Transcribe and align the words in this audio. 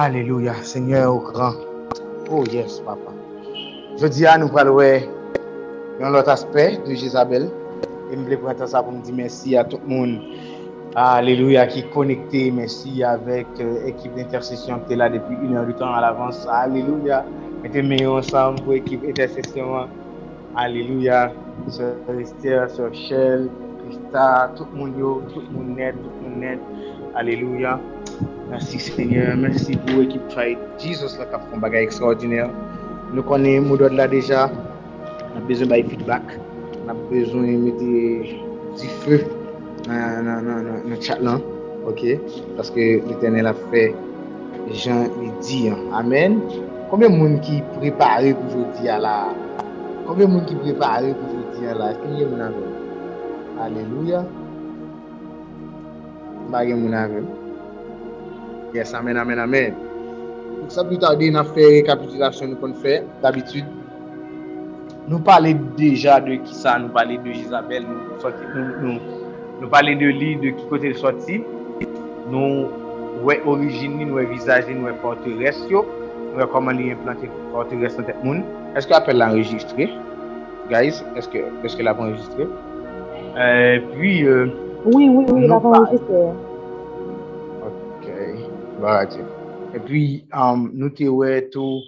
Alléluia, 0.00 0.54
Seigneur 0.62 1.12
au 1.12 1.18
grand. 1.18 1.54
Oh 2.30 2.44
yes, 2.52 2.78
papa. 2.86 3.10
Je 4.00 4.06
dis 4.06 4.24
à 4.26 4.38
nous 4.38 4.48
parler 4.48 5.08
dans 6.00 6.10
l'autre 6.10 6.28
aspect 6.28 6.78
de 6.86 6.94
Jézabel. 6.94 7.50
Et 8.08 8.14
je 8.14 8.20
voulais 8.20 8.36
prendre 8.36 8.64
ça 8.64 8.80
pour 8.80 8.92
me 8.92 9.02
dire 9.02 9.12
merci 9.16 9.56
à 9.56 9.64
tout 9.64 9.80
le 9.84 9.92
monde. 9.92 10.20
Alléluia, 10.94 11.66
qui 11.66 11.80
est 11.80 11.90
connecté. 11.90 12.52
Merci 12.52 13.02
avec 13.02 13.48
l'équipe 13.58 14.12
euh, 14.16 14.22
d'intercession 14.22 14.78
qui 14.86 14.92
est 14.92 14.96
là 14.96 15.08
depuis 15.08 15.36
une 15.42 15.56
heure 15.56 15.66
du 15.66 15.74
temps 15.74 15.92
à 15.92 16.00
l'avance. 16.00 16.46
Alléluia. 16.48 17.24
Mettez 17.64 17.82
meilleurs 17.82 18.18
ensemble 18.18 18.62
pour 18.62 18.74
l'équipe 18.74 19.04
d'intercession. 19.04 19.88
Alléluia. 20.54 21.32
Sœur 21.66 21.96
Esther, 22.20 22.70
Sœur 22.70 22.94
Shell, 22.94 23.48
Christa, 23.82 24.52
tout 24.54 24.68
le 24.72 24.78
monde, 24.78 24.94
tout 25.34 25.40
le 25.40 25.58
monde 25.58 25.76
net, 25.76 25.96
tout 25.96 26.10
le 26.22 26.30
monde 26.30 26.38
net. 26.38 26.60
Alléluia. 27.16 27.80
Mersi 28.48 28.80
Seigneur, 28.80 29.36
mersi 29.36 29.76
pou 29.84 30.00
ekip 30.00 30.24
fay 30.32 30.54
Jesus 30.80 31.18
la 31.20 31.26
kap 31.28 31.42
kon 31.50 31.60
bagay 31.60 31.84
ekstraordinèr. 31.84 32.48
Nou 33.12 33.20
konen 33.28 33.66
moudod 33.68 33.92
la 33.92 34.06
deja, 34.08 34.46
nan 35.34 35.44
bezon 35.48 35.68
bay 35.68 35.84
feedback, 35.84 36.24
nan 36.88 36.96
bezon 37.10 37.44
mette 37.44 37.90
di 38.80 38.88
fè 39.04 39.18
nan 39.88 40.96
chat 41.04 41.20
lan, 41.20 41.44
ok? 41.88 42.16
Paske 42.56 42.86
l'Eternel 43.04 43.50
a 43.52 43.54
fè, 43.68 43.90
jan 44.72 45.04
li 45.20 45.28
di, 45.44 45.60
amen. 46.00 46.40
Koube 46.88 47.10
moun 47.12 47.36
ki 47.44 47.60
prepare 47.74 48.32
pou 48.32 48.48
jodi 48.54 48.88
ala? 48.88 49.28
Koube 50.06 50.24
moun 50.24 50.46
ki 50.48 50.56
prepare 50.62 51.12
pou 51.18 51.36
jodi 51.36 51.68
ala? 51.68 51.90
Kinye 52.00 52.30
moun 52.30 52.46
avèm? 52.46 52.70
Aleluya. 53.66 54.22
Bagè 56.48 56.80
moun 56.80 56.96
avèm. 56.96 57.28
Yes, 58.74 58.92
amen, 58.92 59.16
amen, 59.16 59.38
amen. 59.38 59.72
Mwen 60.58 60.72
sa 60.72 60.82
pli 60.84 60.98
tardi 61.00 61.30
nan 61.32 61.46
fè 61.54 61.64
rekapitulasyon 61.78 62.50
nou 62.52 62.60
kon 62.60 62.74
fè, 62.82 62.98
d'habitude. 63.22 63.64
Nou 65.08 65.22
pale 65.24 65.54
deja 65.78 66.18
de 66.20 66.36
ki 66.42 66.52
sa, 66.52 66.74
nou 66.82 66.92
pale 66.92 67.16
de 67.24 67.32
Isabel, 67.32 67.86
nou, 67.88 68.18
sorti, 68.20 68.44
nou, 68.52 68.66
nou, 68.82 69.22
nou 69.62 69.70
pale 69.72 69.94
de 69.96 70.10
li, 70.12 70.34
de 70.42 70.52
ki 70.58 70.66
kote 70.68 70.90
l 70.92 70.98
soti. 71.00 71.38
Nou 72.28 72.66
wè 73.24 73.38
orijini, 73.48 74.04
nou 74.04 74.20
wè 74.20 74.26
vizaje, 74.34 74.76
nou 74.76 74.90
wè 74.90 74.92
forteres 75.00 75.62
yo. 75.72 75.86
Nou 76.26 76.42
wè 76.42 76.48
koman 76.52 76.76
li 76.76 76.90
implante 76.92 77.30
forteres 77.54 77.96
nan 77.96 78.10
tek 78.10 78.20
moun. 78.26 78.44
Eske 78.76 78.98
apel 78.98 79.16
l'enregistre? 79.22 79.88
Guys, 80.68 81.00
eske, 81.16 81.46
eske 81.64 81.88
la 81.88 81.96
pou 81.96 82.10
enregistre? 82.10 82.50
Euh, 83.32 83.80
puis... 83.94 84.28
Euh, 84.28 84.52
oui, 84.84 85.08
oui, 85.08 85.24
oui, 85.32 85.48
la 85.48 85.56
pou 85.56 85.72
enregistre. 85.72 86.47
Et 89.74 89.80
puis, 89.80 90.28
um, 90.32 90.70
nous 90.72 90.86
avons 90.86 91.48
tout 91.50 91.80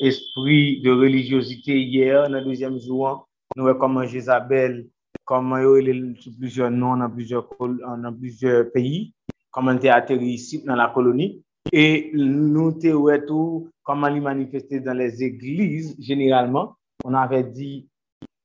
esprit 0.00 0.80
de 0.80 0.92
religiosité 0.92 1.76
hier, 1.76 2.22
dans 2.28 2.38
le 2.38 2.44
deuxième 2.44 2.78
jour. 2.78 3.26
Nous 3.56 3.66
avons 3.66 3.78
comment 3.80 4.04
Jézabel, 4.04 4.86
comment 5.24 5.58
il 5.58 5.88
est 5.88 6.20
sur 6.20 6.32
plusieurs 6.38 6.70
noms 6.70 6.96
dans 6.96 7.10
plusieurs, 7.10 8.70
pays, 8.72 9.12
comment 9.50 9.72
il 9.72 9.88
a 9.88 9.96
atterri 9.96 10.34
ici 10.34 10.62
dans 10.64 10.76
la 10.76 10.88
colonie. 10.88 11.42
Et 11.72 12.12
nous 12.14 12.78
avons 12.84 13.26
tout 13.26 13.68
comment 13.82 14.06
il 14.06 14.22
manifesté 14.22 14.78
dans 14.78 14.96
les 14.96 15.24
églises, 15.24 15.96
généralement. 15.98 16.76
On 17.04 17.12
avait 17.14 17.42
dit 17.42 17.88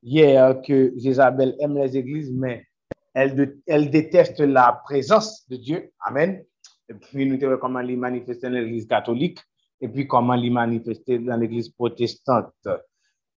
hier 0.02 0.60
que 0.68 0.92
Jézabel 0.98 1.56
aime 1.60 1.78
les 1.78 1.96
églises, 1.96 2.32
mais 2.34 2.66
elle 3.14 3.92
déteste 3.92 4.40
la 4.40 4.82
présence 4.86 5.48
de 5.50 5.58
Dieu. 5.58 5.92
Amen. 6.00 6.44
Puis, 7.00 7.25
nous 7.25 7.44
avons 7.44 7.58
comment 7.58 7.80
il 7.80 7.97
manifesté 7.97 8.47
dans 8.47 8.53
l'église 8.53 8.88
catholique 8.88 9.39
et 9.80 9.88
puis 9.88 10.08
comment 10.08 10.36
il 10.36 10.52
manifesté 10.52 11.20
dans 11.20 11.36
l'église 11.36 11.70
protestante. 11.70 12.53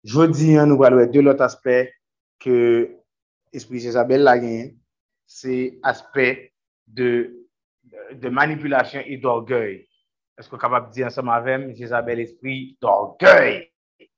Je 0.03 0.21
dis, 0.27 0.53
nous 0.53 0.83
allons 0.83 1.05
deux 1.11 1.27
autres 1.27 1.41
aspects 1.41 1.89
que 2.39 2.95
l'esprit 3.51 3.79
Jézabel 3.79 4.21
l'a 4.21 4.37
gagné. 4.37 4.77
C'est 5.25 5.79
aspect 5.81 6.53
de, 6.85 7.47
manipulation 8.29 9.01
et 9.05 9.17
d'orgueil. 9.17 9.87
Est-ce 10.37 10.49
que 10.49 10.57
capable 10.57 10.89
de 10.89 10.93
dire 10.93 11.07
ensemble 11.07 11.29
avec 11.29 11.75
Jézabel, 11.75 12.19
esprit 12.19 12.77
d'orgueil? 12.81 13.71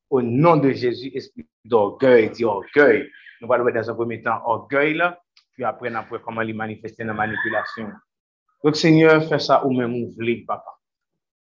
Au 0.09 0.21
nom 0.21 0.57
de 0.57 0.71
Jésus, 0.71 1.11
esprit 1.13 1.45
d'orgueil, 1.63 2.29
dit 2.31 2.43
orgueil. 2.43 3.09
Nous 3.39 3.53
allons 3.53 3.69
dans 3.69 3.89
un 3.89 3.93
premier 3.93 4.21
temps 4.21 4.41
orgueil, 4.45 4.95
là, 4.95 5.21
puis 5.53 5.63
après, 5.63 5.91
on 5.95 6.19
comment 6.19 6.41
il 6.41 6.55
manifester 6.55 7.03
dans 7.03 7.13
la 7.13 7.27
manipulation. 7.27 7.89
Donc, 8.63 8.75
Seigneur, 8.75 9.23
fais 9.27 9.39
ça 9.39 9.65
ou 9.65 9.71
même 9.71 9.91
vous 9.91 10.11
voulez, 10.11 10.43
papa. 10.45 10.77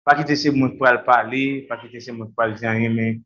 Pas 0.04 0.16
quitter 0.16 0.36
ces 0.36 0.50
mots 0.50 0.70
pour 0.70 0.86
parler, 1.04 1.62
pas 1.68 1.78
quitter 1.78 2.00
ces 2.00 2.12
mots 2.12 2.26
pour 2.26 2.48
dire 2.52 2.72
mais 2.90 3.20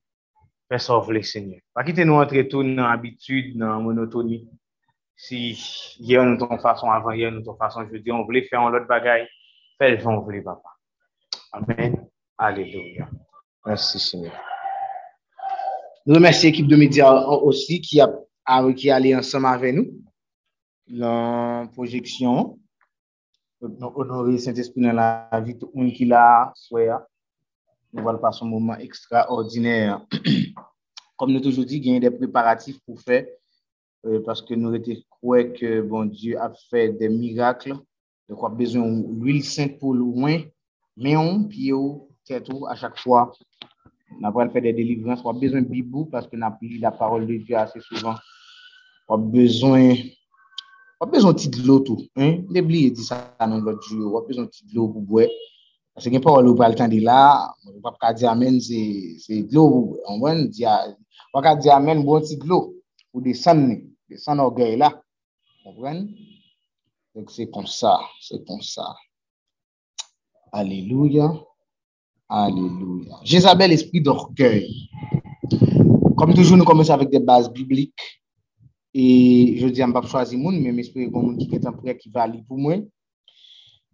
fais 0.69 0.79
ça 0.79 0.97
vous 0.97 1.23
Seigneur. 1.23 1.61
Pas 1.75 1.83
quitter 1.85 2.05
nous 2.05 2.15
entrer 2.15 2.47
tout 2.47 2.63
dans 2.63 2.89
l'habitude, 2.89 3.59
dans 3.59 3.71
la 3.71 3.79
monotonie. 3.79 4.49
Si 5.17 5.97
hier 5.99 6.25
nous 6.25 6.37
ton 6.37 6.59
façon, 6.59 6.89
avant 6.91 7.11
hier 7.11 7.33
nous 7.33 7.43
ton 7.43 7.57
façon, 7.57 7.85
je 7.91 7.97
dire, 7.99 8.15
on 8.15 8.25
voulait 8.25 8.43
faire 8.43 8.61
un 8.61 8.73
autre 8.73 8.87
bagaille, 8.87 9.27
fais 9.77 9.97
le 9.97 10.07
on 10.07 10.21
voulait, 10.21 10.43
papa. 10.43 10.69
Amen. 11.53 12.07
Alléluia. 12.37 13.09
Merci, 13.67 13.99
Seigneur. 13.99 14.33
Nous 16.07 16.15
remercions 16.15 16.49
l'équipe 16.49 16.69
de 16.69 16.77
médias 16.77 17.13
aussi 17.13 17.81
qui 17.81 18.01
a, 18.01 18.09
qui 18.75 18.93
ensemble 19.15 19.47
avec 19.47 19.75
nous 19.75 19.91
la 20.87 21.69
projection. 21.73 22.59
Nous 23.61 23.93
honorer 23.97 24.39
Saint-Esprit 24.39 24.83
dans 24.83 24.93
la 24.93 25.29
vie 25.45 25.59
tout 25.59 25.71
le 25.75 25.83
monde 25.83 25.93
qui 25.93 26.05
l'a 26.05 26.53
souhaité. 26.55 26.95
Nous 27.93 28.09
allons 28.09 28.19
passer 28.19 28.45
un 28.45 28.49
moment 28.49 28.77
extraordinaire. 28.77 30.07
Comme 31.17 31.33
nous 31.33 31.41
toujours 31.41 31.65
dit, 31.65 31.79
il 31.79 31.93
y 31.93 31.97
a 31.97 32.01
des 32.01 32.11
préparatifs 32.11 32.79
pour 32.87 33.01
faire 33.01 33.27
euh, 34.07 34.23
parce 34.25 34.43
que 34.43 34.55
nous 34.55 34.79
croyants 35.11 35.53
que 35.53 35.81
bon 35.81 36.05
Dieu 36.05 36.39
a 36.41 36.53
fait 36.71 36.91
des 36.91 37.09
miracles. 37.09 37.75
Donc, 38.29 38.43
on 38.43 38.47
a 38.47 38.51
besoin 38.51 38.87
d'huile 38.87 39.43
sainte 39.43 39.79
pour 39.79 39.95
loin, 39.95 40.43
mais 40.97 41.17
on, 41.17 41.43
puis 41.45 41.73
tête 42.25 42.49
à 42.69 42.77
chaque 42.77 42.99
fois. 42.99 43.33
On 44.21 44.25
a 44.25 44.31
besoin 44.31 44.47
de 44.47 44.53
faire 44.53 44.63
des 44.63 44.73
délivrances. 44.73 45.21
On 45.25 45.31
a 45.31 45.39
besoin 45.39 45.63
de 45.63 45.69
bibou 45.69 46.05
parce 46.05 46.29
que 46.29 46.37
nous 46.37 46.47
avons 46.47 46.57
la 46.81 46.93
parole 46.93 47.27
de 47.27 47.37
Dieu 47.39 47.57
assez 47.57 47.81
souvent. 47.81 48.15
On 49.09 49.15
a 49.15 49.19
besoin 51.07 51.29
on 51.29 51.31
a 51.31 51.33
besoin 51.33 51.33
de 51.33 51.37
petit 51.37 51.49
de 51.49 51.67
l'eau 51.67 51.81
tout. 51.81 51.99
Hein? 52.17 52.39
L'oublier 52.49 52.91
dit 52.91 53.05
ça 53.05 53.37
dans 53.41 53.59
l'autre 53.59 53.83
jour. 53.83 54.15
On 54.15 54.19
a 54.19 54.27
besoin 54.27 54.45
de 54.45 54.49
petit 54.49 54.67
de 54.67 54.75
l'eau 54.75 54.89
pour 54.89 55.03
boire. 55.03 55.29
Parce 55.95 56.09
que 56.09 56.19
pas 56.19 56.41
l'eau 56.43 56.55
pas 56.55 56.69
le 56.69 56.75
temps 56.75 56.89
de 56.89 57.01
là, 57.01 57.53
on 57.67 57.81
va 57.81 57.97
pas 58.01 58.13
dire 58.13 58.31
amen 58.31 58.59
de. 58.59 59.99
On 60.07 60.21
va 60.21 60.35
dire 60.45 60.97
on 61.35 61.41
va 61.41 61.57
dire 61.57 61.75
amen 61.75 62.05
bon 62.05 62.21
petit 62.21 62.37
de 62.37 62.45
ça, 67.67 68.01
c'est 68.21 68.47
comme 68.47 68.63
ça. 68.63 68.95
Alléluia. 70.53 71.33
Alléluia. 72.29 73.17
Jézabel, 73.25 73.73
esprit 73.73 74.01
d'orgueil. 74.01 74.89
Comme 76.17 76.35
toujours, 76.35 76.57
nous 76.57 76.65
commençons 76.65 76.93
avec 76.93 77.11
des 77.11 77.21
bases 77.21 77.51
bibliques. 77.53 78.18
Et 78.95 79.57
je 79.59 79.69
dis, 79.69 79.81
je 79.81 79.87
vais 79.87 80.09
choisir 80.09 80.39
monde, 80.39 80.57
mais 80.61 80.83
que 80.83 81.39
qui 81.39 81.55
est 81.55 81.67
en 81.67 81.73
prêt 81.73 81.97
qui 81.97 82.11
va 82.11 82.27
lire 82.27 82.43
pour 82.47 82.59
moi. 82.59 82.77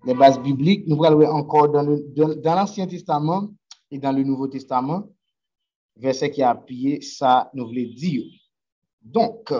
Les 0.07 0.15
bases 0.15 0.41
bibliques, 0.41 0.87
nous 0.87 0.97
encore 0.97 1.71
dans 1.71 2.55
l'Ancien 2.55 2.87
Testament 2.87 3.51
et 3.91 3.99
dans 3.99 4.13
le 4.13 4.23
Nouveau 4.23 4.49
Testament, 4.49 5.09
verset 5.97 6.31
qui 6.31 6.43
a 6.43 6.61
ça 7.01 7.51
nous 7.55 7.67
voulait 7.67 7.87
dire. 7.87 8.25
Donc, 9.03 9.53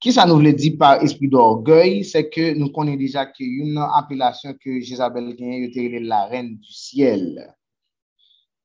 qui 0.00 0.12
ça 0.12 0.26
nous 0.26 0.34
voulait 0.34 0.52
dire 0.52 0.76
par 0.78 1.02
esprit 1.02 1.28
d'orgueil, 1.28 2.04
c'est 2.04 2.28
que 2.28 2.54
nous 2.54 2.70
connaissons 2.70 2.98
déjà 2.98 3.26
qu'il 3.26 3.46
y 3.46 3.60
a 3.60 3.64
une 3.64 3.78
appellation 3.78 4.54
que 4.54 4.80
Jézabel 4.80 5.34
gagne, 5.36 5.64
était 5.64 5.98
la 6.00 6.26
reine 6.26 6.56
du 6.56 6.72
ciel. 6.72 7.54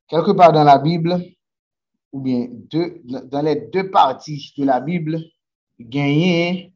Quelque 0.07 0.31
part 0.31 0.51
dans 0.51 0.63
la 0.63 0.77
Bible, 0.77 1.23
ou 2.13 2.21
bien 2.21 2.47
deux, 2.69 3.01
dans 3.03 3.41
les 3.41 3.55
deux 3.55 3.89
parties 3.89 4.53
de 4.57 4.63
la 4.63 4.79
Bible, 4.79 5.19
gagner, 5.79 6.71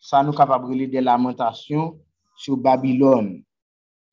ça 0.00 0.22
nous 0.22 0.32
capable 0.32 0.74
des 0.88 1.00
lamentations 1.00 1.98
sur 2.38 2.56
Babylone, 2.56 3.42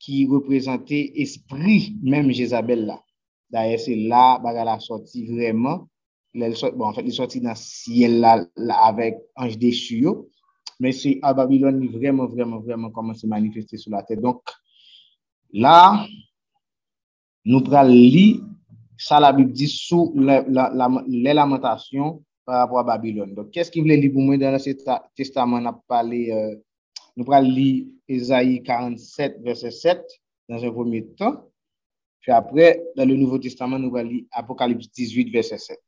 qui 0.00 0.26
représentait 0.26 1.12
esprit, 1.14 1.96
même 2.02 2.32
Jézabel 2.32 2.86
là. 2.86 3.00
D'ailleurs, 3.50 3.78
c'est 3.78 3.94
là, 3.94 4.40
baga 4.40 4.64
la 4.64 4.80
sorti 4.80 5.26
vraiment. 5.26 5.88
Bon, 6.34 6.86
en 6.86 6.92
fait, 6.92 7.02
il 7.02 7.12
sorti 7.12 7.40
dans 7.40 7.50
le 7.50 7.56
ciel 7.56 8.18
là, 8.18 8.44
avec 8.82 9.16
ange 9.36 9.56
déchu. 9.56 10.08
Mais 10.80 10.90
c'est 10.90 11.20
à 11.22 11.32
Babylone, 11.32 11.86
vraiment, 11.86 12.26
vraiment, 12.26 12.58
vraiment 12.58 12.90
commencé 12.90 13.26
à 13.26 13.30
manifester 13.30 13.76
sur 13.76 13.92
la 13.92 14.02
terre. 14.02 14.20
Donc, 14.20 14.42
là, 15.52 16.04
nous 17.44 17.60
prenons 17.60 18.53
ça 18.96 19.20
la 19.20 19.32
Bible 19.32 19.52
dit 19.52 19.68
sous 19.68 20.12
la, 20.16 20.42
la, 20.48 20.70
la, 20.74 21.04
les 21.08 21.34
lamentations 21.34 22.22
par 22.44 22.58
rapport 22.60 22.78
à 22.80 22.84
Babylone. 22.84 23.34
Donc, 23.34 23.50
qu'est-ce 23.50 23.70
qu'il 23.70 23.82
voulait 23.82 23.96
lire 23.96 24.12
pour 24.12 24.22
moi? 24.22 24.36
Dans 24.36 24.52
le 24.52 25.14
testament? 25.16 25.56
On 25.56 25.66
a 25.66 25.72
parlé, 25.88 26.30
euh, 26.30 26.56
nous 27.16 27.24
allons 27.32 27.48
lire 27.48 27.86
Esaïe 28.08 28.62
47, 28.62 29.40
verset 29.42 29.70
7. 29.70 30.04
dans 30.48 30.62
un 30.62 30.70
premier 30.70 31.06
temps. 31.06 31.50
Puis 32.20 32.32
après, 32.32 32.82
dans 32.96 33.06
le 33.06 33.16
Nouveau 33.16 33.38
Testament, 33.38 33.78
nous 33.78 33.94
allons 33.96 34.10
lire 34.10 34.24
Apocalypse 34.32 34.90
18, 34.90 35.30
verset 35.30 35.58
7. 35.58 35.78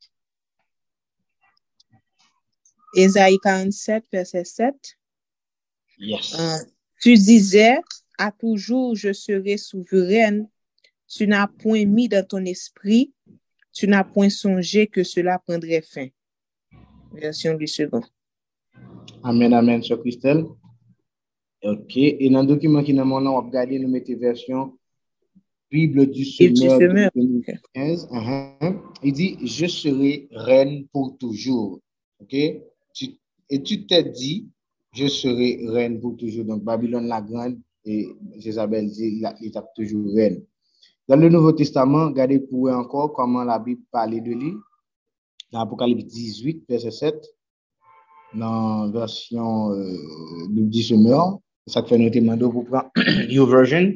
Ésaïe 2.95 3.39
47, 3.43 4.05
verset 4.13 4.45
7. 4.45 4.75
Yes. 5.99 6.39
Euh, 6.39 6.57
tu 7.01 7.15
disais, 7.15 7.79
à 8.19 8.33
toujours 8.33 8.95
je 8.95 9.13
serai 9.13 9.57
souveraine. 9.57 10.49
Tu 11.09 11.27
n'as 11.27 11.47
point 11.47 11.85
mis 11.85 12.09
dans 12.09 12.27
ton 12.27 12.45
esprit, 12.45 13.13
tu 13.73 13.87
n'as 13.87 14.05
point 14.05 14.31
songé 14.31 14.87
que 14.87 15.05
cela 15.05 15.39
prendrait 15.39 15.83
fin. 15.83 16.09
Version 17.13 17.55
du 17.55 17.67
second. 17.67 18.03
Amen, 19.23 19.53
amen, 19.53 19.83
Sœur 19.83 20.01
Christelle. 20.01 20.45
Ok. 21.63 21.97
Et 21.97 22.29
dans 22.31 22.43
le 22.43 22.49
document 22.49 22.83
qui 22.83 22.93
est 22.93 22.95
dans 22.95 23.05
mon 23.05 23.21
nom, 23.21 23.33
on 23.33 23.41
va 23.41 23.47
regarder, 23.47 23.79
nous 23.79 23.89
mettons 23.89 24.17
version 24.17 24.79
Bible 25.71 26.07
du 26.07 26.25
Semeur 26.25 26.79
Semeur, 26.79 27.11
de 27.15 27.21
2015. 27.21 28.09
Mhm. 28.11 28.81
Il 29.03 29.13
dit, 29.13 29.37
je 29.45 29.67
serai 29.67 30.29
reine 30.31 30.87
pour 30.93 31.17
toujours. 31.19 31.81
Ok? 32.21 32.35
Et 32.35 33.63
tu 33.63 33.87
t'es 33.87 34.05
dit, 34.05 34.49
je 34.93 35.07
serai 35.07 35.61
reine 35.69 36.01
pour 36.01 36.17
toujours. 36.17 36.45
Donc, 36.45 36.63
Babylone 36.63 37.07
la 37.09 37.21
grande 37.21 37.59
et 37.85 38.09
Jézabel 38.39 38.89
dit, 38.91 39.23
il 39.41 39.47
est 39.47 39.59
toujours 39.75 40.15
reine. 40.15 40.43
Dans 41.09 41.17
le 41.17 41.29
Nouveau 41.29 41.53
Testament, 41.53 42.07
regardez 42.07 42.41
pour 42.41 42.61
vous 42.63 42.69
encore 42.69 43.13
comment 43.13 43.45
la 43.45 43.59
Bible 43.59 43.83
parlait 43.93 44.21
de 44.21 44.33
lui. 44.33 44.55
Dans 45.53 45.61
Apocalypse 45.61 46.05
18, 46.05 46.65
verset 46.69 46.91
7, 46.91 47.27
dans 48.35 48.87
la 48.87 48.91
version 48.91 49.71
euh, 49.71 49.95
du 50.51 50.83
Semeur. 50.83 51.39
C'est 51.67 51.75
ça 51.75 51.83
fait 51.85 51.99
noter 51.99 52.21
Mando 52.21 52.51
pour 52.51 52.65
prendre 52.65 52.91
New 53.29 53.47
Version. 53.47 53.93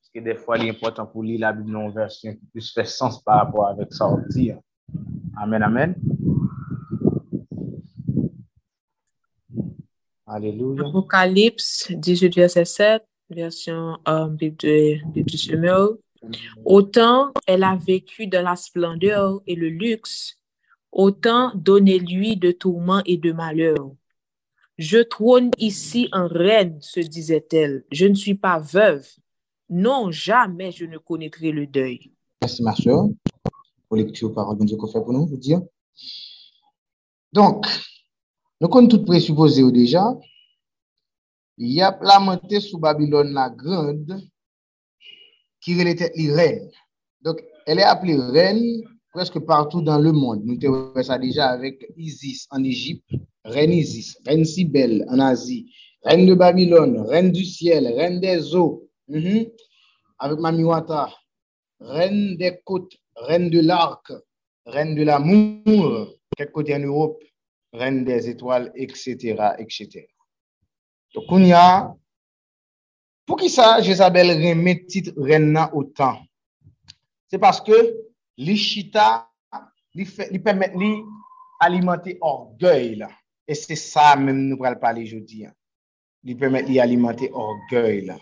Parce 0.00 0.10
que 0.14 0.20
des 0.20 0.34
fois, 0.36 0.56
il 0.58 0.66
est 0.66 0.70
important 0.70 1.06
pour 1.06 1.22
lire 1.22 1.40
la 1.40 1.52
Bible 1.52 1.76
une 1.76 1.90
version 1.92 2.32
qui 2.34 2.46
puisse 2.46 2.72
faire 2.72 2.88
sens 2.88 3.22
par 3.22 3.44
rapport 3.44 3.68
avec 3.68 3.88
on 4.00 4.18
dit. 4.30 4.52
Amen, 5.36 5.62
amen. 5.62 5.94
Alléluia. 10.26 10.86
Apocalypse 10.88 11.92
18, 11.92 12.34
verset 12.34 12.64
7, 12.64 13.02
version 13.28 13.98
euh, 14.08 14.28
Bible, 14.28 14.56
de- 14.56 15.36
Semeur. 15.36 15.90
Autant 16.64 17.32
elle 17.46 17.64
a 17.64 17.76
vécu 17.76 18.26
dans 18.26 18.42
la 18.42 18.56
splendeur 18.56 19.40
et 19.46 19.54
le 19.54 19.68
luxe, 19.68 20.38
autant 20.90 21.52
donnez-lui 21.54 22.36
de 22.36 22.52
tourments 22.52 23.02
et 23.06 23.16
de 23.16 23.32
malheurs. 23.32 23.92
Je 24.78 24.98
trône 24.98 25.50
ici 25.58 26.08
en 26.12 26.28
reine, 26.28 26.80
se 26.80 27.00
disait-elle. 27.00 27.84
Je 27.92 28.06
ne 28.06 28.14
suis 28.14 28.34
pas 28.34 28.58
veuve. 28.58 29.06
Non, 29.68 30.10
jamais 30.10 30.72
je 30.72 30.84
ne 30.86 30.98
connaîtrai 30.98 31.50
le 31.50 31.66
deuil. 31.66 32.12
Merci, 32.40 32.62
ma 32.62 32.74
soeur, 32.74 33.08
lecture 33.92 34.32
parole 34.32 34.58
de 34.58 34.64
Dieu 34.64 34.76
qu'on 34.76 34.86
fait 34.86 35.00
pour 35.00 35.12
nous, 35.12 35.26
vous 35.26 35.36
dire. 35.36 35.60
Donc, 37.32 37.66
nous 38.60 38.68
comptons 38.68 38.98
tout 38.98 39.04
présupposé 39.04 39.70
déjà. 39.70 40.14
Il 41.58 41.72
y 41.72 41.82
a 41.82 41.96
lamenté 42.02 42.60
sous 42.60 42.78
Babylone 42.78 43.32
la 43.32 43.50
grande, 43.50 44.20
qui 45.62 45.80
était 45.80 46.12
la 46.14 46.34
reine. 46.34 46.70
Donc, 47.22 47.42
elle 47.66 47.78
est 47.78 47.84
appelée 47.84 48.16
reine 48.16 48.82
presque 49.12 49.38
partout 49.40 49.82
dans 49.82 49.98
le 49.98 50.12
monde. 50.12 50.42
Nous 50.44 50.58
avons 50.66 51.02
ça 51.02 51.18
déjà 51.18 51.50
avec 51.50 51.86
Isis 51.96 52.46
en 52.50 52.62
Égypte, 52.64 53.08
reine 53.44 53.72
Isis, 53.72 54.18
reine 54.26 54.44
Cybèle 54.44 55.04
en 55.08 55.18
Asie, 55.20 55.72
reine 56.02 56.26
de 56.26 56.34
Babylone, 56.34 57.00
reine 57.00 57.30
du 57.30 57.44
ciel, 57.44 57.86
reine 57.86 58.20
des 58.20 58.54
eaux, 58.54 58.88
Mhm. 59.08 59.46
avec 60.18 60.38
Mamiwata, 60.38 61.12
reine 61.80 62.36
des 62.36 62.60
côtes, 62.64 62.96
reine 63.16 63.50
de 63.50 63.60
l'arc, 63.60 64.12
reine 64.64 64.94
de 64.94 65.02
l'amour, 65.02 66.14
quelque 66.36 66.52
côté 66.52 66.74
en 66.74 66.78
Europe, 66.80 67.22
reine 67.72 68.04
des 68.04 68.28
étoiles, 68.28 68.72
etc., 68.74 69.36
etc. 69.58 70.06
Donc, 71.14 71.24
on 71.28 71.42
y 71.44 71.52
a, 71.52 71.94
Pou 73.26 73.38
ki 73.38 73.48
sa 73.52 73.76
Jezabel 73.84 74.34
reme 74.40 74.74
tit 74.90 75.12
ren 75.16 75.52
nan 75.54 75.70
otan? 75.78 76.20
Se 77.30 77.38
paske 77.40 77.76
li 78.42 78.56
chita, 78.58 79.22
li, 79.94 80.06
li 80.32 80.40
permette 80.42 80.78
li 80.78 80.92
alimante 81.62 82.16
orgey 82.20 82.96
la. 82.98 83.10
E 83.46 83.54
se 83.58 83.78
sa 83.78 84.12
men 84.18 84.48
nou 84.48 84.58
pral 84.60 84.78
pale 84.82 85.04
jodi. 85.06 85.46
Li 86.26 86.36
permette 86.38 86.70
li 86.70 86.80
alimante 86.82 87.30
orgey 87.30 88.02
la. 88.08 88.18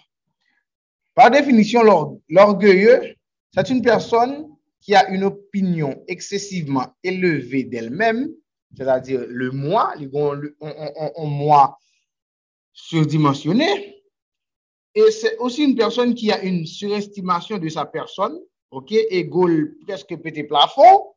Par 1.15 1.31
definisyon, 1.31 2.21
l'orgueilleux, 2.29 3.15
c'est 3.53 3.69
une 3.71 3.83
personne 3.83 4.49
qui 4.81 4.95
a 4.95 5.09
une 5.11 5.25
opinion 5.25 6.03
excessivement 6.09 6.95
élevée 7.03 7.65
d'elle-même, 7.65 8.29
c'est-à-dire 8.77 9.25
le 9.27 9.51
moi, 9.51 9.93
on, 10.13 10.41
on, 10.61 10.73
on, 10.97 11.13
on 11.17 11.27
moi 11.27 11.79
surdimensionné, 12.73 14.00
Et 14.95 15.11
c'est 15.11 15.37
aussi 15.39 15.65
une 15.65 15.77
personne 15.77 16.15
qui 16.15 16.33
a 16.33 16.43
une 16.43 16.67
surestimation 16.67 17.59
de 17.59 17.69
sa 17.69 17.85
personne, 17.85 18.39
ok, 18.71 18.93
égale 18.93 19.75
presque 19.87 20.17
petit 20.17 20.45
plafond. 20.45 21.15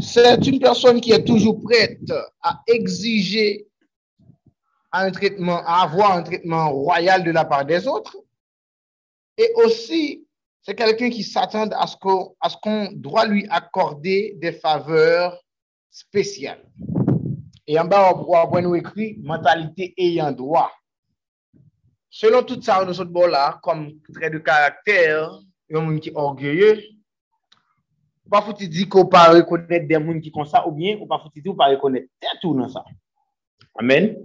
C'est 0.00 0.46
une 0.46 0.58
personne 0.58 1.00
qui 1.00 1.12
est 1.12 1.24
toujours 1.24 1.60
prête 1.60 2.10
à 2.42 2.62
exiger 2.66 3.66
un 4.92 5.10
traitement, 5.10 5.58
à 5.64 5.82
avoir 5.82 6.12
un 6.12 6.22
traitement 6.22 6.70
royal 6.70 7.22
de 7.22 7.30
la 7.30 7.44
part 7.44 7.66
des 7.66 7.86
autres. 7.86 8.16
Et 9.36 9.52
aussi, 9.56 10.26
c'est 10.62 10.74
quelqu'un 10.74 11.10
qui 11.10 11.22
s'attend 11.22 11.68
à 11.70 11.86
ce 11.86 11.96
qu'on 11.96 12.34
qu'on 12.62 12.92
doit 12.92 13.26
lui 13.26 13.46
accorder 13.50 14.36
des 14.40 14.52
faveurs 14.52 15.38
spéciales. 15.90 16.64
Et 17.66 17.78
en 17.78 17.84
bas, 17.84 18.12
on 18.14 18.24
voit 18.24 18.60
nous 18.62 18.74
écrit 18.74 19.18
mentalité 19.22 19.94
ayant 19.96 20.32
droit. 20.32 20.72
Selon 22.10 22.42
tout 22.42 22.60
ça, 22.60 22.84
nous 22.84 22.92
sommes 22.92 23.12
là, 23.30 23.60
comme 23.62 24.00
trait 24.12 24.30
de 24.30 24.38
caractère, 24.38 25.30
il 25.68 25.76
y 25.76 25.78
a 25.78 25.80
un 25.80 25.84
monde 25.84 26.00
qui 26.00 26.08
est 26.08 26.14
orgueilleux. 26.14 26.82
Pas 28.28 28.42
faut 28.42 28.52
dire 28.52 28.88
qu'on 28.88 29.06
pas 29.06 29.30
reconnaître 29.30 29.86
des 29.86 29.94
gens 29.94 30.20
qui 30.20 30.30
sont 30.30 30.44
ça, 30.44 30.66
ou 30.66 30.72
bien, 30.72 30.98
ou 30.98 31.06
pas 31.06 31.20
faut 31.20 31.30
dire 31.32 31.44
qu'on 31.44 31.56
pas 31.56 31.68
reconnaître 31.68 32.08
tout 32.40 32.54
dans 32.54 32.68
ça. 32.68 32.84
Amen. 33.78 34.16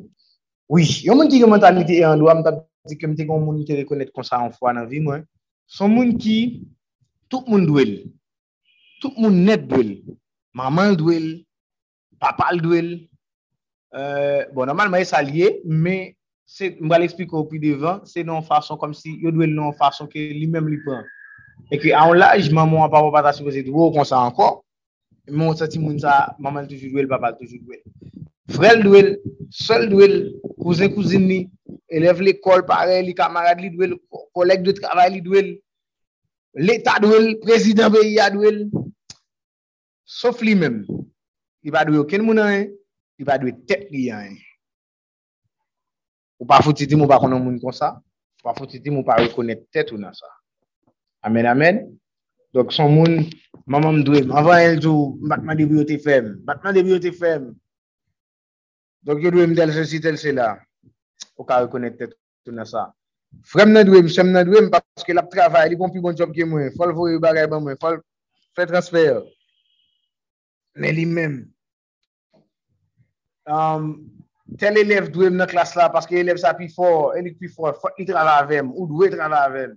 Oui, 0.68 0.84
il 1.02 1.06
y 1.06 1.10
a 1.10 1.14
un 1.14 1.16
monde 1.16 1.30
qui 1.30 1.40
une 1.40 1.48
mentalité 1.48 1.98
ayant 1.98 2.18
droit, 2.18 2.36
je 2.36 2.90
dis 2.90 2.98
que 2.98 3.06
un 3.06 3.40
monde 3.40 3.64
qui 3.64 3.78
reconnaître 3.78 4.12
comme 4.12 4.24
ça 4.24 4.40
en 4.40 4.52
fois 4.52 4.74
dans 4.74 4.82
la 4.82 4.86
vie, 4.88 5.00
moi. 5.00 5.20
Son 5.68 5.88
monde 5.88 6.18
qui, 6.18 6.68
tout 7.30 7.44
le 7.46 7.52
monde 7.52 7.68
doit, 7.68 7.84
tout 9.00 9.14
le 9.16 9.22
monde 9.22 9.36
net 9.36 9.68
doit, 9.68 9.84
maman 10.54 10.94
doit, 10.94 11.14
papa 12.20 12.56
doit, 12.56 12.82
euh, 13.94 14.46
bon, 14.54 14.66
normalement, 14.66 14.98
c'est 15.04 15.24
lié, 15.24 15.62
mais 15.66 16.16
mwa 16.82 17.00
l'ekspliko 17.02 17.40
ou 17.42 17.50
pi 17.50 17.60
devan, 17.60 18.04
se 18.06 18.24
nan 18.24 18.44
fason 18.46 18.78
kom 18.82 18.94
si 18.94 19.18
yo 19.24 19.32
dwe 19.34 19.48
nan 19.50 19.74
fason 19.80 20.10
ke 20.12 20.30
li 20.34 20.48
menm 20.48 20.70
li 20.70 20.78
pran. 20.86 21.04
E 21.72 21.80
ki 21.82 21.94
an 21.98 22.14
laj, 22.20 22.52
maman 22.54 22.86
apapou 22.86 23.14
pata 23.14 23.34
supose 23.34 23.64
dwo 23.66 23.90
kon 23.96 24.06
sa 24.06 24.22
ankon, 24.28 24.62
moun 25.32 25.58
sati 25.58 25.82
moun 25.82 25.98
sa, 26.00 26.36
maman 26.40 26.68
toujou 26.70 26.92
dwe, 26.94 27.08
papal 27.10 27.36
toujou 27.40 27.62
dwe. 27.66 27.82
Frel 28.54 28.84
dwe, 28.86 29.02
sol 29.50 29.88
dwe, 29.90 30.10
kouzen 30.62 30.94
kouzin 30.94 31.26
ni, 31.26 31.40
elev 31.90 32.22
l'ekol 32.22 32.66
pare, 32.70 33.02
li 33.02 33.16
kamarad 33.18 33.62
li 33.62 33.72
dwe, 33.74 33.96
kolek 34.38 34.62
de 34.66 34.76
travay 34.78 35.16
li 35.16 35.22
dwe, 35.26 35.46
l'Etat 36.62 37.02
dwe, 37.04 37.40
prezident 37.44 37.94
beyi 37.96 38.20
ya 38.20 38.30
dwe, 38.34 38.54
sof 40.06 40.46
li 40.46 40.54
menm. 40.56 40.84
I 41.66 41.74
ba 41.74 41.82
dwe 41.88 42.04
oken 42.04 42.28
moun 42.28 42.42
an, 42.44 42.70
i 43.18 43.26
ba 43.26 43.40
dwe 43.42 43.56
tek 43.66 43.90
li 43.90 44.12
an. 44.14 44.36
Ou 46.46 46.48
pa 46.54 46.62
fouti 46.62 46.86
di 46.86 46.94
mou 46.94 47.10
pa 47.10 47.18
konon 47.18 47.42
moun 47.42 47.56
kon 47.58 47.74
sa. 47.74 47.88
Ou 47.98 48.46
pa 48.46 48.54
fouti 48.54 48.78
di 48.78 48.92
mou 48.94 49.02
pa 49.02 49.16
rekonet 49.18 49.64
tet 49.74 49.90
ou 49.90 49.98
nan 49.98 50.14
sa. 50.14 50.30
Amen, 51.26 51.50
amen. 51.50 51.80
Dok 52.54 52.70
son 52.70 52.94
moun, 52.94 53.16
maman 53.66 54.04
mdwem. 54.04 54.30
Avan 54.30 54.62
el 54.62 54.78
zou, 54.78 55.18
batman 55.26 55.58
de 55.58 55.66
biyote 55.66 55.98
fem. 56.04 56.36
Batman 56.46 56.78
de 56.78 56.84
biyote 56.86 57.12
fem. 57.18 57.48
Dok 59.10 59.26
yo 59.26 59.34
dwem 59.34 59.58
del 59.58 59.74
se 59.74 59.88
si 59.90 59.98
tel 60.04 60.22
se 60.22 60.36
la. 60.38 60.52
Ou 61.34 61.50
ka 61.50 61.64
rekonet 61.66 61.98
tet 61.98 62.14
ou 62.46 62.54
nan 62.54 62.70
sa. 62.70 62.92
Frem 63.50 63.74
nan 63.74 63.90
dwem, 63.90 64.06
sem 64.06 64.30
nan 64.30 64.46
dwem, 64.46 64.70
paske 64.70 65.18
lap 65.18 65.34
travay, 65.34 65.72
li 65.74 65.82
kompi 65.82 66.04
bon 66.04 66.14
job 66.14 66.30
ke 66.36 66.46
mwen. 66.46 66.70
Fol 66.78 66.94
vore 66.94 67.18
bagay 67.26 67.50
ban 67.50 67.66
mwen. 67.66 67.82
Fol 67.82 67.98
fè 68.54 68.70
transfer. 68.70 69.24
Men 70.78 70.94
li 70.94 71.10
men. 71.10 71.42
Am, 73.50 73.90
um, 73.90 74.15
tel 74.60 74.78
elev 74.78 75.10
dwe 75.14 75.30
m 75.32 75.40
nan 75.40 75.50
klas 75.50 75.74
la, 75.78 75.90
paske 75.94 76.18
elev 76.20 76.38
sa 76.42 76.54
pi 76.58 76.68
for, 76.72 77.16
elik 77.18 77.40
pi 77.42 77.50
for, 77.50 77.76
fok 77.82 77.98
li 78.00 78.06
tran 78.08 78.30
avèm, 78.30 78.70
ou 78.76 78.88
dwe 78.90 79.10
tran 79.14 79.34
avèm. 79.36 79.74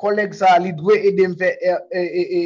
Kolek 0.00 0.34
sa, 0.34 0.56
li 0.58 0.72
dwe 0.76 0.98
ede 1.10 1.28
m 1.30 1.36
fè, 1.38 1.52
e, 1.60 1.74
e, 2.00 2.22
e, 2.22 2.40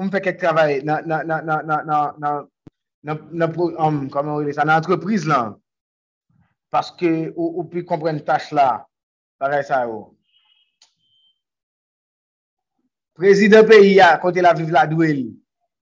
m 0.00 0.12
fè 0.12 0.22
kek 0.24 0.38
travay 0.40 0.80
nan, 0.86 1.08
nan, 1.10 1.26
nan, 1.28 1.48
nan, 1.48 1.66
nan, 1.68 1.90
nan, 1.90 2.22
nan, 2.22 2.46
nan, 3.02 3.20
nan, 3.32 3.52
pro, 3.52 3.72
um, 3.82 4.06
koman 4.12 4.38
wè 4.38 4.48
li 4.48 4.56
sa, 4.56 4.66
nan 4.68 4.78
antreprise 4.80 5.28
lan. 5.28 5.56
Paske 6.72 7.10
ou, 7.34 7.50
ou 7.60 7.68
pi 7.68 7.82
kompren 7.84 8.22
tache 8.24 8.56
la, 8.56 8.70
paray 9.42 9.66
sa 9.68 9.82
yo. 9.90 10.14
Prezident 13.18 13.66
peyi 13.68 13.98
ya, 13.98 14.14
kote 14.22 14.40
la 14.40 14.54
vive 14.56 14.72
la 14.72 14.86
dwe 14.88 15.10
li. 15.18 15.26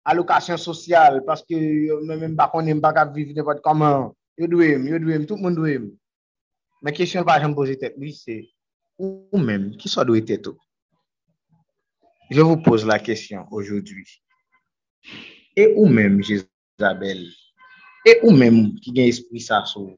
Alokasyon 0.08 0.62
sosyal, 0.62 1.20
paske 1.28 1.58
mè 1.58 2.16
mè 2.16 2.30
m 2.30 2.38
bakon, 2.38 2.70
m 2.72 2.80
baka 2.86 3.04
vive 3.12 3.36
ne 3.36 3.44
pot 3.44 3.60
koman. 3.66 4.14
Yo 4.38 4.48
dwem, 4.52 4.86
yo 4.88 5.00
dwem, 5.02 5.26
tout 5.26 5.42
moun 5.42 5.56
dwem. 5.58 5.90
Men 6.86 6.94
kesyon 6.94 7.26
pa 7.26 7.40
jan 7.42 7.56
pose 7.58 7.74
tet 7.82 7.98
li 7.98 8.12
se, 8.14 8.44
ou 9.02 9.42
men, 9.42 9.72
ki 9.82 9.90
so 9.90 10.06
dwe 10.06 10.22
tet 10.26 10.46
ou? 10.50 10.58
Je 12.30 12.42
vous 12.42 12.58
pose 12.58 12.86
la 12.86 13.00
question 13.00 13.48
aujourd'hui. 13.52 14.06
E 15.58 15.74
ou 15.74 15.88
men, 15.90 16.22
Jezabel, 16.22 17.26
E 18.08 18.14
ou 18.24 18.32
men 18.32 18.76
ki 18.80 18.94
gen 18.96 19.10
espri 19.12 19.42
sa 19.44 19.64
sou, 19.68 19.90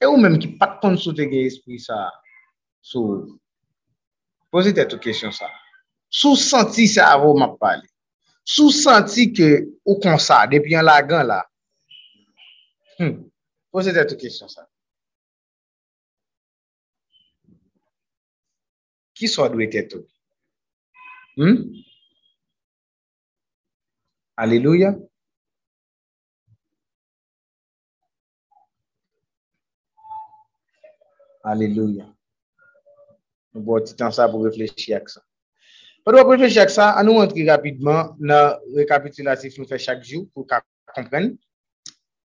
E 0.00 0.06
ou 0.08 0.18
men 0.18 0.38
ki 0.40 0.54
pat 0.58 0.78
kon 0.82 0.96
sou 0.98 1.14
te 1.14 1.26
gen 1.28 1.44
espri 1.46 1.76
sa 1.82 2.06
sou, 2.82 3.36
pose 4.54 4.72
tet 4.74 4.94
ou 4.94 5.02
kesyon 5.02 5.34
sa. 5.34 5.50
Sou 6.12 6.38
senti 6.40 6.86
sa 6.90 7.10
avou 7.16 7.36
map 7.38 7.58
pale. 7.60 7.84
Sou 8.48 8.72
senti 8.74 9.28
ke 9.34 9.50
ou 9.84 9.98
konsa, 10.02 10.40
depi 10.50 10.74
an 10.78 10.86
lagan 10.88 11.28
la, 11.28 11.38
hmm, 12.96 13.20
Posez 13.72 13.92
tête 13.94 14.16
question 14.18 14.48
ça. 14.48 14.68
Qui 19.14 19.28
soit 19.28 19.48
doué 19.48 19.68
tête? 19.70 19.96
Hmm? 21.36 21.72
Alléluia. 24.36 24.94
Alléluia. 31.42 32.06
Nou 33.52 33.64
bo 33.66 33.78
titan 33.84 34.12
sa 34.16 34.28
pou 34.32 34.46
reflechi 34.46 34.94
ak 34.96 35.10
sa. 35.12 35.20
Pou 36.02 36.14
do 36.14 36.22
pou 36.24 36.36
reflechi 36.36 36.60
ak 36.62 36.72
sa, 36.72 36.92
an 36.96 37.08
nou 37.08 37.20
entri 37.24 37.44
rapidman 37.48 38.14
nan 38.20 38.60
rekapitulatif 38.78 39.58
nou 39.58 39.68
fe 39.68 39.80
chak 39.82 40.00
jou 40.08 40.24
pou 40.32 40.48
ka 40.48 40.62
kompren. 40.94 41.34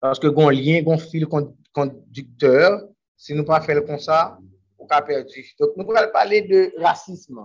Paske 0.00 0.30
gon 0.32 0.48
liyen, 0.54 0.84
gon 0.86 1.00
fil 1.00 1.26
kondukteur, 1.28 2.78
se 3.20 3.32
si 3.32 3.36
nou 3.36 3.44
pa 3.48 3.60
fel 3.64 3.82
kon 3.84 4.00
sa, 4.00 4.38
ou 4.80 4.88
ka 4.88 5.02
perdi. 5.04 5.44
Donc, 5.60 5.76
nou 5.76 5.88
pral 5.88 6.08
pale 6.14 6.40
de 6.48 6.62
rasisme. 6.80 7.44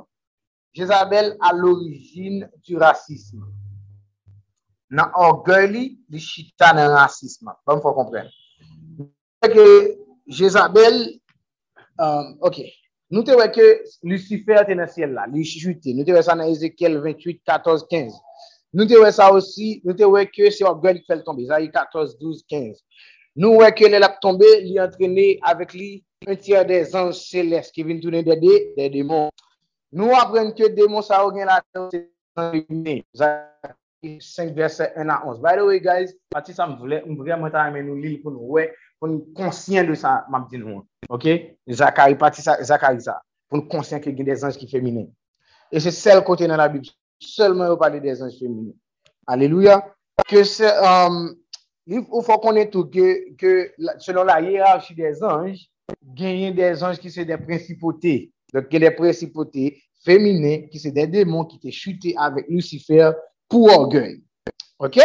Jezabel 0.75 1.33
a 1.43 1.51
l'origine 1.55 2.49
du 2.67 2.77
rasisme. 2.79 3.43
Nan 4.95 5.11
orgueil 5.19 5.69
li, 5.71 5.83
li 6.11 6.21
chita 6.23 6.71
nan 6.75 6.93
rasisme. 6.95 7.51
Bon, 7.67 7.83
pou 7.83 7.95
kompren. 7.97 8.31
Jezabel, 10.25 11.01
um, 12.01 12.31
ok, 12.47 12.61
nou 13.13 13.27
te 13.27 13.35
weke 13.37 13.65
Lucifer 14.07 14.63
te 14.67 14.77
nan 14.79 14.89
siel 14.91 15.11
la, 15.15 15.27
li 15.31 15.43
chute. 15.47 15.91
Nou 15.91 16.07
te 16.07 16.15
weke 16.15 16.27
sa 16.27 16.37
nan 16.39 16.51
Ezekiel 16.53 17.01
28, 17.03 17.43
14, 17.43 17.85
15. 17.91 18.15
Nou 18.75 18.83
te 18.91 18.97
wè 18.99 19.07
sa 19.15 19.29
osi, 19.31 19.77
nou 19.87 19.95
te 19.95 20.07
wè 20.11 20.25
ke 20.27 20.49
se 20.51 20.65
wap 20.65 20.81
gwen 20.83 20.97
li 20.97 21.03
fel 21.07 21.21
tombe. 21.23 21.45
Zayi 21.47 21.69
14, 21.71 22.17
12, 22.19 22.41
15. 22.51 22.81
Nou 23.39 23.61
wè 23.61 23.69
ke 23.75 23.87
lè 23.87 24.01
lap 24.01 24.17
tombe, 24.23 24.49
li 24.65 24.75
antrene 24.83 25.29
avèk 25.47 25.71
li 25.77 25.89
un 26.27 26.35
tièr 26.35 26.65
de 26.67 26.81
zanj 26.91 27.15
selès 27.15 27.71
ki 27.71 27.85
vin 27.87 28.01
tounen 28.03 28.25
de 28.27 28.35
de, 28.41 28.55
de 28.75 28.89
demon. 28.91 29.29
Nou 29.95 30.17
apren 30.19 30.51
ke 30.57 30.67
demon 30.75 31.05
sa 31.05 31.21
ou 31.23 31.31
gen 31.35 31.47
la 31.47 31.61
zayi 33.15 34.17
5 34.19 34.51
verset 34.57 34.91
1 34.99 35.13
a 35.13 35.21
11. 35.23 35.39
By 35.39 35.55
the 35.55 35.63
way 35.69 35.79
guys, 35.79 36.11
pati 36.35 36.51
sa 36.53 36.67
m 36.67 36.75
vle, 36.81 36.99
m 37.07 37.15
vle 37.21 37.39
mwen 37.39 37.55
ta 37.55 37.63
amen 37.69 37.87
nou 37.87 37.95
li 37.95 38.17
pou 38.19 38.33
nou 38.33 38.57
wè, 38.57 38.67
pou 38.99 39.07
nou 39.07 39.23
konsyen 39.39 39.87
de 39.87 39.95
sa 39.99 40.17
map 40.31 40.49
di 40.51 40.59
nou. 40.59 40.83
Ok? 41.07 41.29
Zakari 41.71 42.19
pati 42.19 42.43
sa, 42.43 42.59
zakari 42.59 42.99
sa. 43.07 43.21
Pou 43.47 43.61
nou 43.61 43.71
konsyen 43.71 44.03
ke 44.03 44.11
gen 44.11 44.27
de 44.27 44.35
zanj 44.43 44.59
ki 44.59 44.67
femine. 44.67 45.07
E 45.71 45.79
se 45.79 45.95
sel 45.95 46.25
kote 46.27 46.51
nan 46.51 46.59
la 46.59 46.67
Bibli. 46.71 46.91
Selman 47.21 47.71
yo 47.71 47.77
pale 47.77 48.01
de 48.03 48.15
zanj 48.15 48.37
femine. 48.39 48.73
Aleluya. 49.27 49.81
Ke 50.29 50.43
se, 50.47 50.69
ou 52.09 52.23
fò 52.25 52.37
konen 52.43 52.69
tou 52.73 52.89
ke 52.89 53.55
selon 54.03 54.27
la 54.29 54.39
hierarchi 54.41 54.95
de 54.97 55.11
zanj, 55.19 55.65
genyen 56.17 56.55
de 56.57 56.71
zanj 56.79 57.01
ki 57.01 57.11
se 57.13 57.25
de 57.27 57.37
principote. 57.41 58.15
Donc, 58.53 58.69
gen 58.71 58.85
de 58.85 58.91
principote 58.95 59.73
femine 60.05 60.69
ki 60.71 60.79
se 60.79 60.93
de 60.95 61.05
demon 61.11 61.47
ki 61.49 61.59
te 61.59 61.73
chute 61.73 62.13
avek 62.21 62.47
Lucifer 62.51 63.13
pou 63.51 63.71
orgueil. 63.73 64.21
Ok? 64.79 65.01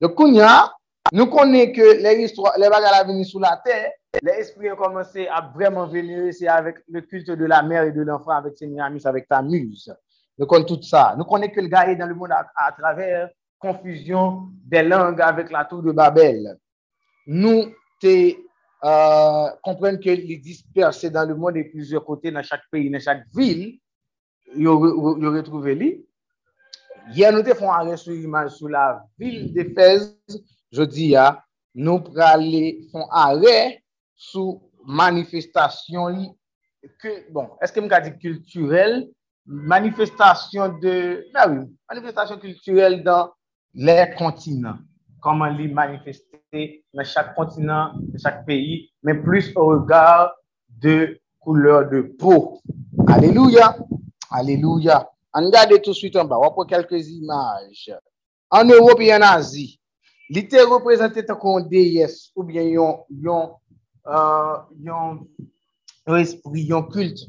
Donc, 0.00 0.14
kounya, 0.18 0.68
nou 1.14 1.30
konen 1.32 1.72
ke 1.74 1.96
le 2.04 2.70
baga 2.70 2.92
la 2.92 3.04
veni 3.08 3.26
sou 3.26 3.42
la 3.42 3.56
ter, 3.64 3.90
le 4.22 4.36
esprit 4.38 4.70
a 4.70 4.76
komanse 4.78 5.26
a 5.26 5.40
vreman 5.56 5.88
veni 5.90 6.32
se 6.36 6.46
avek 6.50 6.84
le 6.88 7.02
kulte 7.02 7.34
de 7.34 7.46
la 7.50 7.62
mer 7.62 7.88
et 7.88 7.92
de 7.92 8.02
l'enfant 8.02 8.36
avek 8.36 8.56
se 8.58 8.68
Miramis, 8.68 9.06
avek 9.06 9.26
ta 9.28 9.42
muse. 9.42 9.94
Nous 10.38 10.46
connaissons 10.46 10.76
tout 10.76 10.82
ça. 10.82 11.14
Nous 11.16 11.24
connaissons 11.24 11.52
que 11.54 11.60
le 11.60 11.68
gars 11.68 11.88
est 11.88 11.96
dans 11.96 12.06
le 12.06 12.14
monde 12.14 12.32
à, 12.32 12.46
à 12.56 12.72
travers 12.72 13.30
confusion 13.58 14.48
des 14.64 14.82
langues 14.82 15.20
avec 15.20 15.50
la 15.50 15.64
tour 15.64 15.82
de 15.82 15.92
Babel. 15.92 16.58
Nous 17.26 17.72
te, 18.00 18.34
euh, 18.84 19.50
comprenons 19.62 19.98
que 19.98 20.10
les 20.10 20.36
dispersés 20.36 21.10
dans 21.10 21.26
le 21.26 21.34
monde 21.34 21.56
et 21.56 21.64
plusieurs 21.64 22.04
côtés, 22.04 22.30
dans 22.30 22.42
chaque 22.42 22.68
pays, 22.70 22.90
dans 22.90 23.00
chaque 23.00 23.24
ville, 23.34 23.78
ils 24.54 24.68
retrouvent 24.68 25.68
les. 25.68 26.04
Hier, 27.10 27.32
nous 27.32 27.42
te 27.42 27.54
font 27.54 27.70
arrêt 27.70 27.96
sur 27.96 28.12
l'image 28.12 28.52
sur 28.52 28.68
la 28.68 29.04
ville 29.18 29.52
d'Éphèse. 29.52 30.18
Je 30.70 30.82
dis, 30.82 31.16
ah, 31.16 31.44
nous 31.74 32.02
font 32.92 33.06
arrêt 33.10 33.82
sur 34.14 34.60
manifestation 34.86 36.36
que, 37.00 37.30
bon, 37.32 37.50
est-ce 37.62 37.72
que 37.72 37.80
je 37.80 38.10
dit 38.10 38.18
culturelle 38.18 39.08
manifestasyon 39.46 40.78
de, 40.80 41.26
la 41.34 41.48
oui, 41.48 41.64
manifestasyon 41.90 42.40
kulturel 42.42 43.00
dan 43.04 43.32
lè 43.74 44.14
kontinant. 44.18 44.80
Koman 45.24 45.56
li 45.58 45.70
manifesté 45.72 46.84
nan 46.96 47.08
chak 47.08 47.34
kontinant, 47.36 47.98
nan 48.00 48.22
chak 48.22 48.44
peyi, 48.48 48.84
men 49.04 49.22
plus 49.24 49.50
ou 49.56 49.74
regard 49.74 50.32
de 50.82 51.18
kouleur 51.44 51.88
de 51.90 52.02
pou. 52.20 52.60
Aleluya, 53.08 53.74
aleluya. 54.30 55.04
An 55.34 55.50
gade 55.50 55.80
tout 55.82 55.94
suite 55.94 56.16
an 56.16 56.28
ba, 56.30 56.38
wap 56.38 56.54
wapou 56.54 56.68
kelkez 56.70 57.10
imaj. 57.12 57.90
An 58.54 58.70
Europe 58.70 59.04
yon 59.04 59.24
Azi, 59.26 59.66
li 60.32 60.44
te 60.48 60.62
reprezentè 60.62 61.24
ta 61.26 61.36
kon 61.36 61.64
deyes 61.68 62.30
ou 62.36 62.46
bien 62.46 62.68
yon 62.70 63.00
yon, 63.24 63.50
uh, 64.06 64.62
yon 64.78 65.24
esprit, 66.20 66.68
yon 66.70 66.86
kult 66.92 67.26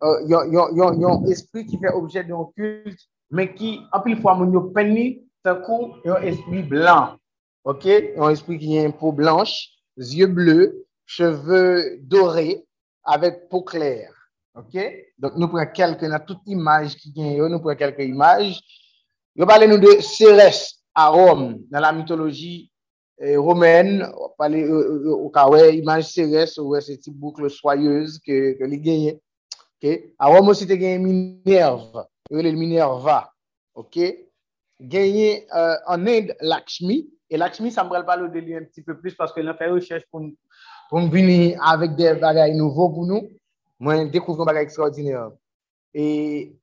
yon 0.00 1.24
esprit 1.32 1.66
ki 1.68 1.78
fè 1.82 1.92
objet 1.94 2.28
kult, 2.28 3.00
men 3.30 3.48
ki 3.54 3.78
apil 3.92 4.18
fwa 4.20 4.36
moun 4.38 4.52
yo 4.54 4.68
penni, 4.74 5.24
ta 5.42 5.56
kon 5.64 5.98
yon 6.04 6.22
esprit 6.22 6.68
blan. 6.68 7.16
Ok, 7.64 7.84
yon 8.16 8.32
esprit 8.32 8.60
ki 8.62 8.78
yon 8.78 8.94
pou 8.96 9.12
blanche, 9.12 9.68
zye 9.98 10.26
bleu, 10.26 10.70
cheve 11.06 11.98
doré, 12.08 12.62
avek 13.04 13.48
pou 13.50 13.64
klèr. 13.66 14.12
Ok, 14.58 14.74
donk 15.20 15.36
nou 15.38 15.50
pre 15.52 15.68
kelke 15.70 16.08
nan 16.10 16.24
tout 16.26 16.40
imaj 16.50 16.96
ki 16.98 17.12
gen 17.14 17.36
yo, 17.38 17.46
nou 17.50 17.62
pre 17.62 17.76
kelke 17.78 18.02
imaj. 18.06 18.56
Yo 19.38 19.46
pale 19.46 19.68
nou 19.70 19.78
de 19.78 20.00
Ceres 20.02 20.80
a 20.98 21.06
Rome, 21.14 21.60
nan 21.70 21.84
la 21.84 21.92
mitologi 21.94 22.66
romen, 23.38 24.02
pale 24.38 24.64
ou 24.70 25.30
ka 25.34 25.46
we 25.50 25.62
imaj 25.78 26.06
Ceres, 26.10 26.56
ou 26.58 26.74
we 26.74 26.82
se 26.82 26.96
ti 26.98 27.10
boukle 27.14 27.50
soyeuse 27.50 28.18
ke 28.24 28.66
li 28.66 28.80
Okay? 29.80 30.14
A 30.18 30.26
Rome 30.26 30.48
aussi, 30.48 30.66
tu 30.66 30.76
gagné 30.76 30.98
Minerve. 30.98 32.06
Il 32.30 32.56
Minerva. 32.56 33.32
OK? 33.74 33.98
Gagné 34.80 35.46
euh, 35.54 35.76
en 35.86 36.06
Inde 36.06 36.34
Lakshmi. 36.40 37.08
Et 37.30 37.36
Lakshmi, 37.36 37.70
ça 37.70 37.84
me 37.84 37.90
parler 38.04 38.28
de 38.28 38.38
lui 38.38 38.56
un 38.56 38.64
petit 38.64 38.82
peu 38.82 38.98
plus 38.98 39.14
parce 39.14 39.32
que 39.32 39.40
l'on 39.40 39.54
fait 39.54 39.68
recherche 39.68 40.04
pour, 40.10 40.22
pour 40.88 41.00
venir 41.00 41.60
avec 41.62 41.94
des 41.94 42.14
bagailles 42.14 42.56
nouveaux 42.56 42.88
pour 42.90 43.06
nous. 43.06 43.30
Moi, 43.78 44.04
découvre 44.06 44.42
un 44.42 44.46
bagage 44.46 44.64
extraordinaire. 44.64 45.30
Et 45.94 46.56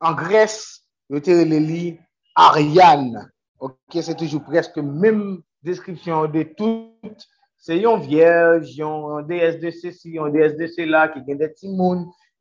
en 0.00 0.12
Grèce, 0.12 0.84
je 1.08 1.18
te 1.18 1.30
lis 1.30 1.98
Ariane. 2.34 3.30
OK, 3.58 3.74
c'est 3.92 4.16
toujours 4.16 4.44
presque 4.44 4.76
même 4.76 5.40
description 5.62 6.26
de 6.26 6.42
toutes. 6.42 7.26
C'est 7.56 7.80
une 7.80 8.00
vierge, 8.00 8.78
une 8.78 9.26
déesse 9.26 9.58
de 9.58 9.70
ceci, 9.70 10.10
une 10.12 10.30
déesse 10.32 10.56
de 10.56 10.66
cela 10.66 11.08
qui 11.08 11.22
gagne 11.22 11.38
des 11.38 11.48
petits 11.48 11.68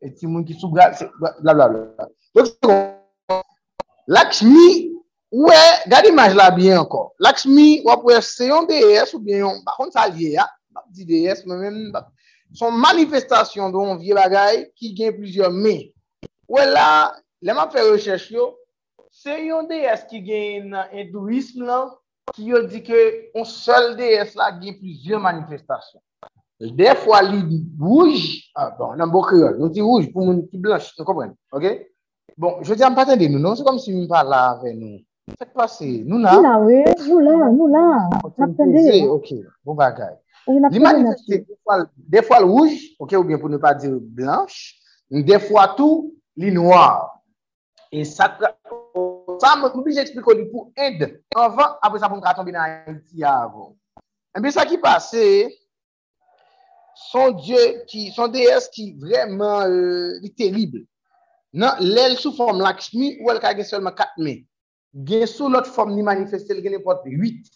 eti 0.02 0.28
moun 0.28 0.46
ki 0.46 0.58
sou 0.58 0.72
bra, 0.74 0.90
bla 1.20 1.54
bla 1.54 1.68
bla. 1.72 2.08
Dok 2.36 2.50
se 2.50 2.56
kon, 2.66 3.42
lakshmi, 4.12 4.68
wè, 5.34 5.62
gade 5.92 6.12
imaj 6.12 6.36
la 6.38 6.50
biye 6.56 6.78
ankon. 6.78 7.10
Lakshmi, 7.24 7.82
wap 7.88 8.06
wè, 8.08 8.20
se 8.26 8.50
yon 8.50 8.70
DS 8.70 9.16
ou 9.18 9.24
bien 9.24 9.44
yon, 9.46 9.60
bakon 9.66 9.92
sa 9.94 10.08
liye 10.12 10.36
ya, 10.38 10.48
bak 10.76 10.88
di 10.94 11.08
DS, 11.08 11.44
mè 11.50 11.60
mè 11.60 11.74
mè, 11.76 12.04
son 12.58 12.78
manifestasyon 12.80 13.74
don 13.76 13.98
vie 14.02 14.16
bagay 14.18 14.66
ki 14.78 14.94
gen 14.98 15.16
plizyon 15.18 15.56
me. 15.66 15.78
Ouè 16.48 16.68
la, 16.70 16.88
lèman 17.44 17.72
fè 17.74 17.84
rechèch 17.90 18.30
yo, 18.36 18.52
se 19.12 19.34
yon 19.48 19.68
DS 19.70 20.06
ki 20.12 20.22
gen 20.26 20.74
nan 20.76 20.92
hindouisme 20.94 21.66
lan, 21.68 21.96
ki 22.36 22.52
yo 22.52 22.62
di 22.68 22.84
ke, 22.86 23.04
on 23.36 23.48
sol 23.48 23.96
DS 24.00 24.36
la 24.40 24.52
gen 24.62 24.78
plizyon 24.80 25.24
manifestasyon. 25.26 26.02
De 26.58 26.94
fwa 26.98 27.22
li 27.22 27.60
rouge, 27.78 28.50
ah, 28.58 28.72
bon, 28.80 28.96
nan 28.98 29.12
bo 29.14 29.22
kriol, 29.22 29.60
nou 29.60 29.70
ti 29.70 29.84
rouge 29.86 30.10
pou 30.10 30.26
moun 30.26 30.40
ki 30.50 30.58
blanche, 30.62 30.96
nou 30.98 31.06
kompren, 31.06 31.36
ok? 31.54 31.68
Bon, 32.42 32.64
je 32.66 32.74
di 32.74 32.86
an 32.86 32.98
patende 32.98 33.28
nou, 33.30 33.42
non? 33.44 33.54
Se 33.58 33.66
kom 33.66 33.78
si 33.78 33.94
mi 33.94 34.08
pa 34.10 34.24
la 34.26 34.40
ave 34.56 34.72
nou. 34.74 34.98
Fek 35.38 35.52
pase, 35.54 35.86
nou 36.08 36.18
la. 36.24 36.34
Nou 36.34 36.46
la, 36.48 36.56
we, 36.64 36.80
nou 37.06 37.20
la, 37.22 37.36
nou 37.52 37.68
la. 37.70 37.84
Napende. 38.42 38.88
Ok, 39.14 39.36
bon 39.68 39.78
bagay. 39.78 40.16
Li 40.48 40.82
manifeste 40.82 41.44
de 41.46 42.24
fwa 42.26 42.42
l 42.42 42.50
rouge, 42.50 42.80
ok, 42.98 43.14
ou 43.20 43.28
bien 43.28 43.38
pou 43.38 43.54
nou 43.54 43.62
pa 43.62 43.76
di 43.78 43.92
blanche, 44.18 44.80
de 45.14 45.38
fwa 45.44 45.68
tou 45.78 46.08
li 46.42 46.50
noir. 46.56 47.06
E 47.94 48.02
sa, 48.08 48.32
sa 49.44 49.54
moun 49.62 49.86
bi 49.86 49.94
j'expliko 49.94 50.34
li 50.34 50.48
pou 50.50 50.72
Inde, 50.74 51.12
anvan, 51.38 51.78
apre 51.86 52.02
sa 52.02 52.10
pou 52.10 52.18
mka 52.18 52.34
tombi 52.40 52.56
nan 52.56 52.82
Haiti 52.88 53.22
avon. 53.28 53.76
En 54.34 54.42
bi 54.42 54.50
sa 54.56 54.66
ki 54.66 54.82
pase, 54.82 55.22
son 57.08 57.38
dieu 57.40 57.84
ki, 57.90 58.10
son 58.16 58.32
DS 58.34 58.70
ki 58.74 58.92
vreman 59.02 59.74
li 60.24 60.32
terible. 60.36 60.84
Nan, 61.58 61.80
lèl 61.82 62.18
sou 62.20 62.36
form 62.36 62.60
Lakshmi, 62.62 63.16
ou 63.24 63.32
el 63.34 63.40
ka 63.44 63.54
gen 63.58 63.68
selman 63.68 63.96
4 63.98 64.20
me. 64.24 64.40
Gen 65.08 65.26
sou 65.30 65.50
lot 65.52 65.70
form 65.70 65.96
ni 65.96 66.04
manifeste, 66.06 66.54
l 66.54 66.64
gen 66.66 66.76
epot 66.78 67.06
8. 67.08 67.54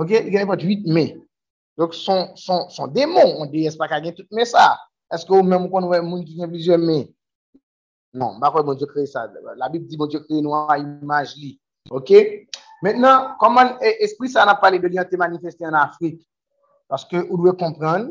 Ok, 0.00 0.14
gen 0.30 0.40
epot 0.44 0.64
8 0.64 0.88
me. 0.88 1.06
Donk 1.78 1.94
son, 1.94 2.32
son, 2.36 2.68
son 2.70 2.88
demon, 2.92 3.36
on 3.42 3.50
DS 3.52 3.76
pa 3.80 3.88
ka 3.90 4.00
gen 4.04 4.16
tout 4.16 4.28
me 4.34 4.46
sa. 4.48 4.72
Eske 5.12 5.34
ou 5.36 5.44
men 5.44 5.60
moun 5.60 5.72
kon 5.72 5.90
wè 5.90 6.00
moun 6.04 6.24
ki 6.24 6.38
gen 6.40 6.50
vizyon 6.52 6.84
me? 6.88 7.02
Non, 8.16 8.38
bakwe 8.40 8.64
bon 8.64 8.76
dieu 8.76 8.88
kreye 8.88 9.08
sa. 9.08 9.26
La 9.60 9.68
bib 9.72 9.86
di 9.88 10.00
bon 10.00 10.10
dieu 10.10 10.20
kreye 10.24 10.44
nou 10.44 10.56
a 10.56 10.78
imaj 10.80 11.36
li. 11.40 11.54
Ok? 11.92 12.12
Mètenan, 12.82 13.34
koman 13.40 13.76
espri 14.02 14.30
sa 14.32 14.46
nan 14.48 14.58
pale 14.60 14.80
de 14.82 14.90
li 14.90 15.00
an 15.00 15.08
te 15.08 15.20
manifeste 15.20 15.68
an 15.68 15.78
Afrik? 15.78 16.18
Paske 16.92 17.20
ou 17.28 17.38
dwe 17.40 17.54
kompran, 17.60 18.10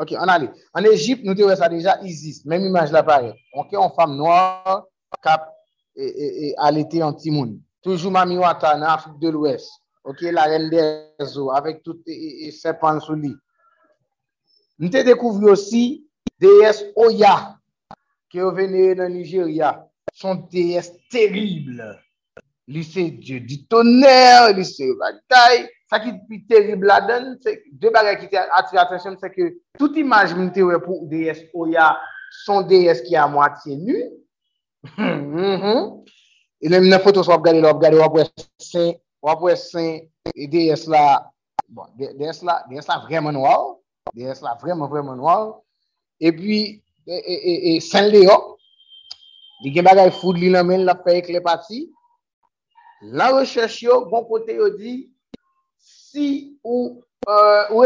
Ok, 0.00 0.14
an 0.16 0.32
ale. 0.32 0.48
An 0.72 0.86
Egypt, 0.88 1.26
nou 1.26 1.36
te 1.36 1.44
wè 1.44 1.54
sa 1.60 1.68
deja 1.68 1.98
Isis. 2.08 2.40
Mèm 2.48 2.64
imaj 2.70 2.92
la 2.94 3.02
pare. 3.04 3.34
Ok, 3.60 3.74
an 3.76 3.92
fam 3.96 4.14
noir, 4.16 4.86
kap, 5.20 5.50
e, 5.92 6.06
e, 6.08 6.28
e 6.48 6.52
alete 6.64 7.02
an 7.04 7.18
timoun. 7.20 7.58
Toujou 7.84 8.12
mami 8.14 8.38
wata 8.40 8.72
nan 8.78 8.88
Afrik 8.94 9.18
de 9.20 9.32
l'Ouest. 9.34 9.68
Ok, 10.08 10.24
la 10.32 10.46
ren 10.48 10.70
de 10.72 10.82
zo, 11.28 11.50
avèk 11.52 11.82
tout 11.84 12.08
e, 12.08 12.48
sepan 12.56 13.02
sou 13.04 13.18
li. 13.20 13.34
Nou 14.80 14.88
te 14.88 15.04
dekouvri 15.04 15.50
osi, 15.52 15.84
deyes 16.40 16.80
Oya, 16.96 17.34
ki 18.32 18.40
yo 18.40 18.54
vene 18.56 18.94
nan 18.96 19.12
Nigeria. 19.12 19.74
Son 20.16 20.46
deyes 20.52 20.88
terible. 21.12 21.92
li 22.68 22.82
se 22.84 23.06
diyo 23.10 23.40
di 23.46 23.64
toner, 23.70 24.52
li 24.56 24.64
se 24.64 24.86
bagay, 25.00 25.64
sa 25.90 25.98
ki 26.02 26.12
pi 26.28 26.40
terib 26.48 26.84
la 26.86 27.00
den, 27.06 27.32
se 27.42 27.56
de 27.80 27.90
bagay 27.90 28.18
ki 28.20 28.30
te 28.30 28.42
atri 28.58 28.78
atensyon, 28.78 29.16
se 29.18 29.30
ke 29.32 29.50
tout 29.78 29.96
imaj 29.98 30.34
mwen 30.36 30.52
te 30.54 30.64
wè 30.66 30.78
pou 30.84 31.08
DS 31.10 31.42
Oya, 31.56 31.90
son 32.44 32.68
DS 32.70 33.02
ki 33.06 33.18
a 33.18 33.26
mwatiye 33.30 33.78
nu, 33.80 33.98
e 36.60 36.70
lèm 36.70 36.86
mnen 36.86 37.02
fotos 37.02 37.30
wap 37.30 37.42
gade, 37.46 37.62
wap 37.66 37.82
gade 37.82 37.98
wap 37.98 38.14
wè 38.18 38.28
sen, 38.62 38.94
wap 39.24 39.42
wè 39.42 39.56
sen, 39.58 40.06
e 40.30 40.46
DS 40.52 40.86
la, 40.92 41.04
bon, 41.66 41.90
DS 41.98 42.44
la, 42.46 42.60
DS 42.70 42.86
la 42.92 43.00
vremen 43.08 43.40
waw, 43.40 43.74
DS 44.14 44.44
la 44.46 44.54
vremen 44.62 44.90
vremen 44.90 45.18
waw, 45.26 45.56
e 46.22 46.30
pi, 46.36 46.62
e, 47.08 47.16
e, 47.18 47.34
e, 47.34 47.54
e 47.74 47.78
sen 47.82 48.12
le 48.12 48.26
yo, 48.28 48.38
di 49.64 49.74
gen 49.74 49.84
bagay 49.84 50.12
foud 50.20 50.38
li 50.40 50.54
nan 50.54 50.68
men 50.68 50.86
la 50.86 50.94
peyek 51.02 51.34
le 51.34 51.42
pati, 51.44 51.88
la 53.00 53.30
rechèch 53.36 53.82
yo, 53.82 54.04
bon 54.10 54.24
kote 54.28 54.54
yo 54.56 54.68
di, 54.76 55.10
si 55.78 56.58
ou 56.64 57.02
euh, 57.28 57.64
ou 57.70 57.84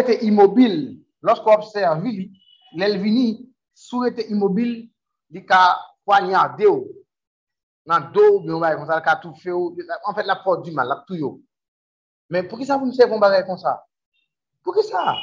observi 1.54 2.10
li, 2.12 2.26
lel 2.74 2.98
vini, 2.98 3.48
sou 3.74 4.04
ete 4.06 4.26
imobil, 4.30 4.88
li 5.30 5.42
ka 5.46 5.78
kwanya 6.04 6.48
de 6.58 6.66
ou, 6.70 6.86
nan 7.86 8.10
do 8.14 8.22
ou, 8.22 8.42
bi 8.44 8.52
ou 8.54 8.62
baye 8.62 8.78
kon 8.78 8.86
sa, 8.86 8.98
la 8.98 9.04
ka 9.04 9.18
tou 9.22 9.34
fe 9.38 9.52
ou, 9.52 9.74
en 9.74 10.16
fèt 10.16 10.26
la 10.26 10.40
pot 10.44 10.62
di 10.64 10.72
man, 10.74 10.88
la 10.88 11.02
tou 11.06 11.18
yo. 11.18 11.34
Men 12.32 12.48
pou 12.48 12.58
ki 12.58 12.66
sa 12.66 12.78
pou 12.80 12.88
mse 12.88 13.08
kon 13.10 13.22
baye 13.22 13.44
kon 13.46 13.60
sa? 13.60 13.76
Pou 14.64 14.74
ki 14.76 14.86
sa? 14.86 15.14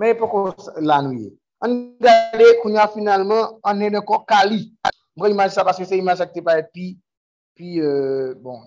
Men 0.00 0.16
pou 0.18 0.30
kon 0.32 0.54
lanouye. 0.80 1.30
An 1.60 1.76
gade 2.00 2.46
kounya 2.62 2.88
finalman, 2.88 3.58
an 3.68 3.82
ene 3.84 4.00
kon 4.06 4.24
kali. 4.28 4.70
Mwen 5.18 5.34
imaj 5.34 5.52
sa, 5.52 5.66
paske 5.66 5.84
se 5.84 5.98
imaj 6.00 6.22
sa 6.22 6.28
ki 6.28 6.38
te 6.38 6.44
pa 6.46 6.56
eti, 6.62 6.94
pi, 7.58 7.76
bon, 8.40 8.62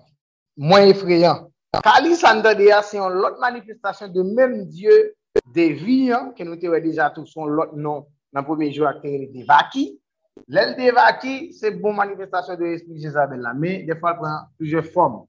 moins 0.56 0.82
effrayant. 0.82 1.50
Kali 1.82 2.14
Sandadeya, 2.14 2.82
c'est 2.82 2.98
une 2.98 3.18
autre 3.18 3.40
manifestation 3.40 4.08
de 4.08 4.22
même 4.22 4.66
Dieu 4.66 5.14
des 5.52 5.72
vies, 5.72 6.12
hein, 6.12 6.32
que 6.36 6.44
nous 6.44 6.52
avons 6.52 6.82
déjà 6.82 7.10
tous 7.10 7.26
son 7.26 7.46
l'autre 7.46 7.74
nom 7.74 8.06
dans 8.32 8.40
le 8.40 8.46
premier 8.46 8.72
jour, 8.72 8.88
qui 9.02 9.28
des 9.28 9.44
Vaki. 9.44 10.00
L'aile 10.48 10.76
des 10.76 10.90
Vaki, 10.90 11.52
c'est 11.52 11.70
une 11.70 11.80
bonne 11.80 11.96
manifestation 11.96 12.54
de 12.54 12.64
l'esprit 12.64 13.00
Jézabel, 13.00 13.42
mais 13.56 13.82
des 13.82 13.96
fois, 13.96 14.12
elle 14.12 14.18
prend 14.18 14.38
plusieurs 14.56 14.84
formes. 14.84 15.24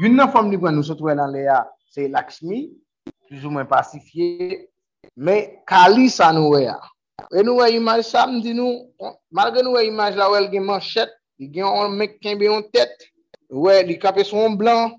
Une 0.00 0.18
forme 0.28 0.50
qui 0.50 0.58
nous 0.58 0.82
retrouve 0.82 1.14
dans 1.14 1.26
Léa, 1.26 1.70
c'est 1.90 2.08
Lakshmi, 2.08 2.72
plus 3.26 3.44
ou 3.44 3.50
moins 3.50 3.64
pacifiée, 3.64 4.70
mais 5.16 5.62
Kali 5.66 6.10
Sanouéa. 6.10 6.78
E 7.34 7.42
nou 7.42 7.58
wè 7.58 7.72
imaj 7.74 8.04
sa, 8.06 8.26
mdi 8.30 8.54
nou, 8.54 8.86
malge 9.34 9.62
nou 9.64 9.74
wè 9.76 9.84
imaj 9.88 10.16
la 10.16 10.28
wè 10.30 10.38
l 10.44 10.46
gen 10.52 10.64
manchèt, 10.68 11.10
l 11.42 11.48
gen 11.50 11.66
yon 11.66 11.96
mek 11.98 12.16
kenbe 12.22 12.46
yon 12.46 12.62
tèt, 12.72 13.07
wè, 13.50 13.82
li 13.86 13.98
kape 14.00 14.24
son 14.26 14.56
blan, 14.60 14.94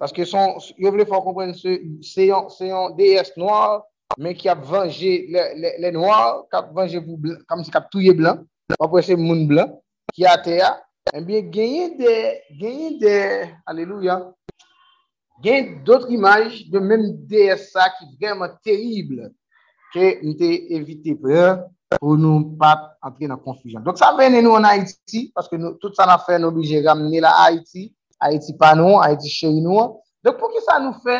paske 0.00 0.26
son, 0.28 0.58
yo 0.80 0.92
vle 0.94 1.06
fò 1.08 1.22
kompren 1.24 1.54
se, 1.56 1.78
se 2.06 2.28
yon, 2.28 2.48
se 2.52 2.70
yon 2.70 2.96
DS 2.98 3.34
noir, 3.40 3.82
men 4.18 4.36
ki 4.36 4.50
ap 4.52 4.64
venje 4.68 5.12
le, 5.32 5.44
le, 5.58 5.74
le 5.84 5.92
noir, 5.94 6.42
kap 6.52 6.72
venje 6.76 7.00
pou 7.04 7.18
blan, 7.20 7.40
kam 7.48 7.64
si 7.64 7.74
kap 7.74 7.90
touye 7.92 8.14
blan, 8.18 8.42
apre 8.78 9.04
se 9.06 9.16
moun 9.18 9.46
blan, 9.50 9.74
ki 10.12 10.26
ate 10.28 10.58
ya, 10.58 10.74
enbyen 11.14 11.50
genye 11.54 11.90
de, 11.98 12.16
genye 12.60 12.94
de, 13.02 13.18
aleluya, 13.70 14.18
genye 15.44 15.78
dotre 15.86 16.12
imaj 16.14 16.64
de 16.72 16.82
men 16.82 17.06
DS 17.30 17.70
sa 17.74 17.88
ki 17.96 18.10
vreman 18.18 18.58
terible, 18.66 19.30
ke 19.92 20.16
mte 20.24 20.50
evite 20.72 21.14
pre, 21.20 21.46
pou 22.00 22.16
nou 22.20 22.54
pat 22.60 22.92
antre 23.04 23.28
nan 23.30 23.40
konfujan. 23.42 23.82
Donk 23.84 23.98
sa 24.00 24.12
vene 24.18 24.40
nou 24.44 24.58
an 24.58 24.66
Haiti, 24.68 25.26
paske 25.36 25.58
nou, 25.60 25.76
tout 25.82 25.96
sa 25.98 26.06
nan 26.08 26.20
fe 26.24 26.38
nou 26.40 26.52
oblige 26.52 26.80
ramene 26.84 27.22
la 27.24 27.32
Haiti, 27.40 27.88
Haiti 28.22 28.54
pa 28.60 28.72
nou, 28.78 29.00
Haiti 29.02 29.30
che 29.32 29.50
nou. 29.58 29.98
Donk 30.22 30.38
pou 30.38 30.52
ki 30.52 30.62
sa 30.62 30.78
nou 30.82 30.94
fe, 31.02 31.16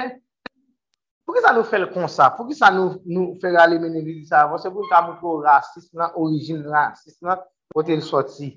pou 1.27 1.35
ki 1.35 1.43
sa 1.45 1.55
nou 1.57 1.67
fe 1.67 1.81
l 1.83 1.89
kon 1.95 2.07
sa, 2.11 2.31
pou 2.37 2.47
ki 2.47 2.55
sa 2.59 2.71
nou, 2.75 3.01
nou 3.09 3.35
fe 3.43 3.51
rale 3.55 3.81
mene 3.83 4.05
li 4.05 4.21
sa 4.29 4.45
avon, 4.47 4.63
se 4.63 4.71
pou 4.71 4.87
ki 4.87 4.95
mou 4.95 5.09
moun 5.11 5.21
pou 5.23 5.43
rasism 5.47 5.99
lan, 5.99 6.15
orijin 6.21 6.63
rasism 6.71 7.31
nan, 7.31 7.43
pote 7.75 7.97
l 7.99 8.05
soti. 8.07 8.53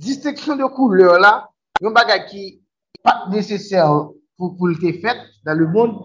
Disteksyon 0.00 0.60
de 0.60 0.68
kouleur 0.76 1.16
la, 1.22 1.34
yon 1.80 1.96
bagay 1.96 2.26
ki 2.28 2.44
pat 3.06 3.28
neseser 3.32 3.88
pou 4.36 4.52
pou 4.58 4.68
l 4.68 4.76
te 4.82 4.92
fet 5.00 5.24
dan 5.46 5.56
le 5.60 5.70
moun, 5.72 5.96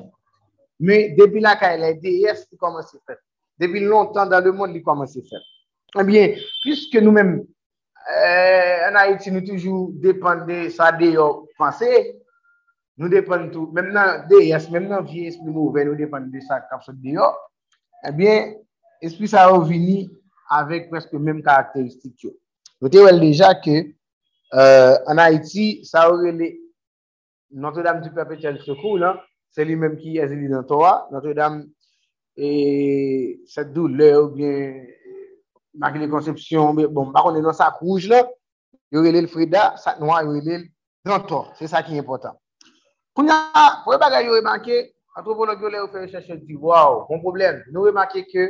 me 0.80 1.10
debi 1.18 1.44
la 1.44 1.58
ka 1.60 1.74
elè, 1.76 1.96
e 1.96 2.02
deyes 2.04 2.46
koman 2.62 2.86
se 2.88 3.02
fet. 3.04 3.20
Fèt. 3.56 3.68
Debi 3.68 3.86
lontan 3.88 4.30
dan 4.30 4.44
l 4.44 4.54
moun 4.54 4.74
li 4.74 4.84
koman 4.84 5.08
se 5.08 5.22
fèt. 5.24 5.44
Ebyen, 5.96 6.36
eh 6.36 6.42
pwiske 6.64 7.00
nou 7.02 7.16
men, 7.16 7.38
an 8.86 8.98
Haiti 9.00 9.32
nou 9.32 9.46
toujou 9.46 9.94
depande 10.04 10.70
sa 10.74 10.92
deyo 10.92 11.48
panse, 11.58 11.88
nou 13.00 13.10
depande 13.12 13.54
tou, 13.54 13.72
menm 13.72 13.94
nan 13.96 14.26
deyes, 14.30 14.68
menm 14.74 14.90
nan 14.92 15.06
vie 15.08 15.30
espri 15.32 15.50
mouve, 15.52 15.86
nou 15.86 15.96
depande 15.96 16.34
de 16.34 16.44
sa 16.44 16.60
kapsot 16.70 16.98
deyo, 17.04 17.32
ebyen, 18.08 18.54
espri 19.06 19.30
sa 19.32 19.48
ou 19.54 19.64
vini 19.66 20.04
avek 20.54 20.92
preske 20.92 21.18
menm 21.18 21.42
karakteristik 21.46 22.28
yo. 22.28 22.36
Nou 22.84 22.92
te 22.92 23.02
wel 23.02 23.24
deja 23.24 23.54
ke, 23.64 23.80
an 24.52 25.24
Haiti, 25.24 25.86
sa 25.88 26.10
ou 26.12 26.20
rele 26.22 26.54
Notre-Dame 27.56 28.02
du 28.04 28.12
Perpetuel 28.12 28.60
Secours, 28.66 29.24
se 29.56 29.64
li 29.64 29.78
menm 29.80 29.96
ki 29.96 30.18
yazili 30.20 30.52
nan 30.52 30.68
towa, 30.68 31.06
Notre-Dame 31.14 31.70
e 32.38 33.42
set 33.48 33.72
doule 33.74 34.16
ou 34.18 34.30
bien 34.30 34.84
magile 35.74 36.10
konsepsyon, 36.10 36.74
bon, 36.92 37.12
bakon 37.12 37.38
enon 37.40 37.56
sak 37.56 37.80
rouge 37.82 38.10
la, 38.12 38.24
yo 38.92 39.04
relel 39.04 39.28
frida, 39.32 39.74
sak 39.82 40.00
noa 40.00 40.24
yo 40.24 40.36
relel 40.36 40.68
drantor, 41.06 41.52
se 41.60 41.68
sa 41.68 41.84
ki 41.84 41.98
important. 42.00 42.38
Koun 43.16 43.32
ya, 43.32 43.40
pou 43.84 43.96
e 43.96 44.00
bagay 44.02 44.28
yo 44.28 44.36
remanke, 44.36 44.82
antropolog 45.16 45.62
yo 45.64 45.72
le 45.72 45.84
ou 45.84 45.92
fè 45.92 46.06
rechèche, 46.06 46.40
di, 46.44 46.58
waw, 46.60 47.06
bon 47.10 47.24
problem, 47.24 47.62
nou 47.72 47.88
remanke 47.88 48.26
ke 48.32 48.50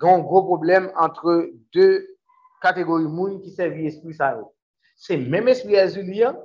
gran 0.00 0.24
gro 0.26 0.42
problem 0.48 0.90
antre 0.98 1.52
de 1.74 1.88
kategori 2.64 3.08
moun 3.08 3.38
ki 3.42 3.54
servi 3.54 3.86
espri 3.90 4.14
sa 4.16 4.32
yo. 4.34 4.48
Se 5.00 5.16
mèm 5.16 5.48
espri 5.52 5.78
azuli 5.80 6.24
an, 6.26 6.38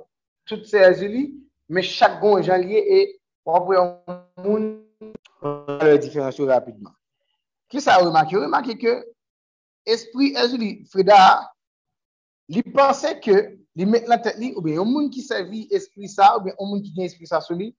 tout 0.46 0.62
se 0.68 0.80
azuli, 0.86 1.28
mè 1.68 1.82
chak 1.82 2.20
gon 2.22 2.42
jan 2.46 2.62
liye 2.62 2.82
e 2.82 3.00
wapwe 3.46 3.78
yon 3.78 3.94
moun 4.44 4.68
le 5.00 5.98
diferansyo 5.98 6.46
rapidman. 6.46 6.94
Ki 7.70 7.80
sa 7.80 7.98
remake? 8.00 8.36
Remake 8.36 8.76
ke 8.80 8.94
esprit 9.86 10.36
Ezuli 10.40 10.84
Freda 10.90 11.18
li 12.48 12.62
pense 12.62 13.10
ke 13.24 13.36
li 13.76 13.86
met 13.86 14.06
la 14.08 14.18
tet 14.22 14.38
li 14.40 14.52
ou 14.54 14.64
ben 14.64 14.78
yon 14.78 14.88
moun 14.88 15.10
ki 15.12 15.24
servi 15.24 15.66
esprit 15.74 16.08
sa 16.12 16.36
ou 16.36 16.44
ben 16.46 16.54
yon 16.54 16.70
moun 16.70 16.84
ki 16.84 16.94
gen 16.94 17.10
esprit 17.10 17.30
sa 17.30 17.42
sou 17.44 17.58
li 17.58 17.72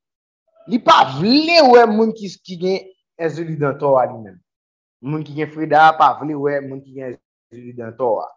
li 0.68 0.80
pa 0.84 1.00
vle 1.18 1.62
ou 1.64 1.78
yon 1.80 1.96
moun 1.96 2.14
ki, 2.16 2.30
ki 2.44 2.60
gen 2.62 2.82
Ezuli 3.18 3.56
Dantora 3.58 4.06
li 4.12 4.18
men. 4.22 4.36
Moun 5.02 5.24
ki 5.26 5.34
gen 5.38 5.50
Freda 5.54 5.90
pa 5.98 6.12
vle 6.20 6.36
wè 6.38 6.60
moun 6.66 6.84
ki 6.84 7.00
gen 7.00 7.16
Ezuli 7.52 7.74
Dantora. 7.78 8.28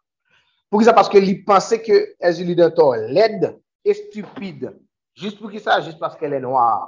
Pou 0.71 0.81
ki 0.81 0.87
sa 0.87 0.95
paske 0.97 1.21
li 1.21 1.41
pense 1.45 1.77
ke 1.83 1.99
Ezuli 2.23 2.55
Dantora 2.57 3.11
led 3.11 3.51
e 3.85 3.97
stupide. 3.99 4.73
Just 5.19 5.41
pou 5.43 5.51
ki 5.51 5.61
sa, 5.61 5.81
just 5.83 5.99
paske 6.01 6.31
lè 6.31 6.39
noir. 6.41 6.87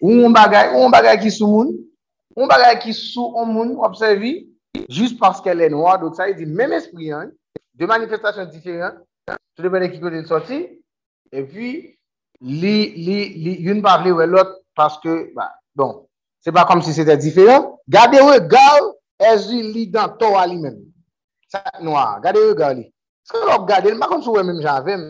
Ou 0.00 0.14
moun 0.14 0.32
bagay, 0.32 0.72
ou 0.72 0.84
moun 0.84 0.92
bagay 0.92 1.18
ki 1.20 1.30
sou 1.34 1.48
moun, 1.52 1.74
ou 2.36 2.48
bagay 2.48 2.78
ki 2.80 2.94
sou 2.96 3.44
moun, 3.44 3.76
observi, 3.84 4.48
just 4.88 5.18
paske 5.20 5.52
lè 5.52 5.68
noir, 5.68 5.98
dok 6.00 6.16
sa 6.16 6.28
yi 6.30 6.34
di 6.38 6.46
mèm 6.46 6.72
espri, 6.78 7.10
de 7.74 7.86
manifestasyon 7.86 8.46
diferent, 8.52 8.96
tout 9.28 9.62
de 9.62 9.68
bène 9.68 9.90
ki 9.92 10.00
kote 10.00 10.22
l 10.22 10.26
sorti, 10.28 10.62
e 11.32 11.44
pi, 11.44 11.70
li, 12.40 12.76
li, 12.96 13.18
li, 13.44 13.56
yon 13.66 13.82
pa 13.84 13.98
vle 14.00 14.14
wè 14.16 14.28
lot, 14.30 14.56
paske, 14.76 15.32
ba, 15.36 15.50
bon, 15.76 16.06
se 16.40 16.52
pa 16.56 16.64
kom 16.68 16.80
si 16.84 16.96
se 16.96 17.04
te 17.04 17.16
diferent, 17.20 17.68
gade 17.88 18.20
wè 18.24 18.40
gal, 18.48 18.94
Ezuli 19.20 19.84
Dantor 19.92 20.38
li 20.48 20.56
mèm. 20.56 20.78
Sa 21.52 21.60
noir, 21.84 22.22
gade 22.24 22.40
wè 22.40 22.54
gal 22.56 22.78
li. 22.78 22.86
Se 23.28 23.36
lop 23.44 23.68
gade, 23.68 23.92
l 23.92 24.00
makon 24.00 24.24
sou 24.24 24.38
wè 24.38 24.46
mèm 24.48 24.62
javèm, 24.64 25.04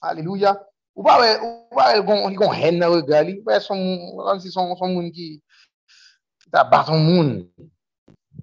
aleluya, 0.00 0.56
Ou 0.94 1.02
pa 1.02 1.16
wè, 1.18 1.30
ou 1.42 1.74
pa 1.74 1.88
wè, 1.90 2.00
li 2.30 2.38
kon 2.38 2.54
hen 2.54 2.78
nan 2.78 2.92
wè 2.94 3.02
gali, 3.08 3.36
wè 3.46 3.58
son 3.62 3.80
moun, 3.82 4.42
son 4.54 4.92
moun 4.94 5.10
ki, 5.14 5.28
ta 6.54 6.62
baton 6.70 7.02
moun. 7.02 7.32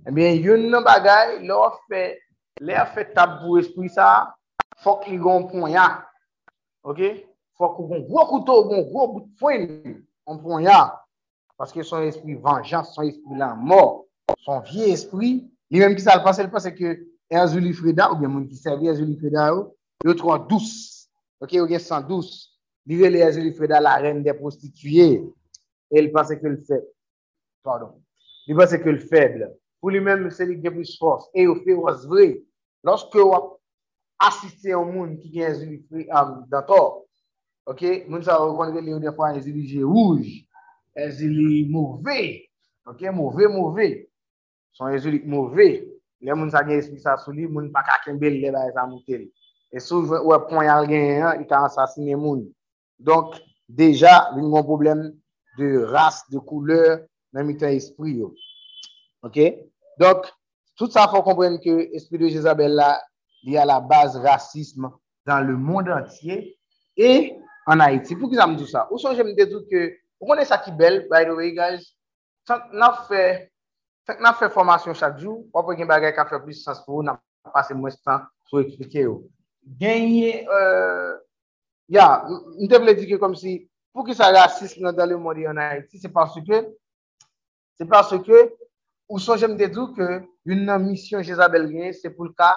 Eh 0.03 0.09
Ebyen, 0.11 0.39
yon 0.43 0.67
nan 0.73 0.83
bagay, 0.83 1.37
lè 1.45 1.55
wè 1.55 1.69
fè, 1.87 2.05
lè 2.59 2.75
wè 2.75 2.87
fè 2.95 3.07
tabou 3.15 3.59
espri 3.61 3.87
sa, 3.89 4.33
fòk 4.83 5.07
li 5.07 5.19
gon 5.21 5.47
pon 5.47 5.69
ya. 5.71 5.87
Ok? 6.83 6.99
Fòk 7.55 7.79
ou 7.79 7.87
gon 7.93 8.03
gwo 8.09 8.27
koutou, 8.33 8.67
gon 8.67 8.83
gwo 8.89 9.07
bout 9.13 9.31
fwen, 9.39 9.69
on 10.27 10.43
pon 10.43 10.67
ya. 10.67 10.81
Paske 11.61 11.85
son 11.87 12.03
espri 12.09 12.35
venjans, 12.35 12.91
son 12.95 13.07
espri 13.07 13.39
lan 13.39 13.59
mor, 13.63 14.07
son 14.43 14.63
vie 14.67 14.91
espri, 14.91 15.35
li 15.71 15.79
menm 15.79 15.95
ki 15.95 16.03
sa 16.03 16.17
l'pase, 16.19 16.43
l'pase 16.43 16.75
ke, 16.75 16.97
e 17.31 17.37
azou 17.39 17.63
freda, 17.77 18.09
ou 18.11 18.19
bien 18.19 18.27
moun 18.27 18.47
ki 18.49 18.57
servi 18.59 18.89
azou 18.91 19.07
li 19.07 19.15
freda 19.21 19.53
yo, 19.53 19.69
yo 20.03 20.15
tro 20.19 20.33
an 20.35 20.49
douce. 20.49 20.90
Ok, 21.41 21.57
ou 21.59 21.69
gen 21.69 21.81
112. 21.81 22.31
Li 22.89 22.97
le 22.97 23.23
Angeli 23.25 23.51
Freda 23.53 23.81
la 23.81 23.97
ren 24.01 24.21
de 24.25 24.33
prostituye. 24.37 25.21
El 25.91 26.11
pense 26.13 26.37
ke 26.39 26.49
l 26.49 26.57
feb. 26.67 26.85
Pardon. 27.65 27.97
Li 28.47 28.57
pense 28.57 28.77
ke 28.81 28.93
l 28.93 29.01
feble. 29.01 29.49
Pou 29.81 29.93
li 29.93 30.01
men 30.03 30.27
se 30.33 30.45
li 30.45 30.59
gen 30.61 30.77
plus 30.77 30.93
fos. 31.01 31.27
E 31.33 31.47
ou 31.49 31.59
fe 31.65 31.77
waz 31.77 32.05
vre. 32.09 32.33
Lorske 32.85 33.21
wap 33.25 33.55
asiste 34.21 34.73
yon 34.73 34.93
moun 34.93 35.17
ki 35.21 35.33
gen 35.35 35.51
Angeli 35.51 35.81
Freda 35.89 36.25
um, 36.25 36.37
dan. 36.51 36.69
Ok, 37.69 37.83
moun 38.09 38.23
sa 38.25 38.39
rekonre 38.41 38.81
li 38.81 38.93
yon 38.93 39.03
defwa 39.03 39.33
Angeli 39.33 39.67
je 39.69 39.85
ouj. 39.85 40.41
Angeli 40.97 41.65
mouve. 41.69 42.21
Ok, 42.89 43.05
mouve, 43.13 43.47
mouve. 43.47 43.89
Son 44.73 44.89
Angeli 44.89 45.21
mouve. 45.25 45.69
Le 46.21 46.35
moun 46.35 46.51
sa 46.53 46.61
gen 46.61 46.77
espisa 46.77 47.15
sou 47.17 47.33
li, 47.33 47.47
moun 47.49 47.71
pa 47.73 47.81
kakembel 47.85 48.35
le 48.43 48.51
ba 48.53 48.67
e 48.69 48.73
sa 48.75 48.85
moutel. 48.85 49.25
E 49.71 49.79
sou 49.79 50.03
wè 50.03 50.37
pon 50.49 50.65
yal 50.67 50.87
gen 50.89 51.05
yon, 51.21 51.39
yon 51.39 51.47
ta 51.47 51.61
ansasine 51.67 52.17
moun. 52.19 52.43
Donk, 52.99 53.37
deja, 53.71 54.33
yon 54.35 54.49
moun 54.51 54.67
problem 54.67 55.05
de 55.57 55.71
ras, 55.91 56.21
de 56.31 56.39
kouleur, 56.43 57.05
nan 57.31 57.47
mitan 57.47 57.71
espri 57.77 58.17
yo. 58.19 58.33
Ok? 59.23 59.39
Donk, 60.01 60.27
tout 60.79 60.91
sa 60.91 61.07
fò 61.11 61.21
kompren 61.23 61.55
ke 61.63 61.77
espri 61.95 62.19
de 62.19 62.33
Jezabel 62.33 62.75
la, 62.79 62.91
li 63.47 63.57
a 63.57 63.65
la 63.65 63.79
base 63.79 64.19
rasisme 64.21 64.91
dan 65.25 65.47
le 65.47 65.55
moun 65.55 65.87
dantye 65.87 66.41
e 66.97 67.11
an 67.71 67.81
Haiti. 67.81 68.17
Pou 68.17 68.29
ki 68.29 68.39
sa 68.39 68.49
mdou 68.49 68.69
sa? 68.69 68.85
Ou 68.91 68.99
son 69.01 69.15
jem 69.17 69.31
de 69.37 69.47
dout 69.49 69.67
ke, 69.71 69.87
pou 70.19 70.31
konen 70.31 70.47
sa 70.47 70.59
ki 70.61 70.75
bel, 70.77 71.03
by 71.09 71.23
the 71.25 71.35
way 71.37 71.55
guys, 71.55 71.93
sank 72.49 72.73
nan 72.75 72.97
fè, 73.07 73.25
sank 74.09 74.21
nan 74.23 74.35
fè 74.37 74.51
formasyon 74.53 74.97
chak 74.97 75.19
jou, 75.21 75.45
wapè 75.55 75.79
gen 75.79 75.89
bagay 75.89 76.13
ka 76.17 76.27
fè 76.29 76.41
plus 76.43 76.63
sas 76.65 76.83
pou 76.85 77.05
nan 77.05 77.19
pase 77.55 77.77
mwen 77.77 77.93
stan 77.95 78.27
sou 78.49 78.61
eksplike 78.65 79.07
yo. 79.07 79.21
Genye, 79.79 80.47
euh, 80.47 81.17
ya, 81.89 82.23
m 82.59 82.69
te 82.69 82.79
vle 82.81 82.95
dike 82.97 83.19
kom 83.21 83.35
si, 83.37 83.59
pou 83.93 84.05
ki 84.07 84.15
sa 84.17 84.31
rasisme 84.33 84.93
dan 84.95 85.11
le 85.11 85.19
modi 85.21 85.47
an 85.49 85.59
Haiti, 85.61 85.99
se 85.99 86.09
parce 86.11 86.41
ke, 86.47 86.63
se 87.77 87.87
parce 87.89 88.17
ke, 88.25 88.43
ou 89.11 89.19
son 89.19 89.37
jem 89.37 89.57
de 89.59 89.67
dou 89.71 89.91
ke, 89.97 90.21
yon 90.47 90.65
nan 90.67 90.85
misyon 90.87 91.25
Jezabel 91.27 91.67
genye, 91.69 91.91
se 91.93 92.11
pou 92.13 92.29
lka, 92.29 92.53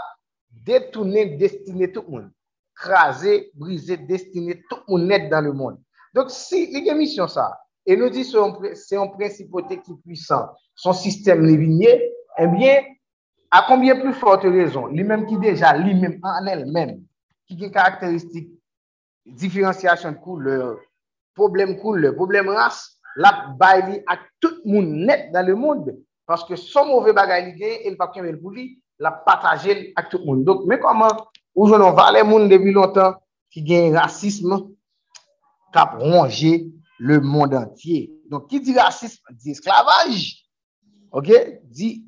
detounen 0.65 1.37
destine 1.41 1.91
tout 1.93 2.07
moun, 2.09 2.31
kraser, 2.79 3.51
briser, 3.59 3.99
destine 4.09 4.61
tout 4.71 4.83
moun 4.89 5.09
net 5.11 5.29
dan 5.31 5.45
le 5.49 5.53
moun. 5.53 5.79
Donk 6.15 6.31
si, 6.31 6.67
li 6.71 6.85
gen 6.87 7.01
misyon 7.01 7.29
sa, 7.31 7.51
e 7.85 7.99
nou 7.99 8.13
di 8.13 8.23
se 8.25 8.39
yon 8.39 9.15
principote 9.19 9.81
ki 9.83 9.99
pwisan, 10.05 10.47
son 10.79 10.97
sistem 10.97 11.43
li 11.45 11.59
vinye, 11.59 11.97
e 12.39 12.47
bien, 12.55 12.95
A 13.55 13.61
konbyen 13.69 14.01
plou 14.01 14.17
fote 14.19 14.51
rezon, 14.51 14.91
li 14.97 15.05
menm 15.07 15.29
ki 15.29 15.37
deja, 15.39 15.77
li 15.79 15.95
menm 15.95 16.25
an 16.27 16.49
el 16.51 16.65
menm, 16.75 16.97
ki 17.47 17.55
gen 17.61 17.71
karakteristik, 17.75 18.49
diferensyasyon 19.39 20.17
kouleur, 20.25 20.81
problem 21.39 21.77
kouleur, 21.79 22.17
problem 22.19 22.51
ras, 22.57 22.81
la 23.15 23.31
bay 23.61 23.85
li 23.87 24.01
ak 24.11 24.27
tout 24.43 24.59
moun 24.67 25.07
net 25.07 25.29
dan 25.31 25.47
le 25.47 25.55
moun, 25.55 25.87
paske 26.27 26.59
son 26.59 26.91
mouve 26.91 27.15
bagay 27.15 27.45
li 27.47 27.55
gen, 27.61 27.77
el 27.87 27.97
pa 28.01 28.11
men 28.17 28.41
pou 28.43 28.51
li, 28.51 28.73
la 28.99 29.13
patajel 29.23 29.93
ak 29.95 30.11
tout 30.11 30.27
moun. 30.27 30.43
Dok, 30.43 30.67
men 30.67 30.83
koman, 30.83 31.15
ou 31.55 31.69
jounon 31.71 31.95
valen 31.95 32.27
moun 32.27 32.51
debi 32.51 32.75
lontan, 32.75 33.15
ki 33.55 33.63
gen 33.63 33.95
rasisme, 33.95 34.65
kap 35.71 35.95
ronge 36.03 36.57
le 36.99 37.21
moun 37.21 37.55
dantye. 37.55 38.11
Donk, 38.27 38.49
ki 38.51 38.59
di 38.67 38.75
rasisme, 38.75 39.31
di 39.39 39.55
esklavaj, 39.55 40.43
Ok, 41.15 41.29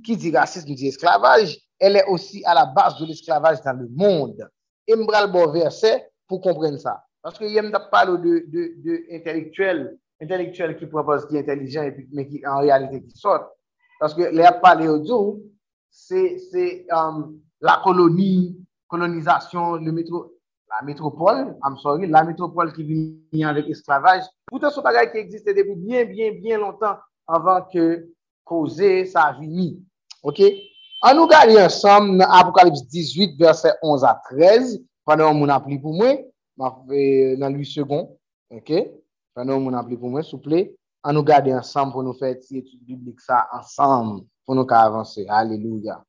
ki 0.02 0.16
di 0.18 0.32
rasisme, 0.34 0.74
di 0.74 0.88
esklavaj, 0.90 1.52
el 1.78 1.96
e 1.96 2.02
osi 2.10 2.40
a 2.42 2.54
la 2.58 2.64
base 2.74 2.98
de 2.98 3.06
l'esklavaj 3.06 3.60
dan 3.62 3.78
le 3.78 3.86
monde. 3.94 4.48
E 4.82 4.96
mbral 4.98 5.28
bo 5.30 5.44
verse 5.54 5.92
pou 6.26 6.42
komprenne 6.42 6.80
sa. 6.82 6.96
Paske 7.22 7.46
yem 7.46 7.70
da 7.70 7.84
palo 7.92 8.16
de 8.18 8.96
intelektuel, 9.14 9.84
intelektuel 10.22 10.74
ki 10.78 10.88
propose 10.90 11.28
ki 11.30 11.38
intelijen, 11.38 11.92
men 12.10 12.26
ki 12.26 12.42
en 12.42 12.64
realite 12.64 12.98
ki 13.04 13.14
sot. 13.14 13.46
Paske 14.00 14.32
le 14.34 14.48
ap 14.48 14.58
pale 14.64 14.88
yo 14.88 14.98
dzo, 15.04 15.20
se 15.90 16.24
la 17.62 17.78
koloni, 17.86 18.56
kolonizasyon, 18.90 19.86
la 19.86 20.82
metropole, 20.82 21.54
am 21.62 21.78
sorry, 21.78 22.10
la 22.10 22.24
metropole 22.26 22.74
ki 22.74 22.82
vini 22.90 23.46
anvek 23.46 23.70
esklavaj, 23.70 24.26
poutan 24.50 24.74
sou 24.74 24.82
bagay 24.82 25.12
ki 25.12 25.22
eksiste 25.22 25.54
debi 25.54 25.78
bien, 25.78 26.10
bien, 26.10 26.34
bien 26.42 26.58
lontan 26.58 26.98
avan 27.30 27.62
ke 27.70 28.02
koze 28.46 29.04
sa 29.10 29.32
vini. 29.36 29.74
Ok? 30.22 30.40
An 31.04 31.18
nou 31.18 31.28
gade 31.30 31.58
ansam 31.60 32.14
nan 32.16 32.30
Apokalips 32.38 32.86
18 32.94 33.36
verset 33.40 33.76
11 33.82 34.06
a 34.08 34.14
13 34.30 34.78
panon 35.06 35.36
moun 35.38 35.52
ap 35.52 35.66
li 35.68 35.78
pou 35.82 35.94
mwen 35.94 36.22
nan 36.56 37.52
8 37.52 37.74
second. 37.74 38.14
Ok? 38.54 38.72
Panon 39.36 39.66
moun 39.66 39.76
ap 39.76 39.90
li 39.90 39.98
pou 39.98 40.10
mwen 40.12 40.26
souple. 40.26 40.64
An 41.06 41.14
nou 41.14 41.26
gade 41.26 41.52
ansam 41.54 41.92
pou 41.94 42.02
nou 42.02 42.16
fè 42.18 42.32
ti 42.40 42.58
etu 42.58 42.80
biblik 42.82 43.20
sa 43.22 43.44
ansam 43.54 44.24
pou 44.42 44.56
nou 44.58 44.66
ka 44.66 44.80
avanse. 44.88 45.22
Aleluya. 45.30 46.00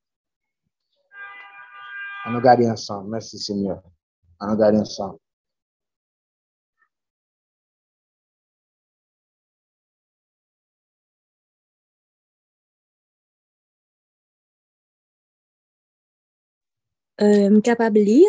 An 2.26 2.34
nou 2.34 2.41
gade 2.41 2.65
ansam. 2.65 3.06
Mersi 3.06 3.38
Seigneur. 3.38 3.84
An 4.41 4.50
nou 4.50 4.58
gade 4.58 4.82
ansam. 4.82 5.13
M 17.17 17.62
kapab 17.65 17.95
li? 17.97 18.21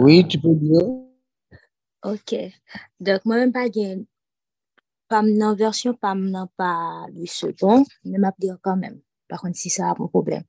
Oui, 0.00 0.22
tu 0.24 0.40
pou 0.40 0.56
li. 0.56 0.80
Ok. 2.08 2.32
Dok, 2.96 3.26
mwen 3.28 3.42
mwen 3.42 3.52
pa 3.52 3.66
gen 3.68 4.06
pam 5.12 5.28
nan 5.36 5.52
versyon, 5.58 5.98
pam 6.00 6.22
nan 6.32 6.48
pa 6.56 6.72
li 7.12 7.28
soton, 7.28 7.84
men 8.08 8.24
map 8.24 8.40
diyo 8.40 8.56
kanmen. 8.64 8.96
Par 9.28 9.42
kon 9.44 9.52
si 9.52 9.68
sa 9.68 9.92
ap 9.92 10.00
mwen 10.00 10.12
problem. 10.14 10.48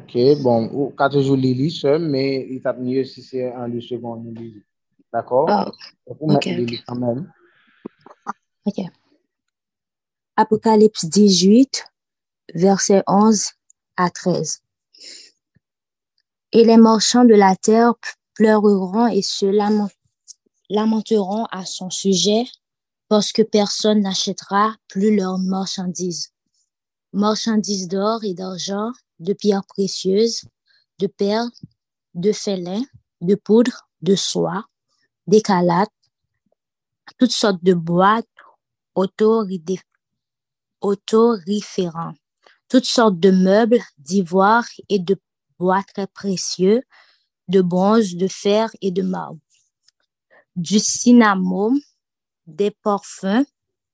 Ok, 0.00 0.16
bon. 0.40 0.70
Ou 0.72 0.88
katejou 0.96 1.36
li 1.36 1.52
li 1.58 1.68
se, 1.68 1.98
men 2.00 2.48
it 2.56 2.64
ap 2.70 2.80
nye 2.80 3.04
si 3.04 3.20
se 3.28 3.50
an 3.52 3.76
li 3.76 3.84
soton. 3.84 4.24
D'akor? 5.12 5.52
Ok. 6.08 6.48
Ok. 8.64 8.86
Apokalips 10.40 11.04
18 11.12 11.84
verset 12.54 13.02
11 13.06 13.44
à 13.96 14.10
13. 14.10 14.60
Et 16.52 16.64
les 16.64 16.76
marchands 16.76 17.24
de 17.24 17.34
la 17.34 17.56
terre 17.56 17.94
pleureront 18.34 19.06
et 19.06 19.22
se 19.22 19.46
lamenteront 20.68 21.46
à 21.50 21.64
son 21.64 21.90
sujet 21.90 22.44
parce 23.08 23.32
que 23.32 23.42
personne 23.42 24.00
n'achètera 24.00 24.76
plus 24.88 25.16
leurs 25.16 25.38
marchandises. 25.38 26.32
Marchandises 27.12 27.88
d'or 27.88 28.24
et 28.24 28.34
d'argent, 28.34 28.92
de 29.20 29.32
pierres 29.32 29.66
précieuses, 29.66 30.42
de 30.98 31.06
perles, 31.06 31.50
de 32.14 32.32
félins, 32.32 32.84
de 33.20 33.34
poudre, 33.34 33.88
de 34.02 34.16
soie, 34.16 34.64
d'écalates, 35.26 35.90
toutes 37.18 37.32
sortes 37.32 37.62
de 37.62 37.74
boîtes 37.74 38.26
autoriférants, 40.80 42.14
toutes 42.68 42.86
sortes 42.86 43.18
de 43.18 43.30
meubles 43.30 43.80
d'ivoire 43.98 44.66
et 44.88 44.98
de 44.98 45.16
bois 45.58 45.82
très 45.94 46.06
précieux, 46.06 46.82
de 47.48 47.60
bronze, 47.60 48.16
de 48.16 48.28
fer 48.28 48.70
et 48.80 48.90
de 48.90 49.02
marbre, 49.02 49.40
du 50.56 50.78
cinnamon, 50.78 51.72
des 52.46 52.70
parfums, 52.70 53.44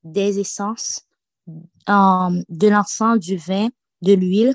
des 0.05 0.39
essences, 0.39 1.01
euh, 1.49 2.43
de 2.49 2.69
l'encens, 2.69 3.19
du 3.19 3.37
vin, 3.37 3.69
de 4.03 4.13
l'huile, 4.13 4.55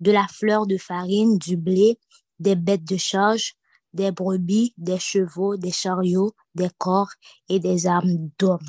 de 0.00 0.12
la 0.12 0.26
fleur 0.28 0.66
de 0.66 0.76
farine, 0.76 1.38
du 1.38 1.56
blé, 1.56 1.98
des 2.38 2.54
bêtes 2.54 2.84
de 2.84 2.96
charge, 2.96 3.54
des 3.92 4.12
brebis, 4.12 4.74
des 4.76 4.98
chevaux, 4.98 5.56
des 5.56 5.72
chariots, 5.72 6.34
des 6.54 6.70
corps 6.78 7.12
et 7.48 7.58
des 7.58 7.86
armes 7.86 8.30
d'hommes. 8.38 8.68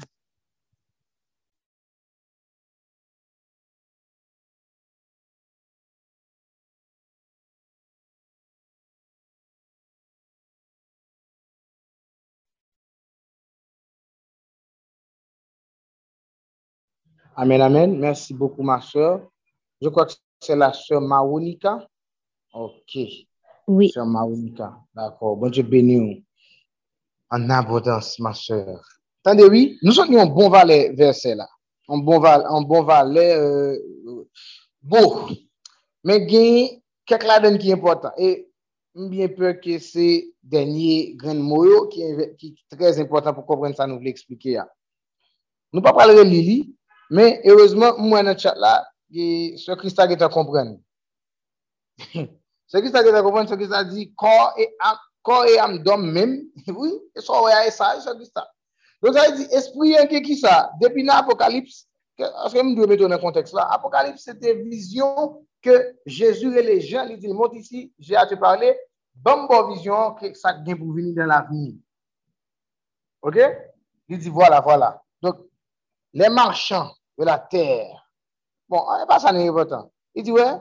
Amen, 17.40 17.62
amen. 17.62 18.00
Merci 18.00 18.34
beaucoup, 18.34 18.64
ma 18.64 18.82
soeur. 18.82 19.22
Je 19.80 19.90
crois 19.90 20.08
que 20.08 20.14
c'est 20.40 20.56
la 20.56 20.74
soeur 20.74 21.02
Maronika. 21.02 21.88
Ok. 22.52 22.98
Oui. 23.68 23.90
Soeur 23.90 24.08
Maronika. 24.08 24.76
D'accord. 24.96 25.38
Bon 25.38 25.48
Dieu 25.48 25.62
béni 25.62 26.26
en 27.30 27.48
abondance, 27.52 28.18
ma 28.18 28.34
soeur. 28.34 28.82
Attendez, 29.24 29.44
oui, 29.44 29.78
nous 29.84 29.92
sommes 29.92 30.16
un 30.18 30.26
bon 30.26 30.50
valet 30.50 30.92
verset 30.94 31.36
là. 31.36 31.48
Un 31.88 32.00
bon 32.00 32.20
valet, 32.20 32.46
un 32.50 32.62
bon 32.62 32.82
valet 32.82 33.36
euh, 33.36 33.78
beau. 34.82 35.28
Mais 36.04 36.26
il 36.28 36.34
y 36.34 36.66
a 36.66 36.70
quelques 37.06 37.24
là 37.24 37.58
qui 37.58 37.70
est 37.70 37.74
important. 37.74 38.14
Et 38.18 38.50
bien 38.96 39.28
peur 39.28 39.62
que 39.64 39.78
c'est 39.78 40.34
dernier 40.42 41.14
grand 41.16 41.36
mot 41.36 41.86
qui 41.88 42.02
est, 42.02 42.36
qui 42.36 42.56
est 42.72 42.76
très 42.76 43.00
important 43.00 43.32
pour 43.36 43.46
comprendre 43.46 43.76
ça, 43.76 43.86
nous 43.86 43.98
voulons 43.98 44.10
expliquer. 44.10 44.60
Nous 45.72 45.82
ne 45.82 45.84
pas 45.84 45.94
parler 45.94 46.16
de 46.16 46.22
Lily, 46.22 46.77
mais 47.10 47.42
heureusement, 47.46 47.98
moi, 47.98 48.24
dans 48.24 48.32
le 48.32 48.38
chat 48.38 48.56
là, 48.56 48.88
ce 49.12 49.76
Christa 49.76 50.08
qui 50.08 50.18
te 50.18 50.26
comprenne. 50.26 50.82
ce 51.98 52.78
Christa 52.78 53.04
qui 53.04 53.10
te 53.10 53.22
comprenne, 53.22 53.48
ce 53.48 53.56
Christa 53.56 53.84
dit 53.84 54.14
corps 54.16 54.54
et 54.58 54.76
âme, 54.80 54.98
corps 55.22 55.46
et 55.46 55.58
âme 55.60 55.80
d'homme 55.80 56.12
même. 56.12 56.44
Oui, 56.76 56.92
et 57.16 57.22
ça, 57.22 57.42
ouais, 57.42 57.72
ça, 57.72 58.00
ce 58.00 58.10
Christa. 58.16 58.48
Donc, 59.02 59.14
ça 59.14 59.32
dit, 59.32 59.44
esprit, 59.52 59.96
qui 60.10 60.22
qui 60.22 60.38
ça? 60.38 60.72
Depuis 60.82 61.04
l'Apocalypse, 61.04 61.88
parce 62.18 62.54
que 62.54 62.60
je 62.60 62.76
dois 62.76 62.88
mettre 62.88 63.04
dans 63.04 63.16
le 63.16 63.18
contexte 63.20 63.54
là, 63.54 63.68
Apocalypse, 63.72 64.24
c'était 64.24 64.56
vision 64.56 65.46
que 65.62 65.96
Jésus 66.06 66.58
et 66.58 66.64
les 66.64 66.82
gens, 66.82 67.06
ils 67.08 67.18
disent, 67.18 67.34
monte 67.34 67.56
ici, 67.56 67.94
j'ai 68.00 68.16
à 68.16 68.26
te 68.26 68.36
parler, 68.36 68.76
bonne 69.16 69.48
vision 69.74 70.14
que 70.14 70.34
ça 70.34 70.54
vient 70.54 70.76
pour 70.76 70.92
venir 70.94 71.16
dans 71.16 71.26
l'avenir. 71.26 71.76
OK? 73.22 73.40
Il 74.10 74.18
dit, 74.18 74.30
voilà, 74.30 74.62
voilà. 74.62 75.02
Donc, 75.22 75.47
les 76.18 76.30
marchands 76.30 76.92
de 77.18 77.26
la 77.26 77.38
terre. 77.38 78.10
Bon, 78.68 78.82
pas 79.08 79.20
ça 79.20 79.32
n'est 79.32 79.48
important. 79.48 79.92
Il 80.16 80.24
dit, 80.24 80.32
ouais, 80.32 80.54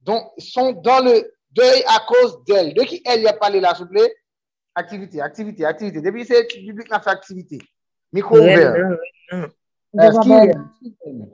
donc, 0.00 0.22
sont 0.38 0.72
dans 0.72 1.04
le 1.04 1.32
deuil 1.50 1.84
à 1.86 2.00
cause 2.06 2.42
d'elle. 2.46 2.74
De 2.74 2.82
qui 2.82 3.02
elle 3.04 3.22
y 3.22 3.28
a 3.28 3.34
parlé 3.34 3.60
là, 3.60 3.74
s'il 3.74 3.84
vous 3.84 3.90
plaît? 3.90 4.14
Activité, 4.74 5.20
activité, 5.20 5.66
activité. 5.66 6.00
Depuis 6.00 6.24
c'est 6.24 6.46
public 6.46 6.86
qui 6.86 6.94
a 6.94 7.00
fait 7.00 7.10
activité. 7.10 7.58
Micro 8.12 8.38
ouvert. 8.38 8.74
Est-ce 10.00 10.20
qu'il 10.20 11.28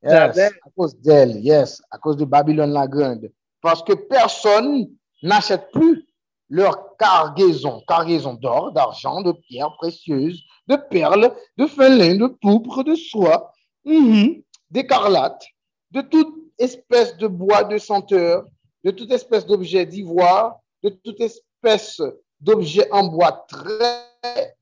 Yes, 0.00 0.38
à 0.38 0.70
cause 0.76 0.96
d'elle, 1.00 1.36
yes, 1.38 1.82
à 1.90 1.98
cause 1.98 2.16
de 2.16 2.24
Babylone 2.24 2.72
la 2.72 2.86
Grande. 2.86 3.32
Parce 3.60 3.82
que 3.82 3.94
personne 3.94 4.86
n'achète 5.22 5.72
plus 5.72 6.06
leur 6.48 6.96
cargaison, 6.96 7.82
cargaison 7.86 8.34
d'or, 8.34 8.72
d'argent, 8.72 9.22
de 9.22 9.32
pierres 9.32 9.76
précieuses, 9.76 10.42
de 10.66 10.76
perles, 10.76 11.34
de 11.56 11.66
fin 11.66 11.88
lin, 11.88 12.16
de 12.16 12.26
pourpre, 12.26 12.82
de 12.84 12.94
soie, 12.94 13.52
mm 13.84 14.40
d'écarlate, 14.70 15.46
de 15.92 16.02
toute 16.02 16.34
espèce 16.58 17.16
de 17.16 17.26
bois 17.26 17.64
de 17.64 17.78
senteur, 17.78 18.44
de 18.84 18.90
toute 18.90 19.10
espèce 19.10 19.46
d'objet 19.46 19.86
d'ivoire, 19.86 20.58
de 20.82 20.90
toute 20.90 21.20
espèce 21.20 22.02
d'objet 22.40 22.90
en 22.92 23.04
bois 23.04 23.46
très 23.48 24.56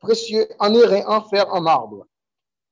précieux, 0.00 0.48
en 0.58 0.74
airain, 0.74 1.04
en 1.06 1.22
fer, 1.22 1.46
en 1.52 1.60
marbre, 1.60 2.06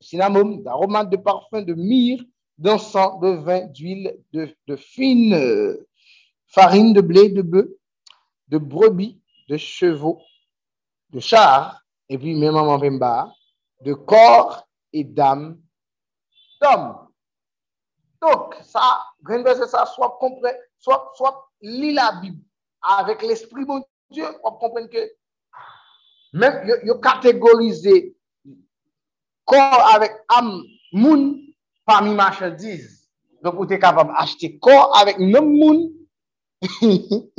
cinnamon, 0.00 0.56
d'aromates, 0.56 1.10
de 1.10 1.16
parfum, 1.16 1.62
de 1.62 1.74
myrrhe, 1.74 2.24
d'encens, 2.58 3.20
de 3.20 3.28
vin, 3.28 3.66
d'huile, 3.66 4.18
de, 4.32 4.76
fine 4.76 5.76
farine, 6.46 6.92
de 6.92 7.00
blé, 7.00 7.28
de 7.28 7.42
bœuf, 7.42 7.68
de 8.50 8.58
brebis, 8.58 9.20
de 9.48 9.56
chevaux, 9.56 10.20
de 11.10 11.20
chars, 11.20 11.80
et 12.08 12.18
puis 12.18 12.34
même 12.34 12.56
en 12.56 12.78
bas, 12.98 13.32
de 13.82 13.94
corps 13.94 14.66
et 14.92 15.04
d'âme 15.04 15.60
d'homme. 16.60 17.08
Donc, 18.20 18.54
ça, 18.62 19.06
ça, 19.66 19.86
soit 19.86 20.18
comprendre, 20.20 20.54
soit, 20.78 21.12
soit 21.14 21.48
lit 21.62 21.94
la 21.94 22.12
Bible 22.20 22.42
avec 22.82 23.22
l'esprit 23.22 23.64
de 23.64 23.72
Dieu, 24.10 24.26
on 24.44 24.52
comprend 24.52 24.86
que 24.88 25.10
même, 26.32 26.68
il 26.84 27.00
catégorisé 27.02 28.16
corps 29.44 29.94
avec 29.94 30.12
âme, 30.28 30.62
moun, 30.92 31.40
parmi 31.84 32.14
marchandises. 32.14 33.08
Donc, 33.42 33.54
vous 33.54 33.72
êtes 33.72 33.80
capable 33.80 34.12
d'acheter 34.12 34.58
corps 34.58 34.96
avec 34.96 35.18
même 35.18 35.50
moun. 35.50 35.90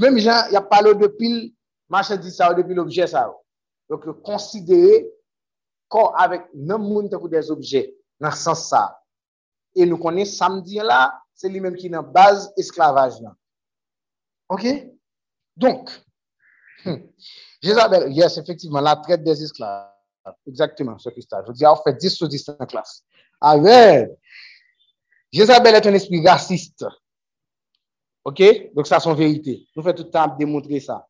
Mèm 0.00 0.18
jan, 0.20 0.48
y 0.52 0.56
ap 0.58 0.70
pale 0.70 0.94
depil 0.98 1.50
machadi 1.92 2.32
sa 2.32 2.50
ou, 2.50 2.58
depil 2.58 2.80
obje 2.82 3.06
sa 3.10 3.26
ou. 3.28 3.40
Donk 3.90 4.06
yo 4.08 4.14
konsidere 4.26 5.02
kon 5.90 6.14
avèk 6.22 6.48
nan 6.54 6.82
moun 6.82 7.10
takou 7.10 7.28
des 7.28 7.50
obje 7.52 7.84
nan 8.22 8.34
sens 8.36 8.68
sa. 8.70 8.86
E 9.76 9.84
nou 9.86 10.00
konen 10.00 10.28
samdi 10.28 10.80
la, 10.82 11.08
se 11.36 11.50
li 11.50 11.60
mèm 11.62 11.76
ki 11.76 11.92
nan 11.92 12.08
baz 12.14 12.48
esklavaj 12.60 13.20
nan. 13.24 13.36
Ok? 14.50 14.66
Donk, 15.60 15.92
hmm. 16.86 17.04
Jezabel, 17.60 18.08
yes, 18.16 18.38
efektivman, 18.40 18.82
la 18.86 18.96
tret 19.04 19.20
des 19.20 19.42
esklav. 19.44 19.90
Exactement, 20.46 20.98
se 20.98 21.10
kristal. 21.10 21.44
Je 21.48 21.52
di 21.52 21.64
a 21.64 21.72
ou 21.72 21.80
fè 21.84 21.92
10 21.96 22.16
ou 22.22 22.28
10 22.28 22.46
nan 22.54 22.68
klas. 22.68 23.00
Avel, 23.40 24.08
Jezabel 25.32 25.76
et 25.76 25.86
un 25.86 25.94
esprit 25.94 26.26
raciste. 26.26 26.84
OK? 28.30 28.74
Donc, 28.74 28.86
ça, 28.86 29.00
c'est 29.00 29.14
vérité. 29.14 29.66
Nous 29.74 29.82
faisons 29.82 29.96
tout 29.96 30.04
le 30.04 30.10
temps 30.10 30.36
démontrer 30.36 30.78
ça. 30.78 31.06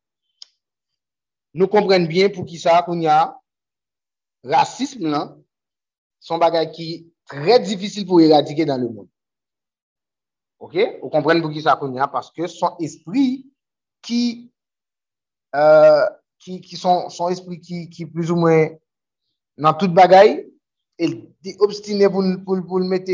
Nous 1.53 1.67
comprenons 1.67 2.07
bien 2.07 2.29
pour 2.29 2.45
qui 2.45 2.57
ça, 2.57 2.81
qu'on 2.81 2.99
y 2.99 3.07
a 3.07 3.37
racisme, 4.43 5.07
là, 5.07 5.37
son 6.19 6.39
bagage 6.39 6.71
qui 6.71 6.93
est 6.93 7.05
très 7.25 7.59
difficile 7.59 8.07
pour 8.07 8.21
éradiquer 8.21 8.65
dans 8.65 8.77
le 8.77 8.89
monde. 8.89 9.07
OK? 10.59 10.77
Vous 11.01 11.09
comprenez 11.09 11.41
pour 11.41 11.51
qui 11.51 11.61
ça 11.61 11.75
qu'on 11.75 11.93
y 11.93 11.99
a? 11.99 12.07
Parce 12.07 12.31
que 12.31 12.47
son 12.47 12.75
esprit 12.79 13.45
qui, 14.01 14.51
euh, 15.55 16.05
qui, 16.39 16.59
qui 16.61 16.75
son, 16.75 17.07
esprit 17.29 17.59
qui, 17.59 17.89
qui 17.89 18.05
plus 18.07 18.31
ou 18.31 18.35
moins 18.35 18.67
dans 19.57 19.73
toute 19.75 19.93
bagaille, 19.93 20.47
il 20.97 21.31
est 21.45 21.59
obstiné 21.59 22.09
pour, 22.09 22.23
pour, 22.45 22.65
pour 22.65 22.79
mettre 22.79 23.11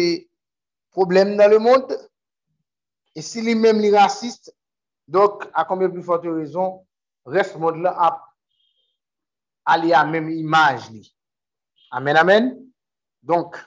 problème 0.92 1.36
dans 1.36 1.50
le 1.50 1.60
monde. 1.60 2.07
E 3.18 3.24
si 3.26 3.42
li 3.42 3.56
menm 3.58 3.82
li 3.82 3.90
rasist, 3.90 4.52
dok 5.10 5.48
a 5.58 5.64
konbe 5.66 5.88
pli 5.90 6.04
fote 6.06 6.30
rezon, 6.30 6.76
ref 7.26 7.56
mod 7.58 7.80
la 7.82 7.96
ap 8.08 8.20
ali 9.74 9.90
a 9.90 10.04
menm 10.06 10.30
imaj 10.30 10.92
li. 10.92 11.02
Amen, 11.98 12.20
amen. 12.22 12.52
Donk, 13.26 13.58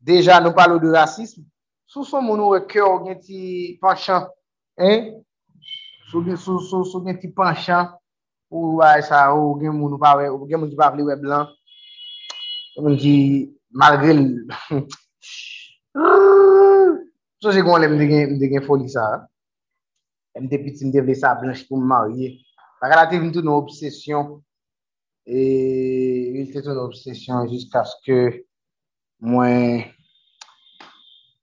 deja 0.00 0.38
nou 0.40 0.56
palo 0.56 0.78
de 0.80 0.88
rasism, 0.94 1.44
sou 1.84 2.06
son 2.08 2.24
moun 2.24 2.40
ou 2.40 2.56
e 2.56 2.62
kyor 2.70 3.04
gen 3.04 3.20
ti 3.20 3.40
panchan, 3.82 4.24
eh? 4.80 5.12
sou, 6.08 6.24
sou, 6.36 6.64
sou, 6.64 6.88
sou 6.88 7.04
gen 7.04 7.20
ti 7.20 7.28
panchan, 7.28 7.92
ou 8.48 8.78
waj 8.80 9.04
sa 9.10 9.26
ou 9.36 9.58
gen 9.60 9.76
moun 9.76 9.98
ou 9.98 10.00
pa 10.00 10.16
we, 10.16 10.30
ou 10.32 10.48
gen 10.48 10.62
moun 10.62 10.72
ki 10.72 10.80
pa 10.80 10.88
vle 10.94 11.04
we 11.10 11.18
blan, 11.20 11.52
gen 12.72 12.88
moun 12.88 12.98
ki 13.04 13.14
malgre 13.68 14.16
l... 14.16 14.24
So 17.42 17.50
se 17.50 17.64
kon 17.66 17.82
lè 17.82 17.88
mde 17.90 18.06
gen, 18.06 18.36
gen 18.38 18.62
foli 18.62 18.86
sa, 18.92 19.04
mde 20.38 20.60
piti 20.62 20.86
mde 20.86 21.02
vle 21.02 21.16
sa 21.18 21.34
blanche 21.40 21.66
pou 21.66 21.80
m 21.80 21.88
marye. 21.90 22.36
Paralativ 22.78 23.24
mtou 23.26 23.42
nou 23.42 23.58
obsesyon, 23.64 24.36
e 25.26 25.40
il 26.38 26.52
te 26.52 26.62
tou 26.62 26.76
nou 26.76 26.86
obsesyon 26.90 27.50
jiska 27.50 27.82
skè 27.90 28.20
mwen 29.26 29.82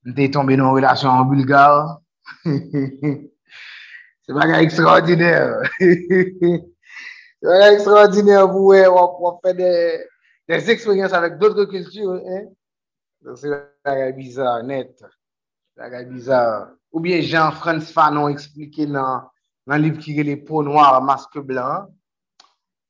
mte 0.08 0.30
tombe 0.32 0.56
nou 0.60 0.78
relasyon 0.80 1.20
an 1.20 1.28
Bulgar. 1.28 1.98
se 4.24 4.38
baga 4.38 4.64
ekstraordinèr. 4.64 5.68
se 7.40 7.44
baga 7.44 7.74
ekstraordinèr 7.74 8.48
pou 8.54 8.72
wè 8.72 8.88
wap 8.88 9.44
fè 9.44 9.58
de... 9.60 9.74
des 10.50 10.70
eksperyans 10.74 11.14
avèk 11.14 11.38
doutre 11.38 11.68
kultur, 11.70 12.16
eh? 12.26 12.48
Donc, 13.22 13.38
c'est 13.38 13.50
la 13.86 14.12
bizarre, 14.12 14.64
net. 14.64 15.04
Bagay 15.80 16.06
bizar. 16.06 16.76
Ou 16.92 17.00
bien 17.00 17.22
Jean-François 17.22 17.94
Fanon 17.94 18.28
explike 18.28 18.84
nan, 18.92 19.30
nan 19.63 19.80
liv 19.80 19.96
ki 20.04 20.18
rele 20.18 20.36
pou 20.44 20.60
noir 20.65 20.98
maske 21.08 21.39
blan. 21.39 21.88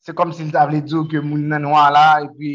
Se 0.02 0.15
kom 0.17 0.32
si 0.34 0.47
l 0.47 0.49
table 0.56 0.80
dzo 0.82 1.04
ke 1.12 1.21
moun 1.21 1.45
nan 1.52 1.67
noir 1.67 1.91
la, 1.93 2.06
e 2.25 2.30
pi, 2.34 2.52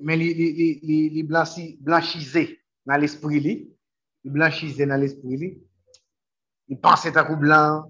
men 0.00 0.22
li, 0.22 0.30
li, 0.38 0.68
li, 0.88 0.98
li 1.12 1.24
blanchi, 1.28 1.74
blanchize 1.84 2.46
nan 2.88 3.02
l'esprit 3.02 3.44
li. 3.44 3.54
Li 4.24 4.32
blanchize 4.32 4.88
nan 4.88 5.04
l'esprit 5.04 5.36
li. 5.42 5.50
Li 6.72 6.80
panse 6.80 7.12
takou 7.12 7.36
blan, 7.36 7.82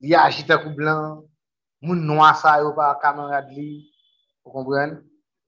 li 0.00 0.16
aji 0.16 0.46
takou 0.48 0.72
blan, 0.78 1.20
moun 1.84 2.00
noir 2.08 2.32
sa 2.40 2.56
yo 2.64 2.72
pa 2.78 2.94
kamerad 3.02 3.52
li, 3.52 3.82
pou 4.40 4.56
kompren. 4.56 4.96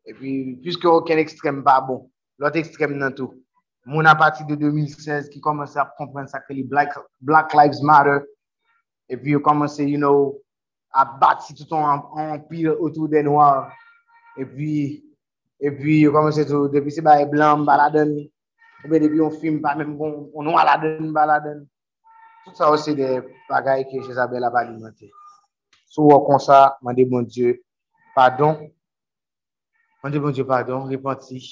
E 0.04 0.12
pi, 0.18 0.34
pwiske 0.60 0.90
oken 0.90 1.22
ekstrem 1.22 1.64
pa 1.64 1.78
bon, 1.80 2.10
lot 2.42 2.60
ekstrem 2.60 2.98
nan 3.00 3.16
tou. 3.16 3.38
moun 3.86 4.06
apati 4.06 4.44
de 4.44 4.56
2016 4.56 5.28
ki 5.32 5.40
komanse 5.40 5.80
ap 5.80 5.96
kompren 5.98 6.28
sakre 6.28 6.54
li 6.54 6.62
Black, 6.62 6.94
Black 7.20 7.54
Lives 7.54 7.82
Matter, 7.82 8.22
epi 9.10 9.34
yo 9.34 9.40
komanse, 9.40 9.80
you 9.88 9.98
know, 9.98 10.38
ap 10.94 11.18
bati 11.20 11.54
touton 11.54 12.04
anpil 12.16 12.70
otou 12.78 13.08
de 13.08 13.22
noir, 13.22 13.72
epi, 14.38 15.02
epi 15.60 16.02
yo 16.02 16.12
komanse 16.12 16.46
tou, 16.46 16.68
depi 16.70 16.94
se 16.94 17.02
baye 17.02 17.26
blan 17.30 17.66
baladen, 17.66 18.14
epi 18.84 19.02
depi 19.02 19.18
yon 19.22 19.34
film 19.42 19.60
pa 19.64 19.74
menm 19.78 19.98
kon, 19.98 20.30
on 20.34 20.54
waladen 20.54 21.10
baladen, 21.12 21.66
tout 22.44 22.54
sa 22.58 22.70
wese 22.70 22.94
de 22.98 23.18
bagay 23.50 23.86
ki 23.90 24.06
Jezabel 24.06 24.46
ap 24.46 24.62
alimante. 24.62 25.10
Sou 25.90 26.08
wakon 26.08 26.38
sa, 26.40 26.78
mande 26.82 27.04
bon 27.10 27.26
Diyo, 27.26 27.58
pardon, 28.14 28.70
mande 30.02 30.22
bon 30.22 30.32
Diyo 30.32 30.46
pardon, 30.48 30.86
repenti, 30.88 31.42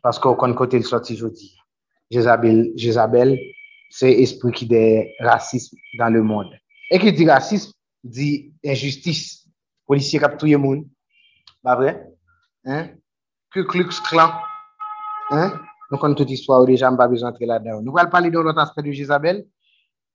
Paske 0.00 0.30
ou 0.30 0.38
kon 0.40 0.54
kote 0.56 0.78
l 0.80 0.84
soti 0.88 1.12
jodi. 1.16 1.50
Jézabel, 2.10 2.72
Jézabel 2.76 3.38
c'est 3.90 4.12
esprit 4.12 4.52
qui 4.52 4.68
raciste 5.18 5.74
dans 5.98 6.08
le 6.08 6.22
monde. 6.22 6.48
Et 6.90 6.98
qui 6.98 7.12
dit 7.12 7.28
racisme, 7.28 7.72
dit 8.02 8.54
injustice. 8.64 9.48
Policier 9.86 10.20
qui 10.20 10.24
a 10.24 10.28
tué 10.28 10.56
monde. 10.56 10.86
Pas 11.62 11.74
vrai? 11.74 12.08
Hein? 12.64 12.90
Que 13.52 13.60
Klux 13.60 13.88
Klan. 14.08 14.30
Hein? 15.30 15.60
Nous 15.90 15.98
connaissons 15.98 16.18
toute 16.18 16.28
l'histoire 16.28 16.64
déjà, 16.64 16.90
pas 16.92 17.08
besoin 17.08 17.30
d'entrer 17.30 17.46
là-dedans. 17.46 17.82
Nous 17.82 17.98
allons 17.98 18.10
parler 18.10 18.30
de 18.30 18.38
l'autre 18.38 18.60
aspect 18.60 18.82
de 18.82 18.92
Jézabel. 18.92 19.44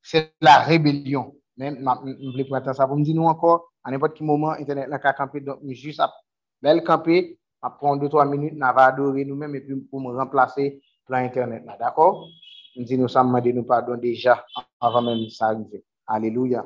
C'est 0.02 0.34
la 0.40 0.60
rébellion. 0.60 1.36
Même, 1.58 1.78
je 2.06 2.32
voulais 2.32 2.46
prendre 2.46 2.74
ça 2.74 2.88
pour 2.88 2.96
me 2.96 3.04
dire 3.04 3.16
nous 3.16 3.26
encore, 3.26 3.74
à 3.84 3.92
n'importe 3.92 4.18
quel 4.18 4.28
moment, 4.28 4.52
Internet 4.52 4.88
n'a 4.88 5.00
qu'à 5.00 5.12
camper. 5.12 5.42
Donc, 5.42 5.60
juste 5.70 6.00
à 6.00 6.14
belle 6.62 6.84
camper, 6.84 7.38
à 7.62 7.70
prendre 7.70 8.02
deux, 8.02 8.10
trois 8.10 8.26
minutes, 8.26 8.54
on 8.56 8.60
va 8.60 8.86
adorer 8.86 9.26
nous-mêmes 9.26 9.56
et 9.56 9.62
puis 9.62 9.76
pour 9.90 10.00
me 10.00 10.16
remplacer 10.16 10.82
plan 11.06 11.18
Internet. 11.18 11.64
D'accord? 11.80 12.28
Nous 12.76 12.84
disons, 12.84 13.04
nous 13.04 13.08
sommes 13.08 13.42
nous 13.42 13.64
pardon 13.64 13.96
déjà 13.96 14.46
avant 14.80 15.02
même 15.02 15.30
ça 15.30 15.48
arriver. 15.48 15.84
Alléluia. 16.08 16.66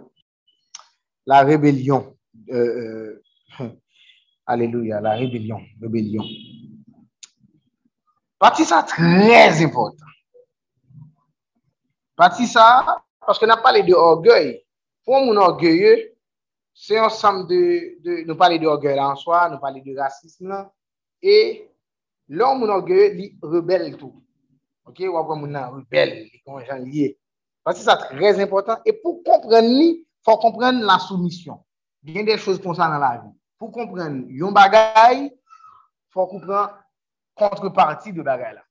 La 1.26 1.44
rébellion. 1.44 2.16
Euh, 2.50 3.22
euh, 3.60 3.70
alléluia, 4.46 5.00
la 5.02 5.12
rébellion. 5.12 5.62
Rébellion. 5.82 6.24
Partie 8.40 8.66
ça 8.66 8.84
très 8.84 9.64
important. 9.64 10.06
Partie 12.16 12.48
ça, 12.48 13.04
parce 13.20 13.38
qu'on 13.38 13.50
a 13.50 13.58
parlé 13.58 13.84
de 13.84 13.94
orgueil. 13.94 14.64
Pour 15.06 15.22
mon 15.22 15.36
orgueilleux, 15.38 16.16
c'est 16.74 17.00
ensemble 17.00 17.48
de, 17.48 18.02
de, 18.04 18.24
nous 18.26 18.36
parler 18.36 18.60
d'orgueil 18.60 19.00
en 19.00 19.16
soi, 19.16 19.50
nous 19.50 19.60
parler 19.60 19.82
de 19.82 19.98
racisme, 19.98 20.70
et 21.22 21.70
l'homme 22.28 22.64
orgueilleux, 22.64 23.16
il 23.16 23.38
rebelle 23.42 23.98
tout. 23.98 24.24
Ok, 24.86 25.00
ou 25.02 25.18
après 25.18 25.36
mon 25.36 25.72
rebelle, 25.72 26.30
les 26.32 26.66
gens 26.66 26.78
liés. 26.78 27.20
Parce 27.64 27.80
que 27.80 27.92
c'est 27.92 28.16
très 28.16 28.40
important. 28.40 28.78
Et 28.86 28.94
pour 28.94 29.24
comprendre, 29.24 29.68
il 29.68 30.06
faut 30.24 30.38
comprendre 30.38 30.84
la 30.86 31.00
soumission. 31.00 31.64
Il 32.04 32.16
y 32.16 32.20
a 32.20 32.24
des 32.24 32.38
choses 32.38 32.62
comme 32.62 32.76
ça 32.76 32.88
dans 32.88 32.98
la 32.98 33.18
vie. 33.18 33.38
Pour 33.58 33.72
comprendre 33.72 34.26
yon 34.30 34.52
bagay, 34.52 35.38
faut 36.10 36.28
comprendre 36.28 36.78
contrepartie 37.36 38.14
de 38.14 38.22
bagay 38.22 38.54
là. 38.54 38.64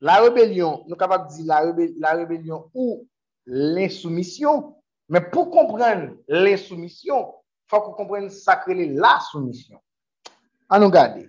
La 0.00 0.20
rébellion, 0.22 0.82
nous 0.84 0.90
sommes 0.90 0.98
capables 0.98 1.28
de 1.28 1.34
dire 1.34 1.46
la, 1.46 1.60
rébellion, 1.60 2.64
la 2.64 2.70
ou 2.74 3.08
l'insoumission. 3.46 4.76
Mais 5.08 5.20
pour 5.20 5.50
comprendre 5.50 6.16
l'insoumission, 6.28 7.34
il 7.66 7.68
faut 7.68 7.80
qu'on 7.82 7.92
comprenne 7.92 8.30
la 8.94 9.20
soumission. 9.30 9.80
À 10.68 10.78
nous 10.78 10.88
garder. 10.88 11.28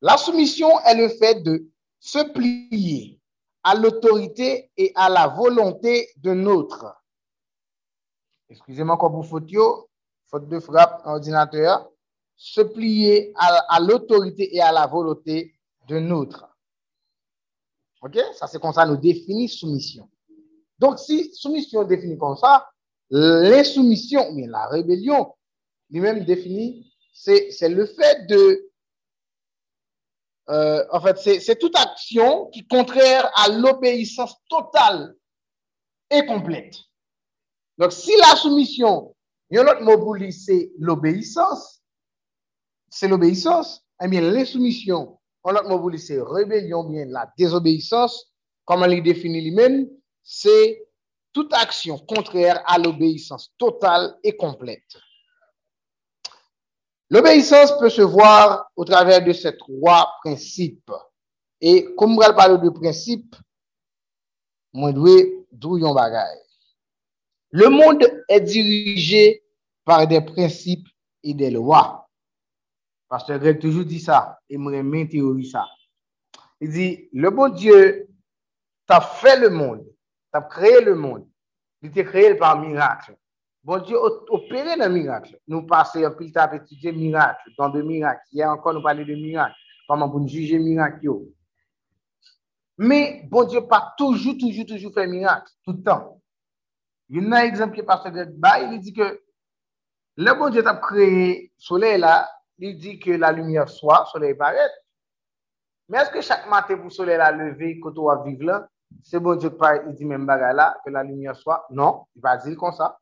La 0.00 0.16
soumission 0.16 0.80
est 0.80 0.96
le 0.96 1.08
fait 1.08 1.42
de 1.42 1.70
se 2.02 2.18
plier 2.32 3.20
à 3.62 3.76
l'autorité 3.76 4.72
et 4.76 4.90
à 4.96 5.08
la 5.08 5.28
volonté 5.28 6.10
de 6.16 6.34
notre. 6.34 6.96
Excusez-moi 8.48 8.96
quand 8.98 9.08
vous 9.08 9.22
faute, 9.22 9.48
faute 10.26 10.48
de 10.48 10.58
frappe 10.58 11.06
ordinateur, 11.06 11.88
se 12.34 12.60
plier 12.60 13.32
à, 13.36 13.78
l'autorité 13.78 14.54
et 14.54 14.60
à 14.60 14.72
la 14.72 14.88
volonté 14.88 15.54
de 15.86 16.00
notre. 16.00 16.48
OK? 18.02 18.18
Ça, 18.34 18.48
c'est 18.48 18.60
comme 18.60 18.72
ça 18.72 18.84
nous 18.84 18.96
définit 18.96 19.48
soumission. 19.48 20.10
Donc, 20.80 20.98
si 20.98 21.32
soumission 21.32 21.84
définit 21.84 22.18
comme 22.18 22.36
ça, 22.36 22.68
l'insoumission, 23.10 24.32
mais 24.32 24.48
la 24.48 24.66
rébellion, 24.66 25.32
lui-même 25.88 26.24
définit, 26.24 26.92
c'est 27.12 27.68
le 27.68 27.86
fait 27.86 28.26
de 28.26 28.71
euh, 30.50 30.84
en 30.90 31.00
fait, 31.00 31.18
c'est 31.18 31.58
toute 31.58 31.76
action 31.76 32.46
qui 32.46 32.60
est 32.60 32.68
contraire 32.68 33.30
à 33.36 33.48
l'obéissance 33.48 34.36
totale 34.48 35.14
et 36.10 36.26
complète. 36.26 36.76
Donc, 37.78 37.92
si 37.92 38.12
la 38.18 38.36
soumission, 38.36 39.14
il 39.50 39.56
y 39.56 39.58
a 39.58 39.62
un 39.62 39.66
autre 39.66 39.82
mot 39.82 39.98
pour 39.98 40.16
c'est 40.30 40.72
l'obéissance, 40.78 41.82
c'est 42.90 43.08
l'obéissance, 43.08 43.84
eh 44.02 44.08
bien, 44.08 44.20
l'insoumission, 44.20 45.18
un 45.44 45.54
autre 45.54 45.68
mot 45.68 45.78
pour 45.78 45.98
c'est 45.98 46.20
rébellion, 46.20 46.84
bien 46.84 47.06
la 47.06 47.32
désobéissance, 47.38 48.32
comme 48.64 48.82
elle 48.82 49.02
définit 49.02 49.40
lui-même, 49.42 49.88
c'est 50.22 50.86
toute 51.32 51.52
action 51.54 51.98
contraire 51.98 52.62
à 52.66 52.78
l'obéissance 52.78 53.52
totale 53.58 54.16
et 54.22 54.36
complète. 54.36 54.96
L'obéissance 57.12 57.78
peut 57.78 57.90
se 57.90 58.00
voir 58.00 58.70
au 58.74 58.86
travers 58.86 59.22
de 59.22 59.34
ces 59.34 59.54
trois 59.54 60.14
principes. 60.24 60.90
Et 61.60 61.94
comme 61.94 62.14
on 62.14 62.20
va 62.20 62.32
parler 62.32 62.56
de 62.56 62.70
principes, 62.70 63.36
moi, 64.72 64.92
d'où 64.94 65.76
yon 65.76 65.92
bagay. 65.92 66.40
Le 67.50 67.68
monde 67.68 68.02
est 68.30 68.40
dirigé 68.40 69.44
par 69.84 70.06
des 70.06 70.22
principes 70.22 70.88
et 71.22 71.34
des 71.34 71.50
lois. 71.50 72.08
Pasteur 73.10 73.38
Greg 73.40 73.60
toujours 73.60 73.84
dit 73.84 74.00
ça, 74.00 74.40
et 74.48 74.56
même 74.56 75.06
théorie 75.06 75.50
ça. 75.50 75.66
Il 76.62 76.70
dit, 76.70 77.10
le 77.12 77.28
bon 77.28 77.50
Dieu 77.50 78.08
t'a 78.86 79.02
fait 79.02 79.38
le 79.38 79.50
monde, 79.50 79.84
t'a 80.32 80.40
créé 80.40 80.80
le 80.80 80.94
monde. 80.94 81.28
Il 81.82 81.90
t'a 81.90 82.04
créé 82.04 82.34
par 82.36 82.58
miracle. 82.58 83.14
Bon 83.64 83.78
Dieu 83.78 83.96
opéré 84.28 84.76
dans 84.76 84.90
miracle. 84.90 85.38
Nous 85.46 85.64
passons 85.64 86.04
un 86.04 86.10
peu 86.10 86.26
à 86.34 86.54
étudier 86.56 86.92
miracle, 86.92 87.50
dans 87.56 87.68
de 87.68 87.80
miracles. 87.80 88.22
Hier 88.32 88.50
encore, 88.50 88.74
nous 88.74 88.82
parlons 88.82 89.04
de 89.04 89.14
miracles. 89.14 89.54
Comment 89.86 90.10
pour 90.10 90.26
juger 90.26 90.58
miracle. 90.58 91.08
Mais 92.78 93.22
bon 93.30 93.44
Dieu 93.44 93.60
pas 93.66 93.94
toujours, 93.96 94.36
toujours, 94.38 94.66
toujours 94.66 94.92
fait 94.92 95.06
miracle, 95.06 95.52
tout 95.64 95.72
le 95.72 95.82
temps. 95.82 96.20
Il 97.08 97.22
y 97.22 97.32
a 97.32 97.38
un 97.38 97.42
exemple 97.42 97.74
qui 97.74 97.80
est 97.80 97.84
passé 97.84 98.10
de 98.10 98.26
il 98.72 98.80
dit 98.80 98.92
que 98.92 99.20
le 100.16 100.38
bon 100.38 100.50
Dieu 100.50 100.66
a 100.66 100.76
créé 100.76 101.52
le 101.56 101.62
soleil 101.62 102.00
là, 102.00 102.28
il 102.58 102.76
dit 102.76 102.98
que 102.98 103.12
la 103.12 103.30
lumière 103.30 103.68
soit, 103.68 104.00
le 104.06 104.10
soleil 104.10 104.34
paraît. 104.34 104.70
Mais 105.88 105.98
est-ce 105.98 106.10
que 106.10 106.20
chaque 106.20 106.48
matin 106.48 106.76
pour 106.76 106.86
le 106.86 106.90
soleil 106.90 107.18
la 107.18 107.30
lever, 107.30 107.78
quand 107.80 107.96
on 107.98 108.06
va 108.06 108.22
vivre 108.24 108.44
là, 108.44 108.68
c'est 109.02 109.20
bon 109.20 109.36
Dieu 109.36 109.50
qui 109.50 109.94
dit 109.94 110.04
même 110.04 110.26
bagarre 110.26 110.54
là, 110.54 110.76
que 110.84 110.90
la 110.90 111.02
lumière 111.02 111.36
soit? 111.36 111.66
Non, 111.70 112.06
il 112.16 112.22
va 112.22 112.36
dire 112.38 112.56
comme 112.56 112.72
ça. 112.72 112.98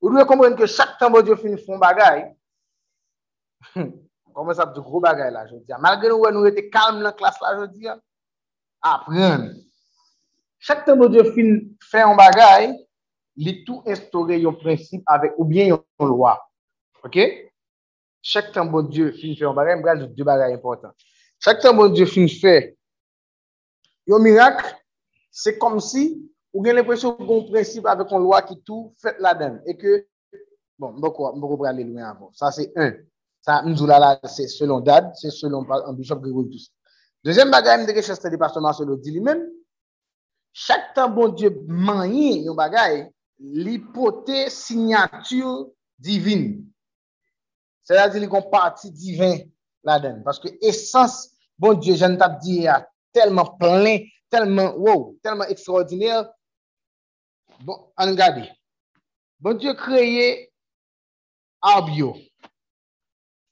Vous 0.00 0.10
devez 0.10 0.24
comprendre 0.24 0.56
que 0.56 0.66
chaque 0.66 0.98
temps 0.98 1.12
que 1.12 1.22
Dieu 1.22 1.36
finit 1.36 1.58
font 1.64 1.78
bagaille, 1.78 2.32
comment 4.34 4.54
ça 4.54 4.66
de 4.66 4.80
gros 4.80 5.00
bagaille 5.00 5.32
là, 5.32 5.46
je 5.46 5.56
dis. 5.56 5.72
Malgré 5.80 6.08
nous, 6.10 6.30
nous 6.30 6.46
étions 6.46 6.70
calmes 6.70 6.96
dans 6.96 7.02
la 7.02 7.12
classe 7.12 7.40
là, 7.40 7.58
je 7.60 7.66
dis, 7.66 7.86
apprendre. 8.80 9.52
Chaque 10.58 10.84
temps 10.84 10.98
que 10.98 11.08
Dieu 11.08 11.32
finit 11.32 11.76
faire 11.82 12.08
un 12.08 12.16
bagaille, 12.16 12.86
il 13.36 13.64
tout 13.64 13.82
instauré 13.86 14.44
un 14.44 14.52
principe 14.52 15.02
avec, 15.06 15.32
ou 15.36 15.44
bien 15.44 15.66
une 16.00 16.06
loi. 16.06 16.40
OK? 17.04 17.18
Chaque 18.20 18.52
temps 18.52 18.70
que 18.70 18.88
Dieu 18.88 19.12
finit 19.12 19.36
faire 19.36 19.50
un 19.50 19.54
bagaille, 19.54 19.80
il 19.80 19.86
y 19.86 19.88
a 19.88 20.06
deux 20.06 20.24
bagailles 20.24 20.54
importants. 20.54 20.92
Chaque 21.40 21.60
temps 21.60 21.76
que 21.76 21.94
Dieu 21.94 22.06
finit 22.06 22.28
faire 22.28 22.72
un 24.10 24.18
miracle, 24.18 24.74
c'est 25.30 25.58
comme 25.58 25.80
si 25.80 26.32
ou 26.52 26.64
gen 26.64 26.76
l'impression 26.76 27.14
qu'on 27.14 27.44
principe 27.44 27.86
avec 27.86 28.10
une 28.10 28.22
loi 28.22 28.42
qui 28.42 28.60
tout 28.62 28.94
fait 29.00 29.16
la 29.18 29.34
donne 29.34 29.60
et 29.66 29.76
que 29.76 30.06
bon 30.78 30.92
beaucoup 30.94 31.30
beaucoup 31.38 31.64
aller 31.64 31.84
loin 31.84 32.04
avant 32.04 32.30
ça 32.32 32.50
c'est 32.50 32.72
un. 32.76 32.92
Ça 33.40 33.62
nous 33.64 33.86
là 33.86 34.18
c'est 34.24 34.48
selon 34.48 34.80
date 34.80 35.14
c'est 35.14 35.30
selon 35.30 35.66
un 35.70 35.92
bishop 35.92 36.16
Grégory 36.16 36.50
tous 36.50 36.72
deuxième 37.24 37.50
bagage 37.50 37.86
de 37.86 37.92
recherche 37.92 38.20
de 38.20 38.36
pasteur 38.36 38.62
Marcelo 38.62 38.96
dit 38.96 39.12
lui-même. 39.12 39.46
Chaque 40.52 40.94
temps 40.94 41.10
bon 41.10 41.28
Dieu 41.28 41.62
manye 41.66 42.44
yon 42.44 42.54
bagage 42.54 43.06
l'hypothèse 43.38 44.52
signature 44.52 45.68
divine. 45.98 46.64
C'est-à-dire 47.84 48.12
qu'il 48.12 48.22
y 48.22 48.34
a 48.34 48.38
une 48.38 48.50
partie 48.50 48.90
divine 48.90 49.50
la 49.84 50.00
donne 50.00 50.22
parce 50.24 50.38
que 50.38 50.48
essence 50.60 51.30
bon 51.58 51.74
Dieu 51.74 51.94
je 51.94 52.04
ne 52.06 52.16
t'ai 52.16 52.24
dit 52.42 52.66
tellement 53.12 53.56
plein 53.58 53.98
tellement 54.30 54.74
wow 54.76 55.16
tellement 55.22 55.44
extraordinaire 55.44 56.28
Bon, 57.64 57.78
an 57.96 58.14
gade. 58.14 58.46
Bon 59.40 59.58
die 59.58 59.74
kreye 59.74 60.48
Arbyo. 61.62 62.14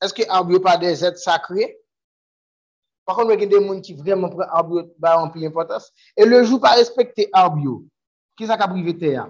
Eske 0.02 0.26
Arbyo 0.30 0.60
pa 0.62 0.76
de 0.78 0.92
zet 0.94 1.18
sakre? 1.18 1.72
Pakon 3.06 3.26
wè 3.30 3.38
gen 3.40 3.50
de 3.50 3.60
moun 3.62 3.82
ki 3.82 3.96
vreman 3.98 4.30
pre 4.34 4.46
Arbyo 4.46 4.84
ba 5.02 5.16
an 5.18 5.32
pi 5.34 5.42
l'importans. 5.42 5.90
E 6.14 6.26
le 6.26 6.44
jou 6.44 6.62
pa 6.62 6.76
respekte 6.78 7.26
Arbyo. 7.34 7.80
Ki 8.38 8.46
sa 8.46 8.58
ka 8.60 8.70
privete 8.70 9.14
ya? 9.16 9.26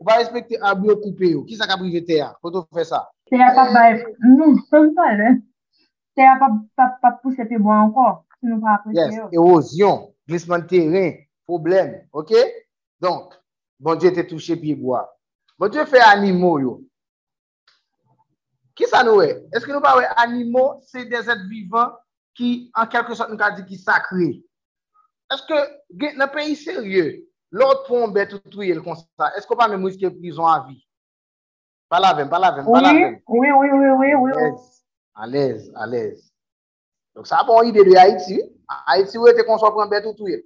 Ou 0.00 0.08
pa 0.08 0.18
respekte 0.20 0.60
Arbyo 0.60 0.98
koupe 1.00 1.32
yo? 1.32 1.44
Ki 1.48 1.56
sa 1.56 1.68
ka 1.70 1.80
privete 1.80 2.20
ya? 2.20 2.32
Koto 2.44 2.66
fè 2.74 2.84
sa? 2.88 3.06
Te 3.32 3.40
ya 3.40 3.52
pa 3.56 3.70
ba... 3.72 3.88
Nou, 4.28 4.58
son 4.68 4.92
sa 4.96 5.12
le. 5.16 5.38
Te 6.12 6.24
ya 6.26 6.36
pa 6.40 7.16
pousse 7.22 7.48
te 7.48 7.56
bo 7.56 7.72
anko. 7.72 8.08
Si 8.40 8.50
nou 8.50 8.60
pa 8.60 8.76
apreche 8.76 9.08
yo. 9.08 9.28
Yes, 9.30 9.38
erosyon, 9.38 10.08
glisman 10.28 10.66
teren, 10.68 11.22
problem. 11.48 11.94
Ok? 12.12 12.34
Donk, 13.00 13.38
bon 13.82 13.98
die 13.98 14.12
te 14.14 14.24
touche 14.28 14.56
pi 14.60 14.76
bo 14.78 14.94
a. 14.98 15.02
Bon 15.58 15.72
die 15.72 15.84
fè 15.88 16.02
animo 16.06 16.54
yo. 16.62 16.76
Ki 18.78 18.88
sa 18.88 19.02
nou 19.04 19.20
e? 19.24 19.34
Eske 19.52 19.74
nou 19.74 19.82
pa 19.84 19.96
we 19.98 20.06
animo 20.22 20.80
se 20.88 21.04
de 21.08 21.20
zet 21.26 21.44
vivan 21.50 21.92
ki 22.38 22.70
an 22.78 22.88
kelke 22.92 23.16
sot 23.18 23.32
nou 23.32 23.40
ka 23.40 23.50
di 23.56 23.66
ki 23.66 23.80
sakri? 23.80 24.30
Eske 25.32 25.58
gen 26.00 26.16
nan 26.20 26.30
peyi 26.32 26.56
serye, 26.56 27.20
lout 27.52 27.84
pou 27.88 28.06
an 28.06 28.14
bet 28.14 28.32
ou 28.36 28.52
touye 28.52 28.74
l 28.76 28.82
kon 28.84 28.96
sa, 28.96 29.32
eske 29.36 29.52
ou 29.52 29.60
pa 29.60 29.68
men 29.68 29.82
mwiske 29.82 30.08
prison 30.16 30.48
avi? 30.48 30.78
Palavem, 31.92 32.28
palavem, 32.32 32.64
palavem. 32.64 33.18
Oui, 33.28 33.50
oui, 33.52 33.68
oui, 33.68 33.90
oui, 34.00 34.14
oui. 34.16 34.52
Alez, 35.14 35.68
alez. 35.76 36.32
Donk 37.12 37.26
sa 37.28 37.42
bon 37.44 37.60
ide 37.68 37.84
de 37.84 37.96
Haiti, 37.98 38.38
Haiti 38.86 39.18
ou 39.20 39.28
ete 39.28 39.44
kon 39.44 39.60
so 39.60 39.68
pou 39.68 39.84
an 39.84 39.90
bet 39.90 40.06
ou 40.08 40.16
touye. 40.16 40.38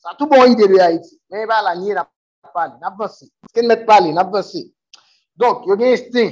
Sa 0.00 0.16
tou 0.16 0.30
bon 0.30 0.48
ide 0.48 0.64
de 0.70 0.80
Haiti. 0.80 1.18
Men 1.28 1.44
ba 1.50 1.60
la 1.66 1.74
nye 1.76 1.98
nap 1.98 2.08
pali, 2.54 2.78
nap 2.80 2.96
vansi. 3.00 3.28
Sken 3.50 3.68
met 3.70 3.86
pali, 3.88 4.12
nap 4.12 4.32
vansi. 4.32 4.66
Donk, 5.38 5.66
yo 5.66 5.76
gen 5.80 5.96
este, 5.96 6.26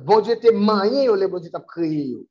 Bon 0.00 0.22
diyo 0.24 0.38
te 0.40 0.50
manye 0.50 1.04
yo 1.04 1.16
le 1.16 1.28
bon 1.28 1.42
te 1.42 1.50
kreye 1.68 2.12
yo. 2.12 2.22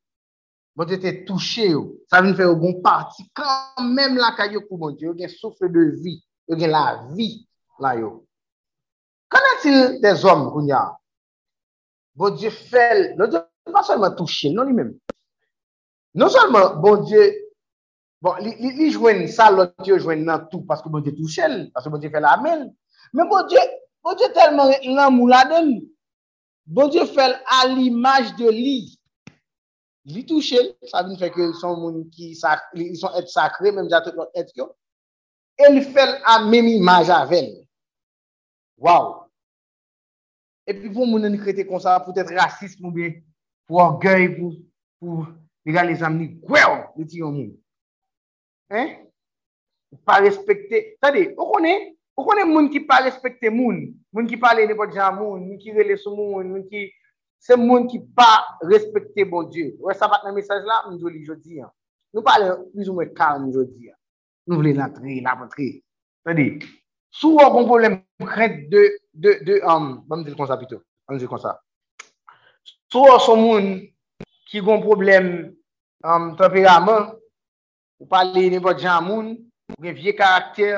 Bon 0.76 0.86
diyo 0.86 0.98
te 0.98 1.26
yo. 1.70 1.82
Sa 2.10 2.22
vin 2.22 2.34
fè 2.34 2.44
yo 2.44 2.56
bon 2.56 2.82
parti. 2.82 3.24
Kan 3.36 3.94
mèm 3.94 4.18
la 4.18 4.34
ka 4.36 4.48
yo 4.50 4.62
kou 4.66 4.78
bon 4.78 4.96
diyo. 4.96 5.12
Yo 5.12 5.18
gen 5.18 5.30
soufle 5.30 5.70
de 5.70 5.92
vi. 6.02 6.18
Yo 6.48 6.58
gen 6.58 6.72
la 6.72 7.06
vi 7.14 7.46
la 7.80 7.96
yo. 7.96 8.26
Kanè 9.30 9.62
til 9.62 10.02
de 10.02 10.16
zom 10.16 10.50
koun 10.52 10.68
ya? 10.68 10.82
Bon 12.16 12.34
diyo 12.34 12.50
fèl. 12.50 13.14
Non 13.18 13.30
diyo 13.30 13.46
pa 13.72 13.84
solman 13.84 14.18
touche. 14.18 14.50
Non 14.50 14.66
li 14.66 14.74
mèm. 14.74 14.96
Non 16.16 16.34
solman 16.34 16.82
bon 16.82 17.06
diyo. 17.06 17.30
Bon 18.22 18.42
li 18.42 18.90
jwen 18.90 19.28
sa 19.30 19.52
lò 19.54 19.70
diyo 19.84 20.02
jwen 20.02 20.26
nan 20.26 20.50
tou. 20.50 20.66
Paske 20.66 20.90
bon 20.90 21.06
diyo 21.06 21.14
touche 21.14 21.46
el. 21.46 21.68
Paske 21.76 21.94
bon 21.94 22.02
diyo 22.02 22.10
fè 22.10 22.26
la 22.26 22.40
men. 22.42 22.72
Men 23.14 23.30
bon 23.30 23.48
Diyo, 23.52 23.62
bon 24.04 24.18
Diyo 24.18 24.32
telman 24.36 24.74
nan 24.96 25.16
mou 25.16 25.30
la 25.32 25.44
den. 25.50 25.74
Bon 26.66 26.92
Diyo 26.92 27.06
fel 27.10 27.36
al 27.60 27.78
imaj 27.82 28.34
de 28.40 28.52
li. 28.56 28.78
Li 30.12 30.24
touche, 30.26 30.58
sa 30.90 31.04
vin 31.06 31.20
feke 31.20 31.52
son 31.60 31.78
moun 31.78 32.06
ki 32.14 32.32
sakre, 32.36 32.88
son 32.98 33.14
et 33.20 33.28
sakre, 33.30 33.70
menm 33.70 33.90
jatot 33.92 34.16
lor 34.18 34.32
et 34.34 34.50
yo. 34.58 34.72
El 35.62 35.82
fel 35.94 36.16
a 36.26 36.40
menm 36.48 36.72
imaj 36.72 37.12
avel. 37.14 37.52
Waw. 38.82 39.12
E 40.66 40.74
pi 40.74 40.90
pou 40.90 41.06
moun 41.06 41.28
an 41.28 41.38
krete 41.42 41.68
konsa, 41.70 42.00
pou 42.02 42.16
tèt 42.16 42.32
rasist 42.34 42.82
moun 42.82 42.96
bien, 42.96 43.14
pou 43.70 43.82
orgueil, 43.84 44.32
pou, 44.38 44.56
pou, 45.02 45.26
diga 45.68 45.84
les 45.86 46.02
amni, 46.06 46.32
kwew, 46.46 46.78
li 46.98 47.06
ti 47.10 47.22
yon 47.22 47.36
moun. 47.38 47.52
Hein? 48.74 48.94
Pa 50.08 50.22
respekte, 50.24 50.84
tade, 51.04 51.28
ou 51.36 51.50
konen, 51.52 51.92
Ou 52.22 52.28
konen 52.28 52.52
moun 52.54 52.68
ki 52.70 52.84
pa 52.86 53.00
respekte 53.02 53.50
moun, 53.50 53.88
moun 54.14 54.28
ki 54.30 54.38
pale 54.38 54.68
ne 54.70 54.76
pot 54.78 54.92
bon 54.92 54.94
jan 54.94 55.16
moun, 55.18 55.40
moun 55.42 55.58
ki 55.58 55.74
rele 55.74 55.98
sou 55.98 56.14
moun, 56.14 56.46
moun 56.54 56.68
ki... 56.70 56.92
Se 57.42 57.56
moun 57.58 57.88
ki 57.90 57.98
pa 58.14 58.28
respekte 58.70 59.26
bon 59.26 59.48
Diyo. 59.50 59.72
Ouè 59.82 59.96
sa 59.98 60.06
pat 60.12 60.22
nan 60.22 60.36
mesaj 60.36 60.62
la, 60.62 60.84
moun 60.86 61.00
joli 61.02 61.24
jodi 61.26 61.58
an. 61.66 61.72
Nou 62.14 62.22
pale, 62.22 62.52
mizou 62.78 62.94
mwen 62.94 63.10
kan 63.18 63.40
moun 63.40 63.56
jodi 63.56 63.90
an. 63.90 63.98
Nou 64.46 64.62
vle 64.62 64.76
nan 64.78 64.94
tri, 65.50 65.72
Tadi, 66.22 66.46
sou 67.10 67.40
wè 67.40 67.48
kon 67.50 67.66
problem 67.66 67.98
kred 68.30 68.68
de, 68.70 68.84
de, 69.18 69.40
de, 69.42 69.58
um, 69.66 69.96
ban 70.06 70.22
mdil 70.22 70.36
kon 70.38 70.46
sa 70.46 70.60
pito, 70.62 70.84
ban 71.10 71.18
mdil 71.18 71.32
kon 71.32 71.42
sa. 71.42 71.56
Sou 72.94 73.10
wè 73.10 73.16
son 73.26 73.42
moun 73.42 73.72
ki 74.52 74.62
kon 74.62 74.86
problem 74.86 75.32
um, 76.06 76.36
temperaman, 76.38 77.16
ou 77.98 78.06
pale 78.12 78.46
ne 78.54 78.62
pot 78.62 78.78
bon 78.78 78.86
jan 78.86 79.08
moun, 79.08 79.34
ou 79.74 79.82
gen 79.82 79.98
vie 79.98 80.14
karakter, 80.14 80.78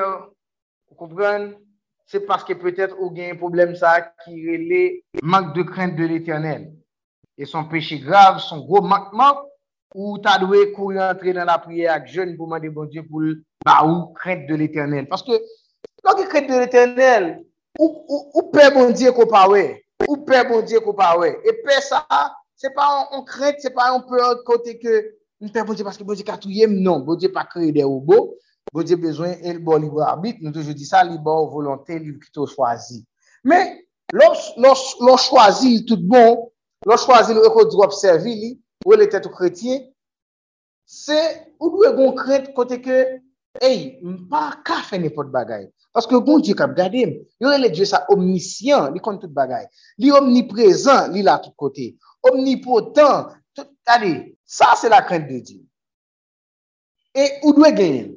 Vous 0.94 1.08
comprenez? 1.08 1.56
C'est 2.06 2.20
parce 2.20 2.44
que 2.44 2.52
peut-être 2.52 2.96
vous 2.96 3.10
avez 3.10 3.30
un 3.30 3.36
problème 3.36 3.74
ça 3.74 4.12
qui 4.24 4.48
relève 4.48 4.92
manque 5.22 5.54
de 5.54 5.62
crainte 5.62 5.96
de 5.96 6.04
l'éternel. 6.04 6.72
Et 7.36 7.46
son 7.46 7.64
péché 7.64 7.98
grave, 7.98 8.38
son 8.38 8.60
gros 8.60 8.80
manquement, 8.80 9.40
ou 9.94 10.18
t'as 10.18 10.38
doué 10.38 10.70
courir 10.70 11.02
entrer 11.02 11.32
dans 11.32 11.44
la 11.44 11.58
prière 11.58 11.94
avec 11.94 12.06
jeune 12.06 12.36
pour 12.36 12.46
demander 12.46 12.68
bon 12.68 12.84
Dieu 12.84 13.04
pour 13.04 13.22
bah, 13.64 13.84
ou 13.84 14.12
crainte 14.12 14.46
de 14.46 14.54
l'éternel. 14.54 15.08
Parce 15.08 15.24
que, 15.24 15.32
lorsque 16.04 16.28
crainte 16.28 16.48
de 16.48 16.58
l'éternel, 16.58 17.42
ou, 17.78 18.04
ou, 18.08 18.30
ou 18.34 18.42
père 18.50 18.72
bon 18.72 18.92
Dieu 18.92 19.10
qu'on 19.10 19.26
parle, 19.26 19.78
ou 20.06 20.18
père 20.18 20.48
bon 20.48 20.62
Dieu 20.62 20.78
qu'on 20.78 20.94
parle. 20.94 21.26
Et 21.44 21.52
père 21.64 21.82
ça, 21.82 22.06
c'est 22.54 22.72
pas 22.72 23.08
on, 23.10 23.18
on 23.18 23.24
crainte, 23.24 23.56
c'est 23.58 23.74
pas 23.74 23.92
on 23.94 24.02
peur 24.02 24.44
côté 24.44 24.78
que, 24.78 25.16
père 25.52 25.64
bon 25.64 25.74
Dieu 25.74 25.82
parce 25.82 25.98
que 25.98 26.04
bon 26.04 26.14
Dieu 26.14 26.24
qu'a 26.24 26.38
non, 26.68 27.00
bon 27.00 27.16
Dieu 27.16 27.32
pas 27.32 27.44
créé 27.44 27.72
des 27.72 27.82
robots. 27.82 28.36
Bon 28.72 28.80
Godje 28.80 28.96
bezwen 28.96 29.38
el 29.44 29.58
bo 29.62 29.76
libo 29.78 30.00
arbit, 30.02 30.40
nou 30.42 30.52
toujou 30.52 30.74
di 30.74 30.86
sa, 30.86 31.04
libo 31.04 31.34
volonté, 31.52 31.98
libo 31.98 32.18
ki 32.22 32.30
tou 32.32 32.48
chwazi. 32.48 33.02
Men, 33.44 33.76
lò 34.14 35.16
chwazi 35.20 35.84
tout 35.86 36.00
bon, 36.00 36.48
lò 36.88 36.96
chwazi 36.96 37.36
lò 37.36 37.44
ekot 37.50 37.70
drop 37.74 37.92
servi 37.92 38.34
li, 38.34 38.50
ou 38.86 38.94
el 38.96 39.04
etet 39.04 39.28
ou 39.28 39.34
kretien, 39.36 39.84
se 40.86 41.18
ou 41.60 41.70
dwe 41.74 41.92
gon 41.96 42.16
kret 42.16 42.50
kote 42.56 42.80
ke, 42.82 42.98
hey, 43.60 44.00
mpa 44.02 44.62
ka 44.66 44.80
fe 44.88 44.98
nepot 44.98 45.30
bagay. 45.30 45.68
Paske 45.94 46.18
bon 46.26 46.42
diyo 46.42 46.56
kap 46.58 46.74
gade, 46.74 47.04
yo 47.38 47.52
el 47.54 47.68
diyo 47.70 47.86
sa 47.86 48.02
omnisyan, 48.10 48.90
li 48.96 49.04
kon 49.04 49.20
tout 49.22 49.30
bagay. 49.30 49.68
Li 50.02 50.10
omniprezent, 50.10 51.12
li 51.14 51.22
la 51.22 51.38
tout 51.38 51.54
kote. 51.60 51.92
Omnipotent, 52.26 53.36
tout, 53.54 53.70
gade, 53.86 54.34
sa 54.42 54.74
se 54.80 54.90
la 54.90 55.04
krent 55.06 55.28
de 55.30 55.38
diyo. 55.38 55.62
E 57.14 57.28
ou 57.44 57.54
dwe 57.54 57.70
genyen. 57.76 58.12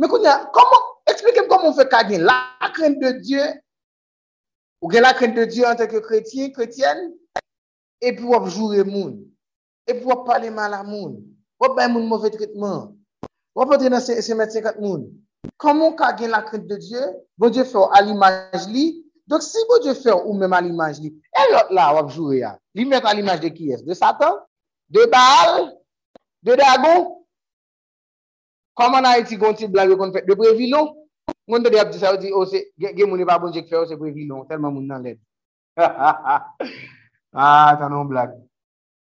Mè 0.00 0.08
koun 0.08 0.24
ya, 0.24 0.38
komon, 0.56 0.86
eksplikem 1.10 1.48
komon 1.50 1.74
fè 1.76 1.84
kage 1.92 2.20
la 2.22 2.38
kren 2.72 2.96
de 3.00 3.12
Diyo, 3.20 3.44
ou 4.80 4.90
gen 4.92 5.04
la 5.04 5.12
kren 5.18 5.34
de 5.36 5.44
Diyo 5.50 5.68
an 5.68 5.76
teke 5.80 6.00
kretien, 6.06 6.52
kretien, 6.56 7.10
epi 8.00 8.24
wap 8.24 8.48
jure 8.48 8.86
moun, 8.88 9.18
epi 9.90 10.06
wap 10.08 10.24
pale 10.28 10.50
mal 10.54 10.78
a 10.78 10.80
moun, 10.86 11.18
wap 11.60 11.76
bay 11.76 11.90
moun 11.92 12.08
mouvè 12.08 12.32
tritman, 12.32 12.94
wap 13.58 13.76
atre 13.76 13.92
nan 13.92 14.04
se, 14.04 14.16
se 14.24 14.36
met 14.38 14.54
50 14.54 14.80
moun. 14.80 15.10
Komon 15.60 15.96
kage 15.98 16.30
la 16.30 16.40
kren 16.46 16.64
de 16.70 16.80
Diyo, 16.80 17.12
bon 17.36 17.52
Diyo 17.52 17.68
fè 17.68 17.80
ou 17.82 17.92
al 17.98 18.08
imaj 18.14 18.64
li, 18.72 18.88
dok 19.28 19.44
si 19.44 19.60
bon 19.68 19.84
Diyo 19.84 19.98
fè 19.98 20.16
ou 20.16 20.32
mèm 20.40 20.56
al 20.56 20.72
imaj 20.72 21.02
li, 21.04 21.12
el 21.44 21.52
lot 21.52 21.76
la 21.76 21.90
wap 21.98 22.08
jure 22.16 22.40
ya, 22.40 22.56
li 22.78 22.88
mèt 22.88 23.04
al 23.04 23.20
imaj 23.20 23.44
de 23.44 23.52
ki 23.52 23.74
es, 23.76 23.84
de 23.84 23.92
Satan, 23.98 24.40
de 24.88 25.04
Baal, 25.12 25.68
de 26.48 26.56
Dagon, 26.56 27.12
Koman 28.74 29.04
a 29.04 29.18
iti 29.18 29.36
gonti 29.36 29.68
yo 29.68 29.96
kon 29.96 30.12
fèt 30.12 30.26
de 30.26 30.34
previlon? 30.34 30.94
Moun 31.48 31.62
de 31.62 31.70
de 31.70 31.78
ap 31.78 31.90
di 31.90 31.98
sa 31.98 32.12
yo 32.12 32.16
di, 32.16 32.32
o 32.32 32.44
se, 32.46 32.72
gen 32.78 33.08
mouni 33.08 33.22
e 33.22 33.26
pa 33.26 33.38
bonjek 33.38 33.68
fè 33.68 33.76
ou 33.76 33.86
se 33.86 33.96
previlon, 33.96 34.46
telman 34.46 34.72
moun 34.72 34.86
nan 34.86 35.02
led. 35.02 35.18
Ha 35.76 35.86
ha 35.88 36.12
ha, 36.26 36.36
ha 37.32 37.76
tanon 37.80 38.04
blage. 38.04 38.36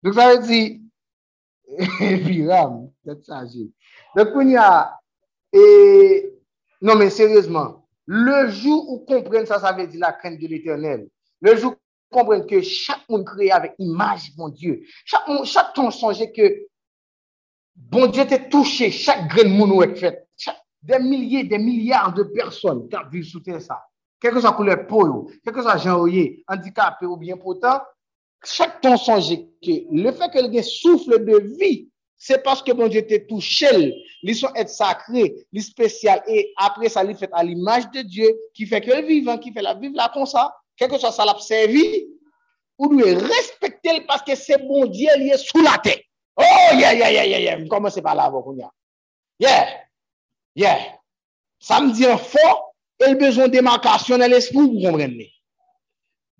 Dok 0.02 0.14
sa 0.14 0.32
yo 0.32 0.40
di, 0.42 0.60
e, 1.78 2.08
pi 2.24 2.40
ram, 2.46 2.88
tet 3.06 3.22
sa 3.26 3.44
je. 3.46 3.68
Dok 4.16 4.34
moun 4.34 4.50
ya, 4.50 4.66
e, 5.54 5.62
non 6.82 6.98
men 6.98 7.10
seryèzman, 7.14 7.76
le 8.08 8.48
jou 8.50 8.78
ou 8.78 9.04
kompren 9.06 9.46
sa 9.46 9.60
sa 9.62 9.74
ve 9.76 9.86
di 9.86 10.02
la 10.02 10.12
kren 10.18 10.38
de 10.38 10.50
l'Eternel, 10.50 11.06
le 11.42 11.54
jou 11.56 11.76
kompren 12.14 12.42
ke 12.48 12.62
chak 12.66 13.06
moun 13.10 13.26
kreye 13.26 13.54
avè 13.54 13.74
imaj, 13.82 14.32
moun 14.38 14.54
Diyo, 14.54 14.78
chak 15.06 15.30
moun, 15.30 15.46
chak 15.46 15.74
ton 15.78 15.90
sonje 15.94 16.30
ke 16.34 16.50
Bon 17.90 18.10
te 18.10 18.50
touche 18.50 18.90
chak 18.90 19.28
gren 19.30 19.48
moun 19.54 19.70
ou 19.72 19.84
ek 19.86 19.96
fet. 19.96 20.24
Chak, 20.36 20.58
den 20.82 21.06
milye, 21.08 21.44
den 21.48 21.64
milyar 21.64 22.12
de 22.16 22.26
person 22.34 22.88
kap 22.90 23.12
vi 23.12 23.22
soute 23.24 23.60
sa. 23.60 23.78
quelque 24.20 24.40
soit 24.40 24.52
couleur 24.52 24.86
peau, 24.86 25.30
quelque 25.44 25.62
soit 25.62 25.76
genre 25.78 26.08
handicapé 26.48 27.06
ou 27.06 27.16
bien 27.16 27.36
pourtant, 27.36 27.80
chaque 28.44 28.80
ton 28.80 28.96
songe 28.96 29.36
que 29.62 29.70
le 29.90 30.12
fait 30.12 30.30
que 30.30 30.38
le 30.38 30.62
souffle 30.62 31.24
de 31.24 31.56
vie, 31.58 31.88
c'est 32.16 32.42
parce 32.42 32.62
que 32.62 32.72
bon 32.72 32.88
Dieu 32.88 33.06
t'a 33.06 33.18
touché, 33.20 33.94
ils 34.22 34.34
sont 34.34 34.52
être 34.54 34.70
sacré, 34.70 35.46
les 35.52 35.60
spécial, 35.60 36.22
et 36.26 36.52
après 36.56 36.88
ça, 36.88 37.04
il 37.04 37.14
fait 37.14 37.30
à 37.32 37.44
l'image 37.44 37.90
de 37.90 38.02
Dieu, 38.02 38.28
qui 38.54 38.66
fait 38.66 38.80
que 38.80 38.90
le 38.90 39.06
vivant, 39.06 39.38
qui 39.38 39.52
fait 39.52 39.62
la 39.62 39.74
vivre 39.74 39.94
là 39.96 40.10
comme 40.12 40.26
ça, 40.26 40.52
quelque 40.76 40.98
soit 40.98 41.12
ça 41.12 41.24
l'a 41.24 41.36
servi, 41.38 42.06
ou 42.76 42.88
doit 42.88 43.14
respecter 43.14 44.00
parce 44.06 44.22
que 44.22 44.34
c'est 44.34 44.58
bon 44.66 44.86
Dieu, 44.86 45.08
il 45.16 45.30
est 45.30 45.38
sous 45.38 45.62
la 45.62 45.78
tête. 45.78 46.02
Oh, 46.38 46.74
yeah, 46.74 46.92
yeah, 46.92 47.10
yeah, 47.10 47.24
yeah, 47.24 47.38
yeah. 47.38 47.68
Commencez 47.68 48.00
par 48.00 48.14
là 48.14 48.24
avant. 48.24 48.54
Yeah, 49.40 49.66
yeah. 50.54 50.78
Ça 51.58 51.80
me 51.80 51.92
dit 51.92 52.06
un 52.06 52.16
fort, 52.16 52.74
et 53.00 53.10
le 53.10 53.16
besoin 53.16 53.48
de 53.48 53.52
démarcation 53.52 54.18
dans 54.18 54.30
l'esprit, 54.30 54.58
vous 54.58 54.80
comprenez. 54.80 55.32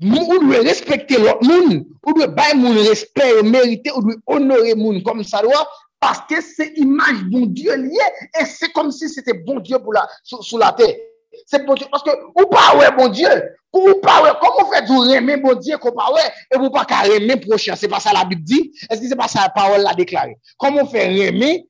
Ou 0.00 0.38
doit 0.38 0.58
respecter 0.58 1.18
l'autre 1.18 1.44
monde, 1.44 1.84
ou 2.06 2.12
doit 2.12 2.28
bailler 2.28 2.54
mon 2.54 2.72
respect, 2.72 3.42
mériter, 3.42 3.90
ou 3.92 4.02
doit 4.02 4.14
honorer 4.26 4.74
monde 4.74 5.02
comme 5.02 5.24
ça 5.24 5.42
doit, 5.42 5.68
parce 5.98 6.20
que 6.28 6.40
c'est 6.40 6.72
image 6.76 7.24
bon 7.24 7.46
Dieu 7.46 7.74
lié, 7.76 7.98
et 8.40 8.44
c'est 8.44 8.72
comme 8.72 8.92
si 8.92 9.08
c'était 9.08 9.34
bon 9.34 9.58
Dieu 9.58 9.78
pour 9.80 9.92
la, 9.92 10.08
sous, 10.22 10.58
la 10.58 10.72
terre. 10.72 10.94
C'est 11.46 11.64
bon 11.64 11.74
Dieu, 11.74 11.86
parce 11.90 12.02
que, 12.02 12.10
ou 12.10 12.46
pas 12.46 12.76
ouais, 12.76 12.90
bon 12.96 13.08
Dieu, 13.08 13.28
ou 13.72 13.94
pas 14.02 14.22
ouais, 14.22 14.30
comment 14.40 14.70
fait 14.70 14.86
vous 14.86 15.04
aimer 15.04 15.36
bon 15.36 15.54
Dieu, 15.54 15.76
qu'on 15.78 15.92
pas 15.92 16.12
ouais, 16.12 16.20
et 16.54 16.58
vous 16.58 16.70
pas 16.70 16.84
qu'à 16.84 17.06
aimer 17.06 17.36
prochain, 17.36 17.74
c'est 17.76 17.88
pas 17.88 18.00
ça 18.00 18.12
la 18.12 18.24
Bible 18.24 18.42
dit, 18.42 18.72
est-ce 18.90 19.00
que 19.00 19.08
c'est 19.08 19.16
pas 19.16 19.28
ça 19.28 19.42
la 19.42 19.48
parole 19.50 19.82
l'a 19.82 19.94
déclaré? 19.94 20.36
Comment 20.56 20.86
fait 20.86 21.14
aimer 21.14 21.66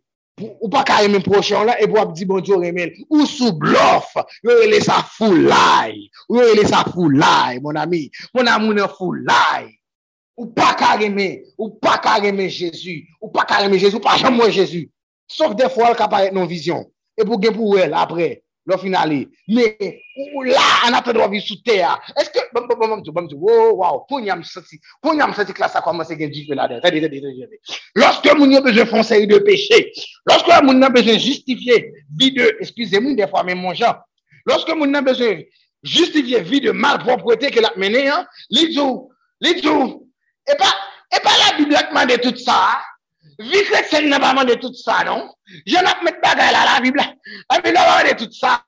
ou 0.61 0.69
pas 0.69 0.85
qu'à 0.85 0.97
prochain 1.21 1.65
là, 1.65 1.81
et 1.81 1.89
pour 1.89 2.07
dire 2.07 2.27
bon 2.27 2.41
Dieu 2.41 2.63
aimer, 2.63 2.95
ou 3.11 3.27
sous 3.27 3.53
bluff, 3.53 4.15
vous 4.45 4.51
avez 4.51 4.81
ça 4.81 5.05
foulaille, 5.17 6.11
vous 6.29 6.39
avez 6.39 6.65
ça 6.67 6.85
foulaille, 6.93 7.61
mon 7.61 7.75
ami, 7.75 8.11
mon 8.35 8.47
amour 8.47 8.97
foulaille. 8.97 9.75
Ou 10.37 10.47
pas 10.47 10.75
carrément, 10.75 11.35
ou 11.59 11.71
pas 11.71 11.99
carrément 11.99 12.49
Jésus, 12.49 13.09
ou 13.21 13.29
pas 13.29 13.45
carrément 13.45 13.77
Jésus, 13.77 13.97
ou 13.97 13.99
pas 13.99 14.17
jamais 14.17 14.53
Jésus. 14.53 14.89
Sauf 15.27 15.57
des 15.57 15.69
fois, 15.69 15.91
elle 15.91 16.01
apparaît 16.01 16.31
non 16.31 16.47
vision. 16.47 16.93
Et 17.21 17.25
pour 17.25 17.41
gagner 17.41 17.57
pour 17.57 17.77
elle, 17.77 17.93
après, 17.93 18.45
le 18.69 18.77
finale. 18.77 19.27
Mais, 19.49 19.77
là, 20.45 20.61
on 20.87 20.93
a 20.93 21.13
droit 21.13 21.29
vivre 21.29 21.45
sous 21.45 21.61
terre. 21.63 21.99
Est-ce 22.19 22.31
que, 22.31 22.39
bon, 22.53 22.67
bon, 22.69 22.77
bon, 22.77 22.99
bon, 22.99 23.13
bon, 23.13 23.29
wow, 23.33 23.77
wow, 23.77 24.05
pour 24.07 24.21
y 24.21 24.31
avoir 24.31 24.45
senti, 24.47 24.79
pour 25.01 25.15
y 25.15 25.21
avoir 25.21 25.35
senti 25.35 25.55
que 25.55 25.61
là, 25.61 25.69
ça 25.69 25.81
commence 25.81 26.11
à 26.11 26.15
gagner 26.15 26.45
là-dedans. 26.51 26.89
Lorsque 27.95 28.37
mon 28.37 28.55
a 28.55 28.61
besoin 28.61 28.85
de 28.85 29.03
faire 29.03 29.27
de 29.27 29.39
péché, 29.39 29.93
lorsque 30.27 30.63
mon 30.63 30.83
a 30.83 30.91
besoin 30.91 31.15
de 31.15 31.19
justifier 31.19 31.93
vie 32.15 32.33
de, 32.33 32.57
excusez-moi, 32.61 33.15
des 33.15 33.27
fois, 33.27 33.43
même 33.43 33.59
mon 33.59 33.73
genre, 33.73 34.01
lorsque 34.45 34.71
mon 34.71 34.93
a 34.93 35.01
besoin 35.01 35.35
de 35.35 35.47
justifier 35.83 36.43
vie 36.43 36.61
de 36.61 36.71
malpropreté 36.71 37.51
qu'elle 37.51 37.65
a 37.65 37.73
mené, 37.77 38.09
hein, 38.09 38.27
l'idou, 38.51 39.11
l'idou, 39.41 40.11
et 40.47 40.57
pas, 40.57 40.75
et 41.17 41.21
pas 41.21 41.31
la 41.51 41.57
Bible 41.57 41.75
qui 41.75 41.85
demande 41.89 42.21
tout 42.21 42.37
ça. 42.37 42.81
Vie 43.39 43.65
chrétienne 43.65 44.09
n'a 44.09 44.19
pas 44.19 44.31
demandé 44.31 44.59
tout 44.59 44.75
ça, 44.75 45.05
non? 45.05 45.33
Je 45.65 45.75
pas 45.75 45.95
mis 46.03 46.11
bagaille 46.21 46.53
là, 46.53 46.75
la 46.75 46.81
Bible. 46.81 47.01
La 47.51 47.61
Bible 47.61 47.75
n'a 47.75 47.85
pas 47.85 48.03
demandé 48.03 48.25
tout 48.25 48.33
ça. 48.33 48.63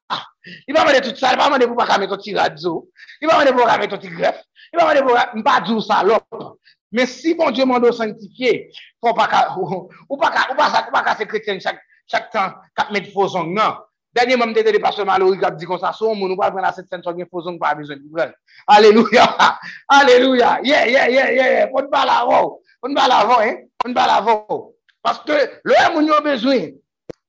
Il 0.69 0.75
va 0.75 0.85
demander 0.85 1.01
tout 1.01 1.17
ça. 1.17 1.33
Il 1.33 1.39
va 1.39 1.47
demander 1.47 1.67
pour 1.67 1.77
pas 1.77 1.99
mettre 1.99 2.13
un 2.13 2.17
petit 2.17 2.35
radio. 2.35 2.89
Il 3.21 3.27
va 3.27 3.35
demander 3.35 3.53
pour 3.53 3.67
pas 3.67 3.79
mettre 3.79 3.95
un 3.95 3.99
petit 3.99 4.11
greffe. 4.11 4.43
Il 4.73 4.79
va 4.79 4.95
demander 4.95 5.33
pour 5.33 5.43
pas 5.43 5.61
dire 5.61 5.83
ça, 5.83 6.03
l'autre. 6.05 6.59
Mais 6.93 7.07
si 7.07 7.35
bon 7.35 7.51
Dieu 7.51 7.65
m'a 7.65 7.81
sanctifier, 7.93 8.71
faut 9.01 9.15
pas 9.15 9.55
ou 9.57 9.67
pas 9.67 9.89
ou 10.09 10.17
pas 10.17 10.31
ou 10.49 10.93
pas 10.93 11.15
chrétien 11.27 11.59
chaque 11.61 11.81
chaque 12.07 12.31
temps 12.31 12.53
qu'à 12.75 12.91
mettre 12.91 13.13
faux 13.13 13.37
ongles 13.37 13.55
non? 13.55 13.75
Dernier 14.13 14.35
moment, 14.35 14.51
de 14.51 14.79
pasteur 14.79 15.07
Mallory 15.07 15.39
qui 15.39 15.45
a 15.45 15.53
dit 15.53 15.65
comme 15.65 15.79
ça, 15.79 15.93
son 15.93 16.17
moun, 16.17 16.29
nous 16.29 16.37
pas 16.37 16.51
prendre 16.51 16.67
la 16.67 16.73
cette 16.73 16.89
scène, 16.89 17.01
il 17.17 17.27
faut 17.31 17.59
pas 17.59 17.77
besoin 17.77 17.95
de 17.95 18.03
prendre. 18.13 18.33
Alléluia. 18.67 19.37
Alléluia. 19.89 20.59
Yeah, 20.65 20.89
yeah, 20.89 21.09
yeah, 21.09 21.33
yeah. 21.33 21.69
On 21.73 21.81
ne 21.81 21.87
pas 21.87 22.05
l'avant. 22.05 22.59
On 22.83 22.89
ne 22.89 22.95
pas 22.97 23.07
l'avant, 23.07 23.41
hein. 23.41 23.55
On 23.85 23.95
pas 23.95 24.07
l'avant. 24.07 24.73
Parce 25.03 25.21
que 25.21 25.33
le 25.65 25.93
moun 25.95 26.11
a 26.11 26.21
besoin. 26.21 26.69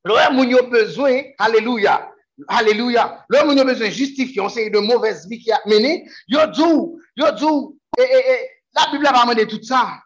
Le 0.04 0.34
moun 0.34 0.54
a 0.54 0.62
besoin. 0.64 1.22
Alléluia. 1.38 2.12
Alléluia. 2.48 3.24
Le 3.30 3.46
moun 3.46 3.60
a 3.60 3.64
besoin 3.64 3.90
justifier. 3.90 4.42
On 4.42 4.50
sait 4.50 4.70
de 4.70 4.80
mauvaise 4.80 5.28
vie 5.28 5.40
qui 5.40 5.52
a 5.52 5.62
mené. 5.66 6.08
Yo 6.28 6.46
dou, 6.48 7.00
yo 7.16 7.32
dou. 7.32 7.78
Et, 7.98 8.04
et, 8.04 8.06
et, 8.06 8.50
la 8.74 8.92
Bible 8.92 9.04
va 9.04 9.22
demander 9.22 9.48
tout 9.48 9.62
ça. 9.64 10.00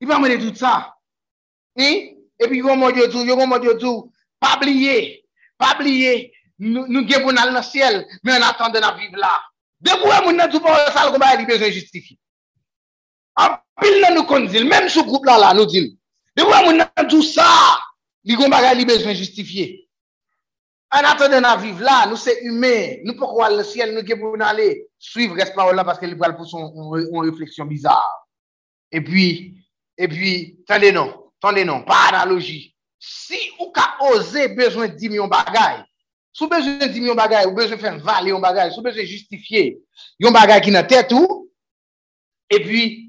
Il 0.00 0.08
va 0.08 0.16
demander 0.16 0.38
tout 0.38 0.54
ça. 0.54 0.94
Et, 1.76 2.16
et 2.38 2.48
puis, 2.48 2.58
yo 2.58 2.66
va 2.66 2.74
demander 2.74 3.08
tout, 3.08 3.24
yo 3.24 3.36
va 3.36 3.44
demander 3.44 3.76
tout. 3.78 4.12
Pas 4.40 4.56
oublier. 4.56 5.24
Pas 5.56 5.74
oublier, 5.76 6.32
nous 6.58 6.86
nous 6.88 7.06
pour 7.06 7.32
dans 7.32 7.54
le 7.54 7.62
ciel, 7.62 8.06
mais 8.22 8.32
en 8.32 8.42
attendant 8.42 8.80
de 8.80 9.00
vivre 9.00 9.16
là. 9.16 9.40
Depuis 9.80 10.02
que 10.02 10.32
nous 10.32 10.50
tout 10.50 10.60
pas 10.60 10.90
ça, 10.90 11.10
nous 11.10 11.22
avons 11.22 11.44
besoin 11.44 11.70
de. 13.36 13.42
En 13.42 13.58
pile, 13.80 14.14
nous 14.14 14.24
connaissons, 14.24 14.64
même 14.64 14.88
ce 14.88 15.00
groupe-là, 15.00 15.38
là, 15.38 15.54
nous 15.54 15.66
disons. 15.66 15.94
Depuis 16.36 16.50
que 16.50 16.74
nous 16.74 16.82
avons 16.82 17.08
tout 17.08 17.22
ça, 17.22 17.78
nous 18.24 18.42
avons 18.42 18.84
besoin 18.84 19.12
de 19.12 19.18
justifier. 19.18 19.88
En 20.90 20.98
attendant 20.98 21.56
de 21.56 21.62
vivre 21.62 21.80
là, 21.80 22.06
nous 22.08 22.16
sommes 22.16 22.34
humains. 22.42 22.96
Nous 23.04 23.14
pouvons 23.14 23.34
voir 23.34 23.50
le 23.50 23.64
ciel, 23.64 23.94
nous 23.94 24.16
pour 24.16 24.40
aller 24.40 24.86
suivre 24.98 25.36
cette 25.38 25.54
parole-là 25.54 25.84
parce 25.84 25.98
qu'elle 25.98 26.16
parle 26.16 26.36
pour 26.36 26.46
son 26.46 26.72
une 26.94 27.30
réflexion 27.30 27.64
bizarre. 27.64 28.28
Et 28.92 29.00
puis, 29.00 29.56
et 29.98 30.06
puis, 30.06 30.58
attendez 30.68 30.92
non, 30.92 31.32
attendez 31.42 31.64
non, 31.64 31.82
pas 31.82 32.10
analogie. 32.12 32.76
Si 32.98 33.38
ou 33.58 33.72
ka 33.72 33.96
osé 34.12 34.48
besoin 34.48 34.88
de 34.88 34.94
10 34.94 35.08
millions 35.08 35.24
de 35.24 35.30
bagailles, 35.30 35.84
si 36.32 36.46
besoin 36.46 36.78
de 36.78 36.86
10 36.86 37.00
millions 37.00 37.14
de 37.14 37.18
bagailles, 37.18 37.46
ou 37.46 37.54
besoin 37.54 37.76
de 37.76 37.80
faire 37.80 37.94
un 37.94 38.40
bagage, 38.40 38.74
si 38.74 38.80
besoin 38.80 39.02
de 39.02 39.06
justifier 39.06 39.80
un 40.22 40.30
bagage 40.30 40.62
qui 40.62 40.70
n'a 40.70 40.84
tête 40.84 41.12
ou, 41.12 41.50
et 42.50 42.60
puis, 42.62 43.03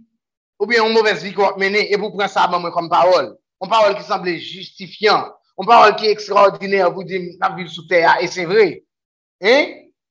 ou 0.60 0.66
bien 0.66 0.86
une 0.86 0.94
mauvaise 0.94 1.24
vie 1.24 1.34
qu'on 1.34 1.58
mener, 1.58 1.92
et 1.92 1.98
vous 1.98 2.12
prenez 2.12 2.28
ça 2.28 2.50
comme 2.50 2.90
parole. 2.90 3.38
Une 3.62 3.70
parole 3.70 3.96
qui 3.96 4.04
semble 4.04 4.36
justifiant, 4.38 5.34
une 5.60 5.66
parole 5.66 5.96
qui 5.96 6.08
est 6.08 6.12
extraordinaire, 6.12 6.92
vous 6.92 7.04
dites, 7.04 7.40
la 7.40 7.68
sous 7.68 7.88
terre, 7.88 8.18
et 8.22 8.28
c'est 8.28 8.46
vrai. 8.46 8.84
Hein? 9.42 9.66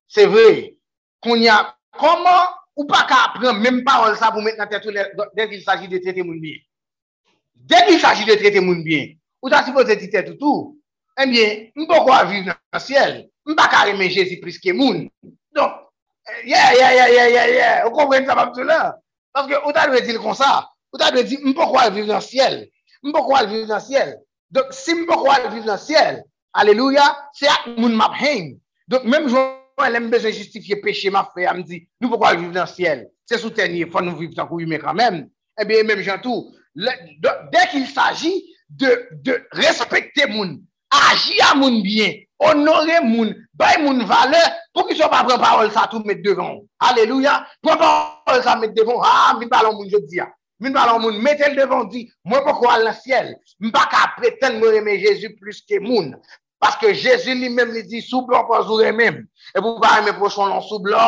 C'est 0.09 0.27
vrai. 0.27 0.77
Qu'on 1.21 1.37
y 1.37 1.49
a, 1.49 1.75
comment, 1.99 2.49
ou 2.77 2.85
pas 2.85 3.07
qu'à 3.09 3.39
prendre 3.39 3.61
même 3.61 3.85
parole 3.85 4.17
ça 4.17 4.31
pour 4.31 4.43
mettre 4.43 4.59
dans 4.59 4.67
tête 4.67 4.87
dès 5.35 5.49
qu'il 5.49 5.63
s'agit 5.63 5.89
de 5.89 5.99
traiter 5.99 6.23
mon 6.23 6.35
bien. 6.35 6.57
Dès 7.55 7.87
qu'il 7.87 8.01
s'agit 8.01 8.25
de 8.25 8.35
traiter 8.35 8.61
mon 8.61 8.77
bien, 8.77 9.15
ou 9.41 9.49
ta 9.49 9.65
supposé 9.65 9.97
dire 9.97 10.25
tout 10.25 10.35
tout, 10.35 10.81
eh 11.23 11.27
bien, 11.27 11.67
on 11.77 11.87
peut 11.87 12.27
vivre 12.29 12.47
dans 12.47 12.55
le 12.73 12.79
ciel? 12.79 13.31
On 13.47 13.55
pas 13.55 13.69
carrément 13.69 14.03
Jésus 14.03 14.41
plus 14.41 14.59
que 14.59 14.73
moun. 14.73 15.09
Donc, 15.55 15.73
yeah, 16.45 16.75
yeah, 16.75 16.95
yeah, 16.95 17.09
yeah, 17.11 17.29
yeah, 17.29 17.51
yeah. 17.51 17.85
Vous 17.85 17.91
comprenez 17.91 18.27
ça, 18.27 18.35
là? 18.35 18.99
Parce 19.35 19.49
que, 19.49 19.55
on 19.67 19.73
t'a 19.73 20.01
dire 20.01 20.23
comme 20.23 20.35
ça. 20.35 20.71
On 20.93 20.97
t'a 20.97 21.11
dit, 21.23 21.39
on 21.45 21.53
peut 21.53 21.73
pas 21.73 21.91
vivre 21.91 22.07
dans 22.07 22.15
le 22.15 22.21
ciel. 22.23 22.69
Pas 23.03 23.45
vivre 23.45 23.67
dans 23.67 23.75
le 23.75 23.81
ciel. 23.81 24.19
Donc, 24.51 24.67
si 24.71 24.95
pas 25.05 25.49
vivre 25.51 25.67
dans 25.67 25.73
le 25.73 25.79
ciel, 25.79 26.25
alléluia, 26.53 27.29
c'est 27.35 27.49
à 27.49 27.69
moun 27.77 27.95
map 27.95 28.13
Donc, 28.89 29.05
même 29.05 29.29
je 29.29 29.35
elle 29.85 29.97
aime 29.97 30.09
besoin 30.09 30.31
justifier 30.31 30.77
péché, 30.77 31.11
ma 31.11 31.25
frère, 31.25 31.51
elle 31.53 31.59
me 31.59 31.63
dit, 31.65 31.89
nous 32.01 32.09
pouvons 32.09 32.37
vivre 32.37 32.53
dans 32.53 32.63
le 32.63 32.69
ciel? 32.69 33.11
C'est 33.27 33.39
soutenu, 33.39 33.79
il 33.79 33.91
faut 33.91 34.01
nous 34.01 34.17
vivre 34.17 34.35
dans 34.35 34.49
le 34.49 34.67
mais 34.67 34.79
quand 34.79 34.95
même. 34.95 35.29
Eh 35.61 35.65
bien, 35.65 35.83
même 35.83 36.01
Jean 36.01 36.19
tout, 36.19 36.55
dès 36.77 37.69
qu'il 37.73 37.87
s'agit 37.89 38.45
de, 38.69 39.09
de 39.23 39.47
respecter 39.51 40.27
moun, 40.29 40.63
agir 41.13 41.51
à 41.51 41.55
moun 41.55 41.83
bien, 41.83 42.13
honorer 42.39 43.01
moun, 43.03 43.35
bay 43.55 43.79
moun 43.81 44.05
valeur, 44.05 44.51
pour 44.73 44.87
qu'ils 44.87 44.97
soient 44.97 45.09
pas 45.09 45.25
prendre 45.25 45.41
parole 45.41 45.71
ça 45.71 45.89
tout 45.91 46.03
mettre 46.05 46.23
devant. 46.23 46.61
Alléluia. 46.81 47.47
Prends 47.63 47.77
parole 47.77 48.43
ça 48.43 48.57
mettre 48.57 48.75
devant. 48.75 49.01
Ah, 49.03 49.37
min 49.39 49.49
parlons 49.49 49.75
moun, 49.75 49.89
je 49.91 49.99
dis. 49.99 50.21
Min 50.61 50.73
parlons 50.73 51.01
moun, 51.01 51.19
mettez 51.19 51.51
le 51.51 51.57
devant, 51.57 51.85
dit, 51.85 52.11
moi 52.25 52.43
pourquoi 52.45 52.79
le 52.79 52.93
ciel? 52.93 53.39
M'pas 53.61 53.87
qu'à 53.87 54.13
prétendre 54.17 54.61
me 54.61 54.75
aimer 54.75 54.99
Jésus 54.99 55.35
plus 55.37 55.61
que 55.61 55.79
moun. 55.81 56.17
Parce 56.61 56.77
que 56.77 56.95
Jésus 56.95 57.35
lui-même 57.35 57.73
il 57.77 57.87
dit, 57.87 58.01
sous 58.01 58.23
bluff, 58.23 58.47
sous 58.67 58.79
même. 58.79 59.27
Et 59.55 59.61
vous 59.61 59.79
pas 59.81 60.01
aimer 60.01 60.13
prochain 60.15 60.49
nom 60.49 60.61
sous 60.61 60.79
bluff. 60.79 60.99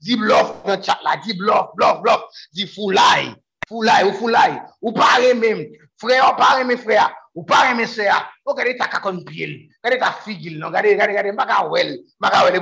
Dit 0.00 0.16
bluff 0.16 0.52
dans 0.66 0.82
chat 0.82 0.98
là, 1.02 1.16
dit 1.24 1.34
bluff, 1.34 1.66
bluff, 1.74 2.02
bluff, 2.02 2.20
dit 2.52 2.66
foulaille. 2.66 3.34
Foulaille 3.68 4.04
ou 4.04 4.12
foulaille. 4.12 4.60
Ou 4.82 4.92
pas 4.92 5.18
même. 5.34 5.66
Frère, 5.98 6.36
ou 6.60 6.64
mes 6.66 6.76
frères, 6.76 7.10
ou 7.36 7.44
pas 7.44 7.66
sœurs, 7.86 8.28
ou 8.44 8.50
regardez 8.50 8.76
ta 8.76 8.88
cacon 8.88 9.22
pied, 9.22 9.68
regardez 9.84 10.00
ta 10.00 10.12
figure, 10.12 10.58
non, 10.58 10.68
regardez, 10.68 10.94
regardez, 10.94 11.12
regardez, 11.12 11.32
magawel, 11.32 11.98
magawel, 12.18 12.56
et 12.56 12.60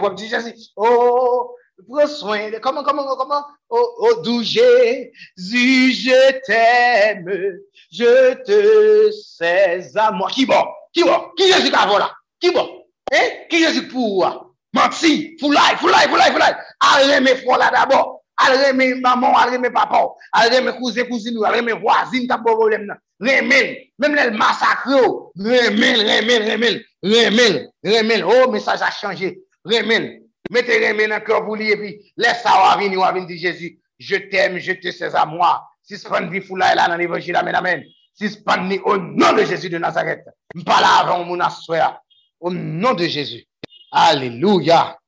oh, 0.77 1.55
prends 1.89 2.07
soin, 2.09 2.51
comment, 2.61 2.83
comment, 2.83 3.17
comment, 3.17 3.45
oh, 3.71 3.95
oh, 3.99 4.21
d'où 4.23 4.43
Jésus, 4.43 5.13
je 5.37 6.41
t'aime, 6.45 7.61
je 7.93 8.35
te 8.43 9.13
sais 9.13 9.97
à 9.97 10.11
moi. 10.11 10.29
Qui 10.31 10.45
bon? 10.45 10.65
Qui 10.93 11.05
bon? 11.05 11.31
Qui 11.37 11.53
Jésus 11.53 11.73
a 11.73 11.87
là? 11.99 12.11
Qui 12.41 12.51
bon? 12.51 12.83
Hein? 13.13 13.29
Qui 13.49 13.61
Jésus 13.61 13.87
pour? 13.89 14.55
Menti, 14.73 15.37
foulaille, 15.39 15.77
foulaille, 15.77 16.09
foulaille, 16.09 16.33
foulaille. 16.33 16.57
Allez, 16.81 17.21
mes 17.21 17.37
frères 17.37 17.59
là 17.59 17.71
d'abord. 17.71 18.14
Allez, 18.37 18.73
mes 18.73 18.95
maman, 18.97 19.37
allez, 19.37 19.59
mes 19.59 19.71
papa, 19.71 20.09
allez, 20.33 20.61
mes 20.61 20.73
cousins, 20.73 21.05
cousines, 21.05 21.39
allez, 21.45 21.63
mes 21.63 21.73
voisines, 21.73 22.27
t'as 22.27 22.39
pas 22.39 22.53
problème 22.53 22.87
là. 22.87 22.97
Remel, 23.21 23.79
même 23.99 24.15
les 24.15 24.31
massacres, 24.37 24.89
remel, 25.37 26.01
remel, 26.01 26.51
remel, 26.51 26.85
remel, 27.03 27.71
remel. 27.85 28.25
Oh, 28.25 28.51
mais 28.51 28.61
ça 28.61 28.73
a 28.73 28.91
changé. 28.91 29.41
Remel. 29.65 30.23
Mettez 30.51 30.79
les 30.79 31.09
dans 31.09 31.15
le 31.15 31.21
cœur 31.21 31.45
pour 31.45 31.57
lui 31.57 31.71
et 31.71 31.77
puis 31.77 32.13
laisse 32.17 32.43
ça 32.43 32.77
venir, 32.79 33.01
va 33.01 33.13
venir 33.13 33.27
dire 33.27 33.39
Jésus, 33.39 33.79
je 33.99 34.17
t'aime, 34.17 34.59
je 34.59 34.73
te 34.73 34.91
sais 34.91 35.15
à 35.15 35.25
moi. 35.25 35.67
Si 35.83 35.97
ce 35.97 36.09
pas 36.09 36.21
une 36.21 36.31
vie 36.31 36.45
là 36.57 36.89
dans 36.89 36.97
l'évangile, 36.97 37.37
amen, 37.37 37.55
amen. 37.55 37.85
Si 38.15 38.31
ce 38.31 38.39
pas 38.39 38.59
au 38.85 38.97
nom 38.97 39.33
de 39.33 39.45
Jésus 39.45 39.71
de 39.71 39.79
Nazareth. 39.79 40.25
Parle 40.65 40.85
avant 40.85 41.25
mon 41.25 41.41
assoir. 41.41 42.01
Au 42.41 42.51
nom 42.51 42.95
de 42.95 43.05
Jésus. 43.05 43.45
Alléluia. 43.91 44.99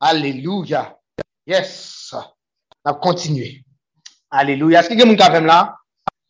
Alléluia. 0.00 0.96
Yes. 1.46 2.14
On 2.88 2.92
va 2.92 2.98
continuer. 3.00 3.62
Alléluia. 4.30 4.80
Est-ce 4.80 4.90
a 4.92 4.96
quelqu'un 4.96 5.14
qui 5.14 5.44
là? 5.44 5.76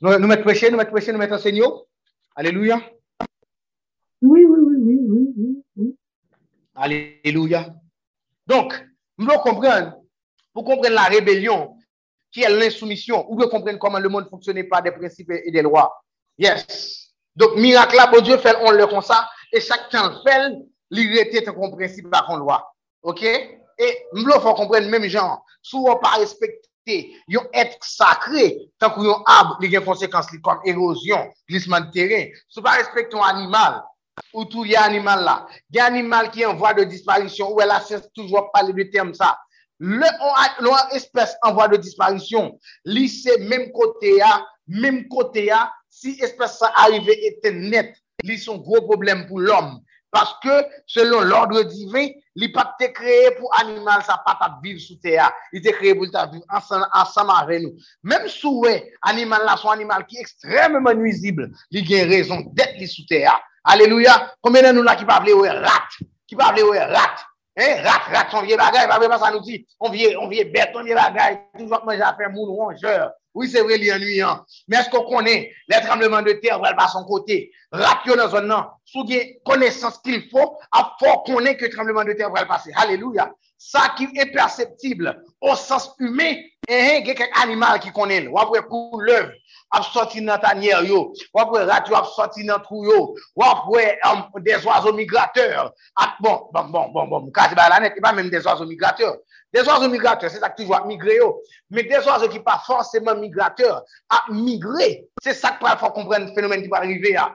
Nous 0.01 0.27
mettons 0.27 0.43
prêcher, 0.43 0.71
nous 0.71 0.77
mettons 0.77 0.91
prêcher, 0.91 1.13
nous 1.13 1.19
mettons 1.19 1.37
enseigner. 1.37 1.63
Alléluia. 2.35 2.81
Oui, 4.21 4.45
oui, 4.45 4.59
oui, 4.61 4.77
oui, 4.81 4.99
oui, 5.09 5.35
oui, 5.37 5.65
oui. 5.77 5.97
Alléluia. 6.75 7.73
Donc, 8.45 8.75
nous 9.19 9.27
devons 9.27 9.39
comprendre, 9.39 9.99
pour 10.53 10.65
comprendre 10.65 10.97
la 10.97 11.05
rébellion, 11.05 11.77
qui 12.33 12.43
est 12.43 12.49
l'insoumission, 12.49 13.31
ou 13.31 13.37
devons 13.37 13.51
comprendre 13.51 13.79
comment 13.79 14.01
le 14.01 14.09
monde 14.09 14.29
fonctionne 14.29 14.61
par 14.69 14.83
des 14.83 14.91
principes 14.91 15.31
et 15.31 15.53
des 15.53 15.63
lois. 15.63 15.93
Yes. 16.39 17.13
Donc, 17.37 17.55
miracle 17.55 17.95
là, 17.95 18.11
bon 18.11 18.21
Dieu 18.21 18.37
fait, 18.37 18.57
on 18.63 18.73
le 18.73 18.85
comme 18.89 19.03
ça, 19.03 19.29
et 19.53 19.61
chacun 19.61 20.21
fait, 20.27 20.55
l'irrité 20.91 21.37
est 21.37 21.49
un 21.49 21.71
principe 21.71 22.11
par 22.11 22.29
une 22.31 22.41
loi. 22.41 22.69
OK? 23.03 23.25
Et 23.79 23.99
nous 24.13 24.25
devons 24.25 24.55
comprendre 24.55 24.89
même 24.89 25.05
genre, 25.05 25.45
souvent 25.63 25.97
pas 25.97 26.17
respecter, 26.19 27.13
yon 27.29 27.47
être 27.53 27.79
sacré, 27.83 28.59
tant 28.79 28.91
que 28.91 29.01
yon 29.01 29.23
arbre, 29.27 29.59
il 29.61 29.71
y 29.71 29.77
a 29.77 29.81
des 29.81 29.87
conséquences 29.87 30.27
comme 30.43 30.59
érosion, 30.65 31.31
glissement 31.49 31.81
de 31.81 31.91
terrain. 31.91 32.29
Si 32.49 32.61
pas 32.61 32.73
respecter 32.73 33.17
un 33.17 33.23
animal, 33.23 33.83
ou 34.33 34.45
tout 34.45 34.65
y 34.65 34.75
a 34.75 34.83
animal 34.83 35.25
là, 35.25 35.47
y 35.71 35.79
a 35.79 35.85
animal 35.85 36.31
qui 36.31 36.43
est 36.43 36.47
en 36.47 36.57
voie 36.57 36.75
de 36.75 36.85
disparition, 36.85 37.53
ou 37.53 37.61
elle 37.61 37.71
a 37.71 37.81
toujours 38.15 38.51
parlé 38.53 38.73
de 38.73 38.91
terme 38.91 39.15
ça. 39.15 39.39
Le, 39.79 40.07
on 40.21 40.97
espèce 40.97 41.37
en 41.43 41.53
voie 41.55 41.69
de 41.69 41.77
disparition, 41.77 42.59
lycée 42.85 43.39
même 43.45 43.71
côté 43.71 44.21
à, 44.21 44.45
même 44.67 45.07
côté 45.09 45.53
si 45.89 46.19
espèce 46.21 46.59
ça 46.59 46.73
arrive 46.77 47.09
était 47.09 47.53
net, 47.53 47.95
li 48.25 48.39
son 48.39 48.59
gros 48.59 48.83
problème 48.83 49.27
pour 49.27 49.39
l'homme. 49.41 49.81
Parce 50.11 50.35
que 50.43 50.67
selon 50.87 51.21
l'ordre 51.21 51.63
divin, 51.65 52.09
li 52.35 52.49
pas 52.49 52.75
été 52.81 52.93
créé 52.93 53.31
pour 53.33 53.51
animal 53.61 54.03
ça 54.05 54.23
pas 54.25 54.59
vivre 54.63 54.81
sous 54.81 54.97
terre. 54.97 55.31
Il 55.53 55.59
était 55.59 55.73
créé 55.73 55.95
pour 55.95 56.05
vivre 56.05 56.45
ensemble, 56.51 56.87
ensemble 56.93 57.33
avec 57.39 57.63
nous. 57.63 57.75
Même 58.03 58.27
si 58.29 58.47
ouais, 58.47 58.93
animal 59.03 59.43
là 59.45 59.57
son 59.57 59.69
animal 59.69 60.07
qui 60.07 60.17
est 60.17 60.21
extrêmement 60.21 60.95
nuisible, 60.95 61.51
il 61.71 62.01
a 62.01 62.05
raison 62.05 62.43
d'être 62.53 62.87
sous 62.87 63.05
terre. 63.07 63.39
Alléluia. 63.65 64.33
Combien 64.41 64.63
de 64.63 64.79
nous 64.79 64.83
là 64.83 64.97
qui 64.97 65.05
parlent 65.05 65.31
ouais 65.31 65.51
rat, 65.51 65.89
qui 66.27 66.37
parlent 66.37 66.63
ouais 66.63 66.85
rat. 66.85 67.17
Hein, 67.61 67.83
rat, 67.83 68.17
rat, 68.17 68.31
son 68.31 68.43
vieux 68.43 68.57
bagage, 68.57 68.89
pas 68.89 69.19
ça 69.19 69.33
nous 69.33 69.41
dit, 69.41 69.67
on 69.81 69.91
vient, 69.91 70.17
on 70.21 70.29
vient 70.29 70.45
bête, 70.45 70.71
on 70.77 70.85
vient 70.85 70.95
bagage, 70.95 71.39
toujours 71.59 71.85
manger 71.85 72.03
à 72.03 72.15
faire 72.15 72.31
moun 72.31 72.49
rongeur. 72.49 73.11
Oui, 73.35 73.49
c'est 73.49 73.63
vrai, 73.63 73.77
il 73.77 73.87
est 73.87 73.93
ennuyant. 73.93 74.45
Mais 74.67 74.79
est-ce 74.79 74.91
qu'on 74.91 75.05
connaît 75.05 75.53
les 75.69 75.81
tremblements 75.81 76.23
de 76.23 76.33
terre, 76.33 76.59
va 76.59 76.75
à 76.77 76.89
son 76.89 77.05
côté? 77.05 77.51
Ratio 77.71 78.17
dans 78.17 78.29
zone 78.29 78.47
non. 78.47 78.65
Sous 78.85 79.05
des 79.05 79.41
connaissances 79.45 79.99
qu'il 79.99 80.29
faut, 80.31 80.57
à 80.73 80.97
fort 80.99 81.25
connaître 81.25 81.61
que 81.61 81.67
le 81.67 81.71
tremblement 81.71 82.05
de 82.05 82.15
terre 82.15 82.31
va 82.31 82.47
passer. 82.47 82.73
Alléluia. 82.75 83.31
Ça 83.59 83.95
qui 83.97 84.09
est 84.15 84.33
perceptible 84.33 85.23
au 85.41 85.55
sens 85.57 85.93
humain, 85.99 86.35
et 86.69 87.01
il 87.01 87.07
y 87.07 87.11
a 87.11 87.15
quelques 87.15 87.29
animaux 87.43 87.67
qui 87.81 87.91
connaissent. 87.91 88.29
Ou 88.29 88.39
après, 88.39 88.63
pour 88.63 89.01
l'œuvre, 89.01 89.33
sorti 89.93 90.23
dans 90.23 90.39
tanière 90.39 90.85
yo, 90.85 91.13
ou 91.35 91.41
après 91.41 91.65
radio 91.65 91.97
a 91.97 92.05
sorti 92.05 92.45
dans 92.45 92.61
trou 92.61 92.85
yo, 92.85 93.15
ou 93.37 93.43
après 93.43 93.99
um, 94.05 94.25
des 94.43 94.65
oiseaux 94.65 94.93
migrateurs. 94.93 95.73
Ah, 95.97 96.15
bon, 96.21 96.49
bon, 96.53 96.65
bon, 96.65 96.89
bon, 96.89 97.07
bon, 97.07 97.31
quasi 97.31 97.55
la 97.55 97.81
net, 97.81 97.95
pas 98.01 98.13
même 98.13 98.31
des 98.31 98.47
oiseaux 98.47 98.67
migrateurs. 98.67 99.17
Des 99.53 99.63
oiseaux 99.63 99.89
migrateurs, 99.89 100.31
c'est 100.31 100.41
ça 100.41 100.51
qui 100.51 100.65
toujours 100.65 100.85
migrer 100.87 101.19
Mais 101.71 101.83
des 101.83 101.97
oiseaux 102.07 102.29
qui 102.29 102.41
pas 102.41 102.63
forcément 102.67 103.15
migrateurs, 103.15 103.83
à 104.11 104.25
migrer, 104.31 105.07
c'est 105.23 105.33
ça 105.33 105.53
qu'il 105.53 105.69
faut 105.79 105.91
comprendre 105.91 106.27
le 106.27 106.35
phénomène 106.35 106.63
qui 106.63 106.69
va 106.69 106.79
arriver 106.79 107.13
là. 107.13 107.35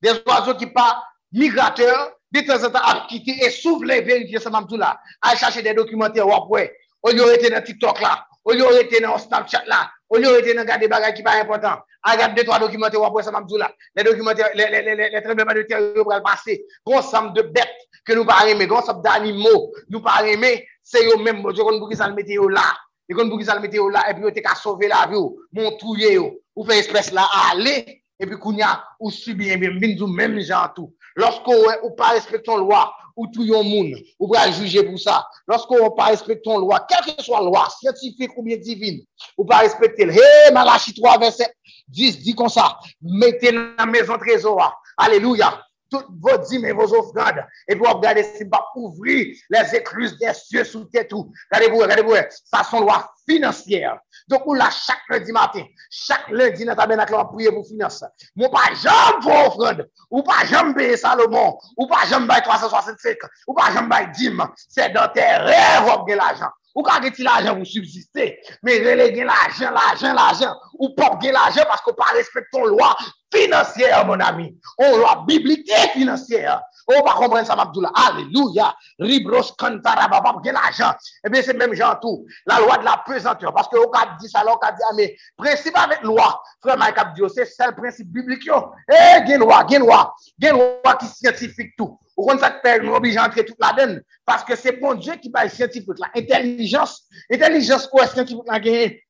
Des 0.00 0.12
oiseaux 0.26 0.54
qui 0.54 0.66
pas 0.66 1.04
migrateurs, 1.32 2.12
de 2.32 2.40
temps 2.40 2.64
en 2.64 2.70
temps 2.70 2.84
à 2.84 3.06
quitter 3.08 3.44
et 3.44 3.50
s'ouvre 3.50 3.84
les 3.84 4.00
vérifier 4.00 4.40
ça 4.40 4.50
même 4.50 4.66
tout 4.66 4.76
là, 4.76 4.98
à 5.20 5.36
chercher 5.36 5.62
des 5.62 5.74
documentaires 5.74 6.26
ou 6.26 6.32
après, 6.32 6.74
au 7.02 7.10
lieu 7.10 7.24
d'être 7.36 7.52
dans 7.52 7.62
TikTok 7.62 8.00
là, 8.00 8.26
au 8.44 8.52
lieu 8.52 8.64
d'être 8.72 9.02
dans 9.02 9.18
Snapchat 9.18 9.62
là, 9.66 9.90
au 10.08 10.16
lieu 10.16 10.42
d'être 10.42 10.66
dans 10.66 10.80
des 10.80 10.88
bagages 10.88 11.14
qui 11.14 11.22
pas 11.22 11.40
important, 11.40 11.78
à 12.02 12.12
regarder 12.12 12.34
deux 12.34 12.44
trois 12.44 12.58
documentaires 12.58 13.00
ou 13.00 13.04
après 13.04 13.22
ça 13.22 13.30
même 13.30 13.46
tout 13.46 13.56
là, 13.58 13.70
les 13.94 14.02
documentaires, 14.02 14.50
les, 14.54 14.66
les, 14.66 14.82
les, 14.82 15.10
les 15.10 15.22
tremblements 15.22 15.54
de 15.54 15.62
terre 15.62 15.80
vont 15.94 16.22
passer, 16.22 16.64
ensemble 16.86 17.34
de 17.34 17.42
bêtes 17.42 17.68
que 18.04 18.12
nous 18.12 18.24
pas 18.24 18.48
aimer, 18.48 18.68
ensemble 18.70 19.02
d'animaux, 19.02 19.72
nous 19.88 20.00
pas 20.00 20.26
aimer, 20.26 20.66
c'est 20.82 21.04
eux 21.06 21.22
même, 21.22 21.42
je 21.54 21.62
connais 21.62 21.78
pour 21.78 21.92
ça 21.94 22.08
le 22.08 22.14
météo 22.14 22.48
là. 22.48 22.64
Et 23.08 23.14
quand 23.14 23.28
vous 23.28 23.42
ça 23.42 23.54
le 23.54 23.60
météo 23.60 23.88
là, 23.88 24.08
et 24.10 24.14
puis 24.14 24.22
vous 24.22 24.30
qu'à 24.30 24.54
sauver 24.54 24.88
la 24.88 25.06
vie, 25.06 25.16
mon 25.52 25.76
touye, 25.76 26.18
ou 26.56 26.64
fait 26.64 26.78
espèce 26.78 27.12
là, 27.12 27.28
aller, 27.50 28.02
et 28.18 28.26
puis 28.26 28.38
kounya, 28.38 28.84
ou 29.00 29.10
subir, 29.10 29.58
bien, 29.58 29.70
même 29.70 30.40
genre 30.40 30.72
tout. 30.74 30.94
Lorsque 31.16 31.46
vous 31.46 31.90
pas 31.90 32.10
respectons 32.10 32.56
loi, 32.56 32.94
ou 33.16 33.26
tout 33.26 33.42
yon 33.42 33.62
moun, 33.64 33.94
ou 34.18 34.28
pas 34.32 34.50
juger 34.50 34.84
pour 34.84 34.98
ça. 34.98 35.26
Lorsque 35.46 35.70
vous 35.70 35.90
pas 35.90 36.06
respectons 36.06 36.58
loi, 36.58 36.86
quelle 36.88 37.14
que 37.14 37.22
soit 37.22 37.42
loi, 37.42 37.68
scientifique 37.78 38.30
ou 38.36 38.42
bien 38.42 38.56
divine, 38.56 39.04
ou 39.36 39.44
pas 39.44 39.58
respecter, 39.58 40.04
hé, 40.04 40.52
Malachi 40.52 40.94
3, 40.94 41.18
verset 41.18 41.52
10, 41.88 42.20
dit 42.20 42.34
comme 42.34 42.48
ça, 42.48 42.78
mettez 43.02 43.52
dans 43.52 43.74
la 43.78 43.86
maison 43.86 44.16
trésor, 44.16 44.80
alléluia 44.96 45.62
toutes 45.92 46.08
vos 46.20 46.38
dîmes 46.38 46.64
et 46.64 46.72
vos 46.72 46.92
offrandes. 46.94 47.44
Et 47.68 47.76
puis, 47.76 47.86
regardez 47.86 48.24
si 48.24 48.44
va 48.44 48.66
ouvrir 48.74 49.36
les 49.50 49.76
écluses 49.76 50.18
des 50.18 50.32
cieux 50.32 50.64
sous 50.64 50.84
tête 50.86 51.08
tout. 51.08 51.30
Regardez-vous, 51.52 51.82
regardez-vous. 51.82 52.14
Ça, 52.44 52.64
sont 52.64 52.80
loi 52.80 53.12
financière. 53.28 53.98
Donc, 54.28 54.42
on 54.46 54.54
l'a 54.54 54.70
chaque 54.70 55.02
lundi 55.08 55.32
matin, 55.32 55.64
chaque 55.90 56.28
lundi 56.30 56.64
dans 56.64 56.74
ta 56.74 56.82
tabernacle, 56.82 57.14
on 57.14 57.18
va 57.18 57.24
prier 57.26 57.50
pour 57.50 57.66
finance. 57.66 58.04
Mon 58.36 58.48
pas 58.48 58.74
jamais 58.74 59.20
vos 59.20 59.46
offrandes, 59.48 59.88
ou 60.10 60.22
pas 60.22 60.44
jamais 60.46 60.74
payer 60.74 60.96
Salomon, 60.96 61.58
ou 61.76 61.86
pas 61.86 62.06
jamais 62.06 62.26
payer 62.26 62.42
365, 62.42 63.16
ou 63.46 63.54
pas 63.54 63.72
jamais 63.72 63.88
payer 63.88 64.10
dîmes. 64.14 64.46
C'est 64.68 64.92
dans 64.92 65.08
tes 65.08 65.20
rêves, 65.20 65.82
vous 65.84 66.14
l'argent. 66.14 66.50
Ou 66.74 66.82
ka 66.86 66.98
geti 67.04 67.24
l'ajan 67.24 67.58
pou 67.58 67.68
subsiste, 67.68 68.24
me 68.64 68.78
rele 68.80 69.10
gen 69.12 69.28
l'ajan, 69.28 69.74
l'ajan, 69.76 70.16
l'ajan, 70.16 70.54
ou 70.78 70.94
pop 70.96 71.18
gen 71.20 71.34
l'ajan 71.36 71.68
pasko 71.68 71.92
pa 71.98 72.14
respekton 72.16 72.70
lwa 72.70 72.94
financier, 73.32 73.92
mon 74.08 74.20
ami. 74.24 74.48
Ou 74.80 75.02
lwa 75.02 75.18
biblike 75.28 75.92
financier. 75.92 76.48
Ou 76.48 76.71
pa 76.86 77.14
kompren 77.18 77.46
sa 77.46 77.56
mabdou 77.58 77.84
la. 77.84 77.92
Aleluya. 77.94 78.72
Ribros 79.00 79.52
kantara 79.58 80.08
babab 80.10 80.42
gen 80.44 80.56
l'ajan. 80.58 80.96
Ebe 81.26 81.42
se 81.42 81.54
menm 81.56 81.74
jantou. 81.78 82.26
La 82.46 82.60
lwa 82.62 82.78
de 82.78 82.88
la 82.88 82.96
pesanteur. 83.06 83.54
Paske 83.54 83.78
ou 83.78 83.90
ka 83.92 84.04
di 84.20 84.30
sa 84.30 84.44
la, 84.44 84.54
ou 84.54 84.62
ka 84.62 84.72
di 84.76 84.86
ame. 84.90 85.10
Prinsip 85.40 85.76
avet 85.78 86.02
lwa. 86.06 86.32
Freman 86.62 86.94
kap 86.96 87.14
diyo, 87.16 87.30
se 87.32 87.46
sel 87.48 87.74
prinsip 87.76 88.10
biblik 88.12 88.46
yo. 88.46 88.60
E 88.90 89.22
gen 89.28 89.44
lwa, 89.44 89.62
gen 89.68 89.86
lwa. 89.86 90.04
Gen 90.42 90.58
lwa 90.58 90.96
ki 91.00 91.10
sientifik 91.10 91.76
tou. 91.78 91.98
Ou 92.16 92.28
kon 92.28 92.40
sa 92.40 92.52
te 92.52 92.60
pèl 92.64 92.82
nou 92.84 92.98
oblige 92.98 93.20
antre 93.20 93.44
tout 93.46 93.56
la 93.62 93.72
den. 93.76 93.96
Paske 94.28 94.56
se 94.58 94.74
bon 94.80 94.98
Dje 95.00 95.16
ki 95.20 95.32
baye 95.32 95.50
scientifique 95.50 96.02
la. 96.02 96.12
Intelligence. 96.14 97.08
Intelligence 97.30 97.88
est 97.88 98.12
scientifique 98.12 98.50
la 98.50 98.60
genye. 98.62 99.00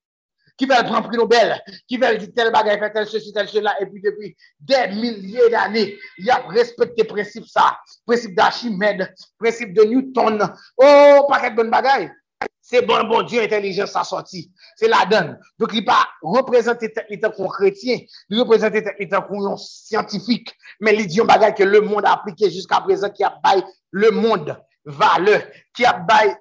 Ki 0.63 0.69
vel 0.71 0.85
Grand 0.87 1.03
Prix 1.03 1.19
Nobel. 1.19 1.57
Ki 1.91 1.99
vel 1.99 2.21
di 2.23 2.29
tel 2.31 2.53
bagay, 2.55 2.77
fè 2.79 2.93
tel 2.95 3.09
se 3.11 3.19
si, 3.19 3.33
tel 3.35 3.49
se 3.51 3.59
la. 3.59 3.73
E 3.83 3.89
pi 3.91 3.99
depi 4.05 4.29
den 4.71 4.93
milyè 5.01 5.49
d'anè. 5.51 5.83
Y 6.23 6.31
ap 6.31 6.47
respecte 6.55 7.03
prinsip 7.11 7.49
sa. 7.51 7.73
Prinsip 8.07 8.37
d'Archimède. 8.39 9.09
Prinsip 9.43 9.73
de 9.75 9.89
Newton. 9.91 10.39
Oh, 10.79 11.25
pa 11.27 11.41
ket 11.43 11.57
bon 11.59 11.73
bagay. 11.73 12.07
Se 12.63 12.79
bon 12.87 13.09
bon 13.11 13.27
Dieu 13.27 13.43
intelligence 13.43 13.91
sa 13.91 14.05
sorti. 14.07 14.53
Se 14.79 14.87
la 14.87 15.03
donne. 15.11 15.35
Donc, 15.59 15.71
il 15.75 15.85
pas 15.85 16.07
représenter 16.23 16.95
l'état 17.11 17.31
qu'on 17.31 17.49
chrétien, 17.49 17.99
il 18.31 18.39
représente 18.39 18.75
l'état 19.01 19.21
qu'on 19.21 19.57
scientifique, 19.57 20.55
mais 20.81 20.93
l'idiome 20.93 21.27
bagage 21.27 21.55
que 21.55 21.65
le 21.65 21.81
monde 21.81 22.07
a 22.07 22.13
appliqué 22.13 22.53
jusqu'à 22.53 22.81
présent, 22.81 23.11
qui 23.11 23.25
a 23.25 23.35
bail 23.43 23.65
le 23.91 24.13
monde 24.13 24.57
valeur, 24.85 25.43
qui 25.75 25.85
a 25.85 25.93
bail, 25.93 26.37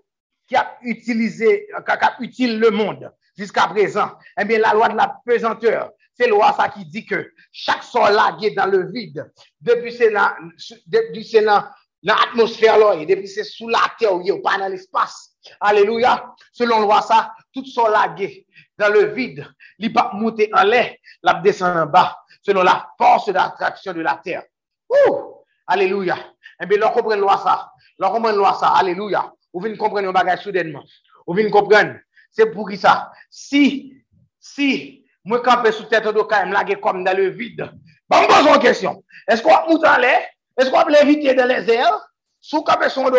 qui 0.48 0.56
a 0.56 0.78
utilisé, 0.84 1.68
qui 1.68 1.92
a 1.92 2.16
utile 2.20 2.60
le 2.60 2.70
monde 2.70 3.12
jusqu'à 3.38 3.68
présent. 3.68 4.12
Eh 4.40 4.46
bien, 4.46 4.60
la 4.60 4.74
loi 4.74 4.90
de 4.90 4.98
la 4.98 5.16
pesanteur, 5.26 5.92
c'est 6.14 6.28
loi 6.28 6.54
ça 6.54 6.70
qui 6.70 6.86
dit 6.86 7.06
que 7.06 7.32
chaque 7.52 7.84
sol 7.84 8.14
lagué 8.14 8.52
dans 8.52 8.66
le 8.66 8.92
vide, 8.92 9.32
depuis 9.60 9.94
c'est 9.94 10.12
dans 10.12 11.64
l'atmosphère 12.04 12.78
là, 12.78 13.06
depuis 13.06 13.28
c'est 13.28 13.44
sous 13.44 13.68
la 13.68 13.80
terre, 13.98 14.14
ou 14.14 14.42
pas 14.42 14.58
dans 14.58 14.68
l'espace. 14.68 15.32
Alléluia. 15.60 16.34
Selon 16.52 16.82
loi 16.82 17.02
ça, 17.02 17.34
tout 17.54 17.64
lagué 17.92 18.46
dans 18.78 18.90
le 18.90 19.06
vide. 19.14 19.46
Il 19.80 19.94
pas 19.94 20.12
monter 20.14 20.50
en 20.54 20.64
l'air, 20.64 20.96
la 21.24 21.36
descend 21.36 21.78
en 21.78 21.86
bas, 21.86 22.18
selon 22.42 22.64
la 22.64 22.88
force 22.98 23.30
d'attraction 23.30 23.94
de 23.94 24.02
la 24.02 24.20
terre. 24.24 24.44
Ouh! 24.90 25.32
Alléluia. 25.68 26.18
Eh 26.62 26.66
bien, 26.66 26.78
l'on 26.78 26.90
comprend 26.90 27.16
loi 27.16 27.38
ça. 27.38 27.72
L'on 27.98 28.12
comprend 28.12 28.32
loi 28.34 28.54
ça. 28.60 28.70
Alléluia. 28.70 29.32
Vous 29.54 29.62
venez 29.62 29.78
comprendre 29.78 30.10
un 30.10 30.12
bagage 30.12 30.44
soudainement. 30.44 30.84
Vous 31.26 31.34
venez 31.34 31.50
comprendre. 31.50 31.96
C'est 32.32 32.52
pour 32.52 32.70
qui 32.70 32.78
ça? 32.78 33.12
Si, 33.30 33.94
si, 34.40 35.06
moi, 35.24 35.42
camper 35.42 35.72
sous 35.72 35.84
tête 35.84 36.06
de 36.06 36.12
me 36.12 36.54
lagué 36.54 36.76
comme 36.76 37.04
dans 37.04 37.16
le 37.16 37.30
vide. 37.30 37.70
Bon, 38.10 38.18
pose 38.28 38.48
une 38.48 38.60
question. 38.60 39.04
Est-ce 39.28 39.42
qu'on 39.42 39.52
va 39.52 39.66
monter 39.68 39.88
en 39.88 39.98
l'air? 39.98 40.22
Est-ce 40.58 40.70
qu'on 40.70 40.84
va 40.84 40.90
l'éviter 40.90 41.34
dans 41.34 41.48
les 41.48 41.70
airs? 41.70 42.08
Sous 42.40 42.64
camper 42.64 42.90
sur 42.90 43.10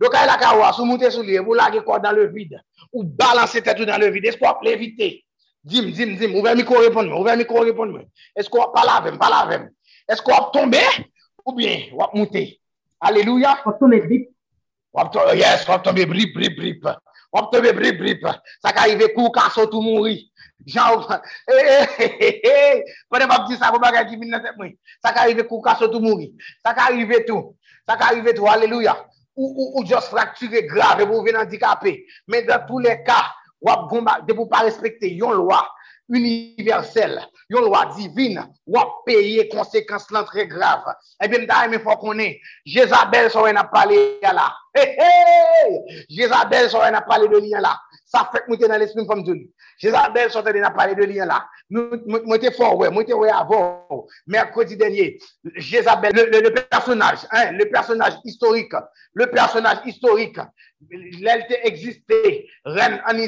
de 0.00 0.08
ka 0.08 0.26
la 0.26 0.36
ka 0.36 0.56
wa, 0.56 0.72
sou 0.72 0.84
moute 0.84 1.10
sou 1.10 1.22
liye, 1.22 1.40
ou 1.40 1.54
lage 1.54 1.80
kwa 1.84 1.98
dan 1.98 2.14
le 2.14 2.26
vide, 2.28 2.60
ou 2.92 3.02
balanse 3.02 3.62
tetou 3.64 3.86
dan 3.88 4.00
le 4.00 4.10
vide, 4.12 4.28
esko 4.28 4.46
ap 4.48 4.62
levite? 4.64 5.24
Dim, 5.66 5.90
dim, 5.90 6.14
dim, 6.18 6.34
ouve 6.36 6.52
mikro 6.54 6.82
repon 6.84 7.08
mwen, 7.08 7.16
ouve 7.18 7.36
mikro 7.40 7.64
repon 7.64 7.94
mwen. 7.94 8.04
Esko 8.36 8.60
ap 8.62 8.74
palavem, 8.76 9.16
palavem. 9.18 9.70
Esko 10.12 10.34
ap 10.36 10.52
tombe, 10.54 10.82
ou 11.44 11.56
bien, 11.56 11.88
wap 11.96 12.14
moute. 12.14 12.44
Aleluya. 13.00 13.56
Wap 13.64 13.80
tombe 13.80 13.98
brip. 14.04 14.28
Wap 14.92 15.10
tombe, 15.12 15.34
yes, 15.38 15.66
wap 15.68 15.82
tombe 15.82 16.04
brip, 16.06 16.34
brip, 16.34 16.60
brip. 16.60 16.86
Wap 17.36 17.52
tombe 17.52 17.72
brip, 17.76 17.98
brip. 18.00 18.24
Sa 18.64 18.72
ka 18.72 18.86
rive 18.88 19.10
kou 19.12 19.28
kaso 19.34 19.66
tou 19.68 19.84
mouri. 19.84 20.22
Jan 20.66 20.96
ou, 20.96 21.04
e, 21.52 21.56
e, 22.00 22.06
e, 22.16 22.30
e, 22.40 22.84
pou. 27.28 27.52
Ou 29.36 29.84
just 29.84 30.08
frakture 30.08 30.64
grave, 30.64 31.04
ou 31.04 31.20
ven 31.26 31.36
handikapè. 31.36 31.92
Men 32.32 32.48
dan 32.48 32.64
pou 32.64 32.80
le 32.80 32.96
ka, 33.04 33.20
wap 33.60 33.84
gomba, 33.92 34.16
de 34.24 34.32
pou 34.32 34.48
pa 34.48 34.64
respekte 34.64 35.12
yon 35.12 35.36
lwa 35.36 35.60
universel, 36.08 37.18
yon 37.50 37.66
lwa 37.66 37.84
divine, 37.96 38.44
wap 38.66 39.02
peye 39.06 39.46
konsekans 39.52 40.08
lan 40.14 40.26
tre 40.28 40.46
grave. 40.50 40.94
Ebyen 41.22 41.46
da 41.48 41.64
yon 41.64 41.74
men 41.74 41.82
fwa 41.84 41.98
konen, 42.00 42.36
Jezabel 42.66 43.30
so 43.32 43.46
wè 43.46 43.54
na 43.56 43.66
pale 43.70 43.98
yon 44.22 44.38
la. 44.38 44.50
Hey 44.76 44.94
hey! 44.98 46.68
So 46.68 46.78
wè 46.82 46.90
na 46.92 47.00
pale 47.00 47.28
de 47.28 47.40
liyan 47.40 47.62
la. 47.64 47.74
Sa 48.06 48.26
fèk 48.32 48.46
mwen 48.48 48.60
te 48.60 48.68
nan 48.70 48.80
l'esprit 48.80 49.06
fòm 49.08 49.22
djouni. 49.24 49.46
Jezabel 49.82 50.30
so 50.30 50.42
te 50.44 50.52
de 50.52 50.60
na 50.60 50.70
pale 50.70 50.94
de 50.94 51.06
la. 51.26 51.40
Mwen 51.70 52.40
te 52.40 52.52
fò 52.54 52.74
wè, 52.78 52.90
mwen 52.90 53.06
te 53.06 53.16
wè 53.16 53.30
avò. 53.32 53.60
Merkodi 54.26 54.76
denye, 54.76 55.18
Jezabel, 55.56 56.12
le 56.30 56.52
personaj, 56.54 57.26
le 57.56 57.70
personaj 57.72 58.20
historik, 58.24 58.74
le 59.14 59.26
personaj 59.32 59.82
historik, 59.86 60.38
lèl 61.22 61.46
te 61.48 61.60
egziste, 61.66 62.22
ren 62.76 63.00
an 63.08 63.18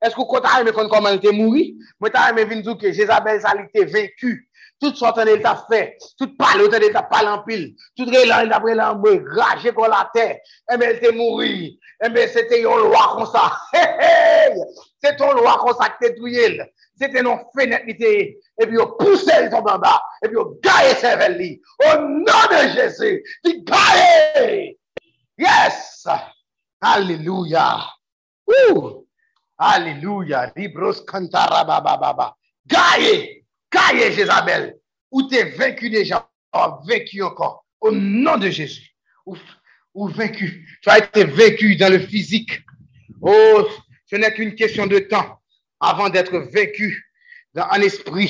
Israel. 0.00 0.08
Eskou 0.08 0.26
kota 0.26 0.58
yon 0.58 0.64
me 0.64 0.72
kon 0.72 0.88
koman 0.88 1.20
te 1.20 1.32
mouri? 1.32 1.74
Mwen 2.00 2.12
ta 2.12 2.30
yon 2.30 2.38
me 2.38 2.44
vin 2.48 2.62
djouke, 2.64 2.94
Jezabel 2.96 3.40
sa 3.40 3.54
li 3.54 3.68
te 3.72 3.84
vèku. 3.84 4.32
Tout 4.80 4.96
sotan 4.96 5.28
el 5.28 5.42
ta 5.44 5.52
fè, 5.68 5.92
tout 6.16 6.30
pale, 6.40 6.64
otan 6.64 6.80
el 6.80 6.94
ta 6.94 7.02
tout 7.04 8.08
re 8.08 8.24
lan 8.24 8.46
el 8.46 8.48
ta 8.48 8.60
pre 8.60 8.74
lan 8.74 8.96
mwe, 8.96 9.18
graje 9.20 9.74
kon 9.76 9.90
la 9.92 10.08
tè, 10.14 10.40
eme 10.72 10.86
el 10.86 11.00
te 11.00 11.10
mouri, 11.12 11.76
eme 12.00 12.26
se 12.26 12.46
te 12.48 12.62
yon 12.62 12.86
lwa 12.88 13.02
kon 13.12 13.26
sa, 13.28 13.42
hey 13.74 13.84
hey, 14.00 14.56
se 15.04 15.12
ton 15.18 15.36
lwa 15.36 15.58
kon 15.60 15.76
sa 15.76 15.90
ki 15.92 16.00
te 16.00 16.12
touye 16.16 16.46
el, 16.46 16.56
se 16.96 17.10
te 17.12 17.20
non 17.20 17.44
fè 17.52 17.66
net 17.68 17.84
li 17.84 17.92
te, 17.98 18.14
epi 18.56 18.72
yo 18.78 18.96
pousse 18.96 19.28
el 19.36 19.50
ton 19.52 19.66
bamba, 19.68 19.98
epi 20.24 20.32
yo 20.32 20.46
gaye 20.64 21.28
li, 21.36 21.60
o 21.84 21.92
de 22.48 22.62
Jesse, 22.72 23.20
ti 23.44 23.60
gaye, 23.68 24.78
yes, 25.36 26.06
aleluya, 26.80 27.84
ou, 28.48 29.04
aleluya, 29.60 30.48
libros 30.56 31.04
kantara 31.04 31.62
ba 31.68 31.80
ba 31.84 31.96
ba 32.00 32.12
ba, 32.16 32.34
gaye, 32.66 33.40
Kaye 33.70 34.12
Jezabel, 34.12 34.74
ou 35.10 35.28
te 35.28 35.42
venku 35.54 35.88
deja, 35.90 36.24
ou 36.52 36.82
venku 36.86 37.22
ankon, 37.22 37.54
ou 37.80 37.94
nan 37.94 38.40
de 38.42 38.50
Jezu, 38.50 38.82
ou 39.26 40.08
venku, 40.10 40.48
tu 40.82 40.90
a 40.90 40.98
ete 40.98 41.24
venku 41.30 41.76
dan 41.78 41.94
le 41.94 42.02
ou, 43.20 43.30
oh, 43.30 43.68
se 44.08 44.18
ne 44.18 44.30
k'une 44.34 44.56
kesyon 44.58 44.90
de 44.90 44.98
tan, 45.06 45.36
avan 45.80 46.10
d'etre 46.10 46.40
venku, 46.50 46.90
an 47.54 47.82
espri, 47.86 48.26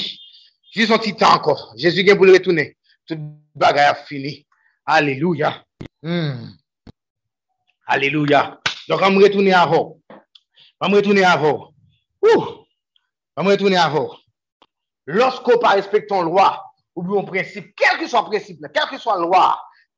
jizon 0.74 1.00
ti 1.00 1.14
tan 1.16 1.38
ankon, 1.38 1.56
Jezu 1.80 2.04
gen 2.04 2.18
pou 2.20 2.28
le 2.28 2.36
retounen, 2.36 2.74
tout 3.08 3.20
bagay 3.56 3.88
a 3.88 3.94
fini, 3.94 4.44
aleluya, 4.84 5.54
hmm. 6.02 6.52
aleluya, 7.88 8.60
donk 8.88 9.06
an 9.06 9.14
mou 9.14 9.24
retounen 9.24 9.56
avon, 9.56 9.96
an 10.80 10.88
mou 10.88 11.00
retounen 11.00 11.28
avon, 11.28 11.68
ou, 12.24 12.48
an 13.36 13.44
mou 13.44 13.52
retounen 13.52 13.78
avon, 13.80 14.10
Lorsqu'on 15.10 15.58
pa 15.58 15.70
respecte 15.70 16.08
ton 16.08 16.22
loi, 16.22 16.62
ou 16.94 17.02
bi 17.02 17.14
yon 17.16 17.26
prinsip, 17.26 17.72
kel 17.78 17.96
ki 17.98 18.06
son 18.10 18.28
prinsip, 18.28 18.60
kel 18.70 18.86
ki 18.90 18.98
son 19.00 19.24
loi, 19.24 19.42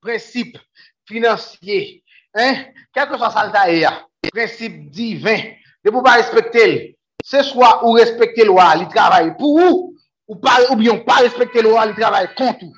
prinsip 0.01 0.57
financier, 1.09 1.99
kel 2.33 3.09
ki 3.11 3.19
son 3.21 3.35
salta 3.35 3.67
e 3.69 3.83
ya, 3.83 3.93
prinsip 4.31 4.79
divin, 4.95 5.51
de 5.85 5.93
pou 5.93 6.05
pa 6.07 6.15
respecte 6.21 6.63
el, 6.63 6.77
se 7.27 7.43
swa 7.45 7.75
ou 7.83 7.99
respecte 7.99 8.47
loi, 8.49 8.71
li 8.81 8.89
travaye 8.95 9.35
pou 9.37 9.61
ou, 9.61 9.83
ou 10.33 10.79
bi 10.81 10.89
yon 10.89 11.03
pa 11.05 11.21
respecte 11.21 11.61
loi, 11.67 11.85
li 11.91 11.99
travaye 11.99 12.33
kontou. 12.39 12.73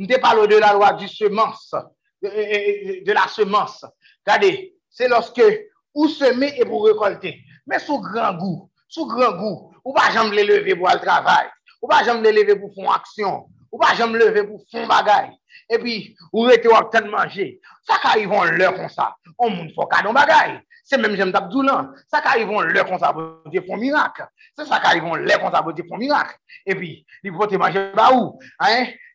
Nou 0.00 0.08
te 0.08 0.16
palo 0.22 0.46
de 0.48 0.56
la 0.62 0.72
loi 0.72 0.94
du 0.96 1.08
semanse, 1.10 1.76
de 2.22 3.12
la 3.12 3.26
semanse. 3.28 3.90
Kade, 4.24 4.54
se 4.88 5.10
loske 5.10 5.50
ou 5.94 6.08
seme 6.08 6.52
e 6.56 6.66
pou 6.66 6.86
rekolte, 6.86 7.34
men 7.66 7.82
sou 7.82 8.00
gran 8.04 8.38
gou, 8.38 8.68
sou 8.88 9.06
gran 9.10 9.36
gou, 9.38 9.70
Ou 9.84 9.92
pa 9.96 10.10
jom 10.14 10.32
le 10.34 10.44
leve 10.44 10.76
pou 10.76 10.88
al 10.90 11.00
travay. 11.02 11.48
Ou 11.80 11.88
pa 11.90 12.02
jom 12.06 12.22
le 12.24 12.32
leve 12.34 12.56
pou 12.60 12.72
fon 12.74 12.90
aksyon. 12.92 13.44
Ou 13.70 13.80
pa 13.80 13.94
jom 13.98 14.16
le 14.16 14.26
leve 14.26 14.46
pou 14.48 14.60
fon 14.72 14.88
bagay. 14.90 15.30
E 15.70 15.78
pi, 15.80 15.94
ou 16.32 16.48
rete 16.48 16.68
wak 16.70 16.90
ten 16.92 17.08
manje. 17.10 17.52
Sa 17.88 18.00
ka 18.02 18.16
yivon 18.18 18.56
lè 18.58 18.68
kon 18.76 18.90
sa. 18.92 19.10
On 19.38 19.50
moun 19.50 19.70
foka 19.76 20.02
don 20.04 20.16
bagay. 20.16 20.58
Se 20.84 20.98
menm 20.98 21.16
jem 21.16 21.32
tap 21.32 21.48
doulan. 21.52 21.90
Sa 22.10 22.20
ka 22.24 22.36
yivon 22.38 22.68
lè 22.74 22.84
kon 22.88 23.00
sa 23.00 23.12
pou 23.16 23.50
di 23.52 23.62
fon 23.66 23.80
mirak. 23.80 24.24
Se 24.58 24.66
sa 24.68 24.82
ka 24.82 24.94
yivon 24.98 25.24
lè 25.24 25.38
kon 25.40 25.54
sa 25.54 25.64
pou 25.64 25.76
di 25.76 25.86
fon 25.88 26.02
mirak. 26.02 26.36
E 26.66 26.76
pi, 26.76 26.92
li 27.24 27.32
pou 27.32 27.48
te 27.48 27.60
manje 27.60 27.88
ba 27.96 28.10
ou. 28.16 28.36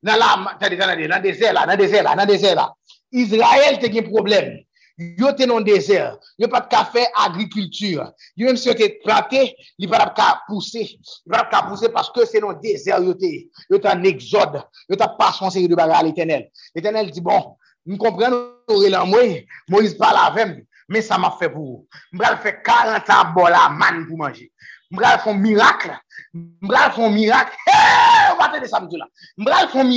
Nan 0.05 0.19
la, 0.21 0.32
nan 0.59 1.21
de 1.21 1.34
zè 1.36 1.53
la, 1.53 1.65
nan 1.67 1.78
de 1.78 1.88
zè 1.88 2.01
la, 2.01 2.15
nan 2.15 2.28
de 2.28 2.39
zè 2.41 2.55
la. 2.57 2.69
Israel 3.15 3.78
te 3.80 3.91
gen 3.91 4.09
probleme. 4.09 4.64
Yo 4.98 5.34
te 5.36 5.43
non 5.43 5.64
dezer, 5.68 6.14
yo 6.39 6.48
pat 6.48 6.70
ka 6.72 6.86
fe 6.88 7.02
agrikultur. 7.20 8.06
Yo 8.39 8.48
men 8.48 8.56
se 8.56 8.70
yo 8.70 8.76
te 8.80 8.88
plante, 9.04 9.41
li 9.82 9.89
pat 9.91 10.06
ap 10.06 10.14
ka 10.16 10.28
pousse. 10.48 10.86
Li 10.88 11.34
pat 11.34 11.41
ap 11.41 11.50
ka 11.52 11.62
pousse 11.68 11.89
paske 11.91 12.24
se 12.30 12.39
non 12.39 12.56
dezer 12.64 13.04
yo 13.04 13.16
te. 13.20 13.32
Yo 13.68 13.80
te 13.84 13.91
an 13.91 14.06
exode, 14.08 14.62
yo 14.88 14.96
te 14.96 15.10
pas 15.20 15.36
fonse 15.41 15.60
yon 15.60 15.76
baga 15.76 16.00
l'Etenel. 16.06 16.48
L'Etenel 16.78 17.12
di 17.12 17.24
bon, 17.26 17.58
m 17.84 18.00
kompren 18.00 18.38
ou 18.72 18.80
re 18.86 18.93
lan 18.93 19.12
mwen, 19.12 19.41
Moïse 19.74 20.00
pala 20.00 20.30
avem, 20.30 20.56
men 20.88 21.04
sa 21.04 21.20
ma 21.20 21.34
fe 21.41 21.52
pou. 21.52 21.84
M 22.14 22.24
bral 22.24 22.39
fe 22.39 22.56
40 22.64 23.12
an 23.18 23.36
bola 23.36 23.68
man 23.76 24.06
pou 24.08 24.22
manje. 24.22 24.48
M 24.93 25.02
bral 25.02 25.20
fon 25.26 25.43
mirak, 25.43 25.89
m 26.32 26.72
bral 26.72 26.96
fon 26.96 27.12
mirak, 27.12 27.52
heee, 27.68 28.32
wate 28.39 28.64
de 28.64 28.72
samdou 28.72 29.04
la. 29.04 29.12
M 29.36 29.43
bral 29.43 29.68
fon 29.76 29.91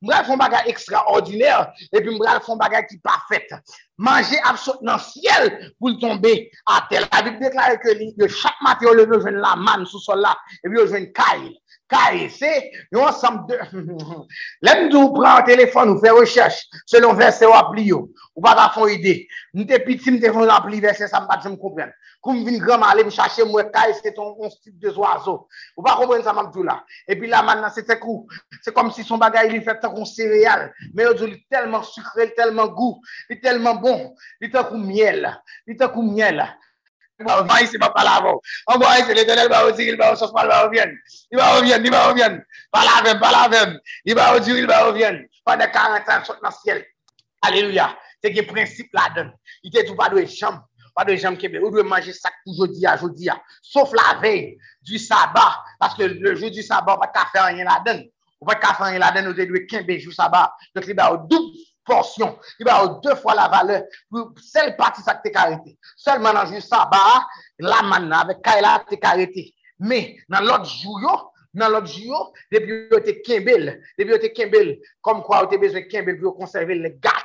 Mbral 0.00 0.24
fon 0.24 0.40
bagay 0.40 0.70
ekstraordiner, 0.72 1.66
epi 1.92 2.14
mbral 2.14 2.40
fon 2.44 2.58
bagay 2.60 2.86
ki 2.88 2.96
pa 3.04 3.18
fet. 3.28 3.50
Manje 4.00 4.38
apsot 4.48 4.80
nan 4.86 5.00
siel 5.04 5.50
pou 5.76 5.92
l 5.92 5.98
tombe 6.00 6.32
a 6.72 6.78
tel. 6.88 7.04
A 7.12 7.20
vip 7.26 7.36
deklare 7.42 7.76
ke 7.82 7.92
li, 7.98 8.08
yo 8.16 8.28
chak 8.32 8.56
mati 8.64 8.88
yo 8.88 8.94
leve 8.96 9.18
yo 9.18 9.20
jwen 9.26 9.40
la 9.44 9.52
man 9.60 9.84
sou 9.90 10.00
sol 10.00 10.24
la, 10.24 10.32
epi 10.64 10.78
yo 10.78 10.86
jwen 10.88 11.10
kail. 11.16 11.50
Se, 11.90 12.70
yo 12.92 13.02
ansam 13.02 13.46
de... 13.46 13.58
Lem 14.62 14.88
di 14.88 14.96
ou 14.96 15.10
pran 15.16 15.42
telefon 15.42 15.90
ou 15.90 15.98
fe 15.98 16.12
rechesh, 16.14 16.62
selon 16.86 17.16
verse 17.18 17.42
wap 17.50 17.72
li 17.74 17.88
yo, 17.88 18.04
ou 18.36 18.44
pa 18.44 18.52
ta 18.54 18.68
fon 18.70 18.92
ide. 18.92 19.26
Nte 19.58 19.80
piti 19.82 20.14
mte 20.14 20.30
fon 20.30 20.46
wap 20.46 20.68
li 20.70 20.78
verse, 20.80 21.08
sa 21.10 21.24
mbat 21.24 21.42
jem 21.42 21.56
kompren. 21.58 21.90
Koum 22.22 22.44
vin 22.46 22.60
gram 22.62 22.84
ale 22.86 23.02
m 23.02 23.10
chache 23.10 23.42
mwe 23.48 23.66
kaye, 23.74 23.96
se 23.98 24.14
ton 24.14 24.36
stip 24.52 24.78
de 24.78 24.94
zoazo. 24.94 25.48
Ou 25.74 25.82
pa 25.82 25.96
kompren 25.98 26.22
sa 26.22 26.36
mam 26.36 26.52
djou 26.54 26.62
la. 26.68 26.78
E 27.10 27.18
pi 27.18 27.26
la 27.26 27.42
man 27.42 27.64
nan 27.64 27.74
se 27.74 27.82
te 27.82 27.98
kou. 27.98 28.22
Se 28.62 28.70
kom 28.76 28.92
si 28.94 29.02
son 29.02 29.18
bagay 29.18 29.50
li 29.50 29.58
fet 29.66 29.82
tan 29.82 29.94
kon 29.96 30.06
sereal. 30.06 30.68
Me 30.94 31.08
yo 31.08 31.16
djou 31.16 31.32
li 31.32 31.40
telman 31.50 31.82
sukre, 31.82 32.28
li 32.28 32.36
telman 32.38 32.70
gou, 32.76 33.00
li 33.32 33.42
telman 33.42 33.82
bon. 33.82 34.10
Li 34.38 34.52
tan 34.52 34.68
kou 34.70 34.78
miel. 34.78 35.26
Li 35.66 35.74
tan 35.80 35.90
kou 35.90 36.06
miel. 36.06 36.38
An 36.44 36.46
ba 36.46 36.46
yi 36.46 36.46
se 36.46 36.54
pa 36.54 36.69
pala 37.24 38.16
avon. 38.16 38.38
An 38.68 38.78
ba 38.78 38.98
yi 38.98 39.04
se 39.04 39.14
le 39.14 39.24
tenel 39.24 39.48
ba 39.48 39.64
ou 39.66 39.74
ziril 39.74 39.96
ba 39.96 40.12
ou 40.12 40.16
sosman 40.16 40.48
ba 40.48 40.64
ou 40.66 40.70
vyen. 40.70 40.92
Li 41.30 41.36
ba 41.36 41.56
ou 41.56 41.62
vyen, 41.62 41.82
li 41.82 41.90
ba 41.90 42.08
ou 42.08 42.14
vyen. 42.14 42.40
Pala 42.72 42.98
avem, 43.00 43.20
pala 43.20 43.44
avem. 43.44 43.76
Li 44.06 44.14
ba 44.14 44.32
ou 44.34 44.42
ziril 44.42 44.66
ba 44.66 44.86
ou 44.88 44.94
vyen. 44.96 45.22
Pan 45.44 45.60
de 45.60 45.68
40 45.70 46.08
an 46.08 46.24
sot 46.24 46.42
nan 46.42 46.52
siel. 46.52 46.82
Aleluya. 47.42 47.90
Se 48.20 48.32
ge 48.32 48.44
prinsip 48.48 48.92
la 48.92 49.08
den. 49.16 49.30
I 49.64 49.72
te 49.72 49.84
tou 49.86 49.96
pa 49.96 50.10
dwe 50.12 50.26
chanm. 50.28 50.60
Pa 50.96 51.04
de 51.06 51.16
jam 51.16 51.36
kebe, 51.38 51.60
ou 51.62 51.70
dwe 51.72 51.84
manje 51.86 52.12
sak 52.16 52.34
pou 52.44 52.56
jodi 52.56 52.86
a, 52.88 52.96
jodi 53.00 53.30
a. 53.30 53.36
Sof 53.62 53.92
la 53.96 54.16
vey, 54.20 54.56
du 54.84 54.98
sabat. 54.98 55.60
Paske 55.80 56.08
le 56.10 56.34
jou 56.34 56.50
du 56.50 56.64
sabat, 56.66 56.96
ou 56.96 57.00
pa 57.00 57.10
ka 57.14 57.28
fe 57.32 57.40
anye 57.40 57.64
la 57.64 57.78
den. 57.86 58.02
Ou 58.40 58.48
pa 58.48 58.58
ka 58.60 58.74
fe 58.76 58.88
anye 58.88 59.00
la 59.00 59.12
den, 59.14 59.30
ou 59.30 59.36
dwe 59.36 59.64
kebe 59.70 60.00
jou 60.00 60.12
sabat. 60.12 60.52
Dok 60.76 60.88
li 60.90 60.96
ba 60.98 61.12
ou 61.14 61.22
dou 61.30 61.52
porsyon. 61.90 62.36
Li 62.60 62.68
ba 62.68 62.78
ou 62.84 63.16
fwa 63.20 63.34
la 63.38 63.48
vale. 63.52 63.82
Pati 64.78 65.02
karete. 65.34 65.76
Sel 65.96 66.22
sabat, 66.62 67.26
la 67.58 67.82
manan, 67.82 68.28
vek 68.28 68.42
kaya 68.42 68.62
la 68.62 68.78
te 68.88 68.96
karete. 68.96 69.50
Me, 69.80 70.00
nan 70.28 70.44
lot 70.44 70.64
jou 70.68 71.00
yo, 71.02 71.32
nan 71.54 71.72
lot 71.72 71.86
jou 71.86 72.06
yo, 72.12 72.32
debi 72.52 72.88
yo 72.90 73.00
te 73.00 73.12
le 76.74 76.88
gat. 77.00 77.24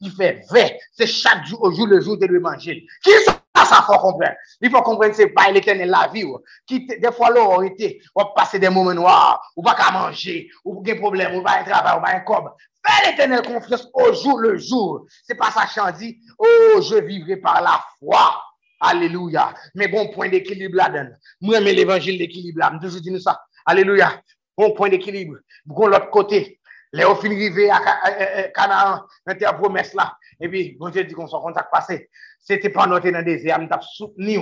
il 0.00 0.12
fait 0.12 0.42
vrai. 0.48 0.78
C'est 0.92 1.06
chaque 1.06 1.44
jour 1.46 1.62
au 1.62 1.72
jour 1.72 1.86
le 1.86 2.00
jour 2.00 2.18
de 2.18 2.26
lui 2.26 2.38
manger. 2.38 2.86
Qui 3.02 3.10
ça 3.54 3.82
faut 3.86 3.98
comprendre? 3.98 4.34
Il 4.60 4.70
faut 4.70 4.82
comprendre 4.82 5.14
c'est 5.14 5.28
pas 5.28 5.50
l'éternel 5.50 5.90
la 5.90 6.08
vie. 6.12 6.24
Qui 6.66 6.86
des 6.86 7.12
fois 7.12 7.30
là 7.30 7.40
on 7.42 8.24
passer 8.34 8.58
des 8.58 8.68
moments 8.68 8.94
noirs, 8.94 9.52
ou 9.56 9.62
pas 9.62 9.74
qu'à 9.74 9.90
manger, 9.90 10.48
ou 10.64 10.82
des 10.82 10.94
problèmes, 10.94 11.36
ou 11.36 11.42
pas 11.42 11.60
un 11.60 11.64
travail, 11.64 11.98
ou 11.98 12.02
pas 12.02 12.14
un 12.14 12.20
cob. 12.20 12.50
Fais 12.88 13.10
l'éternel 13.10 13.42
confiance 13.42 13.88
au 13.92 14.12
jour 14.14 14.38
le 14.38 14.56
jour. 14.56 15.06
C'est 15.22 15.34
pas 15.34 15.50
ça 15.50 15.66
chant 15.66 15.90
dit, 15.92 16.18
oh, 16.38 16.80
je 16.80 16.96
vivrai 16.96 17.36
par 17.36 17.60
la 17.60 17.80
foi. 17.98 18.42
Alléluia. 18.80 19.52
Mais 19.74 19.88
bon 19.88 20.08
point 20.08 20.28
d'équilibre 20.28 20.76
là-dedans. 20.76 21.14
Moi, 21.40 21.60
mais 21.60 21.72
l'évangile 21.72 22.16
d'équilibre 22.16 22.60
là, 22.60 22.72
toujours 22.80 23.00
dit 23.00 23.20
ça. 23.20 23.42
Alléluia. 23.66 24.22
Bon 24.56 24.72
point 24.72 24.88
d'équilibre. 24.88 25.36
Bon 25.66 25.86
l'autre 25.86 26.10
côté. 26.10 26.60
Les 26.92 27.04
au 27.04 27.14
fin 27.16 27.26
arrivé 27.26 27.70
à 27.70 28.48
Canaan, 28.54 29.04
dans 29.26 29.54
promesse 29.58 29.92
là. 29.92 30.16
Et 30.40 30.48
puis, 30.48 30.74
bon 30.78 30.88
Dieu 30.88 31.04
dit 31.04 31.12
qu'on 31.12 31.26
s'en 31.26 31.42
contact 31.42 31.70
passé. 31.70 32.08
C'était 32.40 32.70
pendant 32.70 32.98
que 32.98 33.08
dans 33.08 33.18
le 33.18 33.24
désert, 33.24 33.58
soutenu 33.82 34.38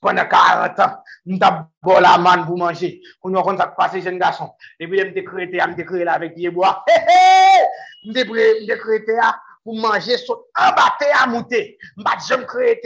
pendant 0.00 0.24
40 0.24 0.80
ans. 0.80 0.96
Nous 1.26 1.38
avons 1.42 1.66
bon 1.82 2.00
la 2.00 2.16
manne 2.16 2.46
pour 2.46 2.56
manger. 2.56 3.02
Qu'on 3.20 3.34
a 3.34 3.42
contact 3.42 3.76
passé, 3.76 4.00
jeune 4.00 4.18
garçon. 4.18 4.50
Et 4.78 4.88
puis, 4.88 4.98
je 4.98 5.04
me 5.04 5.10
décrété, 5.10 5.58
je 5.60 5.66
me 5.66 5.82
créé 5.82 6.04
là 6.04 6.14
avec 6.14 6.34
pied 8.02 8.24
bois. 8.24 8.36
Je 8.36 8.62
me 8.62 8.66
décrété 8.66 9.12
pour 9.64 9.76
manger, 9.76 10.16
en 10.28 10.72
bâté 10.72 11.06
à 11.12 11.26
monter. 11.26 11.78
Je 11.96 12.34
me 12.34 12.44
créé 12.44 12.80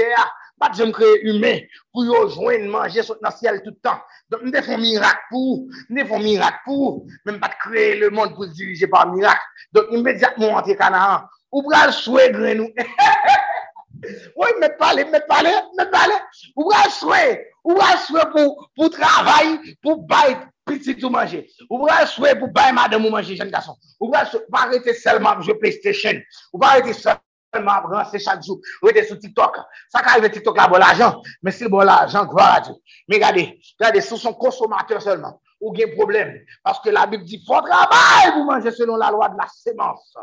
pas 0.58 0.68
de 0.68 0.90
créer 0.92 1.28
humain 1.28 1.58
pour 1.92 2.04
yo 2.04 2.28
joindre 2.28 2.70
manger 2.70 3.02
sur 3.02 3.16
le 3.20 3.30
ciel 3.30 3.62
tout 3.62 3.70
le 3.70 3.76
temps. 3.76 4.00
Donc, 4.30 4.42
nous 4.42 4.50
devons 4.50 4.78
miracle 4.78 5.20
pour, 5.30 5.66
nous 5.88 6.02
devons 6.02 6.18
miracle 6.18 6.58
pour, 6.64 7.06
même 7.24 7.40
pas 7.40 7.48
de 7.48 7.54
créer 7.54 7.96
le 7.96 8.10
monde 8.10 8.34
pour 8.34 8.44
se 8.44 8.50
diriger 8.50 8.86
par 8.86 9.12
miracle. 9.12 9.42
Donc, 9.72 9.86
immédiatement, 9.90 10.50
entrer 10.50 10.76
Canaan, 10.76 11.24
ou 11.50 11.62
bral 11.62 11.92
souhait 11.92 12.32
nous. 12.54 12.72
oui, 14.36 14.48
mais 14.60 14.70
parlez, 14.78 15.04
mais 15.04 15.22
parlez, 15.26 15.54
mais 15.76 15.90
parlez. 15.90 16.14
Ou 16.56 16.68
bral 16.68 16.90
souhait, 16.90 17.50
ou 17.64 17.74
bral 17.74 17.98
souhait 17.98 18.30
pour, 18.30 18.70
pour 18.76 18.90
travailler, 18.90 19.76
pour 19.82 20.02
bailler 20.02 20.36
petit 20.64 20.96
tout 20.96 21.10
manger. 21.10 21.50
Ou 21.70 21.78
bral 21.78 22.06
souhait 22.06 22.38
pour 22.38 22.48
bailler 22.48 22.72
madame 22.72 23.04
ou 23.04 23.10
manger, 23.10 23.36
jeune 23.36 23.50
garçon. 23.50 23.76
Ou 24.00 24.10
pas 24.10 24.24
arrêter 24.52 24.94
seulement 24.94 25.34
pour 25.34 25.42
jouer 25.42 25.58
PlayStation. 25.58 26.20
Ou 26.52 26.58
pas 26.58 26.68
arrêter 26.68 26.92
seulement 26.92 27.20
m'a 27.60 27.80
branché 27.80 28.18
chaque 28.18 28.42
jour. 28.42 28.60
Vous 28.82 28.88
êtes 28.88 29.06
sur 29.06 29.18
TikTok. 29.18 29.56
Ça 29.88 30.00
arrive 30.00 30.28
TikTok 30.30 30.56
là, 30.56 30.68
bon 30.68 30.78
l'argent. 30.78 31.22
Mais 31.42 31.50
c'est 31.50 31.68
bon 31.68 31.80
l'argent, 31.80 32.24
gloire 32.26 32.54
à 32.54 32.60
Dieu. 32.60 32.74
Mais 33.08 33.16
regardez, 33.16 33.60
regardez, 33.78 34.00
ce 34.00 34.16
sont 34.16 34.34
consommateurs 34.34 35.02
seulement. 35.02 35.40
Ou 35.60 35.72
bien 35.72 35.86
problème. 35.94 36.40
Parce 36.62 36.80
que 36.80 36.90
la 36.90 37.06
Bible 37.06 37.24
dit, 37.24 37.42
faut 37.46 37.60
travailler 37.60 38.32
pour 38.32 38.44
manger 38.44 38.70
selon 38.72 38.96
la 38.96 39.10
loi 39.10 39.28
de 39.28 39.36
la 39.36 39.46
sémence. 39.48 40.14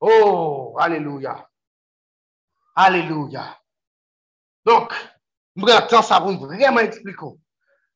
Oh, 0.00 0.76
alléluia. 0.78 1.48
Alléluia. 2.76 3.58
Donc, 4.64 4.92
nous 5.56 5.66
temps 5.88 6.02
ça 6.02 6.18
vous 6.18 6.36
vraiment 6.38 6.80
expliquer 6.80 7.26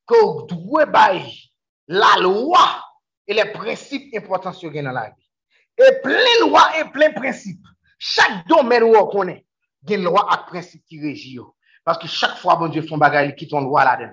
que 0.06 0.24
vous 0.24 0.46
devez 0.46 0.86
bailler 0.86 1.47
la 1.88 2.20
loi 2.20 2.84
et 3.26 3.34
les 3.34 3.46
principes 3.46 4.14
importants 4.16 4.52
sur 4.52 4.70
dans 4.70 4.92
la 4.92 5.10
vie. 5.10 5.24
Et 5.78 6.00
plein 6.02 6.12
de 6.12 6.48
lois 6.48 6.70
et 6.78 6.84
plein 6.90 7.08
de 7.08 7.14
principes. 7.14 7.64
Chaque 7.98 8.46
domaine 8.46 8.84
où 8.84 8.94
on 8.94 9.06
connaît, 9.06 9.44
il 9.84 9.90
y 9.90 9.94
a 9.94 9.98
une 9.98 10.04
loi 10.04 10.28
et 10.32 10.50
principe 10.50 10.84
qui 10.86 11.00
régit. 11.00 11.38
Parce 11.84 11.98
que 11.98 12.06
chaque 12.06 12.36
fois, 12.36 12.56
bon 12.56 12.68
Dieu, 12.68 12.86
son 12.86 12.98
bagage, 12.98 13.30
il 13.30 13.34
quitte 13.34 13.52
une 13.52 13.64
loi 13.64 13.84
là-dedans. 13.84 14.12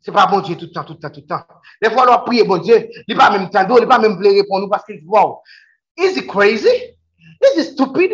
C'est 0.00 0.12
pas 0.12 0.26
bon 0.26 0.40
Dieu 0.40 0.56
tout 0.56 0.66
le 0.66 0.70
temps, 0.70 0.84
tout 0.84 0.94
le 0.94 0.98
temps, 1.00 1.10
tout 1.10 1.20
le 1.20 1.26
temps. 1.26 1.42
Des 1.82 1.90
fois, 1.90 2.06
on 2.08 2.24
prie, 2.24 2.42
bon 2.44 2.58
Dieu, 2.58 2.88
il 2.90 3.04
n'est 3.08 3.16
pas 3.16 3.30
même 3.30 3.50
temps, 3.50 3.66
il 3.68 3.80
n'est 3.80 3.86
pas 3.86 3.98
même 3.98 4.14
voulu 4.14 4.28
répondre 4.28 4.68
parce 4.70 4.84
qu'il 4.84 5.00
dit, 5.00 5.06
wow, 5.06 5.40
is 5.96 6.18
it 6.18 6.26
crazy? 6.26 6.68
Is 6.68 7.60
it 7.60 7.72
stupid? 7.72 8.12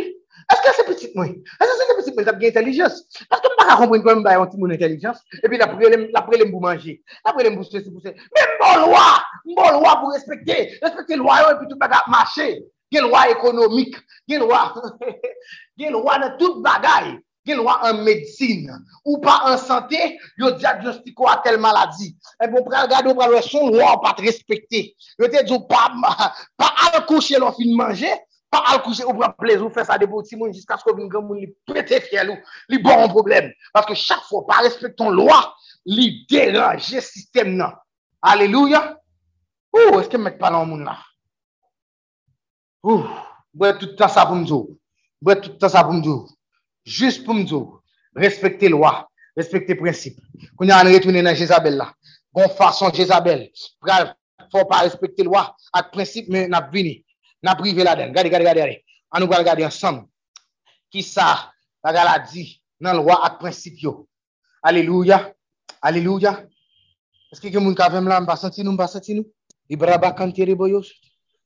Est-ce 0.50 0.60
que 0.62 0.76
c'est 0.76 0.84
petit? 0.84 1.06
Est-ce 1.06 1.68
que 1.68 1.76
c'est 1.78 1.96
petit? 1.96 2.12
Moi? 2.14 2.24
Ça 2.24 2.32
intelligence. 2.32 3.06
Parce 3.28 3.42
que 3.42 3.48
je 3.48 3.52
ne 3.52 3.56
peux 3.56 3.68
pas 3.68 3.76
comprendre 3.76 4.02
comment 4.02 4.20
il 4.20 4.32
y 4.32 4.34
a 4.34 4.40
un 4.40 4.46
petit 4.46 4.74
intelligence. 4.74 5.18
Et 5.42 5.48
puis, 5.48 5.60
après, 5.60 6.38
il 6.38 6.50
pour 6.50 6.60
manger. 6.60 7.02
Après, 7.24 7.46
il 7.46 7.54
pour 7.54 7.64
ceci, 7.64 7.90
pour 7.90 8.00
ceci. 8.02 8.14
Mais 8.34 8.42
bon 8.60 8.86
loi, 8.86 9.22
bon 9.44 9.80
loi 9.80 9.96
pour 10.00 10.12
respecter. 10.12 10.78
Respecter 10.82 11.16
la 11.16 11.22
loi 11.22 11.52
et 11.52 11.56
puis 11.58 11.68
tout 11.68 11.78
monde 11.80 11.90
marcher 12.08 12.64
gen 12.94 13.08
loi 13.08 13.30
économique, 13.30 13.96
gen 14.28 14.40
loi, 14.40 14.74
gen 15.78 15.92
loi 15.92 16.18
dans 16.18 16.36
toute 16.38 16.62
bagaille, 16.62 17.18
gen 17.46 17.58
en 17.60 17.94
médecine, 18.04 18.70
ou 19.04 19.18
pas 19.18 19.42
en 19.46 19.56
santé, 19.58 20.18
yo 20.38 20.52
diagnostique 20.52 21.16
à 21.26 21.40
telle 21.44 21.58
maladie. 21.58 22.16
Et 22.42 22.48
bon, 22.48 22.62
pour 22.62 22.72
regarder, 22.72 23.10
on 23.10 23.14
va 23.14 23.42
son 23.42 23.70
loi 23.70 24.00
pas 24.00 24.14
respecter. 24.18 24.94
Yo 25.18 25.28
te 25.28 25.44
dit 25.44 25.58
pas, 25.68 25.92
pas 26.56 26.74
à 26.92 27.00
coucher 27.02 27.38
l'on 27.38 27.52
fin 27.52 27.64
manger, 27.66 28.12
pas 28.54 28.62
à 28.68 28.78
coucher, 28.78 29.04
ou 29.04 29.12
prend 29.12 29.32
plaisir, 29.32 29.68
faire 29.72 29.84
ça 29.84 29.98
de 29.98 30.06
petits 30.06 30.36
monde 30.36 30.54
jusqu'à 30.54 30.76
ce 30.76 30.84
que 30.84 30.92
vous 30.92 31.08
grand 31.08 31.32
li 31.32 31.52
pété 31.66 32.00
fiel 32.00 32.30
ou, 32.30 32.36
li 32.68 32.78
bon 32.78 33.08
problème. 33.08 33.52
Parce 33.72 33.86
que 33.86 33.94
chaque 33.94 34.22
fois, 34.22 34.46
pas 34.46 34.58
respectant 34.58 35.10
loi, 35.10 35.54
li 35.84 36.24
dérange 36.28 36.92
le 36.92 37.00
système 37.00 37.56
non. 37.56 37.72
Alléluia. 38.22 38.96
Oh, 39.72 39.98
est-ce 39.98 40.08
que 40.08 40.16
mettre 40.16 40.38
pas 40.38 40.50
dans 40.50 40.60
le 40.60 40.66
monde 40.66 40.84
là? 40.84 40.98
Ouh, 42.84 43.04
ouais, 43.54 43.76
tout 43.76 43.88
ça 43.98 44.24
pour 44.24 44.36
me 44.36 44.44
dire. 44.44 45.42
Tout 45.42 45.68
ça 45.68 45.82
pour 45.82 45.94
me. 45.94 46.26
Juste 46.84 47.24
pour 47.24 47.34
me 47.34 47.42
dire, 47.42 47.66
respecter 48.14 48.68
loi, 48.68 49.08
respecter 49.36 49.74
principe. 49.74 50.20
Quand 50.56 50.66
on 50.66 50.70
a 50.70 50.82
retourné 50.84 51.22
dans 51.22 51.34
Jézabel 51.34 51.76
là, 51.76 51.92
bon 52.32 52.48
façon 52.50 52.92
Jézabel, 52.92 53.50
faut 54.52 54.64
pas 54.66 54.80
respecter 54.80 55.24
loi, 55.24 55.56
avec 55.72 55.90
principe, 55.90 56.28
mais 56.28 56.46
n'a 56.46 56.60
vini, 56.60 57.04
n'a 57.44 57.54
privé 57.54 57.84
là-dedans. 57.84 58.08
Regardez, 58.08 58.28
regardez, 58.28 58.50
regardez. 58.50 58.84
On 59.12 59.20
nous 59.20 59.28
va 59.28 59.36
regarder 59.36 59.64
ensemble. 59.64 60.06
Qui 60.90 61.02
ça, 61.02 61.52
la 61.84 62.18
dit 62.18 62.62
dans 62.80 62.94
loi 62.94 63.24
avec 63.24 63.38
principe 63.38 63.80
yo. 63.80 64.08
Alléluia. 64.62 65.32
Alléluia. 65.82 66.44
Est-ce 67.30 67.40
que 67.40 67.48
quelqu'un 67.48 67.84
a 67.84 68.00
vu 68.00 68.08
là, 68.08 68.20
on 68.20 68.24
va 68.24 68.36
sentir 68.36 68.64
nous, 68.64 68.72
on 68.72 68.76
va 68.76 68.86
sentir 68.86 69.16
nous? 69.16 69.26
Ibrahim 69.68 70.14
kantere 70.14 70.54
boyos. 70.54 70.86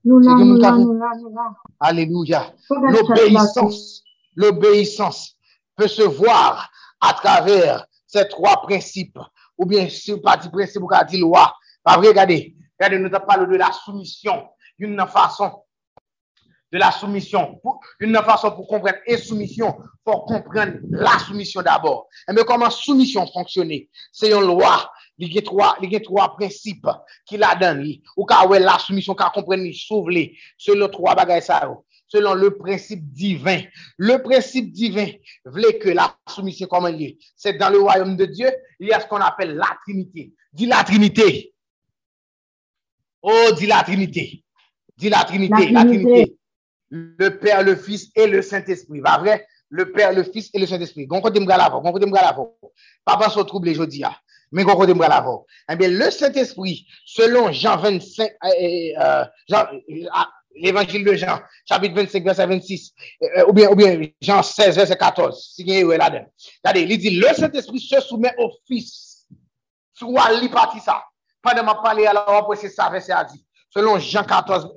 Nous 0.05 0.20
là, 0.20 0.34
nous 0.34 0.57
là, 0.57 0.72
nous 0.72 0.92
là, 0.92 1.11
nous 1.20 1.34
là. 1.34 1.55
Alléluia. 1.80 2.53
L'obéissance, 2.70 4.05
l'obéissance 4.36 5.36
peut 5.74 5.88
se 5.88 6.03
voir 6.03 6.70
à 7.01 7.12
travers 7.14 7.86
ces 8.07 8.28
trois 8.28 8.62
principes. 8.62 9.18
Ou 9.57 9.66
bien, 9.66 9.88
vous 10.09 10.20
parlez 10.20 10.49
principe, 10.51 10.82
vous 10.82 10.88
dit 11.09 11.18
loi. 11.18 11.53
Regardez, 11.84 12.55
regardez, 12.78 12.99
nous 12.99 13.11
parlons 13.26 13.51
de 13.51 13.57
la 13.57 13.72
soumission 13.72 14.49
d'une 14.78 15.05
façon 15.09 15.64
de 16.73 16.79
la 16.79 16.91
soumission. 16.91 17.61
Une 18.01 18.16
façon 18.16 18.51
pour 18.51 18.66
comprendre 18.66 18.99
et 19.07 19.16
soumission, 19.16 19.77
pour 20.05 20.25
comprendre 20.27 20.75
la 20.91 21.19
soumission 21.19 21.62
d'abord. 21.62 22.09
Mais 22.29 22.45
comment 22.45 22.71
soumission 22.71 23.27
fonctionne? 23.27 23.73
C'est 24.12 24.31
une 24.31 24.47
loi 24.47 24.91
il 25.19 25.33
y 25.33 25.39
a 25.39 25.43
trois, 25.43 25.77
il 25.83 25.93
y 25.93 25.97
a 25.97 26.01
trois 26.01 26.37
principes 26.37 26.87
qui 27.27 27.37
la 27.37 27.55
donne. 27.57 27.93
Ou 28.16 28.27
ouais 28.49 28.61
la 28.61 28.79
soumission, 28.79 29.14
ka 29.14 29.31
comprendre, 29.35 29.71
sauve 29.73 30.11
selon 30.57 30.89
trois 30.89 31.14
bagages 31.14 31.45
ça. 31.45 31.69
Selon 32.07 32.35
le 32.35 32.57
principe 32.57 33.12
divin. 33.12 33.61
Le 33.99 34.23
principe 34.23 34.73
divin 34.73 35.09
voulait 35.45 35.79
que 35.79 35.91
la 35.91 36.16
soumission 36.29 36.66
comme 36.66 36.87
lié. 36.89 37.19
C'est 37.37 37.55
dans 37.55 37.69
le 37.69 37.81
royaume 37.81 38.16
de 38.16 38.25
Dieu, 38.25 38.51
il 38.81 38.89
y 38.89 38.93
a 38.93 39.01
ce 39.01 39.07
qu'on 39.07 39.16
appelle 39.16 39.57
la 39.57 39.77
Trinité. 39.85 40.33
Dis 40.53 40.66
la 40.66 40.85
Trinité. 40.85 41.53
Oh, 43.21 43.51
dis 43.57 43.66
la 43.66 43.83
Trinité. 43.83 44.43
Dis 44.97 45.11
la 45.11 45.25
Trinité. 45.25 45.71
La 45.71 45.85
Trinité. 45.85 46.38
Le 46.91 47.28
Père, 47.39 47.62
le 47.62 47.76
Fils 47.76 48.11
et 48.14 48.26
le 48.26 48.43
Saint-Esprit. 48.43 49.01
Va 49.01 49.18
vrai? 49.18 49.47
Le 49.68 49.93
Père, 49.93 50.12
le 50.12 50.22
Fils 50.22 50.51
et 50.55 50.59
le 50.59 50.66
Saint-Esprit. 50.66 51.07
Gon 51.07 51.20
kote 51.20 51.39
mga 51.39 51.68
gon 51.70 51.93
kote 51.93 52.07
mga. 52.07 52.34
Papa 53.05 53.30
so 53.30 53.45
trouble 53.45 53.74
jodi 53.74 54.01
ya. 54.01 54.16
Mais 54.53 54.64
qu'on 54.64 54.76
côté 54.76 54.95
moi 54.95 55.09
l'avant. 55.09 55.47
Eh 55.70 55.76
bien, 55.76 55.89
le 55.89 56.11
Saint-Esprit, 56.11 56.86
selon 57.05 57.53
Jean 57.53 57.76
25, 57.76 58.30
euh, 58.45 58.49
euh, 58.99 59.24
Jean, 59.49 59.66
euh, 59.74 60.09
l'évangile 60.57 61.05
de 61.05 61.14
Jean, 61.14 61.41
chapitre 61.68 61.95
25, 61.95 62.24
verset 62.24 62.47
26, 62.47 62.93
euh, 63.22 63.45
ou, 63.49 63.53
bien, 63.53 64.01
Jean 64.20 64.43
16, 64.43 64.76
verset 64.76 64.97
14, 64.97 65.53
si 65.55 65.82
vous 65.82 65.93
est 65.93 65.99
là-dedans. 65.99 66.26
Regardez, 66.64 66.93
il 66.93 66.99
dit, 66.99 67.11
le 67.11 67.28
Saint-Esprit 67.34 67.80
se 67.80 68.01
soumet 68.01 68.34
au 68.39 68.51
Fils. 68.66 69.26
Soit 69.95 70.32
li 70.41 70.49
parti 70.49 70.80
ça? 70.80 71.05
Pendant 71.43 71.64
ma 71.64 71.74
parler, 71.74 72.07
alors 72.07 72.53
c'est 72.57 72.68
ça, 72.68 72.89
verset 72.89 73.12
a 73.12 73.24
dit. 73.24 73.45
Selon 73.70 73.99
Jean 73.99 74.24
14, 74.24 74.72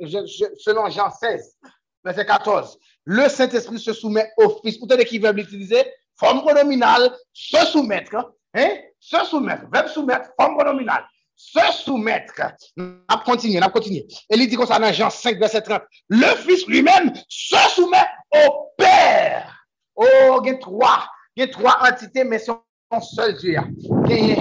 selon 0.60 0.90
Jean 0.90 1.10
16, 1.10 1.56
verset 2.04 2.26
14, 2.26 2.78
le 3.06 3.30
Saint-Esprit 3.30 3.80
se 3.80 3.94
soumet 3.94 4.32
au 4.38 4.60
Fils. 4.64 4.80
Vous 4.80 4.88
savez 4.88 5.06
qui 5.06 5.20
veut 5.20 5.32
l'utiliser? 5.32 5.84
Forme 6.16 6.42
pronominale, 6.42 7.12
se 7.34 7.66
soumettre. 7.66 8.16
Hein? 8.54 8.70
Se 9.00 9.18
soumettre, 9.26 9.64
verbe 9.72 9.88
soumettre, 9.88 10.30
forme 10.40 10.56
pronominale. 10.56 11.04
Se 11.36 11.60
soumettre. 11.72 12.34
On 12.78 13.18
continue, 13.26 13.60
on 13.64 13.70
continue. 13.70 14.04
Et 14.30 14.36
il 14.36 14.48
dit 14.48 14.56
comme 14.56 14.68
ça 14.68 14.78
dans 14.78 14.94
Jean 14.94 15.10
5, 15.10 15.40
verset 15.40 15.62
30. 15.62 15.82
Le 16.10 16.36
Fils 16.36 16.68
lui-même 16.68 17.12
se 17.28 17.58
soumet 17.74 18.06
au 18.32 18.72
Père. 18.78 19.66
Oh, 19.96 20.42
il 20.44 20.48
y 20.48 20.52
a 20.52 20.58
trois. 20.58 21.08
Il 21.36 21.42
y 21.42 21.44
a 21.44 21.48
trois 21.48 21.80
entités, 21.82 22.24
mais 22.24 22.40
son 22.40 22.62
seul 23.02 23.38
Dieu. 23.38 23.56
Il 24.08 24.30
y 24.30 24.34
a 24.34 24.36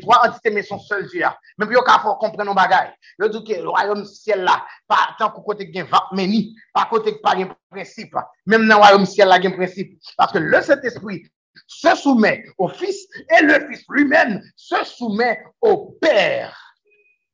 trois 0.00 0.26
entités, 0.26 0.50
mais 0.50 0.62
son 0.62 0.78
seul 0.78 1.08
Dieu. 1.08 1.24
Mais 1.58 1.66
puis, 1.66 1.76
il 1.76 2.00
faut 2.02 2.14
comprendre 2.16 2.44
nos 2.44 2.54
bagailles. 2.54 2.92
Le 3.18 3.28
dit 3.28 3.44
que 3.44 3.60
le 3.60 3.68
royaume 3.68 4.04
ciel 4.04 4.42
là, 4.42 4.64
pas 4.86 5.14
tant 5.18 5.30
que 5.30 5.40
côté 5.40 5.70
qui 5.70 5.80
va 5.82 6.08
meni, 6.12 6.56
pas 6.72 6.86
côté 6.90 7.14
qui 7.14 7.20
pas 7.20 7.34
de 7.34 7.46
principe. 7.70 8.14
Même 8.46 8.66
dans 8.66 8.76
le 8.76 8.80
royaume 8.80 9.06
ciel 9.06 9.28
là, 9.28 9.38
il 9.38 9.44
y 9.44 9.46
a 9.46 9.50
un 9.50 9.52
principe. 9.52 9.98
Parce 10.16 10.32
que 10.32 10.38
le 10.38 10.60
Saint-Esprit 10.62 11.24
se 11.66 11.94
soumet 11.96 12.44
au 12.58 12.68
Fils 12.68 13.06
et 13.38 13.42
le 13.42 13.68
Fils 13.68 13.84
lui-même 13.88 14.42
se 14.56 14.84
soumet 14.84 15.42
au 15.60 15.96
Père. 16.00 16.58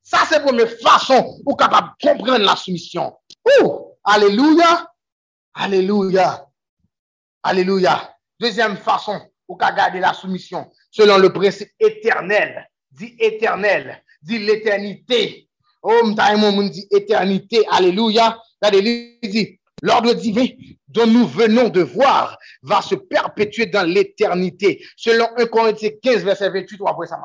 Ça, 0.03 0.19
c'est 0.29 0.39
la 0.39 0.41
première 0.41 0.69
façon 0.69 1.39
de 1.39 1.45
comprendre 1.45 2.39
la 2.39 2.57
soumission. 2.57 3.17
Ouh, 3.63 3.97
alléluia, 4.05 4.91
alléluia, 5.55 6.47
alléluia. 7.43 8.17
Deuxième 8.39 8.77
façon 8.77 9.21
ou 9.47 9.57
qu'à 9.57 9.73
garder 9.73 10.01
la 10.01 10.13
soumission 10.13 10.71
selon 10.91 11.19
le 11.19 11.33
principe 11.33 11.71
éternel, 11.79 12.69
dit 12.91 13.15
éternel, 13.19 14.03
dit 14.23 14.39
l'éternité. 14.39 15.49
Oh, 15.83 16.05
m'taïmon, 16.05 16.69
dit 16.69 16.87
éternité, 16.91 17.65
alléluia. 17.71 18.39
Regardez, 18.61 19.19
il 19.23 19.31
dit, 19.31 19.61
L'ordre 19.83 20.15
divin 20.15 20.47
dont 20.89 21.07
nous 21.07 21.27
venons 21.27 21.69
de 21.69 21.81
voir 21.81 22.39
va 22.63 22.83
se 22.83 22.95
perpétuer 22.95 23.67
dans 23.67 23.89
l'éternité. 23.89 24.85
Selon 24.97 25.27
1 25.37 25.47
Corinthiens 25.47 25.91
15, 26.03 26.25
verset 26.25 26.51
28, 26.51 26.81
après 26.87 27.07
ça. 27.07 27.19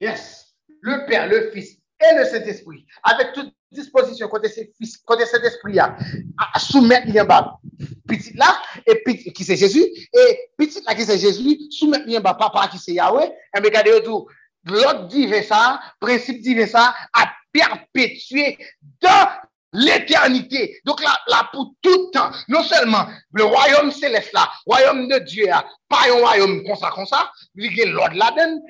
Yes. 0.00 0.54
Le 0.80 1.06
Père, 1.06 1.28
le 1.28 1.50
Fils 1.52 1.78
et 2.00 2.16
le 2.16 2.24
Saint-Esprit, 2.24 2.86
avec 3.02 3.34
toute 3.34 3.52
disposition 3.70 4.28
côté 4.28 4.48
fils, 4.48 4.98
côté 4.98 5.26
Saint-Esprit, 5.26 5.78
à 5.78 6.58
soumettre 6.58 7.08
en 7.20 7.24
bas. 7.24 7.58
Petit 8.06 8.32
là, 8.34 8.60
et 8.86 9.02
petit 9.04 9.32
qui 9.32 9.44
c'est 9.44 9.56
Jésus, 9.56 9.84
et 10.12 10.50
petit 10.56 10.82
là 10.86 10.94
qui 10.94 11.04
c'est 11.04 11.18
Jésus, 11.18 11.58
soumettre 11.70 12.04
en 12.08 12.20
bas. 12.20 12.34
Papa 12.34 12.68
qui 12.68 12.78
c'est 12.78 12.92
Yahweh, 12.92 13.30
et 13.54 13.58
regardez 13.58 14.02
tout, 14.02 14.26
l'ordre 14.64 15.06
divin 15.08 15.42
ça, 15.42 15.80
principe 16.00 16.40
divin 16.40 16.66
ça, 16.66 16.94
à 17.12 17.30
perpétuer 17.52 18.58
dans 19.00 19.28
l'éternité. 19.72 20.80
Donc 20.84 21.02
là, 21.02 21.16
là, 21.28 21.48
pour 21.52 21.74
tout 21.80 22.10
temps, 22.10 22.30
non 22.48 22.62
seulement 22.62 23.06
le 23.32 23.44
royaume 23.44 23.92
céleste 23.92 24.32
là, 24.32 24.50
royaume 24.66 25.08
de 25.08 25.18
Dieu, 25.20 25.46
pas 25.88 26.08
un 26.08 26.20
royaume 26.20 26.64
comme 26.64 26.76
ça, 26.76 26.90
comme 26.90 27.06
ça, 27.06 27.30
il 27.54 27.76
y 27.76 27.82
a 27.82 27.86
l'ordre 27.86 28.16
là-dedans, 28.16 28.60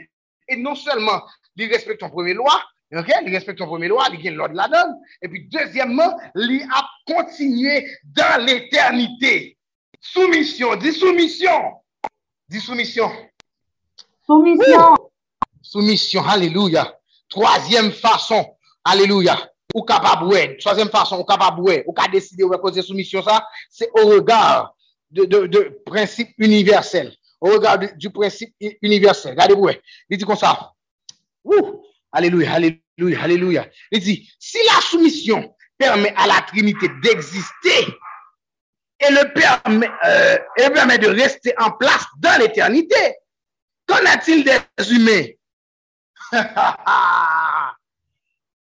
et 0.49 0.57
non 0.57 0.75
seulement 0.75 1.23
il 1.57 1.71
respecte 1.71 2.01
ton 2.01 2.11
premier 2.11 2.35
loi, 2.35 2.63
ok, 2.99 3.13
il 3.25 3.33
respecte 3.33 3.59
ton 3.59 3.67
premier 3.67 3.89
loi, 3.89 4.07
il 4.13 4.29
a 4.29 4.31
l'ordre 4.33 4.55
là-dedans, 4.55 5.01
et 5.23 5.29
puis 5.29 5.49
deuxièmement, 5.49 6.19
il 6.35 6.67
a 6.75 6.89
continué 7.07 7.87
dans 8.05 8.45
l'éternité. 8.45 9.57
Soumission, 10.01 10.77
dis 10.77 10.93
soumission, 10.93 11.75
dis 12.49 12.61
soumission. 12.61 13.11
Soumission. 14.27 14.95
Soumission, 15.63 16.25
alléluia. 16.25 16.97
Troisième 17.29 17.93
façon, 17.93 18.57
alléluia. 18.85 19.39
Ou 19.73 19.83
capable 19.83 20.57
troisième 20.59 20.89
façon 20.89 21.21
ou 21.21 21.25
capable 21.25 21.61
ou 21.87 21.93
capable 21.93 22.13
décider 22.13 22.43
ou 22.43 22.51
cause 22.51 22.81
soumission 22.81 23.23
ça 23.23 23.47
c'est 23.69 23.89
au 23.95 24.09
regard 24.09 24.75
de, 25.13 25.25
de, 25.25 25.47
de 25.47 25.81
principe 25.87 26.31
universel. 26.39 27.15
Au 27.41 27.51
regard 27.51 27.79
du, 27.79 28.11
principe 28.11 28.53
universel. 28.83 29.33
Regardez-vous 29.33 29.69
il 30.09 30.19
dit 30.19 30.25
comme 30.25 30.37
ça. 30.37 30.73
Ouh, 31.45 31.85
alléluia 32.13 32.53
alléluia 32.53 33.23
alléluia 33.23 33.69
il 33.91 34.01
dit 34.01 34.31
si 34.39 34.59
la 34.67 34.81
soumission 34.81 35.55
permet 35.79 36.13
à 36.17 36.27
la 36.27 36.41
Trinité 36.43 36.89
d'exister 37.03 37.87
et 39.01 39.11
le 39.11 39.33
permet 39.33 39.91
euh, 40.05 40.39
et 40.59 40.71
permet 40.71 40.99
de 40.99 41.09
rester 41.09 41.55
en 41.59 41.71
place 41.73 42.05
dans 42.19 42.39
l'éternité 42.39 43.17
qu'en 43.87 44.05
a-t-il 44.07 44.45
des 44.45 44.59
humains? 44.93 45.27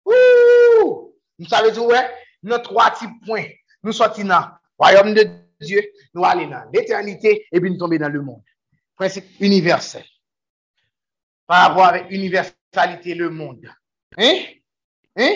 Ouh! 0.05 1.13
Nous 1.37 1.47
savons 1.47 1.87
ouais, 1.87 2.09
nos 2.43 2.57
trois 2.59 2.91
petits 2.91 3.07
points. 3.25 3.45
Nous 3.83 3.91
sortons 3.91 4.23
dans 4.23 4.39
le 4.39 4.45
royaume 4.77 5.13
de 5.13 5.27
Dieu, 5.59 5.83
nous 6.13 6.23
allons 6.23 6.49
dans 6.49 6.63
l'éternité 6.73 7.45
et 7.51 7.59
puis 7.59 7.69
nous 7.69 7.77
tombons 7.77 7.97
dans 7.97 8.09
le 8.09 8.21
monde. 8.21 8.41
Principe 8.95 9.25
universel. 9.39 10.05
Par 11.45 11.67
rapport 11.67 11.85
avec 11.85 12.05
universalité, 12.71 13.15
le 13.15 13.29
monde. 13.29 13.69
Hein? 14.17 14.43
Hein? 15.17 15.33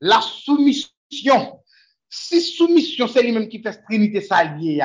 La 0.00 0.20
soumission. 0.20 1.62
Si 2.08 2.40
soumission, 2.40 3.06
c'est 3.06 3.22
lui-même 3.22 3.48
qui 3.48 3.62
fait 3.62 3.82
trinité 3.84 4.20
ça 4.20 4.44
lié. 4.44 4.84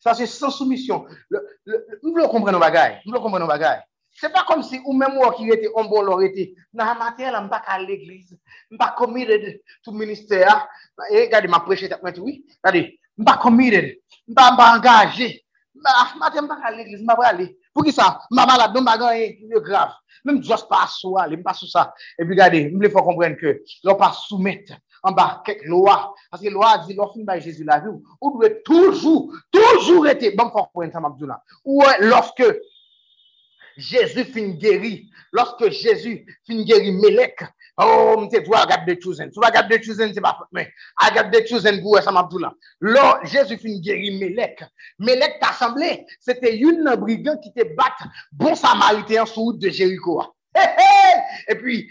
Ça, 0.00 0.14
c'est 0.14 0.26
sans 0.26 0.50
soumission. 0.50 1.06
nous 2.02 2.12
voulons 2.12 2.28
comprendre 2.28 2.52
nos 2.52 2.58
bagailles. 2.58 3.00
Nous 3.04 3.12
voulons 3.12 3.22
comprendre 3.22 3.44
nos 3.44 3.50
bagailles. 3.50 3.82
Se 4.16 4.30
pa 4.32 4.46
kom 4.48 4.62
si 4.64 4.78
ou 4.80 4.94
men 4.96 5.12
mou 5.12 5.28
ki 5.36 5.44
rete, 5.50 5.68
on 5.76 5.90
bon 5.90 6.06
lor 6.06 6.22
rete, 6.22 6.46
nan 6.72 6.88
amater 6.94 7.28
la 7.34 7.42
mba 7.44 7.58
ka 7.60 7.74
l'eglise, 7.76 8.32
mba 8.72 8.94
committed 8.96 9.60
to 9.84 9.92
minister, 9.92 10.40
e 11.12 11.26
gade 11.28 11.50
ma 11.52 11.60
preche 11.60 11.84
tap 11.90 12.00
mwen 12.00 12.14
tou, 12.16 12.32
gade, 12.64 12.96
mba 13.20 13.34
committed, 13.42 13.90
mba 14.24 14.54
mba 14.54 14.70
angaje, 14.72 15.28
mba 15.76 15.92
mba 16.16 16.56
ka 16.62 16.72
l'eglise, 16.72 17.04
mba 17.04 17.16
brale, 17.20 17.50
pou 17.76 17.84
ki 17.86 17.92
sa, 17.92 18.14
mba 18.32 18.46
malade, 18.48 18.80
mba 18.80 18.96
ganye, 19.02 19.28
mbe 19.44 19.60
grav, 19.66 19.94
mbe 20.24 20.38
mjos 20.40 20.64
pa 20.70 20.86
sou 20.90 21.20
ale, 21.20 21.36
mba 21.36 21.52
sou 21.56 21.68
sa, 21.68 21.90
e 22.16 22.24
pi 22.24 22.38
gade, 22.38 22.62
mble 22.72 22.90
fò 22.94 23.04
komprenn 23.04 23.36
ke, 23.38 23.58
lò 23.84 23.94
pa 24.00 24.08
soumet, 24.16 24.72
mba 25.04 25.26
kek 25.46 25.66
loa, 25.68 25.98
aske 26.32 26.50
loa 26.54 26.78
di 26.86 26.96
lò 26.96 27.10
fin 27.12 27.28
bay 27.28 27.44
Jezu 27.44 27.68
la 27.68 27.82
vi, 27.84 27.92
ou 28.20 28.32
dwe 28.38 28.54
toujou, 28.64 29.28
toujou 29.52 30.06
rete, 30.08 30.32
mba 30.32 30.48
fò 30.48 30.64
komprenn 30.70 30.96
sa 30.96 31.04
mabdou 31.04 31.28
la, 31.28 31.38
ou 31.68 31.84
lòske, 32.08 32.54
Jésus 33.76 34.24
fin 34.24 34.56
guéri. 34.56 35.10
Lorsque 35.32 35.70
Jésus 35.70 36.24
fin 36.46 36.64
guéri 36.64 36.92
Melek, 36.92 37.44
oh, 37.78 38.20
m'te 38.20 38.42
toi, 38.44 38.60
regarde 38.62 38.86
de 38.86 38.96
Chouzen. 39.00 39.30
Tu 39.30 39.40
vas 39.40 39.48
regarder 39.48 39.78
de 39.78 39.84
Chouzen, 39.84 40.12
c'est 40.12 40.20
pas 40.20 40.38
mais 40.52 40.72
regarde 41.00 41.32
de 41.32 41.46
Chouzen 41.46 41.80
pour 41.82 41.98
ça 41.98 42.12
m'a 42.12 42.28
là. 42.38 42.54
Là, 42.80 43.20
Jésus 43.24 43.56
fin 43.58 43.78
guéri 43.80 44.18
Melek. 44.18 44.64
Melek 44.98 45.38
t'a 45.40 45.52
semblé, 45.52 46.06
c'était 46.20 46.56
une 46.56 46.94
brigand 46.96 47.36
qui 47.38 47.52
te 47.52 47.62
batte 47.74 48.10
bon 48.32 48.54
samaritain 48.54 49.26
sur 49.26 49.42
route 49.42 49.58
de 49.58 49.68
Jéricho. 49.68 50.22
Et 51.48 51.54
puis, 51.54 51.88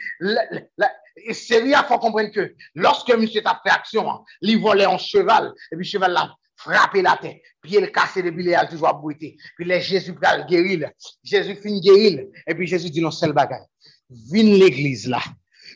c'est 1.32 1.60
rien, 1.60 1.84
faut 1.84 2.00
comprendre 2.00 2.32
que 2.32 2.56
lorsque 2.74 3.14
monsieur 3.16 3.42
t'a 3.42 3.60
fait 3.64 3.72
action, 3.72 4.10
hein, 4.10 4.24
il 4.42 4.60
volait 4.60 4.86
en 4.86 4.98
cheval, 4.98 5.54
et 5.72 5.76
puis 5.76 5.86
cheval 5.86 6.12
là, 6.14 6.36
frappé 6.58 7.02
la 7.02 7.18
tête, 7.22 7.42
puis 7.62 7.76
il 7.76 7.92
cassé 7.92 8.24
depuis 8.24 8.44
les 8.44 8.56
a 8.56 8.66
toujours 8.66 8.94
bruité. 8.96 9.38
Puis 9.56 9.66
les 9.66 9.82
Jésus 9.82 10.14
pral 10.14 10.46
guérir, 10.48 10.90
Jésus 11.24 11.56
fin 11.56 11.80
guérir, 11.80 12.26
et 12.48 12.56
puis 12.56 12.68
Jésus 12.68 12.90
dit 12.90 13.02
non 13.02 13.12
seul 13.12 13.34
bagage. 13.34 13.66
Vin 14.10 14.44
l'église 14.44 15.08
là. 15.08 15.20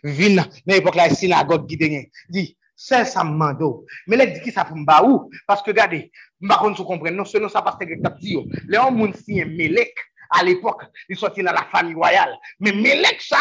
Vin, 0.04 0.36
dans 0.36 0.46
l'époque 0.68 0.96
là, 0.96 1.10
synagogue 1.10 1.68
qui 1.68 1.78
dernier. 1.78 2.12
Dit, 2.30 2.58
c'est 2.76 3.06
ça 3.06 3.24
mando. 3.24 3.86
Mais 4.08 4.16
là, 4.16 4.26
dit 4.26 4.42
qui 4.42 4.52
ça 4.52 4.66
pour 4.66 4.78
m'ba 4.78 5.04
ou? 5.04 5.30
Parce 5.46 5.62
que 5.62 5.72
regardez, 5.72 6.12
m'ba 6.40 6.58
kon 6.58 6.76
sou 6.76 6.86
non 7.12 7.26
seulement 7.26 7.50
ça 7.50 7.62
parce 7.62 7.78
que 7.78 8.02
tap 8.02 8.18
dit 8.20 8.34
yo. 8.34 8.46
Les 8.68 8.78
hommes 8.78 8.96
moun 8.96 9.14
si 9.14 9.44
Melek, 9.44 9.94
à 10.30 10.44
l'époque, 10.44 10.84
il 11.10 11.18
sorti 11.18 11.44
dans 11.44 11.52
la 11.52 11.66
famille 11.72 11.96
royale. 11.96 12.38
Mais 12.60 12.72
Melek 12.72 13.22
ça, 13.22 13.38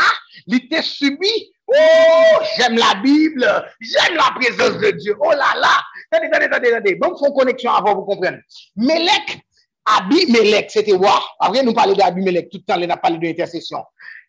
il 0.47 0.57
était 0.57 0.83
subi 0.83 1.53
Oh, 1.71 2.43
j'aime 2.57 2.79
la 2.79 2.95
Bible, 3.03 3.47
j'aime 3.79 4.17
la 4.17 4.33
présence 4.35 4.79
de 4.79 4.91
Dieu. 4.93 5.15
Oh 5.21 5.31
là 5.31 5.53
là, 5.61 5.83
attendez, 6.11 6.29
attendez, 6.29 6.47
attendez, 6.47 6.73
attendez. 6.73 6.95
Bon, 6.95 7.15
faut 7.17 7.33
connexion 7.33 7.73
avant 7.73 7.95
vous 7.95 8.05
comprendre. 8.07 8.39
Melek, 8.75 9.43
Abimelech, 9.85 10.71
c'était 10.71 10.93
roi. 10.93 11.23
Après, 11.39 11.63
nous 11.63 11.75
parlons 11.75 11.95
d'Abimelech, 11.95 12.49
tout 12.51 12.59
le 12.59 12.65
temps, 12.65 12.81
on 12.81 12.91
a 12.91 12.97
parlé 12.97 13.19
de 13.19 13.27
l'intercession. 13.27 13.85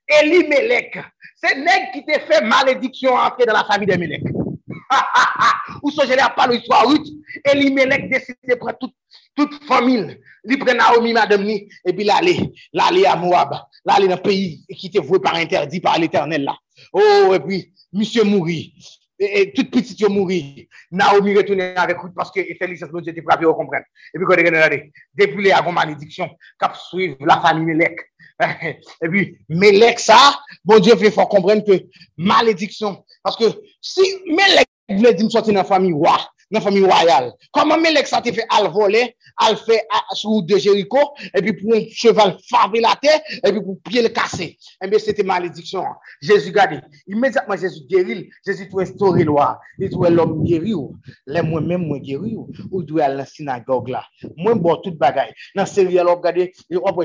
Elimelech, 0.09 0.97
c'est 1.35 1.55
nègre 1.55 1.91
qui 1.93 2.05
t'a 2.05 2.19
fait 2.19 2.43
malédiction 2.43 3.13
entrer 3.13 3.45
dans 3.45 3.53
la 3.53 3.63
famille 3.63 3.87
de 3.87 3.95
Melech. 3.95 4.23
Ou 5.83 5.91
ce 5.91 6.01
je 6.05 6.35
pas 6.35 6.47
l'histoire 6.47 6.87
Ruth, 6.87 7.07
Elimelech 7.45 8.09
décide 8.09 8.35
de 8.47 8.55
prendre 8.55 8.77
toute, 8.79 8.95
toute 9.35 9.63
famille. 9.65 10.19
Il 10.45 10.57
prend 10.57 10.73
Naomi, 10.73 11.13
madame, 11.13 11.47
et 11.47 11.67
puis 11.93 12.03
l'aller, 12.03 12.51
l'aller 12.73 13.05
à 13.05 13.15
Moab, 13.15 13.53
l'aller 13.85 14.07
dans 14.07 14.15
le 14.15 14.21
pays 14.21 14.65
qui 14.75 14.87
était 14.87 14.99
voué 14.99 15.19
par 15.19 15.35
interdit 15.35 15.79
par 15.79 15.97
l'éternel 15.99 16.43
là. 16.43 16.55
Oh, 16.93 17.33
et 17.33 17.39
puis, 17.39 17.73
monsieur 17.93 18.23
mourit. 18.23 18.73
Et, 19.19 19.51
toute 19.53 19.69
petite 19.69 20.01
mourit. 20.09 20.69
Naomi 20.91 21.35
retourne 21.35 21.61
avec 21.61 21.97
Ruth 21.99 22.13
parce 22.15 22.31
que 22.31 22.41
Félix, 22.57 22.81
nous 22.91 23.07
était 23.07 23.21
frappé, 23.21 23.45
vous 23.45 23.53
comprenez. 23.53 23.83
Et 24.13 24.17
puis, 24.17 24.25
quand 24.25 24.35
regardez, 24.35 24.91
depuis 25.13 25.43
les 25.43 25.53
malédiction, 25.73 26.29
cap 26.59 26.75
suivre 26.75 27.17
la 27.25 27.39
famille 27.41 27.65
Melech. 27.65 27.99
Et 29.03 29.09
puis, 29.09 29.37
Melech, 29.49 29.99
ça, 29.99 30.39
bon 30.63 30.79
Dieu 30.79 30.95
fait 30.95 31.11
fort 31.11 31.29
comprendre 31.29 31.63
que 31.63 31.83
malédiction. 32.17 33.03
Parce 33.23 33.35
que 33.35 33.45
si 33.81 34.01
Melech 34.27 34.67
voulait 34.89 35.13
dire 35.13 35.29
sortir 35.29 35.53
dans 35.53 35.59
la 35.59 35.65
famille 35.65 35.93
roi, 35.93 36.17
dans 36.51 36.59
la 36.59 36.61
famille 36.61 36.83
royale. 36.83 37.33
Comment 37.51 37.77
Melek 37.77 38.07
ça 38.07 38.21
te 38.21 38.31
fait 38.31 38.45
al 38.49 38.67
voler, 38.71 39.15
al 39.37 39.55
fait 39.57 39.85
sous 40.13 40.41
de 40.41 40.57
Jéricho, 40.57 40.99
et 41.33 41.41
puis 41.41 41.53
pour 41.53 41.73
un 41.75 41.81
cheval 41.91 42.37
faver 42.49 42.81
la 42.81 42.95
terre, 43.01 43.19
et 43.43 43.51
puis 43.51 43.61
pour 43.61 43.79
pied 43.81 44.01
le 44.01 44.09
casser. 44.09 44.57
Eh 44.83 44.87
bien, 44.87 44.99
c'était 44.99 45.23
malédiction. 45.23 45.83
Jésus 46.21 46.51
gardé. 46.51 46.79
Immédiatement, 47.07 47.55
Jésus 47.55 47.81
guérit, 47.87 48.29
Jésus 48.45 48.69
tout 48.69 48.79
instauré 48.79 49.23
loi. 49.23 49.59
Il 49.77 49.89
doit 49.89 50.09
l'homme 50.09 50.43
guéri 50.43 50.73
ou, 50.73 50.95
les 51.27 51.41
moi-même 51.41 51.85
moi 51.85 51.99
guéri 51.99 52.35
ou, 52.35 52.83
doit 52.83 53.03
aller 53.03 53.13
dans 53.13 53.19
la 53.19 53.25
synagogue 53.25 53.89
là. 53.89 54.05
Moi, 54.37 54.55
bon, 54.55 54.75
toute 54.77 54.97
bagaille. 54.97 55.33
Dans 55.55 55.65
série, 55.65 55.99
alors, 55.99 56.17
regardez, 56.17 56.53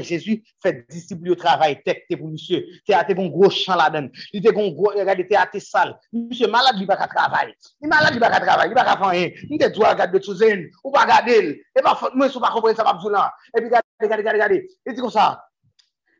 Jésus 0.00 0.42
fait 0.62 0.86
disciple 0.88 1.30
au 1.30 1.34
travail, 1.34 1.82
tête 1.84 2.04
pour 2.18 2.28
monsieur. 2.28 2.64
Théâtre, 2.86 3.14
un 3.18 3.28
gros 3.28 3.50
champ 3.50 3.76
là-dedans. 3.76 4.08
Il 4.32 4.46
était 4.46 4.48
un 4.48 4.68
gros, 4.70 4.92
regardez, 4.96 5.26
théâtre 5.26 5.58
sale. 5.60 5.98
Monsieur 6.12 6.48
malade, 6.48 6.76
il 6.78 6.86
va 6.86 6.96
pas 6.96 7.06
travailler. 7.06 7.54
Il 7.80 7.88
malade, 7.88 8.12
il 8.14 8.20
va 8.20 8.30
pas 8.30 8.40
travailler, 8.40 8.70
il 8.70 8.74
va 8.74 8.84
pas 8.84 8.96
faire 8.96 9.08
rien. 9.08 9.30
mwen 9.46 9.60
te 9.62 9.70
dwa 9.74 9.94
gade 9.98 10.14
de 10.16 10.22
chouzen, 10.24 10.68
ou 10.82 10.92
pa 10.94 11.04
gade 11.10 11.34
el, 11.34 11.50
e 11.74 11.84
pa 11.84 11.96
fote 12.00 12.18
mwen 12.18 12.32
sou 12.32 12.42
pa 12.42 12.52
kompren 12.54 12.76
sa 12.78 12.86
pa 12.86 12.96
bzou 12.98 13.12
lan, 13.14 13.32
e 13.52 13.60
pi 13.60 13.72
gade, 13.72 14.08
gade, 14.08 14.24
gade, 14.26 14.40
gade, 14.42 14.60
e 14.84 14.94
di 14.94 15.02
kon 15.02 15.12
sa, 15.14 15.32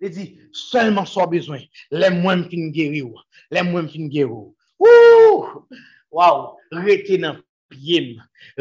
e 0.01 0.11
di, 0.13 0.29
selman 0.67 1.09
so 1.09 1.27
bezwen, 1.31 1.65
le 1.95 2.13
mwen 2.19 2.47
fin 2.51 2.71
geri 2.75 3.05
ou, 3.07 3.19
le 3.55 3.65
mwen 3.67 3.91
fin 3.93 4.11
geri 4.13 4.31
ou, 4.31 4.53
wou, 4.83 5.65
waw, 6.15 6.45
rete 6.85 7.19
nan 7.23 7.43
piyem, 7.75 8.15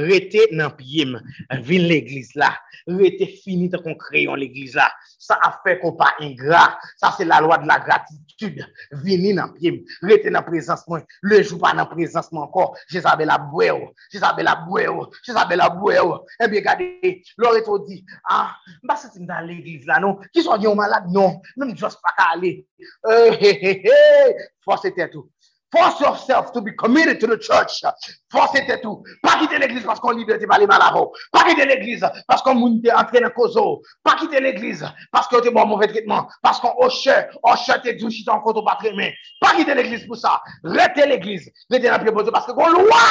rete 0.09 0.49
nan 0.57 0.73
piyem, 0.77 1.15
vin 1.63 1.87
l'eglise 1.87 2.35
la, 2.39 2.51
rete 2.89 3.29
finite 3.45 3.79
kon 3.85 3.97
kreyon 4.01 4.41
l'eglise 4.41 4.81
la, 4.81 4.89
sa 5.21 5.37
afe 5.47 5.77
kon 5.81 5.95
pa 5.99 6.11
ingra, 6.25 6.65
sa 6.99 7.13
se 7.15 7.27
la 7.29 7.39
lwa 7.43 7.61
de 7.61 7.69
la 7.69 7.79
gratitude, 7.85 8.65
vini 9.05 9.35
nan 9.37 9.53
piyem, 9.55 9.83
rete 10.09 10.33
nan 10.33 10.45
prezans 10.47 10.83
mwen, 10.89 11.05
le 11.29 11.43
jou 11.43 11.61
pa 11.61 11.75
nan 11.77 11.89
prezans 11.91 12.33
mwen 12.33 12.49
kon, 12.53 12.73
jesabe 12.91 13.29
la 13.29 13.39
bwe 13.51 13.71
ou, 13.77 13.93
Jezabel 14.13 14.45
la 14.45 14.55
bwe 14.67 14.87
ou, 14.87 15.07
Jezabel 15.25 15.57
la 15.57 15.69
bwe 15.73 15.97
ou, 16.01 16.19
enbe 16.39 16.59
eh 16.59 16.63
gade, 16.65 17.13
lor 17.41 17.57
eto 17.57 17.79
di, 17.87 17.99
ah, 18.29 18.53
mba 18.83 18.97
se 18.99 19.09
tim 19.13 19.25
dan 19.29 19.47
l'eglise 19.47 19.89
la 19.89 19.99
non, 20.03 20.19
ki 20.33 20.43
son 20.45 20.61
diyon 20.61 20.77
malade? 20.77 21.11
Non, 21.13 21.39
mwen 21.57 21.73
jos 21.77 21.97
pa 22.03 22.13
ka 22.17 22.29
ale, 22.35 22.53
eh, 22.53 22.89
eh, 23.09 23.31
e, 23.33 23.37
he, 23.41 23.53
he, 23.61 23.73
he, 23.85 24.49
fos 24.65 24.85
ete 24.87 25.09
tou, 25.11 25.27
Force 25.73 25.99
yourself 26.01 26.53
to 26.53 26.61
be 26.61 26.71
committed 26.73 27.19
to 27.19 27.25
the 27.25 27.37
church. 27.37 27.81
Force 28.29 28.59
ete 28.59 28.77
tou. 28.83 29.01
Pa 29.25 29.39
kite 29.39 29.57
l'eglise 29.57 29.87
paskon 29.89 30.13
libe 30.13 30.35
te 30.37 30.45
bali 30.45 30.67
malavo. 30.69 31.07
Pa 31.33 31.41
kite 31.47 31.65
l'eglise 31.65 32.05
paskon 32.29 32.59
moun 32.59 32.75
te 32.83 32.91
entre 32.93 33.23
nan 33.23 33.33
kozo. 33.33 33.81
Pa 34.05 34.13
kite 34.19 34.37
l'eglise 34.37 34.85
paskon 35.09 35.41
te 35.41 35.49
bo 35.49 35.65
mouve 35.65 35.87
tritman. 35.89 36.29
Paskon 36.45 36.77
oshe, 36.85 37.15
oshe 37.41 37.79
te 37.81 37.95
djou 37.97 38.13
chitan 38.13 38.43
koto 38.45 38.61
patre 38.61 38.93
men. 38.93 39.17
Pa 39.41 39.55
kite 39.57 39.73
l'eglise 39.73 40.05
pou 40.05 40.19
sa. 40.19 40.35
Rete 40.61 41.09
l'eglise. 41.09 41.49
Rete 41.73 41.89
nan 41.89 42.05
piye 42.05 42.13
bozo 42.13 42.35
paskon 42.37 42.59
kon 42.59 42.77
lwa 42.77 43.01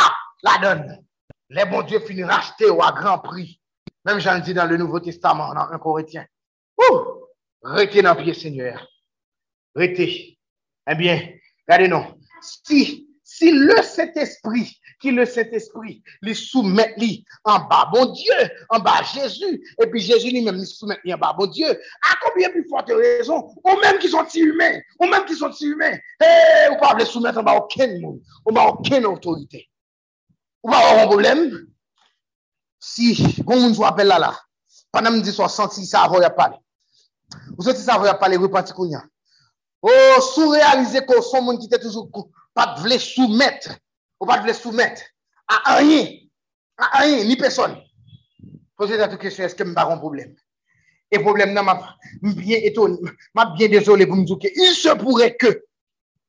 la 0.47 0.57
don. 0.63 0.87
Le 1.51 1.67
bon 1.67 1.83
dieu 1.83 1.99
fini 2.07 2.23
rachete 2.23 2.71
ou 2.71 2.87
a 2.87 2.93
gran 2.95 3.19
pri. 3.27 3.49
Mem 4.07 4.23
jan 4.23 4.47
di 4.47 4.55
dan 4.55 4.71
le 4.71 4.79
nouvo 4.79 5.03
testament 5.03 5.59
nan 5.59 5.75
un 5.75 5.83
koretien. 5.83 6.31
Rete 7.75 8.07
nan 8.07 8.23
piye 8.23 8.39
seigneur. 8.39 8.87
Rete. 9.75 10.13
Ebyen, 10.87 11.19
eh 11.19 11.41
gade 11.67 11.91
non. 11.91 12.22
si, 12.43 13.09
si 13.23 13.51
le 13.53 13.83
set 13.83 14.17
espri, 14.21 14.67
ki 15.03 15.13
le 15.17 15.25
set 15.27 15.53
espri, 15.57 15.97
li 16.23 16.35
soumet 16.37 16.95
li 17.01 17.11
an 17.51 17.67
ba 17.71 17.83
bon 17.91 18.13
Dieu, 18.15 18.47
an 18.75 18.85
ba 18.85 19.01
Jezu, 19.13 19.51
epi 19.83 20.03
Jezu 20.03 20.31
li 20.31 20.45
men 20.45 20.61
li 20.61 20.67
soumet 20.69 21.03
li 21.07 21.15
an 21.15 21.21
ba 21.23 21.33
bon 21.39 21.51
Dieu, 21.55 21.71
a 21.73 22.17
koubyen 22.23 22.55
pi 22.55 22.63
fote 22.71 22.95
rezon, 22.99 23.49
ou 23.65 23.77
men 23.83 23.99
ki 24.03 24.13
son 24.13 24.29
ti 24.31 24.45
humen, 24.45 24.81
ou 25.01 25.11
men 25.11 25.27
ki 25.29 25.39
son 25.39 25.55
ti 25.57 25.71
humen, 25.71 25.99
e, 26.23 26.33
ou 26.71 26.81
pa 26.83 26.95
vle 26.97 27.07
soumet 27.09 27.39
an 27.39 27.47
ba 27.47 27.59
oken 27.63 27.99
moun, 28.03 28.19
ou 28.47 28.55
ba 28.55 28.69
oken 28.75 29.11
otorite. 29.11 29.65
Ou 30.63 30.71
pa 30.71 30.83
oron 30.93 31.11
problem, 31.11 31.47
si, 32.83 33.15
goun 33.43 33.65
moun 33.65 33.75
jou 33.75 33.87
apel 33.89 34.11
la 34.13 34.21
la, 34.23 34.35
panam 34.95 35.23
di 35.23 35.35
so 35.35 35.49
santi 35.51 35.87
sa 35.87 36.07
avoy 36.07 36.27
apale, 36.29 36.61
ou 37.57 37.67
santi 37.67 37.83
sa 37.83 37.99
avoy 37.99 38.13
apale, 38.13 38.39
e 38.39 38.53
pati 38.53 38.77
kounyan, 38.77 39.07
ou 39.83 40.21
sou 40.23 40.53
realize 40.55 41.03
ko 41.09 41.21
son 41.27 41.47
moun 41.47 41.59
ki 41.61 41.69
te 41.71 41.81
toujou 41.83 42.09
kou, 42.15 42.29
pa 42.57 42.69
te 42.75 42.85
vle 42.85 42.99
soumet, 43.03 43.67
ou 44.21 44.29
pa 44.29 44.39
te 44.39 44.47
vle 44.47 44.55
soumet, 44.57 45.03
a 45.51 45.59
anye, 45.77 46.31
a 46.79 47.03
anye, 47.03 47.25
ni 47.29 47.37
peson. 47.41 47.75
Pose 48.79 48.97
ta 48.99 49.11
tou 49.11 49.21
kesyon, 49.21 49.51
eske 49.51 49.67
m 49.67 49.75
baron 49.77 50.01
problem. 50.03 50.33
E 51.13 51.21
problem 51.21 51.53
nan, 51.57 51.69
m 52.23 52.35
bien 52.39 52.65
m 52.65 53.43
ap 53.43 53.57
bien 53.59 53.73
dezole 53.75 54.07
pou 54.09 54.17
m 54.17 54.25
djouke, 54.25 54.49
il 54.55 54.75
se 54.79 54.95
poure 55.01 55.33
ke, 55.37 55.53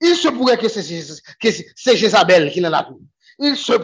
il 0.03 0.17
se 0.19 0.33
poure 0.33 0.57
ke 0.59 0.69
se 0.69 1.95
Jezabel 1.95 2.49
ki 2.51 2.65
nan 2.65 2.73
la 2.73 2.83
tou. 2.89 2.99
Il 3.39 3.55
se 3.57 3.77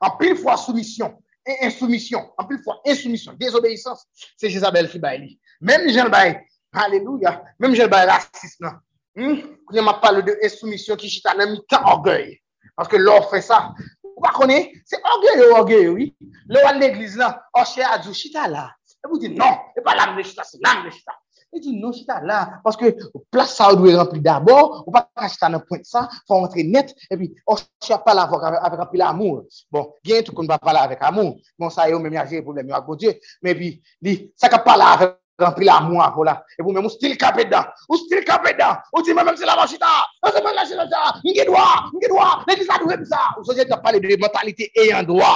an 0.00 0.16
pil 0.18 0.36
fwa 0.38 0.56
soumisyon, 0.56 1.12
en 1.50 1.72
soumisyon, 1.74 2.24
an 2.38 2.48
pil 2.48 2.60
fwa 2.64 2.78
en 2.84 2.96
soumisyon, 2.96 3.36
desobeysans, 3.40 4.06
se 4.40 4.50
Jezabel 4.50 4.88
ki 4.90 5.00
bay 5.02 5.18
li. 5.20 5.34
Mem 5.60 5.88
jen 5.92 6.10
bay, 6.12 6.32
aleluya, 6.32 6.49
mem 6.72 7.74
jen 7.74 7.90
bay 7.90 8.06
rasis 8.06 8.56
nan, 8.60 8.78
Kounye 9.16 9.82
ma 9.82 9.94
pale 10.00 10.22
de 10.22 10.36
esoumisyon 10.46 10.98
ki 10.98 11.08
chita 11.10 11.34
nan 11.34 11.52
mi 11.52 11.58
tan 11.68 11.84
orgey. 11.92 12.36
Paske 12.78 12.98
lor 12.98 13.26
fe 13.30 13.40
sa. 13.42 13.72
Ou 14.06 14.22
pa 14.22 14.32
kone, 14.36 14.58
se 14.86 15.00
orgey 15.14 15.42
ou 15.46 15.56
orgey 15.58 15.88
ou. 15.90 16.06
Le 16.50 16.62
wale 16.64 16.78
l'eglise 16.80 17.18
la, 17.18 17.32
oshe 17.58 17.82
adjou 17.82 18.14
chita 18.14 18.46
la. 18.48 18.68
E 19.00 19.08
pou 19.08 19.18
di 19.18 19.32
nan, 19.32 19.58
e 19.76 19.82
pa 19.84 19.96
lan 19.98 20.14
me 20.16 20.24
chita, 20.24 20.46
se 20.46 20.60
lan 20.62 20.84
me 20.84 20.94
chita. 20.94 21.16
E 21.50 21.58
di 21.58 21.74
nan 21.76 21.92
chita 21.96 22.20
la. 22.22 22.40
Paske 22.64 22.94
plas 23.34 23.56
sa 23.58 23.72
ou 23.72 23.80
dwe 23.80 23.96
rempli 23.98 24.22
d'abor. 24.22 24.84
Ou 24.86 24.94
pa 24.94 25.04
chita 25.26 25.50
nan 25.50 25.64
point 25.66 25.84
sa, 25.86 26.06
fwa 26.28 26.44
rentre 26.44 26.64
net. 26.68 26.94
E 27.10 27.18
pi 27.18 27.32
oshe 27.50 27.98
pala 28.06 28.28
avek 28.30 28.78
rempli 28.84 29.02
l'amou. 29.02 29.42
Bon, 29.74 29.90
gen 30.06 30.22
tout 30.22 30.38
kon 30.38 30.50
pa 30.50 30.60
pala 30.62 30.86
avek 30.86 31.02
amou. 31.10 31.34
Bon 31.58 31.70
sa 31.70 31.90
yo 31.90 31.98
men 31.98 32.14
mi 32.14 32.22
aje 32.22 32.44
problem 32.46 32.70
yo 32.70 32.78
ak 32.78 32.86
bo 32.86 32.96
die. 32.98 33.18
Men 33.42 33.58
pi, 33.58 33.74
di, 33.98 34.20
sa 34.38 34.52
ka 34.52 34.62
pala 34.62 34.94
avek. 34.94 35.19
Rempli 35.40 35.66
la 35.66 35.80
mou 35.84 36.02
avou 36.04 36.24
la, 36.26 36.36
e 36.56 36.62
pou 36.62 36.72
mè 36.74 36.82
mou 36.82 36.92
stil 36.92 37.16
kapè 37.20 37.46
dan, 37.50 37.70
ou 37.88 37.98
stil 38.00 38.22
kapè 38.26 38.52
dan, 38.58 38.80
ou 38.92 39.04
ti 39.06 39.14
mè 39.16 39.24
mèm 39.26 39.38
se 39.38 39.48
la 39.48 39.56
manchita, 39.58 39.90
ou 40.24 40.32
se 40.34 40.42
mè 40.44 40.52
la 40.56 40.66
chita, 40.68 41.06
nge 41.24 41.46
dwa, 41.48 41.64
nge 41.94 42.10
dwa, 42.12 42.26
nge 42.46 42.66
sa 42.66 42.78
dwe 42.82 42.98
msa, 43.00 43.22
ou 43.38 43.46
se 43.48 43.56
jè 43.58 43.66
te 43.68 43.78
pale 43.84 44.00
de 44.04 44.18
mentalite 44.20 44.68
e 44.74 44.86
yon 44.90 45.08
dwa, 45.08 45.32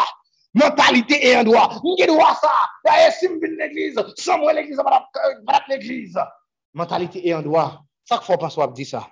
mentalite 0.60 1.18
e 1.18 1.32
yon 1.34 1.48
dwa, 1.48 1.64
nge 1.82 2.08
dwa 2.10 2.30
sa, 2.40 2.52
ya 2.88 2.98
e 3.06 3.10
simbil 3.18 3.56
l'eglize, 3.60 4.04
samwe 4.20 4.54
l'eglize, 4.56 4.84
vrat 4.84 5.72
l'eglize, 5.72 6.28
mentalite 6.76 7.22
e 7.22 7.32
yon 7.32 7.46
dwa, 7.46 7.70
sak 8.08 8.26
fò 8.26 8.38
panso 8.40 8.64
ap 8.64 8.76
di 8.76 8.84
sa, 8.88 9.04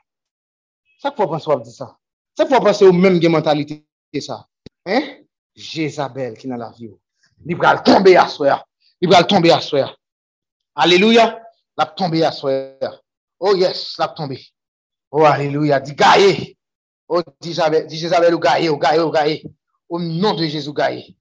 sak 1.03 1.17
fò 1.17 1.29
panso 1.31 1.57
ap 1.57 1.65
di 1.65 1.73
sa, 1.73 1.89
sak 2.37 2.53
fò 2.53 2.61
panso 2.65 2.91
ou 2.91 2.97
mèm 2.97 3.21
gen 3.23 3.35
mentalite 3.35 3.83
e 4.13 4.25
sa, 4.25 4.43
hein, 4.89 5.19
Jezabel 5.53 6.37
ki 6.41 6.49
nan 6.49 6.63
la 6.63 6.71
vi 6.77 6.89
ou, 6.89 6.97
li 7.45 7.57
pral 7.59 7.83
tombe 7.85 8.15
aswaya, 8.17 8.61
li 9.03 9.09
pral 9.11 9.27
tombe 9.29 9.51
aswaya, 9.53 9.91
Alléluia, 10.75 11.43
l'a 11.77 11.87
tombé 11.87 12.25
à 12.25 12.33
soir. 12.33 12.73
Oh 13.39 13.55
yes, 13.55 13.97
l'a 13.99 14.09
tombé. 14.09 14.41
Oh 15.11 15.25
alléluia, 15.25 15.79
dis 15.81 15.95
gaillé. 15.95 16.57
Oh 17.09 17.21
dis 17.41 17.51
Jézabel, 17.51 17.87
dis 17.87 17.99
Jézabel, 17.99 18.35
gaillé, 18.39 18.71
oh 18.71 18.79
gaillé, 18.79 19.01
oh 19.01 19.11
gaillé. 19.11 19.45
Au 19.89 19.99
nom 19.99 20.33
de 20.35 20.45
Jésus 20.47 20.73
gaillé. 20.73 21.15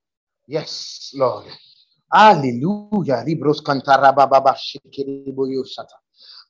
Yes, 0.48 1.12
Lord. 1.14 1.46
Alléluia, 2.10 3.24
libros 3.26 3.62
cantarababa 3.62 4.56
shekeriboyo 4.56 5.66
shata. 5.66 5.96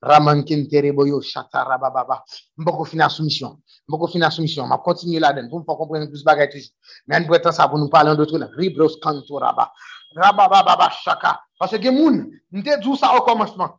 Raman 0.01 0.43
kentereboyo 0.43 1.21
shata 1.21 1.63
rababa. 1.63 2.23
Mboko 2.57 2.85
fina 2.85 3.09
soumission. 3.09 3.59
Mboko 3.87 4.07
fina 4.07 4.29
soumission. 4.29 4.67
Ma 4.67 4.77
continue 4.77 5.19
là-dedans. 5.19 5.49
Vous 5.49 5.59
ne 5.59 5.63
comprenez 5.63 6.07
plus 6.07 6.23
bagaille 6.23 6.49
toujours. 6.49 6.71
Mais 7.07 7.17
on 7.19 7.27
peut 7.27 7.51
ça 7.51 7.67
pour 7.67 7.79
nous 7.79 7.89
parler 7.89 8.15
d'autres 8.15 8.37
là. 8.37 8.49
Libros 8.57 8.97
cantarababa. 9.01 9.71
Libros 10.11 10.23
kanto 10.23 10.39
rababa. 10.39 10.55
Rabababa 10.55 10.91
shaka. 10.91 11.39
Pase 11.59 11.79
gen 11.79 11.95
moun, 11.95 12.31
nte 12.51 12.79
djou 12.81 12.95
sa 12.97 13.15
o 13.15 13.21
komanseman. 13.21 13.69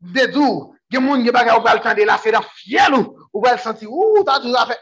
Nte 0.00 0.28
djou, 0.32 0.74
gen 0.90 1.02
moun 1.02 1.24
gen 1.24 1.32
baga 1.32 1.56
ou 1.56 1.62
pral 1.62 1.80
tande 1.82 2.04
la 2.04 2.18
ou, 2.96 3.28
ou 3.32 3.42
pral 3.42 3.58
santi, 3.58 3.86
ou 3.86 4.24
ta 4.24 4.38
djou 4.40 4.52
la 4.52 4.66
fe, 4.66 4.76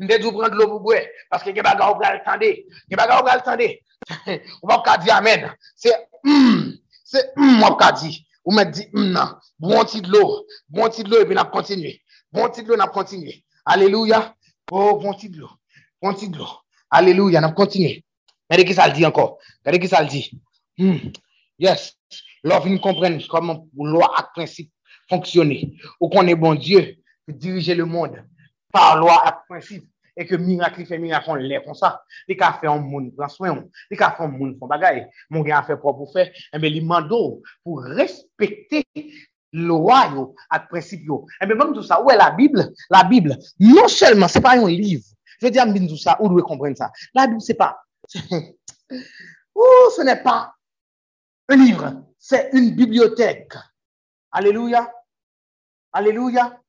nte 0.00 0.18
djou 0.18 0.32
pran 0.32 0.50
globou 0.50 0.80
bwe, 0.80 1.06
paske 1.30 1.54
gen 1.54 1.62
baga 1.62 1.90
ou 1.90 1.98
pral 1.98 2.22
tande, 2.24 2.64
gen 2.88 2.96
baga 2.96 3.20
ou 3.20 3.24
pral 3.24 3.42
tande, 3.42 3.68
ou 4.62 4.68
wap 4.68 4.84
ka 4.84 4.96
di 4.96 5.10
amen, 5.10 5.50
se, 5.76 5.92
se, 7.04 7.22
wap 7.62 7.78
ka 7.78 7.92
di, 8.00 8.10
ou 8.44 8.54
met 8.56 8.72
di, 8.74 8.88
nan, 8.94 9.36
bon 9.60 9.84
ti 9.86 10.00
dlo, 10.02 10.42
bon 10.68 10.90
ti 10.90 11.04
dlo, 11.06 11.20
epi 11.22 11.38
nap 11.38 11.52
kontinye, 11.54 11.94
bon 12.32 12.50
ti 12.50 12.66
dlo 12.66 12.76
nap 12.76 12.92
kontinye, 12.94 13.42
aleluya, 13.64 14.34
oh, 14.72 14.98
bon 14.98 15.14
ti 15.14 15.30
dlo, 15.30 15.52
bon 16.02 16.18
ti 16.18 16.28
dlo, 16.32 16.48
aleluya, 16.90 17.40
nap 17.40 17.54
kontinye, 17.54 18.00
gade 18.50 18.66
ki 18.68 18.76
sa 18.76 18.88
l 18.90 18.96
di 18.96 19.06
anko, 19.08 19.36
gade 19.66 19.80
ki 19.82 19.90
sa 19.90 20.02
l 20.04 20.10
di, 20.10 20.24
hmm, 20.80 21.14
Yes, 21.58 21.96
kompren 22.84 23.16
koman 23.30 23.64
pou 23.72 23.88
lò 23.88 24.04
ak 24.04 24.34
prinsip 24.36 24.68
fonksyonè. 25.08 25.56
Ou 26.00 26.10
konen 26.12 26.36
bon 26.40 26.58
Diyo 26.60 26.82
ki 26.84 27.32
dirije 27.32 27.76
le 27.78 27.86
moun 27.88 28.12
par 28.72 28.98
lò 29.00 29.08
ak 29.08 29.46
prinsip 29.48 29.86
e 30.16 30.24
ke 30.28 30.36
mirakli 30.40 30.84
fe 30.84 30.98
mirakon 31.00 31.40
lè 31.40 31.62
kon 31.64 31.74
sa. 31.74 31.94
Li 32.28 32.36
ka 32.36 32.52
fe 32.60 32.68
an 32.68 32.84
moun 32.84 33.08
pranswen, 33.16 33.64
li 33.90 33.96
ka 33.96 34.12
fe 34.16 34.26
an 34.26 34.36
moun 34.36 34.52
fon 34.60 34.68
bagay. 34.68 35.06
Moun 35.30 35.48
gen 35.48 35.56
a 35.56 35.62
fe 35.64 35.78
prop 35.80 35.96
pou 35.96 36.12
fe, 36.12 36.28
ebe 36.52 36.68
li 36.68 36.84
mando 36.84 37.40
pou 37.64 37.80
respekte 37.96 38.84
lò 39.56 39.80
yo 40.12 40.28
ak 40.52 40.68
prinsip 40.68 41.08
yo. 41.08 41.24
Ebe 41.40 41.56
moun 41.56 41.72
tout 41.72 41.88
sa, 41.88 42.02
ouè 42.04 42.18
la 42.20 42.34
Bible? 42.36 42.68
La 42.92 43.04
Bible, 43.08 43.38
non 43.64 43.88
selman, 43.88 44.28
se 44.28 44.44
pa 44.44 44.58
yon 44.60 44.68
liv. 44.68 45.08
Je 45.40 45.48
di 45.48 45.60
an 45.60 45.72
bin 45.72 45.88
tout 45.88 46.00
sa, 46.00 46.20
ou 46.20 46.28
dwe 46.28 46.44
kompren 46.44 46.76
sa. 46.76 46.92
La 47.16 47.26
Bible 47.26 47.40
se 47.40 47.56
pa. 47.56 47.72
Ou 49.54 49.90
se 49.94 50.02
ne 50.02 50.22
pa 50.22 50.54
Un 51.48 51.56
livre, 51.56 52.04
c'est 52.18 52.50
une 52.52 52.74
bibliothèque. 52.74 53.54
Alléluia. 54.30 54.92
Alléluia. 55.92 56.60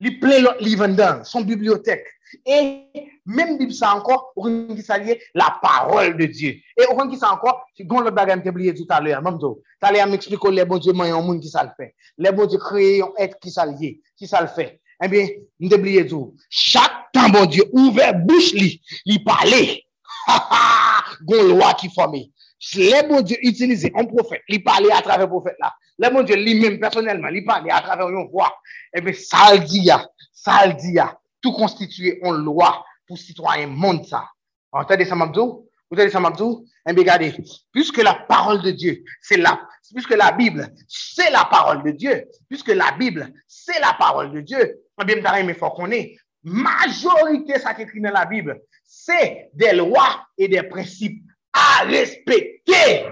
Li 0.00 0.18
ple 0.20 0.56
livre 0.60 0.88
dans 0.88 1.24
son 1.24 1.40
bibliothèque. 1.40 2.06
Et 2.44 2.90
même 3.24 3.56
Bible 3.56 3.72
ça 3.72 3.94
encore, 3.94 4.32
on 4.36 4.74
qui 4.74 4.82
s'allie 4.82 5.16
la 5.34 5.58
parole 5.62 6.16
de 6.18 6.26
Dieu. 6.26 6.50
Et 6.76 6.84
on 6.90 7.08
qui 7.08 7.16
ça 7.16 7.32
encore, 7.32 7.64
si 7.74 7.84
gon 7.84 8.00
le 8.00 8.10
bagage 8.10 8.44
m'oublié 8.44 8.74
tout 8.74 8.86
à 8.90 9.00
l'heure, 9.00 9.22
même 9.22 9.38
tout. 9.38 9.62
Tout 9.80 9.86
à 9.86 9.92
l'heure 9.92 10.06
m'explique 10.06 10.42
les 10.50 10.64
bon 10.64 10.78
Dieu 10.78 10.92
moyen 10.92 11.22
monde 11.22 11.40
qui 11.40 11.48
ça 11.48 11.72
fait. 11.76 11.94
Les 12.18 12.32
bon 12.32 12.46
Dieu 12.46 12.58
créé 12.58 13.00
un 13.02 13.12
être 13.16 13.38
qui 13.38 13.50
s'allie, 13.50 14.02
qui 14.16 14.26
ça 14.26 14.42
le 14.42 14.48
fait. 14.48 14.80
Eh 15.02 15.08
bien, 15.08 15.26
m'oublié 15.60 16.06
tout. 16.06 16.34
Chaque 16.50 17.10
temps 17.12 17.28
bon 17.28 17.46
Dieu 17.46 17.64
ouvert 17.72 18.14
bouche 18.14 18.52
li 18.52 18.82
parler. 19.24 19.85
gon 21.22 21.42
loi 21.42 21.74
qui 21.74 21.90
formé. 21.90 22.30
Les 22.74 23.02
bon 23.08 23.20
Dieu 23.20 23.36
utilisé 23.42 23.92
un 23.94 24.04
prophète, 24.04 24.42
il 24.48 24.62
parlait 24.62 24.92
à 24.92 25.02
travers 25.02 25.28
prophète 25.28 25.56
là. 25.60 25.74
Les 25.98 26.10
bon 26.10 26.22
Dieu 26.22 26.36
lui-même 26.36 26.78
personnellement, 26.78 27.28
il 27.28 27.44
parlait 27.44 27.70
à 27.70 27.80
travers 27.80 28.08
une 28.08 28.28
voix. 28.28 28.54
Et 28.94 29.00
bien, 29.00 29.12
ça 29.12 29.54
le 29.54 29.60
dit, 29.60 29.90
ça 30.32 30.66
le 30.66 30.74
dit, 30.74 30.98
tout 31.40 31.52
constitué 31.52 32.18
en 32.22 32.32
loi 32.32 32.84
pour 33.06 33.18
citoyen 33.18 33.66
monde 33.66 34.04
ça. 34.04 34.24
Entendez 34.72 35.04
ça, 35.04 35.14
Mabdou? 35.14 35.68
Vous 35.90 35.96
entendez 35.96 36.10
ça, 36.10 36.20
Mabdou? 36.20 36.66
Eh 36.88 36.92
bien, 36.92 37.02
regardez, 37.02 37.34
puisque 37.72 38.02
la 38.02 38.14
parole 38.14 38.62
de 38.62 38.70
Dieu, 38.70 39.02
c'est 39.20 39.36
la, 39.36 39.60
puisque 39.94 40.16
la 40.16 40.32
Bible, 40.32 40.72
c'est 40.88 41.30
la 41.30 41.44
parole 41.44 41.82
de 41.82 41.90
Dieu, 41.90 42.26
puisque 42.48 42.68
la 42.68 42.92
Bible, 42.92 43.32
c'est 43.46 43.80
la 43.80 43.94
parole 43.94 44.32
de 44.32 44.40
Dieu, 44.40 44.80
eh 45.00 45.04
bien, 45.04 45.38
il 45.38 45.54
faut 45.54 45.70
qu'on 45.70 45.90
ait 45.90 46.16
majorité 46.46 47.58
ça 47.58 47.74
qui 47.74 47.82
écrit 47.82 48.00
dans 48.00 48.12
la 48.12 48.24
Bible, 48.24 48.60
c'est 48.84 49.50
des 49.52 49.72
lois 49.72 50.26
et 50.38 50.46
des 50.46 50.62
principes 50.62 51.22
à 51.52 51.84
respecter. 51.84 53.06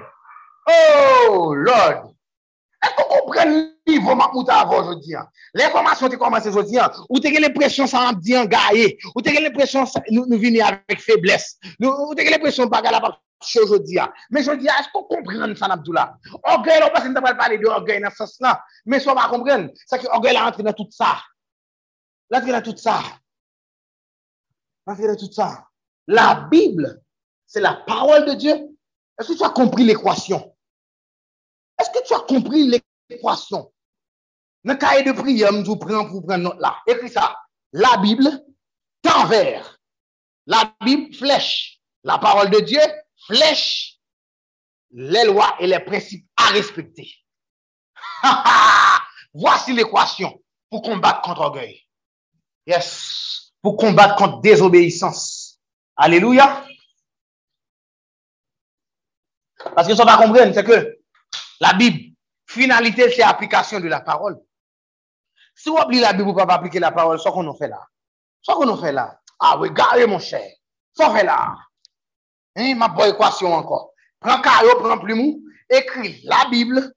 Oh, 0.67 1.53
Lord! 1.55 2.15
Est-ce 2.83 2.95
qu'on 2.97 3.19
comprend 3.19 3.45
le 3.45 3.75
niveau 3.87 4.15
que 4.15 4.51
avant 4.51 4.81
aujourd'hui? 4.81 5.15
L'information 5.53 6.09
qui 6.09 6.17
commence 6.17 6.47
aujourd'hui, 6.47 6.79
ou 7.09 7.19
t'as 7.19 7.31
l'impression 7.31 7.87
ça 7.87 8.01
en 8.01 8.13
dit 8.13 8.37
en 8.37 8.45
gaillé, 8.45 8.99
ou 9.15 9.21
t'as 9.21 9.33
l'impression 9.33 9.85
nous, 10.11 10.27
nous 10.27 10.39
venons 10.39 10.65
avec 10.65 11.01
faiblesse, 11.01 11.59
ou 11.81 12.15
t'as 12.15 12.25
l'impression 12.25 12.69
que 12.69 12.83
la 12.83 13.19
aujourd'hui. 13.63 13.99
Mais 14.31 14.43
je 14.43 14.53
dis, 14.53 14.67
est-ce 14.67 14.89
qu'on 14.93 15.05
comprend 15.05 15.55
ça, 15.57 15.67
Abdullah? 15.67 16.17
Orgueil, 16.45 16.83
on 16.85 16.91
passe, 16.91 17.05
on 17.09 17.13
pas 17.15 17.35
parler 17.35 17.59
d'orgueil 17.59 18.01
dans 18.01 18.11
ce 18.11 18.17
sens-là, 18.17 18.63
mais 18.87 19.01
si 19.01 19.09
on 19.09 19.15
va 19.15 19.29
comprendre, 19.29 19.71
c'est 19.87 19.99
que 19.99 20.07
orgueil 20.07 20.37
a 20.37 20.45
rentré 20.45 20.63
dans 20.63 20.73
tout 20.73 20.89
ça. 20.91 21.17
Rentré 22.31 22.53
dans 22.53 22.63
tout 22.63 22.77
ça. 22.77 23.01
Dans 24.87 25.17
tout 25.17 25.33
ça. 25.33 25.67
La 26.07 26.47
Bible, 26.51 27.03
c'est 27.47 27.61
la 27.61 27.75
parole 27.75 28.27
de 28.27 28.35
Dieu. 28.35 28.55
Est-ce 29.19 29.29
que 29.29 29.39
tu 29.39 29.45
as 29.45 29.51
compris 29.51 29.85
l'équation? 29.85 30.55
Est-ce 31.81 31.91
que 31.91 32.07
tu 32.07 32.15
as 32.15 32.21
compris 32.21 32.83
l'équation? 33.09 33.73
Dans 34.65 34.73
le 34.73 34.79
cahier 34.79 35.03
de 35.05 35.13
prière, 35.13 35.53
je 35.53 35.65
vous 35.65 35.77
prends 35.77 36.09
pour 36.09 36.27
prendre 36.27 36.45
note 36.45 36.61
là. 36.61 36.77
Écris 36.87 37.11
ça. 37.11 37.37
La 37.73 37.97
Bible, 37.99 38.29
temps 39.03 39.27
vert. 39.27 39.79
La 40.47 40.75
Bible, 40.85 41.15
flèche. 41.15 41.81
La 42.03 42.19
parole 42.19 42.51
de 42.51 42.61
Dieu, 42.61 42.81
flèche. 43.27 43.99
Les 44.91 45.25
lois 45.25 45.57
et 45.61 45.67
les 45.67 45.81
principes 45.81 46.27
à 46.37 46.49
respecter. 46.49 47.11
Voici 49.35 49.73
l'équation 49.73 50.43
pour 50.71 50.83
combattre 50.83 51.23
contre 51.23 51.41
orgueil. 51.41 51.81
Yes. 52.67 53.44
Pour 53.65 53.79
combattre 53.79 54.17
contre 54.17 54.43
désobéissance. 54.43 55.59
Alléluia. 55.97 56.67
Parce 59.75 59.89
que 59.89 59.95
ça 59.95 60.05
va 60.05 60.19
comprendre, 60.19 60.53
c'est 60.53 60.65
que 60.65 60.99
la 61.61 61.73
Bible, 61.73 62.15
finalité, 62.47 63.11
c'est 63.11 63.23
application 63.23 63.81
de 63.81 63.89
la 63.89 64.01
parole. 64.01 64.39
Si 65.55 65.71
vous 65.71 65.79
oubliez 65.79 66.03
la 66.03 66.13
Bible, 66.13 66.25
vous 66.25 66.39
ne 66.39 66.45
pas 66.45 66.57
appliquer 66.57 66.79
la 66.79 66.93
parole, 66.93 67.19
ce 67.19 67.27
qu'on 67.31 67.51
a 67.51 67.55
fait 67.55 67.69
là. 67.69 67.81
Ce 68.43 68.53
qu'on 68.53 68.69
a 68.69 68.77
fait 68.79 68.93
là. 68.93 69.19
Ah 69.41 69.57
oui, 69.59 69.71
regardez 69.71 70.07
mon 70.07 70.19
cher. 70.19 70.47
Qu'on 70.95 71.15
fait 71.15 71.25
là. 71.25 71.55
Hein, 72.57 72.75
ma 72.75 72.89
bonne 72.89 73.15
équation 73.15 73.55
encore. 73.55 73.93
Prends 74.21 74.43
carreau, 74.43 74.79
prends 74.79 74.99
plume, 74.99 75.37
écris 75.71 76.21
la 76.25 76.51
Bible, 76.51 76.93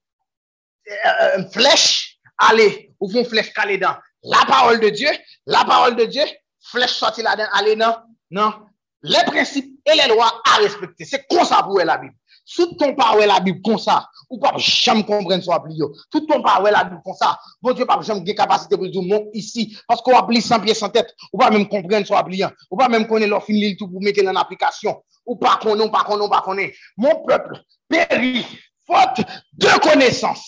euh, 0.89 1.37
une 1.37 1.49
flèche, 1.49 2.19
allez, 2.37 2.93
ou 2.99 3.09
une 3.09 3.23
flèche 3.23 3.53
calée 3.53 3.77
dans 3.77 3.95
la 4.23 4.45
parole 4.45 4.81
de 4.81 4.89
Dieu, 4.89 5.09
la 5.45 5.63
parole 5.63 5.95
de 5.95 6.03
Dieu, 6.03 6.23
flèche 6.71 6.93
sortie 6.93 7.21
là-dedans, 7.21 7.49
allez 7.53 7.75
dans, 7.75 7.97
non, 8.31 8.53
les 9.01 9.23
principes 9.25 9.79
et 9.85 9.95
les 9.95 10.13
lois 10.13 10.41
à 10.45 10.57
respecter. 10.57 11.05
C'est 11.05 11.25
comme 11.27 11.45
ça 11.45 11.63
pour 11.63 11.79
la 11.79 11.97
Bible. 11.97 12.15
Sou 12.47 12.77
ton 12.79 12.93
pa 12.95 13.09
wè 13.19 13.25
la 13.27 13.41
bib 13.43 13.57
kon 13.59 13.75
sa, 13.75 13.97
ou 14.31 14.39
pa 14.39 14.53
jam 14.55 15.01
kompren 15.03 15.41
sou 15.43 15.51
ap 15.51 15.65
li 15.67 15.81
yo. 15.81 15.89
Sou 16.07 16.23
ton 16.29 16.39
pa 16.45 16.53
wè 16.63 16.71
la 16.71 16.85
bib 16.87 17.01
kon 17.03 17.15
sa, 17.19 17.33
bon 17.59 17.75
diyo 17.75 17.83
pa 17.89 17.97
jam 17.99 18.21
gen 18.23 18.37
kapasite 18.37 18.77
pou 18.79 18.87
di 18.87 19.01
moun 19.03 19.25
isi, 19.35 19.65
pasko 19.89 20.15
ap 20.15 20.31
li 20.31 20.39
san 20.41 20.63
piye 20.63 20.71
san 20.77 20.93
tet, 20.95 21.11
ou 21.33 21.41
pa 21.41 21.49
mèm 21.51 21.65
kompren 21.67 22.07
sou 22.07 22.15
ap 22.15 22.29
li 22.31 22.39
yan, 22.45 22.55
ou 22.71 22.79
pa 22.79 22.87
mèm 22.93 23.03
konen 23.09 23.33
lò 23.33 23.41
fin 23.43 23.59
tout 23.75 23.91
pou 23.91 23.99
mette 23.99 24.23
nan 24.23 24.39
aplikasyon, 24.39 24.95
ou 25.27 25.35
pa 25.35 25.57
konon, 25.59 25.91
pa 25.91 26.05
konon, 26.07 26.31
pa 26.31 26.39
konen. 26.45 26.71
Mon 26.95 27.19
pepl, 27.27 27.59
peri, 27.91 28.45
fote 28.87 29.27
de 29.51 29.75
konesans. 29.83 30.47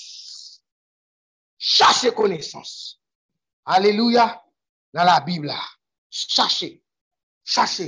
Chache 1.59 2.15
konesans. 2.15 2.95
Aleluya, 3.67 4.29
nan 4.95 5.11
la 5.11 5.19
bib 5.27 5.51
la. 5.51 5.59
Chache, 6.09 6.65
chache. 7.43 7.81